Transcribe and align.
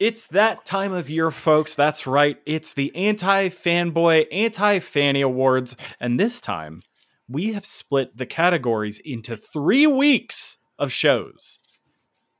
It's 0.00 0.26
that 0.28 0.64
time 0.64 0.92
of 0.92 1.08
year, 1.10 1.30
folks. 1.30 1.74
That's 1.74 2.06
right. 2.06 2.38
It's 2.46 2.74
the 2.74 2.94
anti 2.96 3.48
fanboy, 3.48 4.26
anti 4.32 4.78
fanny 4.80 5.20
awards. 5.20 5.76
And 6.00 6.18
this 6.18 6.40
time, 6.40 6.82
we 7.28 7.52
have 7.52 7.64
split 7.64 8.16
the 8.16 8.26
categories 8.26 9.00
into 9.04 9.36
three 9.36 9.86
weeks 9.86 10.58
of 10.78 10.90
shows. 10.92 11.58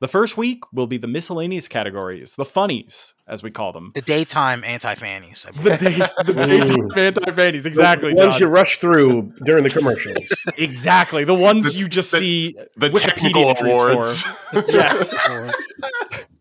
The 0.01 0.07
first 0.09 0.35
week 0.35 0.59
will 0.73 0.85
be 0.87 0.97
the 0.97 1.07
miscellaneous 1.07 1.69
categories, 1.69 2.35
the 2.35 2.43
funnies, 2.43 3.13
as 3.25 3.41
we 3.41 3.51
call 3.51 3.71
them. 3.71 3.93
The 3.95 4.01
daytime 4.01 4.61
anti 4.65 4.95
fannies. 4.95 5.45
The, 5.61 5.77
day, 5.77 5.95
the 6.25 6.33
daytime 6.45 6.97
anti 6.97 7.31
fannies, 7.31 7.65
exactly. 7.65 8.09
The 8.13 8.19
ones 8.19 8.33
John. 8.33 8.41
you 8.41 8.53
rush 8.53 8.77
through 8.79 9.31
during 9.45 9.63
the 9.63 9.69
commercials. 9.69 10.45
Exactly. 10.57 11.23
The 11.23 11.33
ones 11.33 11.71
The- 11.71 11.79
you 11.79 11.87
just 11.87 12.11
the- 12.11 12.17
see 12.19 12.55
The 12.75 12.89
Wikipedia 12.89 12.99
technical 13.07 13.49
entries 13.49 13.75
awards. 13.79 14.23
for. 14.23 14.63
yes. 14.67 15.27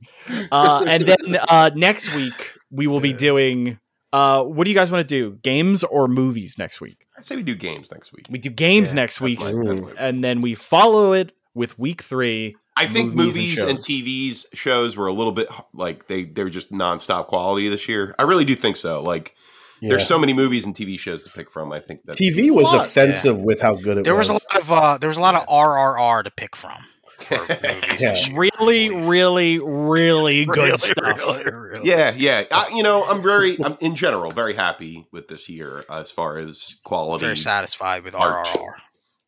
Uh, 0.50 0.84
and 0.88 1.04
then 1.04 1.36
uh, 1.48 1.70
next 1.74 2.14
week 2.14 2.52
we 2.70 2.86
will 2.86 3.00
be 3.00 3.12
doing. 3.12 3.78
Uh, 4.12 4.42
what 4.42 4.64
do 4.64 4.70
you 4.70 4.76
guys 4.76 4.90
want 4.90 5.06
to 5.08 5.14
do? 5.30 5.38
Games 5.42 5.84
or 5.84 6.06
movies 6.06 6.56
next 6.58 6.80
week? 6.82 7.06
I 7.16 7.22
say 7.22 7.34
we 7.36 7.42
do 7.42 7.54
games 7.54 7.90
next 7.90 8.12
week. 8.12 8.26
We 8.28 8.38
do 8.38 8.50
games 8.50 8.90
Yeah, 8.90 8.96
next 9.00 9.20
week, 9.22 9.38
That's 9.40 9.52
my- 9.52 9.64
that's 9.74 9.80
my- 9.80 9.92
and 9.98 10.22
then 10.22 10.42
we 10.42 10.54
follow 10.54 11.12
it 11.14 11.32
with 11.54 11.78
week 11.78 12.02
three. 12.02 12.54
I 12.76 12.86
think 12.86 13.14
movies 13.14 13.36
movies, 13.36 13.60
and 13.62 13.70
and, 13.70 13.78
shows. 13.78 13.86
TVs 13.86 14.46
shows 14.54 14.96
were 14.96 15.06
a 15.06 15.12
little 15.12 15.32
bit 15.32 15.48
like 15.74 16.08
they 16.08 16.24
they're 16.24 16.48
just 16.50 16.70
nonstop 16.72 17.26
quality 17.28 17.68
this 17.68 17.88
year. 17.88 18.14
I 18.18 18.22
really 18.24 18.44
do 18.44 18.54
think 18.54 18.76
so. 18.76 19.02
Like 19.02 19.34
Yeah. 19.80 19.90
there's 19.90 20.06
so 20.06 20.18
many 20.18 20.32
movies 20.34 20.64
and 20.66 20.74
TV 20.74 20.98
shows 20.98 21.24
to 21.24 21.30
pick 21.30 21.50
from. 21.50 21.72
I 21.72 21.80
think 21.80 22.00
that's 22.04 22.18
TV 22.20 22.50
was 22.50 22.64
lot, 22.66 22.86
offensive 22.86 23.40
with 23.42 23.60
how 23.60 23.74
good 23.76 23.98
it 23.98 24.04
There 24.04 24.14
was 24.14 24.28
There 24.28 24.34
was. 24.34 24.42
a 24.50 24.54
lot 24.54 24.62
of 24.62 24.72
uh, 24.72 24.98
there 24.98 25.08
was 25.08 25.18
a 25.18 25.20
lot 25.22 25.34
of 25.36 25.46
RRR 25.46 26.24
to 26.24 26.30
pick 26.30 26.54
from. 26.56 26.84
For 27.24 27.38
movies 27.62 28.02
Yeah. 28.02 28.16
Really, 28.32 28.90
really, 28.90 29.58
really 29.58 30.44
good 30.46 30.56
Really, 30.58 30.78
stuff. 30.78 31.18
really, 31.26 31.44
really. 31.70 31.88
Yeah, 31.88 32.12
yeah. 32.16 32.44
I, 32.50 32.70
you 32.74 32.82
know, 32.82 33.04
I'm 33.04 33.22
very, 33.22 33.62
I'm 33.62 33.76
in 33.80 33.96
general 33.96 34.30
very 34.30 34.54
happy 34.54 35.06
with 35.12 35.28
this 35.28 35.48
year 35.48 35.84
as 35.90 36.10
far 36.10 36.38
as 36.38 36.76
quality. 36.84 37.24
Very 37.24 37.36
satisfied 37.36 38.04
with 38.04 38.14
Art. 38.14 38.46
RRR. 38.46 38.74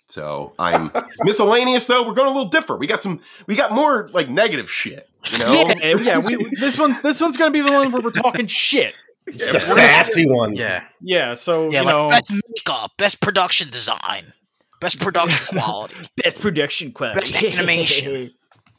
So 0.08 0.52
I'm 0.58 0.92
miscellaneous 1.20 1.86
though. 1.86 2.06
We're 2.06 2.14
going 2.14 2.28
a 2.28 2.32
little 2.32 2.48
different. 2.50 2.78
We 2.80 2.86
got 2.86 3.02
some, 3.02 3.20
we 3.46 3.56
got 3.56 3.72
more 3.72 4.08
like 4.12 4.28
negative 4.28 4.70
shit. 4.70 5.08
You 5.32 5.38
know, 5.38 5.52
Yeah, 5.82 5.96
yeah. 5.98 6.18
We, 6.18 6.36
this 6.60 6.78
one, 6.78 6.96
this 7.02 7.20
one's 7.20 7.36
gonna 7.36 7.50
be 7.50 7.62
the 7.62 7.72
one 7.72 7.90
where 7.90 8.00
we're 8.02 8.10
talking 8.10 8.46
shit. 8.46 8.94
It's 9.26 9.46
Yeah, 9.46 9.52
the 9.52 9.60
sassy 9.60 10.28
one. 10.28 10.54
Yeah, 10.54 10.84
Yeah. 11.00 11.34
So 11.34 11.70
yeah, 11.70 11.80
you 11.80 11.86
like 11.86 11.94
know, 11.96 12.08
best 12.08 12.30
makeup, 12.30 12.92
best 12.98 13.20
production 13.22 13.70
design, 13.70 14.34
best 14.84 15.00
production 15.00 15.58
quality. 15.58 15.94
best 16.22 16.40
production 16.40 16.92
quality, 16.92 17.18
Best 17.20 17.42
animation. 17.42 18.30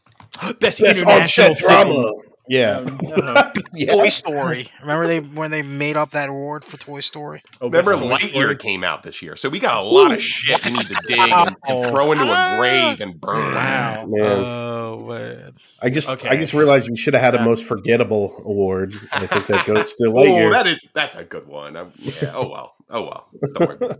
best, 0.59 0.79
Best 0.79 0.81
international 1.01 1.55
drama. 1.55 2.11
Yeah. 2.47 2.77
Um, 2.77 2.99
uh, 3.17 3.51
yeah. 3.73 3.91
Toy 3.91 4.09
Story. 4.09 4.67
Remember 4.81 5.07
they 5.07 5.19
when 5.19 5.49
they 5.49 5.63
made 5.63 5.97
up 5.97 6.11
that 6.11 6.29
award 6.29 6.63
for 6.63 6.77
Toy 6.77 6.99
Story? 6.99 7.41
oh, 7.59 7.69
remember 7.69 7.97
best 7.97 8.03
Toy 8.03 8.29
Lightyear 8.43 8.59
came 8.59 8.83
out 8.83 9.01
this 9.01 9.23
year, 9.23 9.35
so 9.35 9.49
we 9.49 9.59
got 9.59 9.77
a 9.77 9.81
lot 9.81 10.11
of 10.11 10.21
shit 10.21 10.63
we 10.63 10.73
need 10.73 10.85
to 10.85 10.95
dig 11.07 11.17
and, 11.17 11.55
and 11.67 11.89
throw 11.89 12.11
into 12.11 12.23
a 12.25 12.55
grave 12.59 13.01
and 13.01 13.19
burn. 13.19 13.37
Wow. 13.37 14.05
Man, 14.07 14.21
Oh 14.21 15.07
man. 15.07 15.53
I 15.81 15.89
just 15.89 16.07
Okay. 16.07 16.29
I 16.29 16.35
just 16.37 16.53
realized 16.53 16.87
we 16.87 16.95
should 16.97 17.15
have 17.15 17.23
had 17.23 17.33
a 17.33 17.43
most 17.43 17.65
forgettable 17.65 18.35
award. 18.45 18.93
I 19.11 19.25
think 19.25 19.47
that 19.47 19.65
goes 19.65 19.95
to 19.95 20.03
Lightyear. 20.03 20.47
Oh, 20.49 20.51
that 20.51 20.67
is 20.67 20.87
that's 20.93 21.15
a 21.15 21.23
good 21.23 21.47
one. 21.47 21.75
I'm, 21.75 21.93
yeah. 21.97 22.31
Oh 22.35 22.47
well. 22.49 22.75
Oh 22.91 23.01
well. 23.01 23.97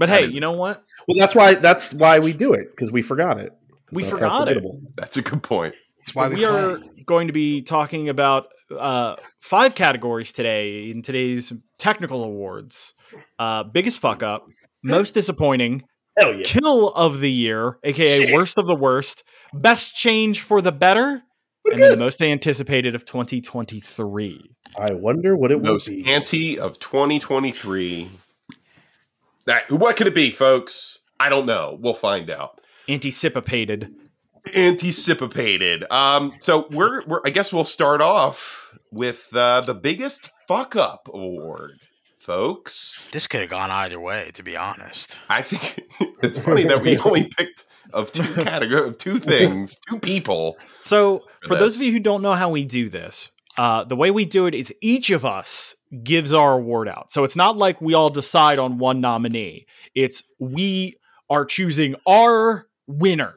But 0.00 0.08
That 0.08 0.20
hey, 0.22 0.26
is- 0.28 0.34
you 0.34 0.40
know 0.40 0.52
what? 0.52 0.82
well, 1.06 1.16
that's 1.18 1.34
why 1.36 1.54
that's 1.54 1.92
why 1.94 2.18
we 2.18 2.32
do 2.32 2.54
it 2.54 2.70
because 2.70 2.90
we 2.90 3.02
forgot 3.02 3.38
it. 3.38 3.52
We 3.92 4.02
That's 4.02 4.14
forgot 4.14 4.48
it. 4.48 4.64
That's 4.96 5.16
a 5.18 5.22
good 5.22 5.42
point. 5.42 5.74
That's 5.98 6.14
why 6.14 6.28
we, 6.28 6.36
we 6.36 6.44
are 6.46 6.78
going 7.04 7.26
to 7.26 7.32
be 7.34 7.60
talking 7.62 8.08
about 8.08 8.46
uh, 8.76 9.14
five 9.42 9.74
categories 9.74 10.32
today 10.32 10.90
in 10.90 11.02
today's 11.02 11.52
technical 11.78 12.24
awards. 12.24 12.94
Uh, 13.38 13.64
biggest 13.64 13.98
fuck 14.00 14.22
up, 14.22 14.46
most 14.82 15.12
disappointing, 15.12 15.82
Hell 16.18 16.34
yeah! 16.34 16.42
kill 16.44 16.88
of 16.90 17.20
the 17.20 17.30
year, 17.30 17.78
aka 17.84 18.20
Shit. 18.26 18.34
worst 18.34 18.56
of 18.58 18.66
the 18.66 18.74
worst, 18.76 19.22
best 19.52 19.94
change 19.96 20.40
for 20.40 20.62
the 20.62 20.72
better, 20.72 21.20
We're 21.64 21.72
and 21.72 21.82
then 21.82 21.90
the 21.90 21.96
most 21.98 22.22
anticipated 22.22 22.94
of 22.94 23.04
2023. 23.04 24.50
I 24.78 24.94
wonder 24.94 25.36
what 25.36 25.50
it 25.50 25.60
will 25.60 25.72
Most 25.74 25.88
be. 25.88 26.06
anti 26.06 26.58
of 26.58 26.78
2023. 26.78 28.08
That 29.50 29.68
what 29.72 29.96
could 29.96 30.06
it 30.06 30.14
be, 30.14 30.30
folks? 30.30 31.00
I 31.18 31.28
don't 31.28 31.44
know. 31.44 31.76
We'll 31.80 31.92
find 31.92 32.30
out. 32.30 32.60
Anticipated. 32.88 33.92
Anticipated. 34.54 35.90
Um, 35.90 36.32
so 36.38 36.68
we're, 36.70 37.04
we're 37.06 37.20
I 37.24 37.30
guess 37.30 37.52
we'll 37.52 37.64
start 37.64 38.00
off 38.00 38.72
with 38.92 39.28
uh, 39.34 39.62
the 39.62 39.74
biggest 39.74 40.30
fuck 40.46 40.76
up 40.76 41.08
award, 41.12 41.80
folks. 42.20 43.08
This 43.10 43.26
could 43.26 43.40
have 43.40 43.50
gone 43.50 43.72
either 43.72 43.98
way, 43.98 44.30
to 44.34 44.44
be 44.44 44.56
honest. 44.56 45.20
I 45.28 45.42
think 45.42 45.82
it's 46.22 46.38
funny 46.38 46.62
that 46.62 46.82
we 46.82 46.96
only 46.98 47.24
picked 47.24 47.64
of 47.92 48.12
two 48.12 48.22
category 48.44 48.88
of 48.88 48.98
two 48.98 49.18
things, 49.18 49.76
two 49.90 49.98
people. 49.98 50.58
So, 50.78 51.24
For 51.42 51.48
for 51.48 51.54
those 51.56 51.74
of 51.74 51.82
you 51.82 51.90
who 51.90 51.98
don't 51.98 52.22
know 52.22 52.34
how 52.34 52.50
we 52.50 52.62
do 52.62 52.88
this, 52.88 53.32
uh, 53.60 53.84
the 53.84 53.96
way 53.96 54.10
we 54.10 54.24
do 54.24 54.46
it 54.46 54.54
is 54.54 54.72
each 54.80 55.10
of 55.10 55.24
us 55.24 55.74
gives 56.02 56.32
our 56.32 56.52
award 56.54 56.88
out. 56.88 57.12
So 57.12 57.24
it's 57.24 57.36
not 57.36 57.58
like 57.58 57.80
we 57.82 57.92
all 57.94 58.08
decide 58.10 58.58
on 58.58 58.78
one 58.78 59.00
nominee. 59.02 59.66
It's 59.94 60.22
we 60.38 60.96
are 61.28 61.44
choosing 61.44 61.94
our 62.06 62.66
winner. 62.86 63.34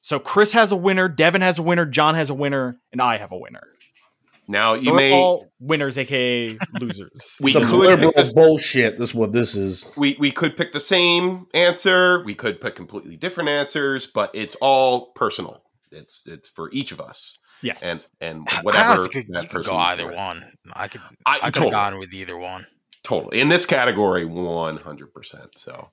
So 0.00 0.18
Chris 0.18 0.52
has 0.52 0.72
a 0.72 0.76
winner, 0.76 1.06
Devin 1.08 1.42
has 1.42 1.58
a 1.58 1.62
winner, 1.62 1.84
John 1.84 2.14
has 2.14 2.30
a 2.30 2.34
winner, 2.34 2.80
and 2.92 3.02
I 3.02 3.18
have 3.18 3.30
a 3.32 3.36
winner. 3.36 3.66
Now 4.50 4.72
you 4.72 4.92
We're 4.92 4.96
may 4.96 5.12
all 5.12 5.46
winners, 5.60 5.98
aka 5.98 6.56
losers. 6.80 7.36
we 7.42 7.52
Some 7.52 7.64
could 7.64 7.72
liberal 7.76 8.12
pick 8.12 8.16
this- 8.16 8.32
bullshit. 8.32 8.98
This 8.98 9.10
is 9.10 9.14
what 9.14 9.32
this 9.32 9.54
is. 9.54 9.86
we 9.98 10.16
we 10.18 10.30
could 10.30 10.56
pick 10.56 10.72
the 10.72 10.80
same 10.80 11.46
answer. 11.52 12.22
We 12.24 12.34
could 12.34 12.58
pick 12.58 12.74
completely 12.74 13.16
different 13.18 13.50
answers, 13.50 14.06
but 14.06 14.30
it's 14.32 14.54
all 14.62 15.12
personal. 15.12 15.62
It's 15.92 16.22
it's 16.26 16.48
for 16.48 16.70
each 16.72 16.92
of 16.92 17.00
us, 17.00 17.36
yes. 17.62 17.82
and 17.82 18.06
and 18.20 18.48
whatever 18.62 19.06
could, 19.08 19.26
that 19.28 19.42
you 19.42 19.48
could 19.48 19.50
person 19.50 19.72
go 19.72 19.78
either 19.78 20.12
one. 20.14 20.44
I 20.72 20.88
could 20.88 21.00
I, 21.26 21.34
I 21.34 21.38
could 21.50 21.54
totally, 21.54 21.74
have 21.74 21.92
gone 21.92 21.98
with 21.98 22.12
either 22.12 22.36
one. 22.36 22.66
totally 23.02 23.40
in 23.40 23.48
this 23.48 23.66
category, 23.66 24.24
one 24.24 24.76
hundred 24.76 25.12
percent. 25.12 25.58
So, 25.58 25.90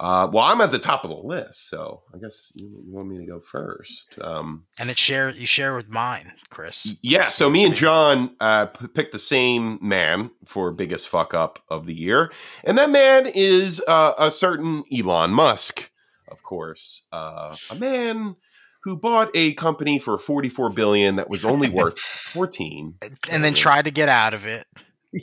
uh, 0.00 0.28
well, 0.32 0.44
I'm 0.44 0.60
at 0.60 0.70
the 0.70 0.78
top 0.78 1.04
of 1.04 1.10
the 1.10 1.16
list, 1.16 1.68
so 1.68 2.02
I 2.14 2.18
guess 2.18 2.52
you, 2.54 2.66
you 2.66 2.92
want 2.92 3.08
me 3.08 3.18
to 3.18 3.26
go 3.26 3.40
first. 3.40 4.14
Um, 4.20 4.64
And 4.78 4.90
it 4.90 4.98
share 4.98 5.30
you 5.30 5.46
share 5.46 5.74
with 5.74 5.88
mine, 5.88 6.32
Chris. 6.50 6.92
Yeah, 7.02 7.26
so 7.26 7.50
me 7.50 7.64
and 7.64 7.74
John 7.74 8.36
uh, 8.40 8.66
p- 8.66 8.86
picked 8.88 9.12
the 9.12 9.18
same 9.18 9.78
man 9.82 10.30
for 10.44 10.70
biggest 10.70 11.08
fuck 11.08 11.34
up 11.34 11.58
of 11.68 11.86
the 11.86 11.94
year, 11.94 12.32
and 12.64 12.78
that 12.78 12.90
man 12.90 13.26
is 13.34 13.82
uh, 13.88 14.14
a 14.18 14.30
certain 14.30 14.84
Elon 14.96 15.32
Musk, 15.32 15.90
of 16.30 16.42
course, 16.42 17.06
uh, 17.12 17.56
a 17.70 17.74
man 17.74 18.36
who 18.84 18.96
bought 18.96 19.30
a 19.34 19.54
company 19.54 19.98
for 19.98 20.18
forty 20.18 20.48
four 20.48 20.70
billion 20.70 21.16
that 21.16 21.28
was 21.30 21.44
only 21.44 21.68
worth 21.68 21.98
fourteen, 22.32 22.94
And 23.30 23.44
then 23.44 23.54
tried 23.54 23.84
to 23.86 23.90
get 23.90 24.08
out 24.08 24.34
of 24.34 24.46
it. 24.46 24.64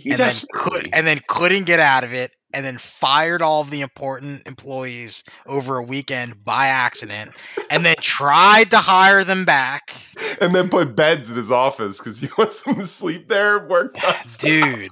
And 0.04 0.18
then, 0.18 0.32
could, 0.52 0.90
and 0.94 1.06
then 1.06 1.22
couldn't 1.28 1.66
get 1.66 1.80
out 1.80 2.04
of 2.04 2.12
it. 2.12 2.32
And 2.52 2.66
then 2.66 2.80
fired 2.80 3.44
all 3.44 3.62
of 3.62 3.70
the 3.70 3.82
important 3.82 4.48
employees 4.48 5.24
over 5.46 5.78
a 5.78 5.84
weekend 5.84 6.44
by 6.44 6.66
accident. 6.68 7.36
And 7.70 7.86
then 7.86 7.96
tried 8.02 8.72
to 8.72 8.78
hire 8.78 9.24
them 9.24 9.46
back. 9.46 9.94
and 10.42 10.56
then 10.56 10.70
put 10.70 10.96
beds 10.96 11.30
in 11.30 11.38
his 11.38 11.52
office 11.52 12.00
because 12.00 12.18
he 12.18 12.30
wants 12.36 12.64
them 12.64 12.76
to 12.78 12.88
sleep 12.88 13.30
there. 13.30 13.58
and 13.58 13.70
Work 13.70 13.96
Dude. 14.40 14.90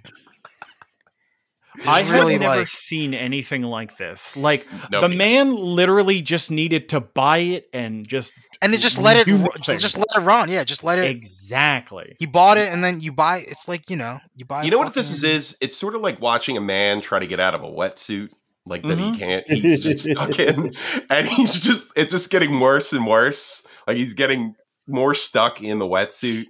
I 1.87 2.01
It's 2.01 2.07
have 2.09 2.19
really 2.19 2.37
never 2.37 2.57
like- 2.57 2.67
seen 2.67 3.15
anything 3.15 3.63
like 3.63 3.97
this. 3.97 4.37
Like 4.37 4.67
the 4.91 5.09
man 5.09 5.55
literally 5.55 6.21
just 6.21 6.51
needed 6.51 6.89
to 6.89 7.01
buy 7.01 7.39
it 7.39 7.65
and 7.73 8.07
just 8.07 8.31
And 8.63 8.73
then 8.73 8.79
just 8.79 8.97
let 8.97 9.17
it 9.17 9.25
Do 9.25 9.37
ru- 9.37 9.49
just 9.61 9.97
let 9.97 10.07
it 10.15 10.19
run. 10.21 10.49
Yeah, 10.49 10.63
just 10.63 10.83
let 10.83 10.97
it 10.97 11.09
exactly. 11.11 12.15
you 12.19 12.27
bought 12.27 12.57
it 12.57 12.71
and 12.71 12.83
then 12.83 12.99
you 13.01 13.11
buy 13.11 13.37
it's 13.47 13.67
like, 13.67 13.89
you 13.89 13.97
know, 13.97 14.19
you 14.33 14.45
buy 14.45 14.63
You 14.63 14.69
a 14.69 14.71
know 14.71 14.79
what 14.79 14.93
this 14.93 15.11
is? 15.11 15.23
Is 15.23 15.57
it's 15.61 15.77
sort 15.77 15.95
of 15.95 16.01
like 16.01 16.19
watching 16.21 16.57
a 16.57 16.61
man 16.61 17.01
try 17.01 17.19
to 17.19 17.27
get 17.27 17.39
out 17.39 17.53
of 17.53 17.61
a 17.63 17.67
wetsuit, 17.67 18.31
like 18.65 18.81
that 18.83 18.97
Mhm. 18.97 19.13
he 19.13 19.19
can't. 19.19 19.43
He's 19.47 19.83
just 19.83 20.05
stuck 20.11 20.39
in, 20.39 20.73
and 21.09 21.27
he's 21.27 21.59
just 21.59 21.91
it's 21.95 22.11
just 22.13 22.29
getting 22.29 22.59
worse 22.59 22.93
and 22.93 23.05
worse. 23.05 23.63
Like 23.85 23.97
he's 23.97 24.13
getting 24.13 24.55
more 24.87 25.13
stuck 25.13 25.61
in 25.61 25.79
the 25.79 25.85
wetsuit 25.85 26.45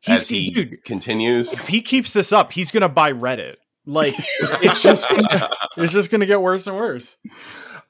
He's 0.00 0.22
as 0.22 0.28
he 0.28 0.46
dude. 0.46 0.84
continues. 0.84 1.52
If 1.52 1.66
he 1.68 1.82
keeps 1.82 2.12
this 2.12 2.32
up, 2.32 2.52
he's 2.52 2.70
gonna 2.70 2.88
buy 2.88 3.12
Reddit. 3.12 3.56
Like 3.86 4.14
it's 4.62 4.82
just 4.82 5.08
gonna, 5.08 5.50
it's 5.78 5.92
just 5.92 6.10
gonna 6.10 6.26
get 6.26 6.40
worse 6.40 6.66
and 6.68 6.76
worse. 6.76 7.16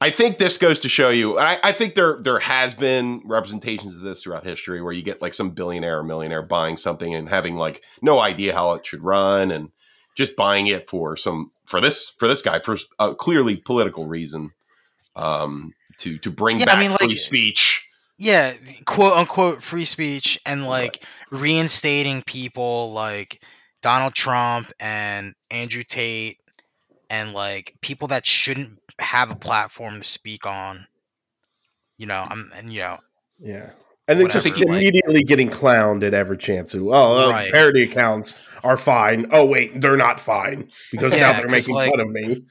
I 0.02 0.10
think 0.10 0.38
this 0.38 0.56
goes 0.56 0.80
to 0.80 0.88
show 0.88 1.10
you. 1.10 1.38
I, 1.38 1.58
I 1.62 1.72
think 1.72 1.94
there 1.94 2.18
there 2.22 2.38
has 2.38 2.72
been 2.74 3.22
representations 3.24 3.96
of 3.96 4.02
this 4.02 4.22
throughout 4.22 4.46
history 4.46 4.80
where 4.80 4.92
you 4.92 5.02
get 5.02 5.20
like 5.20 5.34
some 5.34 5.50
billionaire 5.50 5.98
or 5.98 6.02
millionaire 6.04 6.42
buying 6.42 6.76
something 6.76 7.14
and 7.14 7.28
having 7.28 7.56
like 7.56 7.82
no 8.00 8.18
idea 8.18 8.54
how 8.54 8.72
it 8.74 8.86
should 8.86 9.02
run 9.02 9.50
and 9.50 9.70
just 10.16 10.36
buying 10.36 10.68
it 10.68 10.88
for 10.88 11.16
some 11.16 11.50
for 11.66 11.80
this 11.80 12.08
for 12.18 12.28
this 12.28 12.40
guy 12.42 12.60
for 12.60 12.76
a 12.98 13.14
clearly 13.14 13.56
political 13.58 14.06
reason 14.06 14.50
um 15.16 15.72
to 15.98 16.16
to 16.18 16.30
bring 16.30 16.56
Yeah, 16.56 16.62
I 16.62 16.66
back 16.66 16.78
mean, 16.78 16.90
like- 16.92 17.00
free 17.00 17.16
speech 17.16 17.86
yeah, 18.22 18.52
quote 18.84 19.14
unquote 19.14 19.62
free 19.62 19.86
speech 19.86 20.38
and 20.44 20.66
like 20.66 21.02
reinstating 21.30 22.22
people 22.22 22.92
like 22.92 23.42
Donald 23.80 24.14
Trump 24.14 24.72
and 24.78 25.34
Andrew 25.50 25.82
Tate 25.82 26.38
and 27.08 27.32
like 27.32 27.74
people 27.80 28.08
that 28.08 28.26
shouldn't 28.26 28.78
have 29.00 29.30
a 29.30 29.36
platform 29.36 30.00
to 30.00 30.06
speak 30.08 30.46
on. 30.46 30.86
You 31.96 32.06
know, 32.06 32.26
I'm 32.28 32.50
and 32.54 32.72
you 32.72 32.80
know, 32.80 32.98
Yeah. 33.38 33.70
And 34.08 34.18
then 34.18 34.28
just 34.28 34.44
like- 34.48 34.58
immediately 34.58 35.22
getting 35.22 35.48
clowned 35.50 36.02
at 36.04 36.14
every 36.14 36.36
chance. 36.36 36.72
Who, 36.72 36.92
oh, 36.92 37.26
oh, 37.26 37.30
Right. 37.30 37.52
parody 37.52 37.84
accounts 37.84 38.42
are 38.64 38.76
fine. 38.76 39.26
Oh, 39.30 39.44
wait, 39.44 39.80
they're 39.80 39.96
not 39.96 40.18
fine 40.18 40.68
because 40.90 41.12
Yeah, 41.14 41.32
now 41.32 41.38
they're 41.38 41.48
making 41.48 41.74
like- 41.74 41.90
fun 41.90 42.00
of 42.00 42.08
me. 42.10 42.42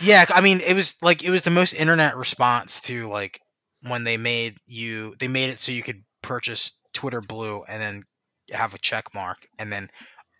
Yeah, 0.00 0.24
I 0.28 0.40
mean, 0.40 0.60
it 0.60 0.74
was 0.74 0.96
like 1.02 1.22
it 1.24 1.30
was 1.30 1.42
the 1.42 1.50
most 1.50 1.72
internet 1.72 2.16
response 2.16 2.80
to 2.82 3.08
like 3.08 3.40
when 3.82 4.04
they 4.04 4.16
made 4.16 4.56
you 4.66 5.14
they 5.18 5.28
made 5.28 5.50
it 5.50 5.60
so 5.60 5.70
you 5.72 5.82
could 5.82 6.02
purchase 6.22 6.80
Twitter 6.92 7.20
Blue 7.20 7.62
and 7.68 7.80
then 7.80 8.02
have 8.52 8.74
a 8.74 8.78
check 8.78 9.14
mark 9.14 9.46
and 9.58 9.72
then 9.72 9.88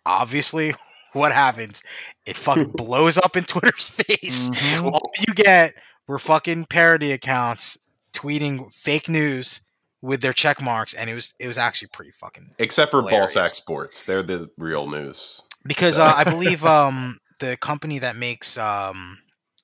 obviously 0.05 0.75
what 1.17 1.33
happens? 1.33 1.83
It 2.27 2.37
fucking 2.37 2.71
blows 2.77 3.19
up 3.19 3.37
in 3.37 3.45
Twitter's 3.45 3.87
face. 3.89 4.51
Mhm. 4.51 4.93
All 4.93 5.13
you 5.27 5.35
get 5.35 5.75
were 6.07 6.19
fucking 6.19 6.67
parody 6.67 7.11
accounts 7.13 7.79
tweeting 8.13 8.73
fake 8.73 9.09
news 9.09 9.63
with 10.03 10.21
their 10.21 10.33
check 10.33 10.63
marks 10.63 10.95
and 10.95 11.11
it 11.11 11.15
was 11.15 11.35
it 11.41 11.49
was 11.49 11.59
actually 11.59 11.89
pretty 11.93 12.13
fucking 12.13 12.55
Except 12.59 12.91
for 12.91 13.03
Hilarious. 13.03 13.35
Ballsack 13.35 13.55
Sports, 13.55 14.03
they're 14.05 14.23
the 14.23 14.49
real 14.57 14.89
news. 14.89 15.43
because 15.65 15.99
uh, 15.99 16.13
I 16.17 16.23
believe 16.31 16.65
um 16.65 17.19
the 17.41 17.57
company 17.57 17.99
that 17.99 18.15
makes 18.17 18.57
um 18.57 19.19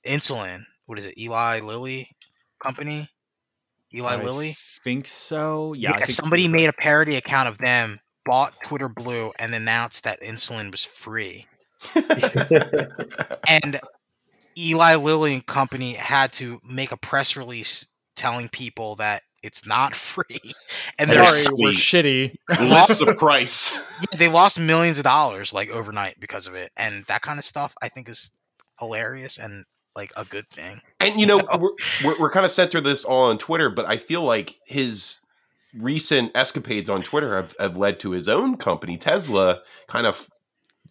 insulin, 0.04 0.64
what 0.86 0.98
is 0.98 1.06
it, 1.06 1.16
Eli 1.18 1.60
Lilly 1.60 2.08
company, 2.60 3.08
Eli 3.94 4.14
I 4.14 4.22
Lilly. 4.22 4.56
think 4.84 5.06
so. 5.06 5.74
Yeah, 5.74 5.92
I 5.92 5.98
think 5.98 6.08
somebody 6.10 6.48
made 6.48 6.68
a 6.68 6.72
parody 6.72 7.16
account 7.16 7.48
of 7.48 7.58
them, 7.58 8.00
bought 8.24 8.54
Twitter 8.64 8.88
Blue, 8.88 9.32
and 9.38 9.54
announced 9.54 10.04
that 10.04 10.22
insulin 10.22 10.70
was 10.70 10.84
free. 10.84 11.46
And 13.48 13.80
Eli 14.56 14.94
Lilly 14.96 15.34
and 15.34 15.46
company 15.46 15.94
had 15.94 16.32
to 16.34 16.60
make 16.64 16.92
a 16.92 16.96
press 16.96 17.36
release 17.36 17.86
telling 18.16 18.48
people 18.48 18.96
that 18.96 19.22
it's 19.42 19.66
not 19.66 19.94
free, 19.96 20.40
and 20.98 21.10
they're 21.10 21.24
Sorry, 21.26 21.44
They're 21.44 21.54
we're 21.56 21.72
shitty. 21.72 22.34
Lists 22.60 23.04
the 23.04 23.14
price. 23.18 23.76
they 24.16 24.28
lost 24.28 24.60
millions 24.60 24.98
of 24.98 25.04
dollars 25.04 25.52
like 25.52 25.68
overnight 25.70 26.20
because 26.20 26.46
of 26.46 26.54
it, 26.54 26.70
and 26.76 27.04
that 27.06 27.22
kind 27.22 27.38
of 27.38 27.44
stuff 27.44 27.74
I 27.82 27.88
think 27.88 28.08
is 28.08 28.32
hilarious 28.78 29.38
and 29.38 29.64
like 29.94 30.12
a 30.16 30.24
good 30.24 30.48
thing. 30.48 30.80
And 31.00 31.18
you 31.20 31.26
know, 31.26 31.40
we're, 31.58 31.70
we're, 32.04 32.20
we're 32.20 32.30
kind 32.30 32.46
of 32.46 32.52
set 32.52 32.72
center 32.72 32.80
this 32.80 33.04
all 33.04 33.30
on 33.30 33.38
Twitter, 33.38 33.68
but 33.70 33.86
I 33.86 33.96
feel 33.96 34.22
like 34.22 34.56
his 34.66 35.18
recent 35.74 36.32
escapades 36.36 36.88
on 36.88 37.02
Twitter 37.02 37.34
have, 37.36 37.54
have 37.58 37.76
led 37.76 38.00
to 38.00 38.10
his 38.10 38.28
own 38.28 38.56
company, 38.56 38.96
Tesla, 38.98 39.60
kind 39.88 40.06
of 40.06 40.28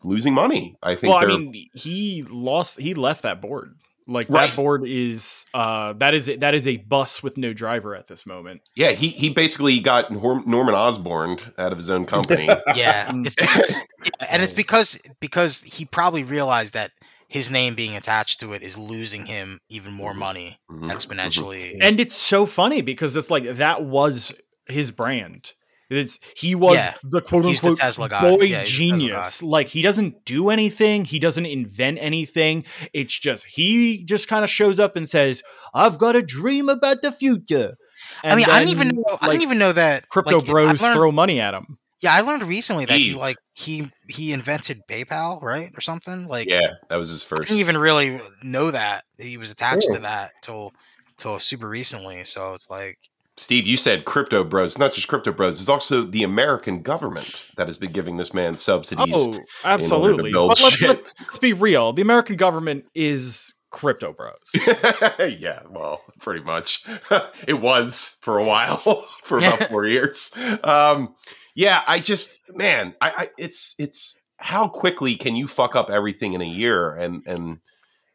losing 0.03 0.33
money. 0.33 0.75
I 0.81 0.95
think. 0.95 1.13
Well, 1.13 1.23
I 1.23 1.37
mean, 1.37 1.69
he 1.73 2.23
lost. 2.29 2.79
He 2.79 2.93
left 2.93 3.23
that 3.23 3.41
board. 3.41 3.75
Like 4.07 4.27
Right. 4.29 4.47
that 4.49 4.55
board 4.55 4.83
is 4.87 5.45
uh 5.53 5.93
that 5.93 6.15
is 6.15 6.25
that 6.39 6.55
is 6.55 6.67
a 6.67 6.77
bus 6.77 7.21
with 7.21 7.37
no 7.37 7.53
driver 7.53 7.95
at 7.95 8.07
this 8.07 8.25
moment. 8.25 8.61
yeah, 8.75 8.91
he 8.91 9.09
he 9.09 9.29
basically 9.29 9.79
got 9.79 10.11
Norman 10.11 10.73
Osborn 10.73 11.37
out 11.59 11.71
of 11.71 11.77
his 11.77 11.89
own 11.89 12.05
company. 12.07 12.49
Yeah, 12.75 13.11
it's 13.23 13.35
because, 13.35 13.81
and 14.27 14.41
it's 14.41 14.53
because 14.53 14.99
because 15.19 15.61
he 15.61 15.85
probably 15.85 16.23
realized 16.23 16.73
that 16.73 16.91
his 17.27 17.49
name 17.51 17.75
being 17.75 17.95
attached 17.95 18.39
to 18.41 18.53
it 18.53 18.63
is 18.63 18.75
losing 18.77 19.27
him 19.27 19.61
even 19.69 19.93
more 19.93 20.13
Mhm. 20.13 20.17
money 20.17 20.59
Mhm, 20.69 20.79
mhm. 20.81 20.91
exponentially. 20.91 21.77
And 21.79 21.99
it's 21.99 22.15
so 22.15 22.45
funny 22.47 22.81
because 22.81 23.15
it's 23.15 23.29
like 23.29 23.47
that 23.57 23.83
was 23.83 24.33
his 24.71 24.91
brand. 24.91 25.53
It's 25.89 26.19
he 26.37 26.55
was 26.55 26.75
Yeah. 26.75 26.93
the 27.03 27.19
quote 27.21 27.43
He's 27.43 27.59
the 27.59 27.67
unquote 27.69 27.79
Tesla 27.79 28.07
boy 28.07 28.43
Yeah, 28.45 28.59
he's 28.61 28.69
Tesla 28.69 28.77
genius. 28.77 29.43
Like 29.43 29.67
he 29.67 29.81
doesn't 29.81 30.23
do 30.23 30.49
anything. 30.49 31.03
He 31.03 31.19
doesn't 31.19 31.45
invent 31.45 31.97
anything. 31.99 32.63
It's 32.93 33.19
just 33.19 33.45
he 33.45 34.05
just 34.05 34.29
kind 34.29 34.45
of 34.45 34.49
shows 34.49 34.79
up 34.79 34.95
and 34.95 35.09
says, 35.09 35.43
"I've 35.73 35.97
got 35.97 36.15
a 36.15 36.21
dream 36.21 36.69
about 36.69 37.01
the 37.01 37.11
future." 37.11 37.75
I 38.23 38.35
mean, 38.35 38.45
I 38.49 38.59
didn't 38.59 38.71
even 38.71 38.87
know. 38.95 39.03
I 39.09 39.27
like, 39.27 39.31
didn't 39.31 39.41
even 39.43 39.57
know 39.57 39.73
that 39.73 40.07
crypto 40.07 40.37
like, 40.37 40.47
bros 40.47 40.81
learned- 40.81 40.95
throw 40.95 41.11
money 41.11 41.41
at 41.41 41.53
him. 41.53 41.77
Yeah, 42.01 42.13
I 42.15 42.21
learned 42.21 42.43
recently 42.43 42.85
that 42.85 42.97
he 42.97 43.13
like 43.13 43.35
he 43.53 43.91
he 44.07 44.31
invented 44.31 44.79
PayPal, 44.89 45.41
right, 45.41 45.69
or 45.77 45.81
something. 45.81 46.25
Like, 46.25 46.49
yeah, 46.49 46.75
that 46.89 46.95
was 46.95 47.09
his 47.09 47.21
I 47.21 47.25
first. 47.27 47.49
didn't 47.49 47.59
even 47.59 47.77
really 47.77 48.19
know 48.41 48.71
that 48.71 49.03
he 49.19 49.37
was 49.37 49.51
attached 49.51 49.87
Cool. 49.87 49.97
to 49.97 50.01
that 50.03 50.31
till 50.41 50.71
till 51.17 51.37
super 51.37 51.67
recently. 51.69 52.23
So 52.23 52.53
it's 52.53 52.69
like, 52.71 52.97
Steve, 53.41 53.65
you 53.65 53.75
said 53.75 54.05
crypto 54.05 54.43
bros, 54.43 54.77
not 54.77 54.93
just 54.93 55.07
crypto 55.07 55.31
bros. 55.31 55.59
It's 55.59 55.67
also 55.67 56.03
the 56.03 56.21
American 56.21 56.83
government 56.83 57.49
that 57.57 57.65
has 57.65 57.75
been 57.75 57.91
giving 57.91 58.17
this 58.17 58.35
man 58.35 58.55
subsidies. 58.55 59.07
Oh, 59.11 59.39
absolutely. 59.65 60.31
build 60.31 60.49
But 60.49 60.61
let's, 60.61 60.75
shit. 60.75 60.87
let's 60.87 61.15
let's 61.19 61.39
be 61.39 61.53
real. 61.53 61.91
The 61.91 62.03
American 62.03 62.35
government 62.35 62.85
is 62.93 63.51
crypto 63.71 64.13
bros. 64.13 64.35
yeah, 65.39 65.61
well, 65.71 66.03
pretty 66.19 66.43
much. 66.43 66.85
it 67.47 67.59
was 67.59 68.17
for 68.21 68.37
a 68.37 68.43
while, 68.43 69.07
for 69.23 69.39
about 69.39 69.63
four 69.63 69.87
years. 69.87 70.31
Um, 70.63 71.15
yeah, 71.55 71.81
I 71.87 71.99
just, 71.99 72.39
man, 72.53 72.93
I, 73.01 73.09
I, 73.09 73.29
it's, 73.39 73.73
it's 73.79 74.21
how 74.37 74.67
quickly 74.67 75.15
can 75.15 75.35
you 75.35 75.47
fuck 75.47 75.75
up 75.75 75.89
everything 75.89 76.33
in 76.33 76.41
a 76.43 76.47
year, 76.47 76.93
and 76.93 77.23
and 77.25 77.57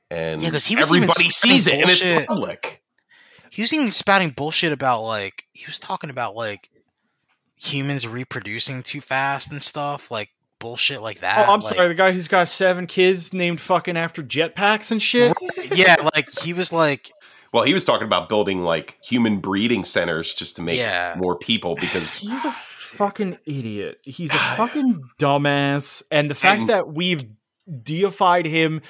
and 0.08 0.40
Yeah, 0.40 0.50
'cause 0.50 0.66
he 0.66 0.76
was 0.76 0.90
even 0.90 1.02
everybody 1.02 1.30
spouting 1.30 1.58
sees 1.58 1.66
it 1.66 1.74
and 1.80 1.90
it's 1.90 2.26
public. 2.28 2.84
He 3.56 3.62
was 3.62 3.72
even 3.72 3.90
spouting 3.90 4.30
bullshit 4.30 4.70
about 4.70 5.02
like 5.02 5.44
he 5.54 5.64
was 5.66 5.78
talking 5.80 6.10
about 6.10 6.36
like 6.36 6.68
humans 7.58 8.06
reproducing 8.06 8.82
too 8.82 9.00
fast 9.00 9.50
and 9.50 9.62
stuff, 9.62 10.10
like 10.10 10.28
bullshit 10.58 11.00
like 11.00 11.16
oh, 11.18 11.20
that. 11.22 11.48
oh, 11.48 11.54
I'm 11.54 11.60
like- 11.60 11.74
sorry. 11.74 11.88
The 11.88 11.94
guy 11.94 12.12
who's 12.12 12.28
got 12.28 12.48
seven 12.48 12.86
kids 12.86 13.32
named 13.32 13.60
fucking 13.60 13.96
after 13.96 14.22
jetpacks 14.22 14.90
and 14.90 15.00
shit. 15.00 15.32
yeah, 15.74 15.96
like 16.14 16.28
he 16.40 16.52
was 16.52 16.70
like, 16.70 17.10
Well, 17.54 17.62
he 17.64 17.72
was 17.72 17.82
talking 17.82 18.06
about 18.06 18.28
building 18.28 18.62
like 18.62 18.98
human 19.02 19.38
breeding 19.38 19.84
centers 19.84 20.34
just 20.34 20.56
to 20.56 20.62
make 20.62 20.78
Yeah. 20.78 21.14
more 21.16 21.38
people 21.38 21.76
because 21.76 22.10
He's 22.18 22.44
a 22.44 22.52
fucking 22.52 23.38
idiot. 23.46 24.00
He's 24.04 24.34
a 24.34 24.38
fucking 24.56 25.00
dumbass. 25.18 26.02
And 26.10 26.28
the 26.30 26.34
fact 26.34 26.60
And- 26.60 26.68
that 26.68 26.92
we've 26.92 27.24
deified 27.82 28.44
him 28.46 28.82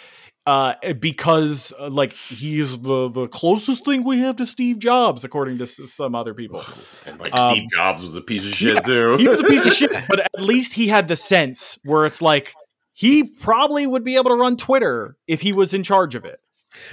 uh, 0.46 0.74
because 1.00 1.72
uh, 1.78 1.88
like 1.90 2.12
he's 2.12 2.78
the 2.78 3.08
the 3.08 3.26
closest 3.28 3.84
thing 3.84 4.04
we 4.04 4.18
have 4.20 4.36
to 4.36 4.46
Steve 4.46 4.78
Jobs, 4.78 5.24
according 5.24 5.58
to 5.58 5.62
s- 5.64 5.80
some 5.92 6.14
other 6.14 6.34
people. 6.34 6.64
and 7.06 7.18
like 7.18 7.34
Um, 7.34 7.54
Steve 7.56 7.68
Jobs 7.74 8.02
was 8.04 8.14
a 8.16 8.20
piece 8.20 8.46
of 8.46 8.52
shit 8.54 8.74
yeah, 8.74 8.80
too. 8.80 9.16
He 9.16 9.26
was 9.28 9.40
a 9.40 9.44
piece 9.44 9.66
of 9.66 9.72
shit, 9.72 9.90
but 10.08 10.20
at 10.20 10.40
least 10.40 10.72
he 10.74 10.86
had 10.88 11.08
the 11.08 11.16
sense 11.16 11.78
where 11.84 12.06
it's 12.06 12.22
like 12.22 12.54
he 12.94 13.24
probably 13.24 13.86
would 13.86 14.04
be 14.04 14.14
able 14.16 14.30
to 14.30 14.36
run 14.36 14.56
Twitter 14.56 15.16
if 15.26 15.40
he 15.40 15.52
was 15.52 15.74
in 15.74 15.82
charge 15.82 16.14
of 16.14 16.24
it. 16.24 16.40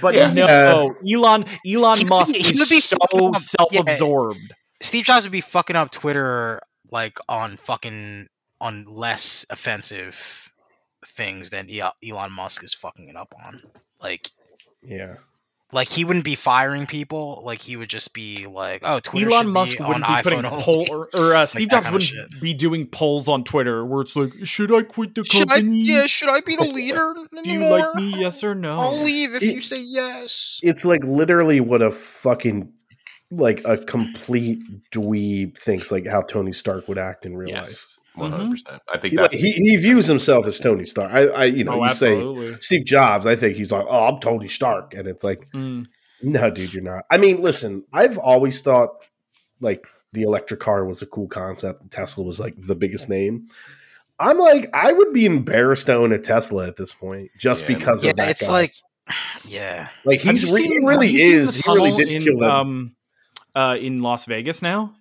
But 0.00 0.14
Yeah. 0.14 0.32
no, 0.32 0.96
Elon 1.08 1.44
Elon 1.66 1.98
He 1.98 2.04
Musk 2.06 2.32
be- 2.32 2.40
he 2.40 2.50
is 2.50 2.58
would 2.58 2.68
be 2.68 2.80
so 2.80 2.96
fucking 3.00 3.26
up- 3.26 3.32
yeah. 3.34 3.38
self-absorbed. 3.38 4.54
Steve 4.82 5.04
Jobs 5.04 5.24
would 5.24 5.32
be 5.32 5.40
fucking 5.40 5.76
up 5.76 5.90
Twitter 5.90 6.60
like 6.90 7.18
on 7.28 7.56
fucking 7.56 8.26
on 8.60 8.84
less 8.86 9.44
offensive 9.50 10.50
things 11.06 11.50
than 11.50 11.68
Elon 12.06 12.32
Musk 12.32 12.62
is 12.64 12.74
fucking 12.74 13.08
it 13.08 13.16
up 13.16 13.34
on. 13.46 13.62
Like, 14.00 14.30
Yeah. 14.82 15.16
like 15.72 15.88
he 15.88 16.04
wouldn't 16.04 16.24
be 16.24 16.34
firing 16.34 16.86
people. 16.86 17.42
Like 17.44 17.60
he 17.60 17.76
would 17.76 17.88
just 17.88 18.12
be 18.14 18.46
like, 18.46 18.82
"Oh, 18.84 19.00
Twitter 19.00 19.30
Elon 19.30 19.48
Musk 19.48 19.78
be 19.78 19.84
wouldn't 19.84 20.04
on 20.08 20.16
be 20.16 20.22
putting 20.22 20.38
iPhone 20.40 20.50
only." 20.52 20.62
poll 20.62 20.86
or, 20.90 21.08
or 21.18 21.34
uh, 21.34 21.46
Steve 21.46 21.70
that 21.70 21.84
Jobs 21.84 22.12
wouldn't 22.12 22.40
be 22.40 22.54
doing 22.54 22.86
polls 22.86 23.28
on 23.28 23.42
Twitter 23.44 23.84
where 23.84 24.02
it's 24.02 24.14
like, 24.14 24.32
should 24.44 24.72
I 24.72 24.82
quit 24.82 25.14
the 25.14 25.24
Should 25.24 25.50
I? 25.50 25.56
company? 25.56 25.82
Yeah, 25.82 26.06
should 26.06 26.28
I 26.28 26.40
be 26.42 26.54
the 26.56 26.64
leader 26.64 27.14
Do 27.42 27.50
you 27.50 27.60
like 27.68 27.94
me? 27.96 28.14
Yes 28.20 28.44
or 28.44 28.54
no? 28.54 28.78
I'll 28.78 29.02
leave 29.02 29.34
if 29.34 29.42
It- 29.42 29.54
you 29.54 29.60
say 29.60 29.80
yes. 29.80 30.60
It's 30.62 30.84
like 30.84 31.02
literally 31.04 31.60
what 31.60 31.82
a 31.82 31.90
fucking 31.90 32.72
like 33.30 33.62
a 33.64 33.76
complete 33.78 34.60
dweeb 34.92 35.58
thinks 35.58 35.90
like 35.90 36.06
how 36.06 36.20
Tony 36.22 36.52
Stark 36.52 36.86
would 36.86 36.98
act 36.98 37.26
in 37.26 37.36
real 37.36 37.52
life. 37.52 37.93
Yes, 38.16 38.20
one 38.20 38.30
hundred 38.32 38.50
percent. 38.52 38.82
I 38.92 38.98
think 38.98 39.12
He, 39.12 39.16
that 39.16 39.32
he 39.34 39.52
he 39.52 39.76
views 39.76 40.06
himself 40.06 40.46
as 40.46 40.58
Tony 40.60 40.84
Stark. 40.86 41.12
I, 41.12 41.26
I 41.28 41.44
you 41.44 41.64
know, 41.64 41.80
oh, 41.80 41.84
you 41.84 41.90
say. 41.90 42.56
Steve 42.60 42.84
Jobs, 42.84 43.26
I 43.26 43.36
think 43.36 43.56
he's 43.56 43.72
like, 43.72 43.86
oh, 43.88 44.06
I'm 44.06 44.20
Tony 44.20 44.48
Stark, 44.48 44.94
and 44.94 45.06
it's 45.08 45.24
like, 45.24 45.48
Mm. 45.52 45.86
no, 46.22 46.50
dude, 46.50 46.72
you're 46.72 46.82
not. 46.82 47.04
I 47.10 47.18
mean, 47.18 47.42
listen, 47.42 47.84
I've 47.92 48.18
always 48.18 48.62
thought 48.62 48.90
like 49.60 49.86
the 50.12 50.22
electric 50.22 50.60
car 50.60 50.84
was 50.84 51.02
a 51.02 51.06
cool 51.06 51.26
concept. 51.28 51.80
and 51.82 51.90
Tesla 51.90 52.24
was 52.24 52.38
like 52.38 52.54
the 52.56 52.74
biggest 52.76 53.08
name. 53.08 53.48
I'm 54.20 54.38
like, 54.38 54.70
I 54.72 54.92
would 54.92 55.12
be 55.12 55.26
embarrassed 55.26 55.86
to 55.86 55.94
own 55.96 56.12
a 56.12 56.18
Tesla 56.20 56.68
at 56.68 56.76
this 56.76 56.94
point 56.94 57.30
just 57.38 57.62
Yeah, 57.68 57.76
because 57.76 58.04
Yeah, 58.04 58.10
of 58.10 58.16
that. 58.18 58.30
it's 58.30 58.46
guy. 58.46 58.52
like, 58.52 58.74
yeah, 59.44 59.88
like 60.04 60.20
he's 60.20 60.44
you 60.44 60.54
re- 60.54 60.62
seen- 60.62 60.80
he 60.82 60.86
really 60.86 61.16
is. 61.16 61.64
He 61.64 61.72
really 61.72 61.90
tunnel 61.90 61.96
did 61.98 62.08
in, 62.10 62.22
kill 62.22 62.38
them. 62.38 62.50
um, 62.50 62.96
uh, 63.56 63.76
in 63.80 63.98
Las 63.98 64.26
Vegas 64.26 64.62
now. 64.62 64.94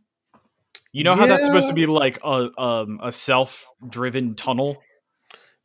You 0.94 1.04
know 1.04 1.16
how 1.16 1.26
that's 1.26 1.46
supposed 1.46 1.68
to 1.68 1.74
be 1.74 1.86
like 1.86 2.20
a 2.24 2.50
um, 2.62 3.00
a 3.04 3.12
self 3.12 3.68
driven 3.90 4.36
tunnel. 4.36 4.78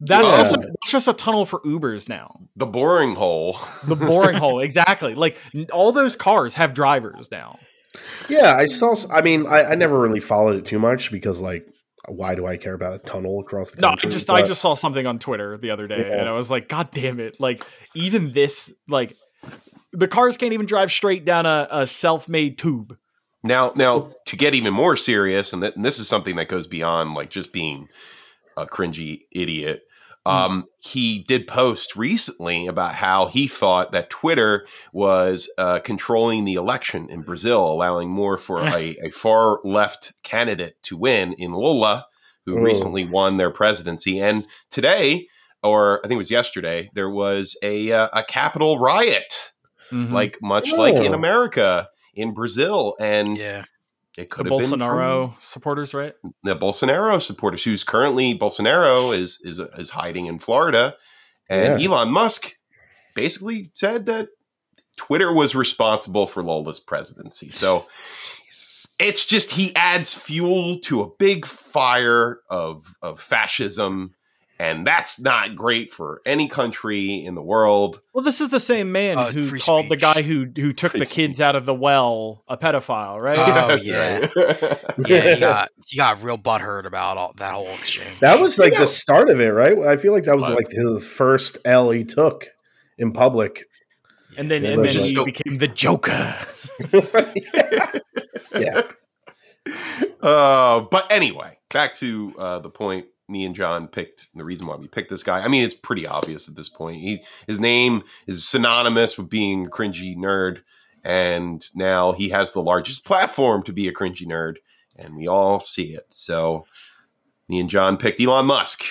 That's 0.01 0.29
Yeah. 0.31 0.37
just 0.39 0.55
a, 0.55 0.59
that's 0.59 0.91
just 0.91 1.09
a 1.09 1.13
tunnel 1.13 1.45
for 1.45 1.61
Ubers 1.61 2.09
now. 2.09 2.41
the 2.57 2.67
boring 2.67 3.15
hole. 3.15 3.59
The 3.85 3.97
boring 3.97 4.37
hole, 4.45 4.61
exactly. 4.61 5.15
Like 5.15 5.37
all 5.73 5.93
those 5.93 6.17
cars 6.17 6.55
have 6.55 6.73
drivers 6.75 7.31
now. 7.31 7.59
Yeah, 8.29 8.55
I 8.57 8.67
saw. 8.67 8.95
I 9.13 9.23
mean, 9.23 9.47
I, 9.47 9.65
I 9.65 9.75
never 9.75 9.99
really 10.01 10.21
followed 10.21 10.57
it 10.57 10.67
too 10.67 10.79
much 10.79 11.11
because, 11.11 11.41
like, 11.41 11.67
why 12.07 12.35
do 12.35 12.47
I 12.47 12.57
care 12.57 12.75
about 12.75 12.95
a 12.95 12.99
tunnel 12.99 13.41
across 13.41 13.71
the 13.73 13.81
No, 13.81 13.89
I 13.89 13.91
country? 13.93 14.11
just 14.11 14.31
I 14.31 14.43
just 14.43 14.61
saw 14.61 14.75
something 14.75 15.07
on 15.07 15.19
Twitter 15.19 15.57
the 15.59 15.71
other 15.71 15.87
day, 15.89 16.07
Yeah. 16.09 16.21
and 16.21 16.29
I 16.29 16.33
was 16.33 16.51
like, 16.51 16.69
God 16.69 16.91
damn 16.93 17.19
it! 17.19 17.41
Like 17.41 17.65
even 17.95 18.33
this, 18.33 18.73
like 18.89 19.15
the 19.93 20.07
cars 20.07 20.37
can't 20.37 20.53
even 20.53 20.67
drive 20.67 20.93
straight 20.93 21.25
down 21.25 21.45
a, 21.47 21.67
a 21.71 21.87
self-made 21.87 22.57
tube. 22.59 22.97
Now, 23.43 23.73
now 23.77 24.13
to 24.27 24.37
get 24.37 24.55
even 24.55 24.75
more 24.75 24.97
serious, 24.97 25.53
and, 25.53 25.63
th- 25.63 25.75
and 25.77 25.85
this 25.85 25.99
is 25.99 26.09
something 26.09 26.37
that 26.37 26.49
goes 26.49 26.67
beyond 26.67 27.15
like 27.15 27.31
just 27.31 27.53
being 27.53 27.89
a 28.57 28.67
cringy 28.67 29.23
idiot. 29.33 29.83
Um, 30.27 30.67
he 30.81 31.21
did 31.21 31.47
post 31.47 31.97
recently 31.97 32.67
about 32.67 32.95
how 32.95 33.29
he 33.29 33.49
thought 33.49 33.93
that 33.93 34.11
Twitter 34.11 34.67
was 34.93 35.49
uh, 35.57 35.79
controlling 35.79 36.45
the 36.45 36.55
election 36.55 37.09
in 37.09 37.23
Brazil, 37.23 37.65
allowing 37.65 38.11
more 38.11 38.37
for 38.37 38.61
a, 38.61 38.97
a 39.05 39.11
far 39.11 39.59
left 39.65 40.13
candidate 40.25 40.77
to 40.83 40.99
win 40.99 41.33
in 41.39 41.55
Lula, 41.55 42.05
who 42.45 42.59
Oh. 42.59 42.63
recently 42.63 43.07
won 43.07 43.39
their 43.39 43.51
presidency. 43.51 44.21
And 44.21 44.45
today, 44.71 45.29
or 45.63 46.01
I 46.05 46.09
think 46.09 46.17
it 46.17 46.19
was 46.19 46.31
yesterday, 46.31 46.91
there 46.93 47.09
was 47.09 47.57
a 47.63 47.91
uh, 47.93 48.09
a 48.13 48.23
Capitol 48.23 48.79
riot, 48.79 49.53
Mhm. 49.91 50.13
like 50.13 50.37
much 50.43 50.71
like 50.73 50.97
in 50.97 51.13
Oh. 51.15 51.17
America 51.17 51.89
in 52.19 52.35
Brazil, 52.35 52.97
and 53.01 53.37
Yeah. 53.39 53.65
it 54.17 54.23
the 54.23 54.27
could 54.27 54.47
have 54.47 54.59
been 54.59 54.69
from 54.69 54.81
Bolsonaro 54.81 55.43
supporters, 55.43 55.95
right? 55.95 56.15
the 56.43 56.57
Bolsonaro 56.57 57.23
supporters, 57.23 57.63
who's 57.65 57.85
currently 57.85 58.39
Bolsonaro 58.39 59.17
is 59.17 59.39
is 59.43 59.59
is 59.59 59.91
hiding 59.91 60.27
in 60.27 60.39
Florida, 60.39 60.97
and 61.49 61.81
Yeah. 61.81 61.89
Elon 61.91 62.11
Musk 62.11 62.55
basically 63.15 63.71
said 63.75 64.07
that 64.07 64.29
Twitter 64.97 65.33
was 65.33 65.55
responsible 65.55 66.27
for 66.27 66.43
Lola's 66.43 66.81
presidency. 66.81 67.51
So 67.53 67.87
it's 68.99 69.25
just 69.25 69.53
he 69.53 69.75
adds 69.77 70.13
fuel 70.13 70.81
to 70.81 71.03
a 71.03 71.09
big 71.19 71.47
fire 71.47 72.41
of 72.51 72.95
of 73.03 73.21
fascism, 73.21 74.15
and 74.61 74.87
that's 74.87 75.21
not 75.21 75.55
great 75.55 75.93
for 75.93 76.21
any 76.27 76.49
country 76.49 77.25
in 77.25 77.35
the 77.37 77.43
world. 77.43 78.01
Well, 78.13 78.25
this 78.25 78.41
is 78.41 78.49
the 78.49 78.59
same 78.61 78.91
man 78.93 79.17
Uh, 79.19 79.31
who 79.31 79.45
free 79.45 79.61
called 79.61 79.89
the 79.89 79.97
guy 79.97 80.23
who 80.23 80.47
who 80.57 80.73
took 80.73 80.93
Free 80.93 81.01
the 81.01 81.07
kids 81.07 81.41
out 81.41 81.55
of 81.57 81.65
the 81.65 81.75
well 81.75 82.43
a 82.49 82.57
pedophile, 82.57 83.21
right? 83.21 83.39
Oh, 83.39 83.45
That's 83.69 83.87
yeah. 83.87 84.27
Yeah, 85.07 85.35
he 85.35 85.41
got 85.41 85.71
he 85.87 85.97
got 85.97 86.23
real 86.23 86.39
butthurt 86.39 86.87
about 86.87 87.17
all 87.17 87.33
that 87.37 87.55
whole 87.55 87.69
exchange. 87.75 88.19
That 88.21 88.41
was 88.41 88.59
like 88.59 88.73
Yeah. 88.73 88.81
the 88.81 88.87
start 88.89 89.31
of 89.31 89.41
it, 89.41 89.51
right? 89.51 89.79
I 89.79 89.97
feel 89.97 90.13
like 90.13 90.25
that 90.25 90.37
was 90.37 90.49
Was. 90.51 90.57
like 90.57 90.69
his 90.71 91.05
first 91.07 91.59
L 91.65 91.91
he 91.91 92.05
took 92.05 92.49
in 92.99 93.13
public. 93.13 93.65
and 94.37 94.51
then 94.51 94.65
and 94.65 94.85
then 94.85 94.95
that's 94.95 95.09
he 95.09 95.17
right. 95.17 95.25
became 95.27 95.59
the 95.59 95.69
Joker. 95.69 96.37
yeah. 98.59 98.83
Uh, 100.23 100.81
but 100.91 101.07
anyway, 101.11 101.59
back 101.73 101.95
to 101.95 102.35
uh, 102.39 102.59
the 102.61 102.71
point. 102.71 103.07
Me 103.29 103.45
and 103.45 103.55
John 103.55 103.89
picked 103.89 104.29
the 104.35 104.45
reason 104.45 104.67
why 104.67 104.77
we 104.77 104.89
picked 104.89 105.11
this 105.11 105.23
guy. 105.23 105.41
I 105.41 105.49
mean, 105.49 105.63
it's 105.63 105.75
pretty 105.75 106.07
obvious 106.07 106.49
at 106.49 106.55
this 106.55 106.69
point. 106.69 107.01
He 107.01 107.23
his 107.47 107.61
name 107.61 108.03
is 108.27 108.49
synonymous 108.49 109.19
with 109.19 109.29
being 109.29 109.67
a 109.67 109.71
cringy 109.71 110.17
nerd, 110.17 110.61
and 111.05 111.65
now 111.75 112.13
he 112.13 112.31
has 112.31 112.53
the 112.53 112.63
largest 112.63 113.05
platform 113.05 113.63
to 113.65 113.73
be 113.73 113.87
a 113.87 113.93
cringy 113.93 114.27
nerd, 114.27 114.55
and 114.97 115.15
we 115.15 115.29
all 115.29 115.61
see 115.61 115.95
it. 115.95 116.07
So, 116.09 116.67
me 117.49 117.61
and 117.61 117.69
John 117.69 117.99
picked 117.99 118.21
Elon 118.21 118.47
Musk 118.47 118.85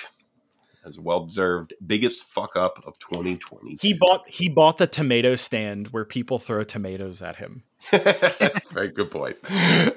as 0.88 0.96
a 0.96 1.02
well 1.02 1.26
deserved 1.26 1.74
biggest 1.86 2.24
fuck 2.24 2.56
up 2.56 2.78
of 2.86 2.98
2020. 2.98 3.78
He 3.80 3.92
bought 3.92 4.28
he 4.28 4.48
bought 4.48 4.78
the 4.78 4.86
tomato 4.86 5.36
stand 5.36 5.88
where 5.88 6.04
people 6.04 6.38
throw 6.38 6.64
tomatoes 6.64 7.22
at 7.22 7.36
him. 7.36 7.64
That's 7.90 8.70
a 8.70 8.74
very 8.74 8.88
good 8.88 9.10
point. 9.10 9.36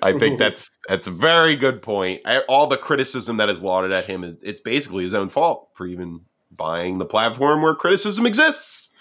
I 0.02 0.14
think 0.18 0.40
that's 0.40 0.72
that's 0.88 1.08
a 1.08 1.12
very 1.12 1.56
good 1.56 1.82
point. 1.82 2.22
I, 2.26 2.40
all 2.42 2.68
the 2.68 2.78
criticism 2.78 3.38
that 3.38 3.50
is 3.50 3.64
lauded 3.64 3.92
at 3.92 4.06
him 4.06 4.24
is 4.24 4.42
it's 4.44 4.62
basically 4.62 5.04
his 5.04 5.14
own 5.14 5.30
fault 5.30 5.70
for 5.74 5.86
even 5.86 6.22
buying 6.52 6.98
the 6.98 7.06
platform 7.06 7.62
where 7.62 7.76
criticism 7.76 8.26
exists. 8.26 8.92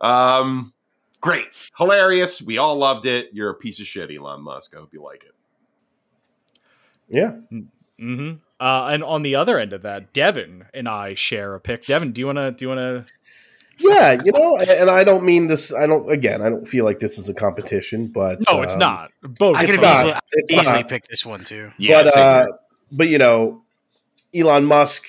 Um, 0.00 0.72
great, 1.20 1.46
hilarious. 1.76 2.42
We 2.42 2.58
all 2.58 2.76
loved 2.76 3.06
it. 3.06 3.30
You're 3.32 3.50
a 3.50 3.54
piece 3.54 3.80
of 3.80 3.86
shit, 3.86 4.10
Elon 4.10 4.42
Musk. 4.42 4.74
I 4.76 4.80
hope 4.80 4.92
you 4.92 5.02
like 5.02 5.24
it. 5.24 5.34
Yeah. 7.08 7.32
hmm 7.98 8.32
Uh, 8.60 8.88
and 8.90 9.02
on 9.02 9.22
the 9.22 9.34
other 9.34 9.58
end 9.58 9.72
of 9.72 9.82
that, 9.82 10.12
Devin 10.12 10.66
and 10.74 10.88
I 10.88 11.14
share 11.14 11.54
a 11.54 11.60
pick. 11.60 11.86
Devin, 11.86 12.12
do 12.12 12.20
you 12.20 12.26
wanna 12.26 12.50
do 12.52 12.64
you 12.64 12.68
wanna? 12.68 13.06
Yeah, 13.78 14.18
you 14.24 14.32
know, 14.32 14.56
and 14.56 14.90
I 14.90 15.04
don't 15.04 15.24
mean 15.24 15.46
this. 15.46 15.72
I 15.72 15.86
don't. 15.86 16.10
Again, 16.10 16.42
I 16.42 16.48
don't 16.48 16.66
feel 16.66 16.84
like 16.84 16.98
this 16.98 17.18
is 17.18 17.28
a 17.28 17.34
competition, 17.34 18.08
but 18.08 18.38
No, 18.50 18.62
it's 18.62 18.74
um, 18.74 18.80
not. 18.80 19.10
Both. 19.22 19.56
I 19.56 19.62
It's 19.62 19.76
could 19.76 19.84
easily, 19.84 20.12
I 20.12 20.20
easily 20.50 20.64
not. 20.80 20.88
pick 20.88 21.06
this 21.06 21.24
one 21.24 21.44
too. 21.44 21.70
Yeah, 21.78 22.02
but 22.02 22.16
uh, 22.16 22.46
but 22.90 23.08
you 23.08 23.18
know, 23.18 23.62
Elon 24.34 24.64
Musk, 24.64 25.04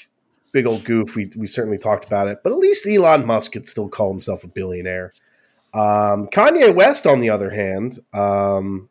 big 0.52 0.66
old 0.66 0.84
goof. 0.84 1.16
We 1.16 1.30
we 1.36 1.48
certainly 1.48 1.78
talked 1.78 2.06
about 2.06 2.28
it, 2.28 2.42
but 2.44 2.52
at 2.52 2.60
least 2.60 2.86
Elon 2.86 3.26
Musk 3.26 3.54
could 3.54 3.68
still 3.68 3.90
call 3.90 4.12
himself 4.12 4.44
a 4.44 4.48
billionaire. 4.48 5.14
Um, 5.74 6.28
Kanye 6.28 6.74
West, 6.74 7.06
on 7.08 7.20
the 7.20 7.30
other 7.30 7.50
hand, 7.50 8.00
um, 8.14 8.90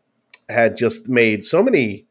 had 0.48 0.76
just 0.76 1.08
made 1.08 1.44
so 1.44 1.62
many 1.62 2.06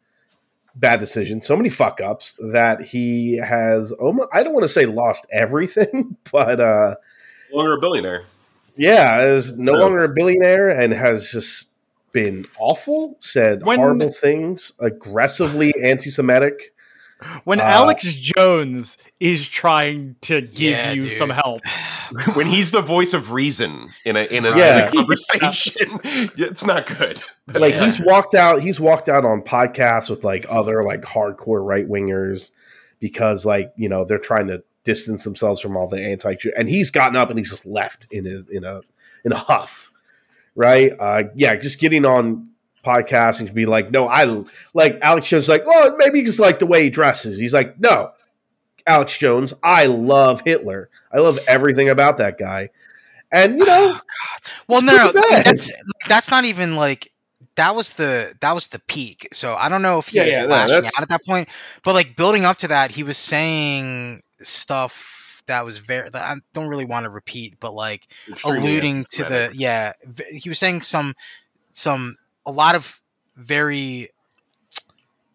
bad 0.75 0.99
decisions, 0.99 1.45
so 1.45 1.55
many 1.55 1.69
fuck 1.69 1.99
ups 2.01 2.37
that 2.51 2.81
he 2.81 3.37
has. 3.37 3.91
Almost, 3.91 4.29
I 4.33 4.43
don't 4.43 4.53
want 4.53 4.63
to 4.63 4.69
say 4.69 4.85
lost 4.85 5.25
everything, 5.31 6.17
but 6.31 6.59
uh, 6.59 6.95
no 7.51 7.57
longer 7.57 7.73
a 7.73 7.79
billionaire. 7.79 8.23
yeah, 8.75 9.21
is 9.23 9.57
no 9.57 9.73
Yeah. 9.73 9.79
longer 9.79 10.03
a 10.03 10.09
billionaire 10.09 10.69
and 10.69 10.93
has 10.93 11.31
just 11.31 11.69
been 12.11 12.45
awful. 12.59 13.17
Said 13.19 13.63
When- 13.65 13.79
horrible 13.79 14.11
things, 14.11 14.71
aggressively 14.79 15.73
anti-Semitic. 15.83 16.73
when 17.45 17.59
uh, 17.59 17.63
Alex 17.63 18.03
Jones 18.13 18.97
is 19.19 19.49
trying 19.49 20.15
to 20.21 20.41
give 20.41 20.59
Yeah, 20.71 20.91
you 20.91 21.01
dude. 21.01 21.13
some 21.13 21.31
help. 21.31 21.61
when 22.35 22.45
he's 22.45 22.69
the 22.71 22.81
voice 22.81 23.13
of 23.15 23.31
reason 23.31 23.89
in 24.05 24.15
a 24.15 24.23
in 24.25 24.45
a, 24.45 24.55
Yeah. 24.55 24.83
in 24.83 24.87
a 24.87 24.91
conversation, 24.91 25.99
it's 26.37 26.63
not 26.65 26.85
good. 26.85 27.21
like 27.47 27.73
Yeah. 27.73 27.85
he's 27.85 27.99
walked 27.99 28.35
out 28.35 28.61
he's 28.61 28.79
walked 28.79 29.09
out 29.09 29.25
on 29.25 29.41
podcasts 29.41 30.09
with 30.11 30.23
like 30.23 30.45
other 30.49 30.83
like 30.83 31.01
hardcore 31.01 31.65
right 31.65 31.87
wingers 31.89 32.51
because 32.99 33.45
like 33.47 33.73
you 33.77 33.89
know 33.89 34.05
they're 34.05 34.19
trying 34.19 34.47
to 34.47 34.61
distance 34.87 35.23
themselves 35.23 35.61
from 35.61 35.77
all 35.77 35.87
the 35.87 36.01
anti 36.01 36.35
and 36.57 36.67
he's 36.69 36.89
gotten 36.89 37.15
up 37.15 37.29
and 37.29 37.37
he's 37.37 37.49
just 37.51 37.65
left 37.67 38.07
in 38.09 38.25
his 38.25 38.47
in 38.47 38.63
a 38.63 38.81
in 39.25 39.31
a 39.31 39.37
huff 39.37 39.91
right? 40.55 40.93
Uh 40.99 41.23
yeah 41.35 41.55
just 41.55 41.79
getting 41.79 42.05
on 42.05 42.49
podcasts 42.85 43.39
and 43.41 43.53
be 43.53 43.65
like 43.65 43.91
no 43.91 44.07
i 44.07 44.23
like 44.73 44.97
alex 45.01 45.27
jones 45.27 45.49
like 45.49 45.63
oh 45.67 45.93
maybe 45.97 46.19
you 46.19 46.25
just 46.25 46.39
like 46.39 46.57
the 46.59 46.65
way 46.65 46.83
he 46.83 46.89
dresses. 46.89 47.37
He's 47.37 47.53
like 47.53 47.77
no 47.79 48.11
alex 48.87 49.17
jones 49.17 49.53
i 49.61 49.85
love 49.85 50.41
hitler. 50.45 50.89
I 51.11 51.19
love 51.19 51.37
everything 51.47 51.89
about 51.89 52.17
that 52.17 52.37
guy. 52.37 52.69
And 53.31 53.59
you 53.59 53.65
know 53.65 53.99
Well, 54.69 54.79
It's 54.79 54.87
no, 54.87 55.11
no, 55.11 55.29
that's 55.43 55.71
that's 56.07 56.31
not 56.31 56.45
even 56.45 56.75
like 56.77 57.11
that 57.55 57.75
was 57.75 57.91
the 57.93 58.35
that 58.41 58.53
was 58.53 58.67
the 58.67 58.79
peak. 58.79 59.27
So 59.33 59.55
I 59.55 59.67
don't 59.67 59.81
know 59.81 59.97
if 59.99 60.07
he 60.07 60.17
Yeah, 60.17 60.25
was 60.25 60.33
yeah, 60.33 60.41
no, 60.43 60.47
lashing 60.55 60.73
that's- 60.75 60.93
out 60.97 61.01
at 61.03 61.09
that 61.09 61.25
point, 61.25 61.49
but 61.83 61.93
like 61.93 62.15
building 62.15 62.45
up 62.45 62.57
to 62.57 62.67
that, 62.69 62.91
he 62.91 63.03
was 63.03 63.17
saying 63.17 64.21
stuff 64.45 65.41
that 65.47 65.63
was 65.65 65.77
very 65.77 66.09
that 66.09 66.21
I 66.23 66.35
don't 66.53 66.67
really 66.67 66.85
want 66.85 67.05
to 67.05 67.09
repeat, 67.09 67.55
but 67.59 67.73
like 67.73 68.07
Extremely 68.29 68.59
alluding 68.71 69.05
to 69.11 69.23
the 69.23 69.51
yeah, 69.53 69.93
v- 70.05 70.39
he 70.39 70.49
was 70.49 70.59
saying 70.59 70.81
some 70.81 71.15
some 71.73 72.17
a 72.45 72.51
lot 72.51 72.75
of 72.75 73.01
very 73.35 74.09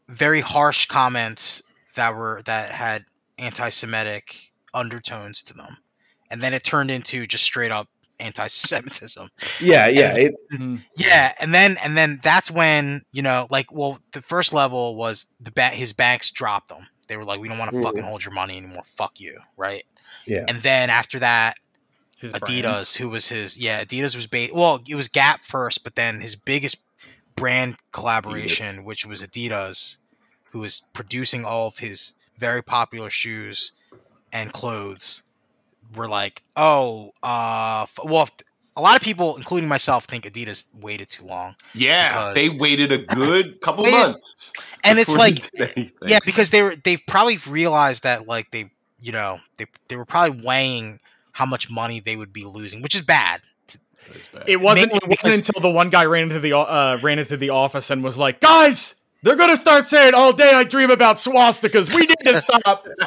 very 0.09 0.40
harsh 0.40 0.87
comments 0.87 1.62
that 1.94 2.14
were 2.14 2.42
that 2.44 2.71
had 2.71 3.04
anti-Semitic 3.38 4.52
undertones 4.75 5.42
to 5.44 5.54
them, 5.54 5.78
and 6.30 6.42
then 6.42 6.52
it 6.54 6.62
turned 6.62 6.90
into 6.90 7.26
just 7.26 7.44
straight 7.44 7.71
up 7.71 7.88
anti-Semitism. 8.21 9.28
yeah 9.61 9.88
yeah 9.88 10.14
it, 10.16 10.35
Mhm. 10.52 10.82
Yeah, 10.97 11.32
and 11.40 11.54
then 11.54 11.76
and 11.82 11.97
then 11.97 12.21
that's 12.23 12.50
when 12.50 13.02
you 13.12 13.23
know, 13.23 13.47
like, 13.50 13.73
well, 13.73 13.99
the 14.12 14.23
first 14.23 14.52
level 14.52 14.97
was 14.97 15.26
the 15.40 15.50
ba- 15.50 15.68
his 15.71 15.92
banks 15.92 16.30
dropped 16.30 16.68
them. 16.68 16.87
They 17.12 17.19
were 17.19 17.25
like, 17.25 17.40
we 17.40 17.49
don't 17.49 17.59
want 17.59 17.71
to 17.73 17.76
Mhm. 17.76 17.83
fucking 17.83 18.04
hold 18.04 18.25
your 18.25 18.33
money 18.33 18.57
anymore. 18.57 18.85
Fuck 18.87 19.21
you, 19.21 19.38
right? 19.59 19.85
yeah 20.26 20.47
And 20.49 20.62
then 20.62 20.88
after 20.88 21.19
that, 21.19 21.59
His 22.16 22.33
Adidas, 22.33 22.62
brands. 22.62 22.97
who 22.97 23.11
was 23.11 23.28
his 23.28 23.59
yeah, 23.59 23.85
Adidas 23.85 24.16
was 24.16 24.26
ba- 24.26 24.49
well, 24.54 24.81
it 24.88 24.95
was 24.95 25.09
Gap 25.09 25.42
first, 25.42 25.85
but 25.85 25.95
then 25.95 26.21
his 26.21 26.37
biggest 26.37 26.78
brand 27.37 27.76
collaboration, 27.92 28.85
which 28.85 29.04
was 29.04 29.23
Adidas, 29.23 29.99
who 30.52 30.61
was 30.61 30.83
producing 30.95 31.45
all 31.45 31.66
of 31.66 31.78
his 31.78 32.14
very 32.38 32.62
popular 32.62 33.11
shoes 33.11 33.73
and 34.33 34.54
clothes, 34.54 35.23
were 35.95 36.09
like, 36.09 36.42
oh, 36.57 37.12
uh, 37.23 37.83
f- 37.83 37.99
well. 38.04 38.28
If, 38.73 38.76
a 38.76 38.81
lot 38.81 38.97
of 38.97 39.02
people, 39.02 39.37
including 39.37 39.69
myself, 39.69 40.05
think 40.05 40.25
Adidas 40.25 40.67
waited 40.75 41.09
too 41.09 41.25
long, 41.26 41.55
Yeah, 41.75 42.09
because- 42.09 42.35
they 42.52 42.59
waited 42.59 42.93
a 42.93 42.99
good 43.14 43.61
couple 43.61 43.85
Waited- 43.85 43.97
months, 43.99 44.52
and 44.85 44.99
it's 44.99 45.14
like, 45.17 45.38
yeah, 46.07 46.19
because 46.25 46.50
they 46.50 46.62
were 46.62 46.76
they've 46.76 47.02
probably 47.07 47.38
realized 47.49 48.02
that 48.05 48.26
like 48.26 48.50
they, 48.50 48.71
you 49.00 49.12
know, 49.12 49.38
they 49.57 49.67
they 49.88 49.97
were 49.97 50.05
probably 50.05 50.43
weighing 50.43 51.00
how 51.33 51.47
much 51.47 51.71
money 51.71 52.00
they 52.00 52.17
would 52.17 52.33
be 52.33 52.45
losing, 52.45 52.83
which 52.83 52.95
is 52.95 53.00
bad. 53.02 53.41
That 53.69 54.17
is 54.17 54.26
bad. 54.33 54.45
It 54.47 54.61
wasn't. 54.61 54.93
It 54.93 55.09
wasn't 55.09 55.37
until 55.47 55.61
the 55.62 55.71
one 55.71 55.88
guy 55.91 56.05
ran 56.05 56.25
into 56.25 56.41
the 56.41 56.52
uh, 56.57 56.99
ran 57.02 57.19
into 57.19 57.37
the 57.37 57.50
office 57.50 57.91
and 57.91 58.02
was 58.05 58.19
like, 58.19 58.41
"Guys, 58.41 58.95
they're 59.23 59.37
gonna 59.37 59.57
start 59.57 59.87
saying 59.87 60.12
all 60.14 60.33
day 60.33 60.52
I 60.52 60.64
dream 60.64 60.91
about 60.91 61.17
swastikas. 61.17 61.95
We 61.95 62.02
need 62.02 62.17
to 62.26 62.41
stop." 62.41 62.87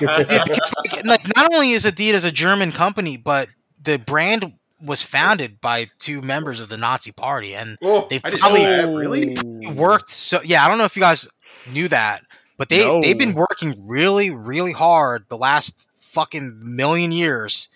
Yeah, 0.00 0.44
because, 0.44 0.72
like, 0.92 1.04
like, 1.04 1.36
not 1.36 1.52
only 1.52 1.70
is 1.72 1.84
Adidas 1.84 2.24
a 2.26 2.30
German 2.32 2.72
company, 2.72 3.16
but 3.16 3.48
the 3.82 3.98
brand 3.98 4.52
was 4.80 5.02
founded 5.02 5.60
by 5.60 5.88
two 5.98 6.22
members 6.22 6.60
of 6.60 6.68
the 6.68 6.76
Nazi 6.76 7.12
Party, 7.12 7.54
and 7.54 7.78
Oh, 7.82 8.06
They've 8.08 8.22
probably- 8.22 8.64
that, 8.64 8.86
really. 8.88 9.36
worked 9.72 10.10
so. 10.10 10.40
Yeah, 10.44 10.64
I 10.64 10.68
don't 10.68 10.78
know 10.78 10.84
if 10.84 10.96
you 10.96 11.02
guys 11.02 11.26
knew 11.72 11.88
that, 11.88 12.22
but 12.56 12.68
they 12.68 12.84
No. 12.84 13.00
they've 13.00 13.18
been 13.18 13.34
working 13.34 13.74
really, 13.86 14.30
really 14.30 14.72
hard 14.72 15.24
the 15.28 15.36
last 15.36 15.86
fucking 15.96 16.58
million 16.62 17.12
years 17.12 17.68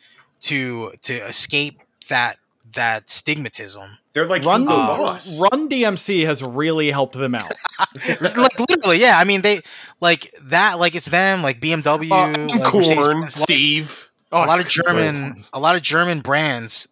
to 0.43 0.93
to 1.03 1.15
escape 1.27 1.81
that 2.09 2.39
that 2.75 3.07
stigmatism. 3.09 3.97
They're 4.15 4.27
like 4.27 4.45
Run, 4.45 4.63
Hugo 4.63 4.75
uh, 4.75 5.19
Run 5.41 5.69
DMC 5.69 6.27
has 6.27 6.43
really 6.43 6.91
helped 6.91 7.15
them 7.17 7.35
out. 7.35 7.53
like 8.09 8.59
literally, 8.59 9.01
yeah. 9.01 9.19
I 9.19 9.25
mean, 9.25 9.43
they 9.43 9.61
like 10.01 10.33
that. 10.43 10.79
Like 10.79 10.95
it's 10.95 11.07
them, 11.07 11.43
like 11.43 11.61
BMW, 11.61 12.11
Uh, 12.11 12.47
like 12.49 12.65
Corn, 12.65 12.77
Mercedes-Benz, 12.85 13.23
like, 13.23 13.31
Steve. 13.31 14.09
Oh, 14.31 14.45
a 14.45 14.47
lot 14.47 14.61
of 14.61 14.69
German, 14.69 15.15
fun. 15.35 15.45
a 15.53 15.61
lot 15.61 15.77
of 15.77 15.83
German 15.83 16.21
brands 16.21 16.89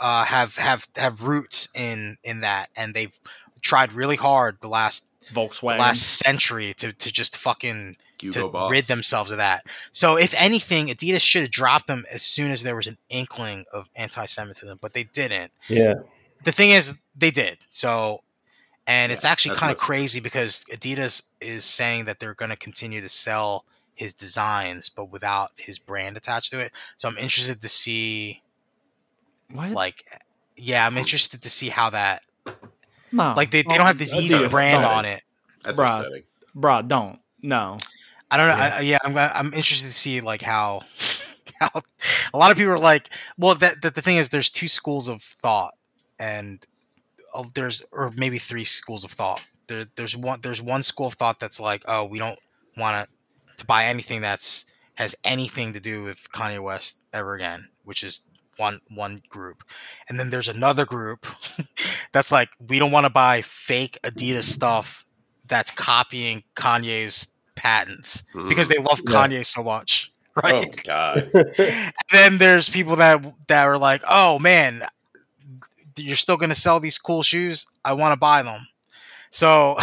uh, 0.00 0.24
have 0.24 0.56
have 0.56 0.86
have 0.96 1.22
roots 1.22 1.68
in 1.74 2.18
in 2.22 2.40
that, 2.40 2.70
and 2.76 2.94
they've 2.94 3.18
tried 3.60 3.92
really 3.92 4.16
hard 4.16 4.58
the 4.60 4.68
last 4.68 5.08
the 5.32 5.48
last 5.62 6.02
century 6.24 6.74
to 6.74 6.92
to 6.92 7.12
just 7.12 7.36
fucking 7.36 7.96
Hugo 8.20 8.42
to 8.42 8.48
Boss. 8.48 8.70
rid 8.70 8.84
themselves 8.84 9.30
of 9.30 9.38
that. 9.38 9.66
So 9.92 10.16
if 10.16 10.34
anything, 10.36 10.86
Adidas 10.86 11.20
should 11.20 11.42
have 11.42 11.50
dropped 11.50 11.86
them 11.86 12.04
as 12.10 12.22
soon 12.22 12.50
as 12.50 12.62
there 12.62 12.76
was 12.76 12.86
an 12.86 12.98
inkling 13.08 13.64
of 13.72 13.90
anti-Semitism, 13.94 14.78
but 14.80 14.92
they 14.92 15.04
didn't. 15.04 15.52
Yeah. 15.68 15.94
The 16.44 16.52
thing 16.52 16.70
is, 16.70 16.94
they 17.14 17.30
did. 17.30 17.58
So, 17.70 18.22
and 18.86 19.10
it's 19.10 19.24
actually 19.24 19.56
kind 19.56 19.72
of 19.72 19.78
crazy 19.78 20.20
because 20.20 20.64
Adidas 20.72 21.24
is 21.40 21.64
saying 21.64 22.04
that 22.04 22.20
they're 22.20 22.34
going 22.34 22.50
to 22.50 22.56
continue 22.56 23.00
to 23.00 23.08
sell 23.08 23.64
his 23.94 24.12
designs, 24.12 24.88
but 24.88 25.10
without 25.10 25.52
his 25.56 25.78
brand 25.78 26.16
attached 26.16 26.50
to 26.52 26.60
it. 26.60 26.72
So 26.98 27.08
I'm 27.08 27.18
interested 27.18 27.60
to 27.62 27.68
see, 27.68 28.42
what? 29.50 29.70
like, 29.70 30.04
yeah, 30.56 30.86
I'm 30.86 30.96
interested 30.98 31.42
to 31.42 31.50
see 31.50 31.68
how 31.68 31.90
that, 31.90 32.22
no, 33.12 33.34
like, 33.36 33.50
they, 33.50 33.62
they 33.62 33.76
don't 33.76 33.86
have 33.86 33.98
this 33.98 34.14
Yeezy 34.14 34.40
Adidas, 34.40 34.50
brand 34.50 34.82
don't. 34.82 34.90
on 34.90 35.04
it. 35.04 35.22
That's 35.64 35.80
Bruh. 35.80 36.00
upsetting. 36.00 36.22
bruh. 36.56 36.86
Don't 36.86 37.18
no. 37.42 37.76
I 38.30 38.36
don't 38.36 38.48
know. 38.48 38.56
Yeah. 38.56 38.74
I, 38.76 38.80
yeah, 38.80 38.98
I'm 39.04 39.16
I'm 39.16 39.54
interested 39.54 39.86
to 39.86 39.92
see 39.92 40.20
like 40.20 40.42
how 40.42 40.82
how 41.60 41.68
a 42.34 42.38
lot 42.38 42.50
of 42.50 42.56
people 42.56 42.72
are 42.72 42.78
like. 42.78 43.08
Well, 43.38 43.54
that, 43.56 43.82
that 43.82 43.94
the 43.94 44.02
thing 44.02 44.16
is, 44.16 44.28
there's 44.28 44.50
two 44.50 44.68
schools 44.68 45.08
of 45.08 45.22
thought, 45.22 45.74
and 46.18 46.64
uh, 47.34 47.44
there's 47.54 47.82
or 47.92 48.12
maybe 48.16 48.38
three 48.38 48.64
schools 48.64 49.04
of 49.04 49.12
thought. 49.12 49.44
There, 49.68 49.86
there's 49.96 50.16
one 50.16 50.40
there's 50.42 50.62
one 50.62 50.82
school 50.82 51.06
of 51.06 51.14
thought 51.14 51.40
that's 51.40 51.60
like, 51.60 51.84
oh, 51.86 52.04
we 52.04 52.18
don't 52.18 52.38
want 52.76 53.08
to 53.08 53.56
to 53.58 53.66
buy 53.66 53.86
anything 53.86 54.20
that's 54.20 54.66
has 54.96 55.14
anything 55.24 55.72
to 55.74 55.80
do 55.80 56.02
with 56.02 56.30
Kanye 56.32 56.60
West 56.60 57.00
ever 57.12 57.34
again, 57.34 57.68
which 57.84 58.02
is 58.02 58.22
one 58.56 58.80
one 58.88 59.22
group, 59.28 59.64
and 60.08 60.18
then 60.18 60.30
there's 60.30 60.48
another 60.48 60.84
group 60.84 61.26
that's 62.12 62.32
like, 62.32 62.50
we 62.68 62.78
don't 62.78 62.92
want 62.92 63.04
to 63.04 63.10
buy 63.10 63.42
fake 63.42 63.98
Adidas 64.02 64.42
stuff 64.42 65.04
that's 65.46 65.70
copying 65.70 66.42
Kanye's 66.54 67.28
patents 67.54 68.22
because 68.48 68.68
mm-hmm. 68.68 68.82
they 68.82 68.88
love 68.88 69.00
Yeah. 69.06 69.26
Kanye 69.26 69.44
so 69.44 69.62
much, 69.62 70.12
right 70.42 70.54
Oh 70.54 70.58
right? 70.58 70.84
god. 70.84 71.30
And 71.58 71.92
then 72.12 72.38
there's 72.38 72.68
people 72.68 72.96
that 72.96 73.24
that 73.48 73.64
are 73.66 73.78
like, 73.78 74.02
"Oh 74.08 74.38
man, 74.38 74.82
you're 75.96 76.16
still 76.16 76.36
going 76.36 76.50
to 76.50 76.54
sell 76.54 76.80
these 76.80 76.98
cool 76.98 77.22
shoes? 77.22 77.66
I 77.84 77.94
want 77.94 78.12
to 78.12 78.16
buy 78.16 78.42
them." 78.42 78.66
So 79.30 79.76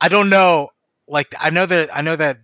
I 0.00 0.08
don't 0.08 0.28
know. 0.28 0.70
Like 1.08 1.34
I 1.40 1.50
know 1.50 1.66
that 1.66 1.94
I 1.94 2.02
know 2.02 2.16
that 2.16 2.38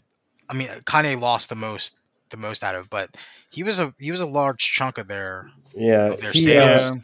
I 0.48 0.54
mean 0.54 0.68
Kanye 0.84 1.20
lost 1.20 1.48
the 1.48 1.56
most 1.56 1.98
the 2.30 2.36
most 2.36 2.64
out 2.64 2.74
of, 2.74 2.90
but 2.90 3.16
he 3.50 3.62
was 3.62 3.80
a 3.80 3.94
he 3.98 4.10
was 4.10 4.20
a 4.20 4.26
large 4.26 4.58
chunk 4.72 4.98
of 4.98 5.08
their 5.08 5.50
Yeah. 5.74 6.12
Of 6.12 6.20
their 6.20 6.32
he, 6.32 6.40
sales. 6.40 6.90
uh, 6.92 6.94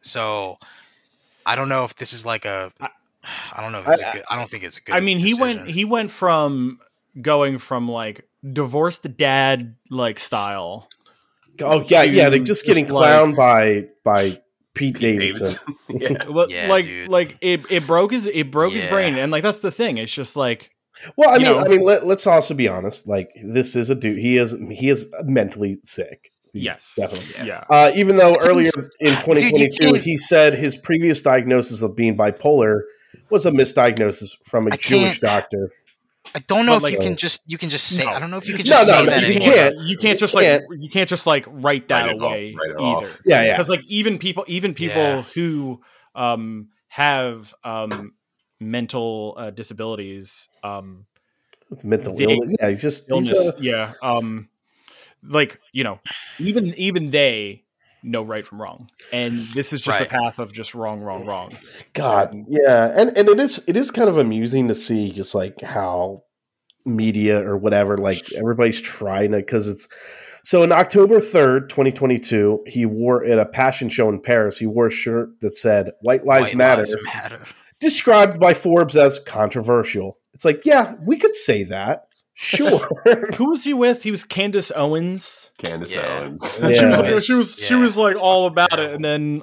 so 0.00 0.58
I 1.44 1.56
don't 1.56 1.68
know 1.68 1.84
if 1.84 1.96
this 1.96 2.12
is 2.12 2.24
like 2.26 2.44
a 2.44 2.72
I- 2.80 2.90
I 3.54 3.60
don't 3.60 3.72
know 3.72 3.80
if 3.80 3.88
it's 3.88 4.02
I- 4.02 4.10
a 4.10 4.12
good 4.14 4.22
I 4.30 4.36
don't 4.36 4.48
think 4.48 4.62
it's 4.64 4.78
a 4.78 4.82
good 4.82 4.94
I 4.94 5.00
mean, 5.00 5.18
he 5.18 5.34
went 5.34 5.68
he 5.68 5.84
went 5.84 6.10
from 6.10 6.80
going 7.20 7.58
from 7.58 7.88
like 7.88 8.28
divorced 8.52 9.16
dad 9.16 9.74
like 9.90 10.18
style. 10.20 10.88
oh 11.62 11.82
yeah, 11.88 12.02
yeah. 12.02 12.28
They're 12.28 12.38
just 12.40 12.66
getting 12.66 12.84
just, 12.84 12.94
like- 12.94 13.10
clowned 13.10 13.36
by 13.36 13.88
by 14.04 14.40
Pete, 14.74 14.94
Pete 14.96 15.18
Davidson. 15.18 15.58
Davidson. 15.88 16.18
yeah. 16.28 16.28
Li- 16.34 16.46
Yeah, 16.50 16.68
like 16.68 16.84
dude. 16.84 17.08
like 17.08 17.38
it, 17.40 17.70
it 17.70 17.86
broke 17.86 18.12
his 18.12 18.26
it 18.26 18.50
broke 18.50 18.74
his 18.74 18.86
brain 18.86 19.16
and 19.16 19.32
like 19.32 19.42
that's 19.42 19.60
the 19.60 19.72
thing. 19.72 19.98
It's 19.98 20.12
just 20.12 20.36
like 20.36 20.70
Well, 21.16 21.30
I 21.30 21.34
You 21.34 21.40
mean, 21.40 21.52
know. 21.52 21.58
I 21.64 21.68
mean, 21.68 21.82
let, 21.82 22.06
let's 22.06 22.26
also 22.26 22.54
be 22.54 22.68
honest. 22.68 23.06
Like, 23.06 23.30
this 23.44 23.76
is 23.76 23.90
a 23.90 23.94
dude. 23.94 24.18
He 24.18 24.36
is 24.38 24.54
he 24.70 24.88
is 24.88 25.06
mentally 25.24 25.78
sick. 25.84 26.30
He's 26.52 26.64
yes, 26.64 26.94
definitely. 26.98 27.46
yeah. 27.46 27.64
Uh, 27.68 27.92
even 27.94 28.16
though 28.16 28.34
earlier 28.40 28.70
in 29.00 29.10
2022 29.16 29.76
can't- 29.92 29.96
he 29.98 30.16
said 30.16 30.54
his 30.54 30.74
previous 30.76 31.20
diagnosis 31.22 31.82
of 31.82 31.94
being 31.94 32.16
bipolar 32.16 32.80
was 33.30 33.44
a 33.46 33.50
misdiagnosis 33.50 34.30
from 34.44 34.66
a 34.68 34.72
I 34.72 34.76
Jewish 34.76 35.20
doctor. 35.20 35.70
I 36.34 36.40
don't 36.40 36.66
know 36.66 36.80
But, 36.80 36.92
if 36.92 36.98
you 36.98 37.04
can 37.06 37.16
just 37.16 37.42
you 37.46 37.56
can 37.58 37.70
just 37.70 37.86
say 37.88 38.04
No. 38.04 38.10
I 38.10 38.18
don't 38.18 38.30
know 38.30 38.36
if 38.38 38.48
you 38.48 38.54
can 38.54 38.64
just 38.66 38.90
no, 38.90 38.98
say 38.98 39.04
no, 39.04 39.10
that 39.10 39.20
you 39.22 39.28
you 39.28 39.34
anymore. 39.36 39.54
can't. 39.54 39.74
can't 39.76 39.86
you 39.88 39.96
can't 39.96 40.18
just 40.18 40.34
can't. 40.34 40.62
like 40.70 40.80
you 40.82 40.88
can't 40.90 41.08
just 41.08 41.26
like 41.26 41.44
write 41.48 41.88
that 41.88 42.06
Write 42.06 42.16
it 42.16 42.20
off, 42.20 42.22
away 42.30 42.54
write 42.58 42.70
it 42.70 42.76
off. 42.76 43.02
either. 43.04 43.12
Yeah, 43.24 43.42
yeah. 43.44 43.52
Because 43.52 43.68
like 43.68 43.84
even 43.86 44.18
people 44.18 44.44
even 44.48 44.72
people 44.74 44.96
Yeah. 45.02 45.22
who 45.22 45.80
um 46.14 46.68
have 46.88 47.54
um 47.64 48.12
mental 48.60 49.34
uh, 49.38 49.50
disabilities 49.50 50.48
um 50.66 51.06
It's 51.70 51.84
mental 51.84 52.14
They- 52.14 52.24
illness. 52.24 52.54
Yeah, 52.60 52.70
just 52.72 53.10
illness 53.10 53.52
a- 53.56 53.62
yeah 53.62 53.92
um 54.02 54.48
like 55.22 55.60
you 55.72 55.84
know 55.84 55.98
even 56.38 56.74
even 56.78 57.10
they 57.10 57.64
know 58.02 58.22
right 58.22 58.46
from 58.46 58.60
wrong 58.62 58.88
and 59.12 59.40
this 59.48 59.72
is 59.72 59.82
just 59.82 59.98
Right. 60.00 60.08
a 60.08 60.12
path 60.12 60.38
of 60.38 60.52
just 60.52 60.74
wrong 60.74 61.00
wrong 61.00 61.24
wrong 61.26 61.50
God, 61.92 62.34
yeah, 62.48 62.92
and 62.94 63.16
and 63.18 63.28
it 63.28 63.40
is 63.40 63.64
it 63.66 63.76
is 63.76 63.90
kind 63.90 64.08
of 64.08 64.16
amusing 64.18 64.68
to 64.68 64.74
see 64.74 65.10
just 65.10 65.34
like 65.34 65.60
how 65.60 66.22
media 66.84 67.40
or 67.44 67.56
whatever 67.56 67.96
like 67.98 68.32
everybody's 68.34 68.80
trying 68.80 69.32
to 69.32 69.38
because 69.38 69.66
it's 69.66 69.88
so 70.44 70.62
in 70.62 70.70
October 70.70 71.18
third, 71.18 71.68
twenty 71.68 71.90
twenty 71.90 72.20
two, 72.20 72.62
he 72.68 72.86
wore 72.86 73.24
at 73.24 73.40
a 73.40 73.44
passion 73.46 73.88
show 73.88 74.08
in 74.08 74.20
Paris. 74.20 74.56
He 74.56 74.66
wore 74.66 74.86
a 74.86 74.92
shirt 74.92 75.30
that 75.40 75.56
said 75.56 75.90
"White 76.02 76.24
Lives 76.24 76.48
White 76.50 76.56
Matter," 76.56 76.82
Lives 76.82 76.96
Matter. 77.04 77.40
Described 77.80 78.38
by 78.40 78.54
Forbes 78.54 78.96
as 78.96 79.18
controversial. 79.18 80.18
It's 80.34 80.44
like, 80.44 80.62
yeah, 80.64 80.94
we 81.04 81.16
could 81.18 81.34
say 81.34 81.64
that, 81.64 82.06
sure. 82.34 82.88
who 83.36 83.50
was 83.50 83.64
he 83.64 83.72
with 83.74 84.02
he 84.02 84.10
was 84.10 84.24
candace 84.24 84.70
owens 84.74 85.50
Candace 85.58 85.92
Yeah. 85.92 86.20
Owens. 86.22 86.58
and 86.58 86.76
she 86.76 86.84
was, 86.84 86.98
like, 86.98 87.22
she 87.22 87.32
was 87.34 87.58
she 87.58 87.74
was 87.74 87.96
like 87.96 88.16
all 88.20 88.46
about 88.46 88.78
it 88.78 88.92
and 88.92 89.02
then 89.04 89.42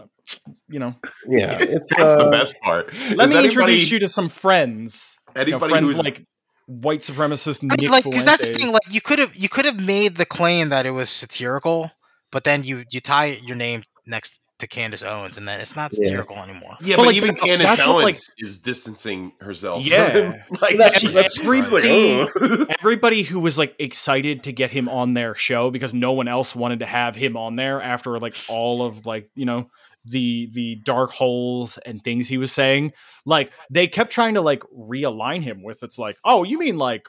you 0.70 0.80
know 0.80 0.96
yeah, 1.28 1.58
it's 1.60 1.96
That's 1.96 2.22
the 2.22 2.28
uh, 2.28 2.32
best 2.32 2.56
part. 2.62 2.88
let 2.94 2.94
Is 2.94 3.18
me 3.18 3.24
anybody, 3.24 3.46
introduce 3.46 3.92
you 3.92 4.00
to 4.00 4.08
some 4.08 4.30
friends 4.30 5.18
you 5.30 5.34
know, 5.34 5.42
Anybody 5.42 5.70
friends 5.72 5.92
who's 5.94 6.04
like 6.04 6.24
white 6.68 7.00
supremacist 7.02 7.64
I 7.72 7.76
mean, 7.76 7.90
like, 7.90 8.04
because 8.04 8.24
that's 8.26 8.48
the 8.48 8.54
thing. 8.54 8.72
Like, 8.72 8.84
you 8.92 9.02
could 9.02 9.20
have 9.20 9.36
you 9.36 9.50
could 9.50 9.66
have 9.66 9.80
made 9.80 10.16
the 10.16 10.26
claim 10.26 10.70
that 10.70 10.86
it 10.86 10.92
was 10.92 11.10
satirical, 11.10 11.92
but 12.32 12.44
then 12.44 12.64
you 12.64 12.84
you 12.92 13.02
tie 13.02 13.38
your 13.44 13.56
name 13.56 13.82
next 14.06 14.40
to 14.64 14.68
Candace 14.68 15.04
Owens, 15.04 15.38
and 15.38 15.48
then 15.48 15.60
it's 15.62 15.76
not 15.76 15.92
Yeah. 15.94 16.06
satirical 16.06 16.38
anymore. 16.38 16.76
yeah, 16.82 16.96
But, 16.96 17.04
but 17.04 17.08
like, 17.08 17.16
even 17.16 17.28
that's- 17.30 17.44
Candace 17.44 17.68
that's 17.68 17.80
what, 17.88 18.04
Owens 18.04 18.04
like- 18.04 18.46
is 18.48 18.58
distancing 18.58 19.32
herself. 19.40 19.84
Yeah. 19.84 20.44
like 20.62 20.78
That's- 20.78 21.00
she's, 21.00 21.14
that's 21.14 21.38
she's 21.40 21.72
like, 21.72 21.84
everybody- 21.84 22.74
everybody 22.80 23.24
who 23.24 23.40
was 23.40 23.58
like 23.58 23.76
excited 23.80 24.44
to 24.44 24.52
get 24.52 24.72
him 24.72 24.90
on 24.90 25.14
their 25.14 25.36
show 25.36 25.70
because 25.72 25.94
no 25.94 26.12
one 26.14 26.28
else 26.28 26.56
wanted 26.56 26.80
to 26.80 26.86
have 26.86 27.16
him 27.16 27.38
on 27.38 27.56
there 27.56 27.82
after 27.82 28.20
like 28.20 28.36
all 28.50 28.84
of 28.86 29.06
like 29.06 29.30
you 29.36 29.46
know 29.46 29.70
the 30.06 30.50
the 30.52 30.76
dark 30.84 31.12
holes 31.12 31.78
and 31.86 32.04
things 32.04 32.28
he 32.28 32.38
was 32.38 32.52
saying 32.52 32.92
like 33.26 33.54
they 33.70 33.88
kept 33.88 34.12
trying 34.12 34.34
to 34.34 34.42
like 34.42 34.62
realign 34.78 35.42
him 35.42 35.64
with 35.64 35.82
it's 35.82 35.98
like 35.98 36.18
oh 36.26 36.44
you 36.44 36.60
mean 36.60 36.78
like 36.78 37.08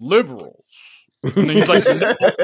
liberals 0.00 0.64
and 1.22 1.32
then 1.34 1.48
he's 1.48 1.68
like 1.68 1.84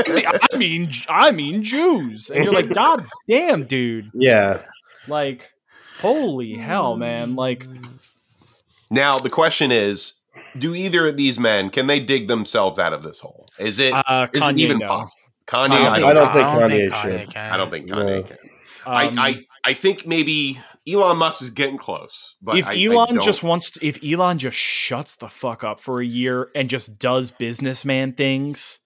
"No, 0.09 0.33
i 0.53 0.57
mean 0.57 0.91
i 1.09 1.31
mean 1.31 1.63
jews 1.63 2.31
and 2.31 2.45
you're 2.45 2.53
like 2.53 2.69
god 2.69 3.05
damn 3.29 3.65
dude 3.65 4.11
yeah. 4.15 4.63
like 5.09 5.53
holy 5.99 6.55
hell 6.55 6.97
man 6.97 7.37
like 7.37 7.69
now 8.95 9.19
the 9.19 9.31
question 9.31 9.73
is, 9.73 10.15
do 10.59 10.75
either 10.75 11.09
of 11.09 11.17
these 11.17 11.39
men 11.39 11.71
can 11.71 11.87
they 11.87 12.01
dig 12.01 12.29
themselves 12.29 12.79
out 12.79 12.93
of 12.93 13.03
this 13.03 13.19
hole? 13.19 13.49
Is 13.59 13.79
it 13.79 13.93
uh 13.93 14.29
is 14.33 14.47
it 14.47 14.59
even 14.59 14.79
no. 14.79 14.87
possible? 14.87 15.21
Kanye, 15.47 15.73
I 15.73 15.95
I 15.95 16.01
don't 16.01 16.15
don't, 16.15 16.37
I 16.37 16.61
don't 16.61 16.71
think 16.71 16.93
Kanye 16.93 17.25
Kanye 17.27 17.33
can. 17.33 17.53
I 17.53 17.57
don't 17.57 17.71
think 17.71 17.87
No. 17.87 17.97
Kanye 17.97 18.27
can. 18.27 18.39
Um, 18.87 19.19
I, 19.19 19.29
I 19.29 19.45
I 19.65 19.75
think 19.75 20.07
maybe 20.07 20.61
Elon 20.87 21.16
Musk 21.16 21.40
is 21.42 21.51
getting 21.51 21.79
close, 21.79 22.37
but 22.42 22.59
if 22.59 22.66
I, 22.66 22.73
I 22.75 22.83
Elon 22.85 23.14
don't- 23.14 23.25
just 23.25 23.42
wants 23.42 23.70
to, 23.73 23.87
if 23.87 23.99
Elon 24.05 24.38
just 24.38 24.57
shuts 24.57 25.16
the 25.16 25.29
fuck 25.29 25.64
up 25.64 25.81
for 25.81 26.01
a 26.03 26.07
year 26.07 26.51
and 26.55 26.68
just 26.68 26.99
does 26.99 27.31
businessman 27.31 28.12
things, 28.12 28.81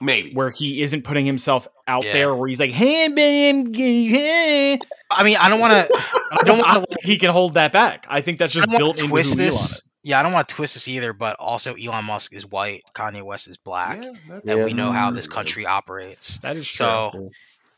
Maybe. 0.00 0.32
where 0.34 0.50
he 0.50 0.82
isn't 0.82 1.02
putting 1.02 1.26
himself 1.26 1.66
out 1.88 2.04
Yeah. 2.04 2.12
there 2.12 2.34
where 2.34 2.48
he's 2.48 2.60
like, 2.60 2.70
hey, 2.70 3.08
babe, 3.08 3.74
hey. 3.74 4.78
I 5.10 5.24
mean, 5.24 5.36
I 5.40 5.48
don't 5.48 5.58
want 5.60 5.72
to. 5.88 5.94
I 6.32 6.36
don't 6.44 6.46
don't 6.46 6.58
wanna, 6.66 6.86
think 6.86 7.00
he 7.04 7.18
can 7.18 7.30
hold 7.30 7.54
that 7.54 7.72
back. 7.72 8.06
I 8.08 8.20
think 8.20 8.38
that's 8.38 8.52
just 8.52 8.68
built 8.70 8.98
to 8.98 9.04
into 9.04 9.08
twist 9.08 9.34
who 9.34 9.40
Elon 9.40 9.46
this. 9.50 9.60
is. 9.72 9.88
Yeah, 10.04 10.18
I 10.18 10.22
don't 10.24 10.32
want 10.32 10.48
to 10.48 10.54
twist 10.54 10.74
this 10.74 10.88
either. 10.88 11.12
But 11.12 11.36
also, 11.38 11.74
Elon 11.74 12.04
Musk 12.04 12.34
is 12.34 12.44
white. 12.46 12.82
Kanye 12.94 13.22
West 13.22 13.48
is 13.48 13.56
black, 13.56 14.02
Yeah, 14.02 14.10
that- 14.28 14.44
and 14.44 14.58
Yeah. 14.60 14.64
we 14.64 14.72
know 14.74 14.90
how 14.92 15.10
this 15.10 15.26
country 15.28 15.66
operates. 15.66 16.38
That 16.38 16.56
is 16.56 16.66
true. 16.68 16.74
So 16.86 17.30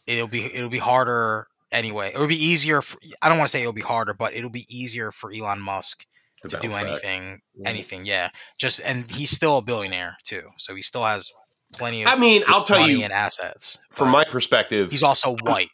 it'll 0.06 0.28
be 0.28 0.44
it'll 0.54 0.68
be 0.70 0.78
harder 0.78 1.46
anyway. 1.74 2.12
It 2.14 2.18
would 2.18 2.28
be 2.28 2.42
easier. 2.42 2.80
For, 2.80 2.98
I 3.20 3.28
don't 3.28 3.38
want 3.38 3.48
to 3.48 3.52
say 3.52 3.60
it'll 3.60 3.72
be 3.72 3.82
harder, 3.82 4.14
but 4.14 4.34
it'll 4.34 4.50
be 4.50 4.66
easier 4.68 5.10
for 5.10 5.32
Elon 5.32 5.60
Musk 5.60 6.06
to 6.48 6.56
do 6.58 6.70
bounce 6.70 6.74
back. 6.74 6.84
anything. 6.86 7.40
Anything, 7.64 8.04
yeah. 8.04 8.30
Just 8.58 8.80
and 8.84 9.10
he's 9.10 9.30
still 9.30 9.58
a 9.58 9.62
billionaire 9.62 10.16
too, 10.24 10.42
so 10.56 10.74
he 10.74 10.82
still 10.82 11.04
has 11.04 11.30
plenty 11.76 12.02
of. 12.02 12.08
I 12.08 12.16
mean, 12.16 12.42
I'll 12.46 12.64
tell 12.64 12.80
money 12.80 12.94
you 12.94 13.02
and 13.04 13.12
assets. 13.12 13.78
from 13.94 14.08
my 14.10 14.24
perspective, 14.24 14.90
he's 14.90 15.02
also 15.02 15.36
white. 15.42 15.68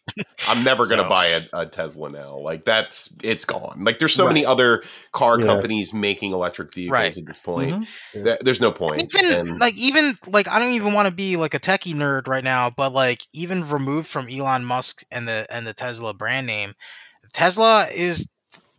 I'm 0.48 0.64
never 0.64 0.84
going 0.84 0.98
to 0.98 1.04
So- 1.04 1.08
buy 1.08 1.26
a, 1.26 1.42
a 1.52 1.66
Tesla 1.66 2.10
now. 2.10 2.38
Like 2.38 2.64
that's 2.64 3.12
it's 3.22 3.44
gone. 3.44 3.82
Like 3.84 3.98
there's 3.98 4.14
so 4.14 4.24
Right. 4.26 4.34
many 4.34 4.46
other 4.46 4.82
car 5.12 5.38
Yeah. 5.38 5.46
companies 5.46 5.92
making 5.92 6.32
electric 6.32 6.74
vehicles 6.74 6.92
Right. 6.92 7.16
at 7.16 7.26
this 7.26 7.38
point. 7.38 7.86
Mhm. 8.14 8.24
Th- 8.24 8.38
There's 8.42 8.60
no 8.60 8.72
point. 8.72 9.04
even 9.18 9.48
And- 9.48 9.60
like 9.60 9.74
even 9.76 10.18
like 10.26 10.48
I 10.48 10.58
don't 10.58 10.72
even 10.72 10.92
want 10.92 11.06
to 11.06 11.12
be 11.14 11.36
like 11.36 11.54
a 11.54 11.60
techie 11.60 11.94
nerd 11.94 12.26
right 12.28 12.44
now, 12.44 12.70
but 12.70 12.92
like 12.92 13.20
even 13.32 13.68
removed 13.68 14.08
from 14.08 14.28
Elon 14.28 14.64
Musk 14.64 15.02
and 15.10 15.26
the 15.28 15.46
and 15.50 15.66
the 15.66 15.72
Tesla 15.74 16.12
brand 16.14 16.46
name, 16.46 16.74
Tesla 17.32 17.86
is 17.94 18.28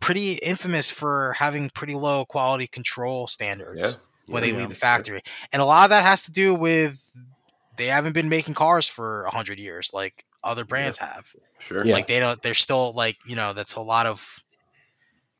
pretty 0.00 0.32
infamous 0.34 0.90
for 0.90 1.34
having 1.38 1.70
pretty 1.70 1.94
low 1.94 2.24
quality 2.24 2.66
control 2.66 3.28
standards 3.28 3.80
yeah, 3.80 4.02
when 4.32 4.42
yeah, 4.42 4.48
they 4.48 4.54
yeah. 4.54 4.60
leave 4.60 4.68
the 4.70 4.74
factory, 4.74 5.22
and 5.52 5.62
a 5.62 5.64
lot 5.64 5.84
of 5.84 5.90
that 5.90 6.02
has 6.02 6.24
to 6.24 6.32
do 6.32 6.54
with 6.54 7.16
they 7.76 7.86
haven't 7.86 8.12
been 8.12 8.28
making 8.28 8.54
cars 8.54 8.88
for 8.88 9.24
a 9.24 9.30
hundred 9.30 9.58
years 9.58 9.90
like 9.92 10.24
other 10.44 10.64
brands 10.64 10.98
have. 10.98 11.32
sure. 11.58 11.84
Yeah. 11.84 11.94
Like 11.94 12.06
they 12.06 12.18
don't. 12.20 12.40
They're 12.42 12.54
still 12.54 12.92
like 12.92 13.16
you 13.26 13.36
know 13.36 13.52
that's 13.52 13.74
a 13.74 13.80
lot 13.80 14.06
of. 14.06 14.42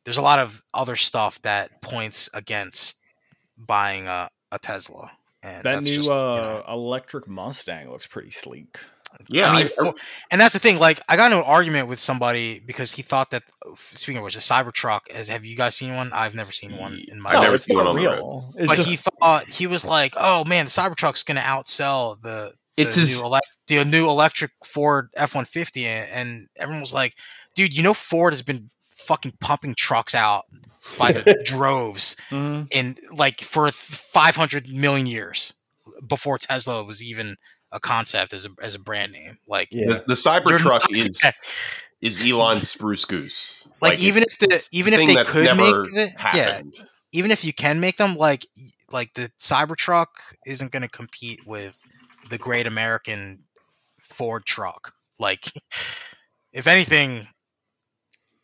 There's 0.04 0.18
a 0.18 0.22
lot 0.22 0.40
of 0.40 0.62
other 0.74 0.96
stuff 0.96 1.40
that 1.42 1.80
points 1.80 2.28
against 2.34 3.00
buying 3.56 4.08
a, 4.08 4.30
a 4.50 4.58
Tesla. 4.58 5.12
And 5.44 5.62
That 5.62 5.74
that's 5.74 5.88
new 5.88 5.96
just, 5.96 6.08
you 6.08 6.14
uh, 6.14 6.34
know, 6.34 6.64
electric 6.68 7.28
Mustang 7.28 7.90
looks 7.90 8.06
pretty 8.06 8.30
sleek. 8.30 8.78
Yeah, 9.28 9.50
I 9.50 9.56
mean, 9.56 9.66
I- 9.66 9.68
for- 9.68 9.94
and 10.30 10.40
that's 10.40 10.52
the 10.54 10.58
thing. 10.58 10.78
Like, 10.78 11.00
I 11.08 11.16
got 11.16 11.26
into 11.32 11.38
an 11.38 11.44
argument 11.50 11.88
with 11.88 12.00
somebody 12.00 12.58
because 12.58 12.92
he 12.92 13.02
thought 13.02 13.30
that. 13.30 13.42
Speaking 13.76 14.18
of 14.18 14.24
which, 14.24 14.34
the 14.34 14.40
Cybertruck. 14.40 15.08
As 15.14 15.28
have 15.28 15.44
you 15.44 15.56
guys 15.56 15.74
seen 15.76 15.94
one? 15.94 16.12
I've 16.12 16.34
never 16.34 16.52
seen 16.52 16.76
one 16.76 17.00
in 17.08 17.20
my. 17.20 17.30
I've 17.30 17.42
never 17.42 17.58
seen 17.58 17.76
one 17.76 17.86
on 17.86 17.96
real. 17.96 18.52
It's 18.56 18.66
but 18.68 18.76
just, 18.76 18.88
he 18.90 18.96
thought 18.96 19.48
he 19.48 19.66
was 19.66 19.84
like, 19.84 20.14
"Oh 20.16 20.44
man, 20.44 20.64
the 20.66 20.70
Cybertruck's 20.70 21.22
going 21.22 21.36
to 21.36 21.42
outsell 21.42 22.20
the 22.22 22.52
It's 22.76 22.94
the 22.94 23.00
his- 23.02 23.22
new, 23.22 23.38
the 23.68 23.84
new 23.84 24.08
electric 24.08 24.50
Ford 24.64 25.08
F 25.16 25.34
one 25.34 25.44
fifty," 25.44 25.86
and 25.86 26.48
everyone 26.56 26.80
was 26.80 26.92
like, 26.94 27.14
"Dude, 27.54 27.76
you 27.76 27.82
know 27.82 27.94
Ford 27.94 28.32
has 28.32 28.42
been 28.42 28.70
fucking 28.90 29.34
pumping 29.40 29.74
trucks 29.74 30.14
out 30.14 30.44
by 30.98 31.12
the 31.12 31.40
droves 31.44 32.16
Mhm. 32.30 32.68
in 32.70 32.96
like 33.12 33.40
for 33.40 33.70
five 33.72 34.36
hundred 34.36 34.68
million 34.68 35.06
years 35.06 35.54
before 36.06 36.38
Tesla 36.38 36.82
was 36.84 37.02
even 37.02 37.36
a 37.72 37.80
concept 37.80 38.32
as 38.32 38.46
a 38.46 38.50
as 38.62 38.74
a 38.74 38.78
brand 38.78 39.12
name. 39.12 39.38
Like, 39.48 39.68
Yeah. 39.72 39.86
the, 39.88 40.04
the 40.08 40.14
Cybertruck 40.14 40.80
is 40.90 41.22
is 42.00 42.20
Elon's 42.24 42.70
spruce 42.70 43.04
goose. 43.04 43.66
Like, 43.80 43.98
even 44.00 44.22
if 44.22 44.38
the- 44.38 44.48
it's 44.52 44.68
even 44.72 44.92
if 44.94 45.00
they 45.00 45.24
could 45.24 45.56
make 45.56 45.74
the- 45.94 46.10
yeah. 46.34 46.62
even 47.12 47.30
if 47.30 47.44
you 47.44 47.52
can 47.52 47.80
make 47.80 47.96
them 47.96 48.16
like 48.16 48.46
like 48.90 49.14
the 49.14 49.30
Cybertruck 49.38 50.06
isn't 50.46 50.70
going 50.70 50.82
to 50.82 50.88
compete 50.88 51.46
with 51.46 51.80
the 52.30 52.38
great 52.38 52.66
American 52.66 53.40
Ford 53.98 54.44
truck. 54.44 54.92
Like 55.18 55.46
if 56.52 56.66
anything 56.66 57.28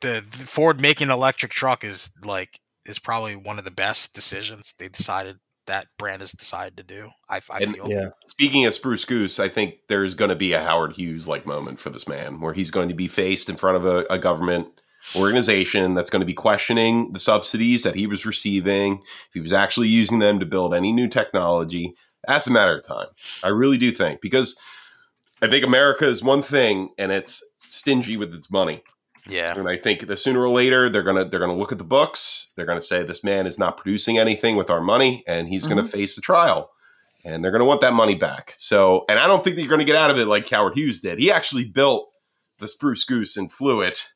the, 0.01 0.25
the 0.31 0.39
Ford 0.47 0.81
making 0.81 1.09
an 1.09 1.13
electric 1.13 1.53
truck 1.53 1.85
is 1.85 2.11
like 2.25 2.61
is 2.87 2.99
probably 2.99 3.37
one 3.37 3.59
of 3.59 3.65
the 3.65 3.71
best 3.71 4.15
decisions 4.15 4.75
they 4.79 4.89
decided 4.89 5.39
that 5.69 5.87
brand 5.99 6.21
has 6.21 6.33
decided 6.33 6.77
to 6.77 6.83
do. 6.83 7.11
I, 7.31 7.41
I 7.51 7.61
And- 7.61 7.75
feel. 7.75 7.89
Yeah. 7.89 8.09
Speaking 8.27 8.67
of 8.67 8.75
Spruce 8.75 9.05
Goose, 9.05 9.39
I 9.39 9.49
think 9.49 9.75
there's 9.89 10.15
going 10.15 10.29
to 10.31 10.37
be 10.37 10.53
a 10.53 10.61
Howard 10.61 10.93
Hughes 10.93 11.27
like 11.29 11.47
moment 11.47 11.79
for 11.79 11.89
this 11.91 12.07
man 12.09 12.41
where 12.41 12.53
he's 12.53 12.71
going 12.71 12.89
to 12.89 12.95
be 12.95 13.09
faced 13.09 13.49
in 13.49 13.57
front 13.57 13.77
of 13.77 13.85
a, 13.87 14.05
a 14.11 14.19
government 14.19 14.67
organization 15.17 15.95
that's 15.95 16.11
going 16.11 16.21
to 16.21 16.27
be 16.27 16.35
questioning 16.35 17.13
the 17.13 17.19
subsidies 17.21 17.83
that 17.85 17.95
he 17.95 18.07
was 18.07 18.27
receiving, 18.27 18.95
if 18.99 19.35
he 19.35 19.41
was 19.41 19.53
actually 19.53 19.89
using 19.89 20.19
them 20.19 20.39
to 20.41 20.47
build 20.47 20.75
any 20.75 20.93
new 20.93 21.09
technology. 21.09 21.95
That's 22.27 22.47
a 22.47 22.51
matter 22.53 22.77
of 22.79 22.85
time. 22.85 23.07
I 23.43 23.49
really 23.49 23.79
do 23.79 23.93
think 23.93 24.21
because 24.21 24.59
I 25.41 25.47
think 25.49 25.65
America 25.65 26.05
is 26.05 26.23
one 26.23 26.43
thing 26.43 26.91
and 26.99 27.13
it's 27.13 27.43
stingy 27.61 28.17
with 28.17 28.35
its 28.35 28.51
money. 28.51 28.83
Yeah. 29.29 29.57
And 29.57 29.69
I 29.69 29.77
think 29.77 30.07
the 30.07 30.17
sooner 30.17 30.41
or 30.41 30.49
later 30.49 30.89
they're 30.89 31.03
gonna 31.03 31.25
they're 31.25 31.41
gonna 31.41 31.57
look 31.57 31.73
at 31.73 31.79
the 31.79 31.85
books. 31.85 32.53
They're 32.57 32.67
gonna 32.67 32.83
say 32.83 33.03
this 33.03 33.23
man 33.23 33.47
is 33.47 33.59
not 33.59 33.77
producing 33.77 34.19
anything 34.19 34.57
with 34.57 34.71
our 34.71 34.81
money, 34.81 35.23
and 35.27 35.49
he's 35.49 35.67
gonna 35.67 35.83
mm-hmm. 35.83 35.91
face 35.91 36.17
a 36.19 36.21
trial, 36.21 36.71
and 37.25 37.45
they're 37.45 37.53
gonna 37.53 37.65
want 37.65 37.83
that 37.83 37.93
money 37.93 38.15
back. 38.15 38.55
So, 38.57 39.05
and 39.09 39.19
I 39.19 39.27
don't 39.27 39.45
think 39.45 39.57
that 39.57 39.63
you're 39.63 39.71
gonna 39.71 39.85
get 39.85 39.97
out 39.97 40.11
of 40.11 40.19
it 40.19 40.27
like 40.27 40.49
Howard 40.49 40.77
Hughes 40.77 41.01
did. 41.01 41.19
He 41.19 41.31
actually 41.31 41.65
built 41.65 42.09
the 42.59 42.69
Spruce 42.69 43.05
Goose 43.05 43.37
and 43.37 43.53
flew 43.53 43.83
it 43.83 44.13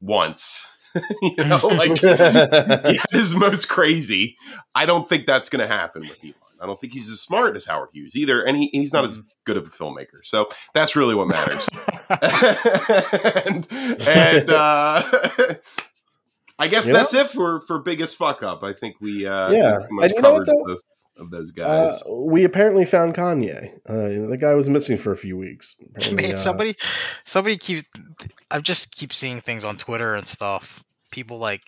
once. 0.00 0.64
you 1.22 1.44
know, 1.44 1.60
like 1.66 1.98
he 2.00 2.06
had 2.06 3.10
his 3.10 3.34
most 3.34 3.68
crazy. 3.68 4.36
I 4.74 4.86
don't 4.86 5.08
think 5.08 5.26
that's 5.26 5.48
gonna 5.48 5.66
happen 5.66 6.02
with 6.02 6.18
Elon. 6.22 6.34
I 6.60 6.66
don't 6.66 6.78
think 6.80 6.92
he's 6.92 7.10
as 7.10 7.20
smart 7.20 7.56
as 7.56 7.64
Howard 7.64 7.88
Hughes 7.92 8.16
either, 8.16 8.42
and 8.42 8.56
he, 8.56 8.68
he's 8.72 8.92
not 8.92 9.04
as 9.04 9.20
good 9.44 9.56
of 9.56 9.66
a 9.66 9.70
filmmaker. 9.70 10.20
So 10.24 10.48
that's 10.74 10.94
really 10.94 11.14
what 11.14 11.28
matters 11.28 11.66
and 13.46 13.66
and 14.06 14.50
uh, 14.50 15.54
I 16.58 16.68
guess 16.68 16.86
that's 16.86 17.14
it 17.14 17.30
for 17.30 17.60
for 17.62 17.78
biggest 17.78 18.16
fuck 18.16 18.42
up. 18.42 18.62
I 18.62 18.74
think 18.74 18.96
we 19.00 19.26
uh, 19.26 19.50
Yeah. 19.50 19.78
And 20.02 20.10
you 20.10 20.20
know 20.20 20.32
what, 20.32 20.46
though? 20.46 20.78
Both 21.20 21.26
of 21.26 21.30
those 21.30 21.52
Uh, 21.58 21.88
guys. 21.88 22.02
we 22.10 22.44
apparently 22.44 22.84
found 22.84 23.14
Kanye. 23.14 23.72
Uh, 23.88 24.28
the 24.28 24.38
guy 24.40 24.54
was 24.54 24.68
missing 24.68 24.96
for 24.96 25.12
a 25.12 25.16
few 25.16 25.36
weeks. 25.36 25.76
Apparently, 25.96 26.22
Man, 26.26 26.34
uh, 26.34 26.38
somebody, 26.38 26.74
somebody 27.24 27.56
keeps. 27.56 27.84
I 28.50 28.60
just 28.60 28.94
keep 28.94 29.12
seeing 29.12 29.40
things 29.40 29.64
on 29.64 29.76
Twitter 29.76 30.14
and 30.14 30.26
stuff. 30.26 30.84
People 31.10 31.38
like, 31.38 31.62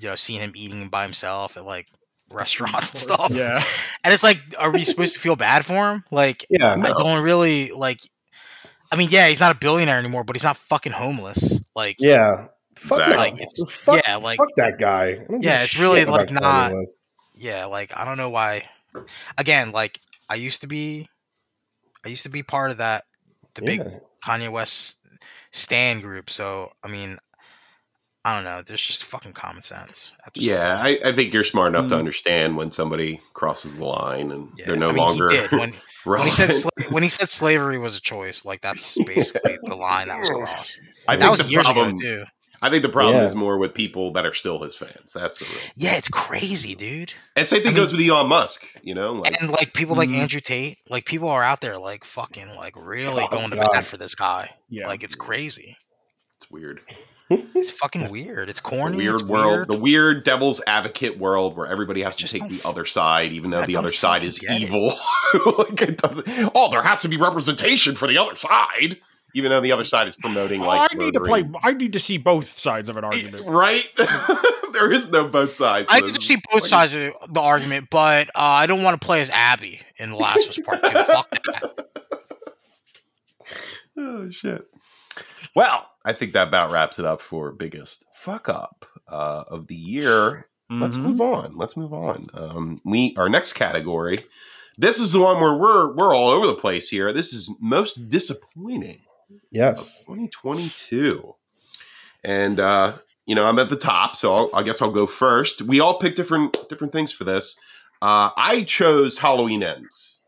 you 0.00 0.08
know, 0.08 0.16
seeing 0.16 0.40
him 0.40 0.52
eating 0.54 0.88
by 0.88 1.02
himself 1.02 1.56
at 1.56 1.64
like 1.64 1.86
restaurants 2.30 2.90
and 2.90 2.98
stuff. 2.98 3.30
yeah. 3.30 3.62
And 4.04 4.12
it's 4.14 4.22
like, 4.22 4.40
are 4.58 4.70
we 4.70 4.82
supposed 4.84 5.14
to 5.14 5.20
feel 5.20 5.34
bad 5.36 5.64
for 5.64 5.90
him? 5.92 6.04
Like, 6.12 6.46
Yeah, 6.48 6.72
I 6.74 6.76
no. 6.76 6.94
don't 6.96 7.22
really 7.24 7.70
like. 7.72 7.98
I 8.92 8.94
mean, 8.96 9.08
yeah, 9.10 9.26
he's 9.26 9.40
not 9.40 9.50
a 9.54 9.58
billionaire 9.58 9.98
anymore, 9.98 10.22
but 10.22 10.36
he's 10.36 10.44
not 10.44 10.56
fucking 10.56 10.92
homeless. 10.92 11.60
Like, 11.74 11.96
yeah. 11.98 12.46
Fuck, 12.76 12.98
Exactly. 13.00 13.16
Like, 13.16 13.34
it's- 13.34 13.72
fuck, 13.72 14.00
yeah, 14.06 14.16
like- 14.16 14.36
fuck 14.38 14.50
that 14.58 14.78
guy. 14.78 15.04
I 15.06 15.14
don't 15.14 15.40
give 15.40 15.44
Yeah, 15.44 15.62
it's 15.62 15.76
really, 15.78 16.04
like, 16.04 16.30
not- 16.30 16.70
Kanye 16.72 16.78
West. 16.78 16.98
Yeah, 17.36 17.66
like 17.66 17.96
I 17.96 18.04
don't 18.04 18.18
know 18.18 18.30
why. 18.30 18.64
Again, 19.38 19.70
like 19.72 20.00
I 20.28 20.34
used 20.36 20.62
to 20.62 20.66
be, 20.66 21.08
I 22.04 22.08
used 22.08 22.24
to 22.24 22.30
be 22.30 22.42
part 22.42 22.70
of 22.70 22.78
that 22.78 23.04
the 23.54 23.62
big 23.62 23.82
Kanye 24.24 24.50
West 24.50 24.98
stand 25.52 26.02
group. 26.02 26.30
So 26.30 26.72
I 26.82 26.88
mean, 26.88 27.18
I 28.24 28.34
don't 28.34 28.44
know. 28.44 28.60
There's 28.62 28.84
just 28.84 29.04
fucking 29.04 29.34
common 29.34 29.62
sense. 29.62 30.12
Yeah. 30.34 30.78
I, 30.80 30.98
I 31.04 31.12
think 31.12 31.32
you're 31.32 31.44
smart 31.44 31.68
enough 31.68 31.88
to 31.90 31.94
Mm. 31.94 31.98
understand 32.00 32.56
when 32.56 32.72
somebody 32.72 33.20
crosses 33.34 33.76
the 33.76 33.84
line 33.84 34.32
and 34.32 34.50
Yeah, 34.56 34.66
they're 34.66 34.76
no 34.76 34.88
I 34.88 34.92
mean, 34.92 35.06
longer 35.06 35.30
He 35.30 35.36
did. 35.36 35.52
When, 35.52 35.72
when 36.04 36.22
he 36.26 36.32
said 36.32 36.50
sla- 36.50 36.90
when 36.90 37.02
he 37.04 37.08
said 37.08 37.30
slavery 37.30 37.78
was 37.78 37.96
a 37.96 38.00
choice, 38.00 38.44
like 38.44 38.62
that's 38.62 38.98
basically 39.04 39.56
the 39.64 39.76
line 39.76 40.08
that 40.08 40.18
was 40.18 40.28
crossed. 40.28 40.80
I 41.06 41.14
that 41.14 41.20
think 41.20 41.30
was 41.30 41.40
the 41.44 41.50
years 41.50 41.66
problem, 41.66 41.90
ago 41.90 42.00
too. 42.00 42.24
I 42.66 42.70
think 42.70 42.82
the 42.82 42.88
problem 42.88 43.16
Yeah. 43.16 43.24
is 43.24 43.34
more 43.34 43.56
with 43.58 43.74
people 43.74 44.12
that 44.12 44.26
are 44.26 44.34
still 44.34 44.62
his 44.62 44.74
fans. 44.74 45.12
That's 45.14 45.38
the 45.38 45.44
real. 45.46 45.54
Yeah, 45.76 45.96
it's 45.96 46.08
crazy, 46.08 46.74
dude. 46.74 47.12
And 47.36 47.46
same 47.46 47.60
thing 47.62 47.68
I 47.68 47.74
mean- 47.74 47.82
goes 47.84 47.92
with 47.92 48.00
Elon 48.00 48.28
Musk. 48.28 48.66
You 48.82 48.94
know, 48.94 49.12
like 49.12 49.40
and 49.40 49.50
like 49.50 49.72
people 49.72 49.96
like 49.96 50.08
Mhm. 50.08 50.18
Andrew 50.18 50.40
Tate, 50.40 50.78
like 50.90 51.04
people 51.06 51.28
are 51.28 51.42
out 51.42 51.60
there 51.60 51.78
like 51.78 52.04
fucking 52.04 52.54
like 52.56 52.74
really 52.76 53.24
Oh, 53.24 53.28
going 53.28 53.50
to 53.50 53.56
God. 53.56 53.68
bat 53.72 53.84
for 53.84 53.96
this 53.96 54.14
guy. 54.14 54.50
Yeah. 54.68 54.86
Like 54.88 55.02
it's 55.02 55.14
crazy. 55.14 55.76
it's 56.38 56.50
weird. 56.50 56.80
It's 57.28 57.72
fucking 57.72 58.12
weird. 58.12 58.48
It's 58.48 58.60
It's 58.60 58.60
a 58.60 58.62
corny. 58.70 58.98
weird 58.98 59.14
it's 59.14 59.22
world, 59.24 59.46
weird. 59.52 59.68
the 59.68 59.74
weird 59.76 60.22
devil's 60.24 60.60
advocate 60.68 61.18
world 61.18 61.56
where 61.56 61.66
everybody 61.66 62.02
has 62.02 62.16
to 62.18 62.28
take 62.28 62.48
the 62.48 62.60
other 62.64 62.84
side, 62.86 63.32
even 63.32 63.50
though 63.50 63.62
I 63.62 63.66
the 63.66 63.76
other 63.76 63.90
side 63.92 64.22
is 64.22 64.40
evil. 64.48 64.96
like 65.58 65.82
it 65.82 65.98
doesn't. 65.98 66.24
Oh, 66.54 66.70
there 66.70 66.82
has 66.82 67.00
to 67.00 67.08
be 67.08 67.16
representation 67.16 67.96
for 67.96 68.06
the 68.06 68.16
other 68.18 68.36
side, 68.36 68.98
even 69.34 69.50
though 69.50 69.60
the 69.60 69.72
other 69.72 69.84
side 69.84 70.08
is 70.08 70.16
promoting 70.16 70.60
like 70.60 70.90
I 70.92 70.96
need 70.96 71.14
to 71.14 71.20
play. 71.20 71.48
I 71.62 71.72
need 71.72 71.92
to 71.92 72.00
see 72.00 72.18
both 72.18 72.58
sides 72.58 72.88
of 72.88 72.96
an 72.96 73.04
argument. 73.04 73.46
Right? 73.46 73.88
there 74.72 74.90
is 74.90 75.10
no 75.10 75.28
both 75.28 75.54
sides. 75.54 75.88
I 75.90 76.00
so 76.00 76.06
need 76.06 76.14
to 76.14 76.20
see 76.20 76.36
both 76.52 76.66
sides 76.66 76.94
of 76.94 77.12
the 77.28 77.40
argument, 77.40 77.88
but 77.90 78.28
uh, 78.28 78.40
I 78.40 78.66
don't 78.66 78.82
want 78.82 79.00
to 79.00 79.04
play 79.04 79.20
as 79.20 79.30
Abby 79.30 79.80
in 79.96 80.10
The 80.10 80.16
Last 80.16 80.44
of 80.44 80.50
Us 80.50 80.58
Part 80.58 80.84
Two. 80.84 80.90
Fuck 80.90 81.30
that. 81.30 81.86
Oh 83.98 84.28
shit. 84.30 84.66
Well, 85.54 85.88
I 86.04 86.12
think 86.12 86.34
that 86.34 86.48
about 86.48 86.70
wraps 86.70 86.98
it 86.98 87.06
up 87.06 87.22
for 87.22 87.50
biggest 87.50 88.04
fuck 88.12 88.46
up 88.46 88.84
uh, 89.08 89.44
of 89.48 89.68
the 89.68 89.74
year. 89.74 90.48
Let's 90.68 90.98
Mhm. 90.98 91.02
move 91.02 91.20
on. 91.22 91.56
Let's 91.56 91.78
move 91.78 91.94
on. 91.94 92.26
Um, 92.34 92.82
we 92.84 93.14
our 93.16 93.30
next 93.30 93.54
category 93.54 94.26
this 94.78 94.98
is 94.98 95.12
the 95.12 95.20
one 95.20 95.40
where 95.40 95.54
we're 95.54 95.94
we're 95.94 96.14
all 96.14 96.30
over 96.30 96.46
the 96.46 96.54
place 96.54 96.88
here. 96.88 97.12
This 97.12 97.32
is 97.32 97.50
most 97.60 98.08
disappointing 98.08 99.00
of 99.00 99.05
Yes. 99.50 100.04
2022. 100.06 101.34
And 102.24 102.60
uh, 102.60 102.98
you 103.26 103.34
know, 103.34 103.46
I'm 103.46 103.58
at 103.58 103.68
the 103.68 103.76
top, 103.76 104.16
so 104.16 104.34
I'll, 104.34 104.50
I 104.54 104.62
guess 104.62 104.82
I'll 104.82 104.90
go 104.90 105.06
first. 105.06 105.62
We 105.62 105.80
all 105.80 105.98
picked 105.98 106.16
different 106.16 106.56
different 106.68 106.92
things 106.92 107.12
for 107.12 107.24
this. 107.24 107.56
Uh, 108.02 108.30
I 108.36 108.64
chose 108.66 109.18
Halloween 109.18 109.62
Ends 109.62 110.20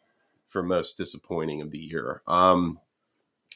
for 0.48 0.62
most 0.62 0.96
disappointing 0.96 1.61
of 1.61 1.70
the 1.70 1.78
year. 1.78 2.22
Um, 2.26 2.80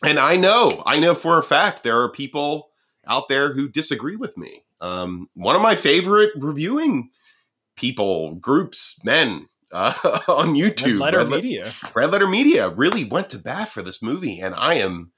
and 0.05 0.19
I 0.19 0.37
know, 0.37 0.83
I 0.85 0.99
know 0.99 1.15
for 1.15 1.39
a 1.39 1.43
fact 1.43 1.83
there 1.83 2.03
are 2.03 2.11
people 2.11 2.71
out 3.07 3.29
there 3.29 3.53
who 3.53 3.69
disagree 3.69 4.17
with 4.17 4.37
me. 4.37 4.65
Um, 4.81 5.29
one 5.35 5.57
of 5.57 5.63
my 5.63 5.77
favorite 5.77 6.33
reviewing 6.37 7.11
people, 7.77 8.35
groups, 8.35 9.01
men 9.05 9.49
uh, 9.71 9.95
on 10.29 10.55
YouTube, 10.55 11.01
Red 11.01 11.15
Letter 11.15 11.19
Red 11.19 11.29
Media. 11.31 11.73
Red 11.95 12.11
Letter 12.13 12.27
Media 12.27 12.69
really 12.69 13.05
went 13.05 13.31
to 13.31 13.39
bat 13.39 13.69
for 13.69 13.83
this 13.83 14.03
movie, 14.03 14.41
and 14.41 14.55
I 14.55 14.75
am, 14.75 15.13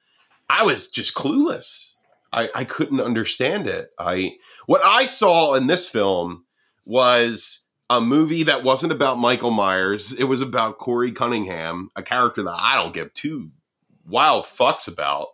I 0.48 0.64
was 0.64 0.88
just 0.88 1.14
clueless. 1.14 1.94
I, 2.32 2.48
I 2.54 2.64
couldn't 2.64 3.00
understand 3.00 3.68
it. 3.68 3.90
I 3.98 4.36
what 4.66 4.84
I 4.84 5.04
saw 5.04 5.54
in 5.54 5.66
this 5.66 5.88
film 5.88 6.44
was 6.84 7.60
a 7.90 8.00
movie 8.00 8.44
that 8.44 8.64
wasn't 8.64 8.92
about 8.92 9.18
Michael 9.18 9.50
Myers. 9.50 10.12
It 10.12 10.24
was 10.24 10.40
about 10.40 10.78
Corey 10.78 11.12
Cunningham, 11.12 11.90
a 11.94 12.02
character 12.02 12.42
that 12.42 12.56
I 12.58 12.76
don't 12.76 12.94
give 12.94 13.14
two 13.14 13.50
wild 14.06 14.46
fucks 14.46 14.88
about, 14.88 15.28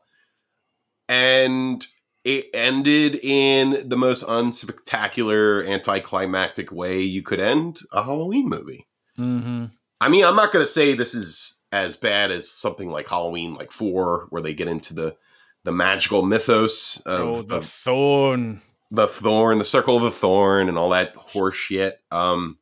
and 1.08 1.86
it 2.24 2.50
ended 2.52 3.16
in 3.22 3.88
the 3.88 3.96
most 3.96 4.24
unspectacular, 4.24 5.66
anticlimactic 5.66 6.70
way 6.70 7.00
you 7.00 7.22
could 7.22 7.40
end 7.40 7.80
a 7.92 8.02
Halloween 8.02 8.48
movie. 8.48 8.86
Mm-hmm. 9.18 9.66
I 10.00 10.08
mean, 10.08 10.24
I'm 10.24 10.36
not 10.36 10.52
going 10.52 10.64
to 10.64 10.70
say 10.70 10.94
this 10.94 11.14
is 11.14 11.59
as 11.72 11.96
bad 11.96 12.30
as 12.30 12.50
something 12.50 12.90
like 12.90 13.08
Halloween, 13.08 13.54
like 13.54 13.70
four, 13.72 14.26
where 14.30 14.42
they 14.42 14.54
get 14.54 14.68
into 14.68 14.94
the 14.94 15.16
the 15.64 15.72
magical 15.72 16.22
mythos 16.22 17.00
of, 17.04 17.20
Oh, 17.20 17.42
the 17.42 17.56
of 17.56 17.64
thorn. 17.66 18.62
the 18.90 19.06
thorn, 19.06 19.58
the 19.58 19.64
circle 19.64 19.96
of 19.96 20.02
the 20.02 20.10
thorn, 20.10 20.68
and 20.68 20.78
all 20.78 20.90
that 20.90 21.14
horse 21.16 21.54
shit. 21.56 22.00
Um, 22.10 22.56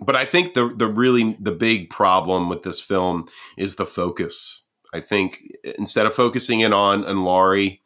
but 0.00 0.14
I 0.16 0.24
think 0.26 0.54
the 0.54 0.68
the 0.76 0.86
really 0.86 1.36
the 1.40 1.52
big 1.52 1.88
problem 1.90 2.48
with 2.48 2.62
this 2.62 2.80
film 2.80 3.28
is 3.56 3.76
the 3.76 3.86
focus. 3.86 4.62
I 4.92 5.00
think 5.00 5.40
instead 5.78 6.06
of 6.06 6.14
focusing 6.14 6.60
in 6.60 6.72
on 6.72 7.02
and 7.04 7.24
Laurie 7.24 7.80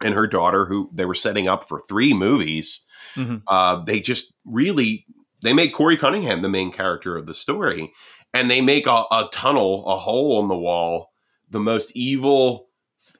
and 0.00 0.14
her 0.14 0.26
daughter, 0.26 0.64
who 0.64 0.88
they 0.94 1.04
were 1.04 1.14
setting 1.14 1.46
up 1.48 1.68
for 1.68 1.82
three 1.88 2.14
movies, 2.14 2.86
Mhm. 3.16 3.42
uh, 3.48 3.82
they 3.84 4.00
just 4.00 4.32
really 4.44 5.04
they 5.42 5.52
make 5.52 5.74
Corey 5.74 5.96
Cunningham 5.96 6.40
the 6.40 6.48
main 6.48 6.70
character 6.70 7.16
of 7.16 7.26
the 7.26 7.34
story, 7.34 7.92
and 8.34 8.50
they 8.50 8.60
make 8.60 8.86
a, 8.86 9.04
a 9.10 9.28
tunnel, 9.32 9.86
a 9.86 9.98
hole 9.98 10.40
in 10.42 10.48
the 10.48 10.56
wall, 10.56 11.12
the 11.50 11.60
most 11.60 11.92
evil 11.94 12.68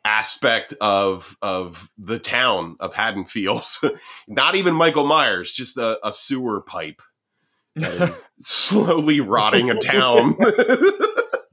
aspect 0.05 0.75
of 0.81 1.37
of 1.42 1.90
the 1.98 2.18
town 2.18 2.77
of 2.81 2.94
Haddonfield. 2.94 3.64
Not 4.29 4.57
even 4.57 4.75
Michael 4.75 5.07
Myers, 5.07 5.53
just 5.53 5.77
a, 5.77 5.98
a 6.07 6.12
sewer 6.12 6.61
pipe 6.61 7.03
that 7.77 8.09
is 8.09 8.27
slowly 8.40 9.20
rotting 9.20 9.70
a 9.70 9.79
town. 9.79 10.37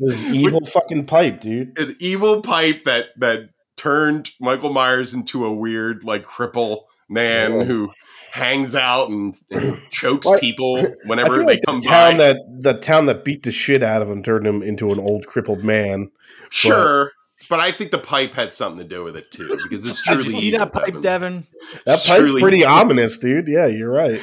This 0.01 0.23
evil 0.23 0.65
fucking 0.65 1.07
pipe, 1.07 1.41
dude. 1.41 1.77
An 1.77 1.93
evil 1.99 2.41
pipe 2.41 2.85
that 2.85 3.07
that 3.17 3.49
turned 3.75 4.31
Michael 4.39 4.71
Myers 4.71 5.13
into 5.13 5.45
a 5.45 5.53
weird, 5.53 6.05
like 6.05 6.23
cripple 6.23 6.83
man 7.09 7.65
who 7.65 7.91
hangs 8.31 8.75
out 8.75 9.09
and, 9.09 9.35
and 9.51 9.81
chokes 9.91 10.27
Well, 10.27 10.39
people 10.39 10.77
I 10.79 10.93
whenever 11.05 11.35
feel 11.35 11.45
they 11.45 11.53
like 11.53 11.61
come 11.65 11.79
the 11.79 11.87
town 11.87 12.17
by. 12.17 12.17
that 12.17 12.37
the 12.59 12.73
town 12.73 13.05
that 13.07 13.23
beat 13.23 13.43
the 13.43 13.51
shit 13.51 13.83
out 13.83 14.01
of 14.01 14.09
him 14.09 14.23
turned 14.23 14.45
him 14.47 14.61
into 14.63 14.89
an 14.89 14.99
old 14.99 15.25
crippled 15.27 15.63
man. 15.63 16.11
sure. 16.49 17.11
But 17.49 17.59
I 17.61 17.71
think 17.71 17.91
the 17.91 17.97
pipe 17.99 18.33
had 18.33 18.53
something 18.53 18.79
to 18.79 18.87
do 18.87 19.03
with 19.03 19.15
it 19.15 19.31
too, 19.31 19.47
because 19.63 19.85
it's 19.85 20.03
Did 20.05 20.13
truly 20.13 20.25
you 20.25 20.31
see 20.31 20.47
evil, 20.49 20.59
that 20.59 20.73
pipe, 20.73 21.01
Devin? 21.01 21.47
That 21.85 22.03
pipe's 22.05 22.39
pretty 22.39 22.59
evil. 22.59 22.71
ominous, 22.73 23.17
dude. 23.17 23.47
Yeah, 23.47 23.65
you're 23.65 23.89
right. 23.91 24.21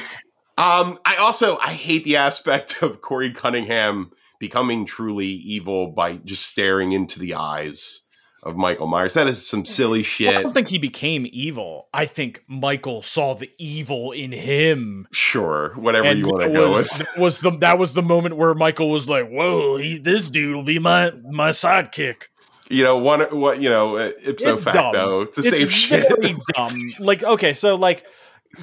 Um, 0.57 0.97
I 1.05 1.15
also 1.17 1.57
I 1.57 1.73
hate 1.73 2.03
the 2.03 2.15
aspect 2.17 2.81
of 2.83 3.01
Corey 3.01 3.31
Cunningham 3.31 4.11
becoming 4.39 4.85
truly 4.85 5.27
evil 5.27 5.91
by 5.91 6.13
just 6.17 6.47
staring 6.47 6.91
into 6.93 7.19
the 7.19 7.33
eyes 7.33 8.06
of 8.47 8.55
Michael 8.55 8.87
Myers. 8.87 9.13
That 9.13 9.27
is 9.27 9.45
some 9.45 9.65
silly 9.65 10.05
Well, 10.19 10.37
I 10.37 10.41
don't 10.41 10.53
think 10.53 10.67
he 10.69 10.77
became 10.77 11.27
evil. 11.31 11.87
I 11.93 12.05
think 12.05 12.43
Michael 12.47 13.01
saw 13.01 13.35
the 13.35 13.49
evil 13.57 14.11
in 14.11 14.31
him. 14.31 15.07
Sure, 15.11 15.73
whatever 15.75 16.07
and 16.07 16.19
you 16.19 16.27
want 16.27 16.43
to 16.43 16.49
it 16.49 16.53
go 16.53 16.71
was, 16.71 16.89
with. 16.89 16.97
that 16.97 17.17
was 17.17 17.39
the 17.39 17.51
that 17.59 17.77
was 17.77 17.93
the 17.93 18.01
moment 18.01 18.37
where 18.37 18.53
Michael 18.53 18.89
was 18.89 19.07
like, 19.09 19.27
"Whoa, 19.29 19.77
he, 19.77 19.97
this 19.97 20.29
dude 20.29 20.55
will 20.55 20.63
be 20.63 20.79
my 20.79 21.11
my 21.29 21.49
sidekick." 21.51 22.23
You 22.69 22.83
know, 22.83 22.97
one 22.97 23.21
what 23.37 23.61
you 23.61 23.69
know, 23.69 23.97
uh, 23.97 24.11
ipso 24.25 24.55
It's 24.55 24.63
facto, 24.63 24.91
dumb. 24.91 25.21
it's 25.27 25.37
the 25.37 25.43
same 25.43 25.67
shit. 25.69 26.07
very 26.09 26.35
dumb. 26.55 26.93
Like, 26.99 27.23
okay, 27.23 27.53
so 27.53 27.75
like, 27.75 28.05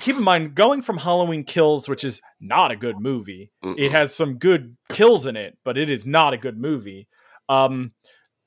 keep 0.01 0.17
in 0.17 0.23
mind, 0.23 0.55
going 0.55 0.83
from 0.83 0.99
Halloween 0.99 1.43
Kills, 1.45 1.89
which 1.89 2.05
is 2.05 2.21
not 2.41 2.71
a 2.71 2.77
good 2.77 2.99
movie, 3.01 3.51
Mm-mm. 3.65 3.79
it 3.79 3.93
has 3.93 4.15
some 4.15 4.37
good 4.37 4.77
kills 4.91 5.27
in 5.27 5.37
it, 5.37 5.57
but 5.65 5.79
it 5.79 5.89
is 5.91 6.05
not 6.07 6.35
a 6.35 6.37
good 6.37 6.59
movie. 6.59 7.09
Um, 7.49 7.93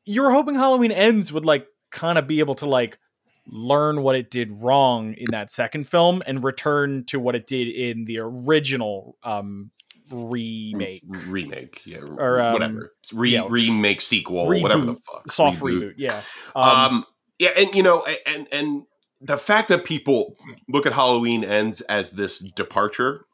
you 0.08 0.24
were 0.24 0.32
hoping 0.32 0.56
Halloween 0.56 0.92
Ends 0.92 1.32
would 1.32 1.46
like 1.46 1.68
kind 1.92 2.18
of 2.18 2.28
be 2.28 2.40
able 2.40 2.56
to 2.56 2.66
like 2.66 2.98
learn 3.46 4.02
what 4.02 4.16
it 4.16 4.30
did 4.30 4.52
wrong 4.62 5.14
in 5.14 5.26
that 5.32 5.52
second 5.52 5.88
film 5.88 6.22
and 6.26 6.44
return 6.44 7.06
to 7.06 7.20
what 7.20 7.36
it 7.36 7.48
did 7.48 7.68
in 7.68 8.06
the 8.06 8.20
original 8.20 9.18
um 9.24 9.72
remake. 10.12 11.04
Remake, 11.08 11.82
yeah, 11.86 12.00
Or, 12.00 12.40
um, 12.40 12.54
whatever, 12.54 12.94
re 13.14 13.32
yeah, 13.32 13.46
remake 13.50 14.02
sequel, 14.02 14.48
whatever 14.48 14.86
the 14.86 14.96
fuck, 14.96 15.30
soft 15.32 15.62
reboot, 15.62 15.96
yeah. 15.98 16.22
Um, 16.56 16.70
Um, 16.70 17.06
yeah, 17.40 17.50
and 17.56 17.74
you 17.76 17.84
know, 17.84 18.06
and 18.26 18.48
and 18.52 18.84
the 19.22 19.38
fact 19.38 19.70
that 19.70 19.84
people 19.84 20.36
look 20.70 20.86
at 20.86 20.94
Halloween 20.94 21.44
ends 21.44 21.82
as 21.82 22.12
this 22.12 22.40
departure 22.40 23.26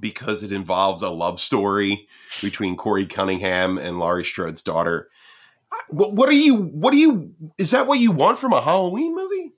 because 0.00 0.42
it 0.42 0.52
involves 0.52 1.02
a 1.02 1.10
love 1.10 1.38
story 1.38 2.08
between 2.42 2.76
Corey 2.76 3.06
Cunningham 3.06 3.78
and 3.78 3.98
Laurie 3.98 4.24
Strode's 4.24 4.62
daughter. 4.62 5.08
What, 5.88 6.14
what 6.14 6.28
are 6.28 6.32
you? 6.32 6.56
What 6.56 6.92
do 6.92 6.96
you? 6.96 7.32
Is 7.58 7.72
that 7.72 7.86
what 7.86 7.98
you 7.98 8.12
want 8.12 8.38
from 8.38 8.52
a 8.52 8.60
Halloween 8.60 9.14
movie? 9.14 9.52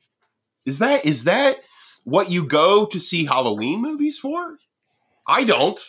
Is 0.65 0.81
that 0.81 1.07
is 1.07 1.25
that 1.25 1.61
what 2.05 2.31
you 2.31 2.45
go 2.45 2.87
to 2.87 3.01
see 3.01 3.25
Halloween 3.25 3.81
movies 3.81 4.19
for? 4.19 4.59
I 5.27 5.45
don't. 5.45 5.81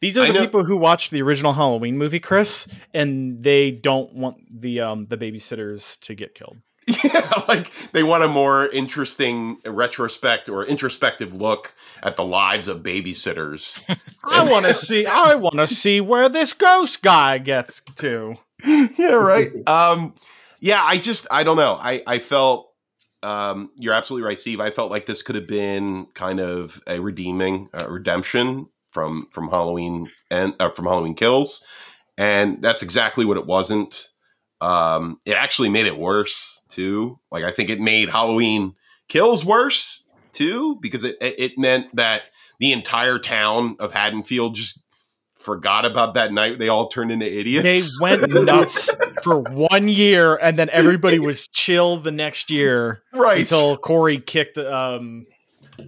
These 0.00 0.18
are 0.18 0.30
the 0.30 0.38
people 0.38 0.64
who 0.64 0.76
watched 0.76 1.10
the 1.10 1.22
original 1.22 1.54
Halloween 1.54 1.96
movie, 1.96 2.20
Chris, 2.20 2.68
and 2.92 3.42
they 3.42 3.70
don't 3.70 4.14
want 4.14 4.36
the 4.50 4.80
um 4.80 5.06
the 5.06 5.16
babysitters 5.16 5.98
to 6.00 6.14
get 6.14 6.34
killed. 6.34 6.58
Yeah, 7.02 7.42
like 7.48 7.72
they 7.92 8.04
want 8.04 8.22
a 8.22 8.28
more 8.28 8.68
interesting 8.68 9.58
retrospect 9.66 10.48
or 10.48 10.64
introspective 10.64 11.34
look 11.34 11.74
at 12.00 12.14
the 12.14 12.24
lives 12.24 12.68
of 12.68 12.84
babysitters. 12.84 13.82
I 14.24 14.48
want 14.48 14.66
to 14.66 14.74
see. 14.74 15.04
I 15.04 15.34
want 15.34 15.56
to 15.56 15.66
see 15.66 16.00
where 16.00 16.28
this 16.28 16.52
ghost 16.52 17.02
guy 17.02 17.38
gets 17.38 17.82
to. 17.96 18.36
yeah, 18.98 19.14
right. 19.14 19.50
Um, 19.66 20.14
yeah, 20.60 20.82
I 20.82 20.98
just 20.98 21.26
I 21.30 21.44
don't 21.44 21.56
know. 21.56 21.74
I 21.80 22.02
I 22.06 22.18
felt 22.18 22.72
um, 23.22 23.70
you're 23.76 23.92
absolutely 23.92 24.26
right, 24.26 24.38
Steve. 24.38 24.60
I 24.60 24.70
felt 24.70 24.90
like 24.90 25.06
this 25.06 25.22
could 25.22 25.34
have 25.34 25.46
been 25.46 26.06
kind 26.14 26.40
of 26.40 26.80
a 26.86 27.00
redeeming 27.00 27.68
uh, 27.74 27.86
redemption 27.88 28.68
from 28.90 29.28
from 29.32 29.48
Halloween 29.48 30.10
and 30.30 30.54
uh, 30.60 30.70
from 30.70 30.86
Halloween 30.86 31.14
Kills, 31.14 31.64
and 32.16 32.62
that's 32.62 32.82
exactly 32.82 33.24
what 33.24 33.36
it 33.36 33.46
wasn't. 33.46 34.08
Um, 34.60 35.18
it 35.26 35.34
actually 35.34 35.68
made 35.68 35.86
it 35.86 35.98
worse 35.98 36.62
too. 36.68 37.18
Like 37.30 37.44
I 37.44 37.50
think 37.50 37.68
it 37.68 37.80
made 37.80 38.08
Halloween 38.08 38.74
Kills 39.08 39.44
worse 39.44 40.04
too 40.32 40.78
because 40.80 41.04
it 41.04 41.16
it, 41.20 41.34
it 41.38 41.58
meant 41.58 41.94
that 41.96 42.22
the 42.58 42.72
entire 42.72 43.18
town 43.18 43.76
of 43.80 43.92
Haddonfield 43.92 44.54
just 44.54 44.82
forgot 45.46 45.86
about 45.86 46.12
that 46.14 46.32
night. 46.32 46.58
They 46.58 46.68
all 46.68 46.88
turned 46.88 47.10
into 47.10 47.24
idiots. 47.24 47.62
They 47.98 48.04
went 48.04 48.30
nuts 48.44 48.94
for 49.22 49.40
one 49.40 49.88
year, 49.88 50.36
and 50.36 50.58
then 50.58 50.68
everybody 50.70 51.18
was 51.18 51.48
chill 51.48 51.96
the 51.96 52.10
next 52.12 52.50
year 52.50 53.02
right 53.14 53.38
until 53.38 53.78
Corey 53.78 54.18
kicked 54.20 54.58
um 54.58 55.26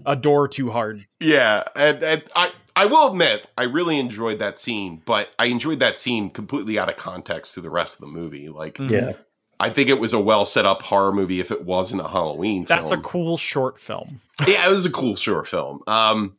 a 0.06 0.16
door 0.16 0.48
too 0.48 0.70
hard. 0.70 1.06
Yeah, 1.20 1.64
and, 1.76 2.02
and 2.02 2.22
I 2.34 2.52
I 2.76 2.86
will 2.86 3.10
admit 3.10 3.46
I 3.58 3.64
really 3.64 3.98
enjoyed 3.98 4.38
that 4.38 4.58
scene, 4.58 5.02
but 5.04 5.28
I 5.38 5.46
enjoyed 5.46 5.80
that 5.80 5.98
scene 5.98 6.30
completely 6.30 6.78
out 6.78 6.88
of 6.88 6.96
context 6.96 7.54
to 7.54 7.60
the 7.60 7.70
rest 7.70 7.94
of 7.96 8.00
the 8.02 8.06
movie. 8.06 8.48
Like 8.48 8.74
Mhm. 8.76 8.90
Yeah. 8.90 9.12
I 9.60 9.70
think 9.70 9.88
it 9.88 9.98
was 9.98 10.12
a 10.12 10.20
well 10.20 10.44
set 10.44 10.66
up 10.66 10.82
horror 10.82 11.12
movie 11.12 11.40
if 11.40 11.50
it 11.50 11.64
wasn't 11.64 12.00
a 12.00 12.06
Halloween 12.08 12.64
That's 12.64 12.92
a 12.92 12.96
cool 12.98 13.36
short 13.36 13.80
film. 13.80 14.20
yeah, 14.46 14.64
it 14.64 14.70
was 14.70 14.86
a 14.86 14.90
cool 14.90 15.16
short 15.16 15.48
film. 15.48 15.80
Um 15.88 16.36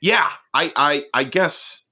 yeah, 0.00 0.30
I 0.52 0.70
I 0.76 1.04
I 1.14 1.24
guess 1.24 1.83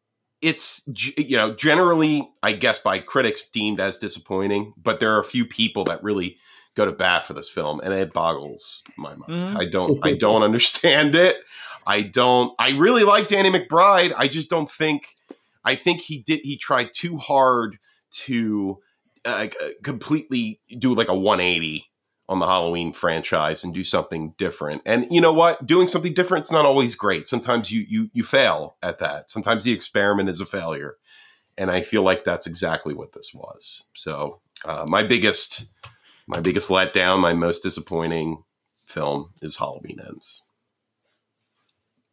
it's 0.43 0.83
you 1.17 1.37
know 1.37 1.55
generally 1.55 2.29
I 2.43 2.53
guess 2.53 2.79
by 2.79 2.99
critics 2.99 3.45
deemed 3.53 3.81
as 3.81 3.97
disappointing, 3.99 4.75
but 4.77 5.01
there 5.01 5.15
are 5.15 5.21
a 5.21 5.25
few 5.25 5.47
people 5.47 5.85
that 5.85 6.03
really 6.03 6.37
go 6.75 6.85
to 6.85 6.93
bat 6.93 7.25
for 7.27 7.35
this 7.35 7.49
film 7.49 7.81
and 7.81 7.93
it 7.93 8.13
boggles 8.13 8.83
my 8.97 9.15
mind. 9.15 9.33
Mhm. 9.33 9.57
I 9.57 9.67
don't 9.67 9.99
I 10.05 10.17
don't 10.17 10.43
understand 10.43 11.15
it. 11.15 11.37
I 11.87 12.03
don't 12.03 12.53
I 12.59 12.71
really 12.71 13.05
like 13.05 13.29
Danny 13.29 13.51
McBride. 13.51 14.13
I 14.17 14.29
just 14.29 14.51
don't 14.51 14.71
think 14.71 15.15
I 15.65 15.77
think 15.77 16.01
he 16.01 16.19
did. 16.19 16.41
He 16.41 16.57
tried 16.57 16.91
too 16.93 17.17
hard 17.19 17.79
to 18.25 18.79
uh, 19.25 19.47
completely 19.85 20.61
do 20.79 20.95
like 20.95 21.09
a 21.09 21.15
180 21.15 21.87
on 22.33 22.39
the 22.39 22.47
Halloween 22.47 22.95
franchise 22.95 23.63
and 23.63 23.75
do 23.75 23.85
something 23.85 24.35
different. 24.39 24.81
And 24.87 25.07
you 25.11 25.21
know 25.21 25.35
what? 25.35 25.67
Doing 25.67 25.87
something 25.87 26.15
different 26.15 26.47
is 26.47 26.51
not 26.51 26.65
always 26.65 26.95
great. 26.95 27.29
Sometimes 27.29 27.71
you 27.71 27.85
you 27.87 28.11
you 28.15 28.25
fail 28.25 28.77
at 28.83 28.99
that. 29.01 29.31
Sometimes 29.31 29.65
the 29.65 29.73
experiment 29.73 30.31
is 30.31 30.41
a 30.41 30.47
failure. 30.47 30.97
And 31.59 31.71
I 31.71 31.83
feel 31.83 32.03
like 32.03 32.25
that's 32.25 32.47
exactly 32.47 32.95
what 32.95 33.13
this 33.13 33.35
was. 33.35 33.85
So 33.93 34.41
uh, 34.65 34.87
my 34.89 35.03
biggest 35.03 35.67
my 36.27 36.41
biggest 36.41 36.71
letdown, 36.71 37.21
my 37.21 37.35
most 37.35 37.63
disappointing 37.63 38.43
film 38.87 39.31
is 39.43 39.57
Halloween 39.57 40.01
Ends. 40.01 40.43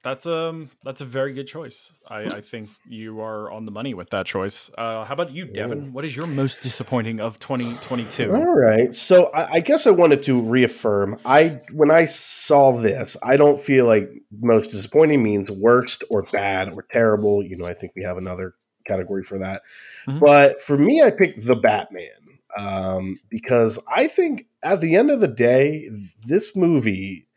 That's 0.01 0.25
um 0.25 0.69
that's 0.83 1.01
a 1.01 1.05
very 1.05 1.33
good 1.33 1.47
choice. 1.47 1.91
I, 2.07 2.21
I 2.23 2.41
think 2.41 2.69
you 2.87 3.19
are 3.19 3.51
on 3.51 3.65
the 3.65 3.71
money 3.71 3.93
with 3.93 4.09
that 4.11 4.25
choice. 4.25 4.71
Uh, 4.77 5.03
how 5.03 5.13
about 5.13 5.33
you, 5.33 5.45
Devin? 5.45 5.83
Yeah. 5.85 5.89
What 5.89 6.05
is 6.05 6.15
your 6.15 6.25
most 6.25 6.61
disappointing 6.61 7.19
of 7.19 7.37
2022? 7.39 8.31
All 8.33 8.45
right. 8.45 8.95
So 8.95 9.25
I, 9.33 9.55
I 9.55 9.59
guess 9.59 9.85
I 9.87 9.91
wanted 9.91 10.23
to 10.23 10.41
reaffirm. 10.41 11.19
I 11.25 11.61
when 11.73 11.91
I 11.91 12.05
saw 12.05 12.71
this, 12.71 13.17
I 13.21 13.35
don't 13.35 13.61
feel 13.61 13.85
like 13.85 14.09
most 14.39 14.71
disappointing 14.71 15.21
means 15.21 15.51
worst 15.51 16.05
or 16.09 16.23
bad 16.23 16.73
or 16.73 16.85
terrible. 16.89 17.43
You 17.43 17.57
know, 17.57 17.65
I 17.65 17.73
think 17.73 17.91
we 17.95 18.03
have 18.03 18.17
another 18.17 18.55
category 18.87 19.23
for 19.23 19.39
that. 19.39 19.63
Mhm. 20.07 20.21
But 20.21 20.61
for 20.61 20.77
me, 20.77 21.01
I 21.01 21.11
picked 21.11 21.45
the 21.45 21.55
Batman 21.55 22.09
um, 22.57 23.19
because 23.29 23.79
I 23.93 24.07
think 24.07 24.47
at 24.63 24.79
the 24.79 24.95
end 24.95 25.11
of 25.11 25.19
the 25.19 25.27
day, 25.27 25.89
this 26.25 26.55
movie 26.55 27.27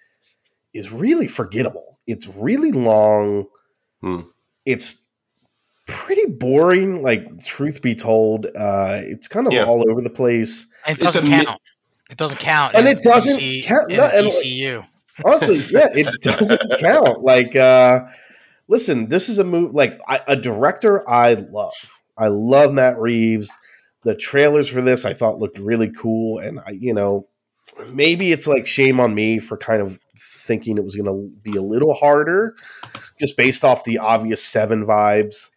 is 0.72 0.92
really 0.92 1.26
forgettable. 1.26 1.91
It's 2.06 2.26
really 2.36 2.72
long. 2.72 3.46
Hmm. 4.00 4.20
It's 4.64 5.04
pretty 5.86 6.26
boring. 6.26 7.02
Like 7.02 7.44
truth 7.44 7.82
be 7.82 7.94
told, 7.94 8.46
uh, 8.56 8.98
it's 9.02 9.28
kind 9.28 9.46
of 9.46 9.52
Yeah. 9.52 9.64
all 9.64 9.88
over 9.90 10.00
the 10.00 10.10
place. 10.10 10.66
And 10.86 10.98
it 10.98 11.02
doesn't 11.02 11.24
mi- 11.28 11.44
count. 11.44 11.60
It 12.10 12.16
doesn't 12.18 12.40
count. 12.40 12.74
And 12.74 12.86
in 12.86 12.96
it 12.98 13.02
doesn't 13.02 13.40
DC 13.40 13.64
count- 13.64 13.90
in 13.90 13.96
no, 13.98 14.04
and- 14.04 14.26
DCU. 14.26 14.84
honestly 15.24 15.56
yeah 15.70 15.88
it 15.94 16.08
doesn't 16.22 16.60
count 16.80 17.20
like 17.20 17.54
uh 17.54 18.00
listen 18.68 19.08
this 19.10 19.28
is 19.28 19.38
a 19.38 19.44
movie 19.44 19.70
like 19.74 20.00
I, 20.08 20.20
a 20.26 20.34
director 20.36 21.08
i 21.08 21.34
love 21.34 21.74
i 22.16 22.28
love 22.28 22.72
matt 22.72 22.98
reeves 22.98 23.50
the 24.04 24.14
trailers 24.14 24.68
for 24.70 24.80
this 24.80 25.04
i 25.04 25.12
thought 25.12 25.38
looked 25.38 25.58
really 25.58 25.90
cool 25.92 26.38
and 26.38 26.60
i 26.66 26.70
you 26.70 26.94
know 26.94 27.28
maybe 27.90 28.32
it's 28.32 28.46
like 28.46 28.66
shame 28.66 29.00
on 29.00 29.14
me 29.14 29.38
for 29.38 29.58
kind 29.58 29.82
of 29.82 30.00
thinking 30.42 30.76
it 30.78 30.84
was 30.84 30.96
going 30.96 31.06
to 31.06 31.30
be 31.42 31.56
a 31.56 31.62
little 31.62 31.94
harder 31.94 32.54
just 33.20 33.36
based 33.36 33.64
off 33.64 33.84
the 33.84 33.98
obvious 33.98 34.44
seven 34.44 34.84
vibes 34.84 35.50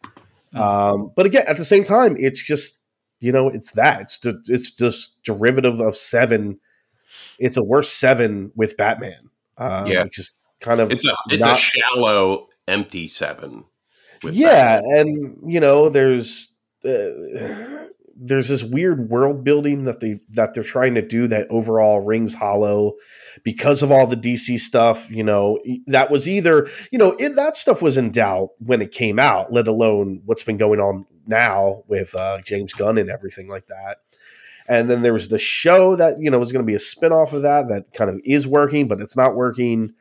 um 0.54 1.12
but 1.16 1.26
again 1.26 1.44
at 1.48 1.58
the 1.58 1.66
same 1.66 1.84
time 1.84 2.16
it's 2.18 2.42
just 2.42 2.80
you 3.20 3.32
know 3.32 3.50
it's 3.50 3.72
that 3.72 4.02
it's 4.02 4.20
just, 4.20 4.50
it's 4.50 4.72
just 4.72 5.22
derivative 5.24 5.80
of 5.80 5.98
seven 5.98 6.60
it's 7.40 7.58
a 7.58 7.64
worse 7.64 7.92
seven 7.92 8.52
with 8.56 8.78
batman 8.78 9.30
um, 9.58 9.88
Yeah. 9.88 10.04
which 10.04 10.20
is 10.20 10.34
kind 10.60 10.80
of 10.82 10.92
It's 10.92 11.08
a 11.08 11.16
it's 11.30 11.40
not- 11.44 11.58
a 11.58 11.62
shallow, 11.62 12.48
empty 12.68 13.08
seven. 13.08 13.66
with 14.24 14.36
yeah 14.36 14.82
Batman. 14.82 14.98
and 15.08 15.54
you 15.54 15.60
know 15.60 15.90
there's 15.90 16.54
uh, 16.86 17.88
there's 18.16 18.48
this 18.48 18.64
weird 18.64 19.10
world 19.10 19.44
building 19.44 19.84
that 19.84 20.00
they 20.00 20.20
that 20.30 20.54
they're 20.54 20.64
trying 20.64 20.96
to 20.96 21.02
do 21.02 21.28
that 21.28 21.48
overall 21.50 22.02
rings 22.02 22.34
hollow 22.34 22.94
because 23.44 23.82
of 23.82 23.92
all 23.92 24.08
the 24.08 24.16
dc 24.16 24.60
stuff 24.60 25.10
you 25.12 25.24
know 25.24 25.60
that 25.88 26.10
was 26.10 26.28
either 26.28 26.68
you 26.92 26.98
know 26.98 27.12
it, 27.20 27.36
that 27.36 27.58
stuff 27.58 27.82
was 27.82 27.98
in 27.98 28.12
doubt 28.12 28.50
when 28.60 28.82
it 28.82 28.92
came 28.92 29.20
out 29.20 29.52
let 29.52 29.68
alone 29.68 30.22
what's 30.26 30.44
been 30.44 30.58
going 30.58 30.80
on 30.80 31.04
now 31.28 31.84
with 31.88 32.16
uh, 32.16 32.40
james 32.42 32.74
gunn 32.74 32.98
and 32.98 33.10
everything 33.10 33.48
like 33.48 33.68
that 33.68 33.98
and 34.68 34.90
then 34.90 35.02
there 35.02 35.14
was 35.14 35.28
the 35.28 35.38
show 35.38 35.96
that 35.96 36.20
you 36.20 36.32
know 36.32 36.40
was 36.40 36.52
going 36.52 36.64
to 36.64 36.68
be 36.70 36.76
a 36.76 36.80
spin-off 36.80 37.34
of 37.34 37.42
that 37.42 37.68
that 37.68 37.94
kind 37.94 38.10
of 38.10 38.20
is 38.24 38.48
working 38.48 38.88
but 38.88 39.02
it's 39.02 39.18
not 39.18 39.36
working 39.36 39.94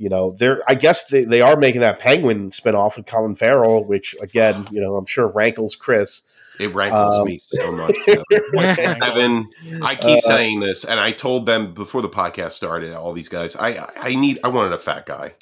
you 0.00 0.08
know, 0.08 0.30
they're 0.30 0.62
I 0.66 0.76
guess 0.76 1.04
they, 1.04 1.24
they 1.24 1.42
are 1.42 1.56
making 1.56 1.82
that 1.82 1.98
penguin 1.98 2.48
spinoff 2.52 2.96
with 2.96 3.04
Colin 3.04 3.34
Farrell, 3.34 3.84
which 3.84 4.16
again, 4.22 4.66
you 4.72 4.80
know, 4.80 4.96
I'm 4.96 5.04
sure 5.04 5.28
rankles 5.28 5.76
Chris. 5.76 6.22
It 6.60 6.74
rankles 6.74 7.14
Um, 7.14 7.24
me 7.24 7.38
so 7.40 7.72
much. 7.76 7.94
Kevin. 8.04 9.02
Evan, 9.02 9.50
I 9.82 9.94
keep 9.96 10.18
Uh, 10.18 10.20
saying 10.20 10.60
this, 10.60 10.84
and 10.84 11.00
I 11.00 11.12
told 11.12 11.46
them 11.46 11.72
before 11.74 12.02
the 12.02 12.08
podcast 12.08 12.52
started. 12.52 12.92
All 12.94 13.12
these 13.12 13.28
guys, 13.28 13.56
I 13.56 13.70
I- 13.70 13.90
I 13.96 14.14
need, 14.14 14.38
I 14.44 14.48
wanted 14.48 14.72
a 14.72 14.78
fat 14.78 15.06
guy. 15.06 15.34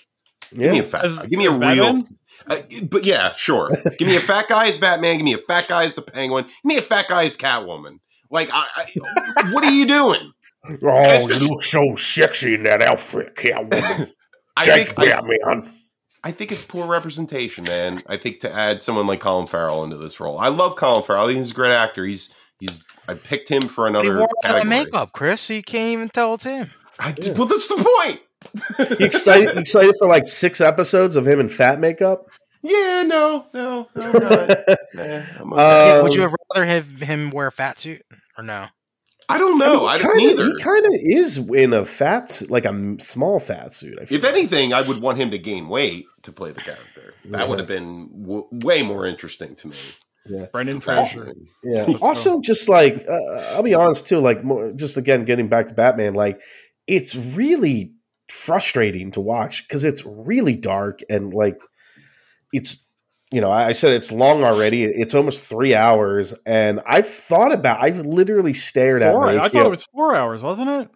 Give 0.55 0.71
me 0.73 0.79
a 0.79 0.85
fat. 0.85 1.05
As- 1.05 1.19
guy. 1.19 1.27
Give 1.27 1.39
me 1.39 1.47
a 1.47 1.51
as 1.51 1.59
real. 1.59 2.05
Uh, 2.47 2.63
but 2.89 3.05
yeah, 3.05 3.33
sure. 3.35 3.71
Give 3.99 4.09
me 4.09 4.17
a 4.17 4.21
fat 4.21 4.49
guy 4.49 4.69
as 4.69 4.79
Batman. 4.79 5.17
Give 5.19 5.25
me 5.25 5.35
a 5.35 5.39
fat 5.39 5.69
guy 5.69 5.85
as 5.85 5.97
the 5.97 6.03
Penguin. 6.03 6.45
Give 6.45 6.53
me 6.65 6.77
a 6.79 6.83
fat 6.83 7.07
guy 7.09 7.25
as 7.25 7.37
Catwoman. 7.37 7.99
Like, 8.31 8.49
I, 8.53 8.67
I, 9.37 9.53
what 9.53 9.65
are 9.65 9.71
you 9.71 9.87
doing? 9.87 10.33
Oh, 10.83 11.29
you 11.29 11.49
look 11.49 11.63
so 11.63 11.95
sexy 11.97 12.55
in 12.55 12.65
that 12.65 12.83
outfit, 12.83 13.37
Catwoman. 13.37 14.11
I 14.57 14.67
Thanks, 14.67 14.91
think, 14.93 14.99
I, 15.15 15.21
Batman. 15.21 15.73
I 16.29 16.33
think 16.33 16.53
it's 16.53 16.63
poor 16.63 16.87
representation, 16.87 17.65
man. 17.65 18.03
I 18.07 18.19
think 18.19 18.41
to 18.41 18.53
add 18.55 18.83
someone 18.83 19.07
like 19.07 19.21
Colin 19.21 19.47
Farrell 19.47 19.83
into 19.83 19.97
this 19.97 20.21
role, 20.21 20.39
I 20.39 20.49
love 20.49 20.77
Colin 20.77 21.03
Farrell. 21.03 21.25
I 21.25 21.29
think 21.29 21.39
he's 21.39 21.53
a 21.53 21.55
great 21.55 21.73
actor. 21.73 22.05
He's 22.05 22.29
he's. 22.61 22.85
I 23.09 23.15
picked 23.15 23.49
him 23.49 23.63
for 23.63 23.87
He 23.87 23.91
another 23.95 24.13
wore 24.19 24.23
all 24.23 24.29
that 24.43 24.49
category. 24.63 24.69
makeup, 24.69 25.13
Chris, 25.13 25.41
so 25.41 25.55
you 25.55 25.63
can't 25.63 25.89
even 25.89 26.11
tell 26.11 26.35
it's 26.35 26.45
him. 26.45 26.71
I, 26.99 27.15
Yeah. 27.21 27.33
Well, 27.33 27.47
that's 27.47 27.69
the 27.69 27.77
point. 28.07 28.21
You 29.01 29.07
excited? 29.07 29.55
you 29.55 29.61
excited 29.61 29.95
for 29.99 30.07
like 30.07 30.29
six 30.29 30.61
episodes 30.61 31.17
of 31.17 31.27
him 31.27 31.41
in 31.41 31.49
fat 31.49 31.81
makeup? 31.81 32.27
Yeah, 32.63 33.05
no, 33.07 33.47
no, 33.55 33.89
no, 33.95 34.03
I'm 34.05 34.13
not. 34.23 34.49
Nah, 34.95 35.23
I'm 35.41 35.53
okay. 35.55 35.99
Uh, 35.99 36.03
Would 36.03 36.15
you 36.15 36.25
Um, 36.25 36.29
have 36.31 36.37
rather 36.55 36.67
have 36.67 36.87
him 37.01 37.31
wear 37.31 37.47
a 37.47 37.53
fat 37.53 37.79
suit 37.79 38.03
or 38.37 38.45
no? 38.45 38.67
I 39.29 39.37
don't 39.39 39.59
know. 39.59 39.87
I 39.87 39.99
he 39.99 40.03
don't 40.05 40.19
kinda, 40.19 40.33
either. 40.33 40.45
He 40.47 40.63
kind 40.63 40.87
of 40.87 40.93
is 40.95 41.39
in 41.39 41.73
a 41.75 41.85
fat, 41.85 42.43
like 42.49 42.65
a 42.65 42.97
small 43.01 43.41
fat 43.41 43.75
suit. 43.75 43.99
I 44.01 44.07
feel 44.07 44.19
If 44.19 44.25
anything, 44.25 44.73
I 44.73 44.81
would 44.83 45.01
want 45.01 45.19
him 45.19 45.31
to 45.33 45.39
gain 45.39 45.69
weight 45.69 46.07
to 46.23 46.33
play 46.33 46.51
the 46.53 46.61
character. 46.61 47.15
That 47.27 47.41
Yeah. 47.41 47.47
would 47.49 47.59
have 47.59 47.69
been 47.69 48.09
w- 48.23 48.49
way 48.65 48.83
more 48.83 49.05
interesting 49.07 49.55
to 49.57 49.69
me. 49.69 49.77
Yeah. 50.27 50.47
Brendan 50.53 50.81
Fraser. 50.81 51.33
Yeah. 51.63 51.85
Let's 51.89 52.01
also, 52.03 52.41
just 52.41 52.69
like 52.69 53.05
uh, 53.09 53.55
I'll 53.55 53.63
be 53.63 53.75
honest 53.75 54.07
too, 54.09 54.19
like 54.19 54.45
more, 54.45 54.73
just 54.73 54.97
again 54.97 55.25
getting 55.25 55.49
back 55.49 55.69
to 55.69 55.75
Batman, 55.75 56.15
like 56.15 56.41
it's 56.87 57.15
really 57.37 57.93
frustrating 58.31 59.11
to 59.13 59.21
watch 59.21 59.67
because 59.67 59.85
it's 59.85 60.05
really 60.07 60.55
dark 60.57 61.01
and 61.09 61.33
like 61.35 61.59
it's 62.53 62.87
you 63.31 63.41
know 63.41 63.51
I 63.51 63.69
I 63.69 63.73
said 63.73 63.93
it's 63.93 64.11
long 64.13 64.45
already. 64.45 64.85
It's 64.85 65.15
almost 65.15 65.45
three 65.45 65.75
hours, 65.75 66.35
and 66.47 66.81
I've 66.87 67.09
thought 67.09 67.53
about. 67.53 67.83
I've 67.83 68.01
literally 68.07 68.55
stared 68.55 69.03
at. 69.03 69.13
Four, 69.13 69.27
my 69.27 69.37
I 69.37 69.49
HBO 69.49 69.53
thought 69.53 69.67
it 69.67 69.71
was 69.71 69.85
four 69.85 70.15
hours, 70.17 70.43
wasn't 70.43 70.71
it? 70.71 70.89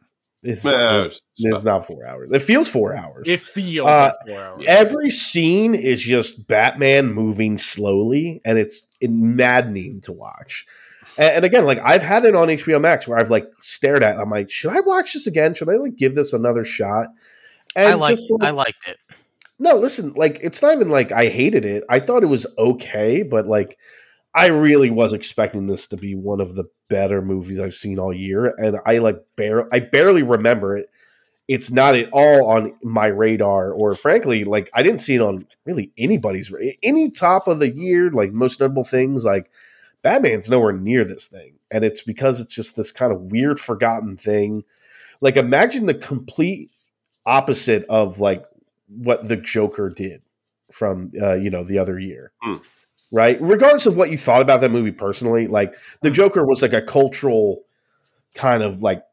It's, 0.44 0.64
No, 0.64 1.02
it's, 1.02 1.22
it's 1.36 1.62
not 1.62 1.86
four 1.86 2.04
hours. 2.04 2.30
It 2.32 2.42
feels 2.42 2.68
four 2.68 2.96
hours. 2.96 3.28
It 3.28 3.38
feels 3.40 3.86
Uh, 3.88 4.10
like 4.10 4.26
four 4.26 4.42
hours. 4.44 4.64
Every 4.66 5.08
scene 5.10 5.76
is 5.76 6.02
just 6.02 6.48
Batman 6.48 7.12
moving 7.12 7.58
slowly, 7.58 8.40
and 8.44 8.58
it's 8.58 8.88
maddening 9.00 10.00
to 10.02 10.12
watch. 10.12 10.66
And, 11.16 11.36
and 11.36 11.44
again, 11.44 11.64
like 11.64 11.78
I've 11.84 12.02
had 12.02 12.24
it 12.24 12.34
on 12.34 12.48
HBO 12.48 12.80
Max 12.80 13.06
where 13.06 13.18
I've 13.18 13.30
like 13.30 13.46
stared 13.60 14.02
at. 14.02 14.16
it. 14.16 14.18
I'm 14.20 14.30
like, 14.30 14.50
should 14.50 14.72
I 14.72 14.80
watch 14.80 15.12
this 15.12 15.28
again? 15.28 15.54
Should 15.54 15.68
I 15.68 15.76
like 15.76 15.94
give 15.96 16.14
this 16.16 16.32
another 16.32 16.64
shot? 16.64 17.06
And 17.76 17.92
I 17.92 17.94
liked, 17.94 18.16
just, 18.18 18.30
like- 18.32 18.42
I 18.42 18.50
liked 18.50 18.88
it. 18.88 18.96
No, 19.62 19.76
listen, 19.76 20.12
like 20.14 20.40
it's 20.42 20.60
not 20.60 20.74
even 20.74 20.88
like 20.88 21.12
I 21.12 21.26
hated 21.28 21.64
it. 21.64 21.84
I 21.88 22.00
thought 22.00 22.24
it 22.24 22.26
was 22.26 22.48
okay, 22.58 23.22
but 23.22 23.46
like 23.46 23.78
I 24.34 24.48
really 24.48 24.90
was 24.90 25.12
expecting 25.12 25.68
this 25.68 25.86
to 25.88 25.96
be 25.96 26.16
one 26.16 26.40
of 26.40 26.56
the 26.56 26.64
better 26.88 27.22
movies 27.22 27.60
I've 27.60 27.74
seen 27.74 28.00
all 28.00 28.12
year, 28.12 28.52
and 28.58 28.78
I 28.84 28.98
like 28.98 29.18
bare 29.36 29.72
I 29.72 29.78
barely 29.78 30.24
remember 30.24 30.76
it. 30.76 30.90
It's 31.46 31.70
not 31.70 31.94
at 31.94 32.08
all 32.12 32.50
on 32.50 32.74
my 32.82 33.06
radar, 33.06 33.70
or 33.72 33.94
frankly, 33.94 34.42
like 34.42 34.68
I 34.74 34.82
didn't 34.82 35.00
see 35.00 35.14
it 35.14 35.20
on 35.22 35.46
really 35.64 35.92
anybody's 35.96 36.52
any 36.82 37.12
top 37.12 37.46
of 37.46 37.60
the 37.60 37.70
year, 37.70 38.10
like 38.10 38.32
most 38.32 38.58
notable 38.58 38.84
things. 38.84 39.24
Like 39.24 39.48
Batman's 40.02 40.50
nowhere 40.50 40.72
near 40.72 41.04
this 41.04 41.28
thing, 41.28 41.54
and 41.70 41.84
it's 41.84 42.02
because 42.02 42.40
it's 42.40 42.54
just 42.54 42.74
this 42.74 42.90
kind 42.90 43.12
of 43.12 43.30
weird, 43.30 43.60
forgotten 43.60 44.16
thing. 44.16 44.64
Like 45.20 45.36
imagine 45.36 45.86
the 45.86 45.94
complete 45.94 46.72
opposite 47.24 47.84
of 47.88 48.18
like 48.18 48.44
what 48.96 49.28
the 49.28 49.36
Joker 49.36 49.88
did 49.90 50.22
from 50.70 51.10
uh, 51.20 51.34
you 51.34 51.50
know 51.50 51.64
the 51.64 51.78
other 51.78 51.98
year, 51.98 52.32
Hmm. 52.42 52.56
right? 53.10 53.38
Regardless 53.40 53.86
of 53.86 53.96
what 53.96 54.10
you 54.10 54.16
thought 54.16 54.42
about 54.42 54.60
that 54.62 54.70
movie 54.70 54.92
personally, 54.92 55.46
like 55.46 55.74
the 56.02 56.10
Joker 56.10 56.44
was 56.46 56.62
like 56.62 56.72
a 56.72 56.82
cultural 56.82 57.62
kind 58.34 58.62
of 58.62 58.82
like 58.82 59.04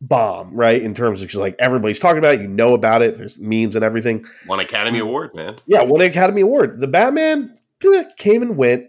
bomb, 0.00 0.54
right? 0.54 0.80
In 0.80 0.94
terms 0.94 1.20
of 1.22 1.28
just 1.28 1.40
like 1.40 1.56
everybody's 1.58 1.98
talking 2.00 2.18
about 2.18 2.34
it, 2.34 2.40
you 2.40 2.48
know 2.48 2.74
about 2.74 3.02
it. 3.02 3.18
There's 3.18 3.38
memes 3.38 3.76
and 3.76 3.84
everything. 3.84 4.24
One 4.46 4.60
Academy 4.60 4.98
Award, 5.00 5.34
man. 5.34 5.56
Yeah, 5.66 5.82
won 5.82 6.00
an 6.00 6.08
Academy 6.08 6.40
Award. 6.40 6.78
The 6.80 6.86
Batman 6.86 7.58
eh, 7.94 8.04
came 8.16 8.42
and 8.42 8.56
went. 8.56 8.86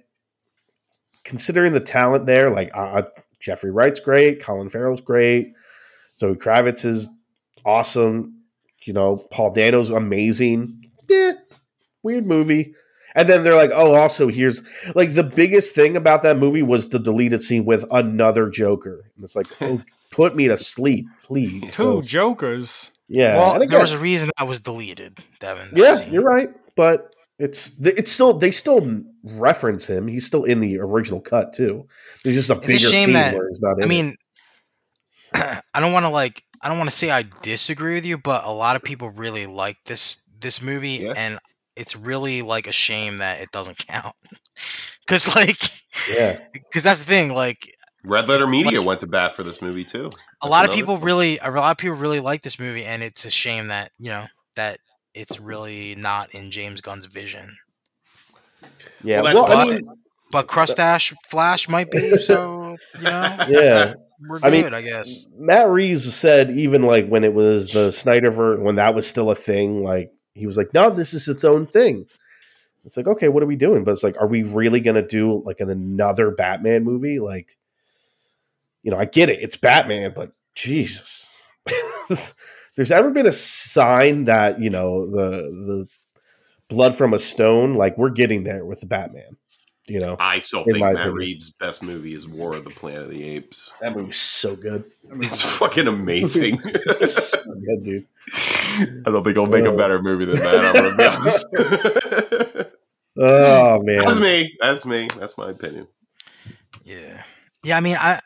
Considering 1.24 1.72
the 1.74 1.80
talent 1.80 2.26
there, 2.26 2.50
like 2.50 2.72
uh, 2.74 3.04
Jeffrey 3.40 3.70
Wright's 3.70 4.00
great, 4.00 4.42
Colin 4.42 4.70
Farrell's 4.70 5.02
great, 5.02 5.54
Zoe 6.18 6.34
Kravitz 6.34 6.84
is 6.84 7.10
awesome. 7.64 8.41
You 8.84 8.94
know, 8.94 9.18
Paul 9.32 9.52
Dano's 9.54 9.90
amazing. 9.90 10.90
Yeah, 11.10 11.34
weird 12.04 12.26
movie. 12.26 12.74
And 13.14 13.28
then 13.28 13.44
they're 13.44 13.56
like, 13.56 13.72
"Oh, 13.74 13.94
also 13.96 14.30
here's 14.30 14.62
like 14.96 15.14
the 15.14 15.24
biggest 15.24 15.76
thing 15.76 15.98
about 15.98 16.24
that 16.24 16.38
movie 16.38 16.62
was 16.64 16.90
the 16.90 17.00
deleted 17.00 17.44
scene 17.44 17.66
with 17.66 17.86
another 17.92 18.50
Joker." 18.50 19.02
And 19.16 19.24
it's 19.24 19.36
like, 19.36 19.48
"Oh, 19.62 19.82
put 20.12 20.36
me 20.36 20.48
to 20.48 20.56
sleep, 20.58 21.06
please." 21.24 21.62
Two 21.64 21.70
So, 21.72 22.02
jokers. 22.02 22.90
yeah, 23.10 23.36
well, 23.38 23.52
and 23.52 23.62
there 23.62 23.68
again- 23.68 23.82
was 23.82 23.92
a 23.92 24.00
reason 24.00 24.32
that 24.38 24.48
was 24.48 24.62
deleted, 24.62 25.18
Devin. 25.42 25.70
that 25.74 25.78
yeah, 25.78 25.96
scene. 25.96 26.14
you're 26.14 26.24
right, 26.24 26.50
but 26.78 27.14
it's 27.38 27.74
it's 27.82 28.10
still 28.12 28.34
they 28.34 28.52
still 28.52 29.02
reference 29.26 29.86
him. 29.86 30.08
He's 30.08 30.26
still 30.26 30.46
in 30.46 30.62
the 30.62 30.80
original 30.80 31.20
cut 31.20 31.52
too. 31.54 31.88
There's 32.24 32.36
just 32.38 32.50
a 32.50 32.58
It's 32.60 32.70
a 32.70 32.80
shame 32.80 33.06
scene 33.08 33.14
that- 33.14 33.36
where 33.36 33.50
he's 33.50 33.62
not. 33.62 33.78
In 33.78 33.84
I 33.84 33.86
it. 33.86 33.90
mean, 33.90 34.16
I 35.34 35.80
don't 35.82 35.92
want 35.94 36.04
to 36.06 36.10
like. 36.10 36.44
I 36.64 36.70
don't 36.70 36.78
want 36.78 36.90
to 36.90 36.96
say 36.96 37.10
I 37.12 37.26
disagree 37.42 37.96
with 37.96 38.06
you, 38.06 38.18
but 38.18 38.44
a 38.46 38.52
lot 38.52 38.76
of 38.76 38.84
people 38.84 39.10
really 39.10 39.46
like 39.48 39.78
this 39.86 40.22
this 40.40 40.62
movie, 40.62 41.00
Yeah. 41.04 41.14
and 41.16 41.40
it's 41.76 41.96
really 41.96 42.42
like 42.42 42.68
a 42.68 42.72
shame 42.72 43.18
that 43.18 43.42
it 43.42 43.52
doesn't 43.52 43.78
count. 43.88 44.16
Because 45.06 45.34
like, 45.36 45.58
yeah, 46.16 46.40
because 46.54 46.84
that's 46.84 47.00
the 47.00 47.06
thing. 47.06 47.34
Like, 47.34 47.60
Red 48.04 48.28
Letter 48.28 48.48
Media 48.48 48.80
Like- 48.80 48.88
went 48.88 49.00
to 49.02 49.08
bat 49.08 49.36
for 49.36 49.44
this 49.44 49.62
movie 49.62 49.84
too. 49.84 50.10
a 50.42 50.48
lot 50.48 50.68
of 50.68 50.74
people 50.74 50.96
thing. 50.96 51.06
really, 51.06 51.38
a 51.40 51.50
lot 51.52 51.72
of 51.72 51.78
people 51.78 51.98
really 51.98 52.20
like 52.20 52.42
this 52.44 52.60
movie, 52.60 52.86
and 52.86 53.02
it's 53.04 53.26
a 53.26 53.30
shame 53.32 53.68
that 53.68 53.92
you 54.00 54.10
know 54.10 54.26
that 54.56 54.80
it's 55.14 55.40
really 55.40 55.96
not 55.96 56.34
in 56.34 56.52
James 56.52 56.82
Gunn's 56.82 57.06
vision. 57.06 57.58
yeah. 59.04 59.22
Well, 59.22 59.34
Well, 59.36 59.48
that's 59.48 59.72
I 59.72 59.76
mean, 59.76 59.88
But 60.32 60.48
Crustache 60.48 61.14
Flash 61.30 61.68
might 61.68 61.92
be, 61.92 62.18
so 62.18 62.78
you 62.98 63.04
know, 63.04 63.36
yeah. 63.50 63.94
we're 64.28 64.40
I 64.44 64.50
mean, 64.50 64.74
I 64.74 64.82
guess. 64.82 65.28
Matt 65.38 65.70
Reeves 65.70 66.14
said 66.14 66.52
even 66.52 66.84
like 66.84 67.08
when 67.08 67.24
it 67.24 67.34
was 67.34 67.72
the 67.72 67.90
Snyderverse 67.90 68.62
when 68.62 68.76
that 68.76 68.96
was 68.96 69.08
still 69.08 69.32
a 69.32 69.36
thing, 69.36 69.84
like 69.84 70.12
he 70.34 70.46
was 70.46 70.58
like, 70.58 70.74
"No, 70.74 70.90
this 70.90 71.14
is 71.14 71.28
its 71.28 71.44
own 71.44 71.66
thing." 71.66 72.06
It's 72.84 72.98
like, 72.98 73.08
okay, 73.08 73.28
what 73.28 73.44
are 73.44 73.48
we 73.48 73.56
doing? 73.56 73.84
But 73.84 73.92
it's 73.92 74.04
like, 74.04 74.18
are 74.20 74.28
we 74.28 74.44
really 74.44 74.80
gonna 74.80 75.06
do 75.08 75.42
like 75.46 75.60
an, 75.60 75.70
another 75.70 76.32
Batman 76.32 76.84
movie? 76.84 77.20
Like, 77.20 77.58
you 78.84 78.92
know, 78.92 78.98
I 78.98 79.06
get 79.06 79.30
it, 79.30 79.42
it's 79.42 79.58
Batman, 79.58 80.14
but 80.16 80.32
Jesus, 80.56 81.28
there's 82.76 82.92
ever 82.92 83.12
been 83.12 83.28
a 83.28 83.32
sign 83.32 84.26
that 84.26 84.60
you 84.60 84.70
know 84.70 85.08
the 85.10 85.28
the 85.42 85.88
blood 86.70 86.96
from 86.96 87.14
a 87.14 87.20
stone? 87.20 87.74
Like 87.74 87.98
we're 87.98 88.10
getting 88.10 88.44
there 88.44 88.66
with 88.66 88.80
the 88.80 88.88
Batman. 88.88 89.38
You 89.88 90.00
know, 90.00 90.16
I 90.20 90.40
still 90.40 90.64
think 90.64 90.78
my 90.78 90.88
Matt 90.94 90.96
opinion. 91.08 91.16
Reeves' 91.16 91.50
best 91.50 91.82
movie 91.84 92.14
is 92.14 92.28
War 92.28 92.56
of 92.56 92.64
the 92.64 92.70
Planet 92.70 93.02
of 93.04 93.10
the 93.10 93.28
Apes. 93.28 93.72
that 93.82 93.96
movie's 93.96 94.16
so 94.18 94.56
good. 94.56 94.86
It's 95.16 95.42
fucking 95.42 95.88
amazing. 95.88 96.62
It's 96.66 97.30
so 97.32 97.44
good, 97.44 97.84
dude. 97.84 98.08
I 98.34 99.10
don't 99.12 99.24
think 99.24 99.38
I'll 99.38 99.48
make 99.48 99.66
a 99.66 99.70
Oh. 99.72 99.76
better 99.78 100.02
movie 100.02 100.26
than 100.26 100.36
that. 100.36 100.56
I'm 100.66 100.74
gonna 100.74 100.96
be 100.96 101.04
honest. 101.04 102.68
Oh 103.18 103.82
man, 103.84 104.04
That's 104.06 104.20
me. 104.20 104.56
That's 104.62 104.86
me. 104.86 105.08
That's 105.20 105.38
my 105.38 105.50
opinion. 105.50 105.86
Yeah, 106.86 107.24
yeah. 107.64 107.76
I 107.78 107.82
mean, 107.82 107.98
I 108.00 108.22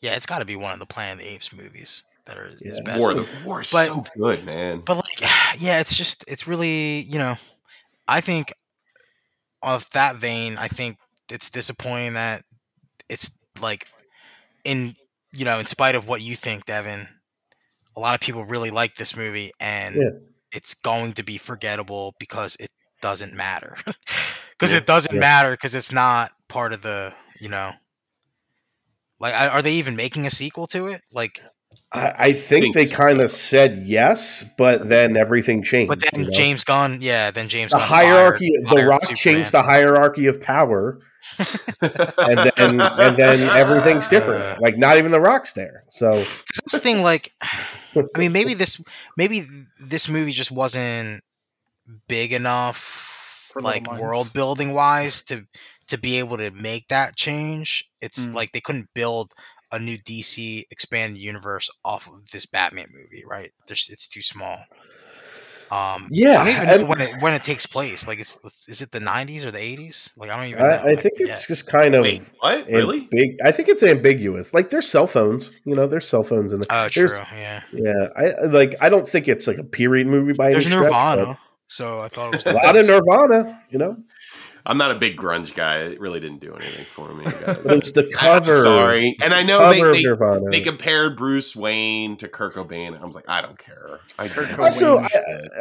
yeah, 0.00 0.16
it's 0.16 0.26
got 0.26 0.40
to 0.40 0.44
be 0.44 0.56
one 0.56 0.72
of 0.72 0.80
the 0.80 0.86
Planet 0.86 1.14
of 1.14 1.18
the 1.24 1.32
Apes 1.32 1.52
movies 1.52 2.02
that 2.26 2.36
are 2.36 2.48
his 2.60 2.80
best. 2.80 2.98
War 3.00 3.12
of 3.12 3.16
the 3.18 3.46
War 3.46 3.60
is 3.62 3.70
But- 3.70 3.86
so 3.86 4.04
good, 4.18 4.44
man. 4.44 4.80
But 4.84 4.96
like, 4.96 5.20
yeah, 5.58 5.78
it's 5.80 5.94
just 5.94 6.24
it's 6.26 6.48
really 6.48 7.02
you 7.02 7.18
know, 7.18 7.36
I 8.08 8.20
think 8.20 8.51
of 9.62 9.88
that 9.92 10.16
vein, 10.16 10.56
I 10.58 10.68
think 10.68 10.98
it's 11.30 11.50
disappointing 11.50 12.14
that 12.14 12.42
it's 13.08 13.30
like 13.60 13.86
in 14.64 14.96
you 15.32 15.44
know, 15.44 15.58
in 15.58 15.66
spite 15.66 15.94
of 15.94 16.06
what 16.08 16.20
you 16.22 16.36
think, 16.36 16.66
Devin, 16.66 17.08
a 17.96 18.00
lot 18.00 18.14
of 18.14 18.20
people 18.20 18.44
really 18.44 18.70
like 18.70 18.96
this 18.96 19.16
movie, 19.16 19.52
and 19.60 19.96
Yeah. 19.96 20.10
it's 20.52 20.74
going 20.74 21.12
to 21.14 21.22
be 21.22 21.38
forgettable 21.38 22.14
because 22.18 22.56
it 22.60 22.70
doesn't 23.00 23.34
matter. 23.34 23.76
Because 24.58 24.72
Yeah. 24.72 24.78
it 24.78 24.86
doesn't 24.86 25.14
Yeah. 25.14 25.20
matter 25.20 25.50
because 25.52 25.74
it's 25.74 25.90
not 25.90 26.30
part 26.48 26.72
of 26.72 26.82
the 26.82 27.14
you 27.40 27.48
know. 27.48 27.72
Like, 29.18 29.34
are 29.34 29.62
they 29.62 29.72
even 29.74 29.96
making 29.96 30.26
a 30.26 30.30
sequel 30.30 30.66
to 30.68 30.86
it? 30.88 31.00
Like, 31.12 31.40
I, 31.92 32.14
I 32.18 32.32
think, 32.32 32.62
think 32.64 32.74
they 32.74 32.86
so. 32.86 32.96
kind 32.96 33.20
of 33.20 33.30
said 33.30 33.82
yes, 33.86 34.44
but 34.56 34.88
then 34.88 35.16
everything 35.16 35.62
changed. 35.62 35.88
but 35.90 36.00
then 36.00 36.20
you 36.20 36.26
know? 36.26 36.32
James 36.32 36.64
Gunn, 36.64 36.98
yeah, 37.02 37.30
then 37.30 37.48
James 37.48 37.70
the 37.72 37.78
Gunn 37.78 37.86
hierarchy, 37.86 38.52
fired- 38.54 38.64
The 38.64 38.68
fired 38.76 38.88
Rock 38.88 39.02
Superman. 39.02 39.16
changed 39.16 39.52
the 39.52 39.62
hierarchy 39.62 40.26
of 40.26 40.40
power, 40.40 41.00
and 41.38 42.38
then 42.56 42.80
and 42.80 43.16
then 43.16 43.40
everything's 43.56 44.08
different. 44.08 44.60
Like 44.62 44.76
not 44.78 44.96
even 44.98 45.12
The 45.12 45.20
Rock's 45.20 45.52
there. 45.52 45.84
So 45.88 46.16
that's 46.18 46.72
the 46.72 46.78
thing. 46.78 47.02
Like, 47.02 47.32
I 47.42 48.04
mean, 48.16 48.32
maybe 48.32 48.54
this, 48.54 48.80
maybe 49.16 49.44
this 49.80 50.08
movie 50.08 50.32
just 50.32 50.50
wasn't 50.50 51.22
big 52.08 52.32
enough, 52.32 52.78
For 53.52 53.60
like 53.60 53.90
world 54.00 54.32
building 54.32 54.72
wise, 54.72 55.22
to 55.24 55.46
to 55.88 55.98
be 55.98 56.18
able 56.18 56.38
to 56.38 56.50
make 56.52 56.88
that 56.88 57.16
change. 57.16 57.84
It's 58.00 58.26
Mm. 58.28 58.34
like 58.34 58.52
they 58.52 58.60
couldn't 58.60 58.88
build 58.94 59.32
a 59.72 59.78
new 59.78 59.98
DC 59.98 60.64
expanded 60.70 61.18
universe 61.18 61.70
off 61.84 62.06
of 62.06 62.30
this 62.30 62.46
Batman 62.46 62.88
movie, 62.92 63.24
right? 63.26 63.52
There's, 63.66 63.88
it's 63.90 64.06
too 64.06 64.22
small. 64.22 64.58
Um, 65.70 66.08
Yeah, 66.10 66.42
I 66.42 66.44
don't 66.44 66.48
even 66.64 66.80
know 66.82 66.86
when 66.86 67.00
it 67.00 67.22
when 67.22 67.32
it 67.32 67.42
takes 67.42 67.64
place. 67.64 68.06
Like, 68.06 68.20
it's 68.20 68.38
is 68.68 68.82
it 68.82 68.90
the 68.92 68.98
'90s 69.00 69.42
or 69.46 69.50
the 69.50 69.58
'80s? 69.58 70.12
Like, 70.18 70.28
I 70.28 70.36
don't 70.36 70.46
even. 70.48 70.60
know. 70.62 70.68
I, 70.68 70.88
I 70.90 70.94
think 70.94 71.14
Like, 71.18 71.30
it's 71.30 71.46
just 71.46 71.66
kind 71.66 71.94
of 71.94 72.02
Wait, 72.02 72.22
what? 72.40 72.66
Really? 72.68 73.08
big. 73.10 73.38
I 73.42 73.52
think 73.52 73.70
it's 73.70 73.82
ambiguous. 73.82 74.52
Like 74.52 74.68
there's 74.68 74.86
cell 74.86 75.06
phones. 75.06 75.50
You 75.64 75.74
know, 75.74 75.86
there's 75.86 76.06
cell 76.06 76.24
phones 76.24 76.52
in 76.52 76.60
the. 76.60 76.66
Oh, 76.68 76.88
true. 76.88 77.08
Yeah. 77.34 77.62
Yeah, 77.72 78.08
I 78.14 78.24
I- 78.42 78.44
like. 78.48 78.74
I 78.82 78.90
don't 78.90 79.08
think 79.08 79.28
it's 79.28 79.46
like 79.46 79.56
a 79.56 79.64
period 79.64 80.06
movie 80.08 80.34
by 80.34 80.50
There's 80.52 80.66
any 80.66 80.74
stretch. 80.74 80.90
Nirvana, 80.92 81.38
so 81.68 82.00
I 82.00 82.08
thought 82.08 82.34
it 82.34 82.36
was 82.36 82.44
but 82.44 82.52
A 82.54 82.56
lot 82.66 82.76
of 82.76 82.84
Beatles. 82.84 82.88
Nirvana. 83.06 83.62
You 83.70 83.78
know, 83.78 83.96
I'm 84.64 84.78
not 84.78 84.90
a 84.92 84.94
big 84.94 85.16
grunge 85.16 85.54
guy. 85.54 85.78
It 85.78 86.00
really 86.00 86.20
didn't 86.20 86.40
do 86.40 86.54
anything 86.54 86.86
for 86.94 87.12
me. 87.12 87.24
guys. 87.24 87.58
but 87.64 87.76
it's 87.78 87.92
the 87.92 88.04
I'm 88.04 88.10
cover. 88.12 88.62
sorry, 88.62 89.10
It's 89.10 89.24
and 89.24 89.34
I 89.34 89.42
know 89.42 89.70
they, 89.70 89.80
they, 89.80 90.50
they 90.50 90.60
compared 90.60 91.16
Bruce 91.16 91.56
Wayne 91.56 92.16
to 92.18 92.28
Kurt 92.28 92.54
Cobain. 92.54 93.00
I 93.00 93.04
was 93.04 93.14
like, 93.14 93.28
I 93.28 93.40
don't 93.42 93.58
care. 93.58 93.98
I 94.18 94.28
Kurt 94.28 94.48
don't. 94.48 94.60
Also, 94.60 94.98
I, 94.98 95.08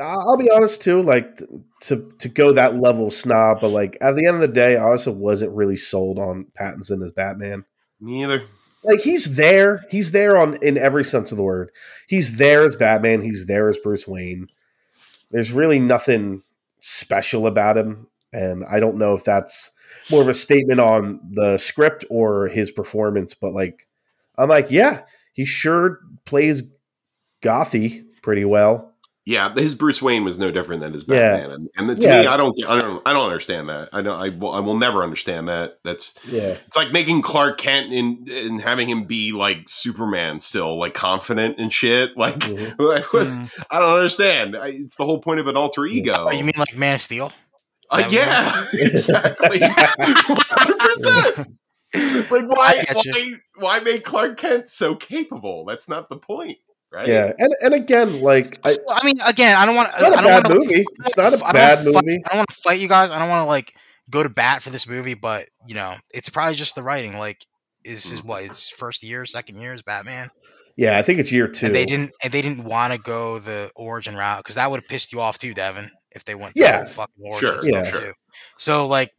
I'll 0.02 0.38
be 0.38 0.52
honest 0.52 0.82
too. 0.82 1.02
Like 1.02 1.40
to 1.82 2.14
to 2.20 2.30
go 2.30 2.54
that 2.54 2.76
level 2.80 3.10
snob, 3.10 3.62
but 3.62 3.70
like 3.70 3.98
at 4.02 4.16
the 4.16 4.26
end 4.28 4.36
of 4.36 4.42
the 4.42 4.48
day, 4.48 4.78
I 4.78 4.84
also 4.84 5.12
wasn't 5.12 5.52
really 5.54 5.78
sold 5.78 6.20
on 6.20 6.46
Pattinson 6.60 7.04
as 7.04 7.12
Batman. 7.12 7.66
Neither. 8.00 8.44
Like 8.84 9.00
he's 9.00 9.36
there, 9.36 9.84
he's 9.92 10.12
there 10.12 10.38
on 10.38 10.56
in 10.64 10.78
every 10.78 11.04
sense 11.06 11.32
of 11.32 11.38
the 11.38 11.44
word. 11.44 11.72
He's 12.08 12.38
there 12.38 12.64
as 12.64 12.76
Batman. 12.76 13.22
He's 13.22 13.46
there 13.46 13.70
as 13.70 13.78
Bruce 13.78 14.08
Wayne. 14.08 14.48
There's 15.30 15.52
really 15.52 15.80
nothing 15.80 16.42
special 16.82 17.46
about 17.46 17.78
him, 17.78 18.08
and 18.34 18.64
I 18.70 18.80
don't 18.80 18.98
know 18.98 19.14
if 19.14 19.24
that's 19.24 19.72
more 20.10 20.22
of 20.22 20.28
a 20.28 20.34
statement 20.34 20.80
on 20.80 21.20
the 21.32 21.58
script 21.58 22.06
or 22.10 22.48
his 22.48 22.72
performance. 22.72 23.34
But 23.34 23.54
like, 23.54 23.88
I'm 24.38 24.50
like, 24.50 24.72
yeah, 24.72 25.02
he 25.34 25.46
sure 25.46 26.00
plays 26.26 26.64
gothy 27.44 28.06
pretty 28.22 28.46
well. 28.46 28.88
Yeah, 29.24 29.54
his 29.54 29.76
Bruce 29.76 30.02
Wayne 30.02 30.24
was 30.24 30.40
no 30.40 30.50
different 30.50 30.82
than 30.82 30.94
his 30.94 31.04
Yeah. 31.08 31.38
Batman, 31.38 31.52
and, 31.52 31.90
and 31.90 32.02
to 32.02 32.08
Yeah. 32.08 32.22
me, 32.22 32.28
I 32.28 32.38
don't, 32.38 32.58
I 32.68 32.80
don't, 32.80 33.04
I 33.06 33.14
don't 33.14 33.26
understand 33.28 33.70
that. 33.70 33.90
I 33.94 34.02
don't, 34.02 34.20
I 34.20 34.30
will, 34.30 34.52
I 34.52 34.60
will 34.60 34.78
never 34.78 35.04
understand 35.04 35.48
that. 35.48 35.78
That's 35.84 36.16
Yeah, 36.28 36.56
it's 36.66 36.76
like 36.76 36.92
making 36.92 37.22
Clark 37.22 37.60
Kent 37.60 37.94
and 37.94 38.28
and 38.28 38.60
having 38.60 38.90
him 38.90 39.04
be 39.04 39.32
like 39.32 39.70
Superman 39.70 40.40
still, 40.40 40.76
like 40.80 40.96
confident 40.96 41.60
and 41.60 41.72
shit. 41.72 42.12
Like, 42.18 42.40
Mhm. 42.40 42.80
like, 42.80 43.04
Mm. 43.04 43.50
I 43.70 43.80
don't 43.80 43.96
understand. 43.96 44.58
I, 44.58 44.70
it's 44.70 44.96
the 44.96 45.06
whole 45.06 45.20
point 45.20 45.40
of 45.40 45.46
an 45.46 45.56
alter 45.56 45.86
ego. 45.86 46.26
Oh, 46.28 46.32
you 46.32 46.44
mean 46.44 46.54
like 46.58 46.76
Man 46.76 46.96
of 46.96 47.02
Steel? 47.02 47.32
Is 47.94 49.10
Uh, 49.10 49.18
that 49.18 49.40
what 49.40 49.60
you 49.60 49.60
yeah, 49.60 49.60
exactly. 49.60 49.60
100%. 50.40 51.56
Like 52.32 52.48
why, 52.48 52.78
I 52.90 52.94
get 52.94 53.06
you. 53.06 53.12
why 53.12 53.34
why 53.56 53.80
make 53.82 54.04
Clark 54.06 54.38
Kent 54.38 54.70
so 54.70 54.96
capable? 54.96 55.66
That's 55.66 55.90
not 55.90 56.08
the 56.10 56.16
point, 56.18 56.58
right? 56.92 57.06
yeah, 57.08 57.34
and 57.38 57.54
and 57.62 57.74
again, 57.74 58.22
like 58.22 58.58
I, 58.66 58.70
So, 58.72 58.78
I 58.90 59.04
mean, 59.06 59.20
again, 59.26 59.58
I 59.58 59.66
don't 59.66 59.76
want. 59.76 59.90
it's 59.90 60.00
not 60.00 60.14
a 60.14 60.18
I 60.18 60.22
don't 60.22 60.44
bad 60.44 60.44
wanna, 60.50 60.60
movie. 60.62 60.86
It's 61.04 61.18
not 61.18 61.34
a 61.34 61.46
I 61.46 61.52
bad 61.52 61.80
wanna 61.80 61.94
fight- 61.94 62.06
movie. 62.06 62.18
I 62.26 62.30
don't 62.30 62.38
want 62.38 62.50
to 62.50 62.56
fight 62.56 62.80
you 62.80 62.88
guys. 62.88 63.10
I 63.12 63.20
don't 63.20 63.28
want 63.30 63.44
to 63.44 63.48
like 63.50 63.74
go 64.10 64.24
to 64.24 64.30
bat 64.30 64.62
for 64.62 64.70
this 64.70 64.88
movie, 64.88 65.16
but 65.16 65.50
you 65.68 65.76
know, 65.76 65.96
it's 66.14 66.30
probably 66.30 66.56
just 66.56 66.76
the 66.76 66.84
writing. 66.84 67.18
Like, 67.18 67.46
is 67.84 68.06
Mm. 68.06 68.14
is 68.14 68.24
what 68.24 68.44
it's 68.46 68.70
first 68.70 69.04
year, 69.04 69.26
second 69.26 69.58
year 69.58 69.74
is 69.74 69.82
Batman, 69.82 70.30
Yeah, 70.78 70.98
I 70.98 71.02
think 71.02 71.20
it's 71.20 71.32
year 71.32 71.50
two. 71.50 71.66
and 71.66 71.76
they 71.76 71.86
didn't 71.86 72.12
and 72.24 72.32
they 72.32 72.42
didn't 72.42 72.64
want 72.64 72.94
to 72.94 73.00
go 73.00 73.40
the 73.40 73.70
origin 73.76 74.16
route 74.16 74.40
because 74.40 74.56
that 74.56 74.72
would 74.72 74.80
have 74.80 74.88
pissed 74.88 75.12
you 75.12 75.20
off 75.20 75.38
too, 75.38 75.54
Devin, 75.54 75.92
if 76.12 76.26
they 76.26 76.36
went 76.36 76.56
Yeah. 76.56 76.86
fucking 76.86 77.14
origin 77.24 77.48
Sure, 77.48 77.60
stuff 77.60 77.86
yeah. 77.86 77.92
too. 77.92 78.14
So 78.58 78.88
like, 78.88 79.12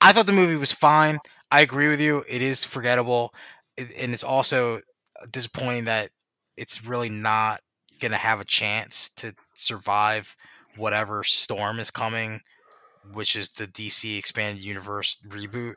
I 0.00 0.12
thought 0.12 0.26
the 0.26 0.32
movie 0.32 0.56
was 0.56 0.72
fine. 0.72 1.18
I 1.50 1.60
agree 1.60 1.88
with 1.88 2.00
you. 2.00 2.24
It 2.28 2.42
is 2.42 2.64
forgettable, 2.64 3.32
and 3.78 4.12
it's 4.12 4.24
also 4.24 4.80
disappointing 5.30 5.84
that 5.84 6.10
it's 6.56 6.84
really 6.84 7.08
not 7.08 7.60
gonna 8.00 8.16
have 8.16 8.40
a 8.40 8.44
chance 8.44 9.08
to 9.16 9.34
survive 9.54 10.36
whatever 10.76 11.22
storm 11.24 11.78
is 11.78 11.90
coming, 11.90 12.40
which 13.12 13.36
is 13.36 13.50
the 13.50 13.66
DC 13.66 14.18
expanded 14.18 14.62
universe 14.64 15.18
reboot. 15.28 15.74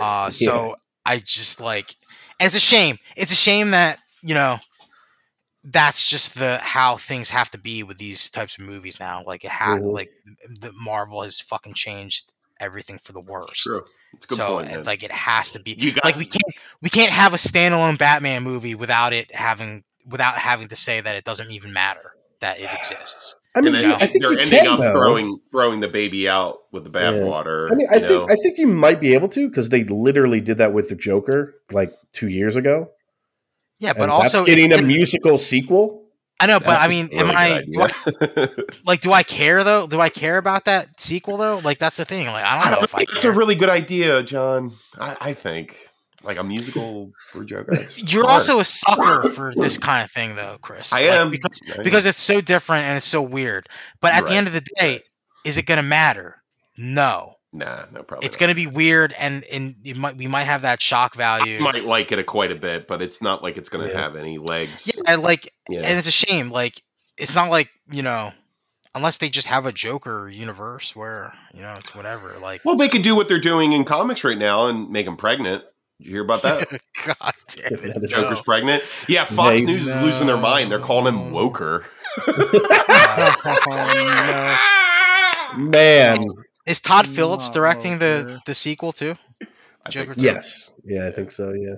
Uh, 0.00 0.30
so 0.30 0.76
I 1.06 1.18
just 1.18 1.60
like, 1.60 1.94
and 2.38 2.46
it's 2.46 2.56
a 2.56 2.60
shame. 2.60 2.98
It's 3.16 3.32
a 3.32 3.36
shame 3.36 3.70
that 3.72 3.98
you 4.22 4.34
know 4.34 4.58
that's 5.64 6.08
just 6.08 6.38
the 6.38 6.58
how 6.58 6.96
things 6.96 7.30
have 7.30 7.50
to 7.50 7.58
be 7.58 7.82
with 7.82 7.98
these 7.98 8.30
types 8.30 8.58
of 8.58 8.64
movies 8.64 8.98
now. 8.98 9.22
Like 9.26 9.44
it 9.44 9.50
had 9.50 9.80
Mhm. 9.82 9.92
like 9.92 10.10
the 10.60 10.72
Marvel 10.72 11.22
has 11.22 11.38
fucking 11.40 11.74
changed 11.74 12.32
everything 12.58 12.98
for 12.98 13.12
the 13.12 13.20
worst. 13.20 13.62
True. 13.62 13.84
It's 14.14 14.24
a 14.24 14.28
good 14.28 14.36
so 14.36 14.54
point. 14.56 14.68
it's 14.68 14.76
man. 14.76 14.84
like 14.84 15.02
it 15.02 15.12
has 15.12 15.52
to 15.52 15.60
be 15.60 15.72
You 15.78 15.92
got- 15.92 16.04
like 16.04 16.16
we 16.16 16.24
can't 16.26 16.42
we 16.82 16.88
can't 16.90 17.12
have 17.12 17.34
a 17.34 17.36
standalone 17.36 17.98
Batman 17.98 18.42
movie 18.42 18.74
without 18.74 19.12
it 19.12 19.34
having 19.34 19.84
without 20.06 20.34
having 20.36 20.68
to 20.68 20.76
say 20.76 21.00
that 21.00 21.14
it 21.16 21.24
doesn't 21.24 21.50
even 21.50 21.72
matter 21.72 22.12
that 22.40 22.58
it 22.58 22.70
exists. 22.72 23.36
I 23.54 23.60
mean, 23.60 23.74
and 23.74 23.84
then 23.84 23.92
I 24.00 24.06
think 24.06 24.22
they're 24.22 24.38
ending 24.38 24.60
can, 24.60 24.66
up 24.68 24.80
though. 24.80 24.92
throwing 24.92 25.38
throwing 25.50 25.80
the 25.80 25.88
baby 25.88 26.28
out 26.28 26.60
with 26.72 26.84
the 26.84 26.90
Yeah. 26.98 27.12
bathwater. 27.12 27.70
I 27.70 27.74
mean, 27.74 27.86
I 27.90 27.98
think 27.98 28.26
know? 28.26 28.32
I 28.32 28.36
think 28.36 28.58
you 28.58 28.66
might 28.66 29.00
be 29.00 29.12
able 29.14 29.28
to 29.30 29.48
because 29.48 29.68
they 29.68 29.84
literally 29.84 30.40
did 30.40 30.56
that 30.58 30.72
with 30.72 30.88
the 30.88 30.94
Joker 30.94 31.54
like 31.70 31.92
two 32.12 32.28
years 32.28 32.56
ago. 32.56 32.88
Yeah, 33.80 33.92
but 33.94 34.02
And 34.02 34.10
also 34.12 34.44
that's 34.44 34.54
getting 34.56 34.72
a 34.72 34.82
musical 34.82 35.36
sequel. 35.38 36.04
I 36.38 36.46
know, 36.46 36.58
but 36.58 36.80
I 36.80 36.88
mean, 36.88 37.08
am 37.12 37.30
I 37.30 37.62
do 37.70 37.82
I 37.82 38.48
like 38.86 39.00
do 39.02 39.12
I 39.12 39.22
care 39.22 39.62
though? 39.64 39.86
Do 39.86 40.00
I 40.00 40.08
care 40.08 40.38
about 40.38 40.64
that 40.66 41.00
sequel 41.00 41.36
though? 41.36 41.58
Like 41.58 41.78
that's 41.78 41.96
the 41.98 42.04
thing. 42.06 42.26
Like 42.28 42.44
I 42.44 42.54
don't 42.54 42.66
I 42.66 42.70
know 42.70 42.74
don't 42.76 42.84
if 42.84 42.94
I 42.94 42.98
think 42.98 43.10
it's 43.16 43.24
a 43.26 43.32
really 43.32 43.54
good 43.56 43.68
idea, 43.68 44.22
John. 44.22 44.72
I, 44.98 45.16
I 45.20 45.34
think 45.34 45.76
like 46.22 46.38
a 46.38 46.44
musical 46.44 47.12
for 47.32 47.44
Joker. 47.44 47.72
You're 47.96 48.22
smart. 48.22 48.32
also 48.32 48.60
a 48.60 48.64
sucker 48.64 49.28
for 49.30 49.52
this 49.54 49.76
kind 49.78 50.04
of 50.04 50.10
thing 50.10 50.34
though, 50.36 50.56
Chris. 50.62 50.92
I 50.92 51.00
Like, 51.02 51.10
am 51.10 51.30
because 51.30 51.60
I 51.78 51.82
because 51.82 52.06
it's 52.06 52.20
so 52.22 52.40
different 52.40 52.84
and 52.84 52.96
it's 52.96 53.06
so 53.06 53.20
weird. 53.22 53.68
But 54.00 54.12
at 54.14 54.26
the 54.26 54.32
end 54.34 54.46
of 54.46 54.52
the 54.54 54.62
day, 54.76 55.00
is 55.44 55.58
it 55.58 55.66
going 55.66 55.76
to 55.76 55.82
matter? 55.82 56.42
No. 56.76 57.34
Nah, 57.52 57.84
no 57.92 58.02
problem. 58.02 58.26
It's 58.26 58.36
going 58.36 58.48
to 58.50 58.54
be 58.54 58.66
weird 58.66 59.12
and 59.18 59.44
and 59.44 59.74
it 59.84 59.96
might 59.96 60.16
we 60.16 60.26
might 60.26 60.44
have 60.44 60.62
that 60.62 60.80
shock 60.80 61.14
value. 61.14 61.54
You 61.54 61.60
might 61.60 61.84
like 61.84 62.12
it 62.12 62.18
a 62.18 62.24
quite 62.24 62.50
a 62.52 62.56
bit, 62.56 62.86
but 62.86 63.02
it's 63.02 63.20
not 63.22 63.42
like 63.42 63.56
it's 63.56 63.68
going 63.68 63.86
to 63.86 63.92
Yeah. 63.92 64.00
have 64.00 64.16
any 64.16 64.38
legs. 64.38 64.90
Yeah, 65.06 65.16
like 65.16 65.52
Yeah. 65.68 65.80
and 65.80 65.98
it's 65.98 66.06
a 66.08 66.12
shame. 66.12 66.50
Like 66.50 66.82
it's 67.16 67.34
not 67.34 67.50
like 67.50 67.68
you 67.90 68.02
know, 68.02 68.32
unless 68.94 69.18
they 69.18 69.28
just 69.28 69.46
have 69.48 69.66
a 69.66 69.72
Joker 69.72 70.28
universe 70.28 70.94
where 70.96 71.32
you 71.54 71.62
know 71.62 71.74
it's 71.78 71.94
whatever. 71.94 72.36
Like 72.40 72.62
Well, 72.64 72.76
they 72.76 72.88
could 72.88 73.02
do 73.02 73.14
what 73.16 73.28
they're 73.28 73.40
doing 73.40 73.72
in 73.72 73.84
comics 73.84 74.22
right 74.24 74.38
now 74.38 74.66
and 74.66 74.90
make 74.90 75.06
him 75.06 75.16
pregnant. 75.16 75.64
You 76.02 76.12
hear 76.12 76.22
about 76.24 76.40
that? 76.42 76.66
God 77.04 77.34
damn 77.48 77.74
it. 77.84 78.02
Joker's 78.08 78.38
No. 78.38 78.42
pregnant. 78.42 78.82
Yeah, 79.06 79.26
Fox 79.26 79.60
Nice. 79.60 79.66
News 79.68 79.86
is 79.86 80.00
losing 80.00 80.26
their 80.26 80.38
mind. 80.38 80.72
They're 80.72 80.78
calling 80.80 81.12
him 81.14 81.30
No. 81.30 81.36
Woker. 81.50 81.84
Oh, 85.52 85.56
Man, 85.56 86.18
Is 86.70 86.80
Todd 86.80 87.06
Phillips 87.08 87.46
Not 87.46 87.54
directing 87.54 87.98
the 87.98 88.40
the 88.46 88.54
sequel 88.54 88.92
too? 88.92 89.16
Joker 89.88 90.14
think 90.14 90.24
yes, 90.24 90.76
yeah, 90.84 91.08
I 91.08 91.10
think 91.10 91.30
so. 91.30 91.52
Yeah. 91.52 91.76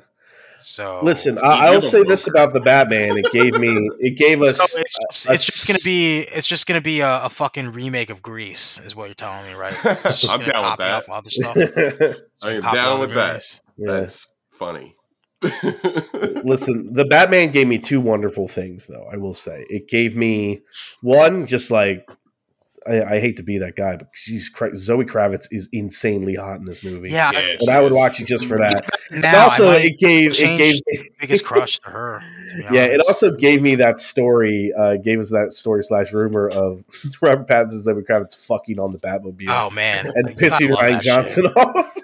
So 0.59 1.01
Listen, 1.03 1.39
I, 1.39 1.67
I'll 1.69 1.83
say 1.83 2.05
this 2.05 2.29
about 2.29 2.53
the 2.53 2.61
Batman. 2.61 3.19
It 3.19 3.33
gave 3.33 3.59
me, 3.59 3.89
it 3.99 4.17
gave 4.17 4.43
us. 4.43 4.59
So 4.59 4.79
it's 4.81 4.97
just, 5.11 5.29
a- 5.29 5.33
it's 5.33 5.45
just 5.45 5.67
gonna 5.67 5.79
be 5.83 6.19
it's 6.21 6.47
just 6.47 6.67
gonna 6.67 6.81
be 6.81 7.01
a, 7.01 7.25
a 7.25 7.29
fucking 7.29 7.73
remake 7.73 8.11
of 8.11 8.23
Grease, 8.23 8.79
is 8.85 8.95
what 8.95 9.07
you're 9.07 9.15
telling 9.15 9.47
me, 9.47 9.55
right? 9.55 9.75
It's 10.05 10.21
just 10.21 10.33
I'm 10.33 10.41
down 10.41 10.71
with 10.71 10.79
that. 10.79 11.09
other 11.09 11.31
stuff. 11.31 11.57
I 12.45 12.51
am 12.53 12.61
down 12.61 12.77
other 12.77 13.07
with 13.07 13.15
that. 13.17 13.61
Yeah. 13.77 13.93
That's 13.93 14.29
funny. 14.53 14.95
Listen, 16.45 16.93
the 16.93 17.07
Batman 17.09 17.51
gave 17.51 17.67
me 17.67 17.79
two 17.79 18.01
wonderful 18.01 18.47
things, 18.47 18.87
though. 18.87 19.09
I 19.13 19.17
will 19.17 19.35
say 19.35 19.65
it 19.69 19.89
gave 19.89 20.15
me 20.17 20.61
one, 21.01 21.47
just 21.47 21.71
like 21.71 22.09
I, 22.87 23.03
I 23.15 23.21
hate 23.21 23.37
to 23.39 23.43
be 23.43 23.59
that 23.59 23.77
guy, 23.77 23.97
but 23.97 24.09
she's 24.13 24.51
Zoe 24.77 25.05
Kravitz 25.05 25.47
is 25.51 25.69
insanely 25.73 26.35
hot 26.35 26.59
in 26.59 26.65
this 26.65 26.83
movie. 26.83 27.11
Yeah, 27.11 27.31
Yeah, 27.33 27.57
but 27.61 27.69
I 27.69 27.81
would 27.81 27.93
is. 27.93 27.99
watch 27.99 28.21
it 28.21 28.27
just 28.27 28.47
for 28.47 28.59
that. 28.59 28.89
now 29.11 29.45
also, 29.45 29.69
I 29.71 29.77
it 29.77 29.99
gave 29.99 30.31
it 30.31 30.35
change 30.35 30.81
gave 30.87 31.05
biggest 31.21 31.45
crush 31.45 31.79
to 31.81 31.91
her. 31.91 32.23
To 32.51 32.75
yeah, 32.75 32.85
it 32.85 33.01
also 33.07 33.35
gave 33.37 33.63
me 33.63 33.75
that 33.77 34.01
story. 34.01 34.73
Uh, 34.77 34.97
gave 34.97 35.21
us 35.21 35.31
that 35.31 35.53
story 35.53 35.85
slash 35.85 36.13
rumor 36.13 36.49
of 36.49 36.85
Robert 37.21 37.47
Pattinson 37.47 37.73
and 37.73 37.85
Zoe 37.85 38.03
Kravitz 38.03 38.37
fucking 38.37 38.79
on 38.79 38.93
the 38.93 38.99
Batmobile 38.99 39.47
Oh 39.49 39.71
man, 39.71 40.07
and 40.15 40.29
You 40.29 40.35
pissing 40.37 40.75
Rian 40.75 41.01
Johnson 41.01 41.45
shit. 41.47 41.57
off. 41.57 41.97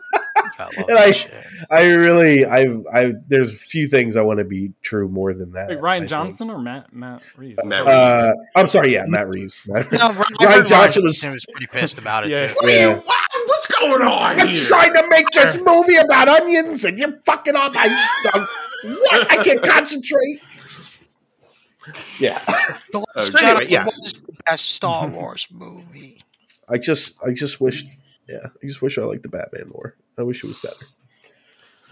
You 0.76 0.76
gotta 0.76 0.80
love 0.80 0.88
And 0.90 0.98
I- 0.98 1.10
shit. 1.12 1.34
I 1.70 1.82
really, 1.92 2.44
I, 2.46 2.66
I, 2.92 3.12
there's 3.26 3.62
few 3.62 3.88
things 3.88 4.16
I 4.16 4.22
want 4.22 4.38
to 4.38 4.44
be 4.44 4.72
true 4.82 5.08
more 5.08 5.34
than 5.34 5.52
that. 5.52 5.68
Wait, 5.68 5.78
I 5.78 5.80
Rian 5.80 5.98
think. 6.00 6.10
Johnson 6.10 6.50
or 6.50 6.58
Matt 6.58 6.92
Matt 6.92 7.20
Reeves? 7.36 7.58
Matt 7.64 7.86
Uh, 7.88 8.32
I'm 8.54 8.68
sorry, 8.68 8.92
yeah, 8.94 9.04
Matt 9.06 9.28
Reeves. 9.28 9.62
Matt 9.66 9.90
No, 9.92 9.98
Rian, 9.98 10.24
Rian 10.40 10.66
Johnson 10.66 11.04
was 11.04 11.24
was 11.26 11.44
pretty 11.50 11.66
pissed 11.66 11.98
about 11.98 12.24
it 12.24 12.30
Yeah. 12.30 12.48
too. 12.48 12.54
What 12.54 12.64
are 12.64 12.70
Yeah. 12.70 12.88
you- 12.94 13.00
what- 13.02 13.16
what's 13.46 13.66
going 13.66 14.02
on 14.02 14.40
I'm 14.40 14.48
here? 14.48 14.64
trying 14.64 14.94
to 14.94 15.04
make 15.08 15.26
this 15.32 15.58
movie 15.58 15.96
about 15.96 16.28
onions, 16.28 16.84
and 16.84 16.98
you're 16.98 17.18
fucking 17.24 17.56
up 17.56 17.74
my. 17.74 17.86
uh, 18.34 18.46
what? 18.84 19.32
I 19.32 19.42
can't 19.42 19.62
concentrate. 19.62 20.40
Yeah, 22.18 22.38
The 22.92 22.98
Uh, 22.98 23.02
Last 23.16 23.34
Okay, 23.34 23.46
Jedi 23.46 23.54
but 23.54 23.70
yes. 23.70 23.84
was 23.86 24.22
the 24.26 24.32
best 24.46 24.72
Star 24.72 25.08
Wars 25.08 25.48
movie. 25.50 26.20
I 26.68 26.76
just, 26.76 27.16
I 27.24 27.32
just 27.32 27.60
wish, 27.62 27.86
yeah, 28.28 28.48
I 28.62 28.66
just 28.66 28.82
wish 28.82 28.98
I 28.98 29.02
liked 29.04 29.22
the 29.22 29.30
Batman 29.30 29.70
more. 29.72 29.94
I 30.18 30.22
wish 30.22 30.42
it 30.42 30.48
was 30.48 30.60
better. 30.60 30.86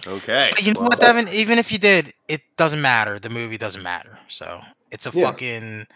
Okay. 0.07 0.53
You 0.61 0.74
know 0.74 0.81
well, 0.81 0.89
what, 0.91 1.01
Devin? 1.01 1.29
Even 1.29 1.59
if 1.59 1.72
you 1.72 1.79
did, 1.79 2.12
it 2.29 2.43
doesn't 2.57 2.81
matter. 2.83 3.18
The 3.18 3.31
movie 3.31 3.59
doesn't 3.59 3.83
matter. 3.83 4.18
So 4.29 4.61
it's 4.91 5.07
a 5.07 5.11
Yeah. 5.12 5.24
fucking, 5.27 5.87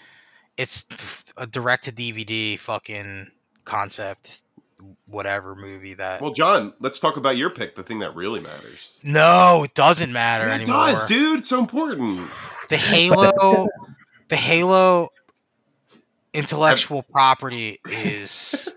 it's 0.56 0.84
a 1.36 1.46
direct 1.46 1.84
to 1.84 1.92
DVD 1.92 2.56
fucking 2.58 3.30
concept, 3.64 4.42
whatever 5.08 5.54
movie 5.54 5.94
that. 5.94 6.20
Well, 6.22 6.32
John, 6.32 6.72
let's 6.80 6.98
talk 6.98 7.16
about 7.16 7.36
your 7.36 7.50
pick, 7.50 7.76
the 7.76 7.82
thing 7.82 7.98
that 8.00 8.14
really 8.16 8.40
matters. 8.40 8.90
no, 9.02 9.64
it 9.64 9.74
doesn't 9.74 10.12
matter 10.12 10.48
it 10.48 10.52
anymore. 10.52 10.86
does, 10.86 11.06
dude. 11.06 11.40
It's 11.40 11.48
so 11.48 11.60
important. 11.60 12.30
The 12.68 12.76
Halo, 12.76 13.66
the 14.28 14.36
Halo 14.36 15.10
intellectual 16.32 17.02
property 17.02 17.80
is 17.86 18.74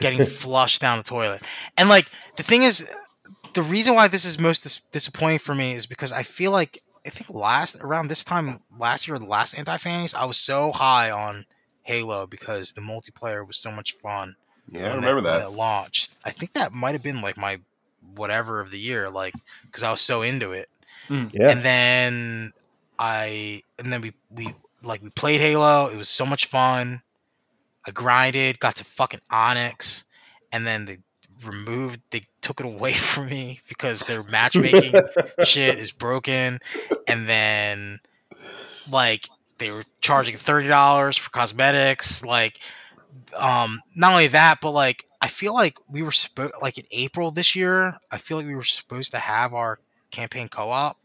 getting 0.00 0.24
flushed 0.26 0.80
down 0.80 0.98
the 0.98 1.04
toilet. 1.04 1.42
And 1.76 1.88
like 1.88 2.10
the 2.36 2.42
thing 2.42 2.62
is, 2.62 2.88
the 3.54 3.62
reason 3.62 3.94
why 3.94 4.08
this 4.08 4.24
is 4.24 4.38
most 4.38 4.62
dis- 4.62 4.80
disappointing 4.92 5.38
for 5.38 5.54
me 5.54 5.72
is 5.72 5.86
because 5.86 6.12
I 6.12 6.22
feel 6.22 6.50
like 6.50 6.82
I 7.06 7.10
think 7.10 7.30
last 7.30 7.76
around 7.80 8.08
this 8.08 8.24
time 8.24 8.60
last 8.78 9.08
year, 9.08 9.18
the 9.18 9.24
last 9.24 9.58
anti 9.58 9.76
fannies, 9.76 10.14
I 10.14 10.24
was 10.24 10.38
so 10.38 10.72
high 10.72 11.10
on 11.10 11.46
Halo 11.82 12.26
because 12.26 12.72
the 12.72 12.80
multiplayer 12.80 13.46
was 13.46 13.56
so 13.56 13.70
much 13.70 13.92
fun. 13.92 14.36
Yeah, 14.70 14.80
I 14.80 14.88
when 14.90 14.96
remember 14.96 15.18
it, 15.20 15.30
when 15.32 15.40
that. 15.40 15.46
it 15.46 15.50
launched. 15.50 16.16
I 16.24 16.30
think 16.30 16.52
that 16.52 16.72
might 16.72 16.92
have 16.92 17.02
been 17.02 17.22
like 17.22 17.36
my 17.36 17.60
whatever 18.14 18.60
of 18.60 18.70
the 18.70 18.78
year, 18.78 19.08
like 19.08 19.34
because 19.64 19.82
I 19.82 19.90
was 19.90 20.00
so 20.00 20.22
into 20.22 20.52
it 20.52 20.68
hmm. 21.08 21.26
Yeah, 21.32 21.50
and 21.50 21.62
then 21.62 22.52
I 22.98 23.62
and 23.78 23.92
then 23.92 24.00
we 24.00 24.12
we 24.30 24.54
like 24.82 25.02
we 25.02 25.10
played 25.10 25.40
Halo. 25.40 25.88
It 25.88 25.96
was 25.96 26.08
so 26.08 26.24
much 26.24 26.46
fun. 26.46 27.02
I 27.88 27.90
grinded, 27.90 28.60
got 28.60 28.76
to 28.76 28.84
fucking 28.84 29.20
Onyx, 29.30 30.04
and 30.52 30.66
then 30.66 30.84
they 30.84 30.98
removed 31.46 32.00
they 32.10 32.26
took 32.42 32.60
it 32.60 32.66
away 32.66 32.92
from 32.94 33.26
me 33.26 33.60
because 33.68 34.00
their 34.00 34.22
matchmaking 34.22 34.92
shit 35.44 35.78
is 35.78 35.90
broken. 35.90 36.60
And 37.06 37.28
then 37.28 38.00
like 38.90 39.28
they 39.58 39.70
were 39.70 39.84
charging 40.00 40.36
thirty 40.36 40.68
dollars 40.68 41.16
for 41.16 41.30
cosmetics. 41.30 42.24
Like 42.24 42.60
um 43.36 43.80
not 43.96 44.12
only 44.12 44.28
that, 44.28 44.58
but 44.60 44.72
like 44.72 45.06
I 45.20 45.28
feel 45.28 45.54
like 45.54 45.78
we 45.88 46.02
were 46.02 46.12
supposed 46.12 46.52
like 46.60 46.76
in 46.76 46.84
April 46.90 47.30
this 47.30 47.56
year, 47.56 47.96
I 48.10 48.18
feel 48.18 48.36
like 48.36 48.46
we 48.46 48.54
were 48.54 48.62
supposed 48.64 49.12
to 49.12 49.18
have 49.18 49.54
our 49.54 49.80
campaign 50.10 50.48
co-op, 50.48 50.98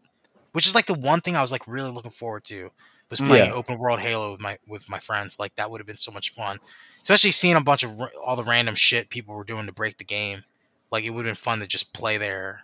which 0.52 0.68
is 0.68 0.76
like 0.76 0.86
the 0.86 0.94
one 0.94 1.22
thing 1.22 1.36
I 1.38 1.42
was 1.42 1.52
like 1.52 1.66
really 1.66 1.92
looking 1.92 2.12
forward 2.12 2.44
to 2.46 2.72
was 3.22 3.28
playing 3.28 3.48
Yeah. 3.52 3.54
open 3.54 3.78
world 3.78 4.00
Halo 4.00 4.32
with 4.32 4.40
my 4.42 4.58
with 4.68 4.90
my 4.90 5.00
friends. 5.00 5.38
Like 5.40 5.56
that 5.56 5.70
would 5.72 5.80
have 5.80 5.88
been 5.88 5.98
so 5.98 6.12
much 6.12 6.34
fun, 6.34 6.60
especially 7.02 7.32
seeing 7.32 7.56
a 7.56 7.62
bunch 7.62 7.84
of 7.84 7.98
ra- 8.00 8.08
all 8.24 8.36
the 8.36 8.44
random 8.44 8.76
shit 8.76 9.10
people 9.10 9.36
were 9.36 9.44
doing 9.44 9.66
to 9.68 9.72
break 9.72 9.98
the 9.98 10.04
game. 10.04 10.44
Like 10.92 11.04
it 11.04 11.10
would 11.12 11.26
have 11.26 11.36
been 11.36 11.42
fun 11.42 11.60
to 11.60 11.68
just 11.68 11.92
play 11.94 12.18
there, 12.18 12.62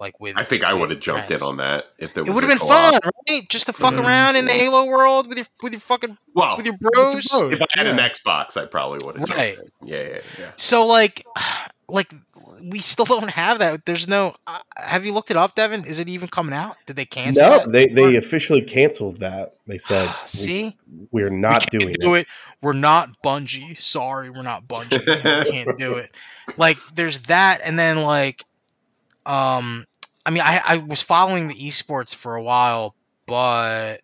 like 0.00 0.18
with. 0.20 0.38
I 0.38 0.42
think 0.42 0.64
I 0.64 0.74
would 0.74 0.90
have 0.90 1.00
jumped 1.00 1.30
in 1.30 1.40
on 1.42 1.56
that 1.58 1.84
if 1.98 2.14
there 2.14 2.24
It 2.24 2.30
would 2.30 2.42
have 2.44 2.50
been 2.50 2.58
co-op. 2.58 3.02
fun, 3.02 3.10
right? 3.28 3.48
Just 3.48 3.66
to 3.66 3.72
fuck 3.72 3.94
Mhm. 3.94 4.04
around 4.04 4.36
in 4.36 4.44
the 4.46 4.52
Halo 4.52 4.84
world 4.86 5.28
with 5.28 5.38
your 5.38 5.46
with 5.62 5.72
your 5.72 5.80
fucking 5.80 6.18
Well, 6.34 6.56
with 6.56 6.66
your 6.66 6.76
bros. 6.78 7.28
bros. 7.28 7.52
if 7.52 7.62
I 7.62 7.66
had 7.70 7.86
an 7.86 7.98
Xbox, 7.98 8.56
I 8.60 8.66
probably 8.66 9.04
would 9.06 9.18
have. 9.18 9.28
Right. 9.30 9.58
Yeah, 9.84 10.00
yeah, 10.02 10.18
yeah. 10.38 10.50
So 10.56 10.86
like, 10.86 11.24
like 11.88 12.12
we 12.62 12.78
still 12.78 13.04
don't 13.20 13.30
have 13.30 13.58
that. 13.58 13.84
There's 13.84 14.08
no. 14.08 14.34
Uh, 14.46 14.60
have 14.76 15.04
you 15.04 15.12
looked 15.12 15.30
it 15.30 15.36
up, 15.36 15.54
Devin? 15.54 15.84
Is 15.84 15.98
it 15.98 16.08
even 16.08 16.28
coming 16.28 16.54
out? 16.54 16.76
Did 16.86 16.96
they 16.96 17.04
cancel? 17.04 17.44
no, 17.44 17.58
that? 17.58 17.72
they 17.72 17.86
they 17.86 18.16
officially 18.16 18.62
canceled 18.62 19.20
that. 19.20 19.56
They 19.66 19.78
said 19.78 20.12
See, 20.24 20.76
we, 21.10 21.22
are 21.22 21.30
not 21.30 21.66
we 21.72 21.78
doing 21.78 21.94
can't 21.94 22.16
it. 22.16 22.20
it. 22.20 22.26
We're 22.60 22.72
not 22.72 23.22
Bungie. 23.22 23.76
Sorry, 23.76 24.30
we're 24.30 24.42
not 24.42 24.66
Bungie. 24.66 25.44
we 25.44 25.50
can't 25.50 25.78
do 25.78 25.94
it. 25.94 26.10
Like, 26.58 26.76
there's 26.94 27.20
that, 27.20 27.62
and 27.64 27.78
then 27.78 28.02
like, 28.02 28.44
um, 29.24 29.86
I 30.26 30.30
mean, 30.30 30.42
I 30.44 30.60
I 30.62 30.76
was 30.76 31.00
following 31.00 31.48
the 31.48 31.54
esports 31.54 32.14
for 32.14 32.36
a 32.36 32.42
while, 32.42 32.94
but 33.24 34.02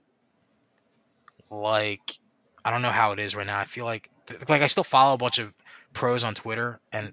like, 1.51 2.19
I 2.65 2.71
don't 2.71 2.81
know 2.81 2.91
how 2.91 3.13
it 3.13 3.19
is 3.19 3.37
right 3.37 3.47
now. 3.47 3.59
I 3.59 3.67
feel 3.67 3.85
like 3.85 4.09
like 4.49 4.63
I 4.63 4.69
still 4.69 4.85
follow 4.85 5.13
a 5.13 5.19
bunch 5.19 5.39
of 5.39 5.53
pros 5.93 6.25
on 6.25 6.35
Twitter, 6.35 6.81
and 6.93 7.13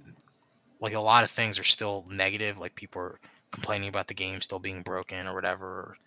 like 0.80 0.94
a 0.94 1.00
lot 1.00 1.24
of 1.24 1.32
things 1.32 1.58
are 1.60 1.64
still 1.64 2.06
negative. 2.10 2.58
Like 2.58 2.76
people 2.76 3.02
are 3.02 3.20
complaining 3.52 3.90
about 3.90 4.08
the 4.08 4.14
game 4.14 4.42
still 4.42 4.60
being 4.60 4.82
broken 4.84 5.28
or 5.28 5.34
whatever. 5.34 5.98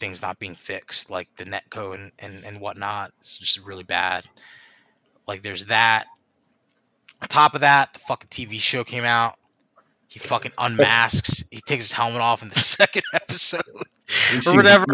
things 0.00 0.20
not 0.22 0.38
being 0.38 0.54
fixed, 0.56 1.08
like 1.10 1.28
the 1.36 1.44
netcode 1.44 1.94
and, 1.94 2.12
and, 2.18 2.44
and 2.44 2.60
whatnot. 2.60 3.12
It's 3.18 3.38
just 3.38 3.64
really 3.66 3.84
bad. 3.84 4.24
Like 5.26 5.42
there's 5.42 5.66
that. 5.66 6.06
On 7.22 7.28
top 7.28 7.54
of 7.54 7.60
that, 7.62 7.92
the 7.94 8.00
fucking 8.00 8.28
TV 8.28 8.58
show 8.58 8.84
came 8.84 9.04
out. 9.04 9.36
He 10.08 10.18
fucking 10.18 10.52
unmasks. 10.58 11.44
he 11.50 11.60
takes 11.60 11.84
his 11.84 11.92
helmet 11.92 12.20
off 12.20 12.42
in 12.42 12.48
the 12.50 12.54
second 12.58 13.02
episode 13.14 13.62
or 13.68 14.42
see- 14.42 14.56
whatever. 14.56 14.84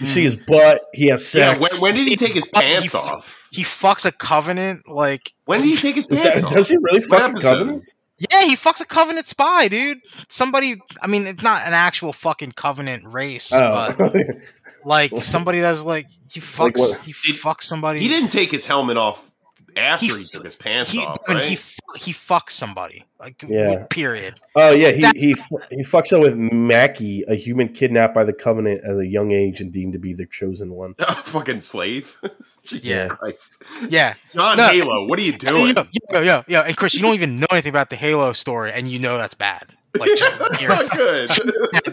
You 0.00 0.06
see 0.06 0.24
his 0.24 0.34
hmm. 0.34 0.42
butt. 0.46 0.82
He 0.92 1.06
has 1.06 1.34
Yeah, 1.34 1.54
sex. 1.54 1.80
when, 1.80 1.80
when 1.80 1.94
did 1.98 2.08
he 2.08 2.16
take 2.16 2.34
his 2.34 2.46
pants 2.48 2.88
fu- 2.92 2.98
off? 2.98 3.48
He 3.50 3.62
fucks 3.62 4.04
a 4.06 4.12
covenant. 4.12 4.88
Like 4.88 5.32
When 5.46 5.60
did 5.60 5.68
he 5.68 5.76
take 5.88 5.94
his 5.94 6.06
pants 6.06 6.22
that- 6.24 6.44
off? 6.44 6.52
does 6.52 6.68
he 6.68 6.76
really 6.78 7.00
fuck 7.00 7.20
fucking 7.20 7.36
episode? 7.36 7.48
covenant? 7.58 7.84
Yeah, 8.30 8.42
he 8.42 8.56
fucks 8.56 8.80
a 8.80 8.86
covenant 8.86 9.26
spy, 9.28 9.68
dude. 9.68 10.00
Somebody. 10.28 10.80
I 11.00 11.06
mean, 11.06 11.26
it's 11.26 11.42
not 11.42 11.62
an 11.66 11.72
actual 11.72 12.12
fucking 12.12 12.52
covenant 12.52 13.04
race, 13.06 13.52
oh. 13.52 13.94
but 13.98 14.14
Oh, 14.16 14.22
like 14.84 15.12
somebody 15.18 15.60
that's 15.60 15.84
like 15.84 16.06
he 16.30 16.40
fucks. 16.40 16.78
what? 16.78 17.00
he 17.04 17.12
fucks 17.12 17.62
somebody. 17.62 18.00
He 18.00 18.08
didn't 18.08 18.30
take 18.30 18.50
his 18.50 18.64
helmet 18.64 18.96
off 18.96 19.30
after 19.76 20.06
He 20.16 20.22
he, 20.22 20.24
took 20.24 20.44
his 20.44 20.56
pants 20.56 20.90
he, 20.90 21.04
off, 21.04 21.16
I 21.28 21.32
mean, 21.32 21.38
right? 21.38 21.48
he 21.48 21.58
he 21.96 22.12
fucks 22.12 22.50
somebody 22.50 23.04
like 23.20 23.42
Yeah. 23.46 23.84
period 23.90 24.40
oh 24.56 24.70
yeah, 24.72 24.90
he 24.92 25.00
That- 25.02 25.16
he 25.16 25.34
he 25.70 25.82
fucks 25.82 26.12
up 26.12 26.22
with 26.22 26.34
Makee, 26.36 27.22
a 27.28 27.34
human 27.34 27.68
kidnapped 27.68 28.14
by 28.14 28.24
the 28.24 28.32
Covenant 28.32 28.82
at 28.84 28.96
a 28.98 29.06
young 29.06 29.30
age 29.32 29.60
and 29.60 29.72
deemed 29.72 29.92
to 29.92 29.98
be 29.98 30.12
the 30.14 30.26
chosen 30.26 30.72
one. 30.72 30.94
fucking 31.24 31.60
slave. 31.60 32.16
Jesus 32.64 32.84
Yeah. 32.86 33.08
Christ. 33.08 33.62
yeah 33.88 34.14
John 34.34 34.56
No. 34.56 34.68
Halo, 34.68 35.06
what 35.06 35.18
are 35.18 35.22
you 35.22 35.32
doing? 35.36 35.74
yeah 35.76 35.84
yeah 36.12 36.20
yeah 36.20 36.42
yeah 36.48 36.60
and 36.62 36.76
Chris 36.76 36.94
you 36.94 37.02
don't 37.02 37.14
even 37.14 37.36
know 37.40 37.46
anything 37.50 37.70
about 37.70 37.90
the 37.90 37.96
Halo 37.96 38.32
story 38.32 38.72
and 38.72 38.88
you 38.88 38.98
know 38.98 39.18
that's 39.18 39.34
bad 39.34 39.66
like 39.98 40.10
just 40.16 40.54
here 40.56 40.68
Not 40.70 40.90
good. 40.90 41.30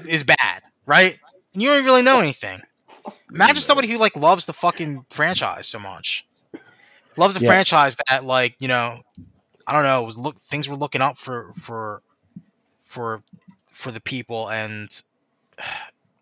is 0.07 0.23
bad 0.23 0.61
right 0.85 1.17
and 1.53 1.61
you 1.63 1.69
don't 1.69 1.83
really 1.83 2.01
know 2.03 2.19
anything 2.19 2.61
imagine 3.31 3.57
somebody 3.57 3.87
who 3.89 3.97
like 3.97 4.15
loves 4.15 4.45
the 4.45 4.53
fucking 4.53 5.05
franchise 5.09 5.67
so 5.67 5.79
much 5.79 6.25
loves 7.19 7.37
a 7.37 7.41
Yeah. 7.41 7.49
franchise 7.49 7.97
that 8.09 8.23
like 8.25 8.55
you 8.59 8.67
know 8.67 9.01
I 9.67 9.73
don't 9.73 9.83
know 9.83 10.01
was 10.03 10.17
look 10.17 10.39
things 10.41 10.67
were 10.69 10.75
looking 10.77 11.01
up 11.01 11.17
for 11.17 11.53
for 11.55 12.01
for 12.83 13.21
for 13.69 13.91
the 13.91 14.01
people 14.01 14.49
and 14.49 14.89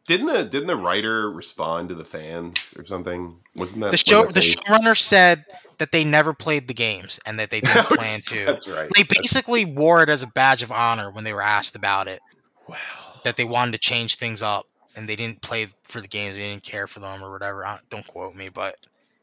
Didn't 0.08 0.28
the 0.28 0.46
didn't 0.46 0.68
the 0.68 0.78
writer 0.78 1.30
respond 1.30 1.90
to 1.90 1.96
the 1.96 2.06
fans 2.06 2.74
or 2.78 2.86
something? 2.86 3.36
Wasn't 3.58 3.82
that 3.82 3.92
the 3.92 3.98
show 3.98 4.20
wasn't 4.20 4.36
the 4.36 4.40
that 4.40 4.82
showrunner 4.82 4.98
said 4.98 5.44
that 5.80 5.92
they 5.92 6.06
never 6.06 6.34
played 6.34 6.70
the 6.70 6.74
games 6.74 7.20
and 7.26 7.38
that 7.40 7.50
they 7.52 7.60
didn't 7.60 7.86
plan 7.88 8.22
to. 8.22 8.46
That's 8.46 8.70
right. 8.70 8.90
They 8.96 9.04
basically 9.04 9.66
wore 9.66 10.02
it 10.04 10.10
as 10.10 10.24
a 10.24 10.28
badge 10.28 10.64
of 10.64 10.72
honor 10.72 11.12
when 11.12 11.26
they 11.26 11.34
were 11.34 11.42
asked 11.42 11.76
about 11.76 12.08
it. 12.08 12.22
Wow. 12.70 12.78
That 13.26 13.36
they 13.36 13.44
wanted 13.44 13.74
to 13.74 13.78
change 13.80 14.16
things 14.16 14.42
up 14.42 14.66
and 14.96 15.10
they 15.10 15.18
didn't 15.18 15.42
play 15.42 15.68
for 15.84 16.00
the 16.00 16.08
games. 16.08 16.36
They 16.36 16.50
didn't 16.50 16.64
care 16.64 16.88
for 16.88 17.02
them 17.02 17.22
or 17.22 17.30
whatever. 17.30 17.66
I, 17.66 17.80
don't 17.90 18.08
quote 18.08 18.34
me, 18.34 18.48
but 18.48 18.76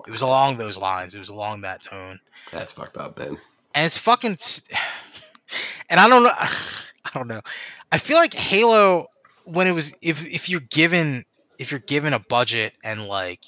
it 0.06 0.10
was 0.10 0.22
along 0.22 0.56
those 0.56 0.78
lines. 0.78 1.14
It 1.14 1.18
was 1.18 1.28
along 1.30 1.62
that 1.62 1.82
tone. 1.82 2.20
That's 2.50 2.72
fucked 2.72 2.96
up, 2.98 3.18
man. 3.18 3.38
And 3.74 3.86
it's 3.86 3.98
fucking. 3.98 4.36
And 5.90 6.00
I 6.00 6.08
don't 6.08 6.22
know. 6.22 6.30
I 6.38 7.10
don't 7.12 7.28
know. 7.28 7.40
I 7.92 7.98
feel 7.98 8.16
like 8.16 8.34
Halo 8.34 9.06
when 9.44 9.66
it 9.66 9.72
was 9.72 9.94
if 10.00 10.24
if 10.26 10.48
you're 10.48 10.60
given 10.60 11.24
if 11.58 11.70
you're 11.70 11.80
given 11.80 12.12
a 12.12 12.18
budget 12.18 12.72
and 12.82 13.06
like 13.06 13.40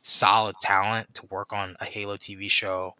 solid 0.00 0.56
talent 0.60 1.14
to 1.14 1.26
work 1.26 1.52
on 1.52 1.76
a 1.80 1.84
Halo 1.84 2.16
TV 2.16 2.50
show, 2.50 2.94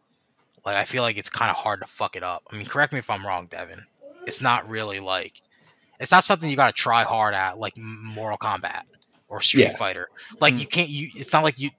like 0.64 0.76
I 0.76 0.84
feel 0.84 1.02
like 1.02 1.18
it's 1.18 1.28
kind 1.30 1.50
of 1.50 1.56
hard 1.56 1.80
to 1.80 1.86
fuck 1.86 2.16
it 2.16 2.22
up. 2.22 2.44
I 2.50 2.56
mean, 2.56 2.66
correct 2.66 2.92
me 2.92 2.98
if 3.00 3.10
I'm 3.10 3.26
wrong, 3.26 3.46
Devin. 3.46 3.82
It's 4.26 4.40
not 4.40 4.68
really 4.68 5.00
like 5.00 5.40
it's 6.00 6.12
not 6.12 6.24
something 6.24 6.48
you 6.48 6.56
got 6.56 6.74
to 6.74 6.80
try 6.80 7.02
hard 7.04 7.34
at 7.34 7.58
like 7.58 7.76
Mortal 7.76 8.38
Kombat 8.38 8.82
or 9.28 9.40
Street 9.40 9.64
Yeah. 9.64 9.76
Fighter. 9.76 10.08
Like 10.40 10.54
Mm. 10.54 10.60
you 10.60 10.66
can't 10.66 10.88
you 10.88 11.08
it's 11.16 11.32
not 11.32 11.42
like 11.44 11.58
you 11.58 11.70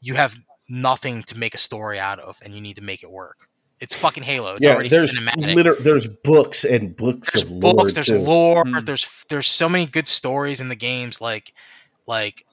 you 0.00 0.14
have 0.14 0.38
nothing 0.68 1.22
to 1.24 1.38
make 1.38 1.54
a 1.54 1.58
story 1.58 1.98
out 1.98 2.18
of 2.18 2.38
and 2.44 2.54
you 2.54 2.60
need 2.60 2.76
to 2.76 2.82
make 2.82 3.02
it 3.02 3.10
work. 3.10 3.48
It's 3.80 3.94
fucking 3.94 4.24
Halo. 4.24 4.54
It's 4.54 4.64
yeah, 4.64 4.72
already 4.74 4.88
there's 4.88 5.12
cinematic. 5.12 5.54
liter- 5.54 5.76
there's 5.76 6.06
books 6.08 6.64
and 6.64 6.96
books 6.96 7.32
there's 7.32 7.44
of 7.44 7.50
lore. 7.52 7.74
books, 7.74 7.92
there's 7.94 8.06
too. 8.08 8.18
lore, 8.18 8.64
Hmm. 8.64 8.84
there's 8.84 9.24
there's 9.28 9.46
so 9.46 9.68
many 9.68 9.86
good 9.86 10.08
stories 10.08 10.60
in 10.60 10.68
the 10.68 10.74
games 10.76 11.20
like 11.20 11.52
like 12.06 12.44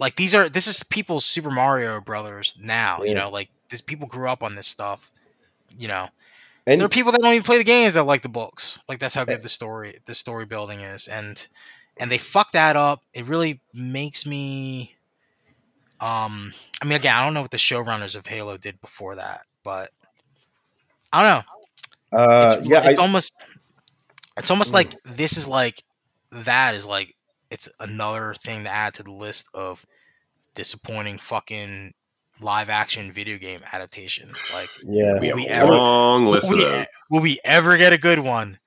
like 0.00 0.16
these 0.16 0.34
are 0.34 0.48
this 0.48 0.66
is 0.66 0.82
people's 0.82 1.24
Super 1.24 1.50
Mario 1.50 2.00
Brothers 2.00 2.56
now, 2.60 3.02
you 3.02 3.14
know, 3.14 3.30
like 3.30 3.50
this 3.70 3.80
people 3.80 4.08
grew 4.08 4.28
up 4.28 4.42
on 4.42 4.56
this 4.56 4.66
stuff. 4.66 5.12
You 5.78 5.88
know. 5.88 6.08
and 6.66 6.80
there 6.80 6.86
are 6.86 6.88
people 6.90 7.12
that 7.12 7.20
don't 7.22 7.32
even 7.32 7.42
play 7.44 7.58
the 7.58 7.64
games 7.64 7.94
that 7.94 8.02
like 8.02 8.22
the 8.22 8.28
books. 8.28 8.78
Like 8.88 8.98
that's 8.98 9.14
how 9.14 9.24
good 9.24 9.42
the 9.42 9.48
story 9.48 9.98
the 10.06 10.14
story 10.14 10.44
building 10.44 10.80
is. 10.80 11.06
And 11.06 11.46
and 11.98 12.10
they 12.10 12.18
fuck 12.18 12.50
that 12.52 12.74
up. 12.74 13.02
It 13.14 13.26
really 13.26 13.60
makes 13.72 14.26
me 14.26 14.96
um 16.02 16.52
I 16.80 16.84
mean 16.84 16.96
again, 16.96 17.14
I 17.16 17.24
don't 17.24 17.32
know 17.34 17.42
what 17.42 17.50
the 17.52 17.56
showrunners 17.56 18.16
of 18.16 18.26
Halo 18.26 18.56
did 18.58 18.80
before 18.80 19.14
that, 19.16 19.42
but 19.62 19.90
I 21.12 21.22
don't 21.22 21.44
know 22.12 22.18
uh, 22.18 22.56
it's, 22.58 22.66
yeah, 22.68 22.90
it's 22.90 22.98
I, 22.98 23.02
almost 23.02 23.34
it's 24.36 24.50
almost 24.50 24.70
Mm. 24.72 24.74
like 24.74 24.94
this 25.04 25.36
is 25.36 25.46
like 25.48 25.82
that 26.30 26.74
is 26.74 26.84
like 26.86 27.14
it's 27.50 27.68
another 27.80 28.34
thing 28.34 28.64
to 28.64 28.70
add 28.70 28.94
to 28.94 29.02
the 29.02 29.12
list 29.12 29.48
of 29.54 29.86
disappointing 30.54 31.18
fucking 31.18 31.94
live 32.40 32.68
action 32.70 33.12
video 33.12 33.38
game 33.38 33.60
adaptations 33.72 34.44
like 34.52 34.68
yeah. 34.84 35.18
We 35.20 35.28
have 35.28 35.36
we 35.36 35.46
a 35.46 35.50
ever- 35.50 35.72
long 35.72 36.26
list 36.26 36.50
will 36.50 36.60
of 36.66 36.72
we, 37.10 37.16
will 37.16 37.20
we 37.22 37.38
ever 37.44 37.76
get 37.76 37.92
a 37.92 37.98
good 37.98 38.18
one 38.18 38.58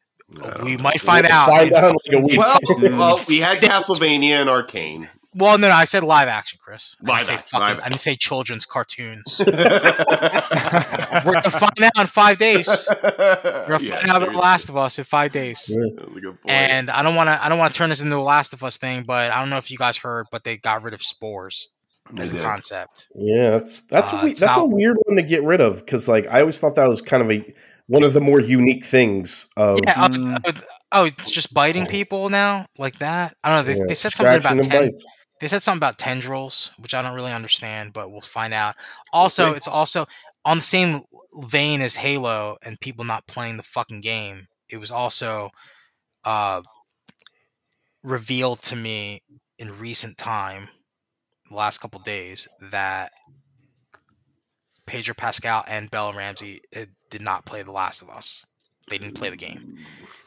I 0.42 0.50
don't 0.50 0.64
we 0.64 0.78
might 0.78 1.02
find 1.02 1.24
We'll 1.26 1.34
out 1.36 1.50
Find 1.50 1.74
out 1.74 1.96
like. 2.10 2.38
Well, 2.38 2.60
well, 2.98 3.22
we 3.28 3.40
had 3.40 3.60
Castlevania 3.62 4.42
and 4.42 4.50
Arcane. 4.50 5.08
Well 5.36 5.58
no 5.58 5.68
no 5.68 5.74
i 5.74 5.84
said 5.84 6.04
live 6.04 6.28
action 6.28 6.58
chris 6.64 6.96
I 7.06 7.12
Live 7.12 7.18
didn't 7.20 7.26
say 7.28 7.34
action, 7.36 7.50
fucking, 7.60 7.68
live 7.78 7.80
i 7.86 7.90
didn't 7.90 8.02
say 8.02 8.16
children's 8.16 8.66
cartoons 8.66 9.42
We're 9.46 9.54
we're 11.26 11.34
gonna 11.34 11.42
find 11.52 11.82
out 11.84 11.92
in 12.00 12.08
five 12.08 12.38
days 12.38 12.68
we're 12.68 13.66
gonna 13.68 13.84
yeah, 13.84 13.96
find 13.98 14.10
out 14.12 14.18
about 14.24 14.32
the 14.34 14.38
last 14.38 14.70
of 14.70 14.78
us 14.78 14.98
in 14.98 15.04
five 15.06 15.32
days 15.32 15.70
Yeah. 15.70 15.84
That's 15.96 16.08
a 16.18 16.20
good 16.20 16.42
point. 16.42 16.50
And 16.50 16.90
I 16.90 17.04
don't 17.04 17.16
want 17.16 17.28
to. 17.28 17.44
I 17.44 17.50
don't 17.50 17.58
want 17.60 17.74
to 17.74 17.78
turn 17.78 17.90
this 17.90 18.02
into 18.02 18.16
a 18.16 18.20
Last 18.20 18.54
of 18.54 18.64
Us 18.64 18.78
thing, 18.78 19.04
but 19.04 19.32
I 19.32 19.40
don't 19.40 19.50
know 19.50 19.58
if 19.58 19.70
you 19.72 19.78
guys 19.78 19.98
heard, 19.98 20.28
but 20.32 20.44
they 20.44 20.58
got 20.58 20.84
rid 20.84 20.94
of 20.94 21.02
spores 21.02 21.70
They 22.14 22.24
as 22.24 22.34
a 22.34 22.40
concept. 22.42 23.08
Yeah, 23.16 23.50
that's 23.52 23.82
that's 23.82 24.14
Uh, 24.14 24.18
a 24.18 24.24
we- 24.24 24.32
it's 24.32 24.40
that's 24.40 24.58
a 24.58 24.66
weird 24.66 24.98
one 25.06 25.16
to 25.18 25.24
get 25.24 25.44
rid 25.44 25.62
of 25.62 25.78
because 25.78 26.08
like 26.08 26.28
I 26.28 26.40
always 26.42 26.60
thought 26.60 26.76
that 26.76 26.88
was 26.88 27.02
kind 27.02 27.22
of 27.24 27.32
a 27.32 27.54
one 27.88 28.04
of 28.04 28.14
the 28.14 28.22
more 28.22 28.40
unique 28.40 28.86
things 28.86 29.48
of 29.58 29.80
Yeah. 29.84 29.94
Oh, 29.98 30.08
Mm. 30.10 30.38
oh, 30.46 30.52
oh, 30.92 31.06
it's 31.06 31.32
just 31.32 31.54
biting 31.54 31.86
people 31.86 32.30
now, 32.30 32.66
like 32.78 32.98
that. 33.00 33.36
I 33.44 33.50
don't 33.56 33.66
know. 33.66 33.74
They, 33.74 33.80
yeah, 33.80 33.86
they 33.88 33.96
said 33.96 34.12
something 34.14 34.38
about 34.38 34.52
and 34.54 34.64
ten, 34.64 34.84
bites. 34.90 35.06
They 35.40 35.48
said 35.48 35.64
something 35.64 35.80
about 35.80 36.00
tendrils, 36.00 36.72
which 36.78 36.94
I 36.94 37.02
don't 37.02 37.16
really 37.16 37.34
understand, 37.34 37.94
but 37.94 38.12
we'll 38.12 38.22
find 38.22 38.54
out. 38.54 38.76
Also, 39.12 39.52
see. 39.52 39.58
it's 39.58 39.68
also 39.68 40.06
on 40.46 40.58
the 40.58 40.64
same 40.64 41.04
vein 41.34 41.82
as 41.82 41.96
Halo 41.96 42.58
and 42.64 42.80
people 42.80 43.04
not 43.04 43.28
playing 43.28 43.58
the 43.58 43.64
fucking 43.64 44.02
game. 44.02 44.48
It 44.70 44.78
was 44.78 44.92
also 44.92 45.52
uh, 46.24 46.62
revealed 48.04 48.62
to 48.64 48.76
me 48.76 49.22
in 49.60 49.78
recent 49.80 50.18
time, 50.18 50.70
the 51.50 51.56
last 51.56 51.80
couple 51.80 52.00
days, 52.00 52.48
that 52.72 53.12
Pedro 54.86 55.14
Pascal 55.16 55.64
and 55.68 55.92
Bella 55.92 56.16
Ramsey 56.16 56.62
uh, 56.76 56.86
did 57.10 57.22
not 57.22 57.46
play 57.46 57.64
The 57.64 57.72
Last 57.72 58.02
of 58.02 58.10
Us. 58.10 58.46
They 58.90 58.98
didn't 58.98 59.16
play 59.16 59.30
the 59.30 59.38
game. 59.38 59.80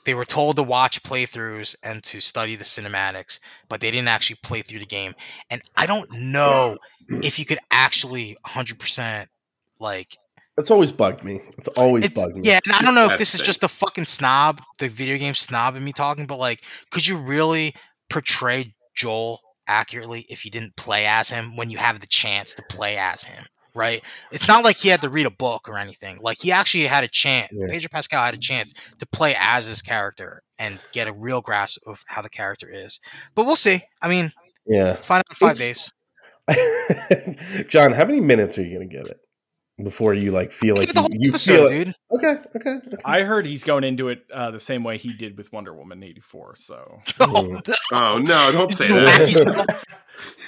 They 0.09 0.15
were 0.15 0.25
told 0.25 0.57
to 0.57 0.63
watch 0.63 1.03
playthroughs 1.03 1.77
and 1.83 2.03
to 2.05 2.23
study 2.23 2.57
the 2.57 2.65
cinematics, 2.65 3.41
but 3.69 3.83
they 3.83 3.91
didn't 3.91 4.09
actually 4.09 4.37
play 4.43 4.63
through 4.63 4.79
the 4.79 4.87
game. 4.87 5.13
And 5.51 5.61
I 5.77 5.85
don't 5.85 6.11
know 6.11 6.79
if 7.23 7.39
you 7.39 7.45
could 7.45 7.59
actually 7.71 8.35
100% 8.47 9.27
like 9.79 10.17
That's 10.57 10.71
always 10.71 10.91
bugged 10.93 11.25
me. 11.25 11.43
It's 11.59 11.69
always 11.77 12.07
it- 12.07 12.15
bugged 12.15 12.37
me. 12.37 12.43
yeah, 12.45 12.59
and 12.65 12.75
I 12.75 12.81
don't 12.81 12.95
know 12.95 13.03
if 13.05 13.11
That's 13.11 13.19
this 13.19 13.35
is 13.35 13.43
just 13.43 13.61
the 13.61 13.69
fucking 13.69 14.07
snob, 14.07 14.63
the 14.79 14.89
video 14.89 15.19
game 15.19 15.35
snob 15.35 15.77
in 15.77 15.85
me 15.85 15.93
talking, 15.93 16.25
but 16.27 16.39
like, 16.39 16.63
could 16.91 17.07
you 17.07 17.19
really 17.19 17.75
portray 18.09 18.75
Joel 18.97 19.43
accurately 19.67 20.25
if 20.31 20.43
you 20.47 20.51
didn't 20.51 20.75
play 20.77 21.05
as 21.05 21.29
him 21.29 21.55
when 21.55 21.69
you 21.69 21.77
have 21.77 22.01
the 22.01 22.07
chance 22.07 22.55
to 22.55 22.63
play 22.71 22.97
as 22.97 23.25
him? 23.25 23.45
Right? 23.75 24.03
It's 24.33 24.49
not 24.49 24.65
like 24.65 24.77
he 24.77 24.89
had 24.89 25.03
to 25.03 25.09
read 25.09 25.27
a 25.27 25.31
book 25.31 25.69
or 25.69 25.79
anything. 25.79 26.19
Like 26.21 26.39
he 26.41 26.51
actually 26.53 26.87
had 26.87 27.05
a 27.05 27.09
chance. 27.09 27.53
Yeah. 27.53 27.67
Pedro 27.69 27.89
Pascal 27.91 28.25
had 28.25 28.35
a 28.35 28.39
chance 28.39 28.75
to 28.99 29.07
play 29.07 29.37
as 29.39 29.69
this 29.69 29.83
character 29.83 30.43
and 30.59 30.79
get 30.93 31.07
a 31.07 31.13
real 31.13 31.41
grasp 31.41 31.81
of 31.87 32.05
how 32.09 32.23
the 32.23 32.29
character 32.31 32.69
is. 32.73 33.01
But 33.35 33.47
we'll 33.47 33.55
see. 33.57 33.83
I 34.03 34.09
mean, 34.09 34.33
Yeah. 34.67 34.95
find 34.97 35.19
out 35.21 35.25
in 35.31 35.37
five 35.37 35.61
It's- 35.61 35.93
days. 36.49 37.67
John, 37.69 37.93
how 37.93 38.05
many 38.07 38.21
minutes 38.21 38.59
are 38.59 38.63
you 38.63 38.73
gonna 38.73 38.87
give 38.87 39.07
it 39.07 39.21
before 39.85 40.15
you 40.15 40.33
like 40.33 40.51
feel 40.51 40.75
like 40.77 40.93
Give 40.93 41.05
it 41.05 41.11
the 41.13 41.19
you, 41.19 41.25
you 41.25 41.31
episode, 41.31 41.69
feel 41.69 41.81
it? 41.81 41.85
dude. 41.85 41.95
Okay, 42.11 42.37
okay. 42.57 42.71
okay. 42.87 42.97
I 43.05 43.21
heard 43.23 43.45
he's 43.47 43.63
going 43.65 43.85
into 43.85 44.09
it 44.09 44.23
uh, 44.33 44.51
the 44.51 44.59
same 44.59 44.83
way 44.83 44.97
he 44.99 45.13
did 45.13 45.37
with 45.37 45.53
Wonder 45.53 45.75
Woman 45.75 46.03
'84. 46.03 46.57
So 46.57 47.01
Mm. 47.07 47.75
oh 47.93 48.19
no, 48.19 48.51
don't 48.53 48.73
say 48.73 48.89
that. 48.89 49.85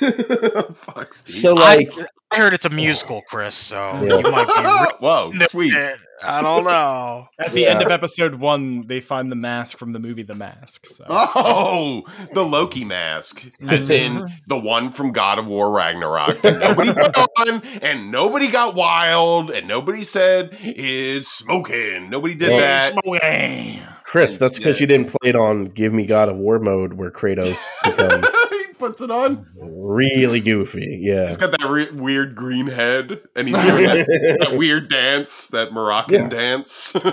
Fuck, 0.75 1.15
Steve. 1.15 1.35
So 1.37 1.55
like 1.55 1.91
I 1.97 2.07
heard 2.37 2.53
it's 2.53 2.65
a 2.65 2.71
musical, 2.71 3.23
Chris. 3.29 3.55
So 3.55 3.77
Yeah. 4.03 4.17
you 4.19 4.31
might 4.31 4.47
be. 4.47 4.97
Whoa, 5.07 5.33
sweet. 5.51 5.75
Re- 5.75 5.95
I 6.23 6.43
don't 6.43 6.65
know. 6.65 7.27
At 7.39 7.53
the 7.53 7.67
end 7.67 7.83
of 7.83 7.91
episode 7.91 8.35
one, 8.35 8.87
they 8.87 9.01
find 9.01 9.33
the 9.33 9.37
mask 9.37 9.79
from 9.79 9.93
the 9.93 9.99
movie 9.99 10.23
The 10.23 10.35
Mask. 10.35 10.85
So. 10.85 11.05
Oh, 11.09 12.03
the 12.35 12.45
Loki 12.45 12.85
mask, 12.85 13.43
as 13.69 13.89
in 13.89 14.31
the 14.47 14.59
one 14.59 14.93
from 14.93 15.13
God 15.13 15.39
of 15.39 15.47
War 15.47 15.71
Ragnarok. 15.73 16.43
that 16.43 16.59
nobody 16.59 16.93
got 16.93 17.17
on, 17.49 17.63
and 17.81 18.11
nobody 18.13 18.51
got 18.51 18.75
wild, 18.75 19.51
and 19.51 19.67
nobody 19.67 20.05
said 20.05 20.57
is 20.61 21.27
smoking. 21.27 22.11
Nobody 22.11 22.35
did 22.35 22.51
Well, 22.51 22.59
that. 22.59 22.93
Smoking. 22.93 23.81
Chris, 24.05 24.37
that's 24.37 24.59
because 24.59 24.79
Yeah. 24.79 24.83
you 24.83 24.87
didn't 24.89 25.09
play 25.09 25.31
it 25.31 25.37
on 25.37 25.67
Give 25.67 25.95
Me 25.95 26.05
God 26.05 26.29
of 26.29 26.37
War 26.37 26.59
mode, 26.59 26.95
where 26.95 27.11
Kratos 27.11 27.67
becomes 27.83 28.27
he 28.50 28.50
puts 28.81 29.01
it 29.01 29.11
on. 29.11 29.47
really 29.55 30.41
goofy. 30.41 30.99
Yeah. 31.01 31.29
He's 31.29 31.37
got 31.37 31.53
that 31.53 31.69
re- 31.69 31.91
weird 31.93 32.35
green 32.35 32.67
head, 32.67 33.21
and 33.37 33.47
he's 33.49 33.61
doing 33.63 33.85
that, 33.85 34.07
that 34.41 34.53
weird 34.59 34.89
dance, 34.91 35.47
that 35.49 35.73
Moroccan 35.73 36.23
Yeah. 36.23 36.29
dance. 36.29 36.93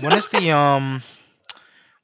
When 0.00 0.12
is 0.12 0.28
the 0.28 0.50
um? 0.50 1.02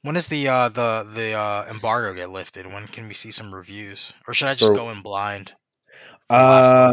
When 0.01 0.15
is 0.15 0.27
the 0.27 0.47
uh 0.47 0.69
the 0.69 1.05
the 1.13 1.33
uh 1.33 1.65
embargo 1.69 2.13
get 2.15 2.29
lifted? 2.29 2.65
When 2.67 2.87
can 2.87 3.07
we 3.07 3.13
see 3.13 3.31
some 3.31 3.53
reviews? 3.53 4.13
Or 4.27 4.33
should 4.33 4.47
I 4.47 4.53
just 4.55 4.71
For- 4.71 4.75
go 4.77 4.89
in 4.91 5.01
blind? 5.01 5.53
Uh, 6.29 6.91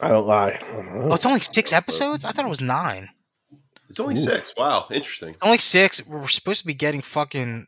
I 0.00 0.08
don't 0.08 0.26
lie. 0.26 0.58
Oh, 1.02 1.12
it's 1.14 1.26
only 1.26 1.40
six 1.40 1.72
episodes. 1.74 2.24
I 2.24 2.30
thought 2.32 2.46
it 2.46 2.48
was 2.48 2.62
nine. 2.62 3.10
it's 3.90 4.00
only 4.00 4.14
Ooh. 4.14 4.18
six. 4.18 4.54
Wow, 4.56 4.86
interesting. 4.90 5.30
It's 5.30 5.42
only 5.42 5.58
six. 5.58 6.06
We're 6.06 6.26
supposed 6.28 6.60
to 6.62 6.66
be 6.66 6.72
getting 6.74 7.02
fucking 7.02 7.66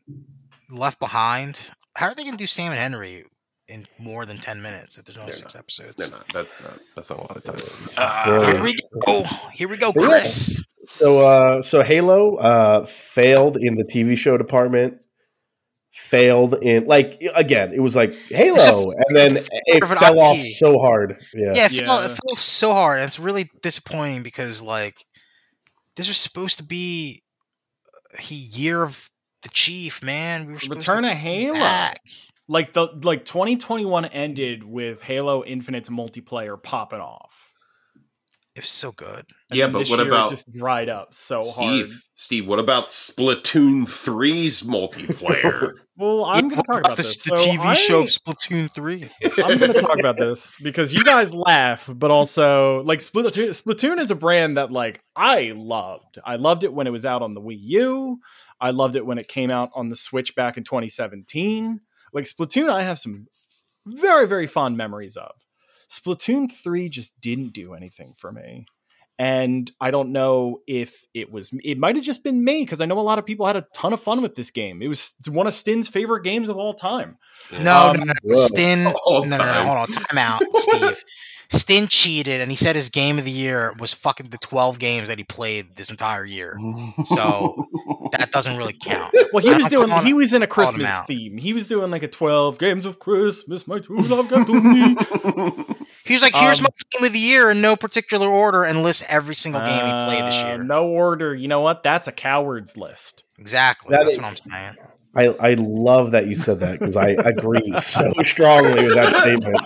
left 0.71 0.99
behind. 0.99 1.69
How 1.97 2.05
are 2.05 2.13
they 2.13 2.23
gonna 2.23 2.37
do 2.37 2.45
Sam 2.45 2.71
and 2.71 2.79
Henry 2.79 3.25
in 3.67 3.87
more 3.97 4.27
than 4.27 4.37
ten 4.37 4.61
minutes 4.61 4.99
if 4.99 5.05
there's 5.05 5.17
only 5.17 5.31
They're 5.31 5.39
six 5.39 5.55
episodes? 5.55 5.97
No, 5.97 6.15
no, 6.15 6.23
that's 6.31 6.61
not. 6.61 6.79
That's 6.95 7.09
not 7.09 7.17
a 7.17 7.21
lot 7.21 7.37
of 7.37 7.43
time. 7.43 7.55
It's 7.55 7.95
Ah, 7.97 8.43
Here 8.45 8.61
we 8.61 8.75
go. 9.03 9.23
Here 9.51 9.67
we 9.67 9.77
go, 9.77 9.91
Chris. 9.93 10.63
So, 10.89 11.25
uh, 11.25 11.63
so 11.63 11.81
Halo 11.81 12.35
uh, 12.35 12.85
failed 12.85 13.57
in 13.57 13.77
the 13.77 13.83
TV 13.83 14.15
show 14.15 14.37
department. 14.37 14.99
Failed 15.91 16.53
in 16.61 16.85
like 16.85 17.19
again, 17.33 17.73
it 17.73 17.79
was 17.79 17.95
like 17.95 18.13
Halo, 18.29 18.91
and 18.91 19.17
then 19.17 19.37
it 19.37 19.83
of 19.83 19.89
an 19.89 19.97
fell 19.97 20.19
off 20.19 20.37
so 20.37 20.77
hard. 20.77 21.19
Yeah, 21.33 21.53
Yeah, 21.55 21.65
it, 21.65 21.85
Fell, 21.87 22.01
it 22.01 22.09
fell 22.09 22.31
off 22.33 22.39
so 22.39 22.73
hard, 22.73 22.99
and 22.99 23.07
it's 23.07 23.17
really 23.17 23.49
disappointing 23.63 24.21
because 24.21 24.61
like 24.61 25.03
this 25.95 26.07
was 26.07 26.17
supposed 26.17 26.59
to 26.59 26.63
be 26.63 27.23
a 28.13 28.33
year 28.33 28.83
of 28.83 29.09
the 29.43 29.49
chief, 29.49 30.01
man. 30.03 30.47
We 30.47 30.53
were 30.53 30.59
supposed 30.59 30.87
Return 30.87 31.03
to 31.03 31.09
of 31.11 31.15
be 31.15 31.19
Halo. 31.21 31.59
back. 31.59 32.01
Like 32.47 32.73
the 32.73 32.87
like 33.03 33.25
2021 33.25 34.05
ended 34.05 34.63
with 34.63 35.01
Halo 35.01 35.43
Infinite's 35.43 35.89
multiplayer 35.89 36.61
popping 36.61 37.01
off. 37.01 37.51
It 38.55 38.61
was 38.61 38.69
so 38.69 38.91
good. 38.91 39.25
And 39.51 39.57
Yeah, 39.59 39.67
but 39.67 39.87
what 39.87 39.99
about 39.99 40.29
just 40.29 40.51
dried 40.51 40.89
up 40.89 41.13
so 41.13 41.43
hard? 41.43 41.85
Steve? 41.89 42.01
Steve, 42.15 42.47
what 42.47 42.57
about 42.57 42.89
Splatoon 42.89 43.83
3's 43.83 44.63
multiplayer? 44.63 45.73
Well, 45.99 46.25
I'm 46.25 46.47
Yeah, 46.47 46.49
going 46.49 46.61
to 46.61 46.67
talk 46.67 46.81
about 46.81 46.97
the, 46.97 47.01
this. 47.01 47.17
the 47.23 47.31
So 47.31 47.43
TV 47.43 47.75
show 47.75 48.01
of 48.01 48.07
Splatoon 48.07 48.71
Three. 48.71 49.09
I'm 49.43 49.57
going 49.57 49.73
to 49.73 49.81
talk 49.81 49.97
about 49.97 50.19
this 50.19 50.55
because 50.61 50.93
you 50.93 51.03
guys 51.03 51.33
laugh, 51.33 51.89
but 51.91 52.11
also 52.11 52.83
like 52.83 52.99
Splatoon, 52.99 53.49
Splatoon 53.49 53.99
is 53.99 54.11
a 54.11 54.15
brand 54.15 54.57
that 54.57 54.71
like 54.71 54.99
I 55.15 55.53
loved. 55.55 56.19
I 56.23 56.35
loved 56.35 56.63
it 56.63 56.71
when 56.71 56.85
it 56.85 56.91
was 56.91 57.03
out 57.03 57.23
on 57.23 57.33
the 57.33 57.41
Wii 57.41 57.57
U. 57.59 58.19
I 58.59 58.71
loved 58.71 58.95
it 58.95 59.05
when 59.05 59.17
it 59.17 59.27
came 59.27 59.51
out 59.51 59.69
on 59.75 59.89
the 59.89 59.95
Switch 59.95 60.35
back 60.35 60.57
in 60.57 60.63
2017. 60.63 61.79
Like 62.13 62.25
Splatoon, 62.25 62.69
I 62.69 62.83
have 62.83 62.99
some 62.99 63.27
very 63.85 64.27
very 64.27 64.47
fond 64.47 64.77
memories 64.77 65.15
of. 65.17 65.31
Splatoon 65.89 66.51
3 66.51 66.89
just 66.89 67.19
didn't 67.21 67.53
do 67.53 67.73
anything 67.73 68.13
for 68.17 68.31
me. 68.31 68.65
And 69.19 69.71
I 69.81 69.89
don't 69.89 70.11
know 70.11 70.61
if 70.67 71.05
it 71.15 71.31
was, 71.31 71.49
it 71.63 71.79
might 71.79 71.95
have 71.95 72.05
just 72.05 72.23
been 72.23 72.43
me 72.43 72.63
because 72.63 72.81
I 72.81 72.85
know 72.85 72.99
a 72.99 73.01
lot 73.01 73.17
of 73.17 73.25
people 73.25 73.47
had 73.47 73.55
a 73.55 73.65
ton 73.73 73.91
of 73.91 73.99
fun 73.99 74.21
with 74.21 74.35
this 74.35 74.51
game. 74.51 74.81
It 74.83 74.87
was 74.89 75.15
one 75.27 75.47
of 75.47 75.55
Stin's 75.55 75.87
favorite 75.87 76.23
games 76.23 76.49
of 76.49 76.57
all 76.57 76.73
time. 76.75 77.17
No, 77.51 77.89
Um, 77.89 77.97
no, 77.97 78.03
no, 78.03 78.13
no. 78.23 78.35
Stin. 78.35 78.83
No, 79.07 79.23
no, 79.23 79.37
no, 79.37 79.37
no. 79.37 79.63
Hold 79.63 79.77
on. 79.77 79.87
Time 79.87 80.17
out, 80.19 80.41
Steve. 80.55 81.03
Stin 81.49 81.87
cheated, 81.87 82.41
and 82.41 82.51
he 82.51 82.57
said 82.57 82.75
his 82.75 82.89
game 82.89 83.17
of 83.17 83.25
the 83.25 83.31
year 83.31 83.73
was 83.79 83.93
fucking 83.93 84.29
the 84.29 84.37
12 84.37 84.79
games 84.79 85.07
that 85.07 85.17
he 85.17 85.23
played 85.23 85.75
this 85.75 85.89
entire 85.89 86.25
year. 86.25 86.59
So 87.03 87.65
that 88.11 88.31
doesn't 88.31 88.57
really 88.57 88.73
count. 88.73 89.15
Well, 89.33 89.43
he 89.43 89.51
I'm 89.51 89.57
was 89.57 89.67
doing. 89.67 89.89
He 90.05 90.13
was 90.13 90.33
in 90.33 90.43
a 90.43 90.47
Christmas 90.47 90.89
theme. 91.07 91.37
He 91.37 91.53
was 91.53 91.65
doing 91.65 91.89
like 91.91 92.03
a 92.03 92.07
twelve 92.07 92.57
games 92.59 92.85
of 92.85 92.99
Christmas. 92.99 93.67
My 93.67 93.79
true 93.79 94.01
love 94.01 94.29
got 94.29 94.47
to 94.47 94.61
me. 94.61 94.95
He 96.03 96.13
was 96.13 96.21
like, 96.21 96.35
"Here's 96.35 96.59
Um, 96.59 96.63
my 96.63 96.69
game 96.99 97.05
of 97.07 97.11
the 97.11 97.19
year 97.19 97.51
in 97.51 97.59
no 97.59 97.75
particular 97.75 98.27
order, 98.29 98.63
and 98.63 98.81
list 98.81 99.03
every 99.09 99.35
single 99.35 99.59
game 99.61 99.85
he 99.85 99.91
played 100.05 100.25
this 100.25 100.41
Uh, 100.41 100.47
year." 100.47 100.63
No 100.63 100.87
order. 100.87 101.35
You 101.35 101.49
know 101.49 101.59
what? 101.59 101.83
That's 101.83 102.07
a 102.07 102.13
coward's 102.13 102.77
list. 102.77 103.23
Exactly. 103.37 103.91
That 103.91 104.03
That's 104.03 104.15
is- 104.15 104.21
what 104.21 104.27
I'm 104.27 104.35
saying. 104.37 104.75
I, 105.17 105.25
I 105.39 105.53
love 105.55 106.11
that 106.11 106.27
you 106.27 106.35
said 106.35 106.59
that 106.59 106.79
because 106.79 106.95
I 106.95 107.09
agree 107.09 107.73
so 107.79 108.13
strongly 108.21 108.85
with 108.85 108.93
that 108.93 109.13
statement. 109.15 109.57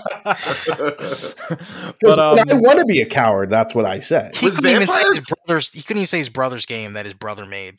Because 2.00 2.16
but 2.16 2.20
um, 2.20 2.40
I 2.50 2.54
want 2.56 2.80
to 2.80 2.86
be 2.86 3.02
a 3.02 3.06
coward, 3.06 3.50
that's 3.50 3.76
what 3.76 3.86
I 3.86 4.00
said. 4.00 4.36
He 4.38 4.46
Was 4.46 4.56
couldn't 4.56 4.72
even 4.72 4.88
say 4.88 5.04
his 5.04 5.20
brother's. 5.20 5.72
He 5.74 5.82
couldn't 5.82 5.98
even 6.00 6.08
say 6.08 6.20
his 6.20 6.30
brother's 6.30 6.66
game 6.66 6.94
that 6.94 7.06
his 7.06 7.14
brother 7.14 7.46
made 7.46 7.78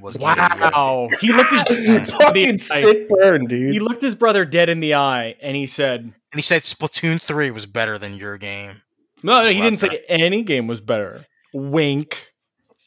was. 0.00 0.16
game 0.16 0.28
of 0.28 0.36
the 0.36 0.56
year. 0.58 0.70
wow, 0.72 1.08
he 1.20 1.32
looked 1.32 1.52
his 1.52 2.10
Fucking 2.20 2.58
sick 2.58 3.08
burn, 3.08 3.46
dude. 3.46 3.72
he 3.74 3.80
looked 3.80 4.02
his 4.02 4.14
brother 4.16 4.44
dead 4.44 4.68
in 4.68 4.80
the 4.80 4.94
eye, 4.94 5.36
and 5.40 5.56
he 5.56 5.66
said, 5.66 6.00
And 6.00 6.14
he 6.34 6.42
said 6.42 6.62
Splatoon 6.62 7.20
three 7.20 7.50
was 7.52 7.64
better 7.66 7.96
than 7.96 8.14
your 8.14 8.38
game. 8.38 8.82
"No, 9.22 9.42
no, 9.42 9.48
he 9.48 9.54
Love 9.60 9.64
didn't 9.64 9.78
say 9.78 10.02
any 10.08 10.42
game 10.42 10.66
was 10.66 10.80
better." 10.80 11.20
Wink. 11.54 12.32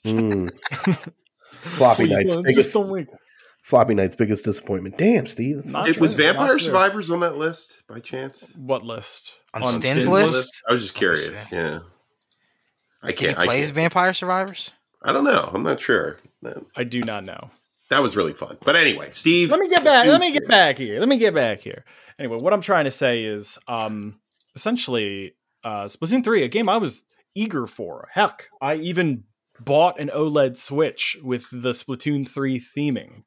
Mm. 0.06 0.52
Floppy 1.62 2.08
Please, 2.08 2.12
Knight's 2.12 2.36
no, 2.36 2.44
biggest 2.44 2.58
just 2.58 2.74
don't 2.74 2.90
wink. 2.90 3.08
Floppy 3.68 3.96
Knight's 3.96 4.16
biggest 4.16 4.46
disappointment. 4.46 4.98
Damn, 4.98 5.28
Steve. 5.28 5.58
That's 5.58 5.72
Not 5.72 5.90
it 5.90 6.00
was 6.00 6.16
true, 6.16 6.24
not 6.24 6.36
Vampire 6.36 6.52
true. 6.54 6.60
Survivors 6.68 7.12
on 7.12 7.20
that 7.20 7.36
list 7.36 7.76
by 7.86 8.00
chance? 8.00 8.42
What 8.56 8.86
list? 8.86 9.34
On 9.54 9.66
Stin's 9.66 10.08
list? 10.08 10.64
I 10.70 10.74
was 10.74 10.84
just 10.84 10.96
curious. 10.96 11.52
Yeah. 11.52 11.80
I 13.04 13.12
can't. 13.12 13.38
I, 13.38 13.44
play 13.44 13.60
can't. 13.60 13.74
Vampire 13.74 14.14
Survivors? 14.14 14.72
I 15.04 15.12
don't 15.12 15.26
know. 15.26 15.52
I'm 15.54 15.64
not 15.64 15.82
sure. 15.82 16.18
That, 16.44 16.64
I 16.78 16.86
do 16.86 17.02
not 17.02 17.26
know. 17.26 17.50
that 17.90 18.02
was 18.02 18.16
really 18.16 18.32
fun. 18.32 18.58
But 18.64 18.78
anyway, 18.78 19.10
Steve. 19.12 19.52
let 19.52 19.60
me 19.60 19.68
get 19.68 19.84
back. 19.84 20.08
Let 20.08 20.22
me 20.22 20.32
get 20.32 20.48
back 20.48 20.78
here. 20.78 21.02
Let 21.02 21.10
me 21.10 21.18
get 21.18 21.36
back 21.36 21.60
here. 21.60 21.84
Anyway, 22.18 22.38
what 22.38 22.54
I'm 22.54 22.62
trying 22.62 22.86
to 22.86 22.92
say 22.92 23.26
is, 23.26 23.60
um, 23.68 24.18
essentially, 24.56 25.34
uh, 25.66 25.86
Splatoon 25.88 26.24
three, 26.24 26.46
a 26.46 26.48
game 26.48 26.70
I 26.70 26.78
was 26.78 27.04
eager 27.36 27.68
for. 27.68 28.08
Heck, 28.14 28.46
I 28.62 28.76
even 28.76 29.26
bought 29.60 30.00
an 30.00 30.10
OLED 30.16 30.56
Switch 30.56 31.18
with 31.22 31.50
the 31.52 31.72
Splatoon 31.72 32.26
three 32.26 32.62
theming. 32.62 33.24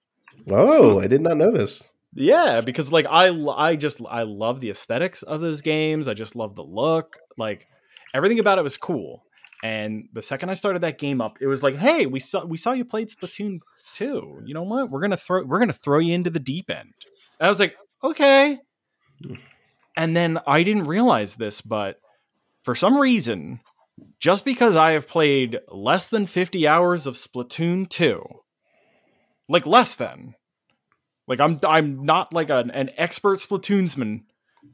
Oh, 0.50 1.00
I 1.00 1.06
did 1.06 1.20
not 1.20 1.36
know 1.36 1.50
this. 1.50 1.92
Yeah, 2.14 2.60
because 2.60 2.92
like 2.92 3.06
I, 3.08 3.28
I 3.56 3.76
just 3.76 4.00
I 4.08 4.22
love 4.22 4.60
the 4.60 4.70
aesthetics 4.70 5.22
of 5.22 5.40
those 5.40 5.60
games. 5.60 6.08
I 6.08 6.14
just 6.14 6.36
love 6.36 6.54
the 6.54 6.62
look. 6.62 7.18
Like 7.38 7.66
everything 8.14 8.40
about 8.40 8.58
it 8.58 8.62
was 8.62 8.76
cool. 8.76 9.24
And 9.62 10.08
the 10.12 10.22
second 10.22 10.50
I 10.50 10.54
started 10.54 10.82
that 10.82 10.98
game 10.98 11.20
up, 11.20 11.36
it 11.40 11.46
was 11.46 11.62
like, 11.62 11.76
hey, 11.76 12.06
we 12.06 12.18
saw 12.18 12.44
we 12.44 12.56
saw 12.56 12.72
you 12.72 12.84
played 12.84 13.08
Splatoon 13.08 13.60
2. 13.92 14.42
You 14.44 14.54
know 14.54 14.62
what? 14.62 14.90
We're 14.90 15.00
gonna 15.00 15.16
throw 15.16 15.44
we're 15.44 15.60
gonna 15.60 15.72
throw 15.72 15.98
you 15.98 16.14
into 16.14 16.30
the 16.30 16.40
deep 16.40 16.70
end. 16.70 16.94
And 17.38 17.46
I 17.46 17.48
was 17.48 17.60
like, 17.60 17.74
okay. 18.02 18.58
Hmm. 19.24 19.34
And 19.96 20.16
then 20.16 20.38
I 20.46 20.62
didn't 20.62 20.84
realize 20.84 21.36
this, 21.36 21.60
but 21.60 21.96
for 22.62 22.74
some 22.74 22.98
reason, 22.98 23.60
just 24.18 24.44
because 24.44 24.76
I 24.76 24.92
have 24.92 25.08
played 25.08 25.58
less 25.68 26.08
than 26.08 26.26
50 26.26 26.66
hours 26.66 27.06
of 27.06 27.14
Splatoon 27.14 27.88
2, 27.88 28.22
like 29.50 29.66
less 29.66 29.96
than, 29.96 30.34
like 31.28 31.40
I'm 31.40 31.60
I'm 31.66 32.04
not 32.04 32.32
like 32.32 32.48
an, 32.50 32.70
an 32.70 32.90
expert 32.96 33.38
Splatoonsman. 33.38 34.22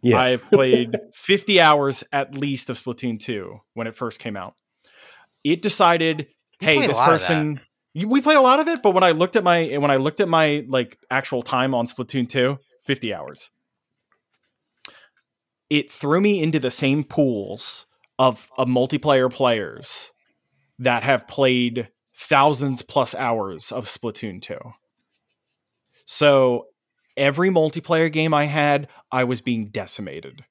Yeah. 0.02 0.20
I've 0.20 0.42
played 0.42 0.96
50 1.14 1.60
hours 1.60 2.04
at 2.12 2.34
least 2.36 2.70
of 2.70 2.80
Splatoon 2.80 3.18
2 3.20 3.58
when 3.74 3.86
it 3.86 3.94
first 3.94 4.20
came 4.20 4.36
out. 4.36 4.54
It 5.44 5.62
decided, 5.62 6.26
You 6.60 6.68
hey, 6.68 6.86
this 6.86 6.96
lot 6.96 7.12
of 7.12 7.20
that. 7.20 7.26
person 7.26 7.60
we 8.04 8.20
played 8.20 8.36
a 8.36 8.42
lot 8.42 8.60
of 8.60 8.68
it, 8.68 8.82
but 8.82 8.92
when 8.92 9.04
I 9.04 9.12
looked 9.12 9.36
at 9.36 9.44
my 9.44 9.78
when 9.78 9.90
I 9.90 9.96
looked 9.96 10.20
at 10.20 10.28
my 10.28 10.64
like 10.68 10.98
actual 11.10 11.42
time 11.42 11.74
on 11.74 11.86
Splatoon 11.86 12.28
2, 12.28 12.58
50 12.84 13.14
hours. 13.14 13.50
It 15.70 15.90
threw 15.90 16.20
me 16.20 16.40
into 16.40 16.58
the 16.58 16.70
same 16.70 17.02
pools 17.02 17.86
of, 18.18 18.48
of 18.56 18.68
multiplayer 18.68 19.32
players 19.32 20.12
that 20.78 21.02
have 21.02 21.26
played 21.26 21.88
thousands 22.16 22.82
plus 22.82 23.14
hours 23.14 23.70
of 23.70 23.84
Splatoon 23.84 24.40
2. 24.40 24.58
So 26.06 26.66
every 27.16 27.50
multiplayer 27.50 28.12
game 28.12 28.32
I 28.32 28.46
had, 28.46 28.88
I 29.12 29.24
was 29.24 29.40
being 29.40 29.68
decimated. 29.68 30.44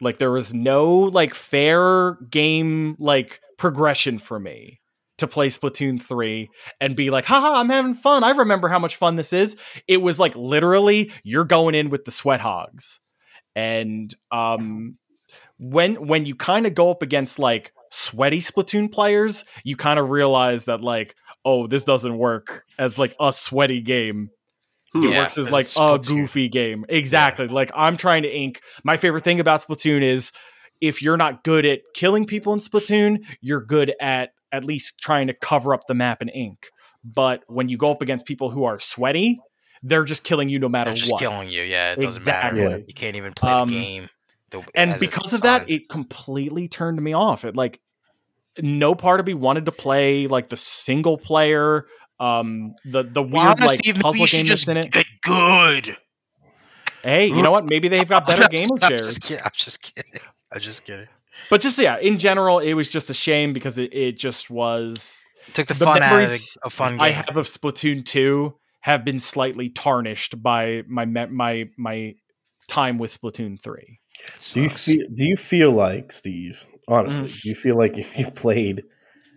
Like 0.00 0.18
there 0.18 0.32
was 0.32 0.52
no 0.52 0.90
like 0.90 1.34
fair 1.34 2.14
game 2.28 2.96
like 2.98 3.40
progression 3.56 4.18
for 4.18 4.40
me 4.40 4.80
to 5.18 5.28
play 5.28 5.46
Splatoon 5.46 6.02
3 6.02 6.50
and 6.80 6.96
be 6.96 7.10
like, 7.10 7.24
haha, 7.24 7.60
I'm 7.60 7.68
having 7.68 7.94
fun. 7.94 8.24
I 8.24 8.30
remember 8.30 8.68
how 8.68 8.80
much 8.80 8.96
fun 8.96 9.14
this 9.14 9.32
is. 9.32 9.56
It 9.86 10.02
was 10.02 10.18
like 10.18 10.34
literally 10.34 11.12
you're 11.22 11.44
going 11.44 11.76
in 11.76 11.90
with 11.90 12.04
the 12.04 12.10
sweat 12.10 12.40
hogs. 12.40 13.00
And 13.54 14.12
um 14.32 14.98
when 15.58 16.08
when 16.08 16.26
you 16.26 16.34
kind 16.34 16.66
of 16.66 16.74
go 16.74 16.90
up 16.90 17.02
against 17.02 17.38
like 17.38 17.72
sweaty 17.92 18.38
Splatoon 18.38 18.90
players, 18.90 19.44
you 19.64 19.76
kind 19.76 19.98
of 20.00 20.10
realize 20.10 20.64
that 20.64 20.80
like, 20.80 21.14
oh, 21.44 21.66
this 21.66 21.84
doesn't 21.84 22.16
work 22.18 22.64
as 22.78 22.98
like 22.98 23.14
a 23.20 23.32
sweaty 23.32 23.80
game. 23.80 24.30
Hmm. 24.92 25.04
It 25.04 25.10
Yeah, 25.10 25.18
works 25.20 25.38
as 25.38 25.50
like 25.50 25.68
a 25.78 25.98
goofy 25.98 26.48
game. 26.48 26.84
Exactly. 26.88 27.46
Like 27.46 27.70
I'm 27.74 27.96
trying 27.96 28.22
to 28.24 28.28
ink. 28.34 28.60
My 28.82 28.96
favorite 28.96 29.24
thing 29.24 29.38
about 29.40 29.60
Splatoon 29.60 30.02
is 30.02 30.32
if 30.80 31.00
you're 31.02 31.16
not 31.16 31.44
good 31.44 31.64
at 31.64 31.80
killing 31.94 32.24
people 32.24 32.52
in 32.52 32.58
Splatoon, 32.58 33.24
you're 33.40 33.64
good 33.64 33.94
at 34.00 34.30
at 34.50 34.64
least 34.64 34.98
trying 35.00 35.28
to 35.28 35.34
cover 35.34 35.72
up 35.72 35.82
the 35.86 35.94
map 35.94 36.20
in 36.22 36.28
ink. 36.30 36.66
But 37.04 37.42
when 37.46 37.68
you 37.68 37.76
go 37.76 37.90
up 37.90 38.02
against 38.02 38.26
people 38.26 38.50
who 38.50 38.64
are 38.64 38.78
sweaty, 38.78 39.38
they're 39.82 40.04
just 40.04 40.24
killing 40.24 40.48
you 40.48 40.58
no 40.58 40.68
matter 40.68 40.90
They're 40.90 40.96
just 40.96 41.12
what. 41.12 41.20
killing 41.20 41.48
you. 41.48 41.62
Yeah, 41.62 41.92
it 41.92 42.00
doesn't 42.00 42.20
Exactly. 42.20 42.60
matter. 42.62 42.78
You 42.86 42.94
can't 42.94 43.16
even 43.16 43.32
play 43.32 43.50
Um, 43.50 43.68
the 43.68 43.74
game. 43.80 44.08
The- 44.60 44.70
and 44.74 44.98
because 45.00 45.32
of 45.32 45.42
that, 45.42 45.68
it 45.70 45.88
completely 45.88 46.68
turned 46.68 47.00
me 47.02 47.12
off. 47.14 47.44
It 47.44 47.56
like 47.56 47.80
no 48.60 48.94
part 48.94 49.18
of 49.20 49.26
me 49.26 49.34
wanted 49.34 49.66
to 49.66 49.72
play 49.72 50.26
like 50.26 50.48
the 50.48 50.56
single 50.56 51.16
player, 51.16 51.86
um, 52.20 52.74
the 52.84 53.02
the 53.02 53.22
weird 53.22 53.60
like 53.60 53.78
Steve, 53.80 53.96
puzzle 54.00 54.26
game 54.26 54.46
that's 54.46 54.68
in 54.68 54.76
it. 54.76 54.90
get 54.90 55.06
good. 55.22 55.96
Hey, 57.02 57.26
you 57.26 57.42
know 57.42 57.50
what? 57.50 57.68
Maybe 57.68 57.88
they've 57.88 58.08
got 58.08 58.26
better 58.26 58.46
game 58.48 58.68
I'm 58.82 58.88
shares. 58.88 59.06
just 59.06 59.22
kidding. 59.22 59.44
I'm 59.44 59.50
just 59.54 59.82
kidding. 59.82 60.20
I'm 60.52 60.60
just 60.60 60.84
kidding. 60.84 61.08
But 61.50 61.60
just 61.60 61.78
yeah, 61.78 61.98
in 61.98 62.18
general, 62.18 62.58
it 62.58 62.74
was 62.74 62.88
just 62.88 63.10
a 63.10 63.14
shame 63.14 63.52
because 63.52 63.78
it, 63.78 63.92
it 63.92 64.18
just 64.18 64.50
was. 64.50 65.24
Took 65.54 65.66
the, 65.66 65.74
The 65.74 65.84
fun 65.86 66.02
out 66.02 66.22
of 66.22 66.30
a 66.62 66.70
fun 66.70 66.92
game. 66.92 67.00
I 67.00 67.10
have 67.10 67.36
of 67.36 67.46
Splatoon 67.46 68.04
two 68.04 68.54
have 68.80 69.04
been 69.04 69.18
slightly 69.18 69.68
tarnished 69.68 70.40
by 70.40 70.82
my 70.86 71.04
my 71.06 71.68
my 71.76 72.14
time 72.68 72.98
with 72.98 73.18
Splatoon 73.18 73.60
three. 73.60 73.98
Do 74.52 74.60
you 74.62 74.68
feel? 74.68 75.06
Do 75.14 75.26
you 75.26 75.36
feel 75.36 75.70
like 75.72 76.12
Steve? 76.12 76.66
Honestly, 76.88 77.28
Mm. 77.28 77.42
do 77.42 77.48
you 77.48 77.54
feel 77.54 77.76
like 77.76 77.96
if 77.98 78.18
you 78.18 78.30
played 78.30 78.84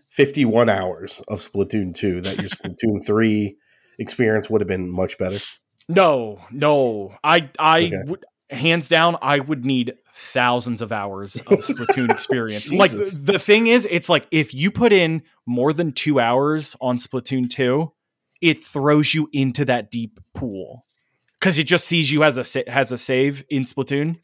fifty-one 0.09 0.69
hours 0.69 1.21
of 1.27 1.39
Splatoon 1.39 1.93
two, 1.93 2.21
that 2.21 2.39
your 2.39 2.49
Splatoon 2.49 3.05
three 3.05 3.55
experience 3.99 4.49
would 4.49 4.61
have 4.61 4.67
been 4.67 4.89
much 4.89 5.17
better? 5.17 5.37
No, 5.87 6.39
no, 6.51 7.15
I 7.23 7.49
I 7.59 7.85
Okay. 7.85 8.01
would 8.05 8.25
hands 8.49 8.87
down 8.87 9.17
I 9.21 9.39
would 9.39 9.65
need 9.65 9.93
thousands 10.13 10.81
of 10.81 10.91
hours 10.91 11.35
of 11.47 11.59
Splatoon 11.59 12.11
experience. 12.13 12.71
Like 12.71 12.91
the 12.91 13.39
thing 13.39 13.67
is, 13.67 13.87
it's 13.89 14.09
like 14.09 14.27
if 14.31 14.53
you 14.53 14.71
put 14.71 14.91
in 14.93 15.23
more 15.45 15.73
than 15.73 15.91
two 15.91 16.19
hours 16.19 16.75
on 16.81 16.97
Splatoon 16.97 17.49
two, 17.49 17.91
it 18.41 18.63
throws 18.63 19.13
you 19.13 19.29
into 19.33 19.65
that 19.65 19.91
deep 19.91 20.19
pool 20.33 20.83
because 21.39 21.59
it 21.59 21.65
just 21.65 21.85
sees 21.85 22.11
you 22.11 22.23
as 22.23 22.37
a 22.37 22.63
has 22.71 22.91
a 22.91 22.97
save 22.97 23.43
in 23.49 23.63
Splatoon. 23.63 24.17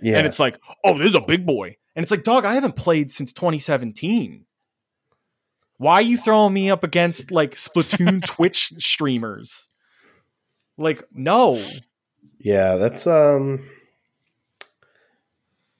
Yeah, 0.00 0.18
and 0.18 0.26
it's 0.26 0.38
like, 0.38 0.58
oh, 0.84 0.98
this 0.98 1.08
is 1.08 1.14
a 1.14 1.20
big 1.20 1.44
boy. 1.44 1.76
And 1.96 2.02
it's 2.02 2.10
like, 2.10 2.22
dog, 2.22 2.44
I 2.44 2.54
haven't 2.54 2.76
played 2.76 3.10
since 3.10 3.32
2017. 3.32 4.44
Why 5.78 5.94
are 5.94 6.02
you 6.02 6.16
throwing 6.16 6.52
me 6.52 6.70
up 6.70 6.84
against 6.84 7.30
like 7.30 7.54
Splatoon 7.54 8.24
Twitch 8.26 8.72
streamers? 8.78 9.68
Like, 10.76 11.02
no. 11.12 11.62
yeah. 12.38 12.76
That's 12.76 13.06
um. 13.06 13.68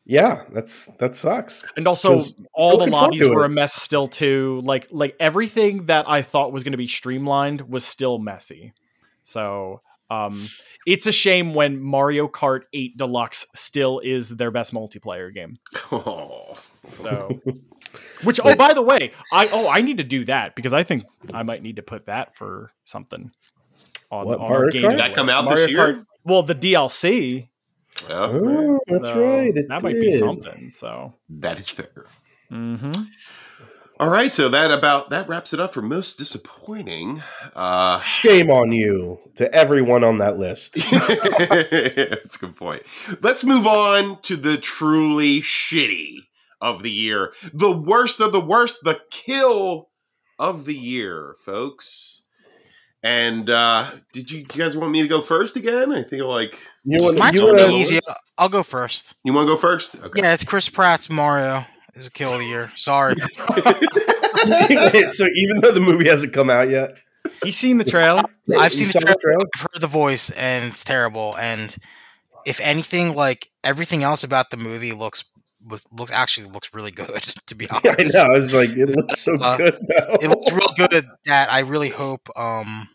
Yeah, 0.04 0.44
that's 0.52 0.86
that 1.00 1.14
sucks. 1.14 1.66
And 1.76 1.86
also 1.86 2.18
all 2.54 2.78
the 2.78 2.86
lobbies 2.86 3.28
were 3.28 3.44
a 3.44 3.48
mess 3.48 3.74
still 3.74 4.06
too. 4.06 4.62
Like 4.64 4.88
like 4.90 5.14
everything 5.20 5.84
that 5.84 6.08
I 6.08 6.22
thought 6.22 6.50
was 6.50 6.64
gonna 6.64 6.78
be 6.78 6.86
streamlined 6.86 7.60
was 7.68 7.84
still 7.84 8.18
messy. 8.18 8.72
So 9.22 9.82
um 10.10 10.48
it's 10.86 11.06
a 11.06 11.12
shame 11.12 11.52
when 11.54 11.80
Mario 11.82 12.28
Kart 12.28 12.62
8 12.72 12.96
Deluxe 12.96 13.46
still 13.54 14.00
is 14.02 14.30
their 14.30 14.50
best 14.50 14.72
multiplayer 14.72 15.32
game. 15.32 15.58
Oh. 15.92 16.58
So, 16.94 17.40
which 18.24 18.40
oh 18.42 18.56
by 18.56 18.72
the 18.72 18.82
way, 18.82 19.12
I 19.32 19.48
oh 19.52 19.68
I 19.68 19.80
need 19.82 19.98
to 19.98 20.04
do 20.04 20.24
that 20.24 20.54
because 20.54 20.72
I 20.72 20.82
think 20.82 21.04
I 21.34 21.42
might 21.42 21.62
need 21.62 21.76
to 21.76 21.82
put 21.82 22.06
that 22.06 22.36
for 22.36 22.72
something 22.84 23.30
on, 24.10 24.26
What, 24.26 24.38
on 24.38 24.44
our 24.44 24.48
Mario 24.48 24.70
game. 24.70 24.82
Kart? 24.82 24.90
Did 24.92 25.00
that 25.00 25.14
come 25.14 25.28
out 25.28 25.44
Mario 25.44 25.66
this 25.66 25.70
year? 25.70 25.94
Kart- 25.94 26.04
well, 26.24 26.42
the 26.42 26.54
DLC. 26.54 27.48
Yeah, 28.08 28.16
Oh, 28.30 28.80
that's 28.86 29.08
so 29.08 29.20
right. 29.20 29.56
It 29.56 29.68
that 29.68 29.82
might 29.82 30.00
be 30.00 30.12
something. 30.12 30.70
So, 30.70 31.14
that 31.28 31.58
is 31.58 31.68
fair. 31.68 32.06
hmm 32.48 32.90
All 34.00 34.10
right, 34.10 34.30
so 34.30 34.48
that 34.50 34.70
about 34.70 35.10
that 35.10 35.28
wraps 35.28 35.52
it 35.52 35.58
up 35.58 35.74
for 35.74 35.82
most 35.82 36.18
disappointing. 36.18 37.20
Uh, 37.56 37.98
Shame 38.00 38.48
on 38.50 38.70
you 38.70 39.18
to 39.36 39.52
everyone 39.52 40.04
on 40.04 40.18
that 40.18 40.38
list. 40.38 40.74
That's 40.90 42.36
a 42.36 42.38
good 42.38 42.54
point. 42.56 42.82
Let's 43.22 43.42
move 43.42 43.66
on 43.66 44.20
to 44.22 44.36
the 44.36 44.56
truly 44.56 45.40
shitty 45.40 46.14
of 46.60 46.82
the 46.84 46.90
year. 46.90 47.32
The 47.52 47.72
worst 47.72 48.20
of 48.20 48.30
the 48.32 48.40
worst, 48.40 48.78
the 48.84 49.00
kill 49.10 49.88
of 50.38 50.64
the 50.64 50.76
year, 50.76 51.34
folks. 51.40 52.22
And 53.02 53.48
uh 53.50 53.90
did 54.12 54.30
you, 54.30 54.40
you 54.40 54.44
guys 54.46 54.76
want 54.76 54.90
me 54.92 55.02
to 55.02 55.08
go 55.08 55.22
first 55.22 55.56
again? 55.56 55.92
I 55.92 56.04
feel 56.04 56.28
like 56.28 56.58
You 56.84 56.98
want 57.04 57.18
Mine's 57.18 57.34
you 57.34 57.46
gonna 57.46 57.62
wanna- 57.62 57.72
easy. 57.74 57.98
I'll 58.36 58.48
go 58.48 58.62
first. 58.62 59.16
you 59.24 59.32
want 59.32 59.48
to 59.48 59.54
go 59.54 59.60
first? 59.60 59.96
Okay. 59.96 60.20
Yeah, 60.22 60.34
it's 60.34 60.44
Chris 60.44 60.68
Pratt's 60.68 61.10
Mario. 61.10 61.64
Is 61.98 62.06
a 62.06 62.10
kill 62.10 62.32
of 62.32 62.38
the 62.38 62.46
year. 62.46 62.70
Sorry. 62.76 63.16
so 65.10 65.26
even 65.34 65.60
though 65.60 65.72
the 65.72 65.80
movie 65.84 66.08
hasn't 66.08 66.32
come 66.32 66.48
out 66.50 66.70
yet, 66.70 66.94
He's 67.42 67.56
seen 67.56 67.78
the 67.78 67.84
trailer. 67.84 68.22
I've 68.58 68.72
you 68.72 68.78
seen 68.84 68.88
the 68.88 69.00
trailer. 69.00 69.16
trailer? 69.20 69.44
I've 69.54 69.60
heard 69.60 69.80
the 69.80 69.86
voice, 69.88 70.30
and 70.30 70.64
it's 70.64 70.82
terrible. 70.84 71.36
And 71.38 71.76
if 72.46 72.60
anything, 72.60 73.14
like 73.14 73.50
everything 73.64 74.02
else 74.02 74.24
about 74.24 74.50
the 74.50 74.56
movie 74.56 74.92
looks 74.92 75.24
was 75.66 75.84
looks 75.92 76.12
actually 76.12 76.48
looks 76.48 76.72
really 76.72 76.90
good. 76.92 77.10
To 77.48 77.54
be 77.54 77.68
honest, 77.70 78.14
Yeah, 78.14 78.22
I 78.22 78.26
know. 78.28 78.34
I 78.34 78.38
was 78.38 78.52
like, 78.54 78.70
it 78.70 78.88
looks 78.90 79.20
so 79.20 79.34
Uh, 79.40 79.56
good 79.56 79.78
though. 79.88 80.16
it 80.22 80.28
looks 80.28 80.52
real 80.52 80.68
good. 80.76 81.06
That 81.26 81.52
I 81.52 81.60
really 81.60 81.88
hope 81.90 82.28
um 82.36 82.88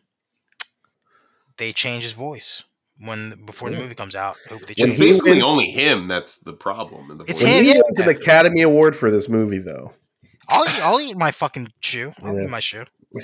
they 1.58 1.72
change 1.74 2.04
his 2.04 2.14
voice 2.14 2.64
when 3.06 3.44
before 3.46 3.70
the 3.70 3.78
movie 3.78 3.96
comes 3.96 4.16
out. 4.16 4.36
Hope 4.50 4.62
they 4.66 4.72
It's 4.72 4.82
change. 4.82 4.94
he 4.94 4.98
it. 4.98 5.00
basically 5.00 5.32
wins- 5.34 5.50
only 5.50 5.72
him 5.72 6.08
that's 6.08 6.38
the 6.38 6.54
problem. 6.54 7.12
In 7.12 7.18
the 7.18 7.26
It's 7.26 7.42
him, 7.42 7.64
he 7.64 7.74
yeah. 7.74 7.82
wins 7.86 8.00
an 8.00 8.10
Academy 8.10 8.62
Award 8.62 8.96
for 8.96 9.10
this 9.12 9.28
movie, 9.30 9.60
though, 9.60 9.94
I'll 10.50 10.66
eat, 10.66 10.82
I'll 10.86 11.02
eat 11.02 11.18
my 11.18 11.32
fucking 11.32 11.72
shoe. 11.82 12.14
I'll 12.24 12.36
Yeah. 12.36 12.44
eat 12.44 12.50
my 12.50 12.60
shoe. 12.60 12.86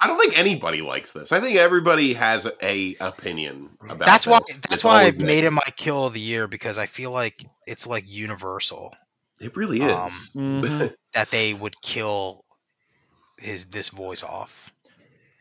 I 0.00 0.06
don't 0.06 0.18
think 0.20 0.38
anybody 0.38 0.80
likes 0.80 1.12
this. 1.12 1.32
I 1.32 1.40
think 1.40 1.56
everybody 1.58 2.12
has 2.14 2.44
a, 2.46 2.52
a 2.62 2.96
opinion 3.00 3.70
about 3.82 4.06
That's 4.06 4.26
why. 4.26 4.38
That's 4.46 4.74
It's 4.74 4.84
why 4.84 4.92
I 4.92 4.98
always 5.00 5.18
made 5.20 5.44
it 5.44 5.50
my 5.50 5.60
kill 5.76 6.06
of 6.06 6.12
the 6.14 6.20
year 6.20 6.46
because 6.46 6.78
I 6.78 6.86
feel 6.86 7.10
like 7.10 7.44
it's 7.66 7.86
like 7.86 8.04
universal 8.08 8.94
It 9.40 9.56
really 9.56 9.82
um, 9.82 10.06
is. 10.06 10.32
Mhm. 10.36 10.94
that 11.14 11.30
they 11.30 11.52
would 11.54 11.80
kill 11.82 12.44
his 13.38 13.66
this 13.66 13.88
voice 13.88 14.22
off 14.22 14.70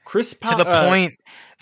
Chris 0.05 0.31
to 0.31 0.55
the 0.55 0.67
uh, 0.67 0.87
point. 0.89 1.13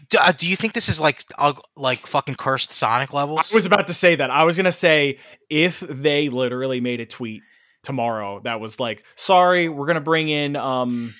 Do, 0.09 0.17
uh, 0.19 0.31
do 0.31 0.47
you 0.47 0.55
think 0.55 0.73
this 0.73 0.89
is 0.89 0.99
like 0.99 1.23
uh, 1.37 1.53
like 1.75 2.05
fucking 2.07 2.35
cursed 2.35 2.73
Sonic 2.73 3.13
levels? 3.13 3.51
I 3.51 3.55
was 3.55 3.65
about 3.65 3.87
to 3.87 3.93
say 3.93 4.15
that. 4.15 4.29
I 4.29 4.43
was 4.43 4.57
gonna 4.57 4.71
say 4.71 5.19
if 5.49 5.79
they 5.79 6.29
literally 6.29 6.81
made 6.81 6.99
a 6.99 7.05
tweet 7.05 7.43
tomorrow 7.83 8.41
that 8.43 8.59
was 8.59 8.79
like, 8.79 9.03
"Sorry, 9.15 9.69
we're 9.69 9.87
gonna 9.87 10.01
bring 10.01 10.29
in 10.29 10.55
um." 10.55 11.13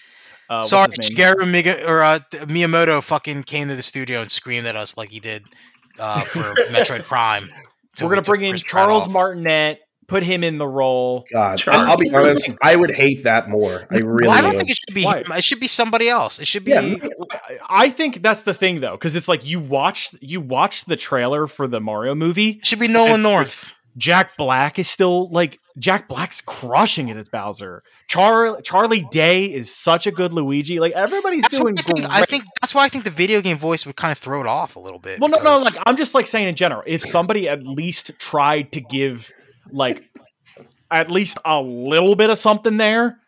Uh, 0.48 0.62
Sorry? 0.62 0.90
Shigeru 0.90 1.38
Miga, 1.38 1.88
or 1.88 2.04
uh, 2.04 2.20
Miyamoto 2.32 3.02
fucking 3.02 3.44
came 3.44 3.68
to 3.68 3.76
the 3.76 3.82
studio 3.82 4.22
and 4.22 4.30
screamed 4.30 4.68
at 4.68 4.76
us 4.76 4.96
like 4.96 5.10
he 5.10 5.20
did 5.20 5.44
uh, 5.98 6.22
for 6.22 6.42
Metroid 6.70 7.04
Prime. 7.04 7.50
We're 8.02 8.10
gonna 8.10 8.22
bring 8.22 8.44
in 8.44 8.58
Charles. 8.58 9.08
Martinet, 9.10 9.80
put 10.08 10.24
him 10.24 10.44
in 10.44 10.58
the 10.58 10.68
role. 10.68 11.26
God, 11.32 11.58
Charlie. 11.58 11.90
I'll 11.90 11.98
be 11.98 12.14
honest. 12.14 12.50
I 12.62 12.76
would 12.76 12.92
hate 12.92 13.24
that 13.24 13.50
more. 13.50 13.88
I 13.90 13.98
really. 13.98 14.28
Well, 14.28 14.38
I 14.38 14.42
don't 14.42 14.52
would. 14.52 14.58
think 14.60 14.72
it 14.72 14.78
should 14.78 14.96
be 14.96 15.04
Why? 15.06 15.20
him. 15.20 15.32
It 15.32 15.44
should 15.44 15.60
be 15.60 15.68
somebody 15.68 16.10
else. 16.10 16.40
It 16.40 16.48
should 16.48 16.66
be. 16.66 16.72
Yeah, 16.72 16.96
I- 17.32 17.58
I 17.86 17.90
think 17.90 18.22
that's 18.22 18.44
the 18.44 18.54
thing 18.54 18.80
though, 18.82 18.92
because 18.94 19.16
it's 19.16 19.28
like 19.28 19.46
you 19.46 19.60
watch 19.60 20.14
you 20.22 20.42
watch 20.42 20.86
the 20.86 20.96
trailer 20.96 21.48
for 21.48 21.68
the 21.68 21.80
Mario 21.80 22.16
movie. 22.16 22.50
it 22.52 22.66
should 22.66 22.80
be 22.80 22.88
Nolan 22.88 23.22
North. 23.22 23.74
Jack 23.98 24.36
Black 24.36 24.78
is 24.78 24.90
still 24.90 25.30
like 25.30 25.58
Jack 25.80 26.10
Black's 26.10 26.42
crushing 26.42 27.08
it 27.08 27.16
as 27.16 27.30
Bowser. 27.30 27.82
Char- 28.08 28.60
Charlie 28.62 29.08
Day 29.10 29.46
is 29.46 29.74
such 29.74 30.06
a 30.06 30.12
good 30.12 30.34
Luigi. 30.34 30.80
Like 30.82 30.92
everybody's 30.92 31.44
That's 31.44 31.58
doing 31.60 31.76
I 31.80 31.82
think, 31.82 32.00
great. 32.00 32.10
I 32.12 32.22
think 32.26 32.44
that's 32.62 32.76
why 32.76 32.84
I 32.84 32.90
think 32.90 33.06
the 33.06 33.10
video 33.10 33.40
game 33.42 33.58
voice 33.58 33.86
would 33.86 33.96
kind 33.96 34.12
of 34.12 34.18
throw 34.18 34.42
it 34.42 34.48
off 34.48 34.76
a 34.76 34.80
little 34.80 35.00
bit. 35.00 35.22
Well, 35.22 35.30
no, 35.30 35.42
no, 35.42 35.60
like 35.60 35.76
I'm 35.86 35.96
just 35.96 36.14
like 36.14 36.28
saying 36.28 36.50
in 36.50 36.56
general, 36.56 36.84
if 36.86 37.02
somebody 37.04 37.48
at 37.48 37.64
least 37.64 38.12
tried 38.20 38.74
to 38.74 38.82
give 38.82 39.32
like 39.72 40.10
at 40.92 41.10
least 41.12 41.38
a 41.46 41.62
little 41.62 42.16
bit 42.16 42.30
of 42.30 42.38
something 42.38 42.78
there, 42.78 43.20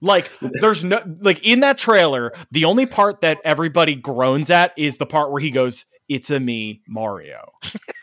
like 0.00 0.30
there's 0.40 0.82
no 0.82 1.02
like 1.20 1.40
in 1.42 1.60
that 1.60 1.78
trailer, 1.78 2.32
the 2.50 2.64
only 2.64 2.86
part 2.86 3.20
that 3.20 3.38
everybody 3.44 3.94
groans 3.94 4.50
at 4.50 4.72
is 4.78 4.96
the 4.96 5.06
part 5.06 5.30
where 5.30 5.40
he 5.40 5.50
goes, 5.50 5.84
it's 6.10 6.28
a 6.28 6.40
me, 6.40 6.82
Mario. 6.88 7.52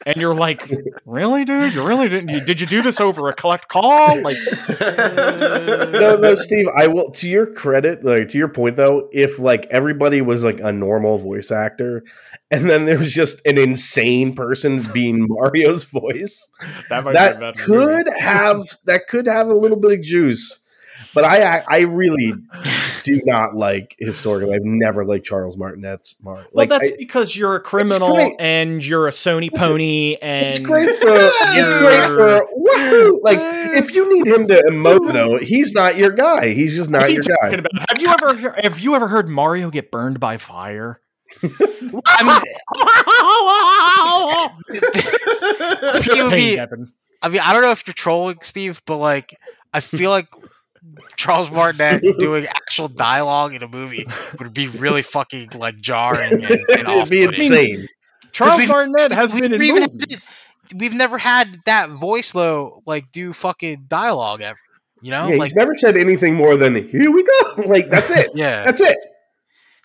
And 0.05 0.15
you're 0.15 0.33
like, 0.33 0.65
really, 1.05 1.43
dude? 1.43 1.73
You 1.73 1.85
really 1.85 2.07
didn't? 2.07 2.29
You, 2.29 2.39
did 2.39 2.61
you 2.61 2.65
do 2.65 2.81
this 2.81 3.01
over 3.01 3.27
a 3.27 3.33
collect 3.33 3.67
call? 3.67 4.21
Like, 4.21 4.37
no, 4.79 6.15
no, 6.15 6.33
Steve. 6.35 6.67
I 6.73 6.87
will. 6.87 7.11
To 7.11 7.27
your 7.27 7.45
credit, 7.47 8.05
like 8.05 8.29
to 8.29 8.37
your 8.37 8.47
point 8.47 8.77
though, 8.77 9.09
if 9.11 9.39
like 9.39 9.67
everybody 9.69 10.21
was 10.21 10.41
like 10.41 10.61
a 10.61 10.71
normal 10.71 11.17
voice 11.17 11.51
actor, 11.51 12.01
and 12.49 12.69
then 12.69 12.85
there 12.85 12.97
was 12.97 13.13
just 13.13 13.45
an 13.45 13.57
insane 13.57 14.33
person 14.33 14.83
being 14.93 15.27
Mario's 15.27 15.83
voice, 15.83 16.49
that 16.89 17.03
might 17.03 17.13
that 17.13 17.41
movie. 17.41 17.59
could 17.59 18.07
have 18.17 18.61
that 18.85 19.07
could 19.09 19.27
have 19.27 19.47
a 19.47 19.53
little 19.53 19.77
bit 19.77 19.91
of 19.91 20.01
juice. 20.01 20.61
But 21.13 21.25
I, 21.25 21.57
I, 21.57 21.63
I 21.69 21.79
really 21.81 22.33
do 23.07 23.21
not 23.25 23.55
like 23.55 23.95
historical. 23.99 24.53
I've 24.53 24.63
never 24.63 25.03
liked 25.05 25.25
Charles 25.25 25.57
Martinet's 25.57 26.21
Mar. 26.21 26.35
Well, 26.35 26.45
Like, 26.53 26.69
that's 26.69 26.91
I- 26.91 26.95
because 26.97 27.35
you're 27.35 27.55
a 27.55 27.59
criminal 27.61 28.35
and 28.39 28.85
you're 28.85 29.07
a 29.07 29.11
Sony 29.11 29.49
pony, 29.53 30.15
and 30.21 30.47
it's 30.47 30.59
great 30.59 30.91
for 30.93 31.07
it's 31.09 31.73
great 31.73 32.07
for 32.15 32.47
woohoo. 32.55 33.19
Like 33.21 33.39
if 33.77 33.93
you 33.95 34.13
need 34.13 34.27
him 34.27 34.47
to 34.47 34.61
emote 34.69 35.11
though, 35.13 35.37
he's 35.39 35.73
not 35.73 35.95
your 35.97 36.11
guy. 36.11 36.49
He's 36.53 36.75
just 36.75 36.89
not 36.89 37.11
your 37.11 37.23
guy. 37.23 37.49
about? 37.49 37.71
Have 37.89 37.99
you 37.99 38.07
ever 38.09 38.35
he- 38.35 38.61
have 38.63 38.79
you 38.79 38.95
ever 38.95 39.07
heard 39.07 39.27
Mario 39.29 39.69
get 39.69 39.91
burned 39.91 40.19
by 40.19 40.37
fire? 40.37 40.99
I 41.43 42.23
mean, 42.23 42.41
it 44.79 46.23
would 46.23 46.31
be. 46.31 46.59
I 47.21 47.29
mean, 47.29 47.41
I 47.41 47.53
don't 47.53 47.61
know 47.61 47.71
if 47.71 47.85
you're 47.87 47.93
trolling, 47.93 48.37
Steve, 48.41 48.81
but 48.85 48.97
like, 48.97 49.35
I 49.73 49.79
feel 49.79 50.09
like 50.11 50.27
Charles 51.15 51.51
Martinet 51.51 52.03
doing 52.19 52.45
actual 52.45 52.87
dialogue 52.87 53.53
in 53.53 53.63
a 53.63 53.67
movie 53.67 54.05
would 54.39 54.53
be 54.53 54.67
really 54.67 55.01
fucking 55.01 55.49
like 55.55 55.77
jarring 55.79 56.33
and, 56.33 56.43
and 56.43 56.61
It'd 56.69 57.09
be 57.09 57.23
insane. 57.23 57.87
Charles 58.31 58.57
we've- 58.57 58.67
Martinet 58.67 59.11
has 59.13 59.33
we- 59.33 59.41
been 59.41 59.53
in 59.53 59.59
we 59.59 59.69
even 59.69 59.81
had 59.83 59.93
movies. 59.93 60.47
We've 60.75 60.93
never 60.93 61.17
had 61.17 61.59
that 61.65 61.89
voice 61.91 62.33
though, 62.33 62.83
like 62.85 63.11
do 63.11 63.31
fucking 63.33 63.85
dialogue 63.87 64.41
ever. 64.41 64.59
You 65.01 65.11
know, 65.11 65.27
Yeah, 65.27 65.35
like 65.37 65.47
he's 65.47 65.55
never 65.55 65.75
said 65.77 65.95
anything 65.95 66.33
more 66.35 66.57
than 66.57 66.75
"Here 66.89 67.09
we 67.11 67.23
go." 67.23 67.61
Like 67.67 67.89
that's 67.89 68.09
it. 68.09 68.31
yeah, 68.33 68.63
That's 68.65 68.81
it. 68.81 68.97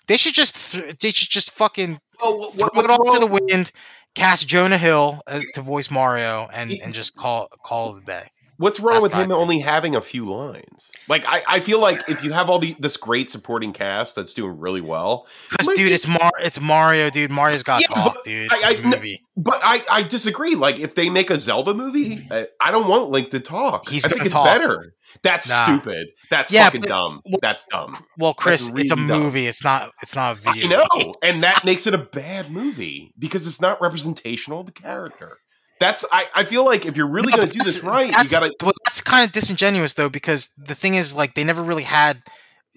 they 0.07 0.17
should 0.17 0.33
just 0.33 0.73
th- 0.73 0.97
they 0.99 1.11
should 1.11 1.29
just 1.29 1.51
fucking 1.51 1.99
Oh, 2.21 2.51
what, 2.57 2.73
throw 2.73 2.83
it 2.83 2.89
all 2.89 3.13
to 3.13 3.19
the 3.19 3.27
wind, 3.27 3.71
cast 4.15 4.47
Jonah 4.47 4.77
Hill 4.77 5.21
uh, 5.27 5.39
to 5.53 5.61
voice 5.61 5.89
Mario, 5.91 6.49
and 6.51 6.71
He- 6.71 6.81
and 6.81 6.93
just 6.93 7.15
call 7.15 7.47
call 7.63 7.95
it 7.95 8.01
a 8.03 8.05
day. 8.05 8.29
What's 8.57 8.79
wrong 8.79 9.01
That's 9.01 9.03
with 9.03 9.13
him 9.13 9.31
only 9.31 9.59
having 9.59 9.95
a 9.95 10.01
few 10.01 10.25
lines? 10.31 10.91
Like, 11.07 11.25
I, 11.27 11.41
I 11.47 11.59
feel 11.59 11.79
like 11.79 12.07
if 12.07 12.23
you 12.23 12.31
have 12.33 12.49
all 12.49 12.59
the 12.59 12.75
this 12.79 12.97
great 12.97 13.29
supporting 13.29 13.73
cast 13.73 14.15
that's 14.15 14.33
doing 14.33 14.57
really 14.59 14.81
well, 14.81 15.27
Because 15.49 15.67
dude, 15.75 15.77
be- 15.89 15.93
it's 15.93 16.07
Mar, 16.07 16.31
it's 16.39 16.61
Mario, 16.61 17.09
dude. 17.09 17.31
Mario's 17.31 17.63
got 17.63 17.81
Yeah, 17.81 17.87
talk, 17.87 18.13
but 18.15 18.23
dude. 18.23 18.51
It's 18.51 18.63
I- 18.63 18.77
I 18.77 18.81
movie. 18.81 19.21
but 19.35 19.59
I, 19.63 19.83
I 19.89 20.03
disagree. 20.03 20.55
Like, 20.55 20.79
if 20.79 20.95
they 20.95 21.09
make 21.09 21.29
a 21.31 21.39
Zelda 21.39 21.73
movie, 21.73 22.27
I, 22.29 22.47
I 22.61 22.71
don't 22.71 22.87
want 22.87 23.09
Link 23.09 23.31
to 23.31 23.39
talk. 23.39 23.89
He's 23.89 24.05
I 24.05 24.09
think 24.09 24.25
it's 24.25 24.33
talk. 24.33 24.45
better. 24.45 24.93
That's 25.21 25.47
Nah. 25.47 25.65
stupid. 25.65 26.07
That's 26.31 26.51
Yeah, 26.51 26.65
fucking 26.65 26.81
but- 26.81 26.89
dumb. 26.89 27.21
well- 27.25 27.39
That's 27.41 27.65
dumb. 27.71 27.95
Well, 28.17 28.33
Chris, 28.33 28.69
it's 28.75 28.91
a 28.91 28.95
dumb. 28.95 29.07
movie. 29.07 29.47
It's 29.47 29.63
not. 29.63 29.89
It's 30.01 30.15
not 30.15 30.37
a 30.37 30.39
video. 30.41 30.65
I 30.79 30.87
know, 30.99 31.15
and 31.23 31.43
that 31.43 31.63
makes 31.65 31.85
it 31.87 31.93
a 31.93 31.99
bad 31.99 32.51
movie 32.51 33.13
because 33.19 33.45
it's 33.47 33.61
not 33.61 33.81
representational 33.81 34.59
of 34.61 34.67
the 34.67 34.71
character. 34.71 35.37
That's 35.83 36.05
I, 36.13 36.27
I 36.33 36.45
feel 36.45 36.63
like 36.63 36.85
if 36.85 36.95
you're 36.95 37.09
really 37.09 37.31
No, 37.31 37.39
going 37.39 37.49
to 37.49 37.57
do 37.57 37.65
this 37.65 37.83
right, 37.83 38.07
you 38.07 38.29
gotta. 38.29 38.53
Well, 38.63 38.71
that's 38.85 39.01
kind 39.01 39.25
of 39.25 39.33
disingenuous 39.33 39.95
though, 39.95 40.07
because 40.07 40.47
the 40.57 40.75
thing 40.75 40.93
is, 40.93 41.13
like, 41.13 41.35
they 41.35 41.43
never 41.43 41.61
really 41.61 41.83
had 41.83 42.21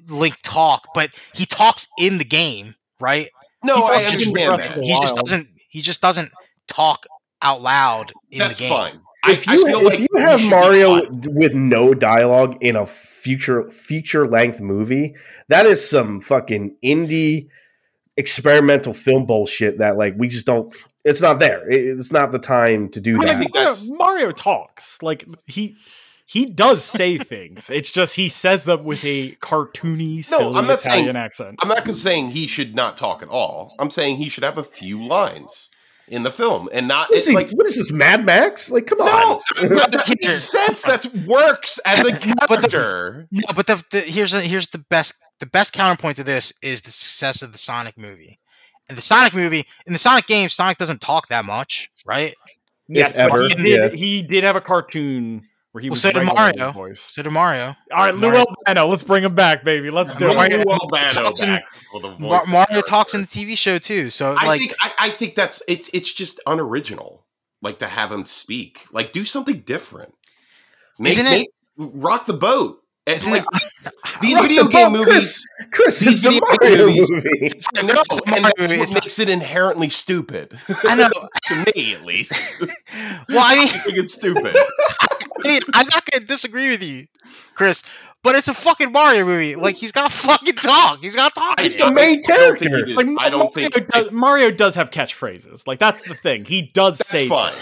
Link 0.08 0.34
talk, 0.42 0.88
but 0.92 1.10
he 1.32 1.46
talks 1.46 1.86
in 2.00 2.18
the 2.18 2.24
game, 2.24 2.74
right? 2.98 3.28
No, 3.62 3.76
He 3.76 3.82
I 3.82 4.02
talks 4.02 4.26
in 4.26 4.28
understand 4.28 4.60
that. 4.60 4.82
He 4.82 4.92
just 5.00 5.14
doesn't. 5.14 5.48
He 5.68 5.82
just 5.82 6.02
doesn't 6.02 6.32
talk 6.66 7.06
out 7.42 7.62
loud 7.62 8.12
in 8.32 8.40
That's 8.40 8.58
the 8.58 8.64
game. 8.64 8.70
fine. 8.72 9.00
If 9.28 9.48
I, 9.48 9.52
you, 9.54 9.66
I 9.66 9.70
if 9.70 9.84
like 9.84 9.98
you 10.00 10.08
have 10.18 10.42
Mario 10.42 11.08
with 11.26 11.54
no 11.54 11.94
dialogue 11.94 12.56
in 12.60 12.74
a 12.74 12.86
future 12.86 13.70
feature 13.70 14.26
length 14.26 14.60
movie, 14.60 15.14
that 15.46 15.64
is 15.64 15.88
some 15.88 16.20
fucking 16.20 16.76
indie 16.84 17.48
experimental 18.16 18.94
film 18.94 19.26
bullshit 19.26 19.78
that 19.78 19.96
like 19.96 20.14
we 20.16 20.28
just 20.28 20.46
don't. 20.46 20.74
It's 21.04 21.20
not 21.20 21.38
there. 21.38 21.68
It- 21.70 21.98
It's 21.98 22.10
not 22.12 22.32
the 22.32 22.38
time 22.38 22.88
to 22.90 23.00
do 23.00 23.20
I 23.20 23.26
that. 23.26 23.38
think 23.38 23.54
Mario, 23.54 23.64
that's- 23.70 23.90
Mario 23.92 24.30
talks 24.32 25.02
like 25.02 25.24
he 25.46 25.76
he 26.24 26.46
does 26.46 26.82
say 26.82 27.18
things. 27.34 27.70
It's 27.70 27.92
just 27.92 28.16
he 28.16 28.28
says 28.28 28.64
them 28.64 28.84
with 28.84 29.04
a 29.04 29.32
cartoony, 29.36 30.16
No, 30.30 30.38
silly 30.38 30.56
I'm 30.56 30.66
not 30.66 30.80
saying- 30.80 30.96
Italian 31.00 31.16
accent. 31.16 31.56
I'm 31.60 31.68
not 31.68 31.86
saying 31.94 32.30
he 32.30 32.46
should 32.46 32.74
not 32.74 32.96
talk 32.96 33.22
at 33.22 33.28
all. 33.28 33.74
I'm 33.78 33.90
saying 33.90 34.16
he 34.16 34.28
should 34.28 34.44
have 34.44 34.58
a 34.58 34.64
few 34.64 35.04
lines 35.04 35.70
in 36.08 36.22
the 36.22 36.30
film 36.30 36.68
and 36.72 36.86
not 36.88 37.08
What 37.10 37.16
is, 37.16 37.22
it's 37.24 37.28
he- 37.28 37.34
like 37.34 37.50
what 37.50 37.66
is 37.66 37.76
this, 37.76 37.90
Mad 37.92 38.24
Max? 38.24 38.70
Like, 38.70 38.86
come 38.86 38.98
no, 38.98 39.04
on. 39.06 39.40
that, 39.68 39.90
that 39.92 40.08
makes 40.08 40.42
sense. 40.50 40.82
That 40.82 41.04
works 41.26 41.78
as 41.84 42.00
a 42.00 42.12
But 42.48 42.62
the- 42.62 42.68
character. 42.68 43.28
No, 43.32 43.42
but 43.54 43.66
the, 43.66 43.82
the 43.90 44.00
here's 44.00 44.32
the, 44.32 44.40
here's 44.40 44.68
the 44.68 44.78
best 44.78 45.14
the 45.40 45.46
best 45.46 45.72
counterpoint 45.72 46.16
to 46.16 46.24
this 46.24 46.52
is 46.62 46.80
the 46.82 46.90
success 46.90 47.42
of 47.42 47.52
the 47.52 47.58
Sonic 47.58 47.98
movie. 47.98 48.38
And 48.88 48.96
the 48.96 49.02
Sonic 49.02 49.34
movie 49.34 49.66
in 49.86 49.92
the 49.92 49.98
Sonic 49.98 50.26
games, 50.26 50.54
Sonic 50.54 50.78
doesn't 50.78 51.00
talk 51.00 51.28
that 51.28 51.44
much, 51.44 51.90
right? 52.06 52.34
yes, 52.88 53.16
ever, 53.16 53.48
but 53.48 53.50
he 53.58 53.62
did. 53.64 53.92
yeah. 53.92 53.96
He 53.98 54.22
did 54.22 54.44
have 54.44 54.54
a 54.54 54.60
cartoon 54.60 55.42
where 55.76 55.82
he 55.82 55.90
Well, 55.90 55.92
was 55.92 56.00
so 56.00 56.10
did 56.10 56.24
Mario. 56.24 56.72
voiced. 56.72 57.14
So 57.14 57.22
did 57.22 57.28
Mario. 57.32 57.76
All 57.92 58.04
right, 58.06 58.14
Lou 58.14 58.28
Mario- 58.30 58.46
Albano, 58.66 58.86
let's 58.88 59.02
bring 59.02 59.22
him 59.24 59.34
back, 59.34 59.62
baby. 59.62 59.90
Let's 59.90 60.10
do 60.14 60.26
Mario- 60.26 60.40
it. 60.44 60.48
Bring 60.48 60.64
Mario- 60.66 60.80
Albano 60.80 61.08
talks 61.10 61.42
in- 61.42 61.48
back 61.50 61.64
for 61.92 62.00
the 62.00 62.08
Mar- 62.08 62.18
voice 62.18 62.40
of 62.40 62.46
the 62.46 62.50
Mario 62.52 62.80
talks 62.80 63.12
in 63.12 63.20
the 63.20 63.26
TV 63.26 63.54
show 63.58 63.76
too. 63.76 64.08
So 64.08 64.34
I 64.40 64.46
like, 64.46 64.60
think 64.60 64.74
I, 64.80 64.92
I 64.98 65.10
think 65.10 65.34
that's 65.34 65.62
it's 65.68 65.90
it's 65.92 66.10
just 66.14 66.40
unoriginal. 66.46 67.26
Like 67.60 67.78
to 67.80 67.86
have 67.86 68.10
him 68.10 68.24
speak. 68.24 68.86
Like 68.90 69.12
do 69.12 69.26
something 69.26 69.60
different. 69.60 70.14
Make, 70.98 71.12
Isn't 71.12 71.26
it- 71.26 71.30
make- 71.30 71.50
rock 71.76 72.24
the 72.24 72.32
boat. 72.32 72.80
It's 73.06 73.26
like 73.28 73.44
these 74.20 74.36
video 74.38 74.64
the 74.64 74.70
game 74.70 74.92
movies. 74.92 75.46
Chris, 75.72 75.98
Chris 75.98 76.00
these 76.00 76.24
it's 76.24 76.26
a 76.26 76.30
video 76.30 76.40
Mario 76.60 76.86
movies- 76.86 77.10
movie. 77.10 77.28
I 77.28 77.38
know, 77.38 77.46
It's 77.46 77.68
and 77.78 77.88
that's 78.44 78.58
movie, 78.58 78.78
what 78.78 78.94
makes 78.94 79.18
it 79.20 79.28
inherently 79.28 79.88
stupid. 79.90 80.58
I 80.68 80.94
know. 80.96 81.08
to 81.46 81.72
me, 81.76 81.94
at 81.94 82.04
least. 82.04 82.32
well, 82.60 82.68
I 83.38 83.54
I 83.54 83.56
mean, 83.58 83.68
think 83.84 83.98
it's 83.98 84.14
stupid. 84.14 84.56
I 84.56 85.48
mean, 85.48 85.60
I'm 85.74 85.86
not 85.86 86.04
gonna 86.10 86.24
disagree 86.26 86.70
with 86.70 86.82
you, 86.82 87.06
Chris. 87.54 87.82
But 88.22 88.34
it's 88.34 88.48
a 88.48 88.54
fucking 88.54 88.90
Mario 88.90 89.24
movie. 89.24 89.54
Like 89.54 89.76
he's 89.76 89.92
got 89.92 90.10
fucking 90.10 90.56
talk. 90.56 90.98
He's 91.00 91.14
got 91.14 91.32
talk. 91.32 91.60
He's 91.60 91.76
the 91.76 91.92
main 91.92 92.22
I 92.28 92.36
don't 92.36 92.58
think 92.58 92.72
character. 92.72 92.94
Like 92.94 93.06
I 93.20 93.30
don't 93.30 93.54
Mario 93.54 93.70
think 93.70 93.86
does, 93.86 94.10
Mario 94.10 94.50
does 94.50 94.74
have 94.74 94.90
catchphrases. 94.90 95.68
Like 95.68 95.78
that's 95.78 96.02
the 96.02 96.14
thing. 96.14 96.44
He 96.44 96.62
does 96.62 96.98
That's 96.98 97.08
say 97.08 97.28
fine. 97.28 97.54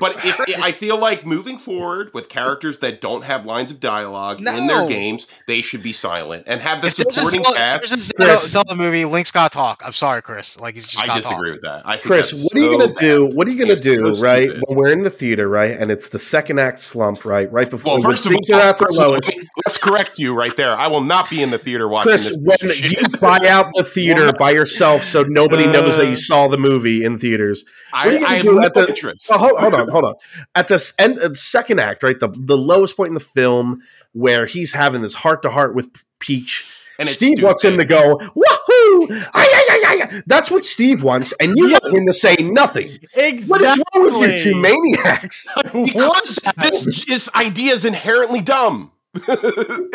But 0.00 0.24
if, 0.24 0.36
Chris. 0.36 0.60
I 0.62 0.72
feel 0.72 0.98
like 0.98 1.24
moving 1.26 1.58
forward 1.58 2.10
with 2.14 2.28
characters 2.28 2.78
that 2.80 3.00
don't 3.00 3.22
have 3.22 3.44
lines 3.46 3.70
of 3.70 3.78
dialogue 3.80 4.38
in 4.38 4.66
their 4.66 4.88
games, 4.88 5.26
they 5.46 5.60
should 5.60 5.82
be 5.82 5.92
silent 5.92 6.44
and 6.46 6.60
have 6.60 6.80
the 6.80 6.88
If 6.88 6.96
there's 6.96 7.08
a 7.08 7.12
supporting 7.20 7.44
cast. 7.54 7.78
there's 7.80 7.92
a 7.92 7.98
Zelda, 7.98 8.32
Chris. 8.38 8.50
Zelda 8.50 8.74
movie. 8.74 9.04
Link's 9.04 9.30
got 9.30 9.52
talk. 9.52 9.82
I'm 9.84 9.92
sorry, 9.92 10.22
Chris. 10.22 10.58
Like 10.58 10.74
he's 10.74 10.86
just 10.86 11.08
I 11.08 11.16
disagree 11.16 11.50
talk. 11.50 11.54
with 11.56 11.62
that. 11.62 11.82
I 11.86 11.96
think 11.96 12.06
Chris, 12.06 12.44
what 12.44 12.56
are 12.56 12.58
you 12.64 12.72
so 12.72 12.78
gonna 12.78 12.94
do? 12.94 13.26
What 13.36 13.46
are 13.46 13.50
you 13.50 13.58
gonna 13.58 13.72
It's 13.72 13.80
do, 13.82 13.94
so 14.14 14.22
right? 14.22 14.50
When 14.66 14.78
we're 14.78 14.90
in 14.90 15.02
the 15.02 15.10
theater, 15.10 15.48
right, 15.48 15.78
and 15.78 15.90
it's 15.90 16.08
the 16.08 16.18
second 16.18 16.58
act 16.58 16.78
slump, 16.80 17.24
right, 17.24 17.50
right 17.52 17.68
before 17.68 17.94
Well, 18.00 18.10
first 18.10 18.24
of 18.26 18.32
things 18.32 18.50
all, 18.50 18.58
are 18.58 18.62
at 18.62 18.78
their 18.78 18.86
first 18.88 18.98
of 18.98 19.04
all, 19.04 19.10
lowest. 19.12 19.34
let's 19.66 19.76
correct 19.78 20.18
you 20.18 20.34
right 20.34 20.56
there. 20.56 20.76
I 20.76 20.86
will 20.88 21.02
not 21.02 21.28
be 21.28 21.42
in 21.42 21.50
the 21.50 21.58
theater 21.58 21.88
watching 21.88 22.10
Chris, 22.12 22.24
this. 22.24 22.36
when 22.38 22.56
you 22.90 23.18
buy 23.20 23.38
out 23.48 23.66
the 23.74 23.84
theater 23.94 24.32
by 24.32 24.50
yourself, 24.52 25.04
so 25.04 25.22
nobody 25.24 25.66
knows 25.66 25.96
that 25.98 26.06
you 26.06 26.12
uh, 26.12 26.16
saw 26.16 26.48
the 26.48 26.58
movie 26.58 27.04
in 27.04 27.18
theaters. 27.18 27.64
I, 27.92 28.06
what 28.06 28.06
are 28.06 28.12
you 28.12 28.20
gonna 28.20 28.30
I 28.32 28.36
have 28.36 28.44
do 28.46 28.52
no 28.54 28.62
at 28.62 28.74
the- 28.74 28.88
interest. 28.88 29.28
Oh, 29.32 29.38
hold, 29.38 29.58
hold 29.60 29.74
on, 29.74 29.88
hold 29.90 30.04
on. 30.04 30.14
At 30.54 30.68
the 30.68 30.74
s- 30.74 30.92
end, 30.98 31.18
uh, 31.18 31.34
second 31.34 31.80
act, 31.80 32.02
right, 32.02 32.18
the 32.18 32.28
the 32.28 32.56
lowest 32.56 32.96
point 32.96 33.08
in 33.08 33.14
the 33.14 33.20
film, 33.20 33.80
where 34.12 34.46
he's 34.46 34.72
having 34.72 35.02
this 35.02 35.14
heart 35.14 35.42
to 35.42 35.50
heart 35.50 35.74
with 35.74 35.88
Peach. 36.18 36.66
And 36.98 37.08
it's 37.08 37.14
Steve 37.16 37.42
wants 37.42 37.64
him 37.64 37.78
to 37.78 37.84
go, 37.86 38.16
woohoo! 38.18 39.10
Ay, 39.32 39.46
ay, 39.46 39.66
ay, 39.70 39.82
ay, 39.86 40.02
ay." 40.02 40.22
That's 40.26 40.50
what 40.50 40.66
Steve 40.66 41.02
wants, 41.02 41.32
and 41.40 41.54
you 41.56 41.70
want 41.72 41.94
him 41.94 42.06
to 42.06 42.12
say 42.12 42.36
nothing. 42.40 42.90
exactly. 43.14 43.46
What 43.48 43.62
is 43.62 43.82
wrong 43.94 44.20
with 44.20 44.30
you 44.44 44.52
two 44.52 44.54
maniacs? 44.56 45.48
because 45.72 46.38
this, 46.60 47.06
this 47.06 47.30
idea 47.34 47.72
is 47.72 47.86
inherently 47.86 48.42
dumb. 48.42 48.92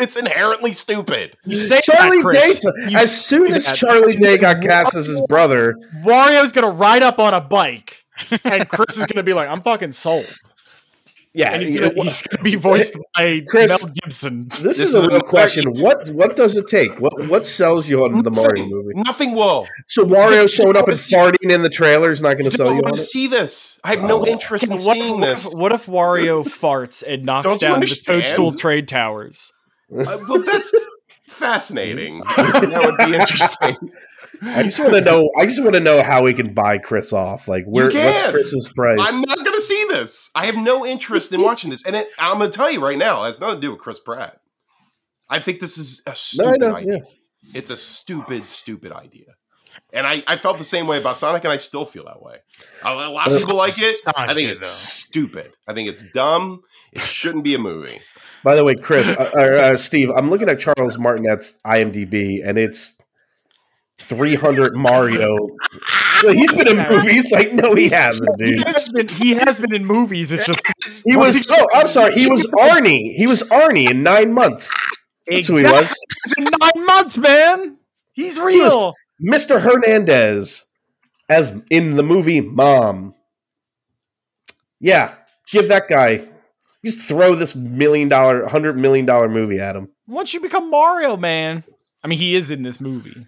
it's 0.00 0.16
inherently 0.16 0.72
stupid. 0.72 1.36
You 1.44 1.56
say 1.56 1.80
Charlie 1.82 2.22
that, 2.22 2.72
Day, 2.82 2.90
You 2.90 2.98
as 2.98 3.24
soon 3.24 3.48
say 3.50 3.54
as 3.54 3.66
that. 3.66 3.76
Charlie 3.76 4.16
Day 4.16 4.36
got 4.36 4.60
cast 4.60 4.94
as 4.96 5.06
his 5.06 5.20
brother, 5.28 5.74
Wario's 6.02 6.50
gonna 6.52 6.70
ride 6.70 7.02
up 7.04 7.18
on 7.20 7.32
a 7.34 7.40
bike, 7.40 8.04
and 8.44 8.68
Chris 8.68 8.96
is 8.96 9.06
gonna 9.06 9.22
be 9.22 9.32
like, 9.32 9.48
"I'm 9.48 9.62
fucking 9.62 9.92
sold," 9.92 10.26
yeah, 11.34 11.50
and 11.52 11.62
he's 11.62 11.72
gonna 11.72 11.92
know, 11.92 12.02
he's 12.02 12.22
gonna 12.22 12.42
be 12.42 12.54
voiced 12.54 12.96
by 13.14 13.42
Chris- 13.48 13.70
Mel 13.82 13.92
Gibson. 14.02 14.48
this, 14.48 14.60
This 14.60 14.78
is 14.80 14.88
is 14.90 14.94
a 14.94 15.08
real 15.08 15.16
a- 15.18 15.22
question. 15.24 15.64
What 15.80 16.08
what 16.10 16.34
does 16.36 16.56
it 16.56 16.66
take? 16.66 16.98
What 16.98 17.26
what 17.28 17.46
sells 17.46 17.88
you 17.88 18.04
on 18.04 18.22
the 18.22 18.30
Mario 18.30 18.64
movie? 18.66 18.92
Nothing 18.94 19.32
will. 19.32 19.66
So 19.88 20.02
Wario 20.04 20.42
Just- 20.42 20.54
showing 20.54 20.76
up 20.76 20.88
and 20.88 20.96
farting 20.96 21.50
in 21.50 21.62
the 21.62 21.68
trailer 21.70 22.10
is 22.10 22.20
not 22.22 22.34
going 22.38 22.50
to 22.50 22.56
sell 22.56 22.68
you 22.68 22.80
don't 22.80 22.84
want 22.90 22.96
to 22.96 23.02
see 23.02 23.26
this. 23.26 23.78
I 23.84 23.90
have 23.96 24.04
no 24.04 24.22
Oh. 24.22 24.26
interest 24.26 24.64
in 24.64 24.70
What, 24.70 24.80
seeing 24.80 25.20
what 25.20 25.28
if, 25.28 25.42
this. 25.44 25.54
what 25.54 25.72
if 25.72 25.86
Wario 25.86 26.42
farts 26.44 27.02
and 27.06 27.24
knocks 27.24 27.46
Don't 27.46 27.60
down 27.60 27.80
the? 27.80 27.86
Toadstool 27.86 28.52
trade 28.54 28.88
towers? 28.88 29.52
Uh, 29.94 30.04
well, 30.28 30.42
that's 30.42 30.86
fascinating. 31.28 32.20
that 32.36 32.82
would 32.84 33.06
be 33.06 33.14
interesting. 33.14 33.76
I 34.42 34.62
just 34.62 34.78
want 34.78 34.94
to 34.94 35.00
know. 35.02 35.30
I 35.38 35.44
just 35.44 35.62
want 35.62 35.74
to 35.74 35.80
know 35.80 36.02
how 36.02 36.22
we 36.22 36.34
can 36.34 36.54
buy 36.54 36.78
Chris 36.78 37.12
off. 37.12 37.48
Like, 37.48 37.64
where 37.66 37.90
what's. 37.90 38.30
Chris's 38.30 38.68
price? 38.68 38.98
I'm 39.00 39.20
not 39.22 39.38
going 39.38 39.54
to 39.54 39.60
see 39.60 39.86
this. 39.88 40.30
I 40.34 40.46
have 40.46 40.56
no 40.56 40.86
interest 40.86 41.32
in 41.32 41.40
watching 41.42 41.70
this, 41.70 41.84
and 41.84 41.96
it, 41.96 42.08
I'm 42.18 42.38
going 42.38 42.50
to 42.50 42.56
tell 42.56 42.70
you 42.70 42.82
right 42.82 42.98
now, 42.98 43.24
it 43.24 43.28
has 43.28 43.40
nothing 43.40 43.56
to 43.56 43.66
do 43.66 43.70
with 43.72 43.80
Chris 43.80 43.98
Pratt. 43.98 44.40
I 45.28 45.40
think 45.40 45.60
this 45.60 45.78
is 45.78 46.02
a 46.06 46.14
stupid 46.14 46.60
know. 46.60 46.74
idea. 46.74 46.98
Yeah. 46.98 47.02
It's 47.54 47.70
a 47.70 47.76
stupid, 47.76 48.48
stupid 48.48 48.92
idea. 48.92 49.26
And 49.92 50.06
I, 50.06 50.22
I 50.26 50.36
felt 50.36 50.58
the 50.58 50.64
same 50.64 50.86
way 50.86 50.98
about 50.98 51.16
Sonic, 51.16 51.44
and 51.44 51.52
I 51.52 51.58
still 51.58 51.84
feel 51.84 52.04
that 52.04 52.22
way. 52.22 52.38
A 52.82 52.88
a 52.88 53.10
lot 53.10 53.30
of 53.30 53.38
people 53.38 53.56
like 53.56 53.78
it. 53.78 54.00
I 54.16 54.32
think 54.34 54.50
it's 54.50 54.66
stupid. 54.66 55.52
I 55.66 55.74
think 55.74 55.88
it's 55.88 56.04
dumb. 56.12 56.62
It 56.92 57.02
shouldn't 57.02 57.44
be 57.44 57.54
a 57.54 57.58
movie. 57.58 58.00
By 58.42 58.54
the 58.56 58.64
way, 58.64 58.74
Chris, 58.74 59.08
uh, 59.08 59.30
uh, 59.34 59.40
uh, 59.40 59.76
Steve, 59.76 60.10
I'm 60.10 60.30
looking 60.30 60.48
at 60.48 60.60
Charles 60.60 60.98
Martinet's 60.98 61.58
IMDb, 61.64 62.40
and 62.44 62.58
it's 62.58 62.95
300 63.98 64.74
Mario. 64.76 65.36
So 66.20 66.32
he's 66.32 66.50
been 66.50 66.66
in 66.66 66.78
movies. 66.88 67.30
Like, 67.30 67.52
no, 67.52 67.74
he 67.74 67.90
hasn't, 67.90 68.40
He 68.40 68.52
dude. 68.56 68.66
has 68.66 68.90
been, 68.94 69.06
he 69.08 69.34
has 69.34 69.60
been 69.60 69.74
in 69.74 69.84
movies. 69.84 70.32
It's 70.32 70.46
just 70.46 70.62
He 71.04 71.14
was. 71.14 71.46
Oh, 71.50 71.66
I'm 71.74 71.88
sorry. 71.88 72.14
He 72.14 72.26
was 72.26 72.46
Arnie. 72.58 73.14
He 73.14 73.26
was 73.26 73.42
Arnie 73.50 73.90
in 73.90 74.02
nine 74.02 74.32
months. 74.32 74.74
That's 75.26 75.46
who 75.46 75.58
he 75.58 75.64
was. 75.64 75.94
Nine 76.38 76.86
months, 76.86 77.18
man. 77.18 77.76
He's 78.14 78.38
real. 78.38 78.94
Mr. 79.22 79.60
Hernandez, 79.60 80.64
as 81.28 81.52
in 81.68 81.96
the 81.96 82.02
movie 82.02 82.40
Mom. 82.40 83.14
Yeah, 84.80 85.14
give 85.52 85.68
that 85.68 85.86
guy. 85.86 86.26
Just 86.82 87.00
throw 87.00 87.34
this 87.34 87.54
million 87.54 88.08
dollar, 88.08 88.46
hundred 88.46 88.78
million 88.78 89.04
dollar 89.04 89.28
movie 89.28 89.60
at 89.60 89.76
him. 89.76 89.88
Once 90.06 90.32
you 90.32 90.40
become 90.40 90.70
Mario, 90.70 91.18
man. 91.18 91.62
I 92.02 92.08
mean, 92.08 92.18
he 92.18 92.36
is 92.36 92.50
in 92.50 92.62
this 92.62 92.80
movie. 92.80 93.26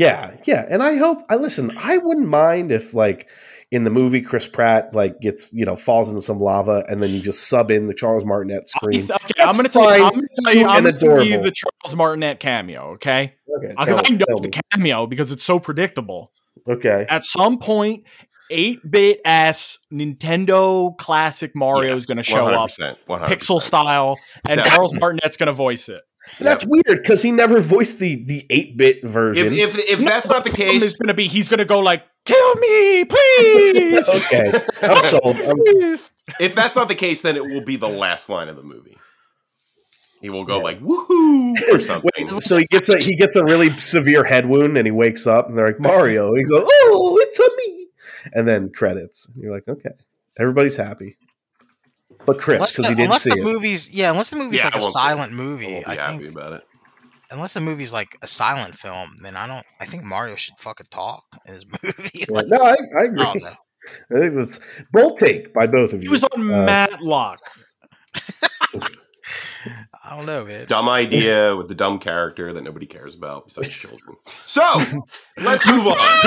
Yeah, 0.00 0.34
yeah, 0.46 0.64
and 0.70 0.82
I 0.82 0.96
hope. 0.96 1.18
I 1.28 1.36
listen. 1.36 1.72
I 1.76 1.98
wouldn't 1.98 2.26
mind 2.28 2.72
if, 2.72 2.94
like, 2.94 3.28
in 3.70 3.84
the 3.84 3.90
movie, 3.90 4.22
Chris 4.22 4.48
Pratt 4.48 4.94
like 4.94 5.20
gets 5.20 5.52
you 5.52 5.66
know 5.66 5.76
falls 5.76 6.08
into 6.08 6.22
some 6.22 6.40
lava, 6.40 6.84
and 6.88 7.02
then 7.02 7.10
you 7.10 7.20
just 7.20 7.48
sub 7.48 7.70
in 7.70 7.86
the 7.86 7.92
Charles 7.92 8.24
Martinet 8.24 8.66
screen. 8.66 9.02
Okay, 9.02 9.08
That's 9.36 9.38
I'm 9.38 9.56
gonna 9.56 9.68
tell 9.68 9.98
you. 9.98 10.04
I'm 10.04 10.12
gonna 10.14 10.26
tell 10.42 10.54
you. 10.54 10.66
I'm 10.66 10.84
gonna 10.84 10.98
tell 10.98 11.22
you 11.22 11.42
the 11.42 11.52
Charles 11.52 11.94
Martinet 11.94 12.40
cameo. 12.40 12.92
Okay, 12.94 13.34
Okay, 13.58 13.74
because 13.78 13.96
tell 14.08 14.14
I 14.14 14.16
know 14.16 14.40
the 14.40 14.48
me. 14.48 14.60
cameo 14.72 15.06
because 15.06 15.32
it's 15.32 15.44
so 15.44 15.60
predictable. 15.60 16.32
Okay, 16.66 17.04
At 17.10 17.24
some 17.24 17.58
point, 17.58 18.04
eight 18.50 18.78
bit 18.90 19.20
ass 19.26 19.76
Nintendo 19.92 20.96
classic 20.96 21.52
Mario 21.54 21.94
is 21.94 22.02
Yes, 22.04 22.06
gonna 22.06 22.22
show 22.22 22.46
up, 22.46 22.70
100%, 22.70 22.96
100%. 23.06 23.24
pixel 23.26 23.60
style, 23.60 24.16
and 24.48 24.62
Charles 24.64 24.94
Martinet's 24.94 25.36
gonna 25.36 25.52
voice 25.52 25.90
it. 25.90 26.00
That's 26.38 26.64
weird 26.66 26.84
because 26.86 27.22
he 27.22 27.30
never 27.30 27.60
voiced 27.60 27.98
the 27.98 28.24
the 28.24 28.46
eight 28.50 28.76
bit 28.76 29.04
version. 29.04 29.52
If, 29.52 29.76
if, 29.76 29.88
if 29.90 29.98
that's 30.00 30.28
not 30.28 30.44
the 30.44 30.50
problem 30.50 30.76
is 30.76 30.82
case, 30.82 30.96
gonna 30.96 31.14
be 31.14 31.26
he's 31.26 31.48
gonna 31.48 31.64
go 31.64 31.80
like, 31.80 32.04
"Kill 32.24 32.54
me, 32.56 33.04
please." 33.04 34.08
okay, 34.14 34.52
I'm 34.82 35.04
sold. 35.04 35.36
I'm- 35.36 35.96
if 36.40 36.54
that's 36.54 36.76
not 36.76 36.88
the 36.88 36.94
case, 36.94 37.22
then 37.22 37.36
it 37.36 37.44
will 37.44 37.64
be 37.64 37.76
the 37.76 37.88
last 37.88 38.28
line 38.28 38.48
of 38.48 38.56
the 38.56 38.62
movie. 38.62 38.96
He 40.20 40.28
will 40.30 40.44
go 40.44 40.58
like 40.60 40.80
"woohoo" 40.80 41.54
or 41.70 41.80
something. 41.80 42.10
Wait, 42.16 42.30
so 42.42 42.56
he 42.56 42.66
gets 42.66 42.88
a 42.88 42.98
he 42.98 43.16
gets 43.16 43.36
a 43.36 43.44
really 43.44 43.74
severe 43.78 44.22
head 44.24 44.46
wound 44.46 44.76
and 44.76 44.86
he 44.86 44.92
wakes 44.92 45.26
up 45.26 45.48
and 45.48 45.56
they're 45.58 45.66
like 45.68 45.80
Mario. 45.80 46.28
And 46.28 46.38
he's 46.38 46.50
like, 46.50 46.64
"Oh, 46.66 47.18
it's 47.22 47.38
a 47.38 47.48
me," 47.56 47.86
and 48.32 48.46
then 48.46 48.70
credits. 48.70 49.28
And 49.28 49.42
you're 49.42 49.52
like, 49.52 49.66
okay, 49.68 49.90
everybody's 50.38 50.76
happy, 50.76 51.16
but 52.26 52.38
Chris 52.38 52.56
Unless, 52.56 52.76
because 52.76 52.84
the, 52.84 52.88
he 52.90 52.94
didn't 52.94 53.04
unless 53.06 53.22
see 53.24 53.30
the 53.30 53.36
it. 53.40 53.44
movie's 53.44 53.94
yeah, 53.94 54.10
unless 54.10 54.30
the 54.30 54.36
movie's 54.36 54.60
Yeah, 54.60 54.66
like 54.66 54.74
I 54.76 54.78
a 54.78 54.80
won't- 54.82 54.92
silent 54.92 55.32
I 55.32 55.34
movie, 55.34 55.72
won't 55.72 55.86
be 55.86 55.90
I 55.92 55.94
happy 55.96 56.18
think 56.24 56.30
about 56.36 56.52
it. 56.54 56.62
unless 57.30 57.52
the 57.54 57.60
movie's 57.60 57.92
like 57.92 58.16
a 58.22 58.26
silent 58.26 58.76
film, 58.76 59.14
then 59.22 59.36
I 59.36 59.46
don't. 59.46 59.64
I 59.80 59.86
think 59.86 60.04
Mario 60.04 60.36
should 60.36 60.54
fucking 60.58 60.86
talk 60.90 61.24
in 61.46 61.52
his 61.54 61.64
movie. 61.82 62.24
Like, 62.28 62.46
no, 62.48 62.58
I, 62.62 62.76
I 63.00 63.04
agree. 63.04 63.18
oh, 63.26 63.34
that- 63.40 63.56
I 64.14 64.20
think 64.20 64.34
it's 64.36 64.60
bold 64.92 65.18
take 65.18 65.52
by 65.54 65.66
both 65.66 65.92
of 65.94 65.94
you. 65.94 66.00
He 66.00 66.04
you. 66.06 66.10
was 66.12 66.24
on 66.24 66.50
Uh, 66.52 66.64
Matlock. 66.64 67.40
I 70.10 70.16
don't 70.16 70.26
know, 70.26 70.44
man. 70.44 70.66
Dumb 70.66 70.88
idea 70.88 71.54
with 71.56 71.68
the 71.68 71.74
dumb 71.76 71.98
character 72.00 72.52
that 72.52 72.62
nobody 72.62 72.86
cares 72.86 73.14
about 73.14 73.46
besides 73.46 73.68
children. 73.68 74.16
So 74.44 74.60
let's 75.38 75.64
move 75.66 75.86
on. 75.86 76.20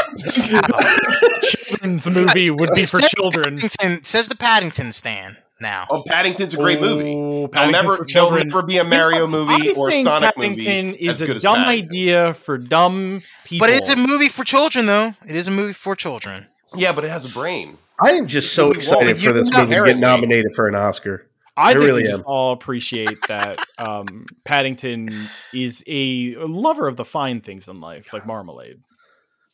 Children's 1.42 2.10
movie 2.10 2.50
would 2.52 2.70
be 2.76 2.86
for 2.86 3.00
children. 3.02 3.60
Paddington, 3.60 4.04
says 4.04 4.30
the 4.30 4.36
Paddington 4.38 4.92
stand 4.92 5.38
now. 5.60 5.88
Oh, 5.90 6.04
Paddington's 6.06 6.54
a 6.54 6.58
great 6.58 6.80
movie. 6.82 7.50
There'll 7.52 7.72
never, 7.72 8.06
there'll 8.12 8.32
never 8.32 8.62
be 8.62 8.78
a 8.78 8.84
Mario 8.84 9.28
movie 9.28 9.70
I 9.70 9.74
or 9.76 9.90
think 9.92 10.08
Sonic 10.08 10.38
movie. 10.38 10.50
Paddington 10.56 10.86
movie 10.88 10.98
is 11.06 11.22
as 11.22 11.28
good 11.28 11.32
a 11.32 11.36
as 11.38 11.42
dumb 11.44 11.56
Paddington. 11.64 11.90
idea 11.98 12.34
for 12.34 12.58
dumb 12.58 13.22
people. 13.46 13.68
But 13.68 13.74
it's 13.76 13.90
a 13.92 13.98
movie 13.98 14.30
for 14.30 14.44
children, 14.44 14.86
though. 14.86 15.14
It 15.28 15.36
is 15.36 15.48
a 15.48 15.52
movie 15.52 15.74
for 15.74 15.96
children. 15.96 16.48
Yeah, 16.76 16.92
but 16.94 17.04
it 17.04 17.10
has 17.12 17.26
a 17.26 17.30
brain. 17.30 17.78
I 18.00 18.12
am 18.14 18.28
just 18.28 18.54
so 18.54 18.68
Movie 18.68 18.78
excited 18.78 19.08
won't- 19.08 19.20
for 19.20 19.34
this 19.34 19.52
movie 19.54 19.76
to 19.76 19.84
get 19.86 19.98
nominated 20.00 20.54
for 20.56 20.68
an 20.68 20.76
Oscar. 20.76 21.28
I 21.56 21.70
I 21.70 21.74
think 21.74 21.86
really 21.86 22.04
we 22.04 22.10
just 22.10 22.22
am. 22.22 22.26
all 22.28 22.54
appreciate 22.54 23.18
that 23.28 23.60
um, 23.78 24.26
Paddington 24.44 25.14
is 25.54 25.84
a 25.88 26.36
lover 26.36 26.88
of 26.88 26.98
the 26.98 27.06
fine 27.06 27.42
things 27.42 27.68
in 27.68 27.80
life, 27.80 28.12
like 28.12 28.26
marmalade. 28.26 28.82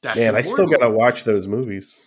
That's 0.01 0.17
Man, 0.17 0.35
I 0.35 0.41
still 0.41 0.65
gotta 0.65 0.89
watch 0.89 1.25
those 1.25 1.47
movies. 1.47 2.01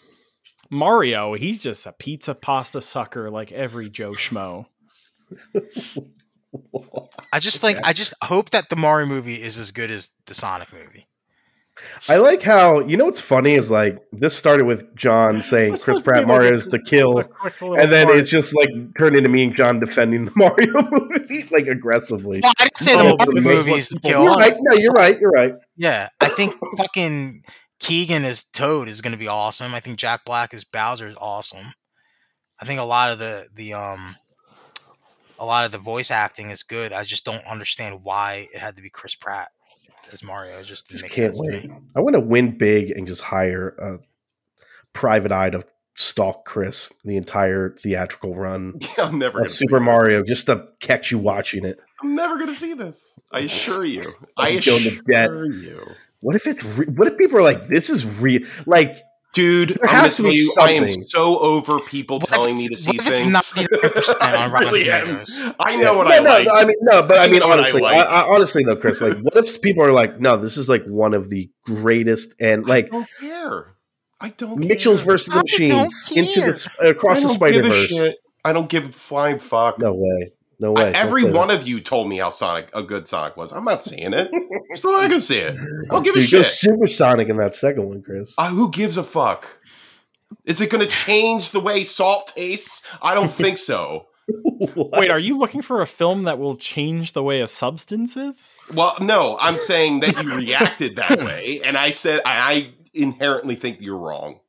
Mario, 0.70 1.34
he's 1.34 1.62
just 1.62 1.84
a 1.84 1.92
pizza 1.92 2.34
pasta 2.34 2.80
sucker 2.80 3.30
like 3.30 3.52
every 3.52 3.90
Joe 3.90 4.12
Schmo. 4.12 4.66
I 7.32 7.38
just 7.38 7.60
think 7.60 7.78
I 7.84 7.92
just 7.92 8.14
hope 8.22 8.50
that 8.50 8.70
the 8.70 8.76
Mario 8.76 9.06
movie 9.06 9.42
is 9.42 9.58
as 9.58 9.70
good 9.70 9.90
as 9.90 10.10
the 10.26 10.34
Sonic 10.34 10.72
movie. 10.72 11.06
I 12.08 12.16
like 12.16 12.42
how 12.42 12.80
you 12.80 12.96
know 12.96 13.04
what's 13.06 13.20
funny 13.20 13.54
is 13.54 13.70
like 13.70 13.98
this 14.12 14.36
started 14.36 14.66
with 14.66 14.94
John 14.96 15.40
saying 15.42 15.76
Chris 15.78 16.00
Pratt 16.00 16.18
like 16.18 16.24
a- 16.24 16.28
Mario's 16.28 16.66
to 16.68 16.78
kill, 16.78 17.18
A 17.18 17.24
quick 17.24 17.60
little 17.60 17.78
and 17.80 17.90
then 17.92 18.06
part. 18.06 18.18
it's 18.18 18.30
just 18.30 18.54
like 18.56 18.68
turned 18.98 19.16
into 19.16 19.28
me 19.28 19.44
and 19.44 19.56
John 19.56 19.78
defending 19.80 20.24
the 20.24 20.32
Mario 20.36 20.88
movie 20.90 21.46
like 21.50 21.66
aggressively. 21.66 22.40
Well, 22.42 22.52
I 22.58 22.64
didn't 22.64 22.78
say 22.78 22.92
Oh, 22.94 22.96
the 22.96 23.02
Mario 23.02 23.16
this 23.16 23.36
is 23.36 23.46
movie 23.46 23.70
what 23.70 23.78
is 23.78 23.88
to 23.90 24.00
kill. 24.00 24.24
You're 24.24 24.34
right. 24.34 24.54
No, 24.60 24.76
you're 24.76 24.92
right. 24.92 25.20
You're 25.20 25.30
right. 25.30 25.54
Yeah, 25.76 26.08
I 26.20 26.28
think 26.28 26.54
fucking 26.76 27.44
Keegan 27.78 28.24
as 28.24 28.44
Toad 28.44 28.88
is 28.88 29.00
going 29.00 29.12
to 29.12 29.18
be 29.18 29.28
awesome. 29.28 29.74
I 29.74 29.80
think 29.80 29.98
Jack 29.98 30.24
Black 30.24 30.52
as 30.54 30.64
Bowser 30.64 31.08
is 31.08 31.16
awesome. 31.20 31.74
I 32.60 32.64
think 32.64 32.78
a 32.80 32.84
lot 32.84 33.10
of 33.10 33.18
the 33.18 33.46
the 33.54 33.72
um 33.74 34.14
a 35.38 35.44
lot 35.46 35.64
of 35.64 35.72
the 35.72 35.78
voice 35.78 36.10
acting 36.12 36.50
is 36.50 36.62
good. 36.62 36.92
I 36.92 37.02
just 37.02 37.24
don't 37.24 37.44
understand 37.46 38.04
why 38.04 38.48
it 38.52 38.58
had 38.58 38.76
to 38.76 38.82
be 38.82 38.90
Chris 38.90 39.16
Pratt 39.16 39.48
as 40.12 40.22
Mario. 40.24 40.58
It 40.58 40.64
just 40.64 40.88
Just 40.90 41.02
make 41.04 41.12
can't 41.12 41.36
sense 41.36 41.40
to 41.48 41.52
wait. 41.52 41.70
me. 41.70 41.76
I 41.96 42.00
want 42.00 42.14
to 42.14 42.20
win 42.20 42.56
big 42.56 42.90
and 42.90 43.06
just 43.06 43.20
hire 43.22 43.68
a 43.78 43.98
private 44.92 45.32
eye 45.32 45.50
to 45.50 45.64
stalk 45.94 46.44
Chris 46.46 46.92
the 47.04 47.16
entire 47.16 47.70
theatrical 47.78 48.34
run 48.34 48.74
Yeah, 48.98 49.04
I'm 49.04 49.18
never 49.18 49.40
of 49.42 49.50
Super 49.50 49.76
see 49.76 49.78
this. 49.78 49.84
Mario 49.84 50.22
just 50.24 50.46
to 50.46 50.66
catch 50.80 51.10
you 51.10 51.18
watching 51.18 51.64
it. 51.64 51.78
I'm 52.02 52.14
never 52.14 52.38
gonna 52.38 52.54
see 52.54 52.74
this. 52.74 53.14
I 53.30 53.40
assure 53.40 53.86
you. 53.86 54.12
I 54.36 54.48
I'm 54.48 54.60
going 54.60 54.82
to 54.84 55.02
bet. 55.06 55.26
assure 55.26 55.46
you. 55.52 55.86
What 56.22 56.36
if 56.36 56.46
it's? 56.46 56.64
Re- 56.64 56.86
what 56.86 57.08
if 57.08 57.18
people 57.18 57.36
are 57.38 57.42
like, 57.42 57.66
"This 57.66 57.90
is 57.90 58.20
real"? 58.20 58.42
Like, 58.66 58.96
Dude, 59.32 59.70
There 59.70 59.88
I'm 59.88 59.96
gonna 60.02 60.10
tell 60.10 60.32
you, 60.32 60.54
I 60.60 60.72
am 60.72 60.90
so 61.04 61.38
over 61.38 61.78
people 61.80 62.18
What 62.20 62.28
telling 62.28 62.56
me 62.56 62.68
to 62.68 62.76
see 62.76 62.90
what 62.90 63.06
if 63.06 63.06
it's 63.32 63.52
things. 63.52 63.68
99% 63.68 64.38
on 64.38 64.52
Rotten 64.52 64.68
Really 64.72 64.90
am. 64.90 65.24
I 65.58 65.76
know 65.76 65.94
what 65.96 66.06
no, 66.08 66.12
I 66.14 66.18
no, 66.18 66.30
like. 66.30 66.46
no, 66.46 66.52
I 66.54 66.64
mean, 66.66 66.76
no, 66.82 67.02
but 67.02 67.16
I, 67.18 67.24
I 67.24 67.26
mean, 67.28 67.40
know 67.40 67.48
what 67.48 67.58
I 67.58 67.62
honestly, 67.62 67.82
I 67.82 67.96
like. 67.96 68.06
I, 68.08 68.22
honestly 68.34 68.64
though, 68.64 68.76
Chris, 68.76 69.00
like, 69.00 69.16
what 69.20 69.34
if 69.36 69.62
people 69.62 69.84
are 69.84 69.92
like, 69.92 70.20
"No, 70.20 70.36
this 70.36 70.58
is 70.58 70.68
like 70.68 70.84
one 70.84 71.14
of 71.14 71.30
the 71.30 71.50
greatest," 71.64 72.34
and 72.40 72.66
like, 72.66 72.92
I 72.92 72.98
like 72.98 73.08
don't 73.08 73.08
care. 73.30 73.74
I 74.20 74.28
don't. 74.30 74.58
Mitchell's 74.58 75.00
care. 75.02 75.12
versus 75.12 75.28
the 75.28 75.32
I 75.32 75.36
don't 75.36 75.50
Machines 75.82 76.12
into 76.14 76.32
care. 76.40 76.46
the 76.52 76.58
sp- 76.60 76.76
uh, 76.84 76.88
across 76.88 77.16
I 77.18 77.20
the 77.20 77.26
don't 77.28 77.34
Spider 77.36 77.62
Verse. 77.62 78.14
I 78.44 78.52
don't 78.52 78.68
give 78.68 78.84
a 78.90 78.92
flying 78.92 79.38
fuck. 79.38 79.78
No 79.78 79.94
way, 79.94 80.32
no 80.62 80.72
way. 80.72 80.84
Don't 80.84 80.94
every 80.94 81.22
say 81.22 81.28
that. 81.28 81.36
one 81.36 81.50
of 81.50 81.66
you 81.68 81.80
told 81.80 82.08
me 82.08 82.16
how 82.18 82.30
Sonic 82.30 82.70
a 82.72 82.82
good 82.82 83.06
Sonic 83.06 83.36
was. 83.36 83.52
I'm 83.52 83.64
not 83.64 83.82
seeing 83.84 84.12
it. 84.14 84.30
I'm 84.32 84.76
still 84.76 84.92
not 84.92 85.02
gonna 85.02 85.20
see 85.20 85.38
it. 85.38 85.54
I 85.56 85.94
don't 85.94 86.02
give 86.02 86.14
a 86.16 86.20
Dude, 86.20 86.30
go 86.30 86.38
shit. 86.42 86.46
supersonic 86.46 87.28
in 87.28 87.36
that 87.36 87.54
second 87.54 87.88
one, 87.88 88.02
Chris. 88.02 88.38
Uh, 88.38 88.48
who 88.48 88.70
gives 88.70 88.96
a 88.96 89.02
fuck? 89.02 89.46
Is 90.46 90.60
it 90.62 90.70
going 90.70 90.82
to 90.82 90.90
change 90.90 91.50
the 91.50 91.60
way 91.60 91.84
salt 91.84 92.32
tastes? 92.34 92.82
I 93.02 93.14
don't 93.14 93.30
think 93.32 93.58
so. 93.58 94.06
Wait, 94.76 95.10
are 95.10 95.18
you 95.18 95.38
looking 95.38 95.60
for 95.62 95.82
a 95.82 95.86
film 95.86 96.22
that 96.24 96.38
will 96.38 96.56
change 96.56 97.12
the 97.12 97.22
way 97.22 97.40
a 97.42 97.46
substance 97.46 98.16
is? 98.16 98.56
Well, 98.72 98.96
no, 99.00 99.36
I'm 99.40 99.58
saying 99.58 100.00
that 100.00 100.22
you 100.22 100.34
reacted 100.36 100.96
that 100.96 101.22
way, 101.26 101.60
and 101.62 101.76
I 101.76 101.90
said 101.90 102.22
I, 102.24 102.52
I 102.54 102.70
inherently 102.94 103.56
think 103.56 103.80
you're 103.82 103.98
wrong. 103.98 104.40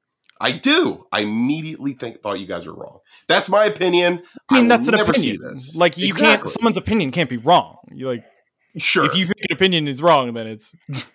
I 0.41 0.51
do. 0.53 1.05
I 1.11 1.21
immediately 1.21 1.93
think 1.93 2.21
thought 2.21 2.39
you 2.39 2.47
guys 2.47 2.65
were 2.65 2.73
wrong. 2.73 2.99
That's 3.27 3.47
my 3.49 3.65
opinion. 3.65 4.21
I 4.49 4.55
mean, 4.55 4.63
will 4.65 4.69
that's 4.69 4.87
an 4.87 4.95
never 4.95 5.11
opinion. 5.11 5.37
See 5.39 5.47
this. 5.47 5.75
Like 5.75 5.97
you 5.97 6.07
Exactly. 6.07 6.27
can't. 6.37 6.49
Someone's 6.49 6.77
opinion 6.77 7.11
can't 7.11 7.29
be 7.29 7.37
wrong. 7.37 7.77
You 7.93 8.07
like 8.09 8.23
Sure. 8.77 9.05
if 9.05 9.15
you 9.15 9.25
think 9.25 9.37
an 9.49 9.55
opinion 9.55 9.87
is 9.87 10.01
wrong, 10.01 10.33
then 10.33 10.47
it's. 10.47 10.75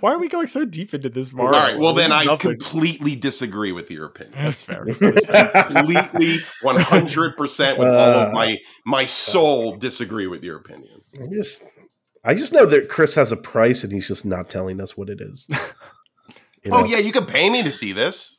Why 0.00 0.12
are 0.14 0.18
we 0.18 0.28
going 0.28 0.46
so 0.46 0.64
deep 0.64 0.94
into 0.94 1.10
this? 1.10 1.30
All 1.30 1.44
Mario? 1.44 1.58
right. 1.58 1.78
Well, 1.78 1.92
This 1.92 2.04
then 2.08 2.12
I 2.12 2.24
nothing. 2.24 2.52
completely 2.58 3.14
disagree 3.16 3.70
with 3.70 3.90
your 3.90 4.06
opinion. 4.06 4.32
That's 4.34 4.62
fair. 4.62 4.82
completely 4.86 6.38
100% 6.62 7.78
with 7.78 7.88
all 7.88 7.94
Uh, 7.94 8.26
of 8.26 8.32
my 8.32 8.58
my 8.86 9.04
soul 9.04 9.76
disagree 9.76 10.26
with 10.26 10.42
your 10.42 10.56
opinion 10.56 11.00
I 11.22 11.26
just, 11.32 11.62
I 12.24 12.34
just 12.34 12.54
know 12.54 12.64
that 12.64 12.88
Chris 12.88 13.14
has 13.16 13.30
a 13.30 13.36
price, 13.36 13.84
and 13.84 13.92
he's 13.92 14.08
just 14.08 14.24
not 14.24 14.48
telling 14.48 14.80
us 14.80 14.96
what 14.96 15.08
it 15.10 15.20
is. 15.20 15.46
You 16.64 16.70
know? 16.70 16.78
Oh 16.78 16.84
yeah, 16.86 16.96
you 16.96 17.12
can 17.12 17.26
pay 17.26 17.50
me 17.50 17.62
to 17.62 17.70
see 17.70 17.92
this. 17.92 18.33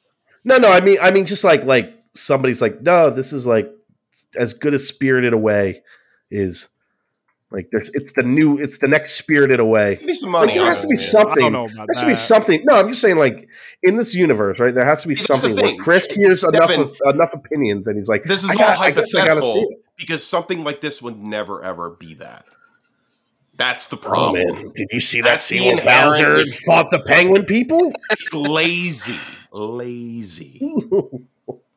No, 0.45 0.57
no. 0.57 0.69
I 0.71 0.79
mean, 0.79 0.97
I 1.01 1.11
mean, 1.11 1.25
just 1.25 1.43
like 1.43 1.63
like 1.65 1.93
somebody's 2.11 2.61
like, 2.61 2.81
no, 2.81 3.09
this 3.09 3.33
is 3.33 3.45
like 3.45 3.69
as 4.37 4.53
good 4.53 4.73
as 4.73 4.87
Spirited 4.87 5.33
Away 5.33 5.81
is. 6.31 6.69
Like 7.51 7.69
there's, 7.71 7.89
it's 7.93 8.11
the 8.13 8.23
new, 8.23 8.57
it's 8.57 8.79
the 8.79 8.87
next 8.87 9.13
Spirited 9.13 9.59
Away. 9.59 9.95
Give 9.97 10.05
me 10.05 10.13
some 10.15 10.31
Like, 10.33 10.55
there 10.55 10.65
has 10.65 10.81
to 10.81 10.87
be 10.87 10.95
man. 10.95 10.97
something. 10.97 11.45
I 11.45 11.49
don't 11.49 11.53
know 11.53 11.65
about 11.65 11.75
There 11.75 11.85
has 11.93 12.01
to 12.01 12.07
be 12.07 12.15
something. 12.17 12.61
No, 12.65 12.75
I'm 12.75 12.87
just 12.89 13.01
saying, 13.01 13.17
like 13.17 13.47
in 13.83 13.97
this 13.97 14.13
universe, 14.15 14.59
right? 14.59 14.73
There 14.73 14.83
has 14.83 15.03
to 15.03 15.07
be 15.07 15.15
See, 15.15 15.25
that's 15.29 15.43
something 15.43 15.63
where. 15.63 15.77
Chris 15.77 16.11
hears 16.11 16.43
enough 16.43 16.69
Devin- 16.69 16.81
of 16.81 16.95
enough 17.13 17.33
opinions, 17.33 17.87
and 17.87 17.97
he's 17.97 18.09
like, 18.09 18.23
This 18.25 18.43
is 18.43 18.49
I 18.49 18.53
all 18.53 18.59
got- 18.59 18.69
I 18.69 18.71
I 18.71 18.75
hypothetical 18.91 19.67
because 19.95 20.23
something 20.25 20.63
like 20.63 20.81
this 20.81 21.01
would 21.01 21.21
never 21.21 21.63
ever 21.63 21.91
be 21.91 22.15
that. 22.15 22.45
That's 23.57 23.87
the 23.87 23.95
Oh 23.97 23.99
problem. 23.99 24.43
man, 24.43 24.71
did 24.75 24.87
you 24.91 24.99
see 24.99 25.21
that 25.21 25.41
scene 25.41 25.77
where 25.77 25.85
Bowser 25.85 26.45
fought 26.65 26.89
the 26.89 26.99
penguin 26.99 27.45
people? 27.47 27.91
It's 28.11 28.33
lazy, 28.33 29.15
lazy. 29.51 30.61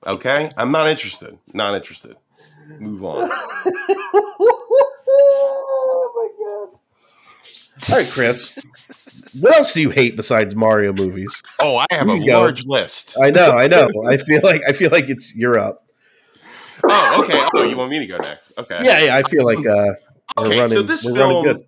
Okay, 0.06 0.50
I'm 0.56 0.70
not 0.70 0.88
interested. 0.88 1.36
Not 1.52 1.74
interested. 1.74 2.16
Move 2.78 3.04
on. 3.04 3.28
oh 5.10 6.12
my 6.14 6.28
god! 6.38 7.92
All 7.92 7.98
right, 7.98 8.10
Chris. 8.14 9.40
What 9.42 9.56
else 9.56 9.74
do 9.74 9.82
you 9.82 9.90
hate 9.90 10.16
besides 10.16 10.54
Mario 10.54 10.92
movies? 10.92 11.42
Oh, 11.60 11.76
I 11.76 11.86
have 11.90 12.08
a 12.08 12.14
you 12.16 12.26
go. 12.26 12.38
large 12.38 12.64
list. 12.64 13.16
I 13.20 13.30
know, 13.30 13.50
I 13.50 13.66
know. 13.66 13.88
I 14.08 14.16
feel 14.16 14.40
like 14.42 14.62
I 14.66 14.72
feel 14.72 14.90
like 14.90 15.10
it's 15.10 15.34
you're 15.34 15.58
up. 15.58 15.84
Oh, 16.84 17.22
okay. 17.24 17.42
Oh, 17.54 17.62
you 17.64 17.76
want 17.76 17.90
me 17.90 17.98
to 17.98 18.06
go 18.06 18.16
next? 18.18 18.52
Okay. 18.56 18.80
Yeah, 18.84 19.00
yeah. 19.00 19.16
I 19.16 19.24
feel 19.24 19.44
like 19.44 19.66
uh, 19.66 19.92
Okay. 20.38 20.56
running. 20.58 20.68
so 20.68 20.82
this 20.82 21.02
film, 21.02 21.44
good. 21.44 21.64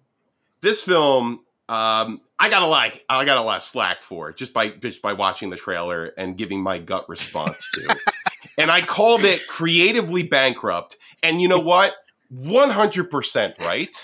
This 0.63 0.83
film, 0.83 1.41
um, 1.69 2.21
I 2.39 2.49
got 2.49 2.63
a 2.63 2.67
lot. 2.67 2.93
I 3.09 3.25
got 3.25 3.39
a 3.39 3.43
lot 3.43 3.57
of 3.57 3.63
slack 3.63 4.03
for 4.03 4.31
it 4.31 4.37
just 4.37 4.53
by 4.53 4.71
just 4.71 5.03
by 5.03 5.13
watching 5.13 5.51
the 5.51 5.57
trailer 5.57 6.07
and 6.17 6.37
giving 6.37 6.63
my 6.63 6.79
gut 6.79 7.09
response 7.09 7.71
to. 7.75 7.97
and 8.59 8.71
I 8.71 8.81
called 8.81 9.25
it 9.25 9.47
creatively 9.47 10.23
bankrupt. 10.23 10.97
And 11.23 11.41
you 11.41 11.49
know 11.49 11.59
what? 11.61 11.95
One 12.31 12.71
hundred 12.71 13.11
percent 13.11 13.57
right. 13.61 13.95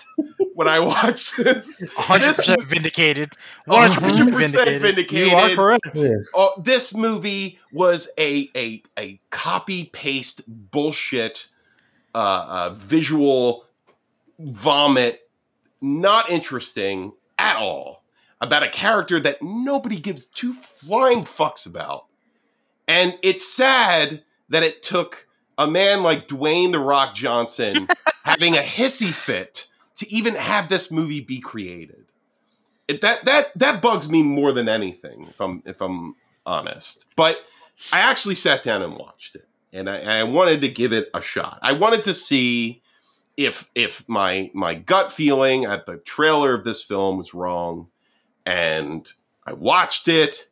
When 0.54 0.68
I 0.68 0.80
watched 0.80 1.36
this, 1.36 1.84
100% 1.96 2.62
vindicated. 2.64 3.30
100% 3.68 3.88
100% 3.90 4.16
vindicated. 4.30 4.82
vindicated. 4.82 5.28
You 5.28 5.36
are 5.36 5.54
correct. 5.54 5.90
Yeah. 5.94 6.16
Oh, 6.34 6.54
this 6.58 6.94
movie 6.94 7.58
was 7.72 8.08
a 8.18 8.50
a 8.56 8.82
a 8.98 9.20
copy 9.30 9.84
paste 9.92 10.40
bullshit 10.46 11.48
uh, 12.14 12.46
uh, 12.48 12.70
visual 12.74 13.66
vomit, 14.38 15.25
not 15.80 16.30
interesting 16.30 17.12
at 17.38 17.56
all 17.56 18.04
about 18.40 18.62
a 18.62 18.68
character 18.68 19.18
that 19.20 19.42
nobody 19.42 19.98
gives 19.98 20.26
two 20.26 20.52
flying 20.52 21.24
fucks 21.24 21.66
about, 21.66 22.06
and 22.86 23.18
it's 23.22 23.46
sad 23.46 24.22
that 24.48 24.62
it 24.62 24.82
took 24.82 25.26
a 25.58 25.66
man 25.66 26.02
like 26.02 26.28
Dwayne 26.28 26.72
the 26.72 26.78
Rock 26.78 27.14
Johnson 27.14 27.88
having 28.24 28.56
a 28.56 28.60
hissy 28.60 29.10
fit 29.10 29.66
to 29.96 30.12
even 30.12 30.34
have 30.34 30.68
this 30.68 30.90
movie 30.90 31.20
be 31.20 31.40
created. 31.40 32.04
It, 32.88 33.00
that 33.00 33.24
that 33.24 33.56
that 33.58 33.82
bugs 33.82 34.08
me 34.08 34.22
more 34.22 34.52
than 34.52 34.68
anything, 34.68 35.26
if 35.28 35.40
I'm 35.40 35.62
if 35.66 35.80
I'm 35.80 36.14
honest. 36.44 37.06
But 37.16 37.38
I 37.92 38.00
actually 38.00 38.36
sat 38.36 38.62
down 38.62 38.82
and 38.82 38.96
watched 38.96 39.34
it, 39.34 39.48
and 39.72 39.90
I, 39.90 40.20
I 40.20 40.22
wanted 40.24 40.60
to 40.60 40.68
give 40.68 40.92
it 40.92 41.08
a 41.12 41.20
shot. 41.20 41.58
I 41.62 41.72
wanted 41.72 42.04
to 42.04 42.14
see 42.14 42.82
if 43.36 43.70
if 43.74 44.08
my 44.08 44.50
my 44.54 44.74
gut 44.74 45.12
feeling 45.12 45.64
at 45.64 45.86
the 45.86 45.98
trailer 45.98 46.54
of 46.54 46.64
this 46.64 46.82
film 46.82 47.18
was 47.18 47.34
wrong, 47.34 47.88
and 48.44 49.10
I 49.46 49.52
watched 49.52 50.08
it, 50.08 50.48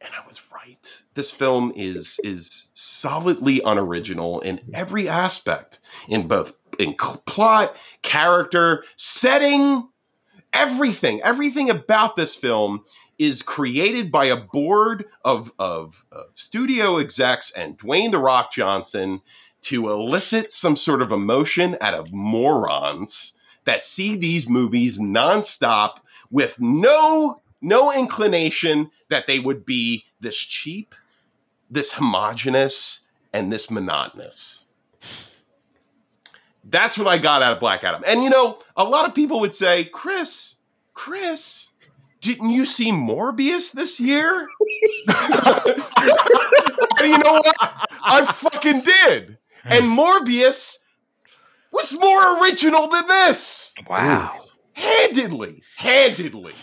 and 0.00 0.10
I 0.14 0.26
was 0.26 0.40
right. 0.52 1.02
This 1.14 1.30
film 1.30 1.72
is 1.76 2.18
is 2.24 2.70
solidly 2.74 3.60
unoriginal 3.64 4.40
in 4.40 4.60
every 4.74 5.08
aspect, 5.08 5.80
in 6.08 6.26
both 6.26 6.54
in 6.78 6.94
plot, 6.94 7.76
character, 8.02 8.84
setting, 8.96 9.88
everything. 10.52 11.20
Everything 11.22 11.70
about 11.70 12.16
this 12.16 12.34
film 12.34 12.84
is 13.18 13.42
created 13.42 14.12
by 14.12 14.26
a 14.26 14.36
board 14.36 15.04
of, 15.24 15.52
of, 15.58 16.04
of 16.12 16.26
studio 16.34 16.98
execs 16.98 17.50
and 17.50 17.76
Dwayne 17.76 18.12
the 18.12 18.18
Rock 18.18 18.52
Johnson 18.52 19.20
to 19.62 19.90
elicit 19.90 20.52
some 20.52 20.76
sort 20.76 21.02
of 21.02 21.12
emotion 21.12 21.76
out 21.80 21.94
of 21.94 22.12
morons 22.12 23.36
that 23.64 23.82
see 23.82 24.16
these 24.16 24.48
movies 24.48 24.98
nonstop 24.98 25.98
with 26.30 26.60
no 26.60 27.40
no 27.60 27.92
inclination 27.92 28.90
that 29.08 29.26
they 29.26 29.38
would 29.38 29.66
be 29.66 30.04
this 30.20 30.36
cheap, 30.36 30.94
this 31.70 31.92
homogenous, 31.92 33.00
and 33.32 33.50
this 33.52 33.70
monotonous. 33.70 34.64
That's 36.64 36.98
what 36.98 37.06
I 37.06 37.18
got 37.18 37.42
out 37.42 37.54
of 37.54 37.60
Black 37.60 37.82
Adam. 37.82 38.02
And 38.06 38.22
you 38.22 38.30
know, 38.30 38.58
a 38.76 38.84
lot 38.84 39.06
of 39.06 39.14
people 39.14 39.40
would 39.40 39.54
say, 39.54 39.84
Chris, 39.84 40.56
Chris, 40.94 41.70
didn't 42.20 42.50
you 42.50 42.66
see 42.66 42.90
Morbius 42.90 43.72
this 43.72 43.98
year? 44.00 44.46
you 47.00 47.18
know 47.18 47.32
what? 47.32 47.56
I 47.60 48.24
fucking 48.24 48.82
did. 48.82 49.38
Mm. 49.68 49.78
And 49.78 49.98
Morbius 49.98 50.78
was 51.72 51.92
more 51.94 52.42
original 52.42 52.88
than 52.88 53.06
this. 53.06 53.74
Wow. 53.88 54.44
Handedly. 54.72 55.62
Handedly. 55.76 56.54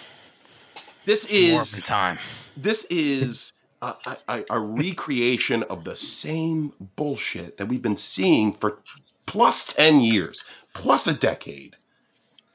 This 1.06 1.26
is 1.26 1.82
time. 1.82 2.18
this 2.58 2.86
is 2.90 3.54
a, 3.82 3.94
a, 4.28 4.44
a 4.50 4.60
recreation 4.60 5.64
of 5.64 5.84
the 5.84 5.96
same 5.96 6.74
bullshit 6.96 7.58
that 7.58 7.68
we've 7.68 7.82
been 7.82 7.98
seeing 7.98 8.54
for 8.54 8.80
plus 9.28 9.66
10 9.66 10.02
years, 10.02 10.44
plus 10.74 11.06
a 11.08 11.14
decade. 11.14 11.76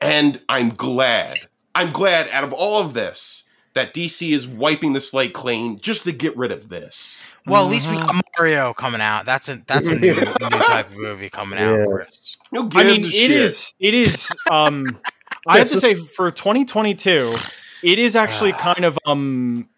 And 0.01 0.40
I'm 0.48 0.70
glad, 0.70 1.39
I'm 1.74 1.93
glad 1.93 2.28
out 2.31 2.43
of 2.43 2.52
all 2.52 2.82
of 2.82 2.94
this 2.94 3.44
that 3.75 3.95
DC 3.95 4.33
is 4.33 4.49
wiping 4.49 4.93
the 4.95 5.01
slate 5.01 5.33
clean 5.33 5.79
just 5.81 6.05
to 6.05 6.13
get 6.13 6.37
rid 6.37 6.51
of 6.53 6.69
this. 6.69 7.25
Well, 7.47 7.65
at 7.65 7.71
least 7.71 7.89
we 7.89 7.97
Mhm. 7.97 8.07
got 8.07 8.25
Mario 8.39 8.75
coming 8.75 9.01
out. 9.01 9.27
That's 9.27 9.49
a 9.49 9.63
that's 9.67 9.89
a 9.89 9.95
new, 9.95 10.15
new 10.15 10.25
type 10.51 10.91
of 10.91 10.97
movie 10.97 11.31
coming 11.31 11.59
out, 11.59 11.79
Yeah. 11.79 11.87
Chris. 11.87 12.37
Who 12.51 12.69
I 12.75 12.85
mean, 12.85 13.05
a 13.05 13.07
it 13.07 13.13
shit? 13.13 13.31
is. 13.31 13.75
It 13.79 13.95
is. 13.95 14.31
Um, 14.51 14.99
I 15.47 15.59
have 15.59 15.69
to 15.71 15.81
say, 15.81 15.95
for 15.95 16.31
2022, 16.31 17.33
it 17.83 17.99
is 17.99 18.17
actually 18.17 18.53
Ah. 18.55 18.59
kind 18.59 18.85
of. 18.85 18.99
Um, 19.07 19.69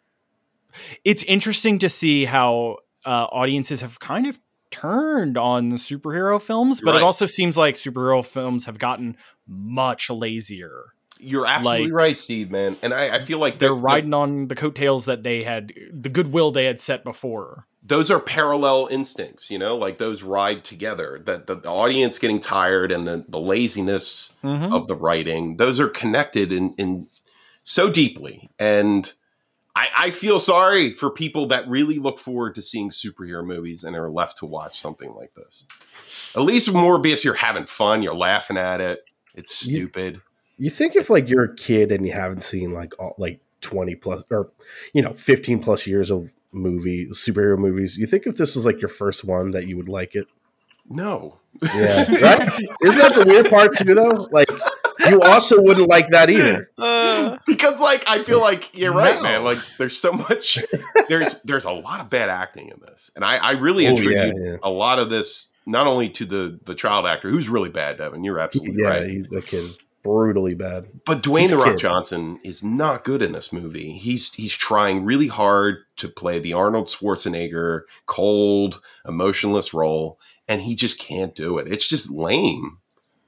it's 1.04 1.22
interesting 1.24 1.78
to 1.80 1.88
see 1.88 2.24
how 2.24 2.78
uh, 3.04 3.26
audiences 3.32 3.80
have 3.80 3.98
kind 4.00 4.26
of 4.26 4.38
turned 4.70 5.36
on 5.36 5.68
the 5.68 5.76
superhero 5.76 6.40
films, 6.40 6.80
but 6.80 6.92
Right. 6.92 6.98
it 6.98 7.02
also 7.02 7.26
seems 7.26 7.58
like 7.58 7.74
superhero 7.74 8.24
films 8.24 8.66
have 8.66 8.78
gotten 8.78 9.16
much 9.46 10.08
lazier. 10.08 10.94
You're 11.22 11.46
absolutely 11.46 11.84
like- 11.90 11.92
right, 12.00 12.18
Steve, 12.18 12.50
man. 12.50 12.76
And 12.82 12.92
I, 12.92 13.16
I 13.16 13.24
feel 13.24 13.38
like 13.38 13.58
They're 13.58 13.68
the- 13.70 13.74
the- 13.76 13.80
riding 13.80 14.14
on 14.14 14.48
the 14.48 14.54
coattails 14.54 15.04
that 15.06 15.22
they 15.22 15.42
had, 15.44 15.72
the 15.92 16.08
goodwill 16.08 16.50
they 16.50 16.64
had 16.66 16.80
set 16.80 17.04
before. 17.04 17.66
those 17.84 18.10
are 18.12 18.20
parallel 18.20 18.86
instincts, 18.92 19.50
you 19.50 19.58
know, 19.58 19.76
like 19.76 19.98
those 19.98 20.22
ride 20.22 20.64
together. 20.64 21.20
That 21.24 21.46
the, 21.48 21.56
the 21.56 21.68
audience 21.70 22.18
getting 22.18 22.38
tired 22.38 22.92
and 22.92 23.06
the, 23.06 23.24
the 23.28 23.40
laziness 23.40 24.32
Mhm. 24.44 24.72
of 24.72 24.86
the 24.86 24.94
writing, 24.94 25.56
those 25.56 25.80
are 25.80 25.88
connected 25.88 26.52
in, 26.52 26.74
in 26.78 27.08
so 27.64 27.90
deeply. 27.90 28.50
And 28.58 29.12
I, 29.74 29.88
I 29.96 30.10
feel 30.12 30.38
sorry 30.38 30.94
for 30.94 31.10
people 31.10 31.46
that 31.48 31.66
really 31.68 31.98
look 31.98 32.20
forward 32.20 32.54
to 32.54 32.62
seeing 32.62 32.90
superhero 32.90 33.44
movies 33.44 33.82
and 33.84 33.96
are 33.96 34.10
left 34.10 34.38
to 34.38 34.46
watch 34.46 34.80
something 34.80 35.12
like 35.14 35.32
this. 35.34 35.66
At 36.36 36.42
least 36.42 36.68
with 36.68 36.76
Morbius, 36.76 37.24
you're 37.24 37.34
having 37.34 37.66
fun, 37.66 38.02
you're 38.02 38.14
laughing 38.14 38.58
at 38.58 38.80
it. 38.80 39.00
It's 39.34 39.54
stupid. 39.54 40.20
You 40.62 40.70
think 40.70 40.94
if 40.94 41.10
like 41.10 41.28
you're 41.28 41.44
a 41.44 41.54
kid 41.56 41.90
and 41.90 42.06
you 42.06 42.12
haven't 42.12 42.42
seen 42.44 42.72
like 42.72 42.94
all, 43.00 43.14
like 43.18 43.40
twenty 43.62 43.94
plus 43.96 44.22
or 44.30 44.50
you 44.92 45.02
know 45.02 45.12
fifteen 45.12 45.58
plus 45.60 45.86
years 45.86 46.10
of 46.10 46.32
movie 46.52 47.06
superhero 47.08 47.58
movies, 47.58 47.96
you 47.98 48.06
think 48.06 48.26
if 48.26 48.36
this 48.36 48.54
was 48.54 48.64
like 48.64 48.80
your 48.80 48.88
first 48.88 49.24
one 49.24 49.50
that 49.52 49.66
you 49.66 49.76
would 49.76 49.88
like 49.88 50.14
it? 50.14 50.26
no. 50.88 51.38
Yeah, 51.62 52.04
right? 52.22 52.48
Isn't 52.82 53.00
that 53.00 53.14
the 53.14 53.24
weird 53.26 53.50
part 53.50 53.76
too? 53.76 53.94
Though, 53.94 54.28
like 54.32 54.48
you 55.10 55.20
also 55.22 55.60
wouldn't 55.60 55.88
like 55.88 56.06
that 56.08 56.30
either. 56.30 56.70
Uh, 56.78 57.36
because 57.46 57.78
like 57.80 58.04
I 58.08 58.22
feel 58.22 58.40
like 58.40 58.74
you're 58.76 58.92
right, 58.94 59.16
No. 59.16 59.22
man. 59.22 59.44
Like 59.44 59.58
there's 59.78 59.98
so 59.98 60.12
much 60.12 60.58
there's 61.08 61.42
there's 61.42 61.64
a 61.66 61.70
lot 61.72 62.00
of 62.00 62.08
bad 62.08 62.28
acting 62.30 62.68
in 62.68 62.80
this. 62.86 63.10
And 63.16 63.24
I, 63.24 63.36
I 63.36 63.50
really 63.52 63.86
Oh, 63.86 63.92
attribute 63.94 64.16
yeah, 64.16 64.50
yeah. 64.52 64.56
a 64.62 64.70
lot 64.70 64.98
of 64.98 65.10
this 65.10 65.48
not 65.66 65.86
only 65.86 66.08
to 66.10 66.24
the 66.24 66.58
the 66.64 66.74
child 66.74 67.04
actor 67.06 67.28
who's 67.30 67.48
really 67.48 67.68
bad, 67.70 67.98
Devin. 67.98 68.24
You're 68.24 68.38
absolutely 68.38 68.80
Yeah, 68.82 68.88
right. 68.88 69.06
he, 69.10 69.18
the 69.28 69.42
kid 69.42 69.58
is 69.58 69.78
brutally 70.02 70.54
bad. 70.54 70.88
But 71.06 71.22
Dwayne 71.22 71.42
He's 71.42 71.50
the 71.50 71.56
Rock 71.56 71.66
kid. 71.66 71.78
Johnson 71.78 72.40
is 72.44 72.62
not 72.62 73.04
good 73.04 73.22
in 73.22 73.32
this 73.32 73.52
movie. 73.52 73.92
He's 73.92 74.32
he's 74.32 74.54
trying 74.54 75.04
really 75.04 75.28
hard 75.28 75.78
to 75.98 76.08
play 76.08 76.38
the 76.38 76.52
Arnold 76.54 76.88
Schwarzenegger 76.88 77.82
cold, 78.06 78.80
emotionless 79.06 79.72
role, 79.72 80.18
and 80.48 80.60
he 80.60 80.74
just 80.74 80.98
can't 80.98 81.34
do 81.34 81.58
it. 81.58 81.72
It's 81.72 81.88
just 81.88 82.10
lame 82.10 82.78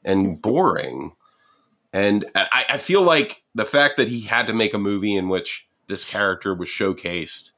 and 0.04 0.40
boring. 0.40 1.12
And 1.92 2.24
I, 2.34 2.64
I 2.70 2.78
feel 2.78 3.02
like 3.02 3.44
the 3.54 3.64
fact 3.64 3.98
that 3.98 4.08
he 4.08 4.20
had 4.20 4.48
to 4.48 4.52
make 4.52 4.74
a 4.74 4.78
movie 4.78 5.14
in 5.14 5.28
which 5.28 5.68
this 5.86 6.04
character 6.04 6.54
was 6.54 6.68
showcased 6.68 7.52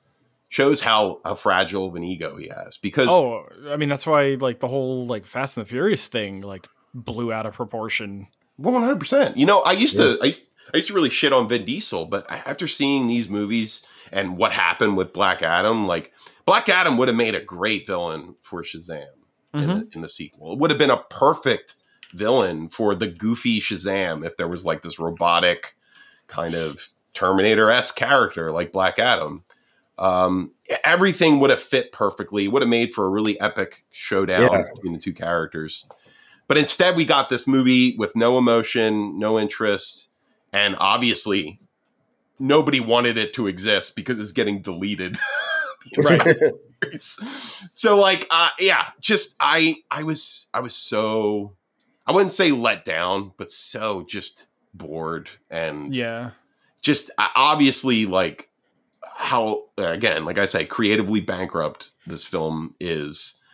shows 0.49 0.81
how 0.81 1.21
how 1.25 1.35
fragile 1.35 1.89
of 1.89 1.95
an 1.97 2.05
ego 2.05 2.37
he 2.37 2.49
has 2.49 2.77
because 2.77 3.09
Oh, 3.11 3.47
I 3.69 3.77
mean 3.77 3.89
that's 3.89 4.07
why 4.07 4.37
like 4.39 4.61
the 4.61 4.69
whole 4.69 5.07
like 5.07 5.27
Fast 5.27 5.57
and 5.57 5.65
the 5.65 5.69
Furious 5.69 6.09
thing 6.09 6.43
like 6.43 6.69
blew 6.95 7.33
out 7.33 7.47
of 7.47 7.55
proportion. 7.55 8.29
One 8.57 8.81
hundred 8.83 9.01
percent. 9.01 9.37
You 9.37 9.47
know, 9.47 9.61
I 9.61 9.73
used 9.73 9.97
to, 9.97 10.19
I 10.23 10.27
used, 10.27 10.43
I 10.73 10.79
used 10.79 10.89
to 10.89 10.95
really 10.95 11.11
shit 11.11 11.33
on 11.33 11.49
Vin 11.49 11.65
Diesel, 11.65 12.07
but 12.07 12.25
after 12.31 12.67
seeing 12.67 13.07
these 13.07 13.29
movies 13.29 13.83
and 14.13 14.37
what 14.37 14.53
happened 14.53 14.97
with 14.97 15.13
Black 15.13 15.43
Adam, 15.43 15.87
like 15.87 16.13
Black 16.47 16.69
Adam 16.69 16.97
would 16.97 17.09
have 17.09 17.17
made 17.17 17.35
a 17.35 17.41
great 17.41 17.87
villain 17.87 18.35
for 18.43 18.63
Shazam 18.63 19.07
in, 19.55 19.61
Mhm. 19.61 19.91
the, 19.91 19.97
in 19.97 20.01
the 20.03 20.09
sequel. 20.09 20.53
It 20.53 20.59
would 20.59 20.71
have 20.71 20.79
been 20.79 20.91
a 20.91 21.03
perfect 21.11 21.75
villain 22.13 22.69
for 22.69 22.95
the 22.95 23.09
goofy 23.09 23.61
Shazam 23.61 24.25
if 24.25 24.37
there 24.37 24.49
was 24.49 24.65
like 24.65 24.83
this 24.83 24.99
robotic 24.99 25.77
kind 26.29 26.55
of 26.55 26.87
Terminator 27.15 27.71
esque 27.71 27.97
character 27.97 28.53
like 28.53 28.73
Black 28.73 28.99
Adam. 28.99 29.43
Um, 29.99 30.53
everything 30.85 31.41
would 31.41 31.51
have 31.51 31.61
fit 31.61 31.91
perfectly. 31.93 32.49
Would 32.49 32.61
have 32.63 32.69
made 32.69 32.95
for 32.95 33.07
a 33.07 33.09
really 33.09 33.41
epic 33.41 33.85
showdown 33.91 34.51
Yeah. 34.53 34.65
between 34.75 34.93
the 34.93 34.99
two 34.99 35.15
characters. 35.15 35.87
But 36.49 36.59
instead, 36.59 36.97
we 36.97 37.05
got 37.05 37.29
this 37.29 37.47
movie 37.47 37.97
with 37.97 38.15
no 38.15 38.39
emotion, 38.39 39.19
no 39.19 39.39
interest, 39.39 40.09
and 40.53 40.77
obviously, 40.79 41.59
nobody 42.39 42.81
wanted 42.81 43.17
it 43.19 43.35
to 43.35 43.47
exist 43.47 43.97
because 43.97 44.19
it's 44.19 44.33
getting 44.33 44.63
deleted. 44.63 45.19
The 45.87 46.01
entire 46.01 46.39
series. 46.83 47.21
so, 47.75 47.97
like, 47.97 48.27
uh, 48.31 48.51
yeah, 48.59 48.89
just 49.01 49.37
I, 49.41 49.77
I 49.91 50.03
was, 50.03 50.49
I 50.53 50.61
was 50.61 50.75
so, 50.75 51.55
I 52.07 52.13
wouldn't 52.13 52.33
say 52.33 52.51
let 52.53 52.85
down, 52.85 53.33
but 53.37 53.51
so 53.51 54.05
just 54.09 54.47
bored 54.75 55.31
and 55.51 55.95
Yeah. 55.95 56.31
just 56.83 57.11
uh, 57.19 57.29
obviously 57.35 58.05
like 58.07 58.51
how 59.15 59.65
again 59.79 60.27
like 60.27 60.37
i 60.37 60.45
say 60.45 60.67
creatively 60.67 61.21
bankrupt 61.21 61.89
this 62.07 62.25
film 62.25 62.75
is 62.79 63.41
I- 63.41 63.46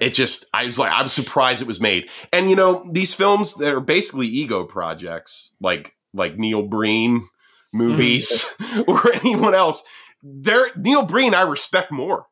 it 0.00 0.10
just 0.10 0.44
i 0.54 0.64
was 0.64 0.78
like 0.78 0.90
i'm 0.92 1.08
surprised 1.08 1.60
it 1.62 1.68
was 1.68 1.80
made 1.80 2.08
and 2.32 2.48
you 2.50 2.56
know 2.56 2.88
these 2.92 3.12
films 3.14 3.54
that 3.56 3.72
are 3.74 3.80
basically 3.80 4.26
ego 4.26 4.64
projects 4.64 5.54
like 5.60 5.94
like 6.14 6.38
neil 6.38 6.62
breen 6.62 7.26
movies 7.72 8.44
mm-hmm. 8.60 8.82
or 8.90 9.12
anyone 9.14 9.54
else 9.54 9.84
they're 10.22 10.68
neil 10.76 11.04
breen 11.04 11.34
i 11.34 11.42
respect 11.42 11.90
more 11.92 12.26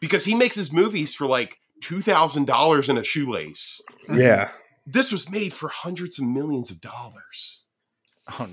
because 0.00 0.24
he 0.24 0.34
makes 0.34 0.54
his 0.54 0.72
movies 0.72 1.14
for 1.14 1.26
like 1.26 1.56
$2000 1.82 2.88
in 2.88 2.98
a 2.98 3.04
shoelace 3.04 3.82
yeah. 4.12 4.50
this 4.86 5.10
was 5.12 5.30
made 5.30 5.52
for 5.52 5.68
hundreds 5.68 6.18
of 6.18 6.24
millions 6.26 6.70
of 6.70 6.80
dollars 6.80 7.64
Oh, 8.40 8.48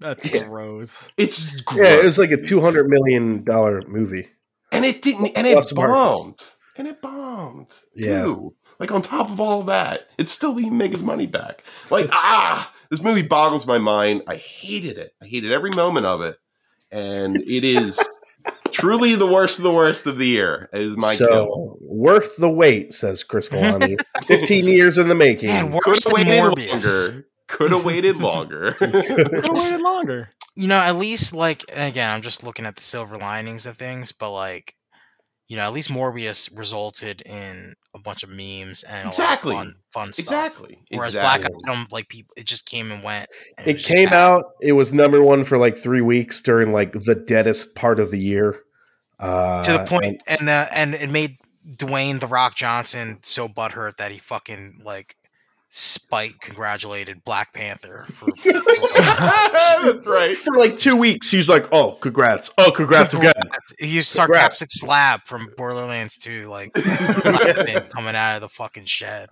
that's 0.00 0.24
Yeah. 0.24 0.48
gross. 0.48 1.10
it's 1.16 1.56
Yeah, 1.74 1.96
it 1.96 2.04
was 2.04 2.18
like 2.18 2.30
a 2.30 2.36
two 2.42 2.60
hundred 2.60 2.88
million 2.88 3.44
dollar 3.44 3.82
movie. 3.86 4.28
and 4.72 4.84
it 4.86 5.02
didn't 5.02 5.36
and 5.36 5.46
it 5.46 5.52
Plus 5.52 5.72
market. 5.74 5.92
bombed 5.92 6.46
and 6.78 6.86
it 6.88 7.00
bombed 7.02 7.66
Yeah. 7.94 8.22
too. 8.24 8.54
Like 8.78 8.92
on 8.92 9.02
top 9.02 9.30
of 9.30 9.40
all 9.40 9.60
of 9.60 9.66
that 9.66 10.08
it 10.18 10.28
still 10.28 10.54
didn't 10.54 10.76
make 10.76 10.92
his 10.92 11.02
money 11.02 11.26
back. 11.26 11.64
Like 11.90 12.08
ah 12.12 12.72
this 12.90 13.02
movie 13.02 13.22
boggles 13.22 13.66
my 13.66 13.78
mind. 13.78 14.22
I 14.26 14.36
hated 14.36 14.98
it. 14.98 15.14
I 15.22 15.26
hated 15.26 15.52
every 15.52 15.70
moment 15.70 16.06
of 16.06 16.20
it. 16.22 16.38
And 16.92 17.36
it 17.40 17.64
is 17.64 17.98
truly 18.70 19.14
the 19.16 19.26
worst 19.26 19.58
of 19.58 19.64
the 19.64 19.72
worst 19.72 20.06
of 20.06 20.18
the 20.18 20.26
year 20.26 20.68
is 20.72 20.96
my 20.96 21.14
so 21.14 21.26
kill 21.26 21.78
worth 21.80 22.36
the 22.36 22.48
wait, 22.50 22.92
says 22.92 23.22
Chris 23.24 23.48
Kalani. 23.48 23.96
Fifteen 24.26 24.66
years 24.66 24.98
in 24.98 25.08
the 25.08 25.14
making. 25.14 25.48
Man, 25.48 25.76
could 25.82 25.98
have 26.04 26.12
waited 26.12 26.40
longer. 26.40 27.26
Could 27.48 27.70
have 27.70 27.84
waited 27.84 28.16
longer. 28.16 28.72
Could 28.72 28.92
have 28.92 29.48
waited 29.48 29.80
longer. 29.80 30.30
You 30.56 30.66
know, 30.66 30.78
at 30.78 30.96
least 30.96 31.32
like 31.32 31.64
again, 31.72 32.10
I'm 32.10 32.20
just 32.20 32.42
looking 32.42 32.66
at 32.66 32.74
the 32.74 32.82
silver 32.82 33.16
linings 33.16 33.66
of 33.66 33.76
things, 33.76 34.10
but 34.10 34.32
like, 34.32 34.74
you 35.48 35.56
know, 35.56 35.62
at 35.62 35.72
least 35.72 35.90
Morbius 35.90 36.50
resulted 36.56 37.20
in 37.22 37.74
a 37.94 37.98
bunch 37.98 38.22
of 38.24 38.28
memes 38.30 38.82
and 38.82 39.06
Exactly. 39.08 39.54
a 39.54 39.58
lot 39.58 39.66
of 39.68 39.72
fun, 39.92 40.04
fun 40.06 40.12
stuff. 40.12 40.24
exactly 40.24 40.78
Whereas 40.90 41.14
exactly. 41.14 41.48
Black 41.50 41.60
Adam, 41.68 41.86
like 41.92 42.08
people, 42.08 42.32
it 42.36 42.46
just 42.46 42.66
came 42.68 42.90
and 42.90 43.02
went. 43.02 43.28
and 43.56 43.66
It 43.68 43.74
was 43.74 43.82
just 43.84 43.94
came 43.94 44.08
bad. 44.08 44.14
out. 44.16 44.44
It 44.60 44.72
was 44.72 44.92
number 44.92 45.22
one 45.22 45.44
for 45.44 45.56
like 45.58 45.76
three 45.78 46.00
weeks 46.00 46.40
during 46.40 46.72
like 46.72 46.92
the 46.92 47.14
deadest 47.14 47.74
part 47.76 48.00
of 48.00 48.10
the 48.10 48.18
year. 48.18 48.60
Uh, 49.18 49.62
to 49.62 49.72
the 49.72 49.84
point, 49.86 50.04
and- 50.04 50.20
and 50.40 50.48
the 50.48 50.68
and 50.72 50.94
it 50.94 51.08
made 51.10 51.38
Dwayne 51.66 52.20
the 52.20 52.26
Rock 52.26 52.54
Johnson 52.54 53.18
so 53.22 53.48
butthurt 53.48 53.96
that 53.96 54.10
he 54.12 54.18
fucking 54.18 54.80
like 54.84 55.16
spite 55.78 56.40
congratulated 56.40 57.22
Black 57.24 57.52
Panther 57.52 58.06
for. 58.10 58.28
that's 58.44 60.06
right 60.06 60.34
for 60.36 60.56
like 60.56 60.78
two 60.78 60.96
weeks, 60.96 61.30
he's 61.30 61.48
like, 61.50 61.68
"Oh, 61.70 61.92
congrats! 61.92 62.50
Oh, 62.56 62.70
congrats 62.70 63.12
again!" 63.12 63.34
He 63.78 63.88
used 63.88 64.08
sarcastic 64.08 64.68
slab 64.70 65.26
from 65.26 65.48
Borderlands 65.56 66.16
2, 66.16 66.46
like 66.46 66.72
coming 67.90 68.16
out 68.16 68.36
of 68.36 68.40
the 68.40 68.48
fucking 68.48 68.86
shed. 68.86 69.28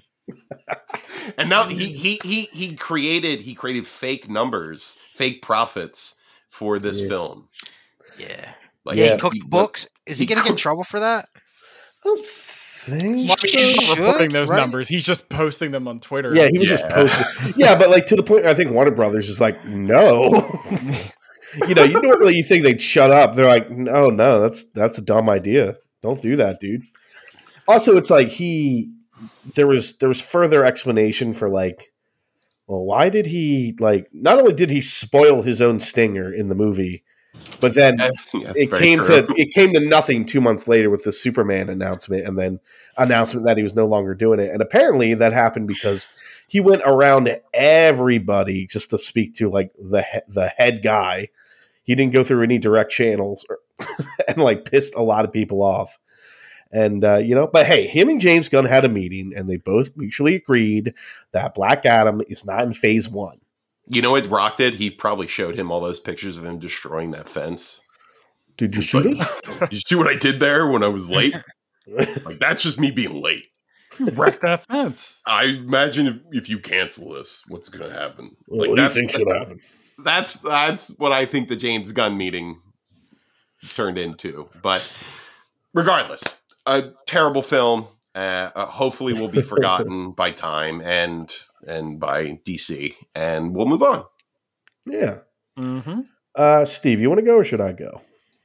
and 1.39 1.49
now 1.49 1.65
he 1.65 1.93
he 1.93 2.21
he 2.23 2.43
he 2.53 2.77
created 2.77 3.41
he 3.41 3.55
created 3.55 3.87
fake 3.87 4.29
numbers, 4.29 4.99
fake 5.15 5.41
profits 5.41 6.17
for 6.51 6.79
this 6.79 7.01
Yeah. 7.01 7.09
film. 7.09 7.49
Yeah. 8.19 8.53
Like 8.85 8.99
yeah, 8.99 9.05
Yeah. 9.05 9.13
he 9.15 9.19
cooked 9.19 9.39
the 9.41 9.47
books. 9.49 9.89
Is 10.07 10.19
he, 10.19 10.25
he 10.25 10.27
gonna 10.29 10.43
get 10.43 10.51
in 10.51 10.57
trouble 10.57 10.85
for 10.85 11.01
that? 11.01 11.27
I 11.35 12.09
don't 12.09 12.27
think. 12.85 13.03
Well, 13.03 13.13
I 13.13 13.19
mean, 13.19 13.29
he's 13.43 13.51
should, 13.51 13.99
not 13.99 14.07
reporting 14.07 14.31
those 14.31 14.49
right? 14.49 14.57
numbers. 14.57 14.89
He's 14.89 15.07
just 15.07 15.29
posting 15.29 15.71
them 15.71 15.89
on 15.89 16.01
Twitter. 16.01 16.35
Yeah, 16.35 16.49
he 16.51 16.59
was 16.59 16.69
just 16.69 16.89
posting. 16.89 17.55
Yeah, 17.57 17.77
but 17.77 17.91
like 17.91 18.07
to 18.07 18.17
the 18.17 18.23
point, 18.23 18.47
I 18.47 18.55
think 18.55 18.73
Warner 18.73 18.91
Brothers 18.91 19.29
is 19.29 19.41
like, 19.41 19.65
no. 19.65 20.25
you 21.69 21.75
know, 21.75 21.85
you 21.85 22.01
normally 22.01 22.35
you 22.37 22.45
think 22.45 22.63
they'd 22.63 22.83
shut 22.83 23.11
up. 23.11 23.35
They're 23.35 23.47
like, 23.47 23.71
no, 23.71 24.07
no, 24.07 24.41
that's 24.41 24.65
that's 24.75 24.99
a 24.99 25.03
dumb 25.03 25.29
idea. 25.29 25.77
Don't 26.03 26.21
do 26.21 26.37
that, 26.37 26.61
dude. 26.61 26.83
Also, 27.67 27.97
it's 27.97 28.11
like 28.11 28.29
he 28.29 28.93
there 29.55 29.67
was 29.67 29.97
there 29.99 30.09
was 30.09 30.21
further 30.21 30.65
explanation 30.65 31.33
for 31.33 31.49
like, 31.49 31.93
well, 32.67 32.85
why 32.85 33.09
did 33.09 33.27
he 33.27 33.75
like? 33.79 34.09
Not 34.13 34.39
only 34.39 34.55
did 34.55 34.71
he 34.71 34.81
spoil 34.81 35.43
his 35.43 35.63
own 35.63 35.81
stinger 35.81 36.33
in 36.33 36.49
the 36.49 36.55
movie, 36.55 37.05
but 37.61 37.75
then 37.75 37.97
it 38.35 38.73
came 38.75 39.03
true. 39.03 39.27
to 39.27 39.35
it 39.37 39.53
came 39.53 39.73
to 39.73 39.81
nothing 39.81 40.25
two 40.25 40.41
months 40.41 40.69
later 40.69 40.91
with 40.91 41.05
the 41.05 41.13
Superman 41.13 41.69
announcement, 41.69 42.27
and 42.27 42.39
then 42.39 42.61
announcement 42.97 43.47
that 43.47 43.57
he 43.57 43.63
was 43.63 43.75
no 43.75 43.87
longer 43.87 44.15
doing 44.15 44.41
it. 44.41 44.51
And 44.51 44.61
apparently, 44.61 45.15
that 45.15 45.33
happened 45.33 45.67
because 45.67 46.07
he 46.49 46.61
went 46.61 46.83
around 46.85 47.25
to 47.25 47.41
everybody 47.53 48.67
just 48.67 48.91
to 48.91 48.99
speak 48.99 49.35
to 49.35 49.49
like 49.49 49.73
the 49.79 50.03
he- 50.03 50.21
the 50.29 50.49
head 50.49 50.83
guy. 50.83 51.29
He 51.83 51.95
didn't 51.95 52.13
go 52.13 52.25
through 52.25 52.43
any 52.43 52.59
direct 52.59 52.93
channels, 52.93 53.45
or, 53.49 53.59
and 54.29 54.39
like 54.39 54.71
pissed 54.71 54.95
a 54.95 55.03
lot 55.03 55.25
of 55.25 55.33
people 55.33 55.63
off. 55.63 55.99
And 56.73 57.05
uh, 57.05 57.19
you 57.19 57.35
know, 57.35 57.47
but 57.47 57.67
hey, 57.67 57.87
him 57.87 58.09
and 58.09 58.21
James 58.21 58.49
Gunn 58.49 58.65
had 58.65 58.85
a 58.85 58.89
meeting, 58.89 59.33
and 59.37 59.49
they 59.49 59.57
both 59.57 59.97
mutually 59.97 60.35
agreed 60.35 60.95
that 61.33 61.55
Black 61.55 61.87
Adam 61.87 62.21
is 62.29 62.45
not 62.45 62.65
in 62.65 62.73
Phase 62.73 63.09
One. 63.09 63.39
You 63.89 64.03
know 64.03 64.13
what 64.13 64.29
Rock 64.31 64.57
did? 64.57 64.75
He 64.75 64.91
probably 64.91 65.27
showed 65.27 65.59
him 65.59 65.71
all 65.71 65.81
those 65.81 66.01
pictures 66.01 66.37
of 66.39 66.45
him 66.45 66.59
destroying 66.59 67.11
that 67.13 67.29
fence. 67.29 67.81
Did 68.57 68.75
you 68.75 68.81
It's 68.81 68.91
see 68.91 69.01
like. 69.01 69.45
Did 69.61 69.73
you 69.73 69.81
see 69.81 69.95
what 69.95 70.09
I 70.09 70.15
did 70.15 70.41
there 70.41 70.69
when 70.69 70.83
I 70.83 70.89
was 70.89 71.11
late? 71.11 71.35
like 72.25 72.39
that's 72.39 72.63
just 72.63 72.79
me 72.81 72.91
being 72.91 73.23
late. 73.23 73.49
wrecked 73.99 74.41
that 74.43 74.65
fence. 74.67 75.21
I 75.27 75.45
imagine 75.45 76.07
if, 76.07 76.17
if 76.33 76.49
you 76.49 76.59
cancel 76.59 77.13
this, 77.13 77.43
what's 77.49 77.69
going 77.69 77.89
to 77.89 77.95
happen? 77.95 78.37
Like 78.49 78.71
what 78.71 78.77
do 78.77 78.83
you 78.83 78.89
think 78.89 79.11
should 79.11 79.29
happen? 79.29 79.61
that's 79.99 80.41
that's 80.41 80.97
what 80.99 81.13
I 81.13 81.27
think 81.27 81.49
the 81.49 81.57
James 81.57 81.93
Gunn 81.93 82.17
meeting 82.17 82.61
turned 83.69 83.99
into. 83.99 84.49
But 84.63 84.95
regardless, 85.73 86.25
a 86.67 86.91
terrible 87.07 87.43
film. 87.43 87.89
Uh, 88.17 88.49
uh, 88.55 88.67
hopefully, 88.67 89.13
will 89.13 89.27
be 89.27 89.43
forgotten 89.43 90.13
by 90.13 90.31
time 90.31 90.81
and 90.83 91.35
and 91.67 91.99
by 91.99 92.41
DC, 92.47 92.95
and 93.15 93.55
we'll 93.55 93.67
move 93.67 93.83
on. 93.83 94.05
Yeah. 94.87 95.19
Mm-hmm. 95.59 96.01
Uh, 96.35 96.65
Steve, 96.65 97.01
you 97.01 97.09
want 97.09 97.21
to 97.21 97.25
go 97.25 97.37
or 97.37 97.45
should 97.45 97.61
I 97.61 97.73
go? 97.73 98.01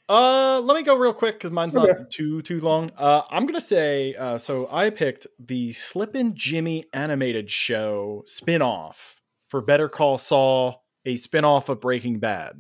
Uh, 0.08 0.60
let 0.62 0.76
me 0.76 0.82
go 0.82 0.96
real 0.96 1.14
quick 1.14 1.36
because 1.36 1.52
mine's 1.52 1.76
not 1.76 2.10
too 2.10 2.42
too 2.42 2.60
long. 2.62 2.92
Uh, 2.98 3.22
I'm 3.30 3.46
gonna 3.46 3.62
say 3.62 4.16
uh, 4.16 4.40
so. 4.40 4.68
I 4.72 4.90
picked 4.90 5.28
the 5.38 5.72
Slippin' 5.74 6.34
Jimmy 6.36 6.86
animated 6.94 7.52
show 7.52 8.24
spin-off 8.26 9.22
for 9.48 9.62
Better 9.62 9.88
Call 9.88 10.18
Saul, 10.18 10.84
a 11.06 11.16
spin-off 11.16 11.70
of 11.70 11.80
Breaking 11.80 12.18
Bad. 12.18 12.58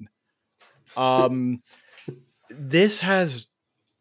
Um, 0.96 1.64
this 2.52 3.00
has 3.00 3.48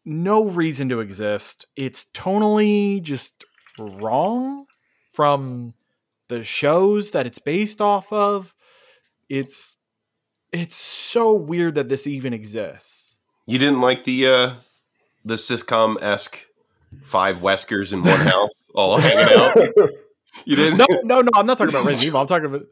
no 0.05 0.45
reason 0.45 0.89
to 0.89 0.99
exist. 0.99 1.65
It's 1.75 2.05
tonally 2.13 3.01
just 3.01 3.45
wrong 3.79 4.65
from 5.13 5.73
the 6.29 6.43
shows 6.43 7.11
that 7.11 7.27
it's 7.27 7.39
based 7.39 7.81
off 7.81 8.11
of. 8.13 8.55
It's 9.27 9.77
it's 10.51 10.75
so 10.75 11.33
weird 11.33 11.75
that 11.75 11.89
this 11.89 12.07
even 12.07 12.33
exists. 12.33 13.19
You 13.45 13.59
didn't 13.59 13.81
like 13.81 14.05
the 14.05 14.27
uh 14.27 14.53
the 15.25 15.35
sitcom 15.35 16.01
esque 16.01 16.39
five 17.03 17.37
Weskers 17.37 17.93
in 17.93 18.01
one 18.01 18.19
house 18.21 18.49
all 18.73 18.97
hanging 19.01 19.37
out. 19.37 19.89
You 20.45 20.55
didn't. 20.55 20.77
No, 20.77 20.85
no, 21.03 21.21
no. 21.21 21.29
I'm 21.35 21.45
not 21.45 21.57
talking 21.57 21.73
about 21.75 21.85
Resident 21.85 22.05
Evil. 22.07 22.21
I'm 22.21 22.27
talking 22.27 22.45
about 22.45 22.63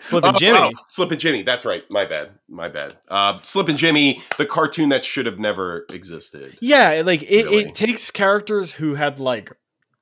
Slippin' 0.00 0.30
Oh, 0.30 0.38
Jimmy. 0.38 0.58
oh, 0.58 0.70
Slippin' 0.88 1.18
Jimmy. 1.18 1.42
That's 1.42 1.64
right. 1.64 1.82
My 1.90 2.06
bad. 2.06 2.30
My 2.48 2.68
bad. 2.68 2.96
Uh, 3.08 3.38
Slippin' 3.42 3.76
Jimmy, 3.76 4.22
the 4.38 4.46
cartoon 4.46 4.88
that 4.88 5.04
should 5.04 5.26
have 5.26 5.38
never 5.38 5.84
existed. 5.90 6.56
Yeah, 6.60 7.02
like 7.04 7.22
it, 7.24 7.44
Really. 7.44 7.64
it 7.64 7.74
takes 7.74 8.10
characters 8.10 8.72
who 8.72 8.94
had 8.94 9.20
like 9.20 9.52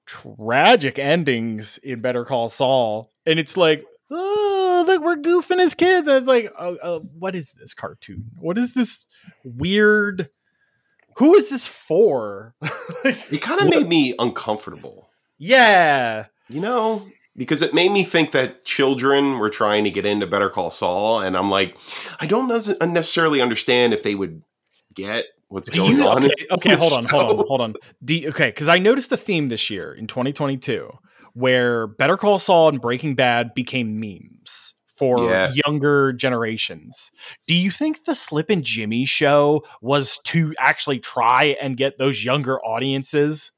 tragic 0.08 0.98
endings 0.98 1.78
in 1.78 2.00
Better 2.00 2.24
Call 2.24 2.48
Saul, 2.48 3.12
and 3.26 3.38
it's 3.38 3.56
like, 3.56 3.84
oh, 4.10 4.84
look, 4.86 5.02
we're 5.02 5.16
goofing 5.16 5.60
as 5.60 5.74
kids. 5.74 6.08
And 6.08 6.16
it's 6.16 6.26
like, 6.26 6.52
oh, 6.58 6.76
uh, 6.76 6.98
what 7.18 7.36
is 7.36 7.52
this 7.52 7.74
cartoon? 7.74 8.30
What 8.40 8.58
is 8.58 8.74
this 8.74 9.06
weird? 9.44 10.30
Who 11.18 11.34
is 11.34 11.50
this 11.50 11.66
for? 11.66 12.54
It 13.04 13.42
kind 13.42 13.60
of 13.60 13.68
made 13.68 13.86
me 13.86 14.14
uncomfortable, 14.18 15.08
yeah, 15.38 16.26
you 16.48 16.60
know, 16.60 17.06
because 17.36 17.62
it 17.62 17.72
made 17.72 17.92
me 17.92 18.02
think 18.02 18.32
that 18.32 18.64
children 18.64 19.38
were 19.38 19.50
trying 19.50 19.84
to 19.84 19.90
get 19.90 20.04
into 20.04 20.26
Better 20.26 20.50
Call 20.50 20.70
Saul, 20.70 21.20
and 21.20 21.36
I'm 21.36 21.48
like, 21.48 21.78
I 22.18 22.26
don't 22.26 22.48
necessarily 22.48 23.40
understand 23.40 23.94
if 23.94 24.02
they 24.02 24.16
would 24.16 24.42
get 24.94 25.26
what's 25.48 25.68
Do 25.70 25.80
going 25.80 25.96
you, 25.96 26.08
on. 26.08 26.24
okay, 26.24 26.46
okay, 26.52 26.74
hold 26.74 26.92
on, 26.92 27.04
hold 27.04 27.30
on, 27.40 27.46
hold 27.48 27.60
on. 27.60 27.74
You- 28.06 28.28
okay, 28.28 28.46
because 28.46 28.68
I 28.68 28.78
noticed 28.78 29.10
a 29.12 29.16
theme 29.16 29.48
this 29.48 29.70
year 29.70 29.92
in 29.92 30.06
2022 30.06 30.90
where 31.34 31.86
Better 31.86 32.16
Call 32.16 32.38
Saul 32.38 32.68
and 32.70 32.80
Breaking 32.80 33.14
Bad 33.14 33.54
became 33.54 34.00
memes 34.00 34.74
for 34.86 35.18
Yeah. 35.30 35.52
younger 35.66 36.12
generations. 36.12 37.12
Do 37.46 37.54
you 37.54 37.70
think 37.70 38.04
the 38.04 38.14
Slippin' 38.16 38.64
Jimmy 38.64 39.04
show 39.04 39.62
was 39.80 40.18
to 40.24 40.52
actually 40.58 40.98
try 40.98 41.56
and 41.62 41.76
get 41.76 41.98
those 41.98 42.24
younger 42.24 42.58
audiences 42.64 43.52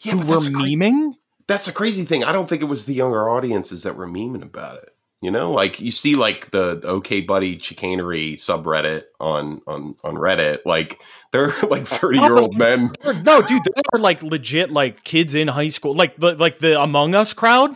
Yeah, 0.00 0.12
who 0.12 0.18
were 0.20 0.24
that's, 0.24 0.46
a 0.46 0.52
cra- 0.52 1.12
that's 1.48 1.68
a 1.68 1.72
crazy 1.72 2.04
thing. 2.06 2.24
I 2.24 2.32
don't 2.32 2.48
think 2.48 2.62
it 2.62 2.66
was 2.66 2.86
the 2.86 2.94
younger 2.94 3.28
audiences 3.28 3.82
that 3.82 3.96
were 3.96 4.06
memeing 4.06 4.42
about 4.42 4.78
it. 4.78 4.90
You 5.22 5.30
know, 5.30 5.52
like 5.52 5.80
you 5.80 5.92
see, 5.92 6.14
like 6.16 6.50
the, 6.50 6.80
OK 6.84 7.20
Buddy 7.20 7.58
chicanery 7.58 8.36
subreddit 8.36 9.02
on 9.20 9.60
on 9.66 9.94
on 10.02 10.14
Reddit. 10.14 10.60
Like 10.64 11.02
they're 11.32 11.52
like 11.68 11.86
thirty 11.86 12.18
year 12.18 12.36
old 12.38 12.56
men. 12.56 12.92
No, 13.04 13.42
dude, 13.42 13.62
they 13.64 13.82
are 13.92 13.98
like 13.98 14.22
legit 14.22 14.70
like 14.72 15.04
kids 15.04 15.34
in 15.34 15.48
high 15.48 15.68
school, 15.68 15.94
like 15.94 16.16
the 16.16 16.36
like 16.36 16.58
the 16.58 16.80
Among 16.80 17.14
Us 17.14 17.34
crowd. 17.34 17.72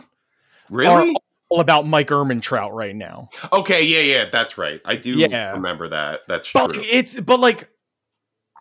Really? 0.71 1.15
All 1.49 1.61
about 1.61 1.85
Mike 1.85 2.07
Ehrmantraut 2.07 2.71
right 2.71 2.95
now. 2.95 3.29
Okay, 3.53 3.83
yeah, 3.83 3.99
yeah, 3.99 4.25
that's 4.31 4.57
right. 4.57 4.81
I 4.83 4.95
do 4.95 5.11
Yeah. 5.11 5.51
remember 5.51 5.87
that. 5.89 6.21
That's 6.27 6.51
But 6.51 6.73
true. 6.73 6.83
it's 6.83 7.19
but 7.21 7.39
like 7.39 7.69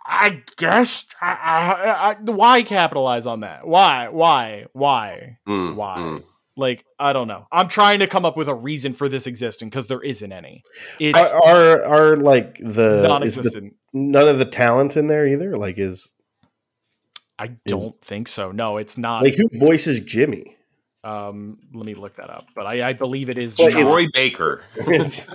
I 0.06 0.42
guess 0.58 1.06
I, 1.22 1.32
I, 1.32 2.10
I, 2.10 2.16
why 2.30 2.62
capitalize 2.62 3.24
on 3.24 3.40
that? 3.40 3.66
Why? 3.66 4.08
Why? 4.08 4.66
Why? 4.74 5.38
Mm, 5.48 5.74
Why? 5.76 5.96
mm. 5.96 6.24
Like 6.56 6.84
I 6.98 7.12
don't 7.12 7.26
know. 7.28 7.46
I'm 7.50 7.68
trying 7.68 7.98
to 7.98 8.06
come 8.06 8.24
up 8.24 8.36
with 8.36 8.48
a 8.48 8.54
reason 8.54 8.92
for 8.92 9.08
this 9.08 9.26
existing 9.26 9.70
because 9.70 9.88
there 9.88 10.00
isn't 10.02 10.30
any. 10.32 10.62
It's 11.00 11.32
Are, 11.32 11.42
are 11.44 11.84
are 11.84 12.16
like 12.16 12.58
the, 12.58 13.02
is 13.02 13.08
non-existent. 13.08 13.74
none 13.92 14.28
of 14.28 14.38
the 14.38 14.44
talent 14.44 14.96
in 14.96 15.08
there 15.08 15.26
either? 15.26 15.56
Like 15.56 15.78
is 15.78 16.14
I 17.38 17.48
don't 17.66 18.00
think 18.00 18.28
so. 18.28 18.52
No, 18.52 18.76
it's 18.76 18.96
not. 18.96 19.24
like 19.24 19.34
who 19.34 19.48
voices 19.58 20.00
Jimmy? 20.00 20.56
um, 21.02 21.58
let 21.74 21.84
me 21.84 21.94
look 21.94 22.16
that 22.16 22.30
up. 22.30 22.46
But 22.54 22.66
I, 22.66 22.88
I 22.88 22.92
believe 22.94 23.28
it 23.28 23.36
is. 23.36 23.58
Well, 23.58 23.70
not. 23.70 23.80
Troy 23.80 24.06
Baker. 24.14 24.62
It's- 24.76 25.28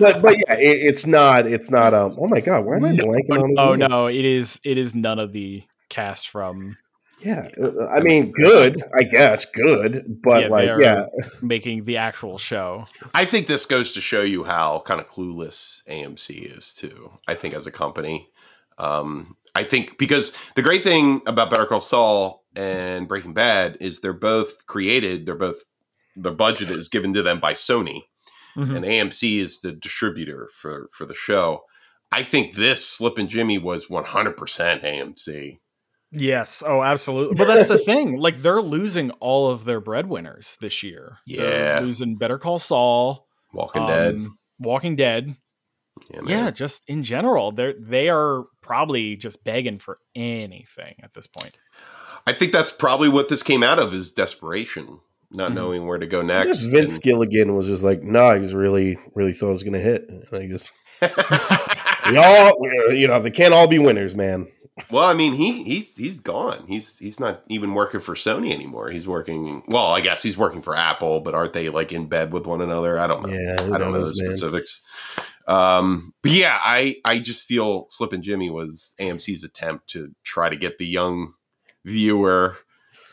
but 0.00 0.20
but 0.22 0.36
yeah, 0.36 0.54
it, 0.54 0.78
it's 0.82 1.06
not. 1.06 1.46
It's 1.46 1.70
not. 1.70 1.94
Um. 1.94 2.16
Oh 2.18 2.26
my 2.26 2.40
god, 2.40 2.64
why 2.64 2.76
am 2.76 2.84
I 2.84 2.92
blanking 2.92 3.40
on 3.42 3.50
his 3.50 3.58
oh 3.58 3.74
name? 3.74 3.90
no, 3.90 4.06
it 4.06 4.24
is. 4.24 4.58
It 4.64 4.78
is 4.78 4.94
none 4.94 5.18
of 5.18 5.32
the 5.32 5.62
cast 5.90 6.28
from 6.28 6.76
Yeah, 7.24 7.48
uh, 7.62 7.86
I 7.86 8.00
mean, 8.00 8.30
good. 8.32 8.82
I 8.98 9.02
guess 9.04 9.44
good, 9.46 10.20
but 10.22 10.42
Yeah, 10.42 10.48
like, 10.48 10.70
yeah, 10.80 11.06
making 11.40 11.84
the 11.84 11.96
actual 11.98 12.38
show. 12.38 12.86
I 13.14 13.24
think 13.24 13.46
this 13.46 13.66
goes 13.66 13.92
to 13.92 14.00
show 14.00 14.22
you 14.22 14.44
how 14.44 14.82
kind 14.86 15.00
of 15.00 15.10
clueless 15.10 15.82
AMC 15.88 16.56
is 16.56 16.74
too. 16.74 17.12
I 17.28 17.34
think 17.34 17.54
as 17.54 17.66
a 17.66 17.70
company, 17.70 18.28
um, 18.78 19.36
I 19.54 19.64
think 19.64 19.98
because 19.98 20.32
the 20.56 20.62
great 20.62 20.82
thing 20.82 21.20
about 21.26 21.50
Better 21.50 21.66
Call 21.66 21.80
Saul 21.80 22.44
and 22.56 23.06
Breaking 23.08 23.34
Bad 23.34 23.76
is 23.80 24.00
they're 24.00 24.12
both 24.12 24.66
created. 24.66 25.26
They're 25.26 25.34
both 25.34 25.62
the 26.16 26.32
budget 26.32 26.70
is 26.70 26.88
given 26.88 27.14
to 27.14 27.22
them 27.22 27.40
by 27.40 27.54
Sony, 27.54 28.02
Mhm. 28.56 28.76
and 28.76 28.84
AMC 28.84 29.38
is 29.38 29.60
the 29.60 29.72
distributor 29.72 30.50
for 30.52 30.88
for 30.92 31.06
the 31.06 31.14
show. 31.14 31.64
I 32.10 32.22
think 32.24 32.54
this 32.54 32.86
Slippin' 32.86 33.28
Jimmy 33.28 33.56
was 33.56 33.88
100% 33.88 34.84
AMC. 34.84 35.60
Yes. 36.12 36.62
Oh, 36.66 36.82
absolutely. 36.82 37.36
But 37.36 37.46
that's 37.46 37.68
the 37.68 37.78
thing. 37.86 38.18
Like 38.18 38.42
they're 38.42 38.60
losing 38.62 39.10
all 39.12 39.50
of 39.50 39.64
their 39.64 39.80
breadwinners 39.80 40.56
this 40.60 40.82
year. 40.82 41.18
They're 41.26 41.76
Yeah. 41.76 41.80
losing 41.80 42.16
Better 42.16 42.38
Call 42.38 42.58
Saul, 42.58 43.26
Walking 43.54 43.86
Dead. 43.86 44.14
um, 44.14 44.38
Walking 44.58 44.96
Dead. 44.96 45.36
Yeah. 46.10 46.20
Yeah, 46.26 46.50
just 46.50 46.82
in 46.88 47.02
general, 47.02 47.52
they're 47.52 47.74
they 47.78 48.08
are 48.08 48.44
probably 48.62 49.16
just 49.16 49.44
begging 49.44 49.78
for 49.78 49.98
anything 50.14 50.94
at 51.02 51.12
this 51.14 51.26
point. 51.26 51.56
I 52.26 52.32
think 52.32 52.52
that's 52.52 52.70
probably 52.70 53.08
what 53.08 53.28
this 53.28 53.42
came 53.42 53.62
out 53.62 53.78
of 53.78 53.92
is 53.94 54.10
desperation, 54.12 55.00
not 55.30 55.50
Mhm. 55.50 55.54
knowing 55.54 55.86
where 55.86 55.98
to 55.98 56.06
go 56.06 56.22
next. 56.22 56.46
guess 56.46 56.64
Vince 56.66 56.94
and- 56.94 57.02
Gilligan 57.02 57.54
was 57.56 57.66
just 57.66 57.82
like, 57.84 58.02
no, 58.02 58.32
nah, 58.32 58.38
he's 58.38 58.54
really, 58.54 58.96
really 59.14 59.32
thought 59.32 59.48
it 59.48 59.50
was 59.50 59.62
gonna 59.62 59.80
hit. 59.80 60.06
And 60.08 60.24
I 60.32 60.46
just, 60.46 60.74
we 62.10 62.16
all, 62.16 62.52
you 62.94 63.08
know, 63.08 63.20
they 63.20 63.30
can't 63.30 63.52
all 63.54 63.66
be 63.66 63.78
winners, 63.78 64.14
man. 64.14 64.46
Well, 64.90 65.04
I 65.04 65.12
mean, 65.12 65.34
he 65.34 65.62
he's 65.64 65.94
he's 65.96 66.18
gone. 66.20 66.64
He's 66.66 66.98
he's 66.98 67.20
not 67.20 67.42
even 67.48 67.74
working 67.74 68.00
for 68.00 68.14
Sony 68.14 68.52
anymore. 68.54 68.88
He's 68.90 69.06
working. 69.06 69.62
Well, 69.68 69.86
I 69.88 70.00
guess 70.00 70.22
he's 70.22 70.38
working 70.38 70.62
for 70.62 70.74
Apple, 70.74 71.20
but 71.20 71.34
aren't 71.34 71.52
they 71.52 71.68
like 71.68 71.92
in 71.92 72.06
bed 72.06 72.32
with 72.32 72.46
one 72.46 72.62
another? 72.62 72.98
I 72.98 73.06
don't 73.06 73.22
know. 73.22 73.28
Yeah, 73.28 73.52
I 73.74 73.76
don't 73.78 73.92
know 73.92 73.92
the 73.92 73.98
knows, 74.06 74.22
man. 74.22 74.30
specifics. 74.36 74.80
Um, 75.46 76.14
but 76.22 76.32
yeah, 76.32 76.58
I 76.58 76.96
I 77.04 77.18
just 77.18 77.46
feel 77.46 77.86
Slippin' 77.90 78.22
Jimmy 78.22 78.48
was 78.48 78.94
AMC's 78.98 79.44
attempt 79.44 79.90
to 79.90 80.10
try 80.24 80.48
to 80.48 80.56
get 80.56 80.78
the 80.78 80.86
young 80.86 81.34
viewer, 81.84 82.56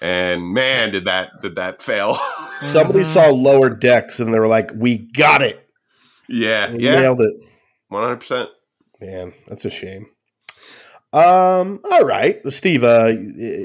and 0.02 0.54
man, 0.54 0.92
did 0.92 1.06
that 1.06 1.42
did 1.42 1.56
that 1.58 1.82
fail? 1.82 2.16
Somebody 2.62 3.04
saw 3.04 3.28
lower 3.28 3.70
decks 3.70 4.22
and 4.22 4.34
they 4.34 4.40
were 4.40 4.48
like, 4.48 4.72
we 4.76 4.98
got 4.98 5.42
it. 5.42 5.68
yeah, 6.30 6.72
We 6.72 6.84
yeah, 6.86 7.00
nailed 7.02 7.20
it. 7.20 7.34
one 7.90 8.04
hundred 8.04 8.18
percent. 8.22 8.50
Man, 9.02 9.34
that's 9.48 9.66
a 9.66 9.70
shame. 9.70 10.06
Um, 11.12 11.80
all 11.92 12.04
right, 12.06 12.40
Steve. 12.52 12.84
Uh, 12.84 13.14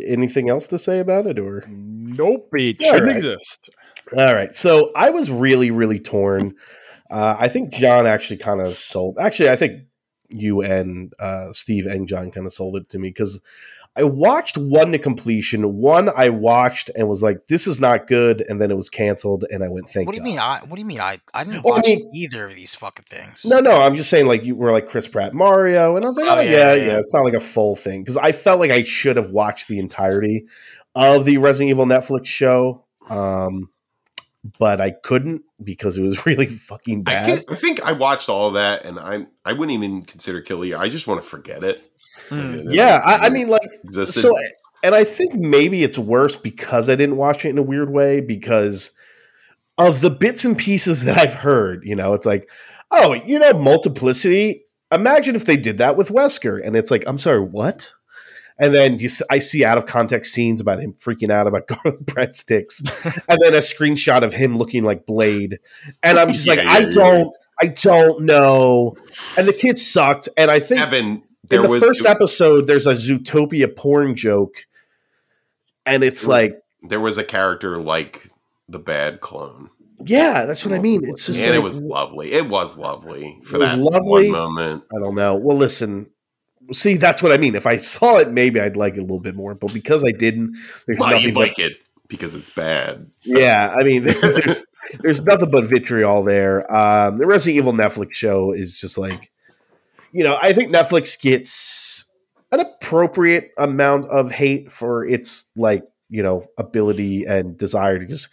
anything 0.06 0.48
else 0.48 0.66
to 0.68 0.78
say 0.78 0.98
about 1.00 1.26
it, 1.26 1.38
or 1.38 1.64
Nope, 1.68 2.48
it 2.52 2.76
Yeah, 2.80 2.90
shouldn't 2.92 3.08
right. 3.08 3.16
exist. 3.16 3.70
all 4.16 4.34
right? 4.34 4.54
So 4.54 4.90
I 4.96 5.10
was 5.10 5.30
really, 5.30 5.70
really 5.70 6.00
torn. 6.00 6.54
Uh, 7.10 7.36
I 7.38 7.48
think 7.48 7.72
John 7.72 8.06
actually 8.06 8.38
kind 8.38 8.60
of 8.60 8.78
sold. 8.78 9.18
Actually, 9.18 9.50
I 9.50 9.56
think 9.56 9.82
you 10.30 10.62
and 10.62 11.12
uh, 11.18 11.52
Steve 11.52 11.86
and 11.86 12.08
John 12.08 12.30
kind 12.30 12.46
of 12.46 12.52
sold 12.52 12.76
it 12.76 12.88
to 12.90 12.98
me 12.98 13.08
because 13.10 13.42
I 13.96 14.02
watched 14.02 14.56
one 14.58 14.90
to 14.90 14.98
completion. 14.98 15.76
One 15.76 16.10
I 16.16 16.28
watched 16.28 16.90
and 16.96 17.08
was 17.08 17.22
like, 17.22 17.46
"This 17.46 17.66
is 17.68 17.78
not 17.78 18.08
good," 18.08 18.44
and 18.48 18.60
then 18.60 18.70
it 18.72 18.76
was 18.76 18.88
canceled, 18.90 19.44
and 19.50 19.62
I 19.62 19.68
went, 19.68 19.88
"Thank 19.88 20.06
What 20.08 20.14
do 20.14 20.16
you 20.16 20.24
God." 20.24 20.30
mean? 20.30 20.38
I 20.40 20.58
what 20.66 20.74
do 20.74 20.80
you 20.80 20.86
mean? 20.86 21.00
I 21.00 21.20
I 21.32 21.44
didn't 21.44 21.62
Well, 21.62 21.74
I 21.74 21.76
watch 21.78 21.86
mean- 21.86 22.10
either 22.12 22.46
of 22.46 22.54
these 22.56 22.74
fucking 22.74 23.04
things. 23.08 23.44
No, 23.44 23.60
no, 23.60 23.76
I'm 23.76 23.94
just 23.94 24.10
saying 24.10 24.26
like 24.26 24.42
you 24.44 24.56
were 24.56 24.72
like 24.72 24.88
Chris 24.88 25.06
Pratt 25.06 25.32
Mario, 25.32 25.94
and 25.96 26.04
I 26.04 26.08
was 26.08 26.16
like, 26.16 26.26
oh, 26.26 26.38
Oh, 26.38 26.40
yeah, 26.40 26.50
yeah, 26.50 26.74
yeah, 26.74 26.86
yeah. 26.86 26.98
It's 26.98 27.14
not 27.14 27.24
like 27.24 27.34
a 27.34 27.40
full 27.40 27.76
thing 27.76 28.02
because 28.02 28.16
I 28.16 28.32
felt 28.32 28.58
like 28.58 28.72
I 28.72 28.82
should 28.82 29.16
have 29.16 29.30
watched 29.30 29.68
the 29.68 29.78
entirety 29.78 30.46
of 30.96 31.24
the 31.24 31.38
Resident 31.38 31.70
Evil 31.70 31.86
Netflix 31.86 32.26
show, 32.26 32.84
um, 33.08 33.68
but 34.58 34.80
I 34.80 34.90
couldn't 34.90 35.42
because 35.62 35.96
it 35.96 36.02
was 36.02 36.26
really 36.26 36.46
fucking 36.46 37.00
I, 37.06 37.12
bad. 37.12 37.26
can, 37.46 37.54
I 37.54 37.58
think 37.58 37.80
I 37.82 37.92
watched 37.92 38.28
all 38.28 38.48
of 38.48 38.54
that, 38.54 38.84
and 38.84 38.98
I 38.98 39.26
I 39.44 39.52
wouldn't 39.52 39.70
even 39.72 40.02
consider 40.02 40.40
Kill 40.40 40.64
You. 40.64 40.76
I 40.76 40.88
just 40.88 41.06
want 41.06 41.22
to 41.22 41.28
forget 41.28 41.62
it. 41.62 41.82
Mm. 42.30 42.64
yeah, 42.68 43.01
I, 43.05 43.26
I 43.26 43.30
mean, 43.30 43.48
like 43.48 43.62
existed. 43.84 44.20
so, 44.20 44.34
and 44.82 44.94
I 44.94 45.05
think 45.05 45.34
maybe 45.34 45.82
it's 45.82 45.98
worse 45.98 46.36
because 46.36 46.88
I 46.88 46.94
didn't 46.96 47.16
watch 47.16 47.44
it 47.44 47.51
in 47.51 47.59
a 47.59 47.62
weird 47.62 47.90
way 47.90 48.20
because 48.20 48.90
of 49.78 50.01
the 50.01 50.10
bits 50.10 50.44
and 50.44 50.56
pieces 50.56 51.05
that 51.05 51.18
I've 51.18 51.34
heard. 51.34 51.82
You 51.84 51.96
know, 51.96 52.14
it's 52.14 52.26
like, 52.26 52.48
oh, 52.90 53.14
you 53.14 53.38
know, 53.38 53.52
multiplicity. 53.55 54.64
Imagine 54.92 55.34
if 55.34 55.44
they 55.44 55.56
did 55.56 55.78
that 55.78 55.96
with 55.96 56.09
Wesker, 56.10 56.60
and 56.64 56.76
it's 56.76 56.90
like, 56.90 57.05
I'm 57.06 57.18
sorry, 57.18 57.40
what? 57.40 57.92
And 58.56 58.72
then 58.72 59.01
you, 59.01 59.06
s- 59.06 59.22
I 59.28 59.40
see 59.40 59.64
out 59.64 59.78
of 59.78 59.86
context 59.86 60.32
scenes 60.32 60.60
about 60.60 60.78
him 60.78 60.92
freaking 60.92 61.30
out 61.32 61.48
about 61.48 61.66
garlic 61.68 62.01
breadsticks, 62.05 62.80
and 63.28 63.38
then 63.42 63.55
a 63.55 63.59
screenshot 63.59 64.22
of 64.22 64.32
him 64.32 64.56
looking 64.56 64.84
like 64.84 65.06
Blade, 65.06 65.59
and 66.02 66.18
I'm 66.18 66.28
just 66.32 66.46
Yeah, 66.46 66.55
like, 66.55 66.64
yeah, 66.64 66.72
I 66.72 66.78
yeah. 66.80 66.90
don't, 66.92 67.36
I 67.60 67.66
don't 67.68 68.22
know. 68.24 68.94
And 69.36 69.48
the 69.48 69.52
kid 69.52 69.76
sucked, 69.78 70.28
and 70.36 70.51
I 70.52 70.60
think 70.60 70.80
Evan, 70.82 71.22
there 71.55 71.64
in 71.64 71.66
the 71.66 71.68
was 71.70 71.82
first 71.82 72.06
episode, 72.06 72.66
there's 72.66 72.86
a 72.86 72.94
Zootopia 72.94 73.74
porn 73.74 74.16
joke, 74.16 74.66
and 75.86 76.02
it's 76.05 76.26
Ooh. 76.26 76.31
like, 76.31 76.60
there 76.82 77.01
was 77.01 77.18
a 77.18 77.24
character 77.24 77.76
like 77.76 78.31
the 78.68 78.78
bad 78.78 79.20
clone, 79.20 79.70
yeah, 80.02 80.44
that's 80.44 80.64
what 80.64 80.74
I 80.74 80.78
mean. 80.78 81.02
It's 81.05 81.26
just 81.26 81.39
and 81.40 81.47
just 81.47 81.56
it 81.56 81.62
was 81.62 81.81
lovely. 81.81 82.32
It 82.32 82.48
was 82.48 82.76
lovely 82.76 83.39
for 83.44 83.59
that 83.59 83.78
lovely. 83.78 84.31
one 84.31 84.55
moment. 84.55 84.85
I 84.94 84.98
don't 84.98 85.14
know. 85.14 85.35
Well, 85.35 85.56
listen, 85.56 86.06
see, 86.72 86.97
that's 86.97 87.22
what 87.22 87.32
I 87.32 87.36
mean. 87.36 87.55
If 87.55 87.66
I 87.66 87.76
saw 87.76 88.18
it, 88.18 88.31
maybe 88.31 88.60
I'd 88.60 88.76
like 88.76 88.94
it 88.94 88.98
a 88.98 89.02
little 89.02 89.20
bit 89.20 89.35
more, 89.35 89.55
but 89.55 89.72
because 89.72 90.05
I 90.05 90.10
didn't, 90.10 90.56
there's 90.86 90.98
nothing. 90.98 91.20
you 91.20 91.32
but- 91.32 91.40
like 91.40 91.59
it 91.59 91.74
because 92.09 92.35
it's 92.35 92.51
bad. 92.51 93.10
yeah, 93.22 93.74
I 93.78 93.82
mean, 93.85 94.05
there's 94.22 94.64
there's 95.01 95.22
nothing 95.22 95.51
but 95.51 95.64
vitriol 95.64 96.22
there. 96.22 96.70
Um, 96.74 97.18
the 97.18 97.26
Resident 97.26 97.56
Evil 97.56 97.72
Netflix 97.72 98.14
show 98.14 98.52
is 98.52 98.78
just 98.78 98.98
like, 98.98 99.31
you 100.15 100.23
know, 100.23 100.39
I 100.41 100.53
think 100.53 100.73
Netflix 100.73 101.20
gets 101.20 102.11
an 102.53 102.61
appropriate 102.61 103.51
amount 103.59 104.07
of 104.11 104.31
hate 104.31 104.70
for 104.70 105.05
its 105.05 105.51
like, 105.57 105.82
you 106.09 106.23
know, 106.23 106.47
ability 106.57 107.24
and 107.24 107.59
desire 107.59 107.99
to 107.99 108.07
just 108.07 108.28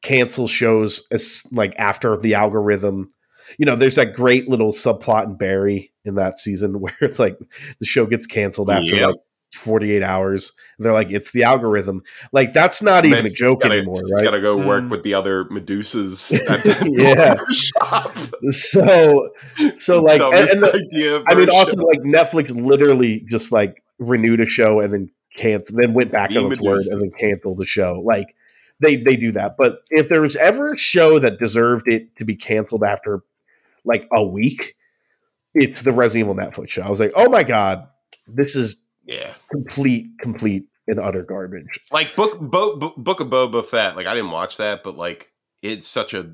cancel 0.00 0.46
shows 0.46 1.02
as 1.10 1.44
like 1.50 1.74
after 1.76 2.16
the 2.16 2.34
algorithm. 2.34 3.08
You 3.58 3.66
know, 3.66 3.74
there's 3.74 3.96
that 3.96 4.14
great 4.14 4.48
little 4.48 4.70
subplot 4.70 5.24
in 5.24 5.36
Barry 5.36 5.92
in 6.04 6.14
that 6.14 6.38
season 6.38 6.78
where 6.80 6.96
it's 7.00 7.18
like 7.18 7.36
the 7.80 7.84
show 7.84 8.06
gets 8.06 8.28
canceled 8.28 8.70
after 8.70 8.94
Yep. 8.94 9.06
like 9.08 9.16
48 9.56 10.02
hours. 10.02 10.52
They're 10.78 10.92
like, 10.92 11.10
it's 11.10 11.30
the 11.32 11.42
algorithm. 11.44 12.02
Like 12.32 12.52
that's 12.52 12.82
not 12.82 13.04
And 13.04 13.14
even 13.14 13.26
a 13.26 13.30
joke 13.30 13.62
gotta, 13.62 13.74
anymore, 13.76 14.00
just 14.02 14.12
right? 14.14 14.24
gotta 14.24 14.40
go 14.40 14.56
work 14.56 14.84
Mm. 14.84 14.90
with 14.90 15.02
the 15.02 15.14
other 15.14 15.44
Medusas 15.46 16.32
at 16.50 16.62
the 16.62 16.90
Yeah. 16.90 17.36
shop. 17.50 18.16
So, 18.50 19.30
so 19.74 20.02
like, 20.02 20.20
and, 20.20 20.48
and 20.50 20.62
the, 20.62 20.74
idea 20.92 21.22
I 21.26 21.34
mean, 21.34 21.48
also 21.50 21.76
show. 21.76 21.84
like 21.84 22.00
Netflix 22.00 22.54
literally 22.54 23.20
just 23.30 23.52
like 23.52 23.82
renewed 23.98 24.40
a 24.40 24.46
show 24.46 24.80
and 24.80 24.92
then 24.92 25.10
canceled, 25.36 25.80
then 25.80 25.94
went 25.94 26.12
back 26.12 26.30
The 26.30 26.38
on 26.38 26.52
its 26.52 26.60
word 26.62 26.82
and 26.90 27.00
then 27.02 27.10
canceled 27.18 27.58
the 27.58 27.66
show. 27.66 28.02
Like 28.04 28.34
they 28.80 28.96
they 28.96 29.16
do 29.16 29.32
that. 29.32 29.56
But 29.56 29.78
if 29.90 30.08
there 30.08 30.20
was 30.20 30.36
ever 30.36 30.72
a 30.74 30.76
show 30.78 31.18
that 31.20 31.38
deserved 31.38 31.86
it 31.90 32.16
to 32.16 32.24
be 32.24 32.34
canceled 32.36 32.82
after 32.84 33.22
like 33.84 34.08
a 34.12 34.24
week, 34.24 34.74
it's 35.54 35.82
the 35.82 35.92
Resident 35.92 36.28
Evil 36.30 36.34
Netflix 36.34 36.70
show. 36.70 36.82
I 36.82 36.90
was 36.90 36.98
like, 37.00 37.12
oh 37.14 37.28
my 37.28 37.44
god, 37.44 37.86
this 38.26 38.56
is 38.56 38.76
yeah, 39.06 39.34
complete, 39.50 40.06
complete 40.20 40.64
and 40.86 41.00
utter 41.00 41.22
garbage. 41.22 41.80
like 41.92 42.14
book 42.14 42.38
Bo, 42.40 42.76
Bo- 42.76 42.94
Book 42.96 43.20
of 43.20 43.28
Boba 43.28 43.64
Fett. 43.64 43.96
Like 43.96 44.06
I 44.06 44.14
didn't 44.14 44.30
watch 44.30 44.58
that, 44.58 44.82
but 44.82 44.96
like 44.96 45.30
it's 45.62 45.86
such 45.86 46.12
a 46.12 46.30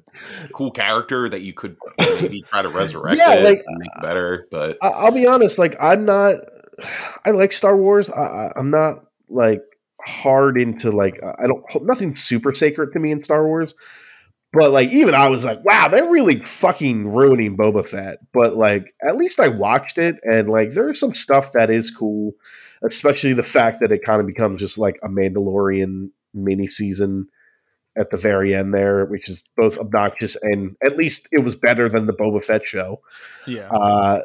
cool 0.52 0.72
character 0.72 1.28
that 1.28 1.42
you 1.42 1.52
could 1.52 1.76
maybe 1.98 2.42
try 2.50 2.62
to 2.62 2.68
resurrect 2.68 3.18
Yeah, 3.18 3.34
it 3.34 3.44
like, 3.44 3.62
and 3.64 3.78
make 3.78 4.02
better. 4.02 4.46
But 4.50 4.78
I, 4.82 4.88
I'll 4.88 5.12
be 5.12 5.26
honest, 5.26 5.58
like 5.58 5.76
I'm 5.80 6.04
not. 6.04 6.36
I 7.24 7.30
like 7.30 7.52
Star 7.52 7.76
Wars. 7.76 8.10
I, 8.10 8.20
I, 8.20 8.52
I'm 8.56 8.70
not 8.70 9.04
like 9.28 9.62
hard 10.04 10.58
into 10.60 10.90
like 10.90 11.20
I 11.22 11.46
don't 11.46 11.62
nothing 11.82 12.16
super 12.16 12.54
sacred 12.54 12.92
to 12.92 12.98
me 12.98 13.12
in 13.12 13.22
Star 13.22 13.46
Wars. 13.46 13.74
But 14.52 14.72
like 14.72 14.90
even 14.90 15.14
I 15.14 15.28
was 15.28 15.44
like, 15.44 15.64
wow, 15.64 15.88
they're 15.88 16.10
really 16.10 16.40
fucking 16.40 17.12
ruining 17.12 17.56
Boba 17.56 17.86
Fett. 17.86 18.18
But 18.32 18.56
like 18.56 18.92
at 19.06 19.16
least 19.16 19.38
I 19.38 19.48
watched 19.48 19.96
it 19.96 20.16
and 20.24 20.48
like 20.48 20.72
there's 20.72 20.98
some 20.98 21.14
stuff 21.14 21.52
that 21.52 21.70
is 21.70 21.90
cool, 21.90 22.32
especially 22.82 23.32
the 23.32 23.42
fact 23.44 23.80
that 23.80 23.92
it 23.92 24.04
kind 24.04 24.20
of 24.20 24.26
becomes 24.26 24.60
just 24.60 24.76
like 24.76 24.98
a 25.04 25.08
Mandalorian 25.08 26.10
mini 26.34 26.66
season 26.66 27.28
at 27.96 28.10
the 28.10 28.16
very 28.16 28.54
end 28.54 28.74
there, 28.74 29.04
which 29.04 29.28
is 29.28 29.42
both 29.56 29.78
obnoxious 29.78 30.36
and 30.42 30.76
at 30.82 30.96
least 30.96 31.28
it 31.30 31.44
was 31.44 31.54
better 31.54 31.88
than 31.88 32.06
the 32.06 32.12
Boba 32.12 32.44
Fett 32.44 32.66
show. 32.66 33.00
Yeah. 33.46 33.68
Uh, 33.70 34.22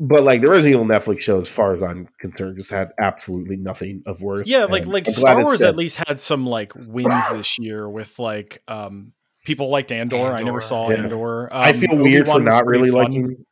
but 0.00 0.24
like 0.24 0.40
the 0.40 0.48
Resident 0.48 0.82
Evil 0.82 0.86
Netflix 0.86 1.20
show, 1.20 1.40
as 1.40 1.48
far 1.48 1.74
as 1.76 1.82
I'm 1.82 2.08
concerned, 2.18 2.56
just 2.56 2.70
had 2.70 2.90
absolutely 2.98 3.56
nothing 3.56 4.02
of 4.06 4.22
worth. 4.22 4.46
yeah, 4.46 4.64
like 4.64 4.86
like 4.86 5.06
Star 5.06 5.42
Wars 5.42 5.62
at 5.62 5.76
least 5.76 5.96
had 6.08 6.18
some 6.18 6.46
like 6.46 6.72
wins 6.74 7.14
this 7.32 7.58
year 7.58 7.88
with 7.88 8.18
like 8.18 8.62
um 8.66 9.12
people 9.44 9.68
liked 9.70 9.92
Andor. 9.92 10.32
I 10.32 10.42
never 10.42 10.60
saw 10.60 10.90
Yeah. 10.90 10.96
Andor. 10.98 11.52
Um, 11.54 11.62
I 11.62 11.72
feel 11.72 11.96
weird 11.96 12.26
for 12.26 12.32
Obi-Wan 12.32 12.44
was 12.44 12.54
not 12.54 12.66
really 12.66 12.90
fun. 12.90 13.04
liking. 13.04 13.46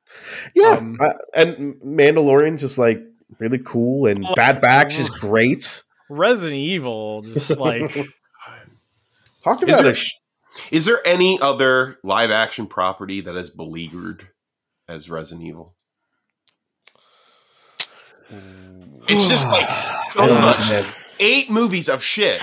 Yeah, 0.54 0.72
Um, 0.76 0.98
I- 1.00 1.14
and 1.34 1.74
Mandalorian's 1.84 2.60
just 2.60 2.78
like 2.78 3.00
really 3.38 3.58
cool, 3.64 4.06
and 4.06 4.26
Oh, 4.26 4.34
Bad 4.34 4.60
Batch 4.60 4.98
is 4.98 5.08
great. 5.08 5.82
Resident 6.08 6.56
Evil, 6.58 7.22
just 7.22 7.58
like 7.58 7.92
Talk 9.44 9.62
Is 9.62 9.68
about 9.68 9.82
there- 9.84 9.92
a 9.92 9.94
sh- 9.94 10.12
is 10.72 10.84
there 10.84 11.00
any 11.06 11.40
other 11.40 11.96
live 12.02 12.30
action 12.32 12.66
property 12.66 13.20
that 13.20 13.36
is 13.36 13.50
beleaguered 13.50 14.26
as 14.88 15.08
Resident 15.08 15.46
Evil? 15.46 15.74
It's 19.08 19.28
just 19.28 19.46
like 19.48 19.68
so 20.14 20.20
I 20.20 20.26
know, 20.26 20.40
much. 20.40 20.86
eight 21.18 21.50
movies 21.50 21.88
of 21.88 22.02
shit, 22.02 22.40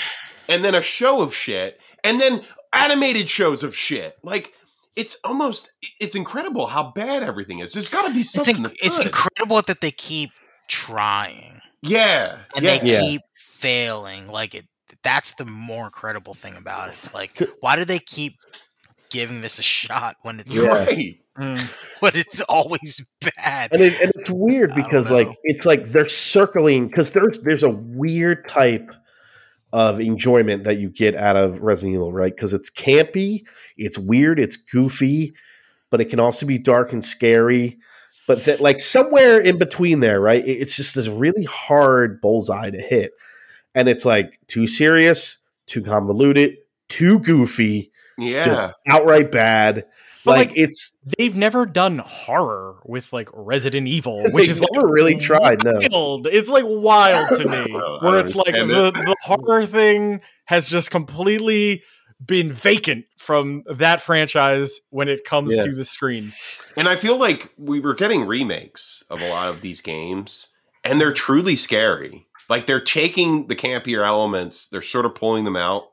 and 0.48 0.64
then 0.64 0.76
a 0.76 0.82
show 0.82 1.22
of 1.22 1.34
shit, 1.36 1.80
and 2.04 2.20
then 2.20 2.44
animated 2.74 3.30
shows 3.30 3.64
of 3.64 3.76
shit. 3.76 4.16
Like 4.24 4.54
it's 4.96 5.18
almost 5.24 5.72
it's 6.00 6.16
incredible 6.16 6.68
how 6.68 6.92
bad 6.96 7.24
everything 7.24 7.60
is. 7.60 7.74
There's 7.74 7.90
got 7.90 8.08
to 8.08 8.14
be 8.14 8.22
It's, 8.22 8.32
something. 8.34 8.56
inc- 8.58 8.62
that's 8.64 8.82
it's 8.82 9.06
incredible 9.06 9.62
that 9.62 9.82
they 9.82 9.92
keep 9.92 10.32
trying 10.68 11.62
yeah, 11.82 12.40
and 12.56 12.66
yeah. 12.66 12.78
they 12.80 12.92
Yeah. 12.92 13.00
keep 13.02 13.22
failing. 13.36 14.28
Like 14.28 14.56
it, 14.56 14.66
that's 15.04 15.34
the 15.36 15.46
more 15.46 15.86
incredible 15.86 16.34
thing 16.34 16.56
about 16.56 16.90
it. 16.90 16.96
It's 16.98 17.14
like, 17.14 17.38
why 17.62 17.76
do 17.76 17.86
they 17.86 18.00
keep 18.00 18.34
giving 19.10 19.42
this 19.42 19.60
a 19.60 19.64
shot 19.64 20.16
when 20.24 20.40
it's 20.40 20.50
Yeah. 20.50 20.62
right. 20.86 21.20
mm, 21.38 21.76
when 22.00 22.12
it's 22.16 22.42
always 22.50 23.02
bad? 23.22 23.72
and, 23.72 23.82
it, 23.82 24.02
and 24.02 24.12
it's 24.16 24.30
weird 24.30 24.74
because 24.76 25.12
like 25.12 25.30
it's 25.44 25.66
like 25.66 25.86
they're 25.88 26.10
circling 26.10 26.88
because 26.88 27.12
there's 27.12 27.40
there's 27.40 27.64
a 27.64 27.70
weird 27.70 28.48
type 28.48 28.92
of 29.74 30.00
enjoyment 30.00 30.64
that 30.64 30.80
you 30.80 30.90
get 30.90 31.16
out 31.16 31.36
of 31.36 31.62
Resident 31.62 31.96
Evil, 31.96 32.14
right? 32.14 32.34
Because 32.34 32.54
it's 32.54 32.70
campy, 32.70 33.44
it's 33.76 33.98
weird, 33.98 34.40
it's 34.40 34.56
goofy, 34.56 35.34
but 35.90 36.02
it 36.02 36.06
can 36.06 36.20
also 36.20 36.46
be 36.46 36.58
dark 36.58 36.94
and 36.94 37.04
scary. 37.04 37.78
But 38.28 38.46
that 38.46 38.60
like 38.60 38.80
somewhere 38.80 39.40
in 39.40 39.58
between 39.58 40.00
there, 40.02 40.20
right? 40.20 40.46
It's 40.46 40.76
just 40.76 40.96
this 40.96 41.08
really 41.08 41.44
hard 41.44 42.20
bullseye 42.22 42.70
to 42.70 42.80
hit, 42.80 43.14
and 43.74 43.88
it's 43.88 44.06
like 44.06 44.40
too 44.48 44.68
serious, 44.68 45.38
too 45.66 45.82
convoluted, 45.82 46.58
too 46.90 47.20
goofy, 47.20 47.92
Yeah, 48.18 48.46
just 48.46 48.68
outright 48.90 49.32
bad. 49.32 49.86
But, 50.28 50.38
like, 50.38 50.50
like, 50.50 50.58
it's 50.58 50.94
they've 51.18 51.36
never 51.36 51.66
done 51.66 52.00
horror 52.00 52.76
with 52.86 53.12
like 53.14 53.30
Resident 53.34 53.88
Evil, 53.88 54.22
which 54.32 54.46
They 54.46 54.52
is 54.52 54.62
like 54.62 54.70
never 54.74 54.88
really 54.88 55.16
tried, 55.18 55.64
no. 55.64 56.22
It's 56.26 56.50
like 56.50 56.66
wild 56.68 57.28
to 57.38 57.46
me, 57.46 57.76
I 57.76 57.98
where 58.02 58.20
it's 58.20 58.36
like 58.36 58.54
the, 58.54 58.92
the 58.92 59.16
horror 59.24 59.66
thing 59.66 60.22
has 60.46 60.70
just 60.70 60.92
completely 60.92 61.82
been 62.26 62.52
vacant 62.52 63.06
from 63.18 63.64
that 63.70 64.02
franchise 64.02 64.82
when 64.90 65.08
it 65.08 65.24
comes 65.24 65.56
Yeah. 65.56 65.64
to 65.64 65.76
the 65.76 65.86
screen. 65.86 66.34
and 66.76 66.88
I 66.90 66.96
feel 66.96 67.18
like 67.20 67.54
we 67.58 67.80
were 67.80 67.94
getting 67.94 68.26
remakes 68.26 69.04
of 69.10 69.22
a 69.22 69.30
lot 69.30 69.50
of 69.50 69.62
these 69.62 69.82
games, 69.82 70.48
and 70.84 71.00
they're 71.00 71.14
truly 71.14 71.56
scary. 71.56 72.26
Like 72.50 72.66
they're 72.66 72.82
taking 72.82 73.48
the 73.48 73.56
campier 73.56 74.06
elements, 74.06 74.68
they're 74.70 74.82
sort 74.82 75.06
of 75.06 75.14
pulling 75.16 75.44
them 75.44 75.56
out, 75.58 75.90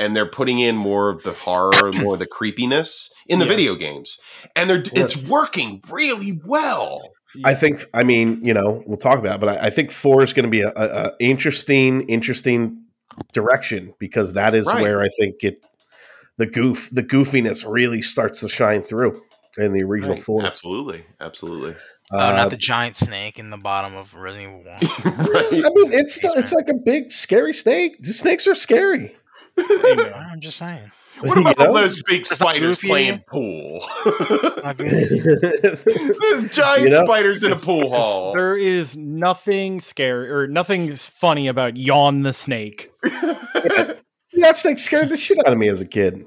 and 0.00 0.16
they're 0.16 0.26
putting 0.30 0.58
in 0.58 0.76
more 0.76 1.10
of 1.10 1.22
the 1.22 1.32
horror, 1.32 1.92
more 2.02 2.14
of 2.14 2.18
the 2.20 2.26
creepiness 2.38 3.12
in 3.28 3.38
the 3.38 3.44
Yeah. 3.44 3.50
video 3.50 3.74
games, 3.76 4.18
and 4.56 4.68
they're 4.68 4.82
it's 4.94 5.16
working 5.16 5.80
really 5.88 6.40
well. 6.44 7.10
I 7.44 7.54
think. 7.54 7.84
I 7.94 8.02
mean, 8.02 8.44
you 8.44 8.52
know, 8.54 8.82
we'll 8.86 8.96
talk 8.96 9.20
about, 9.20 9.36
it, 9.36 9.40
but 9.40 9.48
I, 9.50 9.66
I 9.66 9.70
think 9.70 9.92
four 9.92 10.24
is 10.24 10.32
going 10.32 10.46
to 10.46 10.50
be 10.50 10.62
a, 10.62 10.72
a, 10.74 10.84
a 11.06 11.12
interesting, 11.20 12.00
interesting 12.08 12.82
direction 13.32 13.94
because 14.00 14.32
that 14.32 14.54
is 14.54 14.66
Right. 14.66 14.82
where 14.82 15.00
I 15.02 15.08
think 15.18 15.44
it 15.44 15.64
the 16.38 16.46
goof, 16.46 16.88
the 16.90 17.02
goofiness 17.02 17.70
really 17.70 18.00
starts 18.02 18.40
to 18.40 18.48
shine 18.48 18.80
through 18.82 19.20
in 19.58 19.72
the 19.72 19.82
original 19.82 20.14
Right. 20.14 20.22
four. 20.24 20.44
Absolutely, 20.46 21.04
absolutely. 21.20 21.76
oh, 22.12 22.18
Uh, 22.18 22.32
not 22.32 22.50
the 22.50 22.56
giant 22.56 22.96
snake 22.96 23.38
in 23.38 23.50
the 23.50 23.58
bottom 23.58 23.94
of 23.94 24.14
Resident 24.14 24.50
Evil 24.50 24.64
One. 24.64 25.26
right. 25.28 25.52
I 25.52 25.68
mean, 25.68 25.92
it's 25.92 26.14
still, 26.14 26.32
it's 26.34 26.52
like 26.52 26.68
a 26.68 26.74
big 26.74 27.12
scary 27.12 27.52
snake. 27.52 28.00
The 28.00 28.12
snakes 28.14 28.46
are 28.48 28.54
scary. 28.54 29.14
I'm 30.14 30.40
just 30.40 30.56
saying. 30.58 30.90
What 31.20 31.34
You 31.36 31.42
about 31.42 31.58
know? 31.58 31.66
all 31.66 31.74
those 31.74 32.02
big 32.02 32.26
spiders 32.26 32.62
goofy. 32.62 32.88
playing 32.88 33.24
pool? 33.28 33.84
Not 34.64 34.78
giant 36.50 36.82
You 36.82 36.88
know? 36.90 37.04
spiders 37.04 37.42
in 37.42 37.52
a 37.52 37.56
pool 37.56 37.90
hall. 37.90 38.32
There 38.32 38.56
is 38.56 38.96
nothing 38.96 39.80
scary 39.80 40.30
or 40.30 40.46
nothing 40.46 40.94
funny 40.94 41.48
about 41.48 41.76
Yawn 41.76 42.22
the 42.22 42.32
Snake. 42.32 42.90
that 43.02 44.56
snake 44.56 44.78
scared 44.78 45.10
the 45.10 45.16
shit 45.16 45.38
out 45.44 45.52
of 45.52 45.58
me 45.58 45.68
as 45.68 45.80
a 45.82 45.86
kid. 45.86 46.24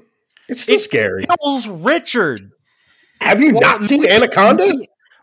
It's 0.48 0.60
still 0.60 0.76
It- 0.76 0.80
scary. 0.80 1.24
Kills 1.40 1.66
Richard. 1.66 2.50
Have 3.20 3.40
you 3.40 3.52
Well, 3.54 3.62
not 3.62 3.82
seen 3.84 4.08
Anaconda? 4.08 4.70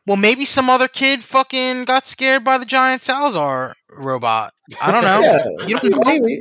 Maybe- 0.06 0.12
Well, 0.12 0.18
maybe 0.18 0.46
some 0.46 0.70
other 0.70 0.88
kid 0.88 1.24
fucking 1.24 1.86
got 1.86 2.08
scared 2.08 2.44
by 2.44 2.58
the 2.58 2.66
giant 2.66 3.04
Salazar 3.04 3.76
robot. 3.90 4.54
I 4.82 4.92
don't 4.92 5.04
know. 5.04 5.20
Yeah, 5.22 5.68
You 5.68 5.80
don't 5.80 5.92
know. 5.92 6.00
maybe. 6.06 6.40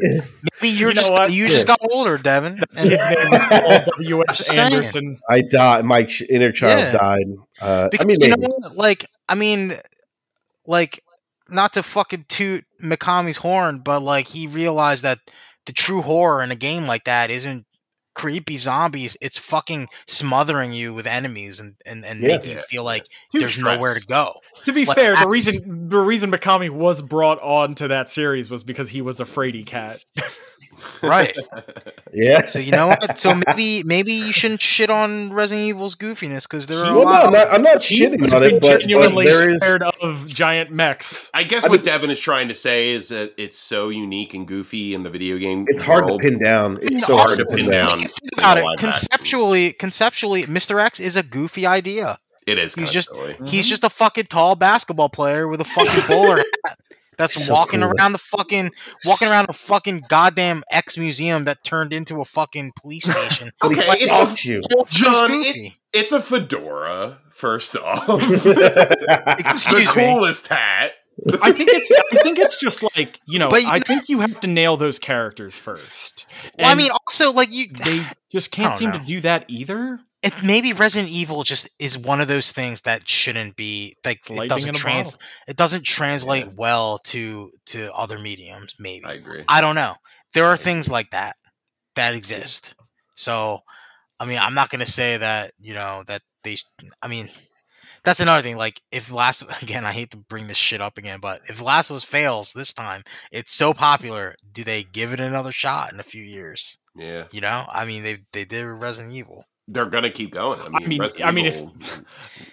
Maybe 0.63 0.69
you're 0.77 0.91
You 0.91 0.95
know 0.95 1.01
just 1.03 1.13
what? 1.13 1.33
you 1.33 1.49
just 1.49 1.67
got 1.67 1.79
older, 1.91 2.17
Devin. 2.17 2.59
And 2.77 2.89
His 2.91 3.01
name 3.01 3.35
is 3.35 3.43
Paul 3.49 3.81
W. 3.97 4.23
S. 4.29 4.57
Anderson. 4.59 5.19
I 5.29 5.41
died. 5.43 5.85
My 5.85 6.07
inner 6.29 6.53
child 6.53 6.79
Yeah. 6.79 6.93
died. 6.93 7.27
Uh, 7.61 7.85
I 7.85 7.89
because 7.91 8.07
mean, 8.07 8.17
you 8.21 8.29
know 8.29 8.37
maybe. 8.39 8.53
what? 8.59 8.77
Like, 8.77 9.07
I 9.29 9.35
mean, 9.35 9.75
like, 10.67 11.03
not 11.49 11.73
to 11.75 11.83
fucking 11.83 12.27
toot 12.29 12.65
Mikami's 12.83 13.39
horn, 13.39 13.81
but 13.81 14.01
like 14.01 14.29
he 14.29 14.47
realized 14.47 15.03
that 15.03 15.19
the 15.67 15.73
true 15.73 16.01
horror 16.03 16.43
in 16.43 16.51
a 16.53 16.57
game 16.57 16.87
like 16.87 17.05
that 17.05 17.31
isn't 17.31 17.67
creepy 18.21 18.59
zombies, 18.59 19.17
it's 19.23 19.39
fucking 19.39 19.89
smothering 20.07 20.73
you 20.75 20.93
with 20.93 21.07
enemies 21.07 21.59
and 21.59 21.75
and, 21.87 22.05
and 22.05 22.21
Yeah. 22.21 22.37
making 22.37 22.51
you 22.53 22.63
feel 22.63 22.85
like 22.85 23.07
Too 23.33 23.41
there's 23.41 23.57
nowhere 23.57 23.95
to 23.95 24.07
go. 24.07 24.35
To 24.65 24.73
be 24.73 24.85
Like, 24.85 24.97
fair, 24.97 25.17
the 25.17 25.29
reason 25.29 25.89
the 25.89 25.99
reason 25.99 26.31
Mikami 26.31 26.71
was 26.71 27.03
brought 27.03 27.41
on 27.41 27.75
to 27.77 27.89
that 27.89 28.09
series 28.11 28.51
was 28.51 28.63
because 28.65 28.89
he 28.89 29.03
was 29.03 29.21
a 29.21 29.25
fraidy 29.25 29.65
cat. 29.67 30.05
Right. 31.03 31.37
Yeah. 32.11 32.41
So 32.41 32.59
you 32.59 32.71
know 32.73 32.87
what? 32.87 33.19
So 33.19 33.39
maybe 33.47 33.83
maybe 33.83 34.13
you 34.15 34.33
shouldn't 34.33 34.63
shit 34.63 34.89
on 34.89 35.31
Resident 35.31 35.69
Evil's 35.69 35.95
goofiness 35.95 36.45
because 36.49 36.69
there 36.69 36.79
are 36.79 36.91
a 36.91 36.95
Well, 36.95 37.05
no, 37.05 37.11
lot. 37.11 37.27
I'm 37.27 37.33
not, 37.33 37.53
I'm 37.53 37.63
not 37.63 37.77
shitting 37.79 38.21
was 38.23 38.33
on 38.33 38.43
it, 38.45 38.53
but, 38.53 38.63
but 38.63 38.81
genuinely 38.81 39.27
there 39.27 39.51
is. 39.51 39.61
scared 39.61 39.83
of 39.83 40.27
giant 40.27 40.71
mechs. 40.71 41.31
I 41.35 41.45
guess 41.45 41.65
I 41.65 41.69
what 41.69 41.81
mean- 41.81 41.85
Devin 41.85 42.11
is 42.11 42.19
trying 42.19 42.49
to 42.49 42.55
say 42.55 42.91
is 42.93 43.09
that 43.09 43.35
it's 43.37 43.59
so 43.59 43.91
unique 43.91 44.33
and 44.33 44.49
goofy 44.49 44.95
in 44.95 45.03
the 45.03 45.11
video 45.11 45.37
game. 45.37 45.67
It's 45.69 45.83
hard 45.83 46.07
to 46.09 46.17
pin 46.17 46.39
down. 46.43 46.79
It's 46.81 47.03
No, 47.03 47.09
so 47.09 47.17
hard 47.19 47.37
to 47.37 47.45
pin 47.45 47.57
pin 47.59 47.71
down. 47.73 47.87
down. 47.89 47.99
Think 47.99 48.13
about 48.39 48.57
in 48.59 48.65
it 48.65 48.71
a 48.73 48.77
conceptually. 48.79 49.73
Conceptually, 49.75 50.45
Mr. 50.45 50.81
X 50.83 50.99
is 50.99 51.15
a 51.15 51.23
goofy 51.23 51.67
idea. 51.67 52.19
It 52.51 52.59
is. 52.59 52.75
He's 52.75 52.91
just- 52.91 53.09
silly. 53.11 53.37
He's 53.45 53.63
mm-hmm. 53.65 53.69
just 53.69 53.85
a 53.85 53.91
fucking 53.91 54.27
tall 54.27 54.57
basketball 54.57 55.09
player 55.09 55.49
with 55.49 55.61
a 55.61 55.65
fucking 55.65 56.07
bowler 56.09 56.37
hat 56.67 56.79
that's 57.21 57.45
So 57.45 57.53
walking 57.53 57.81
cool. 57.81 57.91
around 57.91 58.13
the 58.13 58.19
fucking 58.19 58.71
walking 59.05 59.29
around 59.29 59.51
a 59.51 59.53
fucking 59.53 60.05
goddamn 60.09 60.65
X 60.71 60.97
museum 60.97 61.45
that 61.45 61.63
turned 61.63 61.93
into 61.93 62.21
a 62.21 62.25
fucking 62.25 62.73
police 62.81 63.05
station. 63.11 63.53
But 63.61 63.73
he 63.73 63.75
Okay, 63.77 64.05
stalks 64.07 64.45
you. 64.45 64.63
John, 64.87 65.29
goofy. 65.29 65.75
It's 65.93 66.13
a 66.13 66.21
fedora. 66.21 67.19
First 67.33 67.75
off, 67.77 68.07
Excuse 68.31 69.93
the 69.93 69.95
me. 69.97 70.13
coolest 70.15 70.49
hat. 70.49 70.93
I 71.43 71.53
think 71.53 71.71
it's 71.73 71.91
I 72.13 72.23
think 72.23 72.39
it's 72.39 72.59
just 72.61 72.83
like, 72.97 73.19
you 73.27 73.39
know, 73.39 73.49
But 73.49 73.63
you 73.63 73.69
I 73.71 73.81
think 73.81 74.09
you 74.09 74.21
have 74.21 74.41
to 74.41 74.47
nail 74.47 74.77
those 74.77 74.99
characters 74.99 75.57
first. 75.57 76.27
Well, 76.59 76.71
I 76.71 76.75
mean, 76.75 76.91
also 76.91 77.33
like 77.33 77.53
you, 77.53 77.69
they 77.69 78.05
just 78.31 78.51
can't 78.51 78.71
don't 78.73 78.79
seem 78.79 78.91
know. 78.91 78.99
to 78.99 79.05
do 79.05 79.21
that 79.23 79.45
either. 79.49 80.01
It, 80.23 80.33
maybe 80.43 80.73
Resident 80.73 81.11
Evil 81.11 81.43
just 81.45 81.69
is 81.79 81.97
one 81.97 82.21
of 82.21 82.29
those 82.29 82.53
things 82.53 82.83
that 82.83 83.09
shouldn't 83.09 83.57
be 83.57 83.97
like 84.05 84.21
it 84.29 84.49
doesn't 84.49 84.75
trans 84.75 85.17
it 85.49 85.57
doesn't 85.57 85.85
translate 85.85 86.47
Yeah. 86.47 86.53
well 86.57 86.99
to 87.05 87.51
to 87.67 87.93
other 87.95 88.19
mediums. 88.19 88.75
Maybe 88.79 89.05
I 89.07 89.15
agree. 89.15 89.45
I 89.49 89.61
don't 89.61 89.75
know. 89.75 89.95
There 90.35 90.45
are 90.47 90.57
things 90.57 90.89
like 90.91 91.11
that 91.11 91.37
that 91.97 92.15
exist. 92.15 92.75
So, 93.17 93.61
I 94.19 94.25
mean, 94.27 94.39
I'm 94.39 94.55
not 94.55 94.71
going 94.71 94.85
to 94.85 94.91
say 94.91 95.17
that, 95.17 95.53
you 95.59 95.75
know, 95.75 96.05
that 96.07 96.23
they, 96.45 96.57
I 97.03 97.09
mean, 97.09 97.29
that's 98.05 98.21
another 98.21 98.41
thing. 98.43 98.57
Like, 98.57 98.81
if 98.93 99.11
Last, 99.11 99.43
again, 99.63 99.85
I 99.85 99.93
hate 99.93 100.11
to 100.13 100.17
bring 100.17 100.47
this 100.47 100.57
shit 100.57 100.81
up 100.81 100.97
again, 100.97 101.19
but 101.21 101.43
if 101.49 101.61
Last 101.61 101.91
of 101.91 101.97
Us 101.97 102.05
fails 102.05 102.53
this 102.53 102.73
time, 102.73 103.03
it's 103.33 103.53
so 103.53 103.75
popular. 103.75 104.37
Do 104.53 104.65
they 104.65 104.85
give 104.85 105.13
it 105.13 105.21
another 105.21 105.53
shot 105.53 105.93
in 105.93 106.01
a 106.01 106.05
few 106.05 106.23
years? 106.23 106.79
Yeah, 106.95 107.25
You 107.33 107.41
know, 107.41 107.67
I 107.69 107.85
mean, 107.85 108.03
they 108.03 108.19
they 108.33 108.45
did 108.45 108.65
Resident 108.65 109.15
Evil. 109.15 109.45
They're 109.71 109.87
gonna 109.87 110.11
keep 110.11 110.33
going. 110.33 110.61
I 110.61 110.69
mean, 110.81 110.89
mean- 110.89 111.01
Resident 111.01 111.29
I 111.29 111.33
mean, 111.33 111.47
if- 111.47 111.57
Evil- 111.57 111.75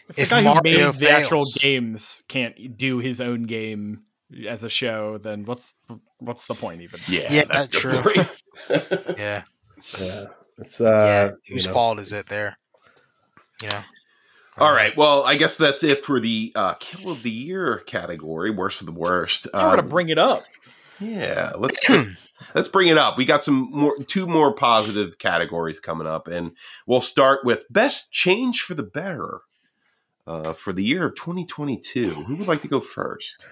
If 0.10 0.16
the 0.16 0.22
If 0.22 0.30
guy 0.30 0.38
who 0.38 0.44
Mario 0.46 0.62
made 0.94 1.00
the 1.02 1.10
actual 1.10 1.44
games 1.60 2.24
can't 2.30 2.78
do 2.78 3.00
his 3.00 3.20
own 3.20 3.44
game 3.44 4.04
as 4.48 4.64
a 4.64 4.70
show, 4.70 5.18
then 5.18 5.44
what's 5.44 5.76
what's 6.20 6.48
the 6.48 6.54
point 6.54 6.82
even? 6.82 7.02
yeah, 7.10 7.28
Yeah, 7.30 7.44
that's 7.52 7.68
that's 7.68 7.78
true. 7.78 8.24
Yeah. 9.18 9.44
Yeah. 10.00 10.26
It's 10.60 10.80
yeah. 10.80 10.88
uh 10.88 11.32
Whose 11.50 11.64
you 11.64 11.68
know, 11.68 11.74
fault 11.74 12.00
is 12.00 12.14
it 12.14 12.30
there? 12.30 12.58
You 13.62 13.68
know? 13.70 13.82
All 14.60 14.72
right. 14.74 14.96
Well, 14.98 15.24
I 15.26 15.36
guess 15.36 15.58
that's 15.58 15.84
it 15.84 16.04
for 16.06 16.20
the 16.22 16.52
uh, 16.56 16.74
kill 16.80 17.12
of 17.12 17.22
the 17.22 17.30
year 17.30 17.80
category. 17.86 18.50
Worst 18.50 18.80
of 18.82 18.88
the 18.88 18.94
worst. 18.94 19.48
Now 19.54 19.66
we're 19.66 19.70
gonna 19.76 19.82
Um, 19.84 19.90
bring 19.90 20.10
it 20.10 20.18
up. 20.18 20.44
Yeah, 21.00 21.54
let's, 21.58 21.80
let's 21.90 22.12
let's 22.56 22.68
bring 22.68 22.88
it 22.88 22.98
up. 22.98 23.18
We 23.18 23.26
got 23.26 23.44
some 23.44 23.70
more 23.72 23.98
two 24.00 24.28
more 24.28 24.54
positive 24.54 25.18
categories 25.20 25.80
coming 25.80 26.08
up, 26.08 26.28
and 26.28 26.52
we'll 26.86 27.02
start 27.02 27.46
with 27.46 27.66
best 27.70 28.12
change 28.12 28.62
for 28.62 28.74
the 28.74 28.84
better 28.84 29.42
uh, 30.26 30.54
for 30.54 30.74
the 30.74 30.84
year 30.84 31.08
of 31.08 31.16
2022. 31.16 32.10
Who 32.12 32.36
would 32.36 32.48
like 32.48 32.62
to 32.62 32.68
go 32.68 32.80
first? 32.80 33.46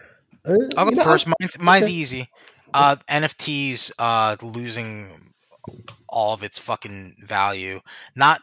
uh, 0.47 0.55
I'll 0.77 0.89
go 0.89 0.95
know, 0.95 1.03
first. 1.03 1.27
Mine's, 1.27 1.59
mine's 1.59 1.85
okay. 1.85 1.93
easy. 1.93 2.29
Uh, 2.73 2.97
NFTs 3.09 3.91
uh, 3.97 4.35
losing 4.41 5.33
all 6.09 6.33
of 6.33 6.43
its 6.43 6.59
fucking 6.59 7.15
value. 7.19 7.79
Not 8.15 8.41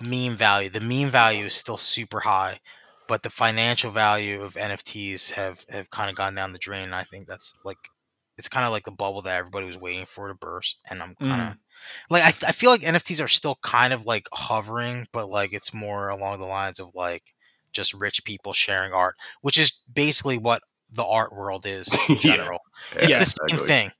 meme 0.00 0.36
value. 0.36 0.70
The 0.70 0.80
meme 0.80 1.10
value 1.10 1.46
is 1.46 1.54
still 1.54 1.76
super 1.76 2.20
high, 2.20 2.60
but 3.06 3.22
the 3.22 3.30
financial 3.30 3.90
value 3.90 4.42
of 4.42 4.54
NFTs 4.54 5.32
have 5.32 5.64
have 5.68 5.90
kind 5.90 6.10
of 6.10 6.16
gone 6.16 6.34
down 6.34 6.52
the 6.52 6.58
drain. 6.58 6.92
I 6.92 7.04
think 7.04 7.28
that's 7.28 7.54
like 7.64 7.90
it's 8.38 8.48
kind 8.48 8.66
of 8.66 8.72
like 8.72 8.84
the 8.84 8.90
bubble 8.90 9.22
that 9.22 9.36
everybody 9.36 9.66
was 9.66 9.78
waiting 9.78 10.06
for 10.06 10.28
to 10.28 10.34
burst, 10.34 10.80
and 10.90 11.02
I'm 11.02 11.14
kind 11.16 11.42
of 11.42 11.48
mm. 11.54 11.58
like 12.10 12.22
I, 12.22 12.48
I 12.48 12.52
feel 12.52 12.70
like 12.70 12.82
NFTs 12.82 13.24
are 13.24 13.28
still 13.28 13.58
kind 13.62 13.92
of 13.92 14.04
like 14.04 14.28
hovering, 14.32 15.06
but 15.12 15.28
like 15.28 15.52
it's 15.52 15.72
more 15.72 16.08
along 16.08 16.38
the 16.38 16.44
lines 16.46 16.80
of 16.80 16.94
like 16.94 17.34
just 17.72 17.94
rich 17.94 18.24
people 18.24 18.52
sharing 18.52 18.92
art, 18.92 19.16
which 19.42 19.58
is 19.58 19.80
basically 19.92 20.38
what 20.38 20.62
the 20.90 21.04
art 21.04 21.34
world 21.34 21.66
is 21.66 21.88
in 22.08 22.16
Yeah. 22.22 22.36
general. 22.36 22.60
It's 22.96 23.08
Yeah, 23.08 23.18
the 23.18 23.26
same 23.26 23.44
exactly. 23.44 23.66
thing. 23.68 23.90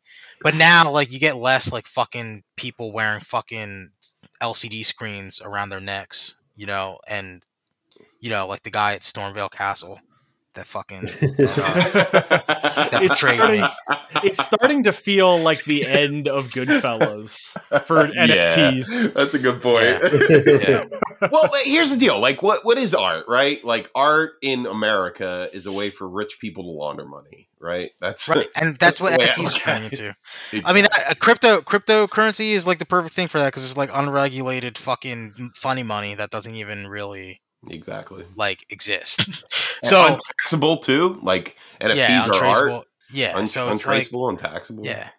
But 0.43 0.55
now, 0.55 0.91
like, 0.91 1.11
you 1.11 1.19
get 1.19 1.37
less 1.37 1.73
like 1.73 1.87
fucking 1.87 2.45
people 2.57 2.93
wearing 2.93 3.21
fucking 3.21 3.91
LCD 4.43 4.85
screens 4.85 5.41
around 5.41 5.71
their 5.71 5.81
necks, 5.81 6.37
you 6.55 6.67
know, 6.67 6.99
and 7.09 7.43
you 8.21 8.31
know, 8.31 8.47
like 8.47 8.63
the 8.63 8.71
guy 8.71 8.95
at 8.95 9.03
Stormveil 9.03 9.51
Castle 9.51 10.01
that 10.57 10.67
fucking 10.67 11.03
that 11.67 12.99
It's 13.03 13.21
starting, 13.21 13.61
me. 13.63 13.69
it's 14.25 14.45
starting 14.45 14.83
to 14.85 14.93
feel 14.93 15.39
like 15.39 15.65
the 15.65 15.87
end 15.87 16.29
of 16.29 16.49
Goodfellas 16.49 17.57
for 17.85 18.07
Yeah, 18.15 18.47
NFTs. 18.47 19.15
that's 19.15 19.35
a 19.35 19.39
good 19.39 19.61
point. 19.63 20.01
Yeah. 20.63 20.85
well, 21.31 21.49
here's 21.65 21.91
the 21.91 21.97
deal. 21.97 22.19
Like, 22.21 22.43
what 22.43 22.65
what 22.65 22.79
is 22.79 22.95
art, 22.95 23.27
right? 23.29 23.65
Like, 23.65 23.91
art 23.95 24.33
in 24.43 24.67
America 24.67 25.49
is 25.53 25.67
a 25.67 25.73
way 25.73 25.91
for 25.91 26.09
rich 26.09 26.39
people 26.41 26.65
to 26.65 26.71
launder 26.71 27.05
money, 27.07 27.49
right? 27.61 27.91
That's 28.01 28.29
Right, 28.29 28.49
and 28.57 28.77
That's 28.79 28.99
that's, 28.99 29.01
what 29.01 29.13
I 29.21 29.27
NFTs 29.27 29.39
look 29.39 29.53
are 29.53 29.57
at 29.57 29.63
turning 29.63 29.85
into. 29.85 30.17
I 30.65 30.73
mean, 30.73 30.85
a, 30.85 30.89
a 31.09 31.11
uh, 31.11 31.15
crypto 31.19 31.61
cryptocurrency 31.61 32.51
is 32.51 32.67
like 32.67 32.79
the 32.79 32.87
perfect 32.87 33.15
thing 33.15 33.29
for 33.29 33.39
that 33.39 33.47
because 33.47 33.65
it's 33.65 33.77
like 33.77 33.91
unregulated 33.93 34.79
fucking 34.79 35.51
funny 35.57 35.83
money 35.83 36.15
that 36.15 36.31
doesn't 36.31 36.55
even 36.55 36.89
really 36.89 37.41
exactly. 37.69 38.25
like 38.37 38.65
exist. 38.71 39.27
So 39.85 40.15
untaxable 40.15 40.79
too. 40.79 41.19
Like 41.23 41.57
NFTs 41.81 41.97
yeah, 41.97 42.21
are 42.23 42.23
art. 42.23 42.35
untraceable. 42.35 42.85
Yeah, 43.13 43.37
Un- 43.37 43.47
so 43.47 43.69
it's 43.69 43.85
like 43.87 43.95
untraceable, 43.99 44.29
untaxable. 44.31 44.85
Yeah. 44.87 45.11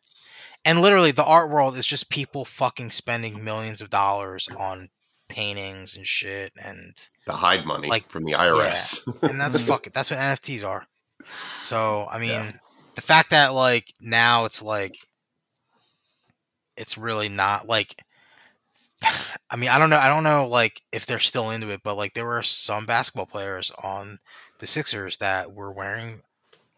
And 0.65 0.81
literally, 0.81 1.11
the 1.11 1.23
art 1.23 1.49
world 1.49 1.77
is 1.77 1.85
just 1.85 2.09
people 2.09 2.43
fucking 2.43 2.89
spending 2.91 3.43
millions 3.43 3.81
of 3.81 3.89
dollars 3.89 4.49
on 4.57 4.89
paintings 5.29 5.95
and 5.95 6.05
shit, 6.07 6.51
and 6.61 6.95
to 7.25 7.31
hide 7.33 7.65
money 7.65 7.87
Like, 7.87 8.09
from 8.09 8.23
the 8.25 8.33
IRS. 8.33 9.05
and 9.29 9.39
that's 9.39 9.61
fucking 9.69 9.91
that's 9.93 10.09
what 10.11 10.19
NFTs 10.19 10.67
are. 10.67 10.87
So 11.61 12.07
I 12.11 12.17
mean, 12.17 12.29
Yeah. 12.31 12.51
the 12.95 13.01
fact 13.01 13.29
that 13.29 13.53
like 13.53 13.93
now 14.01 14.45
it's 14.45 14.61
like 14.61 14.97
it's 16.75 16.97
really 16.97 17.29
not 17.29 17.67
like. 17.67 17.95
I 19.49 19.55
mean, 19.55 19.69
I 19.69 19.77
don't 19.77 19.89
know. 19.89 19.97
I 19.99 20.09
don't 20.09 20.23
know, 20.23 20.47
like 20.47 20.81
if 20.91 21.05
they're 21.05 21.19
still 21.19 21.49
into 21.51 21.69
it, 21.69 21.81
but 21.83 21.95
like 21.95 22.13
there 22.13 22.25
were 22.25 22.41
some 22.41 22.85
basketball 22.85 23.25
players 23.27 23.71
on 23.83 24.19
the 24.59 24.67
Sixers 24.67 25.17
that 25.17 25.53
were 25.53 25.71
wearing 25.71 26.21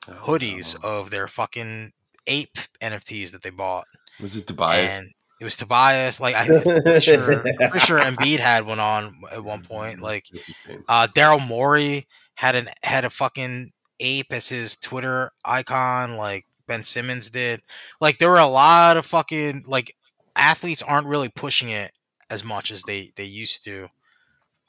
Oh, 0.07 0.13
hoodies 0.23 0.81
no. 0.83 0.89
of 0.89 1.09
their 1.11 1.27
fucking 1.27 1.91
ape 2.27 2.57
NFTs 2.81 3.31
that 3.31 3.41
they 3.41 3.49
bought. 3.49 3.85
Was 4.19 4.35
it 4.35 4.47
Tobias? 4.47 4.91
and 4.91 5.11
it 5.39 5.43
was 5.43 5.55
Tobias. 5.55 6.19
Like 6.19 6.35
I'm 6.35 6.61
pretty 6.61 6.99
sure, 7.01 7.39
pretty 7.39 7.79
sure 7.79 7.99
Embiid 7.99 8.39
had 8.39 8.65
one 8.65 8.79
on 8.79 9.15
at 9.31 9.43
one 9.43 9.63
point. 9.63 10.01
Like 10.01 10.25
a 10.33 10.37
shame. 10.41 10.83
uh, 10.87 11.07
Daryl 11.07 11.45
Morey 11.45 12.07
had 12.35 12.55
an 12.55 12.69
had 12.83 13.05
a 13.05 13.09
fucking 13.09 13.71
ape 13.99 14.31
as 14.31 14.49
his 14.49 14.75
Twitter 14.77 15.31
icon. 15.45 16.17
Like 16.17 16.45
Ben 16.67 16.83
Simmons 16.83 17.29
did. 17.29 17.61
Like 18.01 18.17
there 18.19 18.29
were 18.29 18.39
a 18.39 18.45
lot 18.45 18.97
of 18.97 19.05
fucking 19.05 19.63
like 19.67 19.95
athletes 20.35 20.81
aren't 20.81 21.07
really 21.07 21.29
pushing 21.29 21.69
it 21.69 21.91
as 22.30 22.43
much 22.43 22.72
as 22.72 22.84
they 22.84 23.11
they 23.15 23.23
used 23.26 23.64
to 23.65 23.88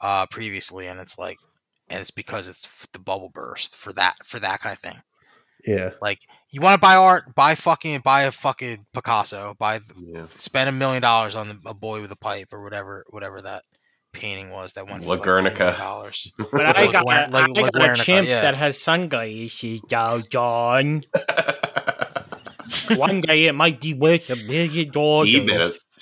uh 0.01 0.25
previously, 0.27 0.87
and 0.87 0.99
it's 0.99 1.17
like. 1.17 1.37
And 1.89 1.99
it's 1.99 2.09
because 2.09 2.47
it's 2.47 2.69
the 2.93 2.99
bubble 2.99 3.27
burst 3.33 3.75
for 3.75 3.91
that 3.91 4.15
for 4.23 4.39
that 4.39 4.61
kind 4.61 4.71
of 4.71 4.79
thing. 4.79 5.01
yeah. 5.65 5.89
Like 6.01 6.19
you 6.53 6.61
want 6.61 6.75
to 6.75 6.79
buy 6.79 6.95
art, 6.95 7.35
buy 7.35 7.53
fucking 7.55 7.99
buy 7.99 8.21
a 8.21 8.31
fucking 8.31 8.85
Picasso, 8.93 9.57
buy 9.59 9.81
Yeah. 9.97 10.27
spend 10.35 10.69
a 10.69 10.71
million 10.71 11.01
dollars 11.01 11.35
on 11.35 11.49
the, 11.49 11.57
a 11.65 11.73
boy 11.73 11.99
with 11.99 12.09
a 12.13 12.15
pipe 12.15 12.53
or 12.53 12.63
whatever 12.63 13.03
whatever 13.09 13.41
that 13.41 13.63
painting 14.13 14.51
was 14.51 14.71
that 14.73 14.87
went 14.87 15.03
for 15.03 15.17
like 15.17 15.21
$10 15.21 15.43
million. 15.43 16.11
But 16.53 16.77
I 16.77 16.89
got, 16.93 17.05
Lar- 17.05 17.25
a, 17.25 17.29
like- 17.29 17.57
I 17.57 17.61
like 17.61 17.71
got 17.73 17.99
a 17.99 18.01
chimp 18.01 18.25
yeah. 18.25 18.39
that 18.41 18.55
has 18.55 18.81
sunglasses, 18.81 19.81
though, 19.89 20.21
John. 20.29 21.03
One 22.95 23.19
day 23.19 23.47
it 23.47 23.53
might 23.53 23.81
be 23.81 23.93
worth 23.93 24.29
a 24.29 24.35
million 24.47 24.91
dollars. 24.91 25.29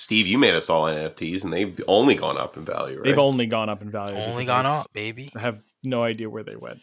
us, 0.00 0.02
Steve, 0.02 0.26
you 0.26 0.38
made 0.38 0.54
us 0.54 0.70
all 0.70 0.84
NFTs, 0.84 1.44
and 1.44 1.52
they've 1.52 1.78
only 1.86 2.14
gone 2.14 2.38
up 2.38 2.56
in 2.56 2.64
value, 2.64 2.96
right? 2.96 3.04
They've 3.04 3.18
only 3.18 3.46
gone 3.46 3.68
up 3.68 3.82
in 3.82 3.90
value. 3.90 4.16
Only 4.16 4.44
gone 4.46 4.66
I've- 4.66 4.80
up, 4.80 4.92
baby. 4.92 5.30
I 5.36 5.40
have 5.40 5.62
no 5.82 6.02
idea 6.02 6.28
where 6.30 6.42
they 6.42 6.56
went. 6.56 6.80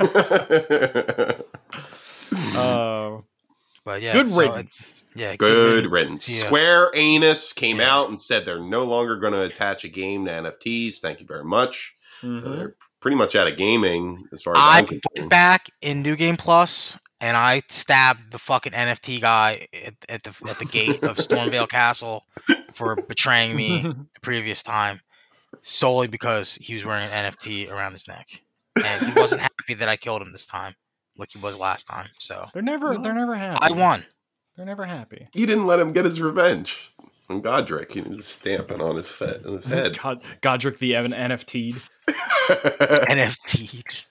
only. 0.00 0.12
uh, 2.56 3.18
But 3.84 4.00
yeah, 4.02 4.12
Good 4.12 4.30
so 4.30 4.38
riddance. 4.40 5.04
Yeah, 5.14 5.34
Good 5.36 5.90
riddance. 5.90 6.28
Yeah. 6.28 6.46
Square 6.46 6.90
Anus 6.94 7.52
came 7.52 7.78
Yeah. 7.78 7.92
out 7.94 8.08
and 8.10 8.20
said 8.20 8.44
they're 8.46 8.60
no 8.60 8.84
longer 8.84 9.16
going 9.16 9.32
to 9.32 9.42
attach 9.42 9.84
a 9.84 9.88
game 9.88 10.24
to 10.26 10.30
NFTs. 10.30 10.98
Thank 11.00 11.20
you 11.20 11.26
very 11.26 11.44
much. 11.44 11.92
So 12.20 12.26
Mhm. 12.28 12.56
they're 12.56 12.74
pretty 13.00 13.16
much 13.16 13.34
out 13.34 13.48
of 13.48 13.56
gaming 13.56 14.24
as 14.32 14.42
far 14.42 14.54
as 14.54 14.60
I 14.62 14.78
I'm 14.78 14.84
went 14.86 15.02
concerned. 15.02 15.30
back 15.30 15.70
in 15.80 16.02
New 16.02 16.14
Game 16.14 16.36
Plus 16.36 16.96
and 17.22 17.36
I 17.36 17.62
stabbed 17.68 18.32
the 18.32 18.38
fucking 18.38 18.72
NFT 18.72 19.20
guy 19.22 19.66
at, 19.86 19.94
at 20.08 20.22
the 20.24 20.34
at 20.50 20.58
the 20.58 20.66
gate 20.66 21.02
of 21.02 21.16
Stormveil 21.16 21.68
Castle 21.68 22.24
for 22.74 22.96
betraying 22.96 23.56
me 23.56 23.82
the 24.14 24.20
previous 24.20 24.62
time 24.62 25.00
solely 25.62 26.08
because 26.08 26.56
he 26.56 26.74
was 26.74 26.84
wearing 26.84 27.08
an 27.10 27.32
NFT 27.32 27.70
around 27.70 27.92
his 27.92 28.06
neck 28.08 28.26
and 28.84 29.06
he 29.06 29.18
wasn't 29.18 29.40
happy 29.58 29.74
that 29.74 29.88
I 29.88 29.96
killed 29.96 30.20
him 30.20 30.32
this 30.32 30.46
time 30.46 30.74
like 31.16 31.30
he 31.32 31.38
was 31.38 31.58
last 31.58 31.86
time. 31.86 32.08
So 32.18 32.48
They're 32.52 32.62
never. 32.62 32.98
They're 32.98 33.14
never 33.14 33.36
happy. 33.36 33.58
I 33.62 33.70
won. 33.72 34.04
They're 34.56 34.66
never 34.66 34.84
happy. 34.84 35.28
You 35.32 35.46
didn't 35.46 35.66
let 35.66 35.78
him 35.78 35.92
get 35.92 36.04
his 36.04 36.20
revenge 36.20 36.76
on 37.30 37.40
Godrick. 37.42 37.92
He 37.92 38.02
was 38.02 38.26
stamping 38.26 38.82
on 38.82 38.96
his, 38.96 39.08
fe- 39.08 39.40
on 39.46 39.54
his 39.54 39.64
head. 39.64 39.98
God, 39.98 40.22
Godrick 40.42 40.78
the 40.78 40.94
Evan 40.94 41.12
NFT'd. 41.12 41.80
NFT. 43.08 44.04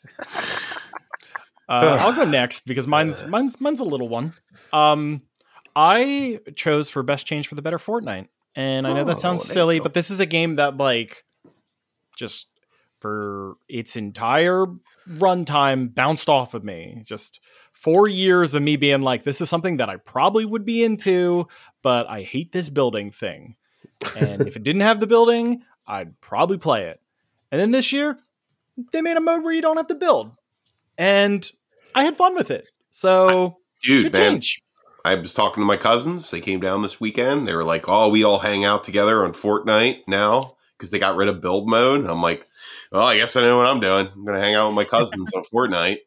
Uh, 1.72 1.98
I'll 2.02 2.14
go 2.14 2.24
next 2.30 2.66
because 2.66 2.88
mine's 2.88 3.26
mine's 3.26 3.60
mine's 3.62 3.80
a 3.80 3.86
little 3.86 4.10
one. 4.10 4.34
Um, 4.74 5.22
I 5.76 6.40
chose 6.56 6.90
for 6.90 7.02
best 7.04 7.26
change 7.26 7.48
for 7.48 7.56
the 7.56 7.62
better 7.62 7.78
Fortnite, 7.78 8.28
and 8.56 8.86
I 8.86 8.94
know 8.94 9.02
Oh, 9.02 9.06
that 9.06 9.22
sounds 9.22 9.48
there 9.48 9.54
silly, 9.54 9.80
but 9.80 9.94
this 9.94 10.12
is 10.12 10.20
a 10.20 10.26
game 10.26 10.58
that 10.58 10.78
like 10.78 11.24
just 12.18 12.48
for 13.00 13.56
its 13.68 13.96
entire 13.96 14.66
runtime 15.10 15.94
bounced 15.94 16.30
off 16.30 16.54
of 16.54 16.64
me. 16.64 17.02
Just 17.06 17.40
four 17.72 18.08
years 18.08 18.54
of 18.54 18.62
me 18.62 18.76
being 18.76 19.02
like, 19.02 19.24
this 19.24 19.42
is 19.42 19.50
something 19.50 19.78
that 19.78 19.90
I 19.90 19.96
probably 19.96 20.46
would 20.46 20.66
be 20.66 20.84
into, 20.84 21.48
but 21.82 22.08
I 22.10 22.22
hate 22.22 22.52
this 22.52 22.70
building 22.70 23.10
thing. 23.12 23.56
And 24.20 24.48
if 24.48 24.56
it 24.56 24.64
didn't 24.64 24.82
have 24.82 25.00
the 25.00 25.08
building, 25.08 25.64
I'd 25.88 26.20
probably 26.22 26.58
play 26.60 26.86
it. 26.90 27.00
And 27.52 27.60
then 27.60 27.72
this 27.72 27.92
year, 27.92 28.18
they 28.92 29.02
made 29.02 29.18
a 29.18 29.22
mode 29.22 29.44
where 29.44 29.54
you 29.54 29.62
don't 29.62 29.78
have 29.78 29.88
to 29.88 29.96
build. 29.96 30.36
And 30.98 31.50
I 31.96 32.04
had 32.04 32.18
fun 32.18 32.36
with 32.36 32.52
it. 32.52 32.68
So 32.90 33.58
Dude, 33.84 34.04
good 34.04 34.18
man, 34.18 34.34
change. 34.34 34.62
I 35.04 35.16
was 35.16 35.34
talking 35.34 35.62
to 35.62 35.66
my 35.66 35.78
cousins. 35.78 36.30
They 36.30 36.42
came 36.42 36.60
down 36.60 36.82
this 36.82 37.00
weekend. 37.00 37.48
They 37.48 37.56
were 37.56 37.64
like, 37.64 37.88
"Oh, 37.88 38.10
we 38.10 38.24
all 38.24 38.40
hang 38.40 38.66
out 38.66 38.84
together 38.84 39.24
on 39.24 39.34
Fortnite 39.34 40.02
now 40.08 40.58
because 40.78 40.92
they 40.92 41.00
got 41.00 41.16
rid 41.16 41.28
of 41.28 41.42
build 41.42 41.68
mode." 41.68 42.06
I'm 42.06 42.22
like, 42.22 42.48
"Well, 42.92 43.04
I 43.04 43.18
guess 43.18 43.36
I 43.36 43.42
know 43.42 43.58
what 43.58 43.68
I'm 43.68 43.80
doing. 43.80 44.08
I'm 44.08 44.26
gonna 44.26 44.40
hang 44.40 44.56
out 44.56 44.68
with 44.68 44.76
my 44.76 44.86
cousins 44.86 45.32
on 45.34 45.44
Fortnite." 45.46 46.00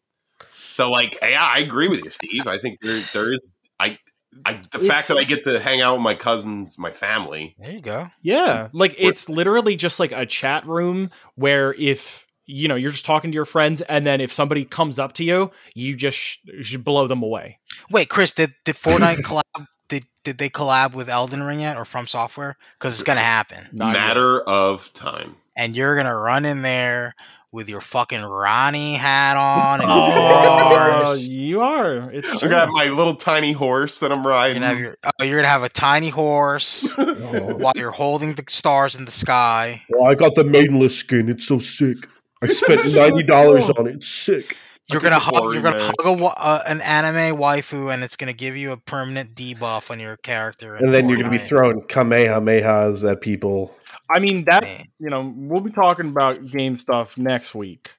So, 0.70 0.90
like, 0.90 1.19
yeah, 1.23 1.52
I 1.55 1.61
agree 1.61 1.89
with 1.89 2.05
you, 2.05 2.11
Steve. 2.11 2.47
I 2.47 2.59
think 2.59 2.81
there 2.81 3.01
there 3.12 3.32
is 3.32 3.56
I. 3.78 3.98
I, 4.44 4.61
the 4.73 4.81
fact 4.81 5.06
that 5.06 5.16
I 5.16 5.23
get 5.23 5.44
to 5.44 5.61
hang 5.61 5.81
out 5.81 5.94
with 5.94 6.02
my 6.02 6.16
cousins, 6.16 6.77
my 6.77 6.90
family, 6.90 7.55
There 7.56 7.70
you 7.70 7.81
go. 7.81 8.11
Yeah. 8.20 8.66
Like 8.73 8.97
it's 8.98 9.28
literally 9.28 9.77
just 9.77 10.01
like 10.01 10.11
a 10.11 10.27
chat 10.27 10.66
room 10.66 11.11
where 11.36 11.73
if 11.74 12.27
you 12.47 12.69
know 12.69 12.75
you're 12.75 12.91
just 12.91 13.05
talking 13.05 13.31
to 13.31 13.35
your 13.35 13.45
friends 13.45 13.81
and 13.83 14.07
then 14.07 14.21
if 14.21 14.33
somebody 14.33 14.65
comes 14.65 14.99
up 14.99 15.12
to 15.15 15.25
you, 15.25 15.51
you 15.75 15.97
just 15.97 16.19
sh- 16.19 16.39
should 16.62 16.85
blow 16.85 17.07
them 17.07 17.23
away. 17.23 17.59
Wait, 17.91 18.09
Chris, 18.09 18.33
did 18.33 18.55
did 18.65 18.77
Fortnite 18.77 19.16
collab? 19.23 19.66
Did 19.89 20.05
did 20.25 20.39
they 20.39 20.49
collab 20.51 20.95
with 20.95 21.09
Elden 21.09 21.43
Ring 21.43 21.61
yet, 21.61 21.77
or 21.77 21.85
From 21.85 22.07
Software? 22.07 22.57
Because 22.79 22.95
it's 22.95 23.03
gonna 23.03 23.21
happen, 23.21 23.66
Not 23.73 23.89
yet. 23.95 24.01
matter 24.01 24.41
of 24.43 24.93
time. 24.95 25.37
and 25.57 25.77
you're 25.77 25.97
gonna 25.97 26.16
run 26.16 26.45
in 26.45 26.62
there 26.62 27.15
with 27.53 27.69
your 27.69 27.81
fucking 27.81 28.19
Ranni 28.21 28.97
hat 28.97 29.37
on 29.37 29.81
and 29.81 29.89
your 29.89 29.99
Oh, 29.99 31.01
horse. 31.05 31.29
you 31.29 31.61
are. 31.61 32.11
It's 32.11 32.35
I 32.35 32.39
true. 32.41 32.49
got 32.49 32.69
my 32.71 32.87
little 32.87 33.15
tiny 33.15 33.53
horse 33.53 34.01
that 34.01 34.11
I'm 34.11 34.23
You're 34.25 34.31
riding. 34.33 34.62
gonna 34.62 34.66
have 34.75 34.79
your 34.81 34.97
oh, 35.05 35.25
you're 35.25 35.37
gonna 35.39 35.47
have 35.49 35.62
a 35.62 35.69
tiny 35.69 36.09
horse 36.09 36.93
while 36.97 37.73
you're 37.77 37.93
holding 37.93 38.35
the 38.35 38.43
stars 38.49 38.97
in 38.97 39.05
the 39.05 39.12
sky. 39.12 39.83
Well, 39.89 40.11
I 40.11 40.15
got 40.15 40.35
the 40.35 40.43
maidenless 40.45 40.97
skin. 40.99 41.29
It's 41.29 41.47
so 41.47 41.59
sick. 41.61 42.09
I 42.45 42.53
spent 42.53 42.95
ninety 42.95 43.23
dollars 43.23 43.65
cool. 43.65 43.75
on 43.79 43.87
it. 43.89 44.05
Sick. 44.05 44.57
You're 44.91 45.01
gonna 45.01 45.19
hug. 45.19 45.55
You're 45.55 45.62
gonna 45.62 45.79
mask. 45.79 45.95
hug 46.03 46.21
a, 46.21 46.25
uh, 46.25 46.62
an 46.66 46.83
anime 46.83 47.39
waifu, 47.39 47.93
and 47.93 48.05
it's 48.05 48.16
gonna 48.16 48.35
give 48.35 48.57
you 48.57 48.73
a 48.73 48.77
permanent 48.77 49.35
debuff 49.35 49.91
on 49.91 49.99
your 49.99 50.19
character. 50.19 50.77
in 50.77 50.85
And 50.85 50.95
then 50.95 51.09
you're 51.09 51.16
going 51.16 51.31
to 51.31 51.37
be 51.37 51.43
throwing 51.43 51.81
kamehamehas 51.83 53.11
at 53.11 53.23
people. 53.23 53.75
I 54.11 54.19
mean 54.19 54.45
that 54.45 54.62
Man. 54.62 54.87
you 54.99 55.09
know 55.09 55.33
we'll 55.37 55.62
be 55.62 55.71
talking 55.73 56.09
about 56.09 56.47
game 56.51 56.79
stuff 56.79 57.16
next 57.16 57.55
week. 57.55 57.93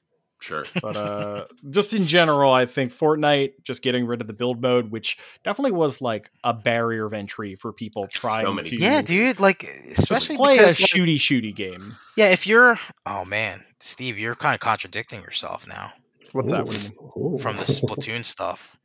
Sure. 0.46 0.66
But 0.82 0.96
uh 0.96 1.46
just 1.72 1.94
in 1.94 2.06
general, 2.06 2.54
I 2.54 2.66
think 2.68 2.92
Fortnite 2.94 3.54
just 3.64 3.82
getting 3.82 4.06
rid 4.06 4.22
of 4.22 4.28
the 4.28 4.34
build 4.34 4.62
mode, 4.62 4.92
which 4.92 5.18
definitely 5.44 5.72
was 5.72 6.02
like 6.02 6.30
a 6.44 6.54
barrier 6.54 7.06
of 7.06 7.14
entry 7.14 7.56
for 7.56 7.74
people 7.74 8.08
trying 8.08 8.54
many 8.56 8.70
to 8.70 8.76
Yeah, 8.78 9.02
dude. 9.02 9.40
Like, 9.40 9.60
just 9.62 10.00
especially 10.00 10.38
play 10.38 10.58
because 10.58 10.78
a 10.80 10.84
like, 10.84 10.90
shooty 10.92 11.16
shooty 11.18 11.56
game. 11.56 11.96
yeah, 12.16 12.30
if 12.30 12.46
you're 12.46 12.80
oh 13.06 13.26
man, 13.26 13.64
Steve, 13.80 14.20
you're 14.20 14.36
kind 14.36 14.54
of 14.54 14.60
contradicting 14.60 15.22
yourself 15.22 15.68
now 15.68 15.94
What's 16.34 16.52
that? 16.52 16.66
What 16.66 16.76
do 16.76 16.78
you 16.78 16.84
mean? 17.24 17.36
Ooh. 17.36 17.38
from 17.40 17.58
the 17.58 17.64
Splatoon 17.78 18.24
stuff. 18.26 18.78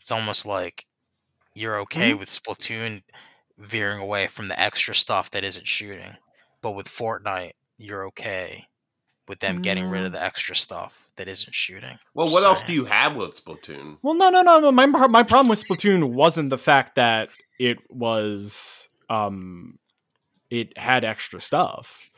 It's 0.00 0.10
almost 0.12 0.46
like 0.46 0.86
you're 1.54 1.80
okay 1.80 2.10
Mm-hmm. 2.10 2.18
with 2.20 2.28
Splatoon 2.30 3.02
veering 3.58 4.00
away 4.00 4.28
from 4.28 4.46
the 4.46 4.58
extra 4.60 4.94
stuff 4.94 5.30
that 5.32 5.42
isn't 5.44 5.66
shooting, 5.66 6.16
but 6.62 6.72
with 6.72 6.86
Fortnite, 6.88 7.52
you're 7.78 8.06
okay 8.06 8.66
with 9.28 9.40
them 9.40 9.62
getting 9.62 9.86
rid 9.86 10.04
of 10.04 10.12
the 10.12 10.22
extra 10.22 10.54
stuff 10.54 11.06
that 11.16 11.28
isn't 11.28 11.54
shooting. 11.54 11.98
Well, 12.14 12.26
Just 12.26 12.34
what 12.34 12.44
else 12.44 12.62
do 12.62 12.72
you 12.72 12.84
have 12.84 13.16
with 13.16 13.42
Splatoon? 13.42 13.98
Well, 14.02 14.14
no, 14.14 14.30
no, 14.30 14.42
no. 14.42 14.60
no. 14.60 14.72
My 14.72 14.86
my 14.86 15.22
problem 15.22 15.48
with 15.48 15.62
Splatoon 15.62 16.12
wasn't 16.12 16.50
the 16.50 16.58
fact 16.58 16.96
that 16.96 17.28
it 17.58 17.78
was 17.90 18.88
um 19.08 19.78
it 20.50 20.76
had 20.78 21.04
extra 21.04 21.40
stuff. 21.40 22.10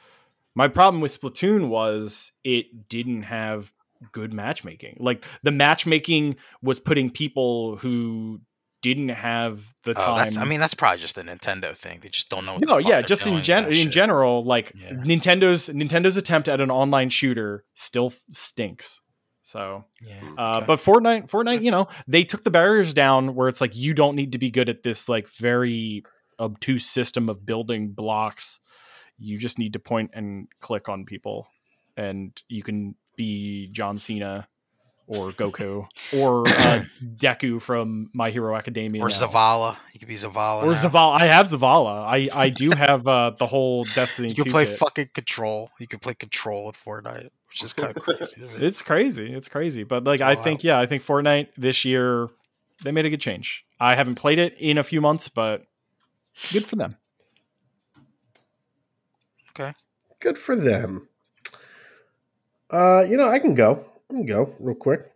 My 0.55 0.69
problem 0.69 1.01
with 1.01 1.19
Splatoon 1.19 1.69
was 1.69 2.33
it 2.45 2.89
didn't 2.89 3.23
have 3.23 3.73
good 4.13 4.33
matchmaking. 4.33 4.97
Like 5.01 5.25
the 5.43 5.51
matchmaking 5.51 6.37
was 6.63 6.81
putting 6.81 7.11
people 7.11 7.77
who 7.77 8.41
didn't 8.83 9.09
have 9.11 9.61
the 9.85 9.91
Oh, 9.91 9.95
time. 9.95 10.17
that's, 10.25 10.37
I 10.37 10.45
mean, 10.45 10.61
that's 10.61 10.75
probably 10.75 11.01
just 11.01 11.19
a 11.19 11.23
Nintendo 11.23 11.75
thing. 11.75 12.01
They 12.03 12.09
just 12.09 12.29
don't 12.31 12.45
know. 12.45 12.55
What 12.55 12.61
no, 12.67 12.77
the 12.77 12.83
fuck 12.83 12.89
yeah, 12.91 12.97
they're 12.97 13.03
just 13.09 13.27
in 13.27 13.43
gen- 13.43 13.67
in 13.67 13.73
shit. 13.73 13.91
general, 13.91 14.43
like 14.43 14.73
Yeah. 14.75 14.91
Nintendo's 14.93 15.69
Nintendo's 15.69 16.17
attempt 16.17 16.49
at 16.49 16.61
an 16.61 16.71
online 16.71 17.09
shooter 17.11 17.65
still 17.75 18.13
stinks. 18.31 19.01
So 19.43 19.85
Yeah. 20.03 20.21
uh, 20.39 20.57
okay. 20.59 20.67
But 20.67 20.79
Fortnite, 20.79 21.29
Fortnite, 21.31 21.63
you 21.63 21.71
know, 21.71 21.89
they 22.07 22.23
took 22.23 22.45
the 22.45 22.51
barriers 22.51 22.93
down 22.95 23.35
where 23.35 23.49
it's 23.49 23.61
like 23.61 23.75
you 23.75 23.95
don't 23.95 24.15
need 24.15 24.33
to 24.33 24.39
be 24.39 24.51
good 24.51 24.69
at 24.69 24.83
this 24.83 25.09
like 25.09 25.29
very 25.29 26.03
obtuse 26.39 26.87
system 26.87 27.29
of 27.29 27.45
building 27.47 27.89
blocks. 27.93 28.61
You 29.19 29.39
just 29.39 29.59
need 29.59 29.73
to 29.73 29.79
point 29.81 30.11
and 30.15 30.47
click 30.61 30.89
on 30.89 31.05
people, 31.05 31.49
and 31.97 32.41
you 32.49 32.63
can 32.63 32.95
be 33.17 33.69
John 33.73 33.99
Cena 33.99 34.47
or 35.09 35.33
Goku 35.33 35.89
or 36.15 36.47
uh, 36.47 36.83
Deku 37.17 37.61
from 37.61 38.11
My 38.15 38.31
Hero 38.31 38.55
Academia 38.55 39.03
or 39.03 39.09
now. 39.09 39.15
Zavala. 39.15 39.77
You 39.93 39.99
could 39.99 40.09
be 40.09 40.15
Zavala. 40.15 40.63
Or 40.63 40.67
now. 40.67 40.73
Zavala. 40.73 41.21
I 41.21 41.27
have 41.27 41.47
Zavala. 41.47 42.05
I 42.07 42.29
I 42.33 42.51
do 42.51 42.71
have 42.77 43.09
uh, 43.09 43.33
the 43.39 43.47
whole 43.47 43.85
Destiny. 43.85 44.29
You 44.29 44.45
could 44.45 44.53
play 44.53 44.67
kit. 44.67 44.79
fucking 44.79 45.09
Control. 45.15 45.71
You 45.79 45.87
could 45.87 46.03
play 46.03 46.15
Control 46.15 46.69
at 46.69 46.75
Fortnite, 46.75 47.31
which 47.49 47.65
is 47.65 47.73
kind 47.73 47.97
of 47.97 48.03
crazy. 48.03 48.43
it? 48.43 48.63
It's 48.63 48.83
crazy. 48.83 49.33
It's 49.33 49.49
crazy. 49.49 49.83
But 49.83 50.05
like 50.05 50.21
I 50.21 50.35
think 50.35 50.63
yeah, 50.63 50.79
I 50.79 50.87
think 50.87 51.03
Fortnite 51.03 51.49
this 51.57 51.85
year 51.85 52.29
they 52.85 52.93
made 52.93 53.07
a 53.07 53.11
good 53.11 53.21
change. 53.21 53.65
I 53.81 53.97
haven't 53.97 54.17
played 54.17 54.39
it 54.39 54.55
in 54.55 54.79
a 54.79 54.83
few 54.85 55.01
months, 55.01 55.29
but 55.29 55.65
good 56.53 56.67
for 56.67 56.77
them. 56.77 56.97
Okay. 59.51 59.73
Good 60.21 60.39
for 60.39 60.55
them. 60.55 61.09
Uh, 62.71 63.05
you 63.09 63.17
know, 63.17 63.29
I 63.29 63.39
can 63.39 63.55
go. 63.55 63.85
I 64.11 64.15
can 64.15 64.27
go 64.27 64.55
real 64.59 64.75
quick. 64.75 65.13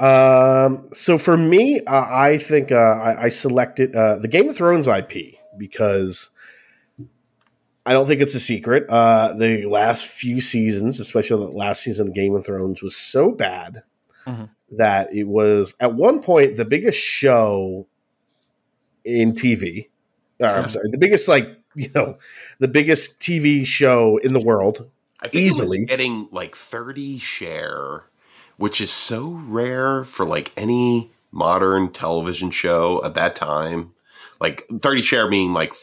Um, 0.00 0.88
so 0.92 1.18
for 1.18 1.36
me, 1.36 1.80
uh, 1.80 2.06
I 2.10 2.36
think 2.38 2.72
uh, 2.72 2.74
I, 2.76 3.24
I 3.24 3.28
selected 3.28 3.94
uh, 3.94 4.18
the 4.18 4.28
Game 4.28 4.48
of 4.48 4.56
Thrones 4.56 4.86
IP 4.88 5.36
because 5.56 6.30
I 7.86 7.92
don't 7.92 8.06
think 8.06 8.20
it's 8.20 8.34
a 8.34 8.40
secret. 8.40 8.86
Uh, 8.88 9.34
the 9.34 9.66
last 9.66 10.04
few 10.06 10.40
seasons, 10.40 11.00
especially 11.00 11.46
the 11.46 11.52
last 11.52 11.82
season 11.82 12.08
of 12.08 12.14
Game 12.14 12.34
of 12.34 12.44
Thrones, 12.44 12.82
was 12.82 12.96
so 12.96 13.30
bad 13.30 13.82
Mhm. 14.26 14.48
that 14.72 15.12
it 15.14 15.24
was 15.28 15.74
at 15.80 15.94
one 15.94 16.22
point 16.22 16.56
the 16.56 16.64
biggest 16.64 16.98
show 16.98 17.86
in 19.04 19.32
TV. 19.34 19.88
Or, 20.40 20.46
I'm 20.46 20.70
sorry, 20.70 20.88
the 20.90 20.98
biggest 20.98 21.28
like 21.28 21.46
you 21.74 21.90
know 21.94 22.16
the 22.58 22.68
biggest 22.68 23.20
TV 23.20 23.64
show 23.66 24.16
in 24.18 24.32
the 24.32 24.40
world. 24.40 24.88
I 25.20 25.28
think 25.28 25.44
Easily. 25.44 25.78
it 25.78 25.80
was 25.82 25.86
getting 25.88 26.28
like 26.32 26.56
30 26.56 27.18
share, 27.18 28.04
which 28.56 28.80
is 28.80 28.90
so 28.90 29.28
rare 29.46 30.04
for 30.04 30.24
like 30.26 30.52
any 30.56 31.10
modern 31.32 31.90
television 31.92 32.50
show 32.50 33.02
at 33.04 33.14
that 33.14 33.36
time. 33.36 33.92
Like 34.40 34.66
30 34.80 35.02
share 35.02 35.28
meaning 35.28 35.52
like 35.52 35.74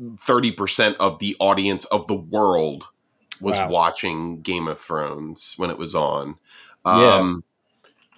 30% 0.00 0.96
of 0.98 1.18
the 1.18 1.36
audience 1.40 1.84
of 1.86 2.06
the 2.06 2.14
world 2.14 2.84
was 3.40 3.56
Wow. 3.56 3.68
watching 3.70 4.40
Game 4.42 4.68
of 4.68 4.80
Thrones 4.80 5.54
when 5.56 5.70
it 5.70 5.78
was 5.78 5.94
on. 5.94 6.36
Yeah. 6.86 7.16
Um 7.16 7.44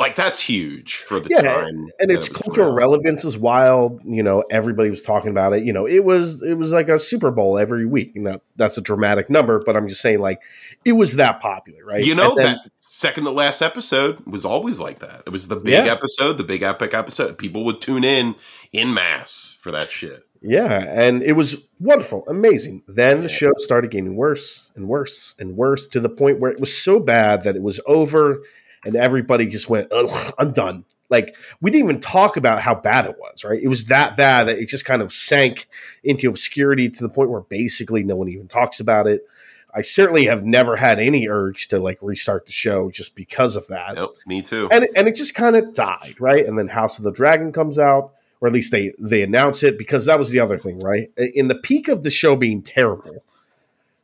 like 0.02 0.16
that's 0.16 0.38
huge 0.40 0.96
for 0.96 1.18
the 1.20 1.28
Yeah, 1.30 1.40
time. 1.42 1.86
and 1.98 2.10
its 2.10 2.28
cultural 2.28 2.68
around. 2.68 2.76
relevance 2.76 3.24
is 3.24 3.38
wild. 3.38 4.00
You 4.04 4.22
know, 4.22 4.44
everybody 4.50 4.90
was 4.90 5.02
talking 5.02 5.30
about 5.30 5.54
it. 5.54 5.64
You 5.64 5.72
know, 5.72 5.86
it 5.86 6.04
was 6.04 6.42
it 6.42 6.54
was 6.54 6.72
like 6.72 6.88
a 6.88 6.98
Super 6.98 7.30
Bowl 7.30 7.56
every 7.58 7.86
week. 7.86 8.12
You 8.14 8.22
know, 8.22 8.42
that's 8.56 8.76
a 8.76 8.80
dramatic 8.82 9.30
number, 9.30 9.62
but 9.64 9.76
I'm 9.76 9.88
just 9.88 10.00
saying, 10.02 10.18
like, 10.20 10.40
it 10.84 10.92
was 10.92 11.16
that 11.16 11.40
popular, 11.40 11.84
right? 11.84 12.04
You 12.04 12.14
know 12.14 12.34
then- 12.34 12.56
that 12.56 12.58
second 12.78 13.24
to 13.24 13.30
last 13.30 13.62
episode 13.62 14.18
was 14.26 14.44
always 14.44 14.78
like 14.80 14.98
that. 14.98 15.22
It 15.26 15.30
was 15.30 15.48
the 15.48 15.56
big 15.56 15.86
Yeah. 15.86 15.92
episode, 15.92 16.34
the 16.36 16.44
big 16.44 16.62
epic 16.62 16.92
episode. 16.92 17.38
People 17.38 17.64
would 17.64 17.80
tune 17.80 18.04
in 18.04 18.34
in 18.72 18.92
mass 18.92 19.56
for 19.62 19.70
that 19.70 19.90
shit. 19.90 20.26
Yeah, 20.44 20.84
and 20.88 21.22
it 21.22 21.34
was 21.34 21.56
wonderful, 21.78 22.24
amazing. 22.26 22.82
Then 22.88 23.22
the 23.22 23.28
show 23.28 23.52
started 23.58 23.92
getting 23.92 24.16
worse 24.16 24.72
and 24.74 24.88
worse 24.88 25.36
and 25.38 25.56
worse 25.56 25.86
to 25.88 26.00
the 26.00 26.08
point 26.08 26.40
where 26.40 26.50
it 26.50 26.58
was 26.58 26.76
so 26.76 26.98
bad 26.98 27.44
that 27.44 27.54
it 27.54 27.62
was 27.62 27.78
over, 27.86 28.42
and 28.84 28.96
everybody 28.96 29.46
just 29.46 29.68
went, 29.68 29.92
Ugh, 29.92 30.34
"I'm 30.38 30.52
done." 30.52 30.84
Like 31.08 31.36
we 31.60 31.70
didn't 31.70 31.84
even 31.88 32.00
talk 32.00 32.36
about 32.36 32.60
how 32.62 32.74
bad 32.74 33.04
it 33.04 33.16
was. 33.18 33.44
Right? 33.44 33.60
It 33.62 33.68
was 33.68 33.86
that 33.86 34.16
bad 34.16 34.48
that 34.48 34.58
it 34.58 34.68
just 34.68 34.84
kind 34.84 35.02
of 35.02 35.12
sank 35.12 35.68
into 36.02 36.28
obscurity 36.28 36.88
to 36.88 37.02
the 37.02 37.08
point 37.10 37.30
where 37.30 37.42
basically 37.42 38.02
no 38.02 38.16
one 38.16 38.28
even 38.28 38.48
talks 38.48 38.80
about 38.80 39.06
it. 39.06 39.26
I 39.74 39.80
certainly 39.80 40.26
have 40.26 40.44
never 40.44 40.76
had 40.76 41.00
any 41.00 41.28
urge 41.28 41.68
to 41.68 41.78
like 41.78 41.98
restart 42.02 42.44
the 42.44 42.52
show 42.52 42.90
just 42.90 43.14
because 43.16 43.56
of 43.56 43.66
that 43.68 43.96
Yep, 43.96 44.10
me 44.26 44.42
too. 44.42 44.68
and 44.70 44.86
and 44.94 45.08
it 45.08 45.14
just 45.14 45.34
kind 45.34 45.56
of 45.56 45.72
died, 45.72 46.14
right? 46.20 46.44
And 46.44 46.58
then 46.58 46.68
House 46.68 46.98
of 46.98 47.04
the 47.04 47.12
Dragon 47.12 47.52
comes 47.52 47.78
out, 47.78 48.12
or 48.42 48.48
at 48.48 48.52
least 48.54 48.70
they 48.70 48.92
they 48.98 49.22
announce 49.22 49.62
it 49.62 49.78
because 49.78 50.04
that 50.04 50.18
was 50.18 50.28
the 50.30 50.40
other 50.40 50.58
thing, 50.58 50.78
right? 50.80 51.08
In 51.16 51.48
the 51.48 51.54
peak 51.54 51.88
of 51.88 52.02
the 52.02 52.10
show 52.10 52.36
being 52.36 52.60
terrible, 52.62 53.24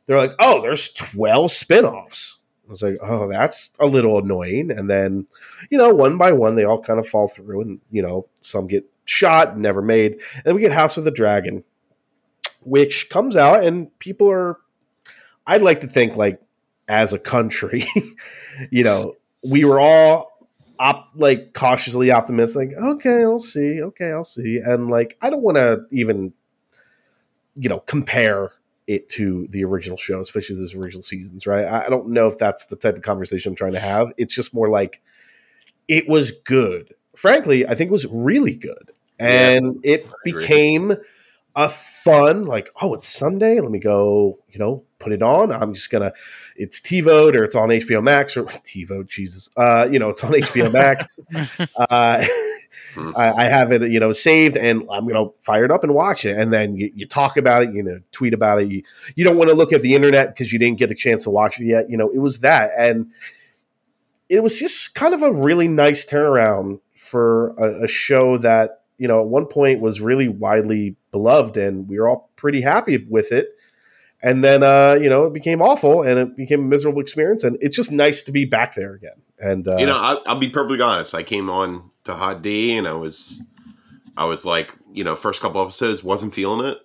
they're 0.07 0.17
like, 0.17 0.33
"Oh, 0.39 0.59
there's 0.61 0.91
twelve 0.91 1.51
spinoffs." 1.51 2.38
I 2.69 2.71
was 2.71 2.83
like, 2.83 2.97
"Oh, 3.01 3.27
that's 3.27 3.71
a 3.79 3.87
little 3.87 4.19
annoying." 4.19 4.69
And 4.69 4.89
then, 4.89 5.25
you 5.71 5.77
know, 5.77 5.93
one 5.93 6.17
by 6.17 6.31
one, 6.31 6.53
they 6.55 6.65
all 6.65 6.79
kind 6.79 6.99
of 6.99 7.07
fall 7.07 7.27
through, 7.27 7.61
and 7.61 7.81
you 7.91 8.03
know, 8.03 8.27
some 8.41 8.67
get 8.67 8.85
shot, 9.05 9.57
never 9.57 9.81
made. 9.81 10.19
And 10.45 10.55
we 10.55 10.61
get 10.61 10.71
House 10.71 10.95
of 10.95 11.03
the 11.03 11.11
Dragon, 11.11 11.63
which 12.61 13.09
comes 13.09 13.35
out, 13.35 13.63
and 13.63 13.97
people 13.99 14.29
are. 14.29 14.57
I'd 15.47 15.63
like 15.63 15.81
to 15.81 15.87
think, 15.87 16.15
like, 16.15 16.39
as 16.87 17.11
a 17.11 17.17
country, 17.17 17.85
you 18.69 18.83
know, 18.83 19.15
we 19.43 19.65
were 19.65 19.79
all 19.79 20.47
op- 20.77 21.09
like 21.15 21.53
cautiously 21.53 22.11
optimistic. 22.11 22.69
Okay, 22.77 23.23
I'll 23.23 23.39
see. 23.39 23.81
Okay, 23.81 24.11
I'll 24.11 24.23
see. 24.23 24.59
And 24.63 24.91
like, 24.91 25.17
I 25.23 25.31
don't 25.31 25.41
want 25.41 25.57
to 25.57 25.85
even, 25.91 26.33
you 27.55 27.67
know, 27.67 27.79
compare 27.79 28.51
it 28.89 29.07
to 29.09 29.47
the 29.51 29.63
original 29.63 29.97
show, 29.97 30.19
especially 30.19 30.55
those 30.55 30.73
original 30.73 31.03
seasons, 31.03 31.45
right? 31.45 31.65
I, 31.65 31.87
don't 31.89 32.09
know 32.09 32.27
if 32.27 32.39
that's 32.39 32.65
the 32.65 32.75
type 32.75 32.95
of 32.95 33.03
conversation 33.03 33.51
I'm 33.51 33.55
trying 33.55 33.73
to 33.73 33.79
have. 33.79 34.11
It's 34.17 34.33
just 34.33 34.53
more 34.53 34.67
like 34.67 35.01
it 35.87 36.09
was 36.09 36.31
good. 36.31 36.95
Frankly, 37.15 37.67
I 37.67 37.75
think 37.75 37.89
it 37.89 37.91
was 37.91 38.07
really 38.07 38.55
good, 38.55 38.91
and 39.19 39.79
it 39.83 40.05
agree. 40.25 40.41
became 40.41 40.93
a 41.55 41.67
fun 41.67 42.45
like 42.45 42.69
oh 42.79 42.93
it's 42.93 43.07
sunday 43.07 43.59
let 43.59 43.71
me 43.71 43.79
go 43.79 44.37
you 44.49 44.59
know 44.59 44.83
put 44.99 45.11
it 45.11 45.23
on 45.23 45.51
i'm 45.51 45.73
just 45.73 45.89
gonna 45.89 46.13
it's 46.59 46.81
TiVo 46.81 47.33
or 47.33 47.43
it's 47.45 47.55
on 47.55 47.69
HBO 47.69 48.03
Max 48.03 48.37
or 48.37 48.43
TiVo, 48.45 49.07
Jesus. 49.07 49.49
Uh, 49.57 49.87
you 49.89 49.97
know, 49.97 50.09
it's 50.09 50.23
on 50.23 50.33
HBO 50.33 50.71
Max. 50.71 51.17
uh, 51.89 52.23
Hmm. 52.93 53.11
I, 53.15 53.31
I 53.31 53.43
have 53.45 53.71
it, 53.71 53.89
you 53.89 53.99
know, 53.99 54.11
saved 54.11 54.57
and 54.57 54.83
I'm 54.91 55.07
to 55.07 55.33
fire 55.41 55.65
it 55.65 55.71
up 55.71 55.83
and 55.83 55.93
watch 55.93 56.25
it. 56.25 56.37
And 56.37 56.51
then 56.51 56.75
you, 56.75 56.91
you 56.95 57.05
talk 57.05 57.37
about 57.37 57.63
it, 57.63 57.73
you 57.73 57.83
know, 57.83 57.99
tweet 58.11 58.33
about 58.33 58.61
it. 58.61 58.69
You, 58.69 58.83
you 59.15 59.23
don't 59.23 59.37
want 59.37 59.49
to 59.49 59.55
look 59.55 59.73
at 59.73 59.81
the 59.81 59.95
internet 59.95 60.29
because 60.29 60.51
you 60.51 60.59
didn't 60.59 60.79
get 60.79 60.91
a 60.91 60.95
chance 60.95 61.23
to 61.23 61.29
watch 61.29 61.59
it 61.59 61.65
yet. 61.65 61.89
You 61.89 61.97
know, 61.97 62.09
it 62.09 62.19
was 62.19 62.39
that. 62.39 62.71
And 62.77 63.11
it 64.27 64.43
was 64.43 64.59
just 64.59 64.95
kind 64.95 65.13
of 65.13 65.21
a 65.21 65.31
really 65.31 65.67
nice 65.67 66.05
turnaround 66.05 66.79
for 66.95 67.49
a, 67.57 67.85
a 67.85 67.87
show 67.87 68.37
that, 68.39 68.83
you 68.97 69.07
know, 69.07 69.21
at 69.21 69.27
one 69.27 69.45
point 69.45 69.81
was 69.81 70.01
really 70.01 70.27
widely 70.27 70.95
beloved 71.11 71.57
and 71.57 71.87
we 71.87 71.99
were 71.99 72.07
all 72.07 72.29
pretty 72.35 72.61
happy 72.61 73.05
with 73.09 73.31
it 73.31 73.49
and 74.21 74.43
then 74.43 74.63
uh, 74.63 74.97
you 75.01 75.09
know 75.09 75.25
it 75.25 75.33
became 75.33 75.61
awful 75.61 76.03
and 76.03 76.19
it 76.19 76.35
became 76.35 76.59
a 76.59 76.67
miserable 76.67 77.01
experience 77.01 77.43
and 77.43 77.57
it's 77.61 77.75
just 77.75 77.91
nice 77.91 78.21
to 78.21 78.31
be 78.31 78.45
back 78.45 78.75
there 78.75 78.93
again 78.93 79.15
and 79.39 79.67
uh, 79.67 79.77
you 79.77 79.85
know, 79.85 79.95
I'll, 79.95 80.21
I'll 80.25 80.39
be 80.39 80.49
perfectly 80.49 80.81
honest. 80.81 81.15
I 81.15 81.23
came 81.23 81.49
on 81.49 81.89
to 82.09 82.15
Hot 82.15 82.41
D, 82.41 82.75
and 82.77 82.87
I 82.87 82.93
was, 82.93 83.41
I 84.17 84.25
was 84.25 84.45
like, 84.45 84.75
you 84.93 85.03
know, 85.03 85.15
first 85.15 85.41
couple 85.41 85.61
episodes 85.61 86.03
wasn't 86.03 86.33
feeling 86.33 86.65
it. 86.65 86.77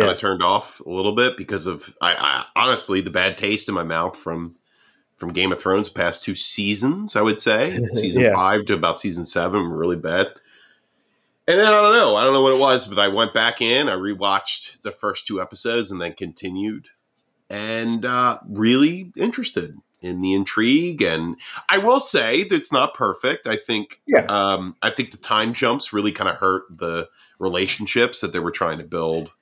Kind 0.00 0.10
of 0.12 0.18
turned 0.18 0.42
off 0.42 0.80
a 0.80 0.88
little 0.90 1.14
bit 1.14 1.36
because 1.38 1.66
of, 1.66 1.96
I, 2.00 2.14
I 2.14 2.44
honestly, 2.56 3.00
the 3.00 3.10
bad 3.10 3.38
taste 3.38 3.68
in 3.68 3.74
my 3.74 3.82
mouth 3.84 4.16
from 4.16 4.54
from 5.16 5.32
Game 5.32 5.50
of 5.50 5.60
Thrones 5.60 5.88
past 5.88 6.22
two 6.22 6.34
seasons. 6.36 7.16
I 7.16 7.22
would 7.22 7.40
say 7.42 7.76
season 7.94 8.22
Yeah. 8.22 8.34
five 8.34 8.66
to 8.66 8.74
about 8.74 9.00
season 9.00 9.24
seven 9.26 9.64
really 9.68 9.96
bad. 9.96 10.28
And 11.48 11.58
then 11.58 11.66
I 11.66 11.70
don't 11.70 11.94
know, 11.94 12.14
I 12.16 12.22
don't 12.24 12.34
know 12.34 12.42
what 12.42 12.52
it 12.52 12.60
was, 12.60 12.86
but 12.86 12.98
I 12.98 13.08
went 13.08 13.32
back 13.32 13.60
in, 13.62 13.88
I 13.88 13.94
rewatched 13.94 14.82
the 14.82 14.92
first 14.92 15.26
two 15.26 15.40
episodes, 15.40 15.90
and 15.90 15.98
then 16.00 16.12
continued, 16.12 16.88
and 17.48 18.04
uh, 18.04 18.38
really 18.46 19.10
interested 19.16 19.74
in 20.00 20.20
the 20.20 20.32
intrigue. 20.34 21.02
And 21.02 21.36
I 21.68 21.78
will 21.78 22.00
say 22.00 22.44
that 22.44 22.54
it's 22.54 22.72
not 22.72 22.94
perfect. 22.94 23.48
I 23.48 23.56
think 23.56 24.00
Yeah. 24.06 24.26
um, 24.28 24.76
I 24.82 24.90
think 24.90 25.10
the 25.10 25.16
time 25.16 25.54
jumps 25.54 25.92
really 25.92 26.12
kind 26.12 26.30
of 26.30 26.36
hurt 26.36 26.64
the 26.70 27.08
relationships 27.38 28.20
that 28.20 28.32
they 28.32 28.38
were 28.38 28.50
trying 28.50 28.78
to 28.78 28.84
build 28.84 29.32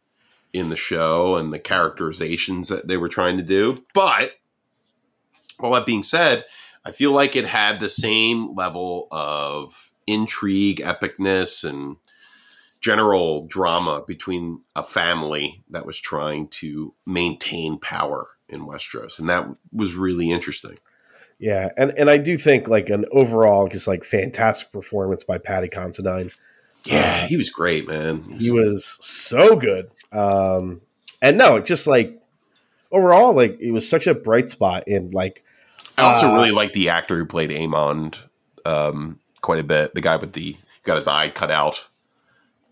in 0.53 0.69
the 0.71 0.77
show 0.77 1.37
and 1.37 1.53
the 1.53 1.59
characterizations 1.59 2.69
that 2.69 2.89
they 2.89 2.97
were 2.97 3.09
trying 3.09 3.37
to 3.37 3.43
do. 3.43 3.85
But 3.95 4.33
all 5.61 5.73
that 5.73 5.87
being 5.87 6.03
said, 6.03 6.45
I 6.85 6.93
feel 6.93 7.13
like 7.13 7.37
it 7.37 7.47
had 7.47 7.81
the 7.81 7.89
same 7.89 8.55
level 8.55 9.09
of 9.11 9.91
intrigue, 10.07 10.79
epicness, 10.79 11.69
and 11.69 11.97
general 12.81 13.47
drama 13.47 14.05
between 14.07 14.61
a 14.77 14.85
family 14.85 15.65
that 15.71 15.85
was 15.85 15.99
trying 15.99 16.47
to 16.49 16.95
maintain 17.05 17.79
power 17.79 18.29
in 18.49 18.67
Westeros. 18.67 19.19
And 19.19 19.29
that 19.29 19.47
was 19.73 19.95
really 19.95 20.31
interesting. 20.31 20.75
yeah 21.39 21.69
and 21.77 21.91
and 21.99 22.09
i 22.09 22.17
do 22.17 22.39
think 22.39 22.67
like 22.69 22.89
an 22.89 23.05
overall 23.13 23.69
just 23.69 23.87
like 23.87 24.05
fantastic 24.05 24.73
performance 24.73 25.23
by 25.25 25.37
Paddy 25.39 25.69
Considine 25.69 26.31
Yeah, 26.85 27.27
he 27.27 27.37
was 27.37 27.51
great, 27.51 27.87
man. 27.89 28.23
he 28.39 28.51
was 28.51 28.97
so 29.01 29.57
good 29.57 29.91
um 30.13 30.81
and 31.21 31.37
no 31.37 31.61
just 31.61 31.87
like 31.87 32.19
overall 32.93 33.35
like 33.35 33.59
it 33.61 33.73
was 33.73 33.87
such 33.89 34.07
a 34.07 34.15
bright 34.15 34.49
spot 34.51 34.85
in 34.87 35.11
like 35.11 35.43
I 35.99 36.03
also 36.03 36.29
Uh, 36.29 36.35
really 36.35 36.53
like 36.53 36.73
the 36.73 36.89
actor 36.91 37.17
who 37.19 37.27
played 37.27 37.51
Aemond 37.51 38.19
um, 38.65 39.19
quite 39.41 39.59
a 39.61 39.65
bit. 39.65 39.95
The 39.95 40.01
guy 40.03 40.17
with 40.17 40.33
the 40.35 40.57
got 40.85 40.97
his 40.97 41.07
eye 41.09 41.31
cut 41.31 41.51
out. 41.51 41.87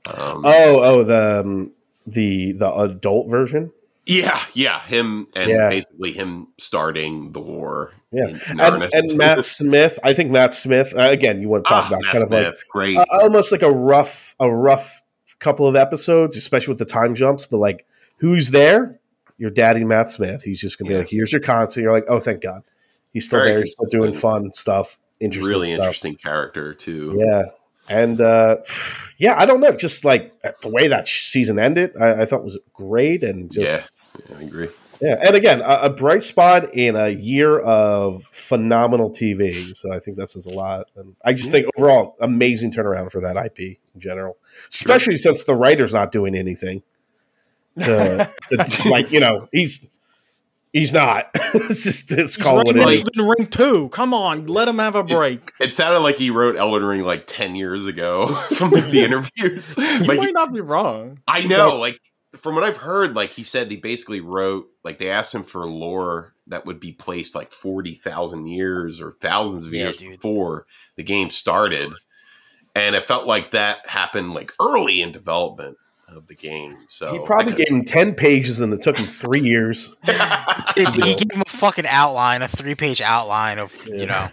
Um, 0.06 0.42
oh 0.44 0.80
oh 0.84 1.05
the 1.05 1.40
um, 1.40 1.72
the 2.06 2.52
the 2.52 2.70
adult 2.74 3.28
version 3.30 3.72
yeah, 4.06 4.40
yeah, 4.52 4.81
him 4.81 5.28
and 5.35 5.51
Yeah. 5.51 5.68
basically 5.68 6.12
him 6.12 6.48
starting 6.59 7.32
the 7.32 7.40
war. 7.40 7.93
Yeah. 8.12 8.28
in, 8.28 8.36
in 8.51 8.60
and, 8.60 8.90
and 8.94 9.18
matt 9.18 9.44
smith 9.44 9.98
i 10.05 10.12
think 10.14 10.31
matt 10.31 10.55
smith 10.55 10.94
uh, 10.97 11.01
again 11.10 11.40
you 11.40 11.48
want 11.48 11.64
to 11.64 11.68
talk 11.68 11.86
Ah, 11.86 11.89
about 11.89 12.02
Matt 12.02 12.12
kind 12.12 12.22
of 12.24 12.31
like 12.31 12.43
Smith, 12.47 12.64
great. 12.70 12.97
uh, 12.97 13.05
almost 13.10 13.51
like 13.51 13.62
a 13.62 13.72
rough 13.72 14.36
a 14.39 14.48
rough 14.48 15.02
couple 15.40 15.66
of 15.66 15.74
episodes 15.74 16.36
especially 16.36 16.70
with 16.70 16.78
the 16.78 16.85
time 16.85 17.16
jumps 17.16 17.44
but 17.47 17.56
like 17.56 17.85
who's 18.18 18.52
there 18.52 19.01
your 19.39 19.51
daddy 19.51 19.82
matt 19.85 20.12
smith 20.12 20.44
he's 20.44 20.60
just 20.60 20.78
gonna 20.78 20.90
be 20.93 20.97
like 20.97 21.09
here's 21.10 21.32
your 21.32 21.40
console 21.43 21.82
you're 21.82 21.93
like 21.93 22.05
oh 22.09 22.20
thank 22.20 22.40
god 22.40 22.62
he's 23.12 23.26
still 23.26 23.40
Very 23.40 23.51
there 23.51 23.59
he's 23.59 23.72
still 23.72 23.89
doing 23.89 24.14
fun 24.14 24.52
stuff 24.52 25.01
interesting 25.18 25.51
really 25.51 25.66
stuff 25.68 25.78
interesting 25.78 26.14
character 26.14 26.72
too. 26.72 27.16
yeah 27.18 27.43
and 27.89 28.20
uh 28.20 28.59
yeah 29.18 29.35
i 29.36 29.44
don't 29.44 29.60
know 29.60 29.72
just 29.76 30.05
like 30.05 30.32
the 30.62 30.68
way 30.68 30.86
that 30.86 31.09
sh- 31.09 31.26
season 31.26 31.59
ended 31.59 31.90
i, 32.01 32.22
I 32.22 32.26
thought 32.26 32.44
was 32.44 32.60
great 32.74 33.24
and 33.24 33.51
just 33.51 33.72
yeah, 33.74 33.82
yeah, 34.28 34.36
I 34.38 34.42
agree. 34.42 34.68
yeah, 35.00 35.16
and 35.20 35.34
again, 35.34 35.60
a, 35.60 35.80
a 35.82 35.90
bright 35.90 36.22
spot 36.22 36.74
in 36.74 36.96
a 36.96 37.08
year 37.08 37.58
of 37.58 38.22
phenomenal 38.24 39.10
TV. 39.10 39.76
So 39.76 39.92
I 39.92 39.98
think 39.98 40.16
that 40.16 40.30
says 40.30 40.46
a 40.46 40.50
lot. 40.50 40.86
And 40.96 41.16
I 41.24 41.32
just 41.32 41.50
think 41.50 41.66
overall, 41.76 42.16
amazing 42.20 42.72
turnaround 42.72 43.10
for 43.10 43.20
that 43.20 43.36
IP 43.36 43.78
in 43.94 44.00
general, 44.00 44.36
especially 44.72 45.18
since 45.18 45.44
the 45.44 45.54
writer's 45.54 45.92
not 45.92 46.12
doing 46.12 46.34
anything. 46.34 46.82
To, 47.80 48.30
to 48.50 48.88
like, 48.88 49.10
you 49.10 49.18
know, 49.20 49.48
he's 49.50 49.88
he's 50.72 50.92
not. 50.92 51.30
it's 51.34 51.82
just 51.84 52.12
it's 52.12 52.36
He's 52.36 52.44
called 52.44 52.66
what 52.66 52.76
writing 52.76 52.92
it 52.92 53.00
is. 53.00 53.10
Elden 53.16 53.34
Ring 53.38 53.48
2. 53.48 53.88
Come 53.88 54.12
on, 54.12 54.46
let 54.46 54.68
him 54.68 54.78
have 54.78 54.94
a 54.96 55.02
break. 55.02 55.52
It 55.60 55.74
sounded 55.74 56.00
like 56.00 56.16
he 56.16 56.30
wrote 56.30 56.56
Elden 56.56 56.84
Ring 56.84 57.00
like 57.02 57.26
ten 57.26 57.56
years 57.56 57.86
ago 57.86 58.34
from 58.56 58.70
the 58.70 59.02
interviews. 59.02 59.76
You 59.76 59.98
Like, 60.00 60.18
might 60.18 60.34
not 60.34 60.52
be 60.52 60.60
wrong. 60.60 61.20
I 61.26 61.44
know, 61.46 61.78
like 61.78 61.98
from 62.44 62.56
what 62.56 62.62
I've 62.64 62.76
heard, 62.76 63.14
like 63.14 63.30
he 63.32 63.42
said, 63.42 63.70
he 63.70 63.78
basically 63.78 64.20
wrote 64.20 64.66
like 64.84 64.98
they 64.98 65.10
asked 65.10 65.34
him 65.34 65.44
for 65.44 65.66
lore 65.66 66.34
that 66.48 66.66
would 66.66 66.78
be 66.78 66.92
placed 66.92 67.34
like 67.34 67.50
forty 67.50 67.94
thousand 67.94 68.48
years 68.48 69.00
or 69.00 69.12
thousands 69.12 69.66
of 69.66 69.72
Yeah, 69.72 69.84
years 69.86 69.96
dude. 69.96 70.10
before 70.20 70.66
the 70.96 71.02
game 71.02 71.30
started, 71.30 71.90
and 72.74 72.94
it 72.94 73.06
felt 73.06 73.26
like 73.26 73.52
that 73.52 73.88
happened 73.88 74.34
like 74.34 74.52
early 74.60 75.00
in 75.00 75.10
development 75.10 75.78
of 76.06 76.26
the 76.26 76.34
game. 76.34 76.76
So 76.86 77.12
He 77.12 77.18
probably 77.24 77.54
gave 77.54 77.70
him 77.70 77.86
ten 77.86 78.12
pages, 78.14 78.60
and 78.60 78.74
it 78.74 78.82
took 78.82 78.98
him 78.98 79.06
three 79.06 79.40
years. 79.40 79.94
He, 80.76 80.84
he 80.84 80.90
gave 81.14 81.32
him 81.32 81.42
a 81.46 81.48
fucking 81.48 81.86
outline, 81.86 82.42
a 82.42 82.48
three 82.48 82.74
page 82.74 83.00
outline 83.00 83.58
of 83.58 83.74
Yeah. 83.86 83.94
you 84.00 84.06
know. 84.06 84.28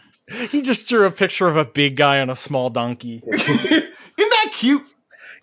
He 0.49 0.61
just 0.63 0.87
drew 0.89 1.05
a 1.05 1.11
picture 1.11 1.47
of 1.47 1.55
a 1.55 1.63
big 1.63 1.95
guy 1.95 2.19
on 2.19 2.29
a 2.29 2.35
small 2.35 2.69
donkey. 2.69 3.21
Isn't 3.31 3.93
that 4.17 4.51
cute? 4.53 4.81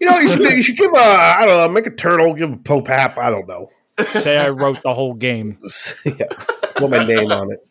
You 0.01 0.09
know, 0.11 0.19
you 0.19 0.29
should 0.29 0.41
you 0.41 0.63
should 0.63 0.77
give 0.77 0.93
a 0.93 0.99
I 0.99 1.45
don't 1.47 1.59
know, 1.59 1.69
make 1.69 1.87
a 1.87 1.91
turtle, 1.91 2.35
give 2.35 2.53
a 2.53 2.57
Pope 2.57 2.89
Hap. 2.89 3.19
I 3.19 3.31
don't 3.31 3.49
know. 3.49 3.69
Say 4.07 4.37
I 4.37 4.51
wrote 4.51 4.83
the 4.83 4.95
whole 4.95 5.15
game. 5.15 5.59
yeah, 6.05 6.27
put 6.77 6.91
my 6.91 7.05
name 7.05 7.31
on 7.33 7.53
it. 7.53 7.69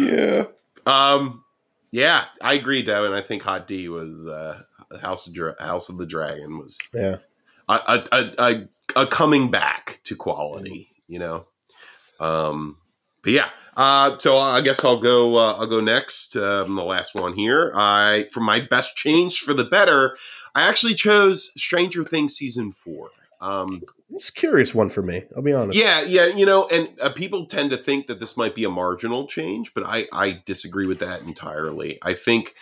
Yeah. 0.00 0.44
Um. 0.86 1.44
Yeah, 1.90 2.24
I 2.40 2.54
agree, 2.54 2.82
Devin. 2.82 3.12
I 3.12 3.22
think 3.22 3.42
Hot 3.42 3.66
D 3.66 3.88
was 3.88 4.26
uh, 4.26 4.62
House 5.00 5.26
of 5.26 5.34
Dra- 5.34 5.56
House 5.58 5.88
of 5.88 5.98
the 5.98 6.06
Dragon 6.06 6.58
was 6.58 6.78
Yeah, 6.94 7.16
a 7.68 7.72
a, 7.72 8.04
a, 8.12 8.32
a, 8.38 8.68
a 9.02 9.06
coming 9.06 9.50
back 9.50 10.00
to 10.04 10.16
quality. 10.16 10.88
You 11.08 11.18
know. 11.18 11.46
Um. 12.20 12.78
But 13.22 13.32
yeah. 13.32 13.50
Uh, 13.78 14.18
so 14.18 14.36
I 14.36 14.60
guess 14.60 14.84
I'll 14.84 15.00
go. 15.00 15.36
Uh, 15.36 15.52
I'll 15.52 15.68
go 15.68 15.80
next. 15.80 16.36
Um, 16.36 16.74
the 16.74 16.82
last 16.82 17.14
one 17.14 17.34
here. 17.34 17.72
I 17.76 18.26
for 18.32 18.40
my 18.40 18.60
best 18.60 18.96
change 18.96 19.38
for 19.38 19.54
the 19.54 19.64
better. 19.64 20.16
I 20.54 20.68
actually 20.68 20.94
chose 20.94 21.52
Stranger 21.56 22.02
Things 22.02 22.34
season 22.34 22.72
four. 22.72 23.10
Um, 23.40 23.82
it's 24.10 24.30
a 24.30 24.32
curious 24.32 24.74
one 24.74 24.90
for 24.90 25.02
me. 25.02 25.24
I'll 25.36 25.42
be 25.42 25.52
honest. 25.52 25.78
yeah, 25.78 26.00
yeah, 26.00 26.26
you 26.26 26.44
know, 26.44 26.66
and 26.66 26.88
uh, 27.00 27.10
people 27.10 27.46
tend 27.46 27.70
to 27.70 27.76
think 27.76 28.08
that 28.08 28.18
this 28.18 28.36
might 28.36 28.56
be 28.56 28.64
a 28.64 28.70
marginal 28.70 29.28
change, 29.28 29.72
but 29.74 29.84
I, 29.84 30.08
I 30.12 30.42
disagree 30.44 30.86
with 30.86 30.98
that 30.98 31.22
entirely. 31.22 32.00
I 32.02 32.14
think 32.14 32.56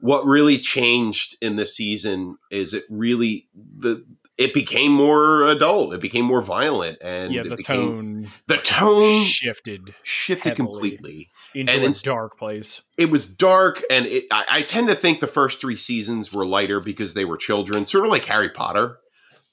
what 0.00 0.24
really 0.24 0.56
changed 0.56 1.36
in 1.42 1.56
this 1.56 1.76
season 1.76 2.38
is 2.50 2.72
it 2.72 2.84
really 2.88 3.46
the 3.54 4.06
it 4.38 4.54
became 4.54 4.92
more 4.92 5.46
adult, 5.46 5.92
it 5.94 6.00
became 6.00 6.24
more 6.24 6.40
violent, 6.42 6.98
and 7.02 7.32
Yeah, 7.34 7.42
it 7.42 7.48
the 7.50 7.56
became, 7.56 7.80
tone 7.80 8.30
the 8.46 8.56
tone 8.56 9.22
shifted 9.24 9.94
shifted 10.02 10.56
completely. 10.56 11.30
into 11.54 11.72
And 11.72 11.82
a 11.82 11.86
ins- 11.86 12.02
dark 12.02 12.38
place. 12.38 12.80
It 12.96 13.10
was 13.10 13.28
dark, 13.28 13.82
and 13.90 14.06
it, 14.06 14.24
I, 14.30 14.44
I 14.48 14.62
tend 14.62 14.88
to 14.88 14.94
think 14.94 15.20
the 15.20 15.26
first 15.26 15.60
three 15.60 15.76
seasons 15.76 16.32
were 16.32 16.46
lighter 16.46 16.80
because 16.80 17.12
they 17.14 17.24
were 17.26 17.36
children, 17.36 17.84
sort 17.86 18.04
of 18.04 18.10
like 18.10 18.24
Harry 18.24 18.48
Potter. 18.50 18.98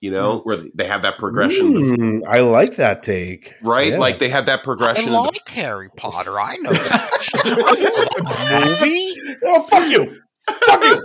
You 0.01 0.11
know, 0.11 0.39
where 0.45 0.55
they- 0.55 0.71
they 0.75 0.85
have 0.87 1.01
that 1.01 1.17
progression, 1.17 1.73
Mm, 1.73 2.21
I 2.25 2.39
like 2.39 2.77
that 2.77 3.03
take. 3.03 3.53
right? 3.61 3.91
Yeah. 3.91 3.97
Like 3.97 4.19
they 4.19 4.29
have 4.29 4.45
that 4.45 4.59
I 4.59 4.63
progression. 4.63 5.07
of 5.07 5.11
the- 5.11 5.19
like 5.19 5.49
Harry 5.49 5.89
Potter. 5.97 6.39
I 6.39 6.55
know 6.55 6.71
that 6.71 7.19
movie. 8.79 9.37
oh 9.45 9.61
fuck 9.63 9.89
you, 9.91 10.21
fuck 10.65 10.83
you. 10.85 11.03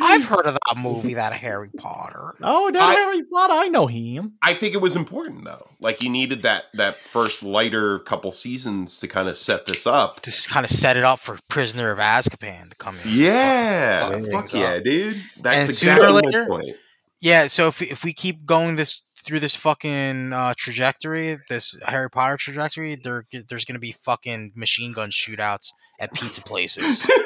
I've 0.00 0.24
heard 0.26 0.44
of 0.46 0.54
that 0.54 0.76
movie, 0.76 1.14
that 1.14 1.32
Harry 1.32 1.70
Potter. 1.76 2.34
Oh, 2.42 2.70
that 2.70 2.82
I- 2.82 2.92
Harry 2.92 3.22
Potter, 3.24 3.54
I 3.54 3.68
know 3.68 3.86
him. 3.86 4.34
I 4.42 4.52
think 4.54 4.74
it 4.74 4.80
was 4.82 4.96
important 4.96 5.44
though. 5.44 5.68
Like 5.80 6.02
you 6.02 6.10
needed 6.10 6.42
that 6.42 6.64
that 6.74 6.96
first 6.98 7.42
lighter 7.42 7.98
couple 8.00 8.30
seasons 8.32 9.00
to 9.00 9.08
kind 9.08 9.28
of 9.28 9.38
set 9.38 9.64
this 9.66 9.86
up. 9.86 10.20
to 10.22 10.48
kind 10.48 10.64
of 10.64 10.70
set 10.70 10.96
it 10.96 11.04
up 11.04 11.20
for 11.20 11.38
Prisoner 11.48 11.90
of 11.90 11.98
Azkaban 11.98 12.70
to 12.70 12.76
come 12.76 12.96
in. 12.96 13.00
Yeah, 13.10 14.00
Fuck 14.10 14.12
fuck 14.12 14.48
things 14.48 14.54
yeah, 14.54 14.66
up. 14.74 14.84
dude. 14.84 15.22
That's 15.40 15.56
And 15.56 15.68
exactly 15.70 16.06
sooner 16.06 16.08
or 16.08 16.22
later- 16.22 16.46
point. 16.46 16.76
Yeah, 17.20 17.46
so 17.46 17.68
if 17.68 17.80
if 17.82 18.04
we 18.04 18.12
keep 18.12 18.44
going 18.46 18.76
this 18.76 19.02
through 19.24 19.40
this 19.40 19.56
fucking 19.56 20.32
uh, 20.32 20.54
trajectory, 20.56 21.38
this 21.48 21.76
Harry 21.86 22.08
Potter 22.10 22.36
trajectory, 22.36 22.94
there 22.94 23.24
there's 23.48 23.64
gonna 23.64 23.78
be 23.78 23.92
fucking 24.04 24.52
machine 24.54 24.92
gun 24.92 25.10
shootouts 25.10 25.70
at 25.98 26.12
pizza 26.14 26.42
places. 26.42 27.08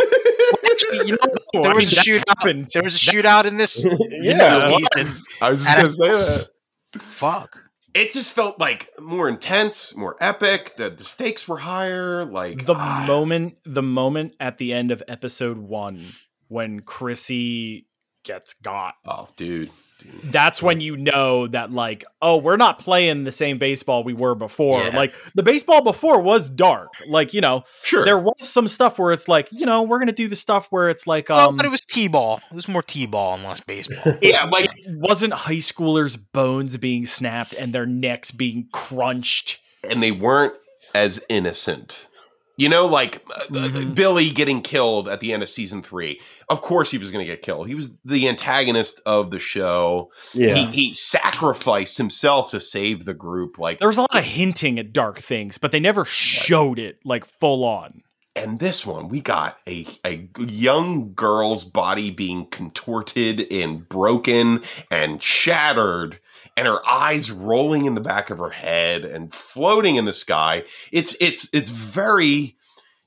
Actually, 0.70 1.09
you 1.09 1.19
know, 1.23 1.35
there 1.62 1.73
I 1.73 1.74
was 1.74 1.91
mean, 2.07 2.19
a 2.19 2.20
shootout. 2.20 2.29
happened. 2.29 2.69
There 2.73 2.83
was 2.83 2.97
a 2.97 2.99
shootout 2.99 3.45
in 3.47 3.57
this 3.57 3.85
yeah. 4.11 4.53
season. 4.53 5.24
I 5.41 5.51
was 5.51 5.65
just 5.65 5.79
a 5.79 5.83
gonna 5.83 5.91
say 5.91 6.09
house. 6.09 6.49
that. 6.93 7.03
Fuck. 7.03 7.59
It 7.95 8.12
just 8.12 8.33
felt 8.33 8.59
like 8.59 8.89
more 8.99 9.29
intense, 9.29 9.95
more 9.97 10.16
epic. 10.20 10.77
The 10.77 10.91
the 10.91 11.05
stakes 11.05 11.47
were 11.47 11.59
higher. 11.59 12.24
Like 12.24 12.65
the 12.65 12.74
ah, 12.74 13.05
moment 13.07 13.57
the 13.65 13.83
moment 13.83 14.35
at 14.41 14.57
the 14.59 14.73
end 14.73 14.91
of 14.93 15.03
episode 15.09 15.59
one 15.59 16.07
when 16.49 16.81
Chrissy 16.81 17.87
gets 18.24 18.55
got. 18.55 18.95
Oh, 19.05 19.29
dude. 19.37 19.70
Dude. 20.03 20.33
That's 20.33 20.62
when 20.62 20.81
you 20.81 20.97
know 20.97 21.47
that 21.49 21.73
like, 21.73 22.05
oh, 22.20 22.37
we're 22.37 22.57
not 22.57 22.79
playing 22.79 23.24
the 23.24 23.33
same 23.33 23.59
baseball 23.59 24.05
we 24.05 24.15
were 24.15 24.35
before. 24.35 24.83
Yeah. 24.83 24.97
Like 24.97 25.15
the 25.35 25.43
baseball 25.43 25.83
before 25.83 26.20
was 26.20 26.49
dark. 26.49 26.89
Like, 27.07 27.33
you 27.35 27.41
know, 27.41 27.62
Sure. 27.83 28.05
there 28.05 28.19
was 28.19 28.35
some 28.39 28.69
stuff 28.69 28.99
where 28.99 29.12
it's 29.12 29.29
like, 29.29 29.49
you 29.53 29.66
know, 29.66 29.83
we're 29.83 29.99
gonna 29.99 30.12
do 30.12 30.29
the 30.29 30.37
stuff 30.37 30.66
where 30.70 30.89
it's 30.89 31.07
like 31.07 31.31
Oh, 31.31 31.49
um 31.51 31.57
but 31.57 31.66
it 31.66 31.70
was 31.70 31.85
t-ball. 31.85 32.41
It 32.51 32.55
was 32.55 32.69
more 32.69 32.83
t-ball 32.83 33.35
and 33.35 33.45
less 33.45 33.61
baseball. 33.61 34.16
yeah, 34.23 34.45
like 34.45 34.70
it 34.77 34.97
wasn't 34.99 35.33
high 35.33 35.55
schoolers' 35.57 36.19
bones 36.33 36.77
being 36.77 37.07
snapped 37.07 37.53
and 37.55 37.73
their 37.74 37.87
necks 37.87 38.31
being 38.31 38.69
crunched. 38.73 39.59
and 39.89 40.03
they 40.03 40.12
weren't 40.12 40.55
as 40.95 41.20
innocent. 41.29 42.09
You 42.57 42.69
know, 42.69 42.87
like 42.87 43.23
uh, 43.31 43.41
uh, 43.45 43.69
Mhm. 43.69 43.95
Billy 43.95 44.31
getting 44.31 44.61
killed 44.61 45.09
at 45.09 45.20
the 45.20 45.33
end 45.33 45.43
of 45.43 45.49
season 45.49 45.83
three. 45.83 46.20
Of 46.51 46.61
course, 46.61 46.91
he 46.91 46.99
was 46.99 47.11
going 47.11 47.24
to 47.24 47.31
get 47.31 47.41
killed. 47.43 47.66
He 47.69 47.74
was 47.74 47.91
the 48.05 48.29
antagonist 48.29 49.01
of 49.07 49.31
the 49.31 49.39
show. 49.39 50.11
Yeah. 50.35 50.55
He, 50.55 50.89
he 50.89 50.95
sacrificed 50.95 51.97
himself 51.97 52.51
to 52.51 52.61
save 52.61 53.07
the 53.07 53.15
group. 53.15 53.59
Like, 53.59 53.79
There 53.79 53.89
was 53.89 53.97
a 53.97 54.03
lot 54.03 54.15
of 54.15 54.24
hinting 54.24 54.79
at 54.79 54.93
dark 54.93 55.19
things, 55.19 55.57
but 55.57 55.73
they 55.73 55.81
never 55.81 56.05
showed 56.05 56.79
it 56.79 56.99
like 57.05 57.24
full 57.24 57.65
on. 57.65 58.03
and 58.35 58.59
this 58.59 58.85
one, 58.87 59.09
we 59.09 59.20
got 59.20 59.59
a 59.69 59.87
a 60.07 60.27
young 60.39 61.12
girl's 61.15 61.65
body 61.65 62.11
being 62.11 62.47
contorted 62.47 63.47
and 63.53 63.87
broken 63.89 64.62
and 64.91 65.23
shattered, 65.23 66.19
and 66.57 66.66
her 66.66 66.87
eyes 66.89 67.31
rolling 67.31 67.87
in 67.87 67.95
the 67.95 68.01
back 68.01 68.31
of 68.31 68.39
her 68.39 68.51
head 68.51 69.05
and 69.05 69.33
floating 69.33 69.97
in 69.97 70.05
the 70.05 70.12
sky. 70.12 70.65
It's 70.91 71.16
it's 71.20 71.49
it's 71.53 71.70
very 71.70 72.57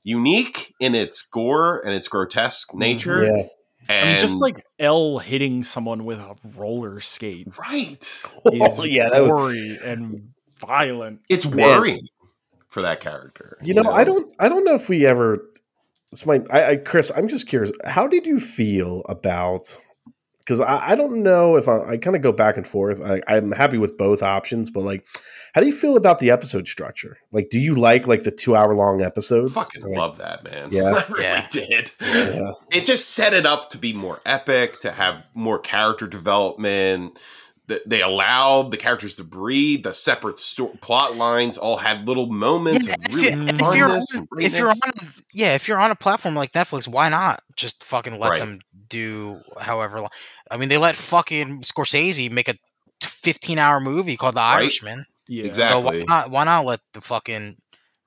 unique 0.02 0.74
in 0.80 0.94
its 0.94 1.22
gore 1.22 1.80
and 1.84 1.94
its 1.94 2.08
grotesque 2.08 2.70
mm-hmm. 2.70 2.78
nature. 2.78 3.24
yeah. 3.24 3.46
And 3.88 4.08
I 4.08 4.12
mean, 4.12 4.20
just 4.20 4.40
like 4.40 4.66
El 4.80 5.18
hitting 5.18 5.62
someone 5.62 6.04
with 6.04 6.18
a 6.18 6.34
roller 6.56 6.98
skate 6.98 7.56
right, 7.56 8.02
is 8.02 8.78
Oh, 8.80 8.84
yeah. 8.84 9.10
That 9.10 9.26
was, 9.26 9.56
and 9.84 10.30
violent. 10.58 11.20
it's 11.28 11.46
Man. 11.46 11.56
worrying 11.56 12.08
for 12.68 12.82
that 12.82 13.00
character. 13.00 13.58
you 13.62 13.74
know, 13.74 13.88
I 13.90 14.02
don't. 14.02 14.34
I 14.40 14.48
don't 14.48 14.64
know 14.64 14.74
if 14.74 14.88
we 14.88 15.06
ever. 15.06 15.38
This 16.10 16.26
might. 16.26 16.42
I, 16.50 16.70
I 16.70 16.76
Chris. 16.76 17.12
I'm 17.16 17.28
just 17.28 17.46
curious. 17.46 17.70
How 17.84 18.08
did 18.08 18.26
you 18.26 18.40
feel 18.40 19.02
about? 19.08 19.80
Because 20.46 20.60
I, 20.60 20.90
I 20.90 20.94
don't 20.94 21.24
know 21.24 21.56
if 21.56 21.66
I, 21.66 21.80
I 21.80 21.96
kind 21.96 22.14
of 22.14 22.22
go 22.22 22.30
back 22.30 22.56
and 22.56 22.66
forth. 22.68 23.00
I, 23.04 23.20
I'm 23.26 23.50
happy 23.50 23.78
with 23.78 23.98
both 23.98 24.22
options, 24.22 24.70
but 24.70 24.82
like, 24.84 25.04
how 25.54 25.60
do 25.60 25.66
you 25.66 25.72
feel 25.72 25.96
about 25.96 26.20
the 26.20 26.30
episode 26.30 26.68
structure? 26.68 27.18
Like, 27.32 27.48
do 27.50 27.58
you 27.58 27.74
like 27.74 28.06
like 28.06 28.22
the 28.22 28.30
two 28.30 28.54
hour 28.54 28.72
long 28.74 29.02
episodes? 29.02 29.52
fucking 29.52 29.82
Like, 29.82 29.98
love 29.98 30.18
that 30.18 30.44
man. 30.44 30.68
Yeah. 30.70 31.02
I 31.08 31.12
really 31.12 31.22
Yeah. 31.24 31.48
did. 31.50 31.90
Yeah. 32.00 32.52
it 32.70 32.84
just 32.84 33.10
set 33.10 33.34
it 33.34 33.44
up 33.44 33.70
to 33.70 33.78
be 33.78 33.92
more 33.92 34.20
epic, 34.24 34.78
to 34.80 34.92
have 34.92 35.24
more 35.34 35.58
character 35.58 36.06
development. 36.06 37.18
Th- 37.68 37.82
They 37.86 38.02
allowed 38.02 38.70
the 38.70 38.76
characters 38.76 39.16
to 39.16 39.24
breathe. 39.24 39.82
The 39.82 39.92
separate 39.94 40.38
sto- 40.38 40.76
plot 40.80 41.16
lines 41.16 41.58
all 41.58 41.76
had 41.76 42.06
little 42.06 42.26
moments 42.26 42.86
Yeah, 42.86 42.94
of 42.94 43.04
if, 43.06 43.14
really 43.14 43.30
you, 43.32 43.48
if, 43.48 43.60
you're 43.76 43.90
on, 43.90 44.02
if 44.40 44.58
you're 44.58 44.68
on 44.68 44.76
a, 44.84 45.06
yeah 45.34 45.54
if 45.54 45.66
you're 45.68 45.78
on 45.80 45.90
a 45.90 45.96
platform 45.96 46.34
like 46.36 46.52
Netflix, 46.52 46.86
why 46.86 47.08
not 47.08 47.42
just 47.56 47.82
fucking 47.84 48.18
let 48.18 48.30
Right. 48.30 48.38
them 48.40 48.60
do 48.88 49.40
however 49.60 50.00
long? 50.00 50.10
I 50.50 50.56
mean, 50.56 50.68
they 50.68 50.78
let 50.78 50.96
fucking 50.96 51.62
Scorsese 51.62 52.30
make 52.30 52.48
a 52.48 52.56
15 53.02 53.58
hour 53.58 53.80
movie 53.80 54.16
called 54.16 54.36
The 54.36 54.40
Right. 54.40 54.62
Irishman. 54.62 55.06
Yeah. 55.28 55.44
Exactly. 55.44 55.72
So 55.72 55.80
why 55.80 56.04
not? 56.06 56.30
Why 56.30 56.44
not 56.44 56.64
let 56.64 56.80
the 56.92 57.00
fucking? 57.00 57.56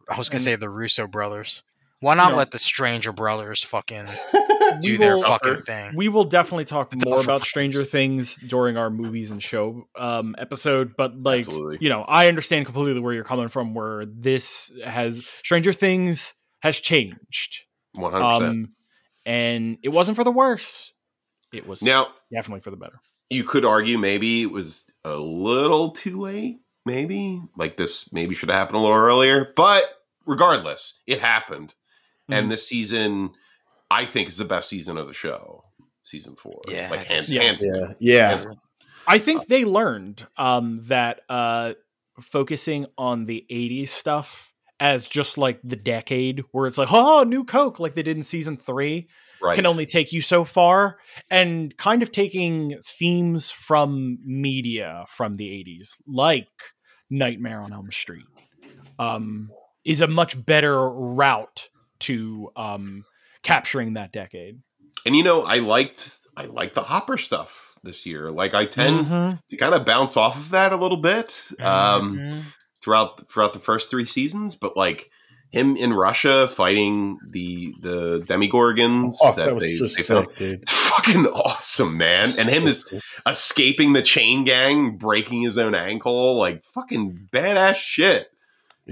I 0.09 0.17
was 0.17 0.29
gonna 0.29 0.37
And- 0.37 0.43
say 0.45 0.55
the 0.55 0.69
Russo 0.69 1.05
brothers. 1.05 1.63
Why 2.01 2.15
not 2.15 2.31
No. 2.31 2.37
let 2.37 2.51
the 2.51 2.59
Stranger 2.59 3.11
brothers 3.11 3.61
fucking 3.63 4.07
do 4.81 4.97
their 4.97 5.17
will- 5.17 5.23
fucking 5.23 5.61
thing? 5.63 5.91
We 5.95 6.07
will 6.07 6.23
definitely 6.23 6.63
talk 6.65 6.89
The 6.91 6.97
more 7.05 7.15
Duffer 7.15 7.25
about 7.25 7.25
Brothers. 7.39 7.47
Stranger 7.49 7.83
Things 7.83 8.37
during 8.37 8.77
our 8.77 8.89
movies 8.89 9.31
and 9.31 9.43
show 9.43 9.87
um, 9.97 10.33
episode, 10.37 10.95
but 10.97 11.21
like 11.21 11.39
Absolutely. 11.39 11.77
you 11.81 11.89
know, 11.89 12.03
I 12.03 12.27
understand 12.27 12.65
completely 12.65 13.01
where 13.01 13.13
you're 13.13 13.23
coming 13.25 13.49
from. 13.49 13.73
Where 13.73 14.05
this 14.05 14.71
has 14.85 15.25
Stranger 15.43 15.73
Things 15.73 16.33
has 16.61 16.79
changed, 16.79 17.63
One 17.93 18.11
hundred 18.13 18.25
percent. 18.39 18.49
um, 18.49 18.73
and 19.25 19.77
it 19.83 19.89
wasn't 19.89 20.15
for 20.15 20.23
the 20.23 20.31
worse. 20.31 20.93
It 21.53 21.67
was 21.67 21.81
Now 21.81 22.07
definitely 22.31 22.61
for 22.61 22.71
the 22.71 22.77
better. 22.77 22.99
you 23.29 23.43
could 23.43 23.65
argue 23.65 23.97
maybe 23.97 24.43
it 24.43 24.51
was 24.51 24.89
a 25.03 25.15
little 25.17 25.91
too 25.91 26.19
late. 26.21 26.59
Maybe 26.85 27.41
like 27.57 27.75
this 27.75 28.13
maybe 28.13 28.35
should 28.35 28.49
have 28.49 28.57
happened 28.57 28.77
a 28.77 28.81
little 28.81 28.95
earlier. 28.95 29.51
But 29.55 29.83
regardless, 30.25 31.01
it 31.07 31.19
happened. 31.19 31.73
Mhm. 32.29 32.37
And 32.37 32.51
this 32.51 32.67
season, 32.67 33.31
I 33.89 34.05
think 34.05 34.27
is 34.27 34.37
the 34.37 34.45
best 34.45 34.69
season 34.69 34.97
of 34.97 35.07
the 35.07 35.13
show. 35.13 35.63
Season 36.03 36.35
four. 36.35 36.61
Yeah, 36.67 36.87
I 36.87 36.89
like 36.89 36.99
think 37.01 37.11
hands. 37.11 37.31
Yeah. 37.31 37.41
hands 37.43 37.65
Yeah. 37.65 37.93
Yeah. 37.99 38.29
hands 38.29 38.47
I 39.09 39.17
think 39.17 39.47
they 39.47 39.65
learned 39.65 40.27
um, 40.37 40.81
that 40.83 41.21
uh, 41.29 41.73
focusing 42.21 42.85
on 42.95 43.25
the 43.25 43.43
80s 43.51 43.89
stuff 43.89 44.53
as 44.79 45.09
just 45.09 45.37
like 45.37 45.59
the 45.63 45.75
decade 45.75 46.43
where 46.51 46.67
it's 46.67 46.77
like, 46.77 46.89
oh, 46.91 47.23
new 47.23 47.43
Coke, 47.43 47.79
like 47.79 47.95
they 47.95 48.03
did 48.03 48.17
in 48.17 48.23
season 48.23 48.55
three, 48.55 49.09
right. 49.41 49.55
can 49.55 49.65
only 49.65 49.87
take 49.87 50.13
you 50.13 50.21
so 50.21 50.43
far. 50.43 50.99
And 51.31 51.75
kind 51.75 52.03
of 52.03 52.11
taking 52.11 52.77
themes 52.85 53.49
from 53.49 54.19
media 54.23 55.05
from 55.07 55.35
the 55.35 55.47
80s, 55.47 55.95
like 56.07 56.47
Nightmare 57.09 57.61
on 57.61 57.73
Elm 57.73 57.89
Street, 57.91 58.25
um, 58.99 59.49
is 59.83 60.01
a 60.01 60.07
much 60.07 60.45
better 60.45 60.87
route 60.87 61.67
to 62.01 62.51
um, 62.55 63.05
capturing 63.43 63.93
that 63.93 64.11
decade. 64.11 64.59
And 65.05 65.15
you 65.15 65.23
know, 65.23 65.43
I 65.43 65.59
liked 65.59 66.17
I 66.35 66.45
liked 66.45 66.75
the 66.75 66.83
Hopper 66.83 67.17
stuff 67.17 67.73
this 67.83 68.05
year. 68.05 68.31
Like 68.31 68.53
I 68.53 68.65
tend 68.65 69.05
Mhm. 69.05 69.39
to 69.49 69.57
kind 69.57 69.73
of 69.73 69.85
bounce 69.85 70.17
off 70.17 70.35
of 70.37 70.49
that 70.51 70.73
a 70.73 70.77
little 70.77 70.97
bit 70.97 71.47
um, 71.59 72.17
Mhm. 72.17 72.43
throughout 72.83 73.29
throughout 73.31 73.53
the 73.53 73.59
first 73.59 73.89
three 73.89 74.05
seasons, 74.05 74.55
but 74.55 74.75
like 74.75 75.09
him 75.51 75.75
in 75.77 75.91
Russia 75.93 76.47
fighting 76.47 77.17
the 77.31 77.73
the 77.81 78.21
demogorgons 78.27 79.15
Oh, 79.23 79.33
that, 79.35 79.45
that 79.45 79.55
was 79.55 79.63
they, 79.63 79.75
so 79.75 79.83
they 79.85 80.25
sick, 80.27 80.37
dude. 80.37 80.69
Fucking 80.69 81.25
awesome, 81.27 81.97
man! 81.97 82.29
And 82.39 82.49
him 82.49 82.67
is 82.67 82.85
escaping 83.25 83.93
the 83.93 84.01
chain 84.01 84.43
gang, 84.43 84.97
breaking 84.97 85.41
his 85.41 85.57
own 85.57 85.73
ankle, 85.75 86.35
like 86.37 86.63
fucking 86.65 87.29
badass 87.33 87.75
shit. 87.75 88.29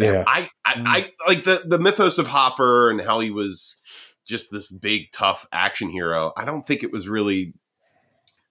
Yeah. 0.06 0.24
I, 0.28 0.50
I, 0.66 0.74
I 0.86 1.12
like 1.28 1.44
the 1.44 1.64
the 1.66 1.80
mythos 1.80 2.18
of 2.18 2.28
Hopper 2.28 2.90
and 2.90 3.02
how 3.02 3.20
he 3.20 3.32
was 3.32 3.82
just 4.26 4.52
this 4.52 4.72
big 4.72 5.12
tough 5.12 5.48
action 5.52 5.90
hero. 5.90 6.34
I 6.38 6.46
don't 6.46 6.66
think 6.66 6.84
it 6.84 6.92
was 6.92 7.08
really 7.08 7.54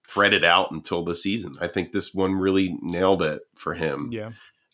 threaded 0.07 0.43
out 0.43 0.71
until 0.71 1.03
the 1.03 1.15
season. 1.15 1.55
I 1.59 1.67
think 1.67 1.91
this 1.91 2.13
one 2.13 2.33
really 2.33 2.75
nailed 2.81 3.21
it 3.21 3.41
for 3.55 3.73
him, 3.73 4.09
Yeah. 4.11 4.31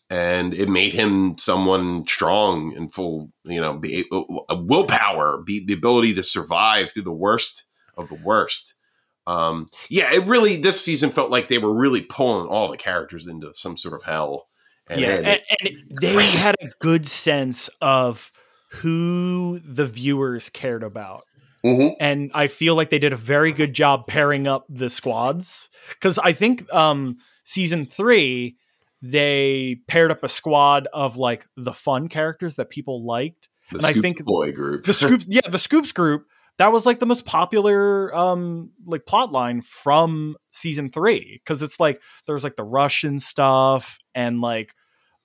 and 0.08 0.54
it 0.54 0.68
made 0.68 0.94
him 0.94 1.36
someone 1.38 2.06
strong 2.06 2.74
and 2.76 2.92
full, 2.92 3.30
you 3.44 3.60
know, 3.60 3.74
be 3.76 4.04
willpower, 4.50 5.42
be 5.44 5.64
the 5.64 5.72
ability 5.74 6.14
to 6.14 6.22
survive 6.22 6.92
through 6.92 7.02
the 7.02 7.12
worst 7.12 7.64
of 7.96 8.08
the 8.08 8.14
worst. 8.14 8.74
Um, 9.26 9.66
yeah, 9.88 10.12
it 10.12 10.24
really 10.26 10.56
this 10.56 10.80
season 10.80 11.10
felt 11.10 11.30
like 11.30 11.48
they 11.48 11.58
were 11.58 11.74
really 11.74 12.02
pulling 12.02 12.46
all 12.46 12.70
the 12.70 12.76
characters 12.76 13.26
into 13.26 13.52
some 13.54 13.76
sort 13.76 13.94
of 13.94 14.02
hell. 14.02 14.46
And 14.88 15.00
yeah, 15.00 15.08
and, 15.16 15.40
and 15.60 15.98
they 16.00 16.26
had 16.30 16.56
a 16.60 16.68
good 16.80 17.06
sense 17.06 17.70
of 17.80 18.30
who 18.70 19.60
the 19.64 19.86
viewers 19.86 20.50
cared 20.50 20.82
about. 20.82 21.24
Mhm. 21.64 21.94
and 21.98 22.30
I 22.34 22.48
feel 22.48 22.74
like 22.74 22.90
they 22.90 22.98
did 22.98 23.14
a 23.14 23.16
very 23.16 23.50
good 23.50 23.72
job 23.72 24.06
pairing 24.06 24.46
up 24.46 24.66
the 24.68 24.90
squads 24.90 25.70
because 25.88 26.18
I 26.18 26.34
think 26.34 26.70
um 26.74 27.16
season 27.42 27.86
three 27.86 28.56
they 29.00 29.76
paired 29.88 30.10
up 30.10 30.22
a 30.22 30.28
squad 30.28 30.88
of 30.92 31.16
like 31.16 31.46
the 31.56 31.72
fun 31.72 32.08
characters 32.08 32.56
that 32.56 32.68
people 32.68 33.02
liked. 33.06 33.48
the 33.70 33.78
and 33.78 33.86
I 33.86 33.92
think 33.94 34.22
boy 34.26 34.52
group. 34.52 34.84
The 34.84 34.92
Scoops, 34.92 35.24
yeah, 35.30 35.48
the 35.50 35.58
Scoops 35.58 35.92
group 35.92 36.26
that 36.58 36.72
was 36.72 36.86
like 36.86 36.98
the 36.98 37.06
most 37.06 37.24
popular 37.24 38.14
um 38.14 38.70
like 38.86 39.06
plot 39.06 39.32
line 39.32 39.60
from 39.62 40.36
season 40.52 40.88
three 40.88 41.40
because 41.44 41.62
it's 41.62 41.80
like 41.80 42.00
there 42.26 42.34
was 42.34 42.44
like 42.44 42.56
the 42.56 42.64
Russian 42.64 43.18
stuff 43.18 43.98
and 44.14 44.40
like 44.40 44.74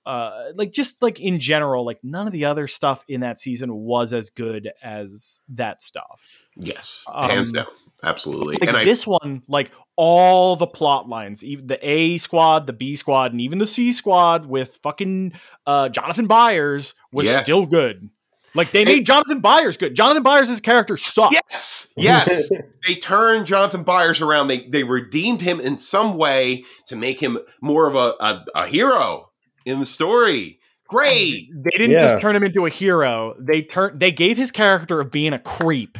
uh 0.06 0.30
like 0.54 0.72
just 0.72 1.02
like 1.02 1.20
in 1.20 1.38
general 1.38 1.84
like 1.84 1.98
none 2.02 2.26
of 2.26 2.32
the 2.32 2.46
other 2.46 2.66
stuff 2.66 3.04
in 3.06 3.20
that 3.20 3.38
season 3.38 3.74
was 3.74 4.12
as 4.12 4.30
good 4.30 4.70
as 4.82 5.40
that 5.48 5.80
stuff 5.82 6.22
yes, 6.56 7.04
Um, 7.06 7.30
hands 7.30 7.52
down, 7.52 7.66
absolutely. 8.02 8.56
like 8.60 8.68
and 8.68 8.76
I, 8.78 8.84
this 8.84 9.06
one, 9.06 9.42
like 9.46 9.70
all 9.96 10.56
the 10.56 10.66
plot 10.66 11.08
lines, 11.08 11.44
even 11.44 11.66
the 11.66 11.78
A 11.86 12.16
squad, 12.18 12.66
the 12.66 12.72
B 12.72 12.96
squad, 12.96 13.32
and 13.32 13.40
even 13.42 13.58
the 13.58 13.66
C 13.66 13.92
squad 13.92 14.46
with 14.46 14.78
fucking 14.82 15.34
uh, 15.66 15.90
Jonathan 15.90 16.26
Byers 16.26 16.94
was 17.12 17.26
Yeah. 17.26 17.42
still 17.42 17.66
good. 17.66 18.08
Like 18.54 18.72
they 18.72 18.80
Hey- 18.80 18.96
made 18.96 19.06
Jonathan 19.06 19.40
Byers 19.40 19.76
good. 19.76 19.94
Jonathan 19.94 20.22
Byers' 20.22 20.60
character 20.60 20.96
sucks. 20.96 21.32
yes, 21.34 21.92
yes, 21.96 22.50
they 22.86 22.94
turned 22.96 23.46
Jonathan 23.46 23.82
Byers 23.84 24.20
around. 24.20 24.48
They 24.48 24.66
they 24.66 24.82
redeemed 24.84 25.40
him 25.42 25.60
in 25.60 25.78
some 25.78 26.16
way 26.16 26.64
to 26.86 26.96
make 26.96 27.20
him 27.20 27.38
more 27.60 27.86
of 27.86 27.94
a 27.94 28.14
a, 28.24 28.44
a 28.54 28.66
hero 28.66 29.30
in 29.64 29.78
the 29.78 29.86
story. 29.86 30.58
Great. 30.88 31.48
They 31.54 31.70
didn't 31.78 31.92
Yeah. 31.92 32.10
just 32.10 32.20
turn 32.22 32.34
him 32.34 32.42
into 32.42 32.66
a 32.66 32.70
hero. 32.70 33.34
They 33.38 33.62
turned 33.62 34.00
they 34.00 34.10
gave 34.10 34.36
his 34.36 34.50
character 34.50 35.00
of 35.00 35.10
being 35.12 35.32
a 35.32 35.38
creep. 35.38 35.96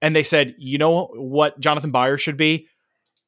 And 0.00 0.14
they 0.14 0.22
said, 0.22 0.54
you 0.58 0.78
know 0.78 1.06
what 1.14 1.58
Jonathan 1.58 1.90
Byers 1.90 2.20
should 2.20 2.36
be? 2.36 2.68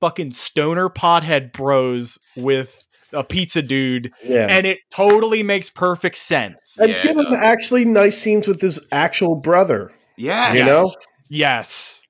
Fucking 0.00 0.30
stoner 0.30 0.88
pothead 0.88 1.52
bros 1.52 2.16
with 2.36 2.84
a 3.12 3.24
pizza 3.24 3.62
dude. 3.62 4.12
yeah. 4.24 4.46
And 4.48 4.66
it 4.66 4.78
totally 4.90 5.42
makes 5.42 5.70
perfect 5.70 6.16
sense. 6.16 6.78
And 6.80 6.90
Yeah, 6.90 7.02
give 7.02 7.16
him 7.16 7.32
actually 7.34 7.84
nice 7.84 8.18
scenes 8.18 8.46
with 8.46 8.60
his 8.60 8.80
actual 8.92 9.36
brother. 9.36 9.92
Yes. 10.16 10.56
You 10.58 10.64
know? 10.64 10.88
Yes. 11.28 12.02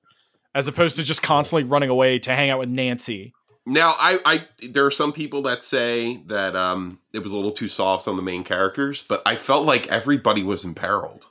As 0.53 0.67
opposed 0.67 0.97
to 0.97 1.03
just 1.03 1.21
constantly 1.23 1.63
running 1.63 1.89
away 1.89 2.19
to 2.19 2.35
hang 2.35 2.49
out 2.49 2.59
with 2.59 2.69
Nancy. 2.69 3.33
Now, 3.65 3.95
I, 3.97 4.19
I, 4.25 4.47
there 4.69 4.85
are 4.85 4.91
some 4.91 5.13
people 5.13 5.43
that 5.43 5.63
say 5.63 6.17
that 6.27 6.55
um, 6.55 6.99
it 7.13 7.19
was 7.19 7.31
a 7.31 7.35
little 7.35 7.51
too 7.51 7.67
soft 7.69 8.07
on 8.07 8.15
the 8.15 8.23
main 8.23 8.43
characters, 8.43 9.03
but 9.07 9.21
I 9.25 9.35
felt 9.35 9.65
like 9.65 9.87
everybody 9.87 10.43
was 10.43 10.65
imperiled. 10.65 11.25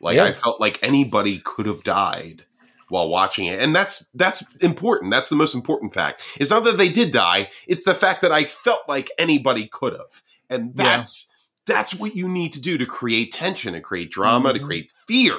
Like 0.00 0.16
Yeah. 0.16 0.24
I 0.24 0.32
felt 0.34 0.60
like 0.60 0.78
anybody 0.82 1.38
could 1.38 1.66
have 1.66 1.82
died 1.82 2.44
while 2.94 3.08
watching 3.08 3.46
it, 3.46 3.58
and 3.60 3.74
that's 3.74 4.06
that's 4.14 4.42
important. 4.58 5.10
That's 5.10 5.28
the 5.28 5.36
most 5.36 5.54
important 5.54 5.92
fact. 5.92 6.22
It's 6.38 6.50
not 6.50 6.64
that 6.64 6.78
they 6.78 6.88
did 6.88 7.10
die; 7.10 7.50
it's 7.66 7.84
the 7.84 7.94
fact 7.94 8.22
that 8.22 8.32
I 8.32 8.44
felt 8.44 8.88
like 8.88 9.10
anybody 9.18 9.66
could 9.66 9.92
have, 9.92 10.22
and 10.48 10.72
Yeah. 10.76 10.84
that's 10.84 11.28
that's 11.66 11.94
what 11.94 12.14
you 12.14 12.28
need 12.28 12.52
to 12.52 12.60
do 12.60 12.78
to 12.78 12.86
create 12.86 13.32
tension, 13.32 13.72
to 13.72 13.80
create 13.80 14.10
drama, 14.10 14.50
Mhm. 14.50 14.52
to 14.54 14.60
create 14.60 14.92
fear. 15.08 15.38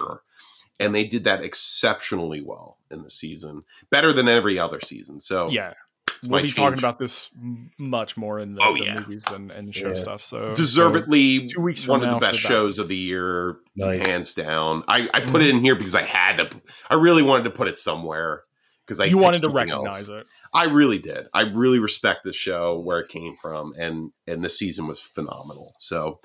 And 0.80 0.94
they 0.94 1.06
did 1.06 1.24
that 1.24 1.44
exceptionally 1.46 2.42
well 2.42 2.78
in 2.92 3.04
the 3.04 3.10
season, 3.10 3.64
better 3.90 4.12
than 4.12 4.28
every 4.28 4.60
other 4.60 4.82
season. 4.82 5.20
So 5.22 5.50
Yeah. 5.50 5.74
It's 6.08 6.28
We'll 6.28 6.40
my 6.40 6.48
be 6.48 6.52
talking 6.52 6.80
about 6.80 6.98
this 6.98 7.30
much 7.78 8.18
more 8.18 8.40
in 8.40 8.56
the, 8.56 8.62
Oh, 8.64 8.78
the 8.78 8.86
yeah. 8.86 9.00
movies 9.00 9.26
and, 9.32 9.52
and 9.52 9.74
show 9.74 9.90
Yeah. 9.90 9.94
stuff. 9.96 10.24
So 10.24 10.54
deservedly 10.54 11.48
two 11.48 11.62
weeks 11.62 11.88
one 11.88 12.04
of 12.04 12.12
the 12.12 12.20
best 12.20 12.40
shows 12.40 12.80
of 12.80 12.88
the 12.88 12.96
year, 12.96 13.58
Nice. 13.76 14.02
hands 14.02 14.34
down. 14.34 14.84
I, 14.88 15.10
I 15.14 15.22
put 15.22 15.28
mm-hmm. 15.28 15.42
it 15.42 15.50
in 15.50 15.62
here 15.62 15.76
because 15.76 15.96
I 15.96 16.04
had 16.04 16.38
to. 16.38 16.50
I 16.90 16.96
really 16.96 17.24
wanted 17.24 17.44
to 17.44 17.52
put 17.52 17.68
it 17.68 17.78
somewhere 17.78 18.44
because 18.86 19.00
I 19.00 19.06
you 19.06 19.18
wanted 19.18 19.42
to 19.42 19.50
recognize 19.50 20.10
else. 20.10 20.22
it. 20.22 20.28
I 20.54 20.66
really 20.66 21.00
did. 21.00 21.28
I 21.34 21.42
really 21.42 21.80
respect 21.80 22.24
the 22.24 22.34
show 22.34 22.80
where 22.80 23.00
it 23.00 23.10
came 23.10 23.36
from, 23.42 23.74
and 23.78 24.12
and 24.28 24.44
the 24.44 24.50
season 24.50 24.88
was 24.88 25.00
phenomenal. 25.00 25.74
So, 25.80 26.20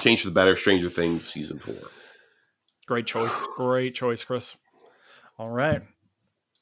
change 0.00 0.22
for 0.22 0.28
the 0.28 0.34
better. 0.34 0.56
Stranger 0.56 0.90
Things 0.90 1.24
season 1.24 1.58
four. 1.58 1.76
Great 2.86 3.06
choice. 3.06 3.46
Great 3.56 3.94
choice, 3.94 4.24
Chris. 4.24 4.56
All 5.38 5.50
right. 5.50 5.82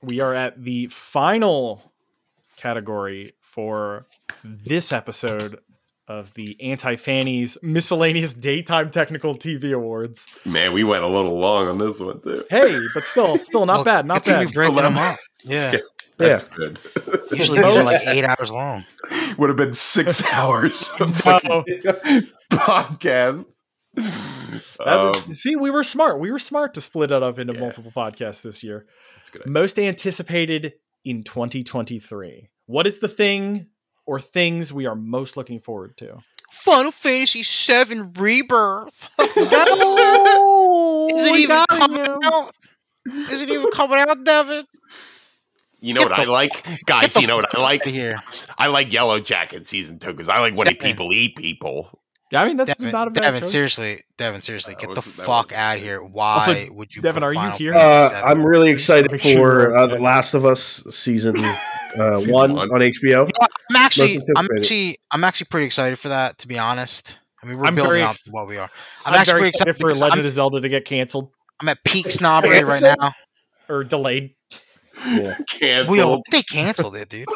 We 0.03 0.21
are 0.21 0.35
at 0.35 0.63
the 0.63 0.87
final 0.89 1.83
category 2.59 3.33
for 3.43 4.07
this 4.45 4.93
episode 4.93 5.59
of 6.07 6.33
the 6.35 6.57
Anti 6.63 6.97
Fannies 6.97 7.59
Miscellaneous 7.63 8.35
Daytime 8.35 8.91
Technical 8.91 9.35
TV 9.35 9.73
Awards. 9.75 10.27
Man, 10.45 10.73
we 10.73 10.85
went 10.85 11.05
a 11.05 11.09
little 11.09 11.39
long 11.39 11.69
on 11.69 11.79
this 11.79 12.01
one 12.01 12.21
too. 12.21 12.45
Hey, 12.51 12.79
but 12.95 13.05
still, 13.05 13.37
still 13.39 13.67
not 13.67 13.77
Well, 13.79 13.85
bad. 13.85 14.07
Not 14.07 14.25
bad. 14.25 14.47
We 14.47 14.53
breaking 14.53 14.77
them 14.77 14.97
up. 14.97 15.19
Yeah. 15.45 15.77
That's 16.17 16.49
good. 16.49 16.79
Usually 17.31 17.59
these 17.61 17.77
are 17.77 17.85
like 17.85 18.01
eight 18.09 18.25
hours 18.25 18.51
long. 18.51 18.85
Would 19.39 19.51
have 19.51 19.57
been 19.57 19.73
six 19.73 20.23
hours 20.33 20.91
of 20.99 21.25
No. 21.25 21.65
podcast. 22.53 23.45
That- 23.95 24.79
Um, 24.81 25.27
see, 25.27 25.57
we 25.57 25.71
were 25.71 25.85
smart. 25.85 26.19
We 26.21 26.31
were 26.31 26.39
smart 26.39 26.75
to 26.75 26.81
split 26.81 27.11
it 27.13 27.23
up 27.23 27.39
into 27.39 27.53
Yeah. 27.53 27.61
multiple 27.61 27.93
podcasts 27.95 28.43
this 28.43 28.63
year. 28.65 28.87
that's 29.17 29.31
good. 29.31 29.47
Most 29.47 29.79
anticipated 29.79 30.73
in 31.09 31.23
2023. 31.23 32.51
What 32.67 32.87
is 32.87 32.99
the 32.99 33.09
thing 33.09 33.67
or 34.05 34.21
things 34.21 34.75
we 34.75 34.85
are 34.85 34.95
most 34.95 35.39
looking 35.39 35.59
forward 35.59 35.97
to? 35.97 36.19
Final 36.51 36.91
Fantasy 36.93 37.43
VII 37.43 38.01
Rebirth. 38.15 39.09
No! 39.19 39.25
Is 41.11 41.27
it 41.27 41.33
oh, 41.33 41.37
even 41.37 41.65
coming 41.71 42.05
you. 42.05 42.21
out? 42.25 42.55
Is 43.07 43.41
it 43.41 43.49
even 43.49 43.71
coming 43.71 43.99
out, 43.99 44.23
Devin? 44.23 44.67
You 45.81 45.95
know 45.95 46.01
Get 46.03 46.11
what 46.11 46.17
the 46.17 46.23
I 46.23 46.27
like, 46.27 46.85
guys. 46.85 47.15
the 47.15 47.21
You 47.23 47.27
know 47.27 47.37
what 47.37 47.55
I 47.55 47.61
like. 47.61 47.83
outta 47.83 47.91
here. 47.91 48.23
I 48.59 48.67
like 48.67 48.93
Yellow 48.93 49.19
Jacket 49.21 49.67
season 49.67 49.99
two 49.99 50.11
because 50.11 50.29
I 50.29 50.41
like 50.41 50.55
when 50.55 50.67
Devin. 50.67 50.79
people 50.79 51.13
eat 51.13 51.37
people. 51.37 51.98
Yeah, 52.31 52.43
I 52.43 52.47
mean 52.47 52.57
that's 52.59 52.77
Devin, 52.77 52.93
not 52.93 53.09
a 53.09 53.11
bad 53.11 53.23
Devin 53.23 53.41
choice. 53.43 53.51
seriously, 53.53 54.03
Devin, 54.19 54.43
seriously, 54.43 54.75
That 54.75 54.87
get 54.87 54.95
the 54.95 55.03
fuck 55.03 55.47
was- 55.49 55.57
out 55.59 55.77
of 55.79 55.83
here. 55.83 56.03
Why 56.03 56.35
Also, 56.35 56.73
would 56.73 56.95
you? 56.95 57.01
Devin, 57.01 57.23
put 57.23 57.27
are 57.27 57.33
you 57.33 57.51
here? 57.53 57.75
Uh, 57.75 58.23
I'm 58.25 58.45
really 58.45 58.71
excited 58.71 59.11
Make 59.11 59.23
sure 59.23 59.71
for 59.71 59.79
uh, 59.79 59.87
The. 59.87 59.99
Last 59.99 60.35
of 60.35 60.45
Us 60.45 60.83
season 60.91 61.37
uh, 61.99 62.17
Season 62.19 62.33
one 62.33 62.55
one. 62.55 62.69
on 62.71 62.81
HBO. 62.81 63.31
I'm 63.71 63.77
actually, 63.77 64.21
I'm 64.37 64.47
actually, 64.59 64.99
I'm 65.11 65.25
actually 65.25 65.47
pretty 65.47 65.67
excited 65.67 65.99
for 65.99 66.09
that. 66.09 66.37
To 66.39 66.49
be 66.49 66.59
honest, 66.59 67.19
I 67.43 67.47
mean, 67.47 67.59
we're 67.59 67.65
I'm 67.65 67.75
building 67.75 68.03
up 68.03 68.11
ex- 68.11 68.29
what 68.31 68.47
we 68.47 68.59
are. 68.59 68.69
I'm, 69.07 69.15
I'm, 69.15 69.21
actually 69.21 69.33
very 69.33 69.41
pretty 69.41 69.49
excited 69.57 69.77
for 69.79 69.91
Legend 69.95 70.21
I'm, 70.21 70.27
of 70.27 70.31
Zelda 70.33 70.61
to 70.61 70.69
get 70.69 70.85
canceled 70.85 71.31
I'm 71.61 71.69
at 71.71 71.83
peak 71.85 72.11
snobbery 72.11 72.63
right 72.63 72.83
now. 72.83 73.13
or 73.71 73.85
delayed. 73.85 74.35
Yeah. 75.07 75.37
Canceled. 75.49 75.91
We 75.93 76.01
all, 76.01 76.23
they 76.33 76.43
canceled 76.43 76.97
it, 76.97 77.09
dude. 77.09 77.29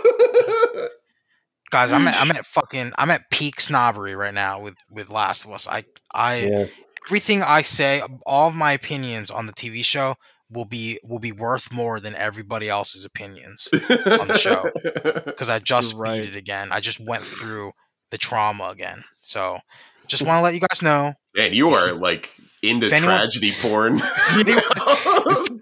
Guys, 1.73 1.91
I'm 1.91 2.07
at, 2.07 2.15
I'm 2.21 2.31
at 2.31 2.45
fucking, 2.45 2.93
I'm 2.99 3.11
at 3.11 3.23
peak 3.31 3.61
snobbery 3.61 4.15
right 4.15 4.35
now 4.35 4.61
with 4.61 4.75
with 4.91 5.11
Last 5.11 5.45
of 5.47 5.51
Us. 5.53 5.67
I, 5.67 5.85
I, 6.15 6.37
Yeah. 6.43 6.67
everything 7.09 7.43
I 7.43 7.63
say, 7.63 8.03
all 8.27 8.49
of 8.49 8.55
my 8.55 8.73
opinions 8.73 9.31
on 9.31 9.47
the 9.47 9.53
TV 9.55 9.83
show 9.85 10.17
will 10.51 10.67
be 10.67 11.01
will 11.03 11.19
be 11.19 11.33
worth 11.33 11.73
more 11.73 11.99
than 11.99 12.15
everybody 12.15 12.69
else's 12.69 13.07
opinions 13.07 13.69
on 13.73 14.29
the 14.29 14.37
show. 14.39 14.71
because 15.25 15.49
I 15.49 15.59
just 15.61 15.93
You're 15.95 16.03
right. 16.03 16.21
beat 16.23 16.35
it 16.35 16.37
again. 16.37 16.69
I 16.73 16.81
just 16.81 17.01
went 17.01 17.25
through 17.25 17.73
the 18.11 18.19
trauma 18.19 18.65
again. 18.69 19.03
So 19.23 19.59
just 20.07 20.21
want 20.23 20.37
to 20.39 20.43
let 20.43 20.53
you 20.53 20.61
guys 20.61 20.83
know. 20.83 21.15
And 21.39 21.55
you 21.55 21.71
are 21.71 21.93
like 22.09 22.35
into 22.63 22.87
If 22.89 22.93
anyone- 22.93 23.17
tragedy 23.17 23.53
porn. 23.63 24.03
anyone- 24.39 24.63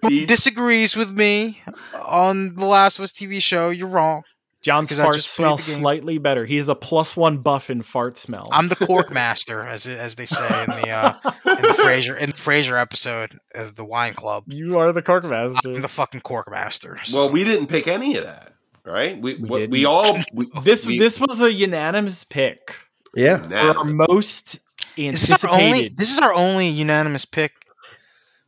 Deep. 0.09 0.27
disagrees 0.27 0.97
with 0.97 1.12
me 1.12 1.62
on 2.03 2.57
the 2.57 2.65
Last 2.66 2.99
of 2.99 3.05
Us 3.05 3.12
TV 3.12 3.41
show, 3.41 3.69
you're 3.70 3.87
wrong. 3.87 4.23
John's 4.62 4.91
Because 4.91 5.03
fart 5.05 5.15
just 5.15 5.35
played 5.37 5.45
smell 5.47 5.59
slightly 5.59 6.19
better. 6.19 6.45
He's 6.45 6.69
a 6.69 6.74
plus 6.74 7.16
one 7.16 7.39
buff 7.39 7.70
in 7.70 7.81
fart 7.82 8.16
smell. 8.19 8.49
I'm 8.53 8.69
the 8.69 8.77
cork 8.77 9.11
master, 9.12 9.62
as 9.62 9.87
as 9.87 10.16
they 10.16 10.27
say 10.27 10.45
in 10.65 10.70
the 10.70 10.91
uh, 10.91 11.15
in 11.47 11.62
the 11.62 11.78
Frasier 11.82 12.19
in 12.19 12.31
the 12.31 12.37
Frasier 12.37 12.78
episode 12.81 13.39
of 13.55 13.77
the 13.77 13.85
Wine 13.85 14.12
Club. 14.15 14.45
you 14.49 14.78
are 14.78 14.93
the 14.93 15.01
cork 15.03 15.24
I'm 15.24 15.31
master. 15.31 15.81
the 15.81 15.89
fucking 15.89 16.20
cork 16.20 16.51
master. 16.51 16.99
so- 17.05 17.20
well, 17.20 17.31
we 17.31 17.43
didn't 17.45 17.69
pick 17.69 17.89
any 17.89 18.16
of 18.16 18.24
that, 18.24 18.53
right? 18.85 19.19
We 19.20 19.35
We 19.37 19.41
we, 19.49 19.59
didn't. 19.61 19.70
we 19.70 19.85
all 19.87 20.19
we, 20.35 20.47
This 20.62 20.87
we- 20.87 20.99
this 20.99 21.19
was 21.19 21.41
a 21.41 21.51
unanimous 21.51 22.24
pick 22.24 22.74
Yeah. 23.15 23.37
now. 23.49 23.73
for 23.73 23.78
our 23.78 23.85
most 23.85 24.61
this 24.97 25.31
is 25.31 25.43
our 25.45 25.51
only 25.53 25.65
anticipated, 25.65 25.97
this 25.97 26.11
is 26.12 26.19
our 26.19 26.35
only 26.35 26.69
unanimous 26.69 27.24
pick. 27.24 27.53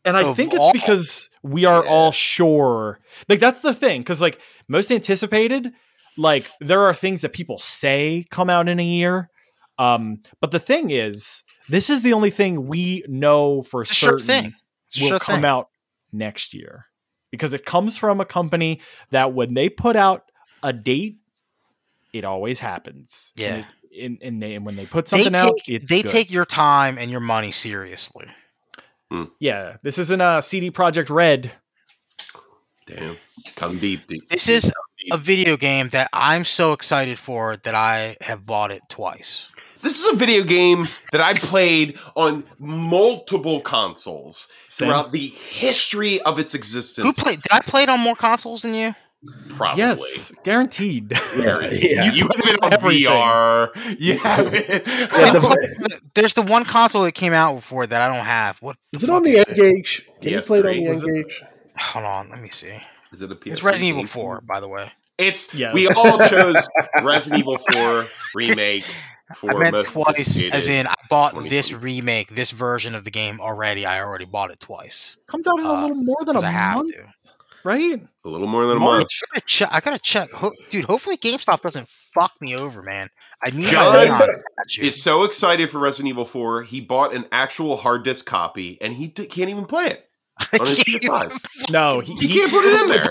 and 0.04 0.14
I 0.16 0.24
of 0.24 0.36
think 0.36 0.52
it's 0.52 0.60
all. 0.60 0.72
because 0.74 1.30
we 1.42 1.64
are 1.64 1.82
Yeah. 1.84 1.90
all 1.90 2.12
sure. 2.12 2.98
Like 3.30 3.38
that's 3.38 3.60
the 3.60 3.72
thing, 3.72 4.02
because 4.02 4.20
like 4.20 4.38
most 4.68 4.90
anticipated, 4.92 5.72
like 6.16 6.50
there 6.60 6.80
are 6.82 6.94
things 6.94 7.22
that 7.22 7.32
people 7.32 7.58
say 7.58 8.26
come 8.30 8.50
out 8.50 8.68
in 8.68 8.78
a 8.80 8.84
year, 8.84 9.28
um, 9.78 10.18
but 10.40 10.50
the 10.50 10.58
thing 10.58 10.90
is, 10.90 11.42
this 11.68 11.88
is 11.90 12.02
the 12.02 12.12
only 12.12 12.30
thing 12.30 12.66
we 12.66 13.04
know 13.08 13.62
for 13.62 13.82
It's 13.82 13.90
a 13.90 13.94
sure 13.94 14.18
certain 14.18 14.26
thing. 14.26 14.54
It's 14.88 14.98
a 14.98 15.02
will 15.02 15.08
sure 15.10 15.18
come 15.18 15.36
thing. 15.36 15.44
out 15.46 15.68
next 16.12 16.52
year 16.54 16.86
because 17.30 17.54
it 17.54 17.64
comes 17.64 17.96
from 17.96 18.20
a 18.20 18.24
company 18.24 18.80
that 19.10 19.32
when 19.32 19.54
they 19.54 19.68
put 19.68 19.96
out 19.96 20.24
a 20.62 20.72
date, 20.72 21.16
it 22.12 22.24
always 22.24 22.60
happens. 22.60 23.32
Yeah. 23.36 23.54
and, 23.54 23.66
it, 23.90 24.04
and, 24.04 24.18
and, 24.22 24.42
they, 24.42 24.54
and 24.54 24.66
when 24.66 24.76
they 24.76 24.84
put 24.86 25.06
They 25.06 25.24
something 25.24 25.34
out, 25.40 25.56
take 25.66 25.76
it's 25.76 25.88
they 25.88 26.02
good. 26.02 26.10
take 26.10 26.30
your 26.30 26.44
time 26.44 26.98
and 26.98 27.10
your 27.10 27.20
money 27.20 27.50
seriously. 27.50 28.26
Yeah, 29.38 29.76
this 29.82 29.98
isn't 29.98 30.20
a 30.22 30.40
CD 30.40 30.70
Projekt 30.70 31.10
Red. 31.10 31.52
Damn, 32.86 33.16
come 33.56 33.78
deep. 33.78 34.06
deep 34.06 34.28
This 34.30 34.46
deep, 34.46 34.56
is 34.56 34.64
come 34.64 34.72
deep. 34.72 34.91
A 35.10 35.18
video 35.18 35.56
game 35.56 35.88
that 35.88 36.08
I'm 36.12 36.44
so 36.44 36.72
excited 36.72 37.18
for 37.18 37.56
that 37.58 37.74
I 37.74 38.16
have 38.20 38.46
bought 38.46 38.70
it 38.70 38.82
twice. 38.88 39.48
This 39.82 39.98
is 40.04 40.12
a 40.12 40.16
video 40.16 40.44
game 40.44 40.86
that 41.10 41.20
I 41.20 41.34
played 41.34 41.98
on 42.14 42.44
multiple 42.60 43.60
consoles 43.60 44.46
Same. 44.68 44.86
throughout 44.88 45.10
the 45.10 45.26
history 45.26 46.20
of 46.22 46.38
its 46.38 46.54
existence. 46.54 47.04
Who 47.06 47.12
played? 47.12 47.42
Did 47.42 47.50
I 47.50 47.58
play 47.60 47.82
it 47.82 47.88
on 47.88 47.98
more 47.98 48.14
consoles 48.14 48.62
than 48.62 48.74
you? 48.74 48.94
Probably. 49.50 49.78
Yes, 49.78 50.32
guaranteed. 50.44 51.12
Yeah. 51.36 51.60
yeah. 51.72 52.12
You 52.12 52.22
have 52.22 52.40
it 52.46 52.62
on 52.62 52.72
Everything. 52.72 53.08
VR. 53.08 53.96
You 54.00 54.18
have 54.18 54.52
it. 54.54 54.82
Yeah, 54.86 55.32
the- 55.32 56.00
There's 56.14 56.34
the 56.34 56.42
one 56.42 56.64
console 56.64 57.02
that 57.04 57.12
came 57.12 57.32
out 57.32 57.54
before 57.56 57.86
that 57.86 58.02
I 58.02 58.14
don't 58.14 58.24
have. 58.24 58.58
What 58.62 58.76
is 58.92 59.02
it 59.02 59.10
on 59.10 59.22
the 59.24 59.36
is 59.36 59.48
N-Gage? 59.48 60.08
Can 60.20 60.28
you 60.32 60.38
PS3? 60.38 60.46
play 60.46 60.58
it 60.58 60.66
on 60.66 60.74
the 60.74 61.08
N-Gage? 61.08 61.42
Hold 61.76 62.04
on, 62.04 62.30
let 62.30 62.40
me 62.40 62.48
see. 62.48 62.78
Is 63.12 63.22
it 63.22 63.30
a 63.30 63.34
PS? 63.34 63.46
It's 63.48 63.62
Resident 63.62 63.90
Evil 63.90 64.06
4, 64.06 64.40
by 64.42 64.60
the 64.60 64.68
way. 64.68 64.90
It's 65.18 65.52
Yeah. 65.54 65.72
we 65.72 65.88
all 65.88 66.18
chose 66.28 66.56
Resident 67.02 67.40
Evil 67.40 67.58
4 67.72 68.04
remake 68.34 68.84
for 69.36 69.50
I 69.50 69.58
meant 69.58 69.72
most 69.72 69.90
twice, 69.90 70.06
anticipated. 70.18 70.54
as 70.54 70.68
in 70.68 70.86
I 70.86 70.94
bought 71.08 71.42
this 71.44 71.72
remake, 71.72 72.34
this 72.34 72.50
version 72.50 72.94
of 72.94 73.04
the 73.04 73.10
game 73.10 73.40
already. 73.40 73.86
I 73.86 74.00
already 74.02 74.24
bought 74.24 74.50
it 74.50 74.60
twice 74.60 75.16
Comes 75.26 75.46
out 75.46 75.58
in 75.58 75.66
a 75.66 75.70
Uh, 75.72 75.80
little 75.82 75.96
more 75.96 76.16
than 76.20 76.36
a 76.36 76.40
because 76.40 76.42
have 76.52 76.76
month, 76.76 76.92
to. 76.92 77.04
right? 77.64 78.00
a 78.24 78.28
little 78.28 78.46
more 78.46 78.66
than 78.66 78.76
a 78.76 78.80
month. 78.80 79.04
I 79.04 79.26
gotta 79.34 79.46
check. 79.46 79.68
I 79.72 79.80
gotta 79.80 79.98
check. 79.98 80.30
Ho- 80.32 80.52
dude, 80.70 80.84
hopefully 80.84 81.16
GameStop 81.16 81.60
doesn't 81.62 81.88
fuck 81.88 82.32
me 82.40 82.56
over, 82.56 82.82
man. 82.82 83.08
I 83.44 83.50
need 83.50 83.64
John 83.66 83.92
my 83.92 84.02
Leon 84.04 84.28
statue. 84.68 84.86
Is 84.86 85.02
so 85.02 85.24
excited 85.24 85.70
for 85.70 85.78
Resident 85.78 86.08
Evil 86.10 86.24
4. 86.24 86.62
He 86.64 86.80
bought 86.80 87.14
an 87.14 87.26
actual 87.32 87.76
hard 87.76 88.04
disk 88.04 88.26
copy 88.26 88.78
and 88.80 88.94
he 88.94 89.08
d- 89.08 89.26
can't 89.26 89.50
even 89.50 89.64
play 89.66 89.86
it 89.86 89.88
on 89.88 89.96
his 89.96 90.00
PS5. 90.00 90.11
No, 91.70 92.00
he, 92.00 92.12
He 92.14 92.28
can't 92.28 92.50
put 92.50 92.64
it 92.64 92.80
in 92.82 92.86
there. 92.88 93.02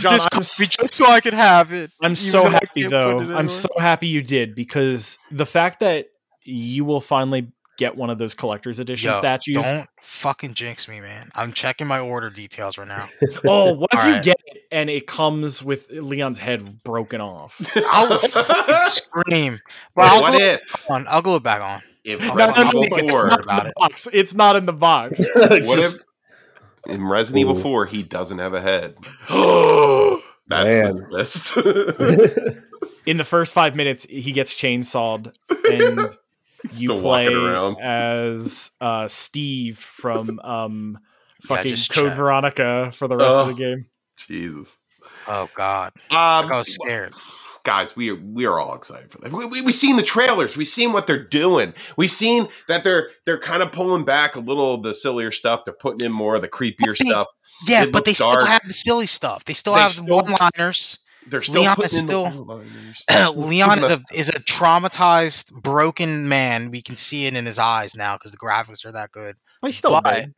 John, 0.00 0.12
This 0.14 0.26
I'm, 0.32 0.40
just 0.42 0.94
so 0.94 1.06
I 1.06 1.20
could 1.20 1.34
have 1.34 1.72
it. 1.72 1.90
I'm 2.02 2.14
so 2.14 2.44
happy 2.44 2.84
though. 2.86 3.18
I'm 3.18 3.48
so 3.48 3.68
happy 3.78 4.06
you 4.08 4.22
did 4.22 4.54
because 4.54 5.18
the 5.30 5.46
fact 5.46 5.80
that 5.80 6.06
you 6.44 6.84
will 6.84 7.00
finally 7.00 7.48
get 7.78 7.94
one 7.96 8.08
of 8.08 8.16
those 8.18 8.32
collector's 8.34 8.78
edition 8.78 9.10
Yo, 9.10 9.18
statues. 9.18 9.56
Don't 9.56 9.86
fucking 10.02 10.54
jinx 10.54 10.88
me, 10.88 11.00
man. 11.00 11.28
I'm 11.34 11.52
checking 11.52 11.86
my 11.86 11.98
order 12.00 12.30
details 12.30 12.78
right 12.78 12.88
now. 12.88 13.06
Oh, 13.44 13.72
what 13.74 13.90
if 13.92 13.98
you 14.04 14.08
Alright. 14.08 14.24
get 14.24 14.36
it 14.46 14.62
and 14.72 14.88
it 14.88 15.06
comes 15.06 15.62
with 15.62 15.90
Leon's 15.90 16.38
head 16.38 16.82
broken 16.84 17.20
off? 17.20 17.60
I'll 17.76 18.18
fucking 18.18 18.74
scream. 18.82 19.60
But 19.94 20.02
Wait, 20.04 20.10
I'll 20.12 20.22
what 20.22 20.40
if? 20.40 20.90
on. 20.90 21.06
I'll 21.08 21.20
glue 21.22 21.36
it 21.36 21.42
back 21.42 21.60
on. 21.60 21.82
If 22.04 22.20
No, 22.20 22.28
No, 22.28 22.34
no, 22.34 22.36
Resident 22.46 22.74
no, 22.74 22.80
I'll 22.80 22.84
Evil 22.86 22.98
it 22.98 23.10
4 23.10 23.18
smart. 23.30 23.40
in 23.40 23.46
the 23.66 23.72
box. 23.76 24.08
It's 24.12 24.34
not 24.34 24.56
in 24.56 24.64
the 24.66 24.72
box. 24.72 25.20
What 25.34 25.52
if 25.52 25.94
in 26.86 27.06
Resident 27.06 27.40
Evil 27.40 27.54
4 27.60 27.86
he 27.86 28.02
doesn't 28.02 28.38
have 28.38 28.54
a 28.54 28.60
head? 28.60 28.96
That's 30.48 30.66
Man. 30.66 30.94
the 30.96 31.06
twist. 31.10 31.56
In 33.06 33.16
the 33.18 33.24
first 33.24 33.52
five 33.54 33.76
minutes, 33.76 34.04
he 34.08 34.32
gets 34.32 34.54
chainsawed, 34.60 35.32
and 35.70 36.16
you 36.72 36.88
play 36.98 37.28
as 37.80 38.72
uh, 38.80 39.06
Steve 39.06 39.78
from 39.78 40.40
um, 40.40 40.98
fucking 41.42 41.70
just 41.70 41.90
Code 41.92 42.08
check. 42.08 42.16
Veronica 42.16 42.90
for 42.94 43.06
the 43.06 43.16
rest 43.16 43.36
of 43.36 43.46
the 43.48 43.54
game. 43.54 43.86
Jesus. 44.16 44.76
Oh 45.28 45.48
God, 45.56 45.92
Um, 46.10 46.16
I 46.52 46.58
was 46.58 46.74
scared. 46.74 47.12
Guys, 47.66 47.94
we 47.96 48.10
are 48.10 48.14
we 48.14 48.46
are 48.46 48.58
all 48.58 48.74
excited 48.74 49.10
for 49.12 49.18
that. 49.18 49.30
We, 49.32 49.44
we, 49.44 49.60
we've 49.60 49.74
seen 49.74 49.96
the 49.96 50.02
trailers. 50.02 50.56
We've 50.56 50.66
seen 50.66 50.92
what 50.92 51.06
they're 51.06 51.22
doing. 51.22 51.74
We've 51.98 52.10
seen 52.10 52.48
that 52.68 52.82
they're 52.84 53.10
they're 53.26 53.38
kind 53.40 53.62
of 53.62 53.72
pulling 53.72 54.04
back 54.04 54.36
a 54.36 54.40
little 54.40 54.74
of 54.74 54.82
the 54.84 54.94
sillier 54.94 55.32
stuff. 55.32 55.64
They're 55.66 55.74
putting 55.74 56.06
in 56.06 56.12
more 56.12 56.36
of 56.36 56.40
the 56.42 56.48
creepier 56.48 56.96
They- 56.96 57.10
stuff. 57.10 57.26
Yeah, 57.66 57.82
it 57.84 57.92
but 57.92 58.04
they 58.04 58.10
looks 58.12 58.18
still 58.20 58.46
have 58.46 58.62
the 58.66 58.72
silly 58.72 59.06
stuff. 59.06 59.44
They 59.44 59.52
still 59.54 59.74
They 59.74 59.80
have 59.80 59.92
still- 59.92 60.16
one-liners. 60.16 60.98
They're 61.28 61.42
still 61.42 61.62
Leon 61.62 61.74
putting 61.76 61.86
is 61.96 62.02
in 62.02 62.06
still- 62.06 62.30
the. 63.08 63.32
Leon 63.34 63.78
is 63.80 63.90
a 63.90 63.98
is 64.14 64.28
a 64.28 64.32
traumatized, 64.40 65.52
broken 65.52 66.28
man. 66.28 66.70
We 66.70 66.82
can 66.82 66.96
see 66.96 67.26
it 67.26 67.34
in 67.34 67.46
his 67.46 67.58
eyes 67.58 67.96
now 67.96 68.16
because 68.16 68.32
the 68.32 68.38
graphics 68.38 68.84
are 68.84 68.92
that 68.92 69.10
good. 69.12 69.36
Well, 69.60 69.68
he's 69.68 69.76
still 69.78 69.90
But- 69.90 70.04
bad. 70.04 70.34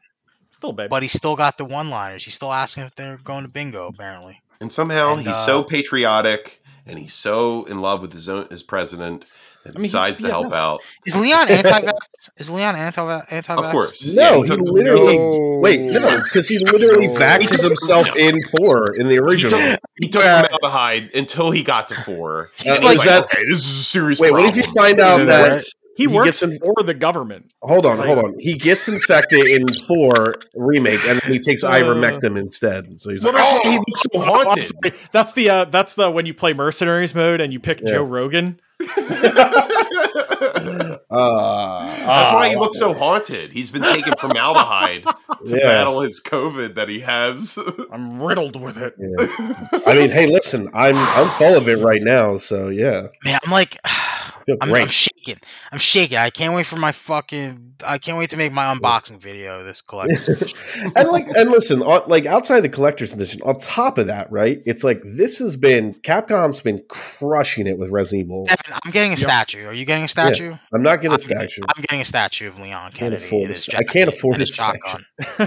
Still 0.52 0.72
bad. 0.72 0.90
But 0.90 1.02
he's 1.02 1.12
still 1.12 1.36
got 1.36 1.56
the 1.56 1.64
one-liners. 1.64 2.24
He's 2.24 2.34
still 2.34 2.52
asking 2.52 2.84
if 2.84 2.94
they're 2.96 3.18
going 3.22 3.44
to 3.46 3.52
bingo. 3.52 3.86
Apparently, 3.88 4.42
And 4.60 4.72
somehow 4.72 5.12
And, 5.14 5.20
he's 5.26 5.36
uh, 5.36 5.46
so 5.46 5.62
patriotic 5.62 6.60
and 6.88 6.98
he's 6.98 7.14
so 7.14 7.64
in 7.64 7.80
love 7.80 8.00
with 8.00 8.12
his 8.12 8.28
own 8.28 8.46
his 8.50 8.62
president 8.62 9.24
that 9.64 9.74
I 9.74 9.78
mean, 9.78 9.84
he- 9.84 9.88
decides 9.88 10.20
to 10.22 10.28
help 10.28 10.44
that's- 10.50 10.62
out. 10.62 10.80
is 11.04 11.16
Leon 11.16 11.48
anti-vax? 11.48 11.90
is 12.38 12.50
Leon 12.50 12.76
anti 12.76 13.20
anti 13.30 13.54
Of 13.54 13.70
course. 13.72 14.14
No, 14.14 14.22
Yeah, 14.22 14.36
he 14.36 14.42
took- 14.44 14.60
literally 14.62 15.18
No. 15.18 15.58
wait, 15.62 15.80
no, 15.80 16.20
because 16.22 16.48
he 16.48 16.58
literally 16.58 17.08
No. 17.08 17.14
vaxes 17.14 17.62
himself 17.62 18.08
in 18.16 18.40
four 18.56 18.94
in 18.96 19.06
the 19.08 19.14
He 19.14 19.18
original. 19.18 19.58
took, 19.58 19.80
he 20.00 20.08
took 20.08 20.22
Yeah. 20.22 20.42
formaldehyde 20.42 21.10
until 21.14 21.50
he 21.50 21.62
got 21.62 21.88
to 21.88 21.94
four. 21.96 22.50
He's 22.56 22.74
And 22.74 22.84
like- 22.84 22.92
he's 22.94 23.00
is 23.02 23.06
that- 23.06 23.24
okay, 23.24 23.42
this 23.48 23.58
is 23.66 23.80
a 23.80 23.84
serious 23.84 24.20
Wait, 24.20 24.32
what 24.32 24.44
if 24.44 24.56
you 24.56 24.62
find 24.62 25.00
out 25.00 25.26
that 25.26 25.52
works- 25.52 25.72
he, 25.98 26.04
he 26.04 26.06
works 26.06 26.42
in- 26.42 26.58
for 26.58 26.82
the 26.84 26.94
government. 26.94 27.52
hold 27.62 27.84
on, 27.84 27.98
Like- 27.98 28.06
hold 28.06 28.18
on, 28.24 28.34
he 28.38 28.54
gets 28.54 28.88
infected 28.88 29.44
in 29.46 29.66
four 29.86 30.36
remake, 30.54 31.00
and 31.06 31.20
then 31.20 31.32
he 31.32 31.38
takes 31.40 31.62
Uh. 31.64 31.70
ivermectin 31.72 32.38
instead. 32.38 32.98
So 33.00 33.10
he's 33.10 33.24
Well, 33.24 33.32
like, 33.34 33.42
that's 33.42 33.64
why 33.64 33.64
oh, 33.64 33.70
he 33.72 33.78
looks 33.78 34.00
so 34.02 34.08
Oh, 34.14 34.20
haunted. 34.20 34.64
sorry. 34.64 34.94
That's 35.12 35.32
the 35.34 35.50
uh, 35.50 35.64
that's 35.66 35.94
the 35.94 36.10
when 36.10 36.24
you 36.26 36.34
play 36.34 36.52
mercenaries 36.54 37.14
mode 37.14 37.40
and 37.40 37.52
you 37.52 37.60
pick 37.60 37.80
Yeah. 37.82 37.92
Joe 37.94 38.02
Rogan. 38.04 38.60
uh, 38.80 38.80
That's 41.10 42.32
why 42.32 42.48
he 42.50 42.56
looks 42.56 42.78
so 42.78 42.94
haunted. 42.94 43.52
He's 43.52 43.70
been 43.70 43.82
taking 43.82 44.14
formaldehyde 44.18 45.04
to 45.04 45.14
Yeah. 45.44 45.58
battle 45.64 46.00
his 46.02 46.20
COVID 46.20 46.74
that 46.76 46.88
he 46.88 47.00
has. 47.00 47.58
I'm 47.92 48.22
riddled 48.22 48.60
with 48.60 48.78
it. 48.78 48.94
Yeah. 48.98 49.80
I 49.86 49.94
mean, 49.94 50.10
hey, 50.10 50.26
listen, 50.26 50.68
I'm 50.74 50.96
I'm 50.96 51.28
full 51.30 51.56
of 51.56 51.68
it 51.68 51.78
right 51.78 52.02
now, 52.02 52.36
so 52.36 52.68
yeah, 52.68 53.08
man. 53.24 53.38
I'm 53.44 53.52
like, 53.52 53.78
I 53.84 53.88
feel 53.88 54.17
I'm, 54.60 54.68
great. 54.70 54.82
I'm 54.82 54.88
shaking. 54.88 55.36
I'm 55.72 55.78
shaking. 55.78 56.18
I 56.18 56.30
can't 56.30 56.54
wait 56.54 56.66
for 56.66 56.76
my 56.76 56.92
fucking. 56.92 57.74
I 57.86 57.98
can't 57.98 58.18
wait 58.18 58.30
to 58.30 58.36
make 58.36 58.52
my 58.52 58.74
unboxing 58.74 59.20
video. 59.20 59.60
of 59.60 59.66
This 59.66 59.80
collection. 59.82 60.48
and 60.96 61.08
like 61.08 61.26
and 61.28 61.50
listen 61.50 61.82
on, 61.82 62.08
like 62.08 62.26
outside 62.26 62.60
the 62.60 62.68
collector's 62.68 63.12
edition 63.12 63.40
on 63.42 63.58
top 63.58 63.98
of 63.98 64.06
that 64.06 64.30
right 64.30 64.62
it's 64.66 64.82
like 64.84 65.00
this 65.04 65.38
has 65.38 65.56
been 65.56 65.94
capcom's 66.02 66.60
been 66.60 66.82
crushing 66.88 67.66
it 67.66 67.78
with 67.78 67.90
resident 67.90 68.26
evil 68.26 68.46
Evan, 68.48 68.78
I'm 68.84 68.90
getting 68.90 69.12
a 69.12 69.16
Yep. 69.16 69.20
statue. 69.20 69.66
Are 69.66 69.72
you 69.72 69.84
getting 69.84 70.04
a 70.04 70.08
statue? 70.08 70.56
i'm 70.72 70.82
not 70.82 70.96
getting 70.96 71.12
a 71.12 71.14
I'm, 71.14 71.18
statue 71.20 71.62
I'm 71.62 71.82
getting 71.82 72.00
a 72.00 72.04
statue 72.04 72.48
of 72.48 72.58
Leon 72.58 72.92
can't 72.92 72.94
Kennedy. 72.94 73.24
afford 73.24 73.50
in 73.50 73.56
a 73.56 73.78
I 73.78 73.84
can't 73.84 74.08
afford 74.08 74.34
and 74.34 74.42
a 74.42 74.46
shotgun. 74.46 75.04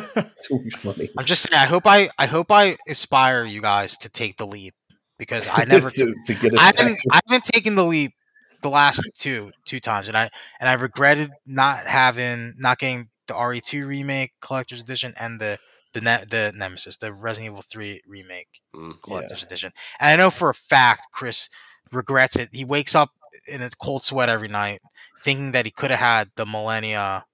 too 0.41 0.63
much 0.63 0.83
money 0.83 1.09
I'm 1.17 1.25
just 1.25 1.49
saying. 1.49 1.59
I 1.61 1.65
hope 1.65 1.85
I. 1.85 2.09
I 2.17 2.25
hope 2.25 2.51
I 2.51 2.77
inspire 2.87 3.43
you 3.45 3.61
guys 3.61 3.97
to 3.97 4.09
take 4.09 4.37
the 4.37 4.47
leap 4.47 4.73
because 5.17 5.47
I 5.47 5.65
never. 5.67 5.89
to, 5.89 6.15
to 6.25 6.33
get 6.33 6.53
a 6.53 6.57
I 6.59 6.63
haven't. 6.75 6.99
I 7.11 7.19
haven't 7.27 7.45
taken 7.45 7.75
the 7.75 7.85
leap 7.85 8.13
the 8.61 8.69
last 8.69 9.01
two 9.15 9.51
two 9.65 9.79
times, 9.79 10.07
and 10.07 10.17
I 10.17 10.29
and 10.59 10.69
I 10.69 10.73
regretted 10.73 11.31
not 11.45 11.85
having 11.85 12.53
not 12.57 12.77
getting 12.79 13.09
the 13.27 13.33
RE2 13.33 13.87
remake 13.87 14.31
collector's 14.41 14.81
edition 14.81 15.13
and 15.19 15.39
the 15.39 15.57
the 15.93 16.01
ne- 16.01 16.25
the 16.29 16.53
Nemesis, 16.55 16.97
the 16.97 17.11
Resident 17.13 17.51
Evil 17.53 17.63
3 17.69 18.01
remake 18.07 18.47
Mm. 18.75 19.01
collector's 19.01 19.43
edition. 19.43 19.71
And 19.99 20.09
I 20.09 20.15
know 20.23 20.31
for 20.31 20.49
a 20.49 20.53
fact 20.53 21.07
Chris 21.11 21.49
regrets 21.91 22.35
it. 22.37 22.49
He 22.51 22.63
wakes 22.63 22.95
up 22.95 23.09
in 23.47 23.61
a 23.61 23.69
cold 23.81 24.03
sweat 24.03 24.29
every 24.29 24.47
night, 24.47 24.79
thinking 25.21 25.51
that 25.51 25.65
he 25.65 25.71
could 25.71 25.91
have 25.91 25.99
had 25.99 26.29
the 26.35 26.45
Millennia 26.45 27.25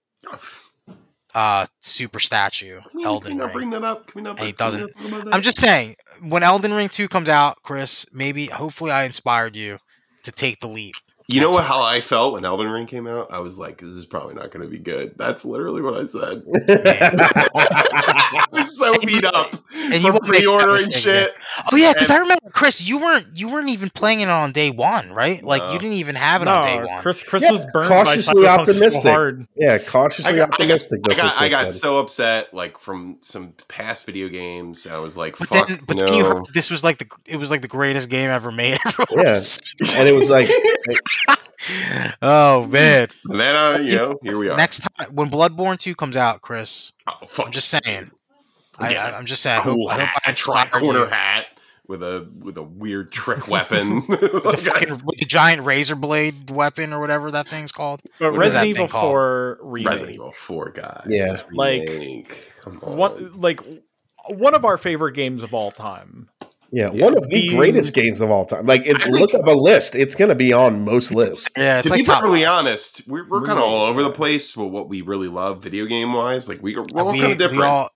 uh 1.36 1.68
super 1.82 2.20
statue, 2.20 2.80
we- 2.94 3.04
can 3.04 3.08
Elden 3.08 3.38
we 3.38 3.44
Ring. 3.44 3.54
bring 3.54 3.70
that 3.72 3.84
up? 3.84 4.08
Can 4.08 4.16
we 4.16 4.22
not? 4.24 4.38
And 4.40 4.48
he 4.48 4.54
doesn't. 4.54 4.80
not 4.82 4.92
talk 4.94 5.06
about 5.08 5.26
that? 5.26 5.34
I'm 5.36 5.42
just 5.42 5.60
saying, 5.60 5.96
when 6.22 6.42
Elden 6.42 6.74
Ring 6.74 6.90
2 6.90 7.08
comes 7.08 7.30
out, 7.30 7.58
Chris, 7.64 8.06
maybe 8.12 8.48
hopefully 8.48 8.92
I 8.92 9.04
inspired 9.04 9.56
you 9.56 9.78
to 10.24 10.32
take 10.32 10.60
the 10.62 10.68
leap. 10.68 10.96
You 11.30 11.42
know 11.42 11.50
what? 11.50 11.66
How 11.66 11.84
I 11.84 12.00
felt 12.00 12.34
when 12.34 12.46
Elden 12.46 12.70
Ring 12.70 12.86
came 12.88 13.06
out? 13.06 13.28
I 13.32 13.40
was 13.40 13.58
like, 13.58 13.80
"This 13.80 13.90
is 13.90 14.06
probably 14.06 14.34
not 14.34 14.50
going 14.52 14.62
to 14.66 14.72
be 14.72 14.80
good." 14.80 15.14
That's 15.18 15.44
literally 15.44 15.82
what 15.82 15.94
I 15.96 16.08
said. 16.08 16.44
I 17.56 18.46
was 18.52 18.78
so 18.78 18.98
beat 19.00 19.26
up 19.26 19.54
And 19.74 19.96
you 19.96 20.00
from 20.04 20.12
won't 20.14 20.24
make 20.24 20.32
that 20.32 20.38
pre-ordering 20.40 20.86
mistake 20.86 20.94
shit. 20.94 21.36
Oh 21.72 21.76
yeah, 21.76 21.92
because 21.92 22.10
I 22.10 22.18
remember 22.20 22.50
Chris, 22.52 22.82
you 22.88 23.00
weren't 23.00 23.28
you 23.36 23.50
weren't 23.50 23.68
even 23.70 23.90
playing 23.90 24.22
it 24.22 24.30
on 24.30 24.54
day 24.54 24.72
one, 24.72 25.12
right? 25.12 25.44
Like 25.44 25.64
No. 25.64 25.74
you 25.74 25.80
didn't 25.80 25.96
even 25.96 26.16
have 26.16 26.42
it 26.42 26.48
on 26.48 26.64
day 26.64 26.80
one. 26.82 26.98
Chris 27.02 27.24
Chris 27.24 27.44
Yeah, 27.44 27.52
was 27.52 27.66
burned 27.74 27.90
cautiously 27.90 28.44
by 28.44 28.50
optimistic. 28.50 29.04
So 29.04 29.10
hard. 29.10 29.48
yeah, 29.58 29.78
cautiously 29.80 30.32
I 30.34 30.36
got, 30.38 30.46
I 30.46 30.48
got, 30.48 30.54
optimistic. 30.54 31.02
I 31.10 31.14
got, 31.14 31.42
I 31.42 31.50
got 31.50 31.74
so 31.74 32.00
upset, 32.00 32.54
like 32.54 32.78
from 32.78 33.18
some 33.20 33.54
past 33.68 34.06
video 34.06 34.30
games. 34.30 34.88
I 34.88 34.98
was 35.00 35.18
like, 35.18 35.38
but 35.38 35.50
"Fuck 35.50 35.68
then, 35.68 35.82
but 35.86 35.98
no!" 35.98 36.06
then 36.06 36.14
you 36.14 36.24
heard 36.24 36.44
this 36.54 36.72
was 36.72 36.86
like 36.86 37.00
the 37.00 37.08
it 37.26 37.36
was 37.36 37.52
like 37.52 37.62
the 37.62 37.68
greatest 37.68 38.10
game 38.10 38.30
ever 38.30 38.50
made. 38.50 38.80
Yeah. 39.12 39.36
and 39.96 40.08
it 40.08 40.14
was 40.14 40.30
like, 40.30 40.48
oh 42.22 42.68
man! 42.68 43.10
and 43.26 43.40
then, 43.40 43.56
uh, 43.56 43.78
you 43.80 43.96
know, 43.96 44.20
here 44.24 44.38
we 44.38 44.50
are. 44.50 44.58
Next 44.58 44.80
time 44.80 45.10
when 45.14 45.30
Bloodborne 45.30 45.78
two 45.78 45.96
comes 45.96 46.16
out, 46.18 46.42
Chris, 46.42 46.94
oh, 47.08 47.26
fuck. 47.28 47.48
I'm 47.48 47.52
just 47.52 47.70
saying. 47.70 48.12
I, 48.80 48.92
Yeah. 48.92 49.06
I, 49.08 49.18
I'm 49.18 49.26
just 49.26 49.42
saying. 49.42 49.60
I 49.60 49.64
hope, 49.64 49.76
cool 49.76 49.90
I 49.90 49.94
hope 49.94 50.04
hat, 50.04 50.22
I 50.26 50.30
a 50.30 50.32
inspired 50.32 50.70
tri-corner 50.70 51.00
you. 51.00 51.06
hat 51.06 51.48
with 51.88 52.04
a 52.04 52.30
with 52.40 52.58
a 52.58 52.64
weird 52.64 53.12
trick 53.12 53.48
weapon. 53.50 54.06
With 54.08 54.20
the, 54.20 54.62
fucking, 54.72 54.90
with 55.06 55.18
the 55.18 55.26
giant 55.26 55.64
razor 55.64 55.96
blade 55.96 56.52
weapon 56.52 56.94
or 56.94 57.00
whatever 57.00 57.32
that 57.32 57.48
thing's 57.48 57.72
called. 57.72 58.02
But 58.20 58.34
What 58.34 58.46
is 58.46 58.54
that 58.54 58.60
Resident 58.60 58.68
Evil 58.68 58.88
thing 58.88 58.92
called? 58.92 59.12
4 59.12 59.60
remake. 59.62 59.90
Resident 59.90 60.16
Evil 60.16 60.32
Four 60.32 60.70
guys. 60.72 61.06
Yeah. 61.08 61.34
Like. 61.52 62.54
Come 62.62 62.80
on. 62.84 62.98
One 62.98 63.40
like 63.40 63.62
one 64.30 64.54
of 64.54 64.66
our 64.66 64.78
favorite 64.78 65.14
games 65.14 65.44
of 65.44 65.54
all 65.54 65.72
time. 65.72 66.30
Yeah, 66.72 66.90
one 66.90 67.18
of 67.18 67.30
the 67.30 67.48
The- 67.50 67.56
greatest 67.56 67.94
games 67.94 68.22
of 68.22 68.30
all 68.32 68.46
time. 68.46 68.66
Like, 68.66 68.86
it, 68.86 69.02
I 69.06 69.10
look 69.10 69.34
up 69.34 69.46
a 69.48 69.52
list; 69.52 69.96
it's 69.96 70.16
going 70.16 70.30
to 70.30 70.36
be 70.36 70.52
on 70.54 70.84
most 70.84 71.12
lists. 71.12 71.50
Yeah, 71.58 71.80
it's 71.80 71.88
to 71.88 71.94
like 71.94 72.02
be 72.02 72.06
perfectly 72.06 72.46
honest, 72.46 73.02
we're, 73.08 73.28
we're 73.28 73.42
kind 73.46 73.58
of 73.60 73.66
all 73.66 73.86
over 73.86 74.04
the 74.04 74.12
place 74.12 74.56
with 74.56 74.70
what 74.70 74.90
we 74.90 75.02
really 75.02 75.28
love 75.28 75.64
video 75.64 75.86
game 75.86 76.14
wise. 76.14 76.48
Like 76.50 76.62
we, 76.62 76.76
we're 76.76 76.82
uh, 76.82 77.04
all 77.04 77.12
we, 77.12 77.20
kind 77.20 77.32
of 77.34 77.38
different. 77.38 77.64
all, 77.64 77.90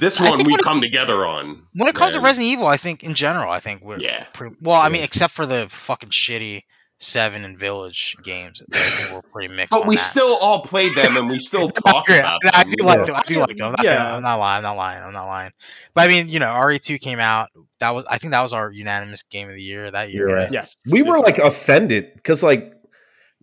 this 0.00 0.18
one 0.20 0.38
we 0.38 0.44
when 0.52 0.54
it 0.60 0.62
come 0.64 0.80
together 0.80 1.24
on. 1.24 1.62
when 1.74 1.88
it 1.88 1.94
comes 1.94 2.14
to 2.14 2.20
Resident 2.20 2.50
Evil, 2.52 2.66
I 2.66 2.76
think 2.76 3.02
in 3.04 3.14
general, 3.14 3.50
I 3.52 3.60
think 3.60 3.82
we're 3.84 3.98
Yeah. 3.98 4.24
pretty 4.32 4.56
well. 4.60 4.80
I 4.80 4.88
mean, 4.88 5.02
except 5.04 5.32
for 5.32 5.46
the 5.46 5.66
fucking 5.70 6.10
shitty 6.10 6.62
Seven 7.04 7.44
and 7.44 7.58
Village 7.58 8.14
games, 8.22 8.62
I 8.72 8.78
think 8.78 9.12
we're 9.12 9.30
pretty 9.30 9.54
mixed. 9.54 9.70
But 9.70 9.86
we 9.86 9.96
that. 9.96 10.00
still 10.02 10.36
all 10.40 10.62
played 10.62 10.94
them 10.94 11.16
and 11.16 11.28
we 11.28 11.38
still 11.38 11.68
talk 11.86 12.08
Yeah, 12.08 12.20
about 12.20 12.40
I 12.54 12.64
do 12.64 12.84
like 12.84 12.98
Yeah. 13.00 13.04
them. 13.04 13.16
I 13.16 13.22
do 13.26 13.38
like 13.40 13.56
them. 13.56 13.66
I'm 13.66 13.72
not, 13.72 13.84
Yeah. 13.84 13.96
gonna- 13.96 14.16
I'm 14.16 14.22
not 14.22 14.36
lying. 14.36 14.56
I'm 14.58 14.62
not 14.62 14.76
lying. 14.76 15.02
I'm 15.02 15.12
not 15.12 15.26
lying. 15.26 15.50
But 15.94 16.04
I 16.04 16.08
mean, 16.08 16.28
you 16.28 16.38
know, 16.40 16.46
RE2 16.48 17.00
came 17.00 17.20
out. 17.20 17.50
That 17.80 17.90
was, 17.94 18.04
I 18.06 18.18
think, 18.18 18.30
that 18.32 18.42
was 18.42 18.52
our 18.52 18.70
unanimous 18.72 19.22
game 19.22 19.48
of 19.48 19.54
the 19.54 19.62
year 19.62 19.90
that 19.90 20.10
year. 20.12 20.28
You're 20.28 20.36
right. 20.36 20.52
Yes. 20.52 20.76
We 20.90 21.02
were 21.02 21.18
like 21.18 21.38
offended 21.38 22.12
because, 22.16 22.42
like, 22.42 22.72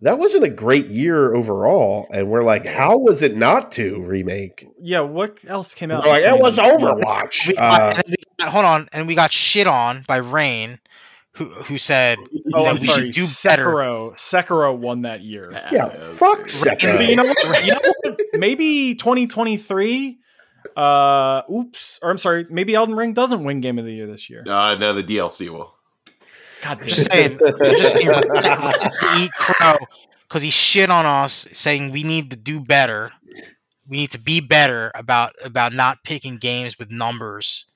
that 0.00 0.18
wasn't 0.18 0.42
a 0.42 0.48
great 0.48 0.88
year 0.88 1.32
overall, 1.32 2.08
and 2.12 2.28
we're 2.28 2.42
like, 2.42 2.66
how 2.66 2.98
was 2.98 3.22
it 3.22 3.36
not 3.36 3.70
to 3.72 4.02
remake? 4.02 4.66
Yeah, 4.80 5.00
what 5.02 5.36
else 5.46 5.74
came 5.74 5.92
out? 5.92 6.04
like, 6.04 6.22
it 6.24 6.40
was 6.40 6.56
2019? 6.56 7.04
Overwatch. 7.04 7.46
We, 7.46 7.54
Uh, 7.56 8.02
we 8.08 8.14
got- 8.40 8.48
hold 8.52 8.64
on, 8.64 8.88
and 8.92 9.06
we 9.06 9.14
got 9.14 9.30
shit 9.30 9.68
on 9.68 10.04
by 10.08 10.16
Rain, 10.16 10.80
who 11.34 11.46
who 11.46 11.78
said 11.78 12.18
Oh, 12.54 12.64
that 12.64 12.68
I'm 12.70 12.74
we 12.76 12.80
sorry. 12.86 13.12
should 13.12 13.14
do 13.14 13.26
better. 13.44 13.66
Sekiro. 13.66 14.12
Sekiro 14.12 14.76
won 14.76 15.02
that 15.02 15.22
year. 15.22 15.50
yeah, 15.72 15.88
fuck 15.88 16.40
Sekiro. 16.40 16.96
But 16.98 17.06
you 17.06 17.16
know 17.16 17.24
what? 17.24 17.64
You 17.64 17.72
know 17.74 17.80
what? 18.02 18.20
Maybe 18.34 18.94
2023. 18.94 20.18
Uh, 20.76 21.42
oops. 21.52 21.98
Or 22.02 22.10
I'm 22.10 22.18
sorry. 22.18 22.46
Maybe 22.50 22.74
Elden 22.74 22.94
Ring 22.96 23.12
doesn't 23.14 23.42
win 23.44 23.60
Game 23.60 23.78
of 23.78 23.84
the 23.84 23.92
Year 23.92 24.06
this 24.06 24.28
year. 24.30 24.44
Uh, 24.46 24.74
no, 24.76 24.92
the 24.94 25.02
DLC 25.02 25.48
will. 25.48 25.74
God 26.62 26.78
damn. 26.78 26.88
Just 26.88 27.08
it. 27.08 27.12
saying, 27.12 27.38
I'm 27.42 27.76
just 27.78 27.92
saying, 27.92 28.08
eat 29.18 29.30
crow 29.38 29.76
because 30.28 30.42
he 30.42 30.50
shit 30.50 30.90
on 30.90 31.04
us, 31.06 31.48
saying 31.52 31.90
we 31.90 32.02
need 32.04 32.30
to 32.30 32.36
do 32.36 32.60
better. 32.60 33.10
We 33.88 33.96
need 33.96 34.12
to 34.12 34.18
be 34.20 34.40
better 34.40 34.92
about 34.94 35.32
about 35.44 35.72
not 35.72 36.04
picking 36.04 36.36
games 36.36 36.78
with 36.78 36.90
numbers 36.90 37.66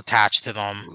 attached 0.00 0.42
to 0.44 0.52
them, 0.52 0.86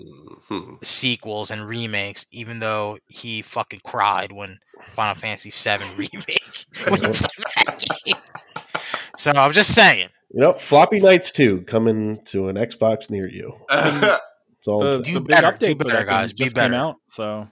Mhm. 0.50 0.84
sequels 0.86 1.50
and 1.52 1.66
remakes. 1.68 2.26
Even 2.32 2.60
though 2.60 2.98
he 3.08 3.42
fucking 3.42 3.80
cried 3.86 4.32
when 4.34 4.60
Final 4.92 5.16
Fantasy 5.16 5.50
VII 5.50 5.86
remake. 5.98 6.66
when 6.88 6.96
he 7.02 7.08
played 7.08 7.18
that 7.66 7.86
game. 8.06 8.16
So 9.16 9.32
I'm 9.32 9.54
just 9.54 9.74
saying, 9.74 10.10
You 10.32 10.42
know, 10.42 10.54
Floppy 10.54 11.00
Nights 11.00 11.32
2 11.32 11.62
coming 11.62 12.20
to 12.26 12.50
an 12.50 12.58
Xbox 12.58 13.10
near 13.10 13.30
you. 13.30 13.54
That's 13.70 14.20
all 14.68 14.86
I'm 14.86 14.98
the. 14.98 15.04
Do 15.04 15.14
the 15.14 15.20
big 15.22 15.28
better, 15.30 15.48
update 15.48 15.60
do 15.60 15.76
for 15.76 15.84
better, 15.86 15.98
that 16.00 16.08
guys, 16.08 16.34
game 16.34 16.36
be 16.38 16.44
just 16.46 16.56
better. 16.56 16.74
came 16.74 16.80
out. 16.82 16.96
So 17.08 17.48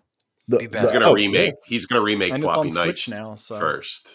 The- 0.49 0.57
be 0.57 0.67
better. 0.67 0.81
He's 0.87 0.91
gonna 0.91 1.09
oh, 1.09 1.13
remake. 1.13 1.53
He's 1.65 1.85
gonna 1.85 2.01
remake 2.01 2.33
And 2.33 2.43
Floppy 2.43 2.59
on 2.59 2.67
Nights 2.73 3.03
Switch 3.05 3.09
now, 3.17 3.35
so- 3.35 3.57
first. 3.59 4.09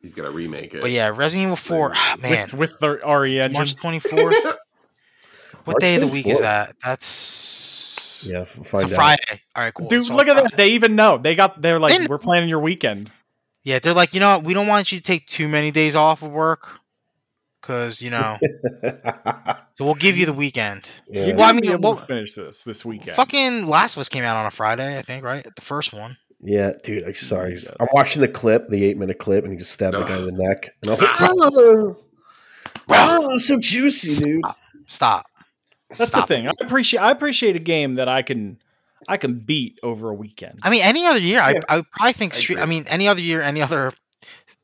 He's 0.00 0.14
gonna 0.14 0.30
remake 0.30 0.74
it. 0.74 0.80
but 0.82 0.90
yeah, 0.90 1.08
Resident 1.08 1.44
Evil 1.48 1.56
4, 1.56 1.92
ah, 1.94 2.16
man, 2.22 2.42
with 2.52 2.52
with 2.54 2.78
the 2.78 2.98
RE 3.06 3.38
engine. 3.40 3.52
March 3.54 3.74
24th. 3.76 4.56
What 5.64 5.74
March 5.74 5.80
day 5.80 5.94
of 5.96 6.00
the 6.02 6.06
week 6.08 6.26
is 6.26 6.40
that? 6.40 6.76
That's 6.82 8.24
Yeah, 8.26 8.40
f- 8.42 8.58
it's 8.58 8.70
find 8.70 8.84
a 8.84 8.86
out. 8.88 8.92
Friday. 8.94 9.42
All 9.56 9.62
right, 9.64 9.74
cool. 9.74 9.88
Dude, 9.88 10.04
So 10.04 10.14
look 10.14 10.28
at 10.28 10.34
Fri- 10.38 10.42
that. 10.50 10.56
They 10.56 10.68
even 10.70 10.94
know. 10.96 11.18
They 11.18 11.34
got. 11.34 11.60
They're 11.60 11.78
like, 11.78 11.98
They 11.98 12.06
we're 12.06 12.18
planning 12.18 12.48
your 12.48 12.60
weekend. 12.60 13.10
Yeah, 13.62 13.78
they're 13.78 13.94
like, 13.94 14.12
you 14.14 14.20
know, 14.20 14.36
what? 14.36 14.44
we 14.44 14.52
don't 14.54 14.66
want 14.66 14.92
you 14.92 14.98
to 14.98 15.04
take 15.04 15.26
too 15.26 15.48
many 15.48 15.70
days 15.70 15.96
off 15.96 16.22
of 16.22 16.30
work, 16.30 16.80
because 17.62 18.02
you 18.02 18.10
know, 18.10 18.38
so 19.74 19.84
we'll 19.86 19.94
give 19.94 20.18
you 20.18 20.26
the 20.26 20.34
weekend. 20.34 20.90
Yeah. 21.08 21.26
You're 21.26 21.36
Well, 21.36 21.48
I 21.48 21.52
mean, 21.52 21.66
able 21.70 21.80
well- 21.92 21.96
to 21.96 22.04
finish 22.04 22.34
this 22.34 22.62
this 22.64 22.84
weekend. 22.84 23.16
Fucking 23.16 23.66
Last 23.66 23.96
of 23.96 24.00
Us 24.00 24.08
came 24.10 24.22
out 24.24 24.36
on 24.36 24.44
a 24.46 24.50
Friday, 24.50 24.98
I 24.98 25.02
think, 25.02 25.24
right? 25.24 25.46
The 25.56 25.62
first 25.62 25.92
one. 25.94 26.18
Yeah, 26.46 26.72
dude, 26.82 27.04
I'm 27.04 27.14
sorry. 27.14 27.52
Yes. 27.52 27.72
I'm 27.80 27.86
watching 27.94 28.20
the 28.20 28.28
clip, 28.28 28.68
the 28.68 28.84
eight 28.84 28.98
minute 28.98 29.18
clip, 29.18 29.44
and 29.44 29.52
he 29.52 29.58
just 29.58 29.72
stabbed 29.72 29.96
the 29.96 30.04
guy 30.04 30.18
in 30.18 30.26
the 30.26 30.32
neck. 30.32 30.68
And 30.82 30.90
I 30.90 30.92
was 30.92 31.00
like, 31.00 31.10
Ah. 31.18 31.28
oh, 31.32 31.96
oh, 32.90 33.36
so 33.38 33.58
juicy, 33.58 34.22
dude. 34.22 34.42
Stop. 34.86 35.24
That's 35.96 36.10
Stop 36.10 36.28
the 36.28 36.34
it. 36.34 36.38
thing. 36.38 36.48
I 36.48 36.52
appreciate. 36.60 37.00
I 37.00 37.10
appreciate 37.10 37.56
a 37.56 37.60
game 37.60 37.94
that 37.96 38.08
I 38.08 38.22
can, 38.22 38.58
I 39.08 39.16
can 39.16 39.38
beat 39.40 39.78
over 39.82 40.10
a 40.10 40.14
weekend. 40.14 40.60
I 40.62 40.70
mean, 40.70 40.82
any 40.82 41.06
other 41.06 41.18
year, 41.20 41.38
Yeah. 41.38 41.60
I, 41.68 41.74
I 41.74 41.76
would 41.78 41.90
probably 41.92 42.12
think. 42.12 42.34
I 42.34 42.36
Street, 42.38 42.58
I 42.58 42.62
agree. 42.62 42.76
mean, 42.76 42.84
any 42.88 43.08
other 43.08 43.20
year, 43.20 43.42
any 43.42 43.62
other 43.62 43.92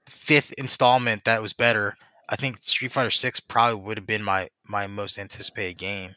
fifth 0.07 0.53
installment 0.53 1.25
that 1.25 1.43
was 1.43 1.53
better. 1.53 1.97
I 2.29 2.37
think 2.37 2.59
Street 2.63 2.93
Fighter 2.93 3.11
Six 3.11 3.41
probably 3.41 3.81
would 3.83 3.99
have 3.99 4.07
been 4.07 4.23
my 4.23 4.49
my 4.67 4.87
most 4.87 5.19
anticipated 5.19 5.79
game 5.79 6.15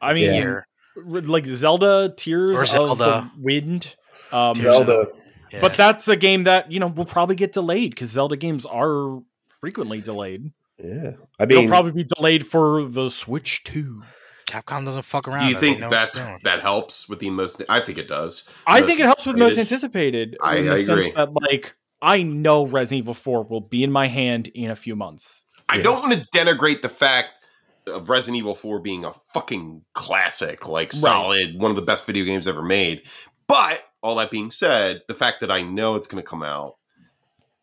I 0.00 0.12
mean, 0.12 0.34
year. 0.34 0.66
like 0.96 1.46
Zelda 1.46 2.12
Tears 2.16 2.58
Or 2.58 2.62
of 2.62 2.68
Zelda. 2.68 2.94
the 2.96 3.30
Wind. 3.40 3.94
Um, 4.32 4.54
Zelda. 4.56 5.06
Yeah. 5.52 5.60
But 5.60 5.74
that's 5.74 6.08
a 6.08 6.16
game 6.16 6.44
that 6.44 6.72
you 6.72 6.80
know 6.80 6.88
will 6.88 7.04
probably 7.04 7.36
get 7.36 7.52
delayed 7.52 7.90
because 7.90 8.10
Zelda 8.10 8.36
games 8.36 8.66
are 8.66 9.22
frequently 9.60 10.00
delayed. 10.00 10.50
Yeah, 10.82 11.12
I 11.38 11.44
mean, 11.44 11.48
They'll 11.48 11.58
mean, 11.60 11.68
probably 11.68 11.92
be 11.92 12.04
delayed 12.16 12.44
for 12.44 12.84
the 12.84 13.08
Switch 13.10 13.62
too. 13.62 14.02
Capcom 14.46 14.84
doesn't 14.84 15.02
fuck 15.02 15.28
around. 15.28 15.46
Do 15.46 15.52
you 15.52 15.58
think 15.58 15.80
know 15.80 15.86
what 15.88 16.12
they're 16.14 16.24
that's 16.24 16.42
that 16.44 16.60
helps 16.60 17.08
with 17.08 17.18
the 17.20 17.30
most? 17.30 17.62
I 17.68 17.80
think 17.80 17.98
it 17.98 18.08
does. 18.08 18.48
I 18.66 18.80
Most 18.80 18.86
think 18.88 19.00
it 19.00 19.06
helps 19.06 19.26
with 19.26 19.36
most 19.36 19.58
anticipated. 19.58 20.36
anticipated. 20.36 20.36
I- 20.42 20.56
in 20.56 20.66
the 20.66 20.72
I 20.74 20.82
sense 20.82 21.06
agree. 21.06 21.12
that 21.16 21.32
like 21.34 21.74
I 22.00 22.22
know 22.22 22.66
Resident 22.66 23.04
Evil 23.04 23.14
4 23.14 23.44
will 23.44 23.60
be 23.60 23.84
in 23.84 23.92
my 23.92 24.08
hand 24.08 24.48
in 24.48 24.70
a 24.70 24.76
few 24.76 24.96
months. 24.96 25.44
I 25.68 25.76
Yeah. 25.76 25.82
don't 25.84 26.00
want 26.00 26.12
to 26.12 26.26
denigrate 26.36 26.82
the 26.82 26.88
fact 26.88 27.38
of 27.86 28.08
Resident 28.08 28.38
Evil 28.38 28.54
4 28.54 28.80
being 28.80 29.04
a 29.04 29.12
fucking 29.32 29.82
classic, 29.94 30.66
like 30.68 30.92
solid, 30.92 31.58
one 31.58 31.70
of 31.70 31.76
the 31.76 31.82
best 31.82 32.04
video 32.06 32.24
games 32.24 32.46
ever 32.48 32.62
made. 32.62 33.02
But 33.46 33.82
all 34.02 34.16
that 34.16 34.30
being 34.30 34.50
said, 34.50 35.02
the 35.08 35.14
fact 35.14 35.40
that 35.40 35.50
I 35.50 35.62
know 35.62 35.94
it's 35.94 36.06
going 36.06 36.22
to 36.22 36.28
come 36.28 36.42
out, 36.42 36.76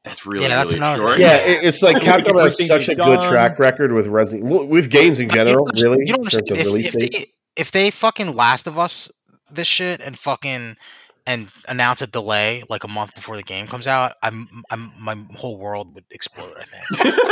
that's 0.04 0.26
really, 0.26 0.44
Yeah, 0.44 0.50
that's 0.50 0.74
really 0.74 0.78
another 0.78 1.18
yeah, 1.20 1.36
it, 1.38 1.64
it's 1.64 1.82
like 1.82 1.96
Like, 1.96 2.24
Capcom 2.26 2.42
has 2.42 2.66
such 2.66 2.86
a 2.90 2.96
they've 2.96 3.04
good 3.06 3.22
track 3.22 3.60
record 3.60 3.92
with 3.92 4.08
Resident, 4.08 4.50
well, 4.50 4.66
with 4.66 4.90
games 4.90 5.20
in 5.20 5.28
Like, 5.28 5.38
you 5.38 5.44
general. 5.46 5.66
don't 5.66 5.84
Really, 5.84 6.00
you 6.02 6.08
don't 6.14 6.20
understand 6.20 6.52
if, 6.52 6.86
if 6.86 6.94
they 6.94 7.26
if 7.56 7.72
they 7.72 7.92
fucking 7.92 8.36
Last 8.36 8.68
of 8.68 8.80
Us 8.80 9.12
this 9.52 9.68
shit 9.68 10.00
and 10.02 10.18
fucking 10.18 10.78
and 11.28 11.50
announce 11.68 12.02
a 12.02 12.08
delay 12.08 12.64
like 12.70 12.84
a 12.84 12.88
month 12.88 13.14
before 13.14 13.36
the 13.36 13.44
game 13.44 13.68
comes 13.68 13.88
out, 13.88 14.14
I'm, 14.24 14.48
I'm 14.72 14.92
my 15.00 15.16
whole 15.36 15.58
world 15.60 15.94
would 15.96 16.06
explode. 16.12 16.54
I 16.60 16.64
think. 16.64 17.16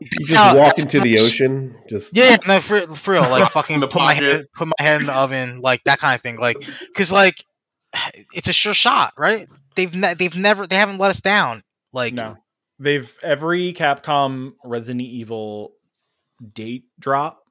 You 0.00 0.24
just 0.26 0.34
how- 0.36 0.56
walk 0.56 0.78
into 0.78 1.00
the 1.00 1.18
ocean. 1.18 1.74
Just 1.88 2.16
Yeah, 2.16 2.30
yeah, 2.30 2.36
no, 2.46 2.60
for, 2.60 2.80
for 2.88 3.12
real, 3.12 3.22
like 3.22 3.50
fucking 3.52 3.74
in 3.74 3.80
the 3.80 3.88
put 3.88 4.00
my 4.00 4.14
pocket. 4.14 4.30
head, 4.30 4.46
put 4.54 4.68
my 4.68 4.74
head 4.80 5.00
in 5.00 5.06
the 5.06 5.12
oven, 5.14 5.58
like 5.60 5.82
that 5.84 5.98
kind 5.98 6.14
of 6.14 6.20
thing, 6.20 6.36
like 6.38 6.56
because 6.88 7.12
like 7.12 7.44
it's 8.34 8.48
a 8.48 8.52
sure 8.52 8.74
shot, 8.74 9.12
right? 9.16 9.46
They've 9.74 9.94
ne- 9.94 10.14
they've 10.14 10.36
never 10.36 10.66
they 10.66 10.76
haven't 10.76 10.98
let 10.98 11.10
us 11.10 11.20
down. 11.20 11.62
Like 11.92 12.14
No. 12.14 12.36
They've 12.78 13.16
every 13.22 13.72
Capcom 13.72 14.54
Resident 14.64 15.02
Evil 15.02 15.72
date 16.52 16.84
drop 16.98 17.44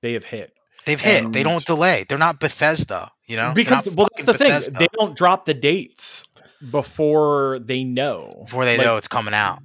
they 0.00 0.14
have 0.14 0.24
hit. 0.24 0.52
they've 0.86 1.00
hit, 1.00 1.32
they 1.32 1.42
don't 1.42 1.64
delay. 1.66 2.06
They're 2.08 2.16
not 2.16 2.40
Bethesda, 2.40 3.10
you 3.26 3.36
know. 3.36 3.52
Because 3.54 3.88
well 3.90 4.08
that's 4.16 4.24
the 4.24 4.34
fucking 4.34 4.60
thing. 4.60 4.74
They 4.78 4.86
don't 4.98 5.16
drop 5.16 5.44
the 5.44 5.52
dates 5.54 6.24
before 6.70 7.58
they 7.58 7.84
know. 7.84 8.30
before 8.46 8.64
they 8.64 8.78
Like, 8.78 8.86
know 8.86 8.96
it's 8.96 9.08
coming 9.08 9.34
out. 9.34 9.58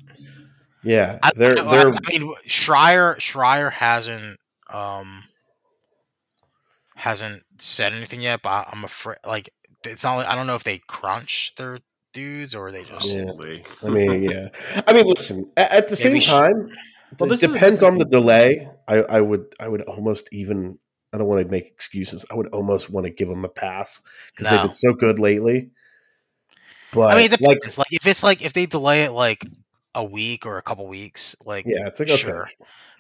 Yeah, 0.84 1.20
I, 1.24 1.32
they're 1.36 1.52
I- 1.60 1.72
they're 1.72 1.94
I 1.94 2.00
mean, 2.10 2.34
Schreier 2.50 3.16
Schreier 3.18 3.72
hasn't 3.72 4.40
um 4.70 5.24
hasn't 6.96 7.44
said 7.60 7.94
anything 7.94 8.22
yet, 8.22 8.42
but 8.42 8.68
I'm 8.72 8.84
afraid 8.84 9.18
like 9.26 9.50
it's 9.86 10.04
not. 10.04 10.18
Like, 10.18 10.28
I 10.28 10.36
don't 10.36 10.48
know 10.48 10.56
if 10.56 10.64
they 10.64 10.80
crunch 10.80 11.54
their 11.58 11.80
dudes 12.14 12.56
or 12.56 12.68
are 12.68 12.72
they 12.72 12.84
just. 12.84 13.08
Yeah. 13.08 13.32
I 13.84 13.90
mean, 13.90 14.24
yeah. 14.24 14.50
I 14.88 14.94
mean, 14.94 15.06
listen. 15.06 15.52
At, 15.58 15.72
at 15.72 15.90
the 15.90 15.96
same 15.96 16.14
Maybe 16.14 16.24
sh- 16.24 16.30
time, 16.30 16.70
Well, 17.20 17.32
it 17.32 17.40
this 17.40 17.52
depends 17.52 17.84
on 17.84 17.98
the 17.98 18.06
delay. 18.06 18.70
I, 18.88 18.98
I 18.98 19.22
would, 19.22 19.54
I 19.60 19.68
would 19.68 19.82
almost 19.82 20.30
even. 20.32 20.80
I 21.12 21.18
don't 21.20 21.28
want 21.28 21.46
to 21.46 21.52
make 21.52 21.68
excuses. 21.68 22.26
I 22.32 22.36
would 22.36 22.48
almost 22.48 22.90
want 22.90 23.06
to 23.06 23.12
give 23.12 23.28
them 23.28 23.46
a 23.46 23.50
pass 23.50 24.02
because 24.32 24.50
they've 24.50 24.64
been 24.64 24.74
so 24.74 24.94
good 24.94 25.20
lately. 25.20 25.70
But 26.92 27.12
I 27.12 27.16
mean, 27.16 27.32
it 27.32 27.40
like, 27.40 27.58
depends. 27.58 27.78
Like, 27.78 27.92
if 27.92 28.08
it's 28.08 28.24
like 28.24 28.44
if 28.44 28.54
they 28.54 28.66
delay 28.66 29.04
it 29.04 29.12
like 29.12 29.46
a 29.94 30.04
week 30.04 30.48
or 30.48 30.58
a 30.58 30.64
couple 30.64 30.88
weeks, 30.88 31.36
like 31.46 31.66
yeah, 31.68 31.86
it's 31.86 32.00
like 32.00 32.10
okay, 32.10 32.18
sure. 32.18 32.50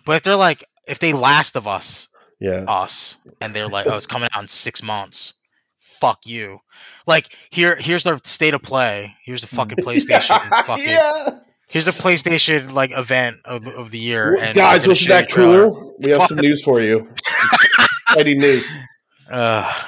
But 0.05 0.17
if 0.17 0.23
they're 0.23 0.35
like 0.35 0.63
if 0.87 0.99
they 0.99 1.11
Last 1.13 1.55
of 1.55 1.67
Us 1.67 2.09
yeah, 2.39 2.65
us 2.67 3.17
and 3.39 3.55
they're 3.55 3.69
like, 3.69 3.87
oh, 3.87 3.95
it's 3.95 4.05
coming 4.05 4.29
out 4.33 4.41
in 4.41 4.47
six 4.47 4.83
months. 4.83 5.33
Fuck 5.99 6.25
you. 6.25 6.59
Like 7.07 7.35
here, 7.49 7.75
here's 7.79 8.03
the 8.03 8.19
state 8.23 8.53
of 8.53 8.61
play. 8.61 9.15
Here's 9.23 9.41
the 9.41 9.47
fucking 9.47 9.77
PlayStation. 9.83 10.39
fucking, 10.65 10.85
yeah. 10.85 11.39
Here's 11.67 11.85
the 11.85 11.91
PlayStation 11.91 12.71
like 12.73 12.91
event 12.97 13.37
of 13.45 13.63
the, 13.63 13.71
of 13.75 13.91
the 13.91 13.97
year. 13.99 14.37
And 14.39 14.55
Guys, 14.55 14.87
wasn't 14.87 15.09
that 15.09 15.31
cool? 15.31 15.95
We 15.99 16.11
have 16.11 16.27
some 16.27 16.37
news 16.37 16.63
for 16.63 16.79
you. 16.81 17.09
Exciting 18.09 18.39
news. 18.39 18.69
Ugh. 19.31 19.85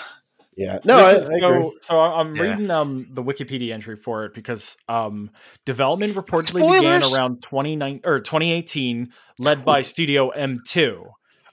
Yeah, 0.57 0.79
no, 0.85 0.99
I, 0.99 1.15
is- 1.17 1.29
I 1.29 1.39
so, 1.41 1.73
so 1.81 1.99
I- 1.99 2.19
I'm 2.21 2.33
Yeah. 2.33 2.41
reading 2.43 2.71
um 2.71 3.07
the 3.11 3.21
Wikipedia 3.21 3.73
entry 3.73 3.97
for 3.97 4.23
it 4.23 4.33
because 4.33 4.77
um 4.87 5.29
development 5.65 6.15
reportedly 6.15 6.61
began 6.77 7.03
around 7.13 7.41
29 7.43 7.99
or 8.05 8.21
2018, 8.21 9.11
led 9.37 9.65
by 9.65 9.81
Studio 9.81 10.31
M2. 10.31 11.07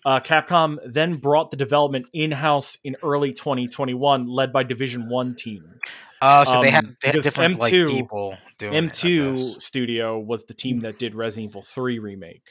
Uh, 0.05 0.21
Capcom 0.21 0.79
then 0.85 1.17
brought 1.17 1.51
the 1.51 1.57
development 1.57 2.07
in 2.13 2.33
house 2.33 2.77
in 2.83 2.97
early 3.03 3.33
2021, 3.33 4.27
led 4.27 4.53
by 4.53 4.63
Division 4.65 5.09
One 5.09 5.35
team. 5.35 5.75
Oh, 6.21 6.45
so 6.45 6.61
they 6.61 6.69
Um, 6.69 6.75
had 6.75 6.97
they 7.01 7.09
had 7.09 7.23
different 7.23 7.59
like 7.59 7.73
M2 7.73 7.89
people 7.89 8.39
doing 8.59 8.75
it, 8.75 8.79
I 8.79 8.81
M2 8.87 9.37
guess. 9.37 9.65
Studio 9.65 10.19
was 10.19 10.45
the 10.45 10.55
team 10.55 10.81
that 10.81 10.99
did 10.99 11.15
Resident 11.15 11.51
Evil 11.51 11.63
3 11.63 11.99
remake. 11.99 12.43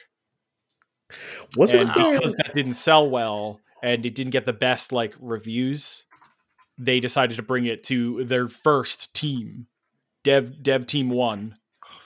Wasn't 1.56 1.82
and 1.82 1.90
there? 1.94 2.12
because 2.14 2.34
that 2.34 2.54
didn't 2.54 2.74
sell 2.74 3.08
well 3.08 3.60
and 3.82 4.06
it 4.06 4.14
didn't 4.14 4.30
get 4.30 4.46
the 4.46 4.52
best 4.52 4.92
like 4.92 5.14
reviews 5.20 6.04
they 6.78 7.00
decided 7.00 7.36
to 7.36 7.42
bring 7.42 7.66
it 7.66 7.82
to 7.84 8.24
their 8.24 8.48
first 8.48 9.12
team 9.14 9.66
dev 10.24 10.62
dev 10.62 10.86
team 10.86 11.10
one 11.10 11.54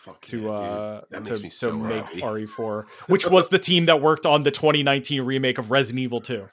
fuck 0.07 0.25
to 0.25 0.41
yeah, 0.43 0.49
uh 0.51 1.01
to, 1.11 1.21
makes 1.21 1.43
me 1.43 1.51
to 1.51 1.73
make 1.73 2.05
happy. 2.05 2.21
re4 2.23 2.85
which 3.09 3.27
was 3.27 3.49
the 3.49 3.59
team 3.59 3.87
that 3.87 4.01
worked 4.01 4.25
on 4.25 4.43
the 4.45 4.51
2019 4.51 5.21
remake 5.23 5.59
of 5.59 5.71
resident 5.71 6.01
evil 6.03 6.21
2 6.21 6.49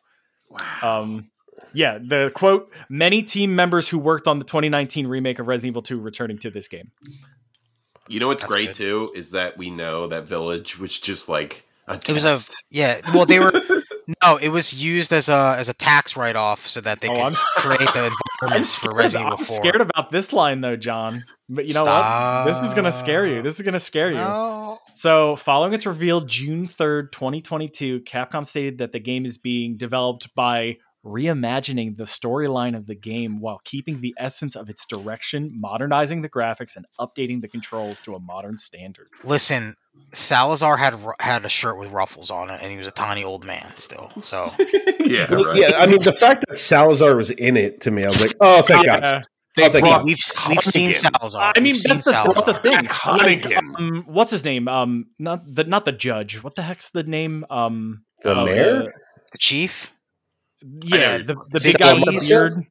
Wow. 0.49 0.59
um 0.81 1.30
yeah 1.73 1.97
the 1.99 2.31
quote 2.34 2.71
many 2.89 3.23
team 3.23 3.55
members 3.55 3.88
who 3.88 3.97
worked 3.99 4.27
on 4.27 4.39
the 4.39 4.45
2019 4.45 5.07
remake 5.07 5.39
of 5.39 5.47
resident 5.47 5.71
evil 5.73 5.81
2 5.84 5.99
returning 5.99 6.38
to 6.39 6.49
this 6.49 6.67
game 6.67 6.91
you 8.09 8.19
know 8.19 8.27
what's 8.27 8.41
That's 8.41 8.51
great 8.53 8.67
good. 8.69 8.75
too 8.75 9.11
is 9.15 9.31
that 9.31 9.57
we 9.57 9.69
know 9.69 10.07
that 10.07 10.25
Village 10.27 10.77
was 10.77 10.99
just 10.99 11.30
like 11.30 11.63
a 11.88 11.95
It 11.95 12.09
was 12.13 12.25
a 12.25 12.38
yeah. 12.69 12.99
Well, 13.13 13.25
they 13.25 13.39
were 13.39 13.51
no. 14.23 14.38
It 14.38 14.49
was 14.49 14.73
used 14.73 15.11
as 15.13 15.27
a 15.30 15.55
as 15.57 15.67
a 15.69 15.73
tax 15.73 16.15
write 16.17 16.35
off 16.35 16.65
so 16.67 16.80
that 16.81 16.99
they 17.01 17.07
Oh, 17.09 17.13
could 17.13 17.21
I'm- 17.21 17.35
create 17.57 17.93
the 17.93 18.11
I'm 18.52 18.64
for 18.64 18.65
scared, 18.65 19.15
I'm 19.15 19.34
Evil 19.34 19.45
scared 19.45 19.82
about 19.82 20.11
this 20.11 20.34
line 20.34 20.61
though 20.61 20.76
john. 20.76 21.24
But 21.49 21.68
you 21.68 21.74
know 21.74 21.84
what? 21.84 22.45
This 22.45 22.61
is 22.61 22.74
gonna 22.74 22.91
scare 22.91 23.26
you. 23.26 23.41
This 23.41 23.56
is 23.56 23.61
gonna 23.61 23.80
scare 23.80 24.10
you. 24.10 24.15
No. 24.15 24.80
So, 24.94 25.36
following 25.36 25.74
its 25.74 25.86
reveal 25.86 26.22
June 26.22 26.68
3rd, 26.68 27.11
2022, 27.11 28.02
Capcom 28.02 28.45
stated 28.45 28.78
that 28.78 28.91
the 28.91 28.99
game 28.99 29.26
is 29.26 29.38
being 29.38 29.76
developed 29.76 30.34
by 30.36 30.78
reimagining 31.05 31.97
the 31.97 32.05
storyline 32.05 32.75
of 32.75 32.85
the 32.88 32.95
game 32.95 33.39
while 33.39 33.59
keeping 33.63 33.99
the 33.99 34.13
essence 34.17 34.55
of 34.55 34.69
its 34.69 34.85
direction, 34.85 35.51
modernizing 35.59 36.21
the 36.21 36.30
graphics, 36.30 36.75
and 36.75 36.85
updating 36.99 37.41
the 37.41 37.47
controls 37.47 37.99
to 38.01 38.15
a 38.15 38.19
modern 38.19 38.57
standard. 38.57 39.07
Listen, 39.23 39.75
Salazar 40.13 40.77
had 40.77 40.95
had 41.19 41.45
a 41.45 41.49
shirt 41.49 41.77
with 41.77 41.89
ruffles 41.89 42.30
on 42.31 42.49
it, 42.49 42.59
and 42.61 42.71
he 42.71 42.77
was 42.77 42.88
a 42.88 42.91
tiny 42.91 43.23
old 43.23 43.45
man 43.45 43.65
still. 43.77 44.11
So 44.21 44.51
yeah, 44.99 45.31
right. 45.34 45.55
Yeah, 45.55 45.77
I 45.77 45.88
mean, 45.88 46.01
the 46.03 46.13
fact 46.13 46.45
that 46.47 46.57
Salazar 46.57 47.15
was 47.15 47.30
in 47.31 47.57
it 47.57 47.81
to 47.81 47.91
me, 47.91 48.03
I 48.03 48.07
was 48.07 48.21
like, 48.21 48.35
oh, 48.39 48.61
thank 48.61 48.85
God. 48.85 49.03
Yeah. 49.03 49.21
They 49.55 49.65
Oh, 49.65 49.69
thank 49.69 49.84
brought 49.84 49.97
God. 49.99 50.05
we've 50.05 50.19
we've 50.49 50.61
seen 50.63 50.93
Salazar. 50.95 51.53
I 51.55 51.59
mean, 51.59 51.73
We've 51.73 51.77
seen 51.77 51.97
that's 51.97 52.05
the, 52.05 52.11
that's 52.34 52.43
the 52.43 52.53
thing. 52.55 52.73
Like, 52.73 52.89
Hunnigan. 52.89 53.75
um, 53.77 54.03
what's 54.07 54.31
his 54.31 54.43
name? 54.43 54.67
Um, 54.67 55.05
not 55.19 55.43
the 55.45 55.63
not 55.65 55.85
the 55.85 55.91
judge. 55.91 56.41
What 56.43 56.55
the 56.55 56.63
heck's 56.63 56.89
the 56.89 57.03
name? 57.03 57.45
Um, 57.51 58.03
The 58.23 58.31
of, 58.31 58.45
mayor? 58.45 58.77
uh, 58.77 58.85
The 59.31 59.38
chief, 59.39 59.93
yeah, 60.84 61.18
the, 61.19 61.35
the 61.52 61.60
Big 61.60 61.73
big 61.73 61.77
guy 61.77 61.94
with 61.94 62.06
the 62.06 62.26
beard. 62.30 62.65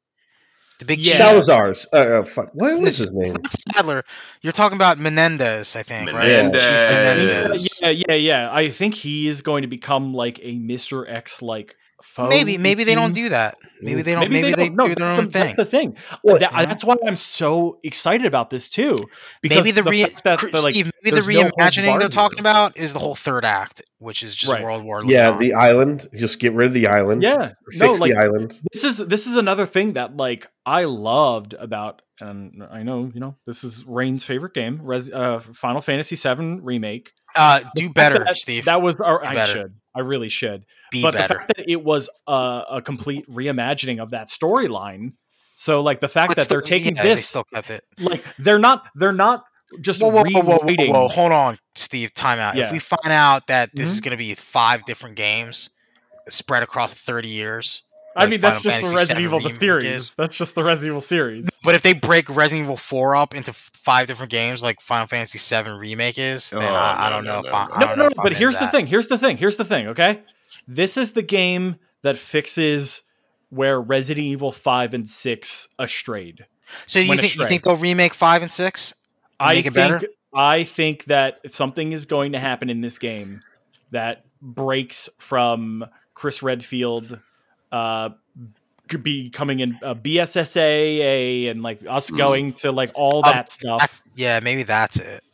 the 0.79 0.85
big 0.85 0.99
Yeah. 1.01 1.13
chief. 1.13 1.17
Salazar's. 1.17 1.87
Uh, 1.93 1.97
uh, 1.97 2.25
fuck. 2.25 2.51
What 2.55 2.79
was 2.81 2.99
his 2.99 3.13
name? 3.13 3.37
Sadler. 3.75 4.03
You're 4.43 4.53
talking 4.53 4.77
about 4.77 4.99
Menendez, 4.99 5.77
I 5.77 5.83
think. 5.83 6.13
Menendez. 6.13 6.63
Chief 6.63 6.73
Menendez. 6.73 7.81
Yeah, 7.83 7.89
yeah, 8.09 8.15
yeah. 8.15 8.49
I 8.53 8.69
think 8.71 8.95
he 8.95 9.29
is 9.29 9.43
going 9.43 9.63
to 9.63 9.69
become 9.69 10.15
like 10.15 10.39
a 10.43 10.59
Mr. 10.59 11.09
X 11.09 11.43
like 11.43 11.77
foe. 12.03 12.29
Maybe 12.29 12.59
maybe 12.59 12.85
they 12.85 12.95
don't 12.95 13.13
do 13.15 13.29
that. 13.31 13.57
Maybe 13.81 14.03
they 14.03 14.13
don't. 14.13 14.31
Maybe, 14.31 14.53
they, 14.55 14.69
No, 14.69 14.87
do 14.87 14.95
their 14.95 15.09
own 15.09 15.25
the, 15.25 15.31
That's 15.31 15.55
the 15.55 15.65
thing. 15.65 15.97
Well, 16.23 16.39
That- 16.39 16.53
yeah. 16.53 16.67
That's 16.67 16.85
why 16.85 16.95
I'm 17.05 17.17
so 17.17 17.79
excited 17.83 18.27
about 18.27 18.49
this 18.51 18.69
too. 18.69 19.07
Because 19.41 19.59
Maybe 19.59 19.71
the, 19.73 19.83
re- 19.83 20.07
that 20.23 20.39
Cr- 20.39 20.49
the, 20.51 20.61
like, 20.61 20.75
maybe 20.75 20.91
the 21.03 21.11
there's 21.11 21.27
no 21.27 21.51
reimagining 21.51 21.99
they're 21.99 22.09
talking 22.09 22.39
here. 22.39 22.43
about 22.43 22.77
is 22.77 22.93
the 22.93 23.01
whole 23.01 23.17
third 23.17 23.45
act, 23.45 23.83
which 23.99 24.23
is 24.23 24.37
just 24.37 24.53
Right. 24.53 24.63
World 24.63 24.85
War. 24.85 25.03
Yeah, 25.05 25.31
Leon. 25.31 25.39
the 25.41 25.55
island. 25.55 26.07
Just 26.15 26.39
get 26.39 26.53
rid 26.53 26.69
of 26.69 26.75
the 26.75 26.87
island. 26.87 27.23
Yeah, 27.25 27.35
Or 27.37 27.55
no, 27.75 27.87
Fix 27.89 27.99
like 28.01 28.13
the 28.13 28.19
island. 28.19 28.61
this 28.73 28.85
is 28.85 28.99
this 28.99 29.27
is 29.27 29.37
another 29.37 29.67
thing 29.67 29.95
that 29.95 30.17
like 30.17 30.47
I 30.65 30.85
loved 30.85 31.55
about, 31.55 32.03
and 32.21 32.63
I 32.71 32.85
know 32.85 33.11
you 33.13 33.19
know 33.19 33.35
this 33.47 33.65
is 33.65 33.85
Rain's 33.85 34.23
favorite 34.23 34.55
game, 34.55 34.81
Res, 34.81 35.11
uh, 35.11 35.41
Final 35.41 35.81
Fantasy 35.81 36.15
VII 36.15 36.61
remake. 36.63 37.11
uh, 37.35 37.63
do 37.75 37.89
better, 37.91 38.21
that, 38.25 38.37
Steve. 38.37 38.67
That 38.67 38.81
was 38.81 38.95
or 39.01 39.27
I 39.27 39.35
better. 39.35 39.53
should, 39.53 39.75
I 39.95 40.01
really 40.01 40.29
should. 40.29 40.65
Be 40.91 41.03
but 41.03 41.15
better. 41.15 41.35
the 41.35 41.39
fact 41.41 41.53
that 41.57 41.71
it 41.71 41.83
was 41.85 42.09
a, 42.27 42.63
a 42.73 42.83
complete 42.83 43.27
reimagining 43.29 44.01
of 44.03 44.11
that 44.11 44.29
storyline. 44.29 45.13
So 45.55 45.81
like 45.83 46.01
the 46.01 46.09
fact 46.09 46.31
But 46.31 46.37
that 46.39 46.49
they're 46.49 46.61
taking 46.63 46.97
yeah, 46.97 47.03
they 47.03 47.09
this, 47.11 47.27
still 47.29 47.45
kept 47.45 47.71
it. 47.71 47.85
like 47.99 48.25
they're 48.39 48.59
not 48.59 48.87
they're 48.95 49.13
not 49.13 49.45
just 49.81 50.01
Whoa, 50.03 50.09
whoa, 50.11 50.23
whoa, 50.25 50.43
whoa, 50.43 50.59
whoa, 50.93 51.09
Hold 51.09 51.33
on, 51.33 51.59
Steve. 51.75 52.13
Time 52.15 52.39
out. 52.39 52.57
Yeah. 52.57 52.67
If 52.67 52.73
we 52.73 52.79
find 52.79 53.11
out 53.13 53.47
that 53.47 53.71
this 53.75 53.91
is 53.91 54.01
Mhm. 54.01 54.05
going 54.05 54.11
to 54.13 54.17
be 54.19 54.35
five 54.35 54.85
different 54.85 55.17
games 55.17 55.71
spread 56.29 56.63
across 56.63 56.93
30 56.95 57.29
years, 57.29 57.83
I 58.17 58.23
like 58.25 58.31
mean, 58.31 58.41
that's 58.41 58.63
Final 58.63 58.73
just 58.81 58.91
the 58.91 58.97
Resident 58.97 59.25
Evil 59.25 59.41
the 59.41 59.51
series. 59.51 60.15
That's 60.17 60.37
just 60.37 60.55
the 60.55 60.63
Resident 60.63 60.91
Evil 60.93 61.01
series. 61.01 61.49
but 61.65 61.75
if 61.75 61.83
they 61.83 61.93
break 61.95 62.29
Resident 62.29 62.65
Evil 62.67 62.77
4 62.77 63.17
up 63.17 63.35
into 63.35 63.53
five 63.53 64.07
different 64.07 64.31
games, 64.31 64.63
like 64.63 64.81
Final 64.81 65.07
Fantasy 65.07 65.39
7 65.39 65.73
remake 65.79 66.19
is, 66.19 66.51
then 66.51 66.63
Oh, 66.63 66.67
I, 66.75 67.07
I 67.07 67.11
don't 67.11 67.25
no, 67.25 67.35
know 67.35 67.39
if 67.41 67.47
no, 67.47 67.53
I, 67.53 67.67
no. 67.67 67.73
I 67.75 67.79
No, 67.81 67.87
no, 67.87 67.95
know 67.95 68.03
no. 68.03 68.07
if 68.09 68.19
I'm 68.19 68.23
But 68.25 68.33
here's 68.35 68.59
the 68.59 68.67
that. 68.67 68.71
thing. 68.73 68.87
Here's 68.87 69.09
the 69.09 69.19
thing. 69.19 69.37
Here's 69.39 69.57
the 69.57 69.65
thing. 69.65 69.89
Okay, 69.89 70.21
this 70.69 70.97
is 70.97 71.13
the 71.13 71.23
game 71.23 71.77
that 72.03 72.19
fixes 72.19 73.03
where 73.51 73.81
Resident 73.81 74.27
Evil 74.27 74.53
Five 74.53 74.93
and 74.95 75.09
Six 75.09 75.69
astrayed. 75.79 76.47
So 76.87 76.99
you 77.01 77.09
went 77.09 77.21
think 77.21 77.37
you 77.37 77.47
think 77.47 77.65
they'll 77.65 77.77
remake 77.77 78.15
five 78.15 78.43
and 78.43 78.51
six? 78.51 78.95
And 79.41 79.51
I 79.51 79.55
make 79.55 79.67
it 79.67 79.73
think 79.73 79.75
better? 79.93 80.07
I 80.35 80.65
think 80.65 81.05
that 81.05 81.41
something 81.53 81.93
is 81.93 82.07
going 82.07 82.33
to 82.33 82.39
happen 82.39 82.71
in 82.71 82.81
this 82.81 82.99
game 82.99 83.43
that 83.91 84.25
breaks 84.41 85.09
from 85.19 85.85
Chris 86.15 86.43
Redfield 86.43 87.21
uh 87.73 88.11
could 88.89 89.03
be 89.03 89.31
coming 89.31 89.61
in 89.61 89.79
uh, 89.83 89.95
BSAA 89.95 91.51
and 91.51 91.63
like 91.63 91.81
us 91.89 92.11
Mm. 92.11 92.17
going 92.19 92.53
to 92.55 92.71
like 92.73 92.91
all 92.95 93.25
Um, 93.25 93.33
that 93.33 93.51
stuff. 93.51 94.03
I- 94.05 94.11
yeah, 94.17 94.41
maybe 94.41 94.65
that's 94.65 94.97
it. 94.99 95.25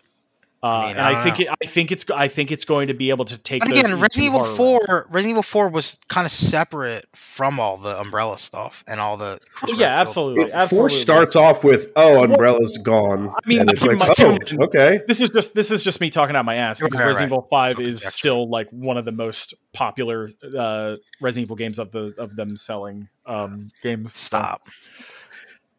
Uh, 0.61 0.81
mean, 0.81 0.91
and 0.97 1.01
I 1.01 1.21
I, 1.21 1.23
think 1.23 1.41
it, 1.41 1.49
I 1.49 1.67
think 1.67 1.93
it's 1.93 2.05
I 2.11 2.27
think 2.27 2.51
it's 2.51 2.65
going 2.65 2.89
to 2.89 2.95
be 2.95 3.11
able 3.11 3.25
to 3.27 3.39
take. 3.39 3.61
But 3.61 3.69
those 3.69 3.79
again, 3.81 4.01
Resident 4.01 4.35
Evil 4.35 4.45
Four, 4.45 4.81
routes. 4.89 5.09
Resident 5.09 5.31
Evil 5.31 5.43
Four 5.45 5.69
was 5.69 5.99
kind 6.09 6.25
of 6.25 6.33
separate 6.33 7.07
from 7.15 7.61
all 7.61 7.77
the 7.77 7.97
Umbrella 8.01 8.39
stuff 8.39 8.83
and 8.89 8.99
all 8.99 9.17
the. 9.17 9.39
Oh, 9.63 9.69
yeah, 9.69 9.99
Redfield 9.99 10.01
absolutely. 10.01 10.35
stuff. 10.35 10.51
Four 10.51 10.63
absolutely. 10.63 10.97
starts 10.97 11.37
off 11.37 11.63
with, 11.63 11.93
oh, 11.95 12.25
Umbrella's 12.25 12.77
gone. 12.79 13.29
I 13.29 13.49
mean, 13.49 13.61
and 13.61 13.71
it's 13.71 13.85
like, 13.85 14.01
imagine- 14.01 14.59
oh, 14.61 14.65
okay. 14.65 15.01
This 15.07 15.21
is 15.21 15.31
just 15.31 15.55
this 15.55 15.71
is 15.71 15.85
just 15.85 16.01
me 16.01 16.11
talking 16.11 16.35
out 16.35 16.45
my 16.45 16.57
ass 16.57 16.81
because 16.81 16.99
Right, 16.99 17.01
right, 17.05 17.07
Resident 17.07 17.31
right. 17.31 17.37
Evil 17.39 17.49
Five 17.49 17.79
It's 17.79 17.89
is 17.89 17.99
conjecture. 18.01 18.11
still 18.17 18.51
like 18.51 18.69
one 18.71 18.97
of 18.97 19.05
the 19.05 19.13
most 19.13 19.55
popular 19.73 20.29
uh, 20.59 20.97
Resident 21.21 21.47
Evil 21.47 21.57
games 21.57 21.79
of 21.79 21.93
the 21.93 22.15
of 22.19 22.35
them 22.35 22.57
selling 22.57 23.09
um, 23.27 23.71
games. 23.83 24.13
So- 24.13 24.39
Stop. 24.39 24.69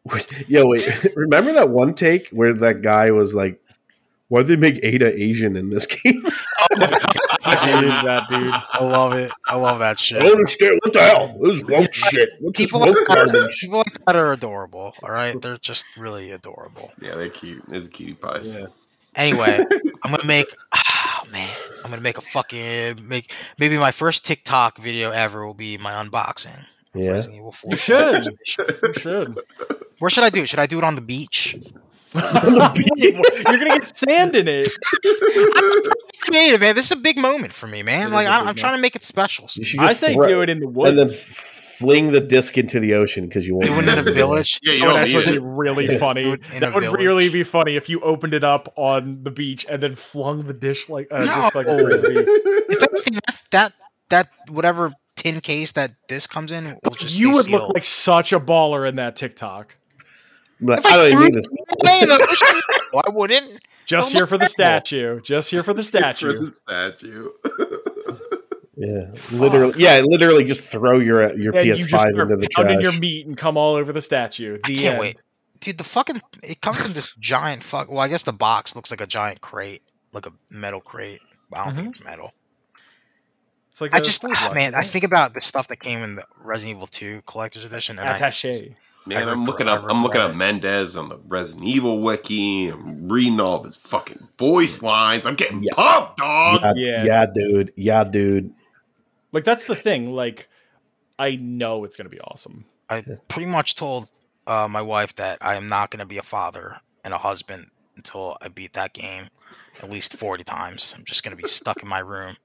Yo, 0.48 0.66
wait. 0.66 0.88
Remember 1.16 1.52
that 1.52 1.68
one 1.68 1.92
take 1.94 2.28
where 2.30 2.54
that 2.54 2.80
guy 2.82 3.10
was 3.10 3.34
like, 3.34 3.60
why'd 4.30 4.46
they 4.46 4.56
make 4.56 4.80
Ada 4.82 5.14
Asian 5.22 5.56
in 5.56 5.68
this 5.70 5.84
game? 6.02 6.24
Oh 6.24 6.76
dude, 6.78 6.86
that 8.06 8.26
dude. 8.30 8.50
I 8.52 8.82
love 8.82 9.12
it. 9.12 9.30
I 9.46 9.56
love 9.56 9.78
that 9.80 9.84
I 9.84 9.88
don't 9.90 9.98
shit. 9.98 10.22
understand. 10.22 10.80
What 10.82 10.92
the 10.94 11.00
hell? 11.00 11.34
This 11.40 11.60
is 11.60 11.64
woke 11.66 11.92
shit. 11.92 12.30
What's 12.40 12.58
this 12.58 12.66
People 12.66 12.80
like, 12.80 12.94
that, 12.94 13.54
people 13.60 13.78
like 13.78 14.04
that 14.06 14.16
are 14.16 14.32
adorable. 14.32 14.94
All 15.02 15.10
right, 15.10 15.40
they're 15.40 15.58
just 15.58 15.84
really 15.96 16.30
adorable. 16.30 16.90
Yeah, 17.00 17.16
they're 17.16 17.28
cute. 17.28 17.62
They're 17.68 17.82
cutie 17.82 18.14
pies. 18.14 18.54
Yeah. 18.54 18.66
Anyway, 19.16 19.64
I'm 20.04 20.10
gonna 20.12 20.24
make. 20.24 20.46
Oh 20.74 21.22
man, 21.30 21.50
I'm 21.84 21.90
gonna 21.90 22.02
make 22.02 22.16
a 22.18 22.22
fucking 22.22 23.06
make. 23.06 23.32
Maybe 23.58 23.76
my 23.78 23.90
first 23.90 24.24
TikTok 24.24 24.78
video 24.78 25.10
ever 25.10 25.46
will 25.46 25.54
be 25.54 25.76
my 25.78 25.92
unboxing. 25.92 26.64
Yeah. 26.94 27.10
Resident 27.12 27.38
Evil 27.38 27.52
4. 27.52 27.70
You 27.70 27.76
should. 27.76 28.24
You 28.82 28.92
should. 28.94 29.38
Where 30.00 30.10
should 30.10 30.24
I 30.24 30.30
do 30.30 30.42
it? 30.42 30.48
Should 30.48 30.58
I 30.58 30.66
do 30.66 30.78
it 30.78 30.84
on 30.84 30.94
the 30.96 31.00
beach? 31.00 31.56
You're 32.96 33.12
gonna 33.44 33.64
get 33.78 33.96
sand 33.96 34.34
in 34.36 34.48
it. 34.48 34.68
Creative, 36.20 36.60
man. 36.60 36.74
This 36.74 36.86
is 36.86 36.92
a 36.92 36.96
big 36.96 37.16
moment 37.16 37.52
for 37.52 37.66
me, 37.66 37.82
man. 37.82 38.08
is 38.08 38.12
Like 38.12 38.26
a 38.26 38.30
I, 38.30 38.38
big 38.40 38.48
I'm 38.48 38.54
trying 38.54 38.76
to 38.76 38.80
make 38.82 38.96
it 38.96 39.04
special. 39.04 39.48
You 39.54 39.64
should 39.64 39.80
I 39.80 39.88
just 39.88 40.00
say 40.00 40.14
throw- 40.14 40.26
do 40.28 40.40
it 40.42 40.50
in 40.50 40.60
the 40.60 40.68
woods. 40.68 40.88
and 40.90 40.98
then 40.98 41.06
woods. 41.06 41.24
fling 41.24 42.12
the 42.12 42.20
disc 42.20 42.58
into 42.58 42.78
the 42.80 42.94
ocean 42.94 43.26
because 43.26 43.46
you 43.46 43.54
won't. 43.54 43.66
Do 43.66 43.72
it 43.78 43.88
in 43.88 43.98
a 44.08 44.12
village. 44.12 44.58
Yeah, 44.62 44.72
you 44.74 44.80
That 44.80 44.86
would 44.86 44.92
don't 44.94 45.02
actually 45.02 45.24
need 45.26 45.30
be 45.30 45.36
it. 45.36 45.42
really 45.42 45.98
funny. 45.98 46.22
Do 46.24 46.32
it 46.34 46.40
in 46.52 46.60
That 46.60 46.74
would 46.74 46.82
village. 46.84 46.98
really 46.98 47.28
be 47.30 47.42
funny 47.42 47.76
if 47.76 47.88
you 47.88 48.00
opened 48.00 48.34
it 48.34 48.44
up 48.44 48.72
on 48.76 49.22
the 49.22 49.30
beach 49.30 49.64
and 49.68 49.82
then 49.82 49.94
flung 49.94 50.46
the 50.46 50.52
dish 50.52 50.88
like 50.88 51.08
uh, 51.10 51.18
dish 51.18 51.54
like 51.54 51.66
a 51.66 51.76
No. 51.76 51.86
frisbee. 51.86 52.14
If 52.72 52.82
anything, 52.92 53.18
that's, 53.26 53.42
that 53.50 53.72
that 54.10 54.28
whatever 54.48 54.92
tin 55.16 55.40
case 55.40 55.72
that 55.72 55.92
this 56.08 56.26
comes 56.26 56.52
in 56.52 56.76
will 56.84 56.94
just 56.96 57.18
You 57.18 57.32
stay 57.32 57.36
would 57.36 57.50
look 57.50 57.60
sealed. 57.62 57.74
like 57.74 57.84
such 57.84 58.32
a 58.32 58.38
baller 58.40 58.88
in 58.88 58.96
that 58.96 59.16
TikTok. 59.16 59.76
But 60.62 60.80
If 60.80 60.86
I 60.86 60.90
I 60.90 60.96
don't 60.96 61.06
even 61.12 61.24
need 61.24 61.34
this. 61.34 61.48
away 61.48 62.00
in 62.02 62.08
the 62.08 62.28
ocean, 62.30 62.60
no, 62.92 63.02
I 63.06 63.10
wouldn't. 63.10 63.60
Just 63.86 64.14
Oh, 64.14 64.18
here 64.18 64.26
for 64.26 64.36
the 64.38 64.44
no. 64.44 64.48
statue. 64.48 65.20
Just 65.20 65.50
here 65.50 65.62
for 65.62 65.72
the 65.74 65.82
statue. 65.82 66.38
For 66.38 66.46
statue. 66.46 67.28
the 67.44 67.56
statue. 67.56 68.16
Yeah, 68.76 69.12
literally. 69.32 69.74
Yeah, 69.76 69.98
literally. 70.00 70.44
Just 70.44 70.64
throw 70.64 70.98
your 71.00 71.36
your 71.36 71.54
And 71.54 71.66
you 71.66 71.74
PS5 71.74 71.86
just 71.88 72.06
into 72.06 72.36
the 72.36 72.48
pounding 72.54 72.80
trash. 72.80 72.82
your 72.82 72.98
meat 72.98 73.26
and 73.26 73.36
come 73.36 73.58
all 73.58 73.74
over 73.74 73.92
the 73.92 74.00
statue. 74.00 74.58
I 74.64 74.68
can't 74.72 74.78
end. 74.86 74.98
wait, 74.98 75.20
dude. 75.60 75.76
The 75.76 75.84
fucking 75.84 76.22
it 76.42 76.62
comes 76.62 76.86
in 76.86 76.94
this 76.94 77.12
giant 77.20 77.62
fuck. 77.62 77.90
Well, 77.90 77.98
I 77.98 78.08
guess 78.08 78.22
the 78.22 78.32
box 78.32 78.74
looks 78.74 78.90
like 78.90 79.02
a 79.02 79.06
giant 79.06 79.42
crate, 79.42 79.82
like 80.14 80.24
a 80.24 80.32
metal 80.48 80.80
crate. 80.80 81.20
I 81.52 81.64
don't 81.66 81.76
think 81.76 81.96
it's 81.96 82.02
metal. 82.04 82.32
It's 83.70 83.82
like 83.82 83.94
I 83.94 83.98
a 83.98 84.00
just 84.02 84.22
food 84.22 84.32
ah, 84.34 84.52
man, 84.54 84.74
I 84.74 84.82
think 84.82 85.04
about 85.04 85.34
the 85.34 85.42
stuff 85.42 85.68
that 85.68 85.80
came 85.80 85.98
in 85.98 86.14
the 86.14 86.24
Resident 86.42 86.76
Evil 86.76 86.86
2 86.86 87.22
collector's 87.26 87.66
edition, 87.66 87.98
and 87.98 88.08
I, 88.08 88.16
attaché. 88.18 88.74
Man, 89.10 89.28
I 89.28 89.32
I'm 89.32 89.44
looking 89.44 89.68
I 89.68 89.72
up. 89.74 89.84
I'm 89.88 90.02
looking 90.02 90.20
up. 90.20 90.34
Mendez 90.34 90.96
on 90.96 91.08
the 91.08 91.18
Resident 91.26 91.64
Evil 91.66 92.00
wiki. 92.00 92.68
I'm 92.68 93.08
reading 93.08 93.40
all 93.40 93.56
of 93.58 93.64
his 93.64 93.76
fucking 93.76 94.28
voice 94.38 94.82
lines. 94.82 95.26
I'm 95.26 95.34
getting 95.34 95.62
Yeah. 95.62 95.74
pumped, 95.74 96.16
dog. 96.18 96.60
Yeah, 96.62 96.72
Yeah. 96.76 97.04
yeah, 97.04 97.26
dude. 97.32 97.72
Yeah, 97.76 98.04
dude. 98.04 98.52
Like 99.32 99.44
that's 99.44 99.64
the 99.64 99.74
thing. 99.76 100.12
Like 100.12 100.48
I 101.18 101.36
know 101.36 101.84
it's 101.84 101.96
gonna 101.96 102.08
be 102.08 102.20
awesome. 102.20 102.64
I 102.88 103.04
pretty 103.28 103.46
much 103.46 103.76
told 103.76 104.08
uh, 104.46 104.66
my 104.68 104.82
wife 104.82 105.14
that 105.16 105.38
I 105.40 105.54
am 105.54 105.68
not 105.68 105.90
going 105.90 106.00
to 106.00 106.06
be 106.06 106.18
a 106.18 106.24
father 106.24 106.80
and 107.04 107.14
a 107.14 107.18
husband 107.18 107.66
until 107.94 108.36
I 108.40 108.48
beat 108.48 108.72
that 108.72 108.92
game 108.94 109.28
at 109.80 109.88
least 109.88 110.16
40 110.16 110.42
times. 110.42 110.92
I'm 110.96 111.04
just 111.04 111.22
going 111.22 111.36
to 111.36 111.40
be 111.40 111.48
stuck 111.48 111.84
in 111.84 111.88
my 111.88 112.00
room. 112.00 112.36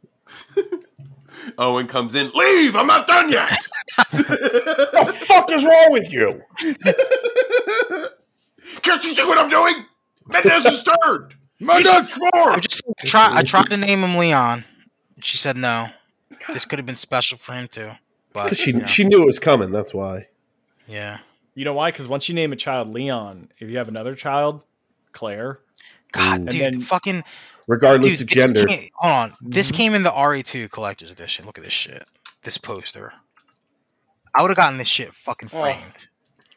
Owen 1.57 1.88
comes 1.88 2.16
in. 2.16 2.32
Leave. 2.34 2.76
I'm 2.76 2.88
not 2.88 3.07
done 3.07 3.30
yet. 3.30 3.49
the 4.12 5.26
fuck 5.28 5.52
is 5.52 5.64
wrong 5.66 5.91
with 5.91 6.12
you? 6.12 6.41
Can't 8.82 9.03
you 9.03 9.16
see 9.16 9.24
what 9.26 9.38
I'm 9.38 9.49
doing? 9.49 9.86
Mendez 10.28 10.66
is 10.66 10.82
third. 10.82 11.36
Mendez! 11.60 12.10
He's 12.12 12.20
I 12.22 12.30
fourth. 12.32 12.62
just 12.62 12.84
try. 13.06 13.30
I 13.32 13.44
tried 13.44 13.70
to 13.70 13.78
name 13.78 14.03
him 14.03 14.18
Leon. 14.18 14.66
She 15.22 15.38
said 15.38 15.56
no. 15.56 15.88
This 16.52 16.66
could 16.66 16.80
have 16.80 16.86
been 16.86 16.95
special 16.95 17.38
for 17.38 17.53
him 17.53 17.68
too. 17.68 17.91
But 18.34 18.49
'Cause 18.49 18.57
she 18.57 18.72
you 18.72 18.80
know, 18.80 18.86
she 18.86 19.03
knew 19.03 19.22
it 19.22 19.26
was 19.26 19.40
coming. 19.40 19.72
That's 19.72 19.94
why. 19.94 20.28
yeah. 20.88 21.20
You 21.57 21.64
know 21.64 21.74
why? 21.74 21.90
Because 21.90 22.07
once 22.10 22.28
you 22.28 22.36
name 22.36 22.52
a 22.52 22.57
child 22.57 22.94
Leon, 22.94 23.48
if 23.60 23.70
you 23.70 23.78
have 23.78 23.88
another 23.88 24.14
child, 24.14 24.62
Claire. 25.14 25.60
God, 26.12 26.41
And 26.41 26.49
dude, 26.49 26.62
then- 26.62 26.82
fucking 26.82 27.24
Regardless 27.68 28.20
dude. 28.20 28.22
of 28.22 28.28
this 28.28 28.46
gender. 28.54 28.66
came- 28.68 28.90
hold 28.96 29.14
on, 29.14 29.34
this 29.42 29.72
Mhm. 29.72 29.76
came 29.76 29.94
in 29.96 30.04
the 30.04 30.12
RE2 30.12 30.70
collector's 30.70 31.10
edition. 31.10 31.46
Look 31.46 31.58
at 31.58 31.64
this 31.64 31.74
shit. 31.74 32.08
This 32.44 32.58
poster. 32.58 33.14
I 34.34 34.42
would 34.42 34.50
have 34.50 34.58
gotten 34.58 34.78
this 34.78 34.88
shit 34.88 35.14
fucking 35.16 35.50
Oh. 35.54 35.62
framed. 35.62 36.08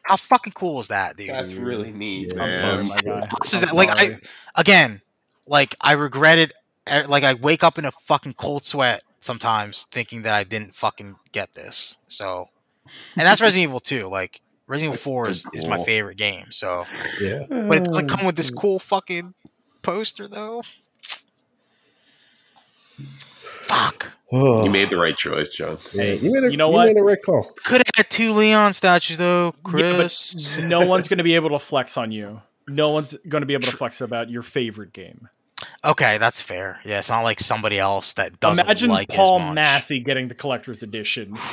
How 0.03 0.15
fucking 0.17 0.53
cool 0.53 0.79
is 0.79 0.87
that, 0.89 1.17
dude? 1.17 1.29
That's 1.29 1.53
really 1.53 1.91
neat, 1.91 2.33
Yeah. 2.35 2.43
I'm 2.43 2.53
sorry, 2.53 2.83
my 2.83 3.01
guy. 3.21 3.29
This 3.43 3.53
is 3.53 3.63
I'm 3.63 3.75
like 3.75 3.89
I 3.91 4.19
again, 4.55 5.01
like 5.47 5.75
I 5.81 5.93
regret 5.93 6.39
it. 6.39 6.53
Like 7.09 7.23
I 7.23 7.33
wake 7.35 7.63
up 7.63 7.77
in 7.77 7.85
a 7.85 7.91
fucking 8.05 8.33
cold 8.33 8.65
sweat 8.65 9.03
sometimes, 9.21 9.83
thinking 9.91 10.23
that 10.23 10.33
I 10.33 10.43
didn't 10.43 10.75
fucking 10.75 11.17
get 11.31 11.53
this. 11.53 11.97
So, 12.07 12.49
and 13.15 13.27
that's 13.27 13.39
Resident 13.41 13.69
Evil 13.69 13.79
2. 13.79 14.07
Like 14.07 14.41
Resident 14.65 14.95
Evil 14.95 15.03
4 15.03 15.29
is, 15.29 15.45
is 15.53 15.67
my 15.67 15.83
favorite 15.83 16.17
game. 16.17 16.51
So, 16.51 16.85
Yeah. 17.21 17.43
but 17.49 17.77
it 17.77 17.83
doesn't 17.85 18.07
come 18.07 18.25
with 18.25 18.35
this 18.35 18.49
cool 18.55 18.79
fucking 18.79 19.35
poster 19.83 20.27
though. 20.27 20.63
Fuck. 23.41 24.11
Oh, 24.31 24.63
You 24.63 24.69
made 24.69 24.89
the 24.89 24.97
right 24.97 25.17
choice, 25.17 25.51
John. 25.53 25.77
yeah, 25.93 26.13
you 26.13 26.31
made 26.31 26.43
a, 26.43 26.51
you 26.51 26.57
know 26.57 26.69
you 26.69 26.73
what? 26.75 26.87
made 26.87 26.97
a 26.97 27.03
right 27.03 27.17
call. 27.23 27.51
Could 27.65 27.77
have 27.79 27.91
had 27.95 28.09
two 28.09 28.31
Leon 28.33 28.73
statues 28.73 29.17
though, 29.17 29.53
Yeah, 29.75 29.95
Chris. 29.95 30.57
no 30.59 30.85
one's 30.85 31.07
going 31.07 31.17
to 31.17 31.23
be 31.23 31.35
able 31.35 31.49
to 31.49 31.59
flex 31.59 31.97
on 31.97 32.11
you. 32.11 32.41
No 32.67 32.89
one's 32.91 33.15
going 33.27 33.41
to 33.41 33.47
be 33.47 33.53
able 33.55 33.67
to 33.67 33.75
flex 33.75 34.01
about 34.01 34.29
your 34.29 34.43
favorite 34.43 34.93
game. 34.93 35.29
okay, 35.83 36.19
that's 36.19 36.41
fair. 36.43 36.79
Yeah, 36.85 36.99
it's 36.99 37.09
not 37.09 37.21
like 37.23 37.39
somebody 37.39 37.79
else 37.79 38.13
that 38.13 38.39
doesn't 38.39 38.63
Imagine 38.65 38.89
like 38.91 39.09
it 39.09 39.13
as 39.13 39.17
Paul 39.17 39.39
much. 39.39 39.55
Massey 39.55 39.99
getting 39.99 40.27
the 40.27 40.35
collector's 40.35 40.83
edition. 40.83 41.35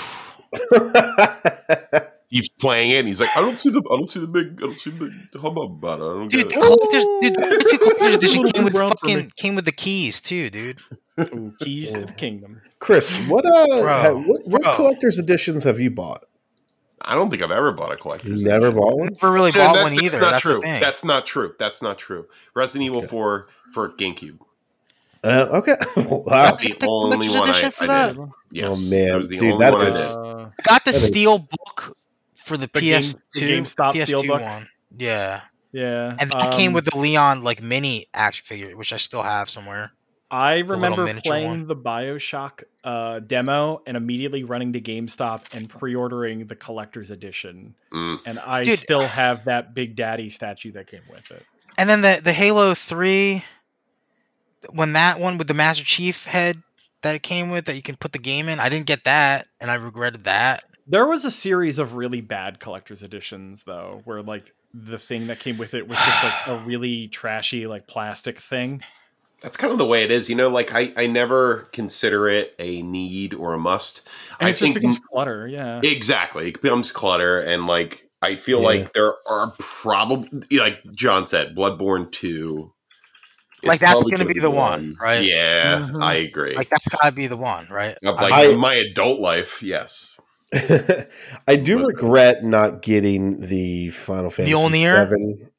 He's 2.29 2.49
playing 2.49 2.91
it, 2.91 2.99
and 2.99 3.09
he's 3.09 3.21
like, 3.21 3.31
"I 3.37 3.41
don't 3.41 3.59
see 3.59 3.71
the, 3.71 3.79
I 3.81 3.97
don't 3.97 4.11
see 4.11 4.19
the 4.19 4.27
big, 4.27 4.59
I 4.59 4.67
don't 4.67 4.79
see 4.79 4.91
the 4.91 5.05
big 5.07 5.41
hubbub 5.41 5.73
about 5.73 6.01
it. 6.01 6.03
I 6.03 6.07
don't 6.07 6.29
Dude, 6.29 6.49
get 6.49 6.55
the 6.55 6.59
it." 6.59 6.63
collectors, 6.63 7.05
dude, 7.21 7.35
the 7.37 7.79
collectors 7.83 8.15
edition 8.17 8.51
came 8.51 8.65
with 8.65 8.73
brown 8.75 8.93
for 9.01 9.07
me. 9.07 9.15
fucking 9.15 9.33
came 9.37 9.55
with 9.55 9.65
the 9.65 9.73
keys 9.73 10.21
too, 10.21 10.51
dude. 10.51 10.81
Ooh, 11.19 11.55
keys 11.61 11.93
to 11.93 12.01
the 12.05 12.13
kingdom. 12.13 12.61
Chris, 12.79 13.17
what 13.27 13.47
uh, 13.47 13.67
Bro, 13.81 13.83
ha- 13.87 14.13
what, 14.13 14.47
what 14.47 14.75
collector's 14.75 15.19
editions 15.19 15.65
have 15.65 15.81
you 15.81 15.91
bought? 15.91 16.25
I 17.01 17.15
don't 17.15 17.31
think 17.31 17.43
I've 17.43 17.51
ever 17.51 17.73
bought 17.73 17.93
a 17.93 17.97
collector's. 17.97 18.43
Never 18.43 18.67
edition. 18.69 18.81
bought 18.81 18.99
one. 18.99 19.09
Never 19.21 19.33
really 19.33 19.53
bought 19.53 19.75
that- 19.75 19.83
one 19.83 19.95
that's 19.95 20.05
either. 20.07 20.21
Not 20.21 20.31
That's 20.33 20.43
true. 20.43 20.61
That's 20.63 21.05
not 21.05 21.27
true. 21.27 21.55
That's 21.59 21.83
not 21.83 21.99
true. 21.99 22.27
Resident 22.55 22.85
Evil 22.87 23.03
Four 23.03 23.49
for 23.73 23.91
GameCube. 23.91 24.39
Uh, 25.25 25.47
okay. 25.55 25.77
wow. 25.97 26.23
That's 26.27 26.59
the 26.59 26.69
the 26.79 26.87
only 26.89 27.29
collector's 27.29 27.35
one 27.41 27.49
I, 27.49 27.51
edition 27.51 27.71
for 27.71 27.85
I 27.85 27.87
that? 27.87 28.17
did. 28.17 28.29
Yes, 28.53 28.87
Oh, 28.87 28.91
man. 28.91 29.09
that 29.09 29.17
was 29.17 29.29
the 29.29 29.37
Dude, 29.39 29.53
only 29.53 29.65
that 29.65 29.73
one 29.73 29.87
is- 29.89 29.97
I 29.97 30.23
did. 30.23 30.31
Uh, 30.31 30.37
I 30.59 30.63
got 30.63 30.85
the 30.85 30.91
That 30.93 30.97
is- 30.97 31.07
steel 31.07 31.39
book 31.39 31.97
for 32.37 32.57
the, 32.57 32.69
The 32.73 32.81
PS2, 32.81 33.17
the 33.33 33.41
GameStop 33.41 33.95
PS2 33.95 34.23
Steelbook? 34.23 34.43
one. 34.43 34.69
Yeah, 34.99 35.41
yeah. 35.73 36.17
and 36.21 36.31
that 36.31 36.53
came 36.53 36.69
um, 36.69 36.75
with 36.75 36.85
the 36.87 36.97
Leon 36.97 37.43
like 37.43 37.61
mini 37.63 38.07
action 38.15 38.45
figure, 38.47 38.77
which 38.77 38.93
I 38.93 38.97
still 38.99 39.23
have 39.23 39.51
somewhere. 39.51 39.93
I 40.37 40.59
remember 40.59 41.11
playing 41.25 41.49
one. 41.49 41.67
the 41.67 41.75
Bioshock 41.75 42.65
uh, 42.85 43.21
demo 43.21 43.81
and 43.87 43.97
immediately 43.97 44.45
running 44.45 44.75
to 44.75 44.83
GameStop 44.83 45.45
and 45.53 45.67
pre-ordering 45.67 46.47
the 46.47 46.55
collector's 46.55 47.11
edition. 47.11 47.75
Mm. 47.91 48.19
And 48.27 48.39
I 48.41 48.63
Dude. 48.63 48.79
still 48.79 49.07
have 49.07 49.47
that 49.47 49.75
Big 49.75 49.97
Daddy 49.97 50.29
statue 50.29 50.73
that 50.73 50.89
came 50.89 51.01
with 51.11 51.31
it. 51.31 51.43
And 51.79 51.89
then 51.89 52.03
the 52.03 52.21
the 52.23 52.35
Halo 52.35 52.75
Three, 52.75 53.45
when 54.69 54.93
that 54.93 55.19
one 55.19 55.39
with 55.39 55.49
the 55.49 55.55
Master 55.55 55.85
Chief 55.85 56.27
head 56.27 56.63
that 57.01 57.15
it 57.15 57.23
came 57.23 57.49
with 57.49 57.65
that 57.65 57.77
you 57.77 57.83
can 57.83 57.97
put 57.97 58.13
the 58.13 58.19
game 58.19 58.51
in, 58.51 58.61
I 58.61 58.69
didn't 58.69 58.87
get 58.87 59.05
that, 59.05 59.47
and 59.59 59.71
I 59.71 59.75
regretted 59.77 60.25
that. 60.25 60.65
There 60.87 61.07
was 61.07 61.25
a 61.25 61.31
series 61.31 61.79
of 61.79 61.95
really 61.95 62.21
bad 62.21 62.61
collector's 62.61 63.03
editions 63.03 63.63
though, 63.63 64.03
where 64.05 64.21
like 64.21 64.53
the 64.75 64.99
thing 64.99 65.29
that 65.29 65.41
came 65.41 65.57
with 65.57 65.73
it 65.73 65.89
was 65.89 65.97
just 65.97 66.23
like 66.23 66.47
a 66.47 66.59
really 66.67 67.09
trashy 67.09 67.67
like 67.67 67.87
plastic 67.87 68.39
thing. 68.39 68.83
That's 69.43 69.57
kind 69.57 69.71
of 69.73 69.79
the 69.79 69.87
way 69.87 70.03
it 70.03 70.11
is. 70.11 70.29
You 70.31 70.35
know, 70.35 70.49
like 70.49 70.73
I, 70.75 70.93
I 70.97 71.07
never 71.07 71.69
consider 71.73 72.29
it 72.29 72.55
a 72.59 72.83
need 72.83 73.35
or 73.35 73.53
a 73.53 73.59
must. 73.59 74.03
And 74.41 74.47
I 74.47 74.51
it 74.51 74.53
just 74.53 74.63
think 74.63 74.75
becomes 74.75 74.99
clutter, 74.99 75.47
yeah. 75.47 75.81
exactly 75.85 76.49
it 76.49 76.61
becomes 76.63 76.91
clutter, 76.91 77.41
and 77.41 77.67
like 77.67 78.09
I 78.23 78.37
feel 78.37 78.61
Yeah. 78.61 78.67
like 78.67 78.93
there 78.95 79.13
are 79.29 79.53
probably, 79.59 80.59
like 80.59 80.79
John 80.95 81.27
said, 81.27 81.55
Bloodborne 81.55 82.11
Two. 82.11 82.73
Like, 83.63 83.81
that's 83.81 84.03
gonna 84.05 84.25
be 84.25 84.39
the 84.39 84.51
one, 84.51 84.97
right? 85.01 85.25
Yeah, 85.25 85.89
Mhm. 85.91 86.03
I 86.03 86.15
agree. 86.15 86.55
Like 86.55 86.69
that's 86.71 86.87
gotta 86.89 87.13
be 87.13 87.27
the 87.27 87.37
one, 87.37 87.67
right? 87.71 87.97
of 88.05 88.15
like 88.17 88.33
I- 88.33 88.55
my 88.57 88.75
adult 88.75 89.19
life, 89.21 89.63
yes. 89.63 90.19
I 90.55 91.57
do 91.57 91.79
Listen. 91.79 91.95
regret 91.95 92.45
not 92.45 92.81
getting 92.83 93.41
the 93.41 93.91
Final 93.91 94.31
Fantasy 94.31 94.55
Mjolnir? 94.55 94.95
Seven. 94.95 95.51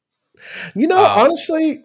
You 0.74 0.86
know, 0.86 0.96
Oh. 0.98 1.04
honestly, 1.24 1.84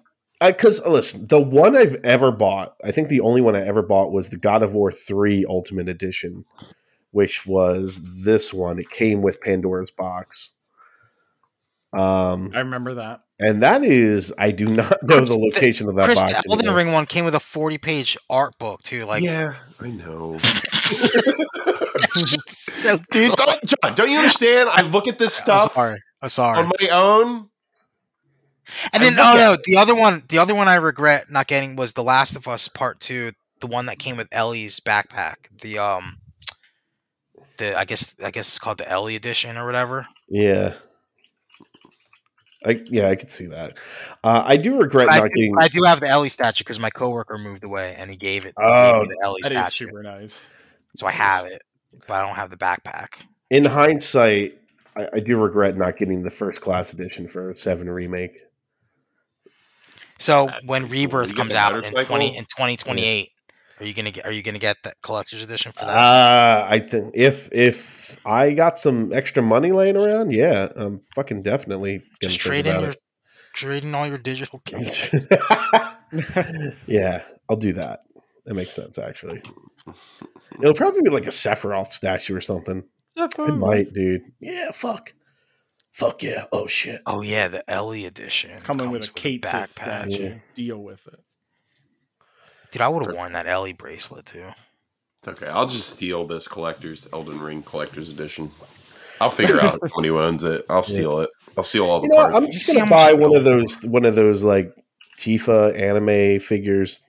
because 0.51 0.85
listen, 0.85 1.27
the 1.27 1.39
one 1.39 1.75
I've 1.75 1.95
ever 2.03 2.31
bought, 2.31 2.75
I 2.83 2.91
think 2.91 3.07
the 3.09 3.21
only 3.21 3.41
one 3.41 3.55
I 3.55 3.65
ever 3.65 3.81
bought 3.81 4.11
was 4.11 4.29
the 4.29 4.37
God 4.37 4.63
of 4.63 4.73
War 4.73 4.91
Three 4.91 5.45
Ultimate 5.47 5.87
Edition, 5.89 6.45
which 7.11 7.45
was 7.45 8.01
this 8.23 8.53
one. 8.53 8.79
It 8.79 8.89
came 8.89 9.21
with 9.21 9.39
Pandora's 9.41 9.91
box. 9.91 10.51
Um, 11.95 12.51
I 12.55 12.59
remember 12.59 12.95
that. 12.95 13.21
and 13.39 13.61
that 13.61 13.83
is, 13.83 14.33
I 14.35 14.49
do 14.49 14.65
not 14.65 15.03
know 15.03 15.17
Chris, 15.17 15.29
the 15.29 15.35
the- 15.35 15.41
location 15.45 15.89
of 15.89 15.95
that 15.97 16.05
Chris, 16.05 16.19
box. 16.19 16.31
the 16.43 16.49
Elden 16.49 16.65
anymore. 16.65 16.77
Ring 16.83 16.91
one 16.91 17.05
came 17.05 17.23
with 17.25 17.35
a 17.35 17.39
forty-page 17.39 18.17
art 18.31 18.57
book 18.57 18.81
too. 18.81 19.05
Like, 19.05 19.23
yeah, 19.23 19.53
I 19.79 19.89
know. 19.91 20.37
so 22.47 22.97
Dude, 23.11 23.35
don't, 23.35 23.63
John, 23.65 23.93
don't 23.95 24.09
you 24.11 24.17
understand? 24.17 24.69
I 24.69 24.81
look 24.81 25.07
at 25.07 25.19
this 25.19 25.37
I'm 25.39 25.43
stuff 25.43 25.73
sorry. 25.73 25.99
I'm 26.21 26.29
sorry. 26.29 26.57
on 26.59 26.71
my 26.81 26.89
own, 26.89 27.49
And 28.91 29.03
then 29.03 29.13
oh 29.19 29.35
no, 29.35 29.57
the 29.65 29.77
other 29.77 29.95
one, 29.95 30.23
the 30.29 30.37
other 30.37 30.55
one 30.55 30.67
I 30.67 30.75
regret 30.75 31.29
not 31.31 31.47
getting 31.47 31.75
was 31.75 31.93
The 31.93 32.03
Last 32.03 32.35
of 32.35 32.47
Us 32.47 32.67
Part 32.67 32.99
Two, 32.99 33.31
the 33.59 33.67
one 33.67 33.85
that 33.87 33.99
came 33.99 34.17
with 34.17 34.27
Ellie's 34.31 34.79
backpack. 34.79 35.35
The 35.61 35.77
um, 35.79 36.17
the 37.57 37.77
I 37.77 37.85
guess 37.85 38.15
I 38.23 38.31
guess 38.31 38.47
it's 38.47 38.59
called 38.59 38.77
the 38.77 38.89
Ellie 38.89 39.15
edition 39.15 39.57
or 39.57 39.65
whatever. 39.65 40.07
Yeah. 40.29 40.73
I 42.65 42.81
yeah, 42.85 43.09
I 43.09 43.15
could 43.15 43.29
see 43.29 43.47
that. 43.47 43.77
Uh, 44.23 44.41
I 44.45 44.55
do 44.55 44.77
regret 44.79 45.09
I 45.11 45.19
not 45.19 45.27
do, 45.27 45.35
getting. 45.35 45.55
I 45.59 45.67
do 45.67 45.83
have 45.83 45.99
the 45.99 46.07
Ellie 46.07 46.29
statue 46.29 46.59
because 46.59 46.79
my 46.79 46.89
coworker 46.89 47.37
moved 47.37 47.63
away 47.65 47.93
and 47.97 48.09
he 48.09 48.15
gave 48.15 48.45
it. 48.45 48.53
he 48.57 48.63
Oh, 48.65 48.99
gave 48.99 49.09
me 49.09 49.15
the 49.19 49.25
Ellie 49.25 49.41
That 49.43 49.51
is 49.51 49.67
statue, 49.67 49.87
super 49.87 50.01
nice. 50.01 50.49
so 50.95 51.05
I 51.05 51.11
have 51.11 51.45
it, 51.45 51.61
but 52.07 52.13
I 52.13 52.25
don't 52.25 52.35
have 52.35 52.49
the 52.49 52.57
backpack. 52.57 53.15
In 53.49 53.65
hindsight, 53.65 54.57
I, 54.95 55.09
I 55.13 55.19
do 55.19 55.41
regret 55.41 55.75
not 55.75 55.97
getting 55.97 56.23
the 56.23 56.29
first 56.29 56.61
class 56.61 56.93
edition 56.93 57.27
for 57.27 57.53
Seven 57.53 57.89
remake. 57.89 58.37
So 60.23 60.45
That's 60.45 60.65
when 60.65 60.83
cool. 60.83 60.91
Rebirth 60.91 61.35
comes 61.35 61.53
out 61.53 61.83
in 61.83 62.05
twenty 62.05 62.37
in 62.37 62.45
twenty 62.45 62.77
twenty 62.77 63.03
eight, 63.03 63.29
are 63.81 63.85
you 63.85 63.93
gonna 63.93 64.11
get? 64.11 64.25
Are 64.25 64.31
you 64.31 64.41
gonna 64.41 64.57
get 64.57 64.77
that 64.83 64.95
collector's 65.01 65.43
edition 65.43 65.73
for 65.73 65.81
that? 65.81 65.89
Uh, 65.89 66.65
I 66.69 66.79
think 66.79 67.11
if 67.13 67.49
if 67.51 68.17
I 68.25 68.53
got 68.53 68.79
some 68.79 69.11
extra 69.11 69.43
money 69.43 69.73
laying 69.73 69.97
around, 69.97 70.31
yeah, 70.31 70.69
I'm 70.77 71.01
fucking 71.15 71.41
definitely 71.41 71.97
gonna 72.21 72.31
Just 72.31 72.39
trade 72.39 72.65
in 72.65 72.79
your 72.79 72.95
trade 73.53 73.83
in 73.83 73.93
all 73.93 74.07
your 74.07 74.17
digital 74.17 74.61
games. 74.63 75.09
yeah, 76.87 77.23
I'll 77.49 77.57
do 77.57 77.73
that. 77.73 77.99
That 78.45 78.53
makes 78.53 78.73
sense, 78.73 78.97
actually. 78.97 79.41
It'll 80.61 80.73
probably 80.73 81.01
be 81.01 81.09
like 81.09 81.27
a 81.27 81.31
Sephiroth 81.31 81.91
statue 81.91 82.35
or 82.35 82.41
something. 82.41 82.83
It 83.17 83.57
might, 83.57 83.91
dude. 83.93 84.21
Yeah, 84.39 84.71
fuck. 84.71 85.13
Fuck 85.93 86.23
yeah. 86.23 86.45
Oh 86.51 86.65
shit. 86.65 87.03
Oh 87.05 87.21
yeah, 87.21 87.47
the 87.47 87.69
Ellie 87.69 88.05
edition 88.05 88.59
Coming 88.61 88.89
with 88.89 89.03
comes 89.03 89.09
a 89.09 89.13
Kate 89.13 89.45
Sith 89.45 89.75
backpack. 89.75 90.19
Yeah. 90.19 90.33
Deal 90.55 90.79
with 90.79 91.05
it. 91.05 91.19
Dude, 92.71 92.81
I 92.81 92.87
would 92.87 93.05
have 93.05 93.15
worn 93.15 93.33
that 93.33 93.45
Ellie 93.45 93.73
bracelet 93.73 94.25
too. 94.25 94.47
It's 95.19 95.27
okay. 95.27 95.45
I'll 95.45 95.67
just 95.67 95.89
steal 95.89 96.25
this 96.25 96.47
collector's 96.47 97.07
Elden 97.13 97.39
Ring 97.39 97.61
collector's 97.61 98.09
edition. 98.09 98.51
I'll 99.21 99.29
figure 99.29 99.61
out 99.61 99.71
somebody 99.71 100.07
who 100.07 100.19
owns 100.19 100.43
it. 100.43 100.65
I'll 100.67 100.81
steal 100.81 101.19
it. 101.19 101.29
I'll 101.55 101.63
steal 101.63 101.85
all 101.85 102.01
the 102.01 102.07
You 102.07 102.13
know, 102.13 102.15
parts. 102.15 102.35
I'm 102.37 102.51
just 102.51 102.67
gonna 102.67 102.85
how 102.85 102.89
buy 102.89 103.11
much 103.11 103.21
one 103.21 103.37
of 103.37 103.43
those 103.43 103.83
one 103.83 104.05
of 104.05 104.15
those 104.15 104.43
like 104.43 104.75
Tifa 105.19 105.79
anime 105.79 106.39
figures. 106.39 107.01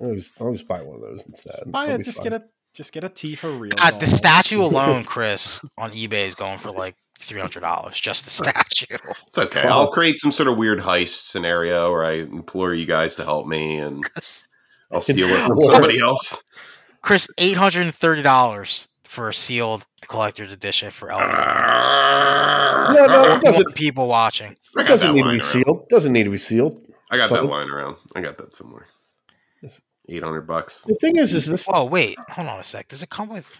I'll 0.00 0.14
just, 0.14 0.40
I'll 0.40 0.52
just 0.52 0.68
buy 0.68 0.82
one 0.82 0.94
of 0.94 1.02
those 1.02 1.26
instead. 1.26 1.64
Buy 1.66 1.86
it. 1.88 2.04
Just 2.04 2.18
fun. 2.18 2.28
get 2.28 2.32
a 2.34 2.44
just 2.74 2.92
get 2.92 3.02
a 3.02 3.08
Tifa 3.08 3.58
real. 3.58 3.72
God, 3.74 3.98
the 3.98 4.06
statue 4.06 4.62
alone, 4.64 5.02
Chris, 5.02 5.60
on 5.76 5.90
eBay 5.90 6.28
is 6.28 6.36
going 6.36 6.58
for 6.58 6.70
like 6.70 6.94
three 7.20 7.40
hundred 7.40 7.60
dollars. 7.60 8.00
Just 8.00 8.24
the 8.24 8.30
statue. 8.30 8.96
It's 9.28 9.38
okay. 9.38 9.60
Fuck. 9.60 9.70
I'll 9.70 9.92
create 9.92 10.18
some 10.18 10.32
sort 10.32 10.48
of 10.48 10.56
weird 10.56 10.80
heist 10.80 11.28
scenario 11.28 11.90
where 11.92 12.04
I 12.04 12.14
implore 12.14 12.74
you 12.74 12.84
guys 12.86 13.14
to 13.16 13.24
help 13.24 13.46
me, 13.46 13.78
and 13.78 14.02
I'll 14.90 15.00
steal 15.00 15.28
it 15.28 15.46
from 15.46 15.60
somebody 15.62 16.00
else. 16.00 16.42
Chris, 17.02 17.28
eight 17.38 17.56
hundred 17.56 17.82
and 17.82 17.94
thirty 17.94 18.22
dollars 18.22 18.88
for 19.04 19.28
a 19.28 19.34
sealed 19.34 19.84
collector's 20.02 20.52
edition 20.52 20.90
for 20.90 21.10
Elden 21.12 21.28
Ring. 21.28 21.36
Ah. 21.38 22.92
No, 22.94 23.06
no, 23.06 23.32
it 23.34 23.42
doesn't. 23.42 23.74
People 23.76 24.08
watching. 24.08 24.56
It 24.76 24.86
doesn't 24.86 25.12
need 25.14 25.20
to 25.22 25.24
be 25.28 25.30
around. 25.30 25.42
sealed. 25.44 25.88
Doesn't 25.88 26.12
need 26.12 26.24
to 26.24 26.30
be 26.30 26.38
sealed. 26.38 26.84
I 27.12 27.16
got 27.16 27.30
that 27.30 27.40
Fine. 27.40 27.48
lying 27.48 27.70
around. 27.70 27.96
I 28.16 28.20
got 28.20 28.36
that 28.38 28.54
somewhere. 28.56 28.86
Yes. 29.62 29.80
Eight 30.08 30.22
hundred 30.24 30.42
bucks. 30.42 30.82
The 30.88 30.94
thing 30.96 31.16
is, 31.16 31.34
is 31.34 31.46
this 31.46 31.68
Oh 31.72 31.84
wait, 31.84 32.18
hold 32.30 32.48
on 32.48 32.58
a 32.58 32.64
sec. 32.64 32.88
Does 32.88 33.02
it 33.02 33.10
come 33.10 33.28
with? 33.28 33.56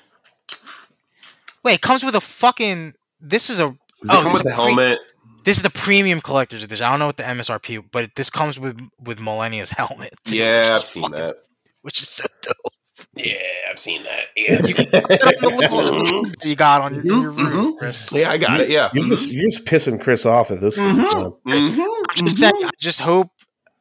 Wait, 1.62 1.74
it 1.74 1.80
comes 1.80 2.02
with 2.02 2.16
a 2.16 2.20
fucking. 2.20 2.94
This 3.20 3.50
is 3.50 3.60
a. 3.60 3.68
Does 3.68 3.74
it 3.74 3.78
Oh, 4.10 4.22
come 4.22 4.24
this 4.24 4.32
with 4.32 4.54
the 4.54 4.62
is 4.66 4.74
pre- 4.74 4.98
This 5.44 5.56
is 5.58 5.62
the 5.62 5.70
premium 5.70 6.20
collector's 6.20 6.62
edition. 6.62 6.86
I 6.86 6.90
don't 6.90 6.98
know 6.98 7.06
what 7.06 7.16
the 7.18 7.22
MSRP, 7.24 7.84
but 7.92 8.10
this 8.16 8.30
comes 8.30 8.58
with 8.58 8.78
with 8.98 9.18
Malenia's 9.18 9.70
helmet. 9.76 10.14
too, 10.24 10.36
Yeah, 10.38 10.62
I've 10.70 10.82
seen 10.84 11.02
fucking- 11.02 11.16
that. 11.18 11.36
Which 11.82 12.02
is 12.02 12.08
so 12.08 12.24
dope. 12.42 12.56
Yeah, 13.14 13.34
I've 13.70 13.78
seen 13.78 14.02
that. 14.02 14.26
The 14.36 15.68
little 15.70 16.30
you 16.48 16.54
got 16.54 16.82
on 16.82 16.94
your, 16.94 17.02
Mhm, 17.04 17.08
your 17.08 17.30
roof, 17.30 17.74
mhm. 17.74 17.78
Chris. 17.78 18.12
Yeah, 18.12 18.30
I 18.30 18.38
got 18.38 18.60
it. 18.60 18.68
Yeah. 18.68 18.90
you're 18.92 19.06
just 19.08 19.32
you're 19.32 19.48
just 19.48 19.64
pissing 19.64 20.00
Chris 20.00 20.26
off 20.26 20.50
at 20.50 20.60
this 20.60 20.76
point. 20.76 20.98
Mhm. 20.98 21.36
man. 21.44 21.72
Mhm, 21.76 22.04
I'm 22.10 22.26
just 22.26 22.38
saying. 22.38 22.52
I 22.64 22.70
just 22.78 23.00
hope 23.00 23.28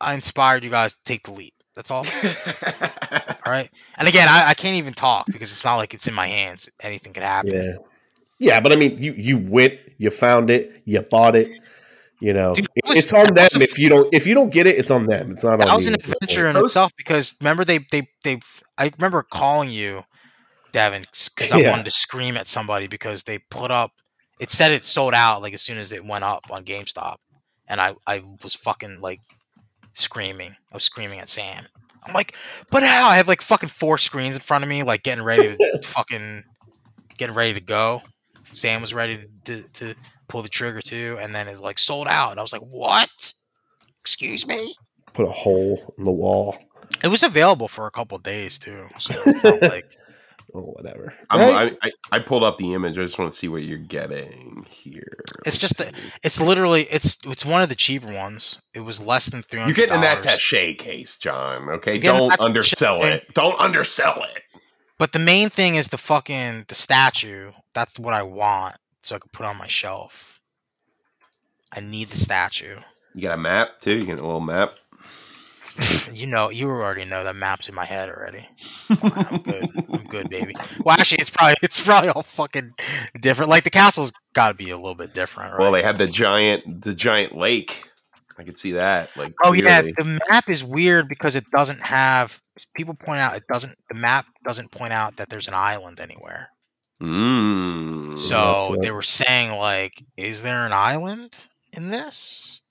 I 0.01 0.13
inspired 0.13 0.63
you 0.63 0.69
guys 0.69 0.95
to 0.95 1.03
take 1.03 1.23
the 1.25 1.33
leap. 1.33 1.53
That's 1.75 1.91
all. 1.91 2.05
All 3.45 3.51
right. 3.53 3.69
And 3.97 4.07
again, 4.07 4.27
I, 4.29 4.49
I 4.49 4.53
can't 4.53 4.75
even 4.77 4.93
talk 4.93 5.25
because 5.27 5.51
it's 5.51 5.63
not 5.65 5.75
like 5.77 5.93
it's 5.93 6.07
in 6.07 6.13
my 6.13 6.27
hands. 6.27 6.69
Anything 6.81 7.13
could 7.13 7.23
happen. 7.23 7.51
Yeah, 7.53 7.73
yeah, 8.39 8.59
but 8.59 8.71
I 8.71 8.75
mean, 8.75 8.97
you 9.01 9.13
you 9.13 9.37
went, 9.37 9.73
you 9.97 10.09
found 10.09 10.49
it, 10.49 10.81
you 10.85 11.01
bought 11.01 11.35
it. 11.35 11.51
You 12.21 12.33
know, 12.33 12.53
Dude, 12.53 12.67
It- 12.75 12.85
was- 12.85 12.97
it's 12.97 13.13
on 13.13 13.27
that 13.35 13.35
them. 13.35 13.43
was 13.43 13.55
a- 13.55 13.63
if 13.63 13.79
you 13.79 13.87
don't 13.89 14.13
if 14.13 14.27
you 14.27 14.33
don't 14.35 14.49
get 14.49 14.67
it, 14.67 14.77
it's 14.77 14.91
on 14.91 15.05
them. 15.05 15.31
It's 15.31 15.43
not 15.43 15.53
on 15.53 15.59
That 15.59 15.75
was 15.75 15.85
you 15.85 15.93
an 15.93 15.99
at 15.99 16.03
this 16.05 16.15
adventure 16.21 16.47
in 16.49 16.57
itself 16.57 16.91
because 16.97 17.35
remember 17.39 17.63
they 17.63 17.79
they 17.91 18.09
they 18.25 18.39
I 18.77 18.91
remember 18.97 19.23
calling 19.23 19.69
you, 19.69 20.03
Devin, 20.73 21.05
because 21.35 21.51
I 21.53 21.59
Yeah. 21.59 21.69
wanted 21.71 21.85
to 21.85 21.91
scream 21.91 22.35
at 22.35 22.47
somebody 22.49 22.87
because 22.87 23.23
they 23.23 23.37
put 23.39 23.71
up. 23.71 23.91
It 24.39 24.51
said 24.51 24.71
it 24.73 24.83
sold 24.85 25.13
out 25.13 25.41
like 25.41 25.53
as 25.53 25.61
soon 25.61 25.77
as 25.77 25.91
it 25.93 26.05
went 26.05 26.23
up 26.25 26.45
on 26.51 26.65
GameStop, 26.65 27.15
and 27.69 27.79
I 27.79 27.93
I 28.05 28.21
was 28.43 28.53
fucking 28.53 28.99
like 28.99 29.21
screaming. 29.93 30.55
I 30.71 30.75
was 30.75 30.83
screaming 30.83 31.19
at 31.19 31.29
Sam. 31.29 31.67
I'm 32.05 32.13
like, 32.13 32.35
but 32.71 32.83
how? 32.83 33.07
I 33.09 33.15
have 33.17 33.27
like 33.29 33.41
fucking 33.41 33.69
four 33.69 33.97
screens 33.97 34.35
in 34.35 34.41
front 34.41 34.63
of 34.65 34.69
me, 34.69 34.83
like 34.83 35.03
getting 35.03 35.23
ready 35.23 35.55
to 35.57 35.81
fucking 35.83 36.43
getting 37.17 37.35
ready 37.35 37.53
to 37.53 37.61
go. 37.61 38.01
Sam 38.53 38.81
was 38.81 38.93
ready 38.93 39.19
to, 39.45 39.61
to 39.73 39.95
pull 40.27 40.41
the 40.41 40.49
trigger 40.49 40.81
too, 40.81 41.17
and 41.21 41.33
then 41.33 41.47
it's 41.47 41.61
like 41.61 41.79
sold 41.79 42.07
out. 42.07 42.31
And 42.31 42.39
I 42.39 42.43
was 42.43 42.53
like, 42.53 42.61
what? 42.61 43.33
Excuse 44.01 44.47
me. 44.47 44.73
Put 45.13 45.27
a 45.27 45.31
hole 45.31 45.93
in 45.97 46.05
the 46.05 46.11
wall. 46.11 46.57
It 47.03 47.07
was 47.09 47.23
available 47.23 47.67
for 47.67 47.85
a 47.87 47.91
couple 47.91 48.17
of 48.17 48.23
days 48.23 48.57
too. 48.57 48.87
So 48.97 49.13
it's 49.25 49.43
not 49.43 49.61
like 49.61 49.95
Oh, 50.55 50.61
whatever. 50.61 51.13
I'm, 51.29 51.39
Right? 51.41 51.77
I, 51.83 51.87
I, 51.87 51.91
I 52.17 52.19
pulled 52.19 52.43
up 52.43 52.57
the 52.57 52.73
image. 52.73 52.97
I 52.97 53.03
just 53.03 53.19
want 53.19 53.31
to 53.31 53.37
see 53.37 53.47
what 53.47 53.61
you're 53.61 53.77
getting 53.77 54.65
here. 54.67 55.23
It's 55.45 55.59
just 55.59 55.77
that- 55.77 55.93
it's 56.23 56.41
literally 56.41 56.83
it's 56.85 57.19
it's 57.25 57.45
one 57.45 57.61
of 57.61 57.69
the 57.69 57.75
cheaper 57.75 58.11
ones. 58.11 58.59
It 58.73 58.79
was 58.79 58.99
less 58.99 59.27
than 59.27 59.43
three 59.43 59.59
You're 59.59 59.65
hundred. 59.67 59.75
getting 59.89 60.01
that 60.01 60.23
tache 60.23 60.75
case, 60.79 61.17
John. 61.17 61.69
Okay, 61.69 61.99
don't 61.99 62.33
undersell 62.43 63.03
it. 63.05 63.31
Don't 63.35 63.59
undersell 63.59 64.23
it. 64.23 64.41
But 64.99 65.13
the 65.13 65.19
main 65.19 65.49
thing 65.49 65.75
is 65.75 65.87
the 65.87 65.97
fucking 65.97 66.65
the 66.67 66.75
statue. 66.75 67.53
That's 67.73 67.97
what 67.97 68.13
I 68.13 68.21
want, 68.21 68.75
so 69.01 69.15
I 69.15 69.19
can 69.19 69.29
put 69.31 69.45
on 69.45 69.57
my 69.57 69.67
shelf. 69.67 70.39
I 71.71 71.79
need 71.79 72.09
the 72.09 72.17
statue. 72.17 72.77
You 73.15 73.21
got 73.21 73.33
a 73.33 73.41
map 73.41 73.79
too. 73.79 73.97
You 73.97 74.05
get 74.05 74.19
a 74.19 74.23
little 74.23 74.41
map. 74.41 74.73
you 76.13 76.27
know, 76.27 76.49
you 76.49 76.69
already 76.69 77.05
know 77.05 77.23
that 77.23 77.35
map's 77.35 77.69
in 77.69 77.75
my 77.75 77.85
head 77.85 78.09
already. 78.09 78.47
I'm 78.89 79.41
good. 79.41 79.69
I'm 79.89 80.03
good, 80.03 80.29
baby. 80.29 80.53
Well, 80.83 80.97
actually, 80.97 81.19
it's 81.19 81.29
probably 81.29 81.55
it's 81.61 81.83
probably 81.83 82.09
all 82.09 82.23
fucking 82.23 82.73
different. 83.21 83.49
Like 83.49 83.63
the 83.63 83.69
castle's 83.69 84.11
got 84.33 84.49
to 84.49 84.53
be 84.53 84.69
a 84.69 84.77
little 84.77 84.95
bit 84.95 85.13
different, 85.13 85.53
right? 85.53 85.61
Well, 85.61 85.71
they 85.71 85.83
had 85.83 85.97
the 85.97 86.07
giant, 86.07 86.81
the 86.81 86.93
giant 86.93 87.37
lake. 87.37 87.89
I 88.37 88.43
could 88.43 88.57
see 88.57 88.71
that. 88.73 89.09
Like, 89.17 89.33
Oh 89.43 89.51
yeah, 89.53 89.81
the 89.81 90.19
map 90.29 90.49
is 90.49 90.63
weird 90.63 91.07
because 91.07 91.35
it 91.35 91.45
doesn't 91.51 91.81
have. 91.81 92.41
People 92.73 92.93
point 92.93 93.19
out 93.19 93.35
it 93.35 93.43
doesn't. 93.51 93.77
The 93.89 93.95
map 93.95 94.25
doesn't 94.49 94.71
point 94.71 94.91
out 94.91 95.17
that 95.17 95.29
there's 95.29 95.47
an 95.47 95.53
island 95.53 95.99
anywhere. 95.99 96.49
Mm. 96.99 98.17
So 98.17 98.71
right. 98.71 98.81
they 98.81 98.89
were 98.89 99.03
saying 99.03 99.51
like, 99.51 100.03
is 100.17 100.41
there 100.41 100.65
an 100.65 100.73
island 100.73 101.49
in 101.71 101.89
this? 101.89 102.61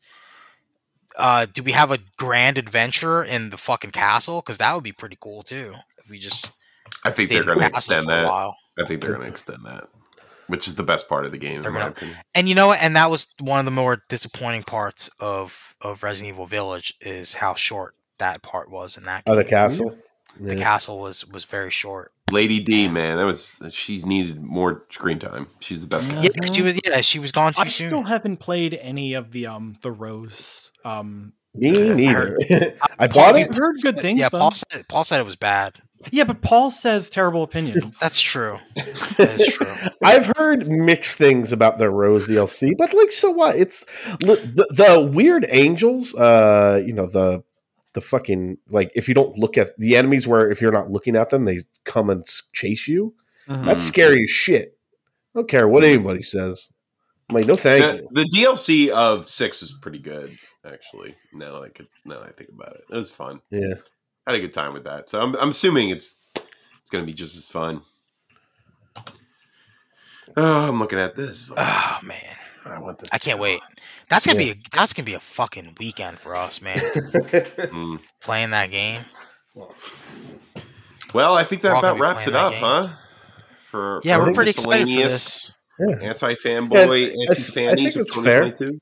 Uh, 1.16 1.46
do 1.46 1.62
we 1.62 1.70
have 1.70 1.92
a 1.92 1.98
grand 2.16 2.58
adventure 2.58 3.22
in 3.22 3.50
the 3.50 3.56
fucking 3.56 3.92
castle? 3.92 4.40
Because 4.40 4.58
that 4.58 4.74
would 4.74 4.82
be 4.82 4.90
pretty 4.90 5.16
cool 5.20 5.44
too. 5.44 5.74
If 5.98 6.10
we 6.10 6.18
just 6.18 6.52
I 7.04 7.12
think 7.12 7.28
they're 7.28 7.44
going 7.44 7.60
to 7.60 7.66
extend 7.66 8.08
that. 8.08 8.26
while. 8.26 8.56
I 8.76 8.84
think 8.84 9.00
they're 9.00 9.12
going 9.12 9.22
to 9.22 9.28
extend 9.28 9.64
that, 9.64 9.88
which 10.48 10.66
is 10.66 10.74
the 10.74 10.82
best 10.82 11.08
part 11.08 11.26
of 11.26 11.30
the 11.30 11.38
game. 11.38 11.64
In 11.64 11.72
my 11.72 11.78
gonna- 11.78 11.90
opinion. 11.92 12.18
And 12.34 12.48
you 12.48 12.56
know 12.56 12.66
what? 12.66 12.82
And 12.82 12.96
that 12.96 13.08
was 13.08 13.32
one 13.38 13.60
of 13.60 13.66
the 13.66 13.70
more 13.70 14.02
disappointing 14.08 14.64
parts 14.64 15.10
of 15.20 15.76
of 15.80 16.02
Resident 16.02 16.34
Evil 16.34 16.46
Village 16.46 16.94
is 17.00 17.34
how 17.34 17.54
short 17.54 17.94
that 18.18 18.42
part 18.42 18.68
was 18.68 18.96
in 18.96 19.04
that. 19.04 19.22
Oh, 19.28 19.36
the 19.36 19.44
game. 19.44 20.00
Castle. 20.38 20.56
The 20.56 20.62
castle 20.62 20.98
was 21.00 21.26
was 21.28 21.44
very 21.44 21.70
short. 21.70 22.12
Lady 22.30 22.60
D, 22.60 22.88
man, 22.88 23.16
that 23.16 23.24
was 23.24 23.58
she's 23.70 24.04
needed 24.04 24.40
more 24.42 24.84
screen 24.90 25.18
time. 25.18 25.48
She's 25.60 25.80
the 25.82 25.86
best. 25.88 26.08
Yeah. 26.08 26.14
Yeah, 26.16 26.28
character. 26.28 26.54
she 26.54 26.62
was. 26.62 26.80
Yeah, 26.84 27.00
she 27.00 27.18
was 27.18 27.32
gone 27.32 27.52
too 27.54 27.62
I 27.62 27.68
soon. 27.68 27.88
still 27.88 28.02
haven't 28.02 28.36
played 28.38 28.74
any 28.74 29.14
of 29.14 29.32
the 29.32 29.46
um 29.46 29.76
the 29.82 29.90
Rose. 29.90 30.70
Um, 30.84 31.32
Me 31.54 31.70
I 31.70 31.94
neither. 31.94 32.36
I 32.98 33.08
Paul, 33.08 33.22
bought 33.24 33.34
dude, 33.34 33.44
it. 33.46 33.48
I've 33.50 33.56
heard 33.56 33.76
good 33.82 34.00
things. 34.00 34.20
yeah, 34.20 34.28
though. 34.28 34.38
Paul 34.38 34.52
said 34.52 34.88
Paul 34.88 35.04
said 35.04 35.20
it 35.20 35.24
was 35.26 35.36
bad. 35.36 35.80
Yeah, 36.12 36.22
but 36.24 36.42
Paul 36.42 36.70
says 36.70 37.10
terrible 37.10 37.42
opinions. 37.42 37.98
That's 38.00 38.20
true. 38.20 38.58
That 39.16 39.40
is 39.40 39.48
true. 39.48 39.66
I've 40.04 40.30
heard 40.36 40.68
mixed 40.68 41.18
things 41.18 41.52
about 41.52 41.78
the 41.78 41.90
Rose 41.90 42.28
DLC, 42.28 42.70
but 42.78 42.94
like, 42.94 43.10
so 43.10 43.30
what? 43.32 43.56
It's 43.56 43.80
the, 44.20 44.66
the 44.70 45.00
weird 45.12 45.44
angels. 45.48 46.14
Uh, 46.14 46.80
you 46.86 46.92
know 46.92 47.06
the 47.06 47.42
the 47.98 48.06
fucking 48.06 48.58
like 48.68 48.92
if 48.94 49.08
you 49.08 49.14
don't 49.14 49.36
look 49.36 49.58
at 49.58 49.76
the 49.78 49.96
enemies, 49.96 50.28
where 50.28 50.48
if 50.50 50.60
you're 50.62 50.70
not 50.72 50.90
looking 50.90 51.16
at 51.16 51.30
them, 51.30 51.44
they 51.44 51.58
come 51.84 52.10
and 52.10 52.24
chase 52.52 52.86
you. 52.86 53.12
Mhm. 53.48 53.64
That's 53.64 53.82
scary 53.82 54.22
as 54.22 54.30
shit. 54.30 54.78
I 55.34 55.40
don't 55.40 55.48
care 55.48 55.66
what 55.66 55.82
anybody 55.84 56.22
says. 56.22 56.70
I'm 57.28 57.34
like, 57.36 57.46
no, 57.46 57.56
thank 57.56 57.82
The, 57.82 58.02
you. 58.02 58.08
the 58.12 58.30
DLC 58.38 58.88
of 58.90 59.28
six 59.28 59.62
is 59.62 59.72
pretty 59.82 59.98
good, 59.98 60.30
actually. 60.64 61.14
Now 61.32 61.62
I 61.62 61.68
could 61.70 61.88
now 62.04 62.20
that 62.20 62.28
I 62.28 62.32
think 62.32 62.50
about 62.50 62.74
it, 62.76 62.84
it 62.88 62.94
was 62.96 63.10
fun. 63.10 63.40
Yeah. 63.50 63.74
had 64.26 64.36
a 64.36 64.40
good 64.40 64.54
time 64.54 64.72
with 64.74 64.84
that. 64.84 65.10
So 65.10 65.20
I'm 65.20 65.34
I'm 65.36 65.50
assuming 65.50 65.90
it's 65.90 66.16
it's 66.36 66.90
going 66.90 67.02
to 67.04 67.06
be 67.06 67.12
just 67.14 67.36
as 67.36 67.50
fun. 67.50 67.82
Oh, 70.36 70.68
I'm 70.68 70.78
looking 70.78 70.98
at 70.98 71.16
this. 71.16 71.50
Oh 71.56 71.98
man, 72.02 72.36
I 72.70 72.78
want 72.80 72.98
this. 72.98 73.10
I 73.12 73.18
can't 73.18 73.38
wait. 73.38 73.60
That's 74.08 74.26
gonna 74.26 74.38
Yeah. 74.42 74.54
be 74.54 74.60
a, 74.60 74.62
that's 74.76 74.92
gonna 74.92 75.06
be 75.06 75.14
a 75.14 75.20
fucking 75.20 75.76
weekend 75.78 76.18
for 76.18 76.36
us, 76.36 76.60
man. 76.62 76.76
Mm. 76.78 78.00
Playing 78.20 78.50
that 78.50 78.70
game. 78.70 79.02
Well, 81.14 81.34
I 81.34 81.44
think 81.44 81.62
that 81.62 81.76
about 81.76 81.98
wraps 81.98 82.26
it 82.26 82.34
up, 82.34 82.52
that 82.52 82.60
huh? 82.60 82.88
For 83.70 84.00
Yeah, 84.04 84.16
for 84.18 84.26
we're 84.26 84.32
pretty 84.34 84.50
excited 84.50 84.70
for 84.80 84.86
miscellaneous 84.86 85.12
this. 85.12 85.52
yeah. 86.00 86.08
Anti 86.08 86.34
fanboy, 86.36 86.76
I 86.76 87.10
anti 87.10 87.34
th- 87.34 87.38
I 87.38 87.52
fannies 87.52 87.94
think 87.94 87.96
of 87.96 88.00
it's 88.02 88.14
fair. 88.14 88.40
2022. 88.44 88.80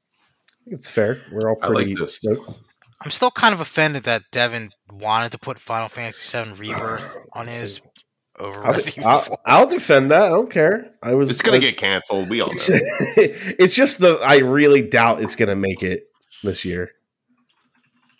It's 0.68 0.90
fair. 0.90 1.20
We're 1.30 1.50
all 1.50 1.58
I 1.62 1.68
like 1.68 1.88
this. 1.96 2.16
stoked. 2.16 2.58
I'm 3.02 3.10
still 3.10 3.30
kind 3.30 3.52
of 3.54 3.60
offended 3.60 4.04
that 4.04 4.22
Devin 4.32 4.70
wanted 4.90 5.30
to 5.32 5.38
put 5.38 5.58
Final 5.58 5.88
Fantasy 5.88 6.36
VII 6.44 6.52
Rebirth 6.52 7.14
on 7.34 7.46
his 7.46 7.80
over 8.38 8.64
I'll, 8.66 8.72
Resident 8.72 9.06
I'll, 9.06 9.20
4. 9.20 9.38
I'll 9.46 9.68
defend 9.68 10.10
that. 10.10 10.22
I 10.22 10.28
don't 10.28 10.50
care. 10.50 10.90
I 11.02 11.14
was. 11.14 11.30
It's 11.30 11.42
gonna 11.42 11.56
I- 11.58 11.60
get 11.60 11.76
canceled. 11.76 12.28
We 12.28 12.40
all 12.40 12.48
know. 12.50 12.54
It's, 12.54 12.68
it's 13.58 13.74
just 13.74 13.98
the. 13.98 14.18
I 14.22 14.38
really 14.38 14.82
doubt 14.82 15.22
it's 15.22 15.34
gonna 15.36 15.56
make 15.56 15.82
it 15.82 16.04
this 16.42 16.64
year. 16.64 16.90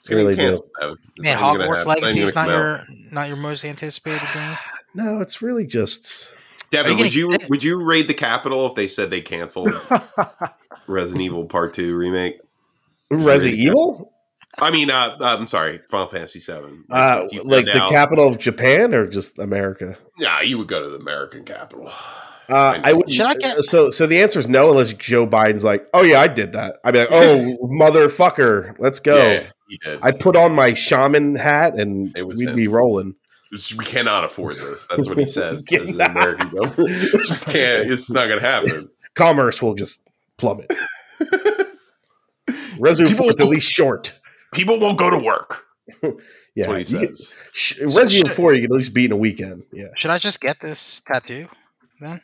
It's 0.01 0.09
gonna 0.09 0.23
really 0.23 0.36
get 0.36 0.43
do. 0.43 0.49
canceled. 0.49 0.70
though. 0.81 0.97
Man, 1.19 1.41
not 1.41 1.57
Hogwarts 1.59 1.86
Legacy 1.86 2.20
is 2.20 2.35
not 2.35 2.47
gonna 2.49 2.59
out. 2.59 2.89
your 2.89 2.99
not 3.11 3.28
your 3.28 3.36
most 3.36 3.65
anticipated 3.65 4.20
game. 4.33 4.57
No, 4.95 5.20
it's 5.20 5.43
really 5.43 5.67
just. 5.67 6.35
Devin, 6.70 6.97
you 6.99 7.05
would 7.05 7.15
you 7.15 7.28
gonna- 7.31 7.47
would 7.49 7.62
you 7.65 7.83
raid 7.83 8.09
the 8.09 8.15
Capitol 8.15 8.67
if 8.67 8.75
they 8.75 8.89
said 8.89 9.11
they 9.11 9.20
canceled 9.20 9.73
Resident 10.89 11.23
Evil 11.23 11.45
Part 11.45 11.75
Two 11.75 11.95
remake? 11.97 12.39
Resident 13.11 13.59
Evil, 13.59 14.12
I 14.59 14.70
mean, 14.70 14.91
uh, 14.91 15.17
I'm 15.20 15.47
sorry, 15.47 15.81
Final 15.91 16.07
Fantasy 16.09 16.41
Seven. 16.41 16.85
uh, 16.91 17.26
like 17.44 17.67
the 17.67 17.83
out- 17.83 17.91
capital 17.91 18.26
of 18.28 18.39
Japan 18.39 18.94
or 18.94 19.07
just 19.07 19.39
America. 19.39 19.97
Yeah, 20.18 20.41
you 20.41 20.57
would 20.59 20.68
go 20.68 20.83
to 20.83 20.89
the 20.89 20.97
American 20.97 21.44
capital. 21.44 21.89
Uh, 22.49 22.81
I 22.83 22.93
would. 22.93 23.10
Should 23.10 23.26
I 23.26 23.35
get- 23.35 23.65
So, 23.65 23.91
so 23.91 24.07
the 24.07 24.20
answer 24.23 24.39
is 24.39 24.49
no, 24.49 24.70
unless 24.70 24.93
Joe 24.94 25.26
Biden's 25.26 25.65
like, 25.65 25.86
"Oh 25.93 26.02
yeah, 26.02 26.20
I 26.20 26.28
did 26.28 26.52
that." 26.52 26.76
I'd 26.85 26.93
be 26.93 27.01
like, 27.01 27.09
"Oh 27.10 27.59
motherfucker, 27.81 28.76
let's 28.78 29.01
go." 29.01 29.17
Yeah, 29.17 29.47
he 29.68 29.78
did. 29.78 29.99
I 30.02 30.12
put 30.12 30.36
on 30.36 30.52
my 30.55 30.73
shaman 30.73 31.35
hat 31.35 31.75
and 31.75 32.17
It 32.17 32.23
was 32.23 32.39
we'd 32.39 32.51
him. 32.51 32.57
be 32.57 32.68
rolling. 32.68 33.15
This- 33.52 33.75
we 33.75 33.85
cannot 33.85 34.25
afford 34.25 34.57
this. 34.57 34.86
That's 34.89 35.07
what 35.09 35.18
he 35.18 35.26
says. 35.41 35.65
Yeah. 35.68 35.81
The 35.81 36.07
American 36.10 36.49
government. 36.51 37.10
Just 37.26 37.47
can't. 37.47 37.91
It's 37.91 38.09
not 38.10 38.28
going 38.28 38.41
to 38.41 38.47
happen. 38.47 38.89
Commerce 39.15 39.60
will 39.60 39.75
just 39.75 40.01
plummet. 40.36 40.70
Resident 42.78 43.10
People 43.15 43.28
is 43.31 43.41
at 43.41 43.47
least 43.49 43.70
short. 43.70 44.18
People 44.57 44.81
won't 44.81 44.99
go 44.99 45.10
to 45.10 45.18
work. 45.18 45.62
That's 46.02 46.15
Yeah, 46.57 46.68
what 46.68 46.83
he 46.83 46.94
you 46.94 47.01
get- 47.07 47.17
says. 47.18 47.36
sh- 47.52 47.75
So 47.78 47.85
Resident 47.85 48.12
Evil 48.15 48.28
shit. 48.28 48.36
Four, 48.36 48.55
you 48.55 48.62
can 48.62 48.73
at 48.73 48.76
least 48.78 48.94
beat 48.94 49.05
in 49.07 49.12
a 49.12 49.17
weekend. 49.17 49.62
Yeah, 49.73 49.86
Should 49.99 50.10
I 50.10 50.18
just 50.18 50.41
get 50.41 50.59
this 50.60 51.01
tattoo? 51.07 51.49
Then 52.01 52.20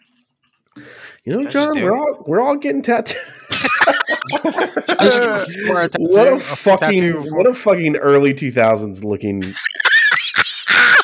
you 1.24 1.34
know, 1.34 1.40
I 1.48 1.50
John, 1.50 1.74
we're 1.80 1.94
all 1.96 2.24
we're 2.26 2.40
all 2.40 2.56
getting 2.56 2.80
tattoos. 2.82 3.46
I 3.86 4.96
just 5.00 5.22
get 5.22 5.66
for 5.66 5.82
a 5.82 5.88
tattoo, 5.88 6.08
what 6.08 6.26
a 6.28 6.32
a 6.34 6.38
fucking 6.40 6.88
tattoo 7.02 7.34
what 7.36 7.46
a 7.46 7.52
fucking 7.54 7.96
early 7.96 8.32
two 8.34 8.50
thousands 8.50 9.04
looking 9.04 9.40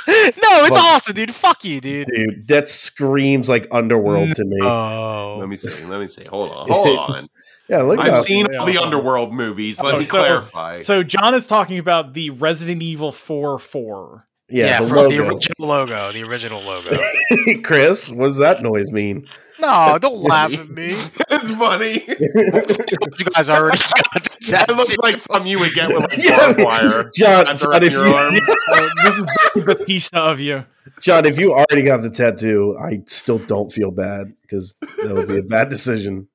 no, 0.08 0.64
it's 0.64 0.76
Fuck. 0.76 0.84
awesome, 0.86 1.14
dude. 1.14 1.34
Fuck 1.34 1.64
you, 1.64 1.80
dude. 1.80 2.06
dude. 2.08 2.48
That 2.48 2.68
screams 2.68 3.48
like 3.48 3.66
underworld 3.70 4.30
mm, 4.30 4.34
to 4.34 4.44
me. 4.44 4.56
Oh, 4.62 5.36
Let 5.40 5.48
me 5.48 5.56
see. 5.56 5.84
Let 5.84 6.00
me 6.00 6.08
see. 6.08 6.24
Hold 6.24 6.50
on. 6.50 6.68
Hold 6.68 6.98
on. 6.98 7.28
Yeah, 7.68 7.82
look 7.82 7.98
I've 7.98 8.14
up. 8.14 8.24
seen 8.26 8.46
all 8.56 8.66
the 8.66 8.78
underworld 8.78 9.32
movies. 9.32 9.80
Let 9.80 9.94
Oh, 9.94 9.98
me 9.98 10.04
so- 10.04 10.18
clarify. 10.18 10.80
so 10.80 11.02
John 11.02 11.34
is 11.34 11.46
talking 11.46 11.78
about 11.78 12.14
the 12.14 12.30
Resident 12.30 12.82
Evil 12.82 13.12
4 13.12 13.58
4. 13.58 14.26
yeah, 14.50 14.64
yeah, 14.66 14.80
the 14.80 14.88
from 14.88 14.96
logo. 14.96 15.08
the 15.10 15.18
original 15.28 15.68
logo. 15.68 16.12
The 16.12 16.22
original 16.24 16.60
logo. 16.62 16.96
Chris, 17.62 18.10
what 18.10 18.28
does 18.28 18.38
that 18.38 18.62
noise 18.62 18.90
mean? 18.90 19.26
no, 19.60 19.98
don't 20.00 20.18
laugh 20.22 20.52
at 20.54 20.68
me. 20.70 20.86
it's 21.30 21.50
funny. 21.50 22.04
You 22.06 23.24
guys 23.34 23.48
already 23.50 23.78
got 23.78 24.14
the 24.22 24.38
That 24.50 24.68
looks 24.76 24.96
like 24.98 25.18
something 25.18 25.46
you 25.48 25.58
would 25.58 25.72
get 25.72 25.88
with 25.88 26.02
like 26.10 26.24
Yeah. 26.24 26.36
barbed 26.38 26.60
wire. 26.62 27.10
John, 27.14 27.58
John, 27.58 27.82
if 27.82 27.92
your 27.92 28.06
you, 28.06 28.14
arm. 28.14 28.34
Uh, 28.72 28.88
this 29.02 29.14
is 29.16 29.24
very 29.56 29.64
Batista 29.74 30.30
of 30.30 30.38
you. 30.40 30.64
John, 31.00 31.26
if 31.26 31.38
you 31.38 31.52
already 31.52 31.82
got 31.82 32.02
the 32.02 32.10
tattoo, 32.10 32.76
I 32.80 33.02
still 33.06 33.38
don't 33.38 33.70
feel 33.72 33.90
bad 33.90 34.32
because 34.42 34.74
that 35.02 35.12
would 35.12 35.28
be 35.28 35.38
a 35.38 35.42
bad 35.42 35.68
decision. 35.70 36.28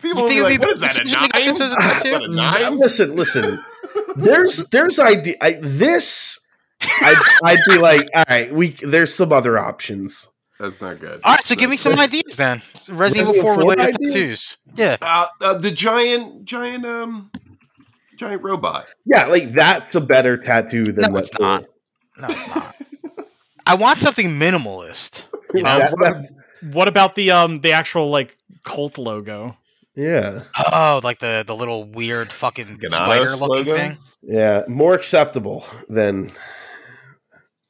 People 0.00 0.08
You 0.08 0.14
will 0.14 0.28
think 0.28 0.30
be 0.30 0.36
it'd 0.36 0.42
like, 0.44 0.60
be 0.60 0.66
"What 0.66 0.74
is 0.76 0.80
that? 0.80 1.00
A 1.06 1.08
you 1.08 1.16
think 1.16 1.34
nine? 1.34 1.44
this 1.46 1.60
is 1.60 1.72
a 1.72 1.76
tattoo? 1.76 2.10
What, 2.12 2.22
a 2.22 2.28
nine?" 2.28 2.78
Listen, 2.78 3.16
listen. 3.16 3.64
There's 4.16 4.64
there's 4.66 4.98
idea. 4.98 5.36
I, 5.40 5.58
this, 5.60 6.38
I'd, 6.82 7.16
I'd 7.44 7.58
be 7.68 7.78
like, 7.78 8.08
all 8.14 8.24
right, 8.28 8.52
we 8.52 8.70
there's 8.70 9.14
some 9.14 9.32
other 9.32 9.58
options. 9.58 10.30
That's 10.58 10.80
not 10.80 11.00
good. 11.00 11.20
All 11.24 11.32
right, 11.32 11.44
so 11.44 11.54
give 11.54 11.70
me 11.70 11.76
some 11.78 11.98
ideas 11.98 12.36
then. 12.36 12.60
Resident 12.88 13.30
Evil 13.30 13.42
4 13.42 13.54
4 13.54 13.58
related 13.62 13.94
ideas? 13.96 14.12
tattoos. 14.14 14.56
Yeah. 14.74 14.96
Uh, 15.00 15.26
uh, 15.40 15.54
the 15.58 15.70
giant, 15.70 16.44
giant, 16.44 16.84
um, 16.84 17.30
giant 18.18 18.42
robot. 18.42 18.86
Yeah, 19.06 19.26
like 19.26 19.52
that's 19.52 19.94
a 19.94 20.00
better 20.02 20.36
tattoo 20.36 20.84
than 20.84 21.10
No, 21.10 21.12
that. 21.14 21.18
it's 21.24 21.38
not. 21.38 21.64
No, 22.18 22.26
it's 22.28 22.46
not. 22.48 22.76
I 23.66 23.74
want 23.76 24.00
something 24.00 24.28
minimalist. 24.38 25.26
You 25.54 25.62
know? 25.62 25.78
That- 25.78 25.94
that- 25.98 26.30
What 26.74 26.88
about 26.88 27.14
the 27.14 27.30
um 27.30 27.62
the 27.62 27.72
actual 27.72 28.10
like 28.10 28.36
cult 28.64 28.98
logo? 28.98 29.56
Yeah, 30.00 30.40
Oh, 30.72 31.00
like 31.04 31.18
the 31.18 31.44
the 31.46 31.54
little 31.56 31.84
weird 31.84 32.32
fucking 32.32 32.78
Ganados 32.78 32.92
spider 32.94 33.36
looking 33.36 33.74
thing. 33.74 33.98
yeah, 34.22 34.62
more 34.68 34.94
acceptable 34.94 35.64
than. 35.88 36.32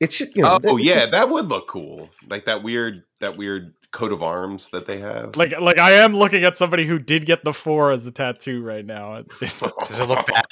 It's 0.01 0.17
just, 0.17 0.35
you 0.35 0.43
know, 0.43 0.59
Oh 0.65 0.77
it's 0.79 0.87
yeah, 0.87 0.95
just- 1.01 1.11
that 1.13 1.29
would 1.29 1.47
look 1.49 1.69
cool. 1.69 2.09
Like 2.29 2.47
that 2.47 2.63
weird, 2.63 3.03
that 3.21 3.37
weird 3.37 3.75
coat 3.93 4.13
of 4.13 4.23
arms 4.23 4.69
that 4.71 4.87
they 4.87 4.99
have. 4.99 5.37
Like 5.37 5.59
like 5.61 5.79
I 5.79 5.93
am 5.93 6.15
looking 6.15 6.45
at 6.45 6.57
somebody 6.57 6.87
who 6.87 6.99
did 6.99 7.27
get 7.27 7.45
the 7.45 7.53
4 7.53 7.91
as 7.91 8.07
a 8.07 8.13
tattoo 8.13 8.63
right 8.63 8.87
now. 8.87 9.23
Does 9.41 10.01
it 10.01 10.09
look 10.09 10.25
bad? 10.27 10.45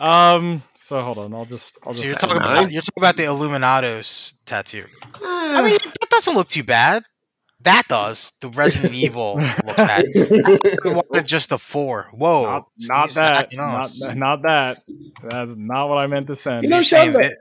um 0.00 0.62
so 0.74 1.00
hold 1.02 1.18
on, 1.18 1.32
I'll 1.34 1.44
just 1.44 1.78
I'll 1.86 1.94
So 1.94 2.02
just 2.02 2.20
you're 2.22 2.28
talking 2.28 2.42
nine? 2.42 2.58
about 2.58 2.72
you're 2.72 2.82
talking 2.82 3.00
about 3.02 3.16
the 3.16 3.24
Illuminados 3.24 4.32
tattoo. 4.46 4.84
I 5.24 5.52
I 5.56 5.62
mean, 5.62 5.78
that 6.00 6.10
doesn't 6.10 6.34
look 6.34 6.48
too 6.48 6.64
bad. 6.64 7.02
That 7.64 7.84
does. 7.88 8.32
The 8.40 8.48
Resident 8.48 8.94
Evil 9.04 9.36
looks 9.36 9.76
bad. 9.76 10.04
I 10.84 10.88
wanted 10.88 11.26
just 11.26 11.50
the 11.50 11.58
four. 11.58 12.08
Whoa, 12.12 12.42
not, 12.44 12.66
not 12.88 13.10
that. 13.10 13.54
Not, 13.54 13.90
not 14.16 14.42
that. 14.42 14.78
That's 15.22 15.54
not 15.56 15.88
what 15.88 15.98
I 15.98 16.06
meant 16.06 16.26
to 16.28 16.36
send. 16.36 16.64
You 16.64 16.70
know, 16.70 16.82
Sean, 16.82 17.12
that- 17.14 17.36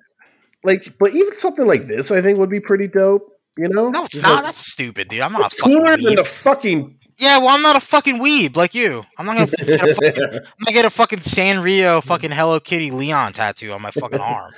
like, 0.64 0.96
but 1.00 1.14
even 1.16 1.36
something 1.38 1.66
like 1.66 1.88
this, 1.88 2.12
I 2.12 2.22
think 2.22 2.38
would 2.38 2.50
be 2.52 2.60
pretty 2.60 2.88
dope. 2.88 3.28
You 3.58 3.68
know, 3.68 3.90
No, 3.90 4.06
it's 4.06 4.14
Just 4.14 4.24
not. 4.24 4.36
like- 4.36 4.44
That's 4.46 4.72
stupid, 4.72 5.08
dude. 5.08 5.22
I'm 5.22 5.34
not 5.34 5.42
a 5.42 5.46
it's 5.46 5.56
fucking 5.56 5.76
cooler 5.76 5.98
than 5.98 6.16
the 6.16 6.24
fucking. 6.24 6.98
Yeah, 7.18 7.40
well, 7.40 7.50
I'm 7.50 7.62
not 7.62 7.76
a 7.76 7.80
fucking 7.82 8.20
weeb 8.20 8.56
like 8.56 8.74
you. 8.74 9.04
I'm 9.18 9.26
not 9.26 9.38
gonna 9.38 9.48
get 9.66 9.82
a 9.84 9.94
fucking, 9.94 10.24
I'm 10.24 10.30
gonna 10.32 10.42
get 10.74 10.86
a 10.86 10.90
fucking 10.90 11.20
Sanrio 11.20 12.02
fucking 12.04 12.32
Hello 12.32 12.60
Kitty 12.60 12.90
Leon 12.92 13.34
tattoo 13.34 13.74
on 13.74 13.82
my 13.82 13.92
fucking 13.92 14.20
arm. 14.20 14.54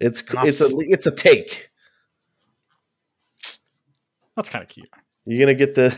it's 0.00 0.24
Not 0.32 0.46
it's 0.48 0.60
a 0.60 0.68
it's 0.80 1.06
a 1.06 1.10
take. 1.12 1.69
That's 4.40 4.48
kind 4.50 4.62
of 4.62 4.68
cute. 4.70 4.88
You're 5.26 5.38
gonna 5.38 5.54
get 5.54 5.74
the. 5.74 5.94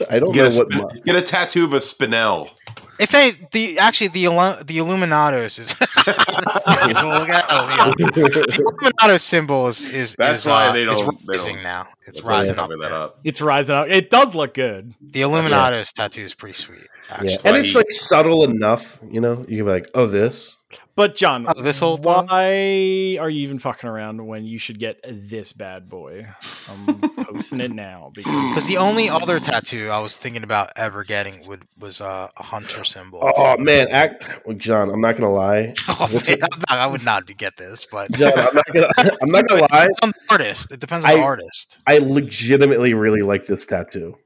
I 0.10 0.18
don't 0.18 0.32
get, 0.32 0.42
know 0.42 0.42
a 0.42 0.44
what. 0.46 0.52
spin- 0.72 0.78
mo- 0.78 0.90
get 1.04 1.14
a 1.14 1.22
tattoo 1.22 1.64
of 1.64 1.72
a 1.72 1.78
spinel. 1.78 2.50
If 2.98 3.10
they 3.10 3.30
the 3.52 3.78
actually 3.78 4.08
the 4.08 4.24
the 4.64 4.78
Illuminados 4.78 5.58
is 5.60 5.78
look 6.06 7.28
at 7.28 7.46
the 7.48 8.52
Illuminados 8.58 9.20
symbol 9.20 9.68
is 9.68 9.86
is 9.86 10.16
That's 10.16 10.40
is, 10.40 10.46
why 10.48 10.66
uh, 10.68 10.72
they 10.72 10.84
don't- 10.84 11.26
they 11.26 11.32
rising 11.32 11.54
don't- 11.56 11.62
now. 11.62 11.86
It's 12.08 12.22
rising 12.22 12.58
up. 12.58 12.70
that 12.70 12.92
up. 12.92 13.20
It's 13.24 13.40
rising 13.40 13.76
up. 13.76 13.86
It 13.88 14.10
does 14.10 14.34
look 14.34 14.54
good. 14.54 14.94
The 15.00 15.20
Illuminados 15.22 15.92
tattoo 15.92 16.22
is 16.22 16.34
pretty 16.34 16.54
sweet. 16.54 16.86
Actually. 17.08 17.30
Yeah, 17.32 17.36
and 17.44 17.56
it's 17.56 17.74
like 17.76 17.90
subtle 17.90 18.42
enough. 18.44 18.98
You 19.08 19.20
know, 19.20 19.38
you 19.48 19.58
can 19.58 19.66
be 19.66 19.70
like, 19.70 19.88
"Oh, 19.94 20.06
this." 20.08 20.64
But 20.94 21.14
John, 21.14 21.46
Oh, 21.48 21.60
this 21.60 21.78
whole 21.80 21.98
one? 21.98 22.26
why 22.26 23.18
are 23.20 23.28
you 23.28 23.42
even 23.42 23.58
fucking 23.58 23.88
around 23.88 24.26
when 24.26 24.44
you 24.46 24.58
should 24.58 24.78
get 24.78 24.98
this 25.06 25.52
bad 25.52 25.88
boy? 25.90 26.26
I'm 26.70 26.98
posting 27.24 27.60
it 27.60 27.70
now 27.70 28.10
because 28.14 28.32
Because 28.50 28.66
the 28.66 28.78
only 28.78 29.10
other 29.10 29.38
tattoo 29.38 29.90
I 29.90 29.98
was 29.98 30.16
thinking 30.16 30.42
about 30.42 30.72
ever 30.74 31.04
getting 31.04 31.46
would 31.46 31.64
was 31.78 32.00
uh, 32.00 32.28
a 32.34 32.42
hunter 32.42 32.82
symbol. 32.84 33.20
Oh 33.36 33.58
man, 33.58 33.88
act, 33.90 34.40
well, 34.46 34.56
John. 34.56 34.88
I'm 34.88 35.00
not 35.02 35.16
gonna 35.18 35.32
lie, 35.32 35.74
Oh, 35.88 36.06
this 36.10 36.28
man, 36.30 36.38
I'm 36.52 36.58
not- 36.70 36.78
I 36.78 36.86
would 36.86 37.04
not 37.04 37.26
get 37.36 37.56
this, 37.58 37.84
but 37.90 38.10
John. 38.12 38.32
I'm 38.38 38.54
not 38.54 38.66
gonna. 38.72 38.86
I'm 39.22 39.28
not 39.30 39.46
gonna 39.48 39.66
lie. 39.70 39.88
depends 39.88 39.98
on 40.02 40.10
the 40.10 40.32
artist. 40.32 40.72
It 40.72 40.80
depends 40.80 41.04
on 41.04 41.12
the 41.14 41.20
artist. 41.20 41.78
I 41.86 41.98
legitimately 41.98 42.94
really 42.94 43.20
like 43.20 43.46
this 43.46 43.66
tattoo. 43.66 44.16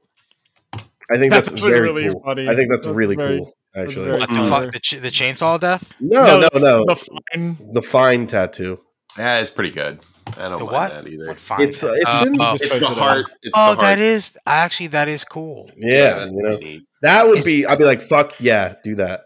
I 0.73 1.17
think 1.17 1.33
that's, 1.33 1.49
That's 1.49 1.61
very 1.61 1.81
really 1.81 2.07
cool. 2.09 2.21
funny. 2.23 2.47
I 2.47 2.55
think 2.55 2.71
that's, 2.71 2.85
That's 2.85 2.95
really 2.95 3.17
very- 3.17 3.39
cool. 3.39 3.53
That's 3.73 3.89
Actually, 3.91 4.11
What 4.19 4.29
the 4.29 4.43
fuck? 4.49 4.71
The, 4.71 4.79
ch- 4.79 4.99
the 5.01 5.09
chainsaw 5.09 5.59
death? 5.59 5.93
no, 5.99 6.39
no, 6.39 6.49
no. 6.55 6.85
The 6.85 6.95
fine. 6.95 7.57
The 7.73 7.81
fine 7.81 8.27
tattoo. 8.27 8.79
Yeah, 9.17 9.39
it's 9.39 9.49
pretty 9.49 9.71
good. 9.71 9.99
I 10.37 10.49
don't 10.49 10.57
The 10.59 10.65
mind 10.65 10.71
what? 10.73 10.91
that 10.93 11.07
either. 11.07 11.27
What 11.27 11.39
fine? 11.39 11.61
It's 11.61 11.83
uh, 11.83 11.93
it's 11.95 12.05
Uh, 12.21 12.25
in. 12.27 12.41
oh. 12.41 12.51
Just 12.53 12.63
It's 12.63 12.79
the 12.79 12.87
heart. 12.87 13.25
It's 13.41 13.51
oh, 13.55 13.75
the 13.75 13.81
heart. 13.81 13.99
is 13.99 14.37
actually 14.45 14.87
that 14.87 15.07
is 15.09 15.23
cool. 15.23 15.69
yeah, 15.77 16.13
that's 16.19 16.33
you 16.33 16.41
know 16.43 16.57
neat. 16.57 16.83
that 17.01 17.25
would 17.25 17.39
It's- 17.39 17.45
be. 17.45 17.65
I'd 17.65 17.77
be 17.77 17.83
like, 17.85 18.01
fuck 18.01 18.33
yeah, 18.39 18.75
do 18.83 18.95
that. 18.95 19.23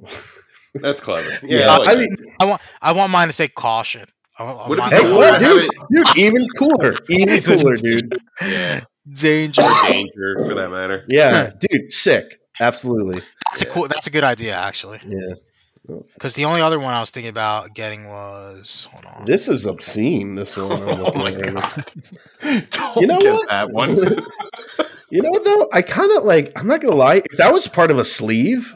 That's 0.74 1.00
clever. 1.00 1.28
Yeah, 1.42 1.58
Yeah, 1.60 1.68
I, 1.70 1.76
like 1.78 1.88
I 1.96 2.00
mean, 2.00 2.16
I 2.40 2.44
want 2.46 2.62
I 2.80 2.92
want 2.92 3.12
mine 3.12 3.28
to 3.28 3.32
say 3.34 3.48
caution. 3.48 4.04
I 4.38 4.44
want, 4.44 4.58
I 4.60 4.68
Would 4.68 4.78
it 4.78 4.80
want 4.80 4.90
be 4.90 4.96
hey, 4.96 5.02
cool 5.02 5.18
what, 5.18 5.38
dude? 5.38 5.70
Dude, 5.90 6.16
even 6.18 6.46
cooler, 6.58 6.94
even 7.10 7.40
cooler, 7.42 7.74
dude. 7.76 8.18
yeah, 8.40 8.80
danger. 9.12 9.62
danger 9.86 10.36
for 10.38 10.54
that 10.54 10.70
matter. 10.70 11.04
Yeah, 11.08 11.50
dude, 11.58 11.92
sick. 11.92 12.38
Absolutely. 12.62 13.20
That's 13.50 13.62
a 13.62 13.66
cool. 13.66 13.88
That's 13.88 14.06
a 14.06 14.10
good 14.10 14.24
idea 14.24 14.54
actually. 14.54 15.00
Yeah. 15.06 15.34
Because 16.14 16.34
the 16.34 16.44
only 16.44 16.60
other 16.60 16.78
one 16.78 16.94
I 16.94 17.00
was 17.00 17.10
thinking 17.10 17.28
about 17.30 17.74
getting 17.74 18.08
was 18.08 18.86
hold 18.90 19.04
on. 19.06 19.24
This 19.24 19.48
is 19.48 19.66
obscene. 19.66 20.36
This 20.36 20.56
one. 20.56 20.70
Oh 20.82 21.12
my 21.14 21.32
at 21.32 21.44
right 21.46 21.54
god! 21.54 21.92
Don't 22.70 22.96
You 23.00 23.06
know 23.08 23.18
get 23.18 23.32
what? 23.34 23.48
that 23.48 23.70
one. 23.70 23.98
You 25.10 25.20
know 25.20 25.28
what 25.30 25.44
though? 25.44 25.68
I 25.72 25.82
kind 25.82 26.10
of 26.16 26.24
like. 26.24 26.52
I'm 26.56 26.66
not 26.66 26.80
gonna 26.80 26.94
lie. 26.96 27.16
If 27.16 27.36
that 27.36 27.52
was 27.52 27.68
part 27.68 27.90
of 27.90 27.98
a 27.98 28.04
sleeve, 28.04 28.74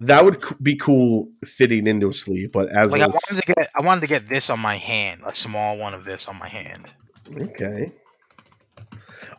that 0.00 0.22
would 0.24 0.42
be 0.62 0.76
cool 0.76 1.28
fitting 1.44 1.86
into 1.86 2.10
a 2.10 2.12
sleeve. 2.12 2.52
But 2.52 2.68
as 2.68 2.92
Like 2.92 3.00
I 3.00 3.06
a, 3.06 3.08
wanted 3.08 3.40
to 3.46 3.54
get, 3.54 3.70
I 3.74 3.82
wanted 3.82 4.02
to 4.02 4.06
get 4.06 4.28
this 4.28 4.50
on 4.50 4.60
my 4.60 4.76
hand, 4.76 5.22
a 5.24 5.32
small 5.32 5.78
one 5.78 5.94
of 5.94 6.04
this 6.04 6.28
on 6.28 6.36
my 6.38 6.48
hand. 6.48 6.92
okay. 7.40 7.90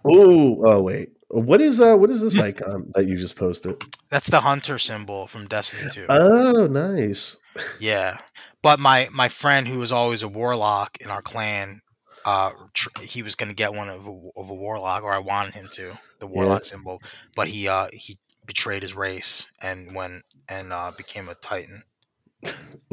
Oh, 0.06 0.64
oh 0.66 0.82
wait. 0.82 1.10
What 1.30 1.60
is 1.60 1.80
uh? 1.82 1.96
What 1.96 2.10
is 2.10 2.22
this 2.22 2.38
icon 2.38 2.92
that 2.96 3.08
you 3.08 3.18
just 3.18 3.36
posted? 3.36 3.82
That's 4.10 4.30
the 4.30 4.42
hunter 4.42 4.80
symbol 4.80 5.28
from 5.28 5.48
Destiny 5.48 5.90
Two. 5.92 6.06
Oh, 6.08 6.68
nice. 6.68 7.40
yeah, 7.80 8.20
but 8.62 8.80
my 8.80 9.10
my 9.12 9.28
friend 9.28 9.68
who 9.68 9.80
was 9.80 9.92
always 9.92 10.24
a 10.24 10.28
warlock 10.28 10.98
in 11.02 11.10
our 11.10 11.22
clan, 11.22 11.82
uh, 12.24 12.52
tr- 12.74 13.02
he 13.02 13.24
was 13.24 13.36
gonna 13.36 13.54
get 13.54 13.74
one 13.74 13.90
of 13.90 14.08
a, 14.08 14.20
of 14.38 14.50
a 14.50 14.54
warlock, 14.54 15.04
or 15.04 15.12
I 15.12 15.20
wanted 15.20 15.56
him 15.56 15.68
to 15.74 15.98
the 16.20 16.28
warlock 16.28 16.64
symbol, 16.64 17.02
but 17.36 17.50
he 17.50 17.68
uh 17.68 17.90
he 17.92 18.18
betrayed 18.46 18.82
his 18.82 18.96
race 18.96 19.46
and 19.62 19.94
went 19.94 20.24
and 20.48 20.72
uh, 20.72 20.92
became 20.98 21.28
a 21.28 21.36
titan. 21.36 21.84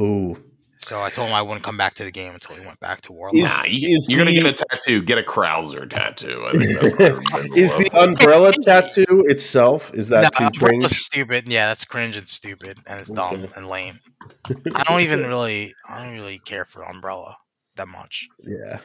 Ooh. 0.00 0.42
So 0.84 1.00
I 1.02 1.08
told 1.08 1.28
him 1.30 1.34
I 1.34 1.40
wouldn't 1.40 1.64
come 1.64 1.78
back 1.78 1.94
to 1.94 2.04
the 2.04 2.10
game 2.10 2.34
until 2.34 2.56
he 2.56 2.64
went 2.66 2.78
back 2.78 3.00
to 3.02 3.12
warlock. 3.12 3.34
Is- 3.36 3.50
Nah, 3.56 3.64
you, 3.64 3.96
is 3.96 4.06
you're 4.08 4.18
gonna 4.18 4.32
get 4.32 4.44
a 4.44 4.52
tattoo. 4.52 5.00
Get 5.00 5.16
a 5.16 5.22
Krauser 5.22 5.88
tattoo. 5.88 6.46
I 6.46 6.58
think 6.58 6.78
that's 6.78 7.32
what 7.32 7.46
is 7.56 7.74
the 7.74 7.90
umbrella 7.98 8.52
tattoo 8.52 9.24
itself? 9.26 9.92
Is 9.94 10.08
that 10.08 10.34
No, 10.38 10.50
too 10.50 10.58
cringe? 10.58 10.84
stupid. 10.88 11.48
Yeah, 11.48 11.68
that's 11.68 11.86
cringe 11.86 12.18
and 12.18 12.28
stupid, 12.28 12.80
and 12.86 13.00
it's 13.00 13.08
dumb 13.10 13.34
Okay. 13.44 13.52
and 13.56 13.66
lame. 13.66 14.00
I 14.74 14.84
don't 14.84 15.00
even 15.00 15.22
really, 15.26 15.72
I 15.88 16.04
don't 16.04 16.12
really 16.12 16.38
care 16.38 16.66
for 16.66 16.82
Umbrella 16.84 17.36
that 17.76 17.88
much. 17.88 18.28
Yeah. 18.42 18.78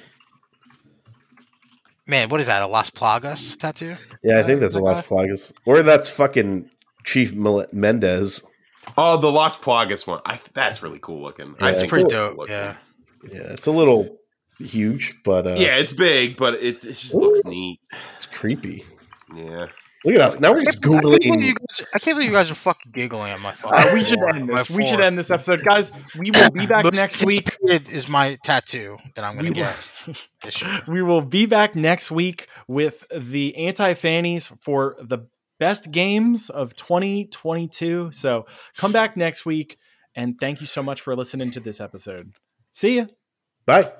Man, 2.07 2.29
what 2.29 2.39
is 2.39 2.47
that? 2.47 2.61
A 2.61 2.67
Las 2.67 2.89
Plagas 2.89 3.57
tattoo? 3.59 3.97
Yeah, 4.23 4.39
I 4.39 4.43
think 4.43 4.61
that's 4.61 4.75
a 4.75 4.79
Las 4.79 5.05
Plagas, 5.05 5.53
or 5.65 5.83
that's 5.83 6.09
fucking 6.09 6.69
Chief 7.05 7.33
Mendez. 7.33 8.41
Oh, 8.97 9.17
the 9.17 9.31
Las 9.31 9.55
Plagas 9.55 10.05
one. 10.07 10.21
I, 10.25 10.39
that's 10.53 10.81
really 10.83 10.99
cool 10.99 11.21
looking. 11.21 11.55
Yeah, 11.59 11.65
I 11.65 11.71
It's 11.71 11.83
it's 11.83 11.89
pretty 11.89 12.03
cool 12.03 12.09
dope. 12.09 12.37
looking. 12.37 12.55
Yeah. 12.55 12.77
Yeah, 13.27 13.39
it's 13.51 13.67
a 13.67 13.71
little 13.71 14.17
huge, 14.59 15.21
but 15.23 15.45
uh, 15.45 15.55
yeah, 15.57 15.77
it's 15.77 15.91
big, 15.93 16.37
but 16.37 16.55
it, 16.55 16.63
it 16.63 16.81
just 16.81 17.13
looks 17.13 17.43
neat. 17.45 17.79
it's 18.15 18.25
creepy. 18.25 18.85
Yeah. 19.35 19.67
Look 20.05 20.15
at 20.15 20.21
us 20.21 20.39
now. 20.39 20.51
We're 20.51 20.61
I 20.61 20.63
just 20.63 20.81
can't 20.81 21.01
believe 21.01 21.25
you 21.25 21.33
googling. 21.33 21.55
guys, 21.55 21.87
I 21.93 21.99
can't 21.99 22.15
believe 22.15 22.29
you 22.29 22.35
guys 22.35 22.49
are 22.49 22.55
fucking 22.55 22.93
giggling 22.93 23.31
at 23.31 23.41
my 23.41 23.51
phone. 23.51 23.73
Uh, 23.75 23.83
we 23.93 24.05
should 24.05 24.19
end 24.33 24.47
this. 24.47 24.69
We 24.69 24.85
should 24.85 25.01
end 25.01 25.19
this 25.19 25.29
episode, 25.29 25.65
guys. 25.65 25.91
We 26.17 26.31
will 26.31 26.49
be 26.51 26.65
back 26.65 26.85
next 26.93 27.25
week. 27.25 27.49
Is 27.63 28.07
my 28.07 28.37
tattoo 28.45 28.97
that 29.15 29.25
I'm 29.25 29.35
gonna 29.35 29.49
We 29.49 29.59
will, 29.59 29.67
get 30.07 30.25
this 30.41 30.61
year. 30.61 30.81
we 30.87 31.01
will 31.03 31.21
be 31.21 31.45
back 31.47 31.75
next 31.75 32.11
week 32.11 32.47
with 32.69 33.05
the 33.13 33.57
anti 33.57 33.93
fannies 33.93 34.53
for 34.61 34.95
the 35.01 35.27
best 35.59 35.91
games 35.91 36.49
of 36.49 36.75
2022. 36.75 38.11
So 38.11 38.45
come 38.77 38.91
back 38.91 39.15
next 39.17 39.45
week, 39.45 39.77
and 40.15 40.39
thank 40.39 40.61
you 40.61 40.67
so 40.67 40.81
much 40.81 41.01
for 41.01 41.15
listening 41.15 41.51
to 41.51 41.59
this 41.59 41.79
episode. 41.79 42.31
See 42.71 42.97
ya. 42.97 43.05
Bye. 43.65 43.91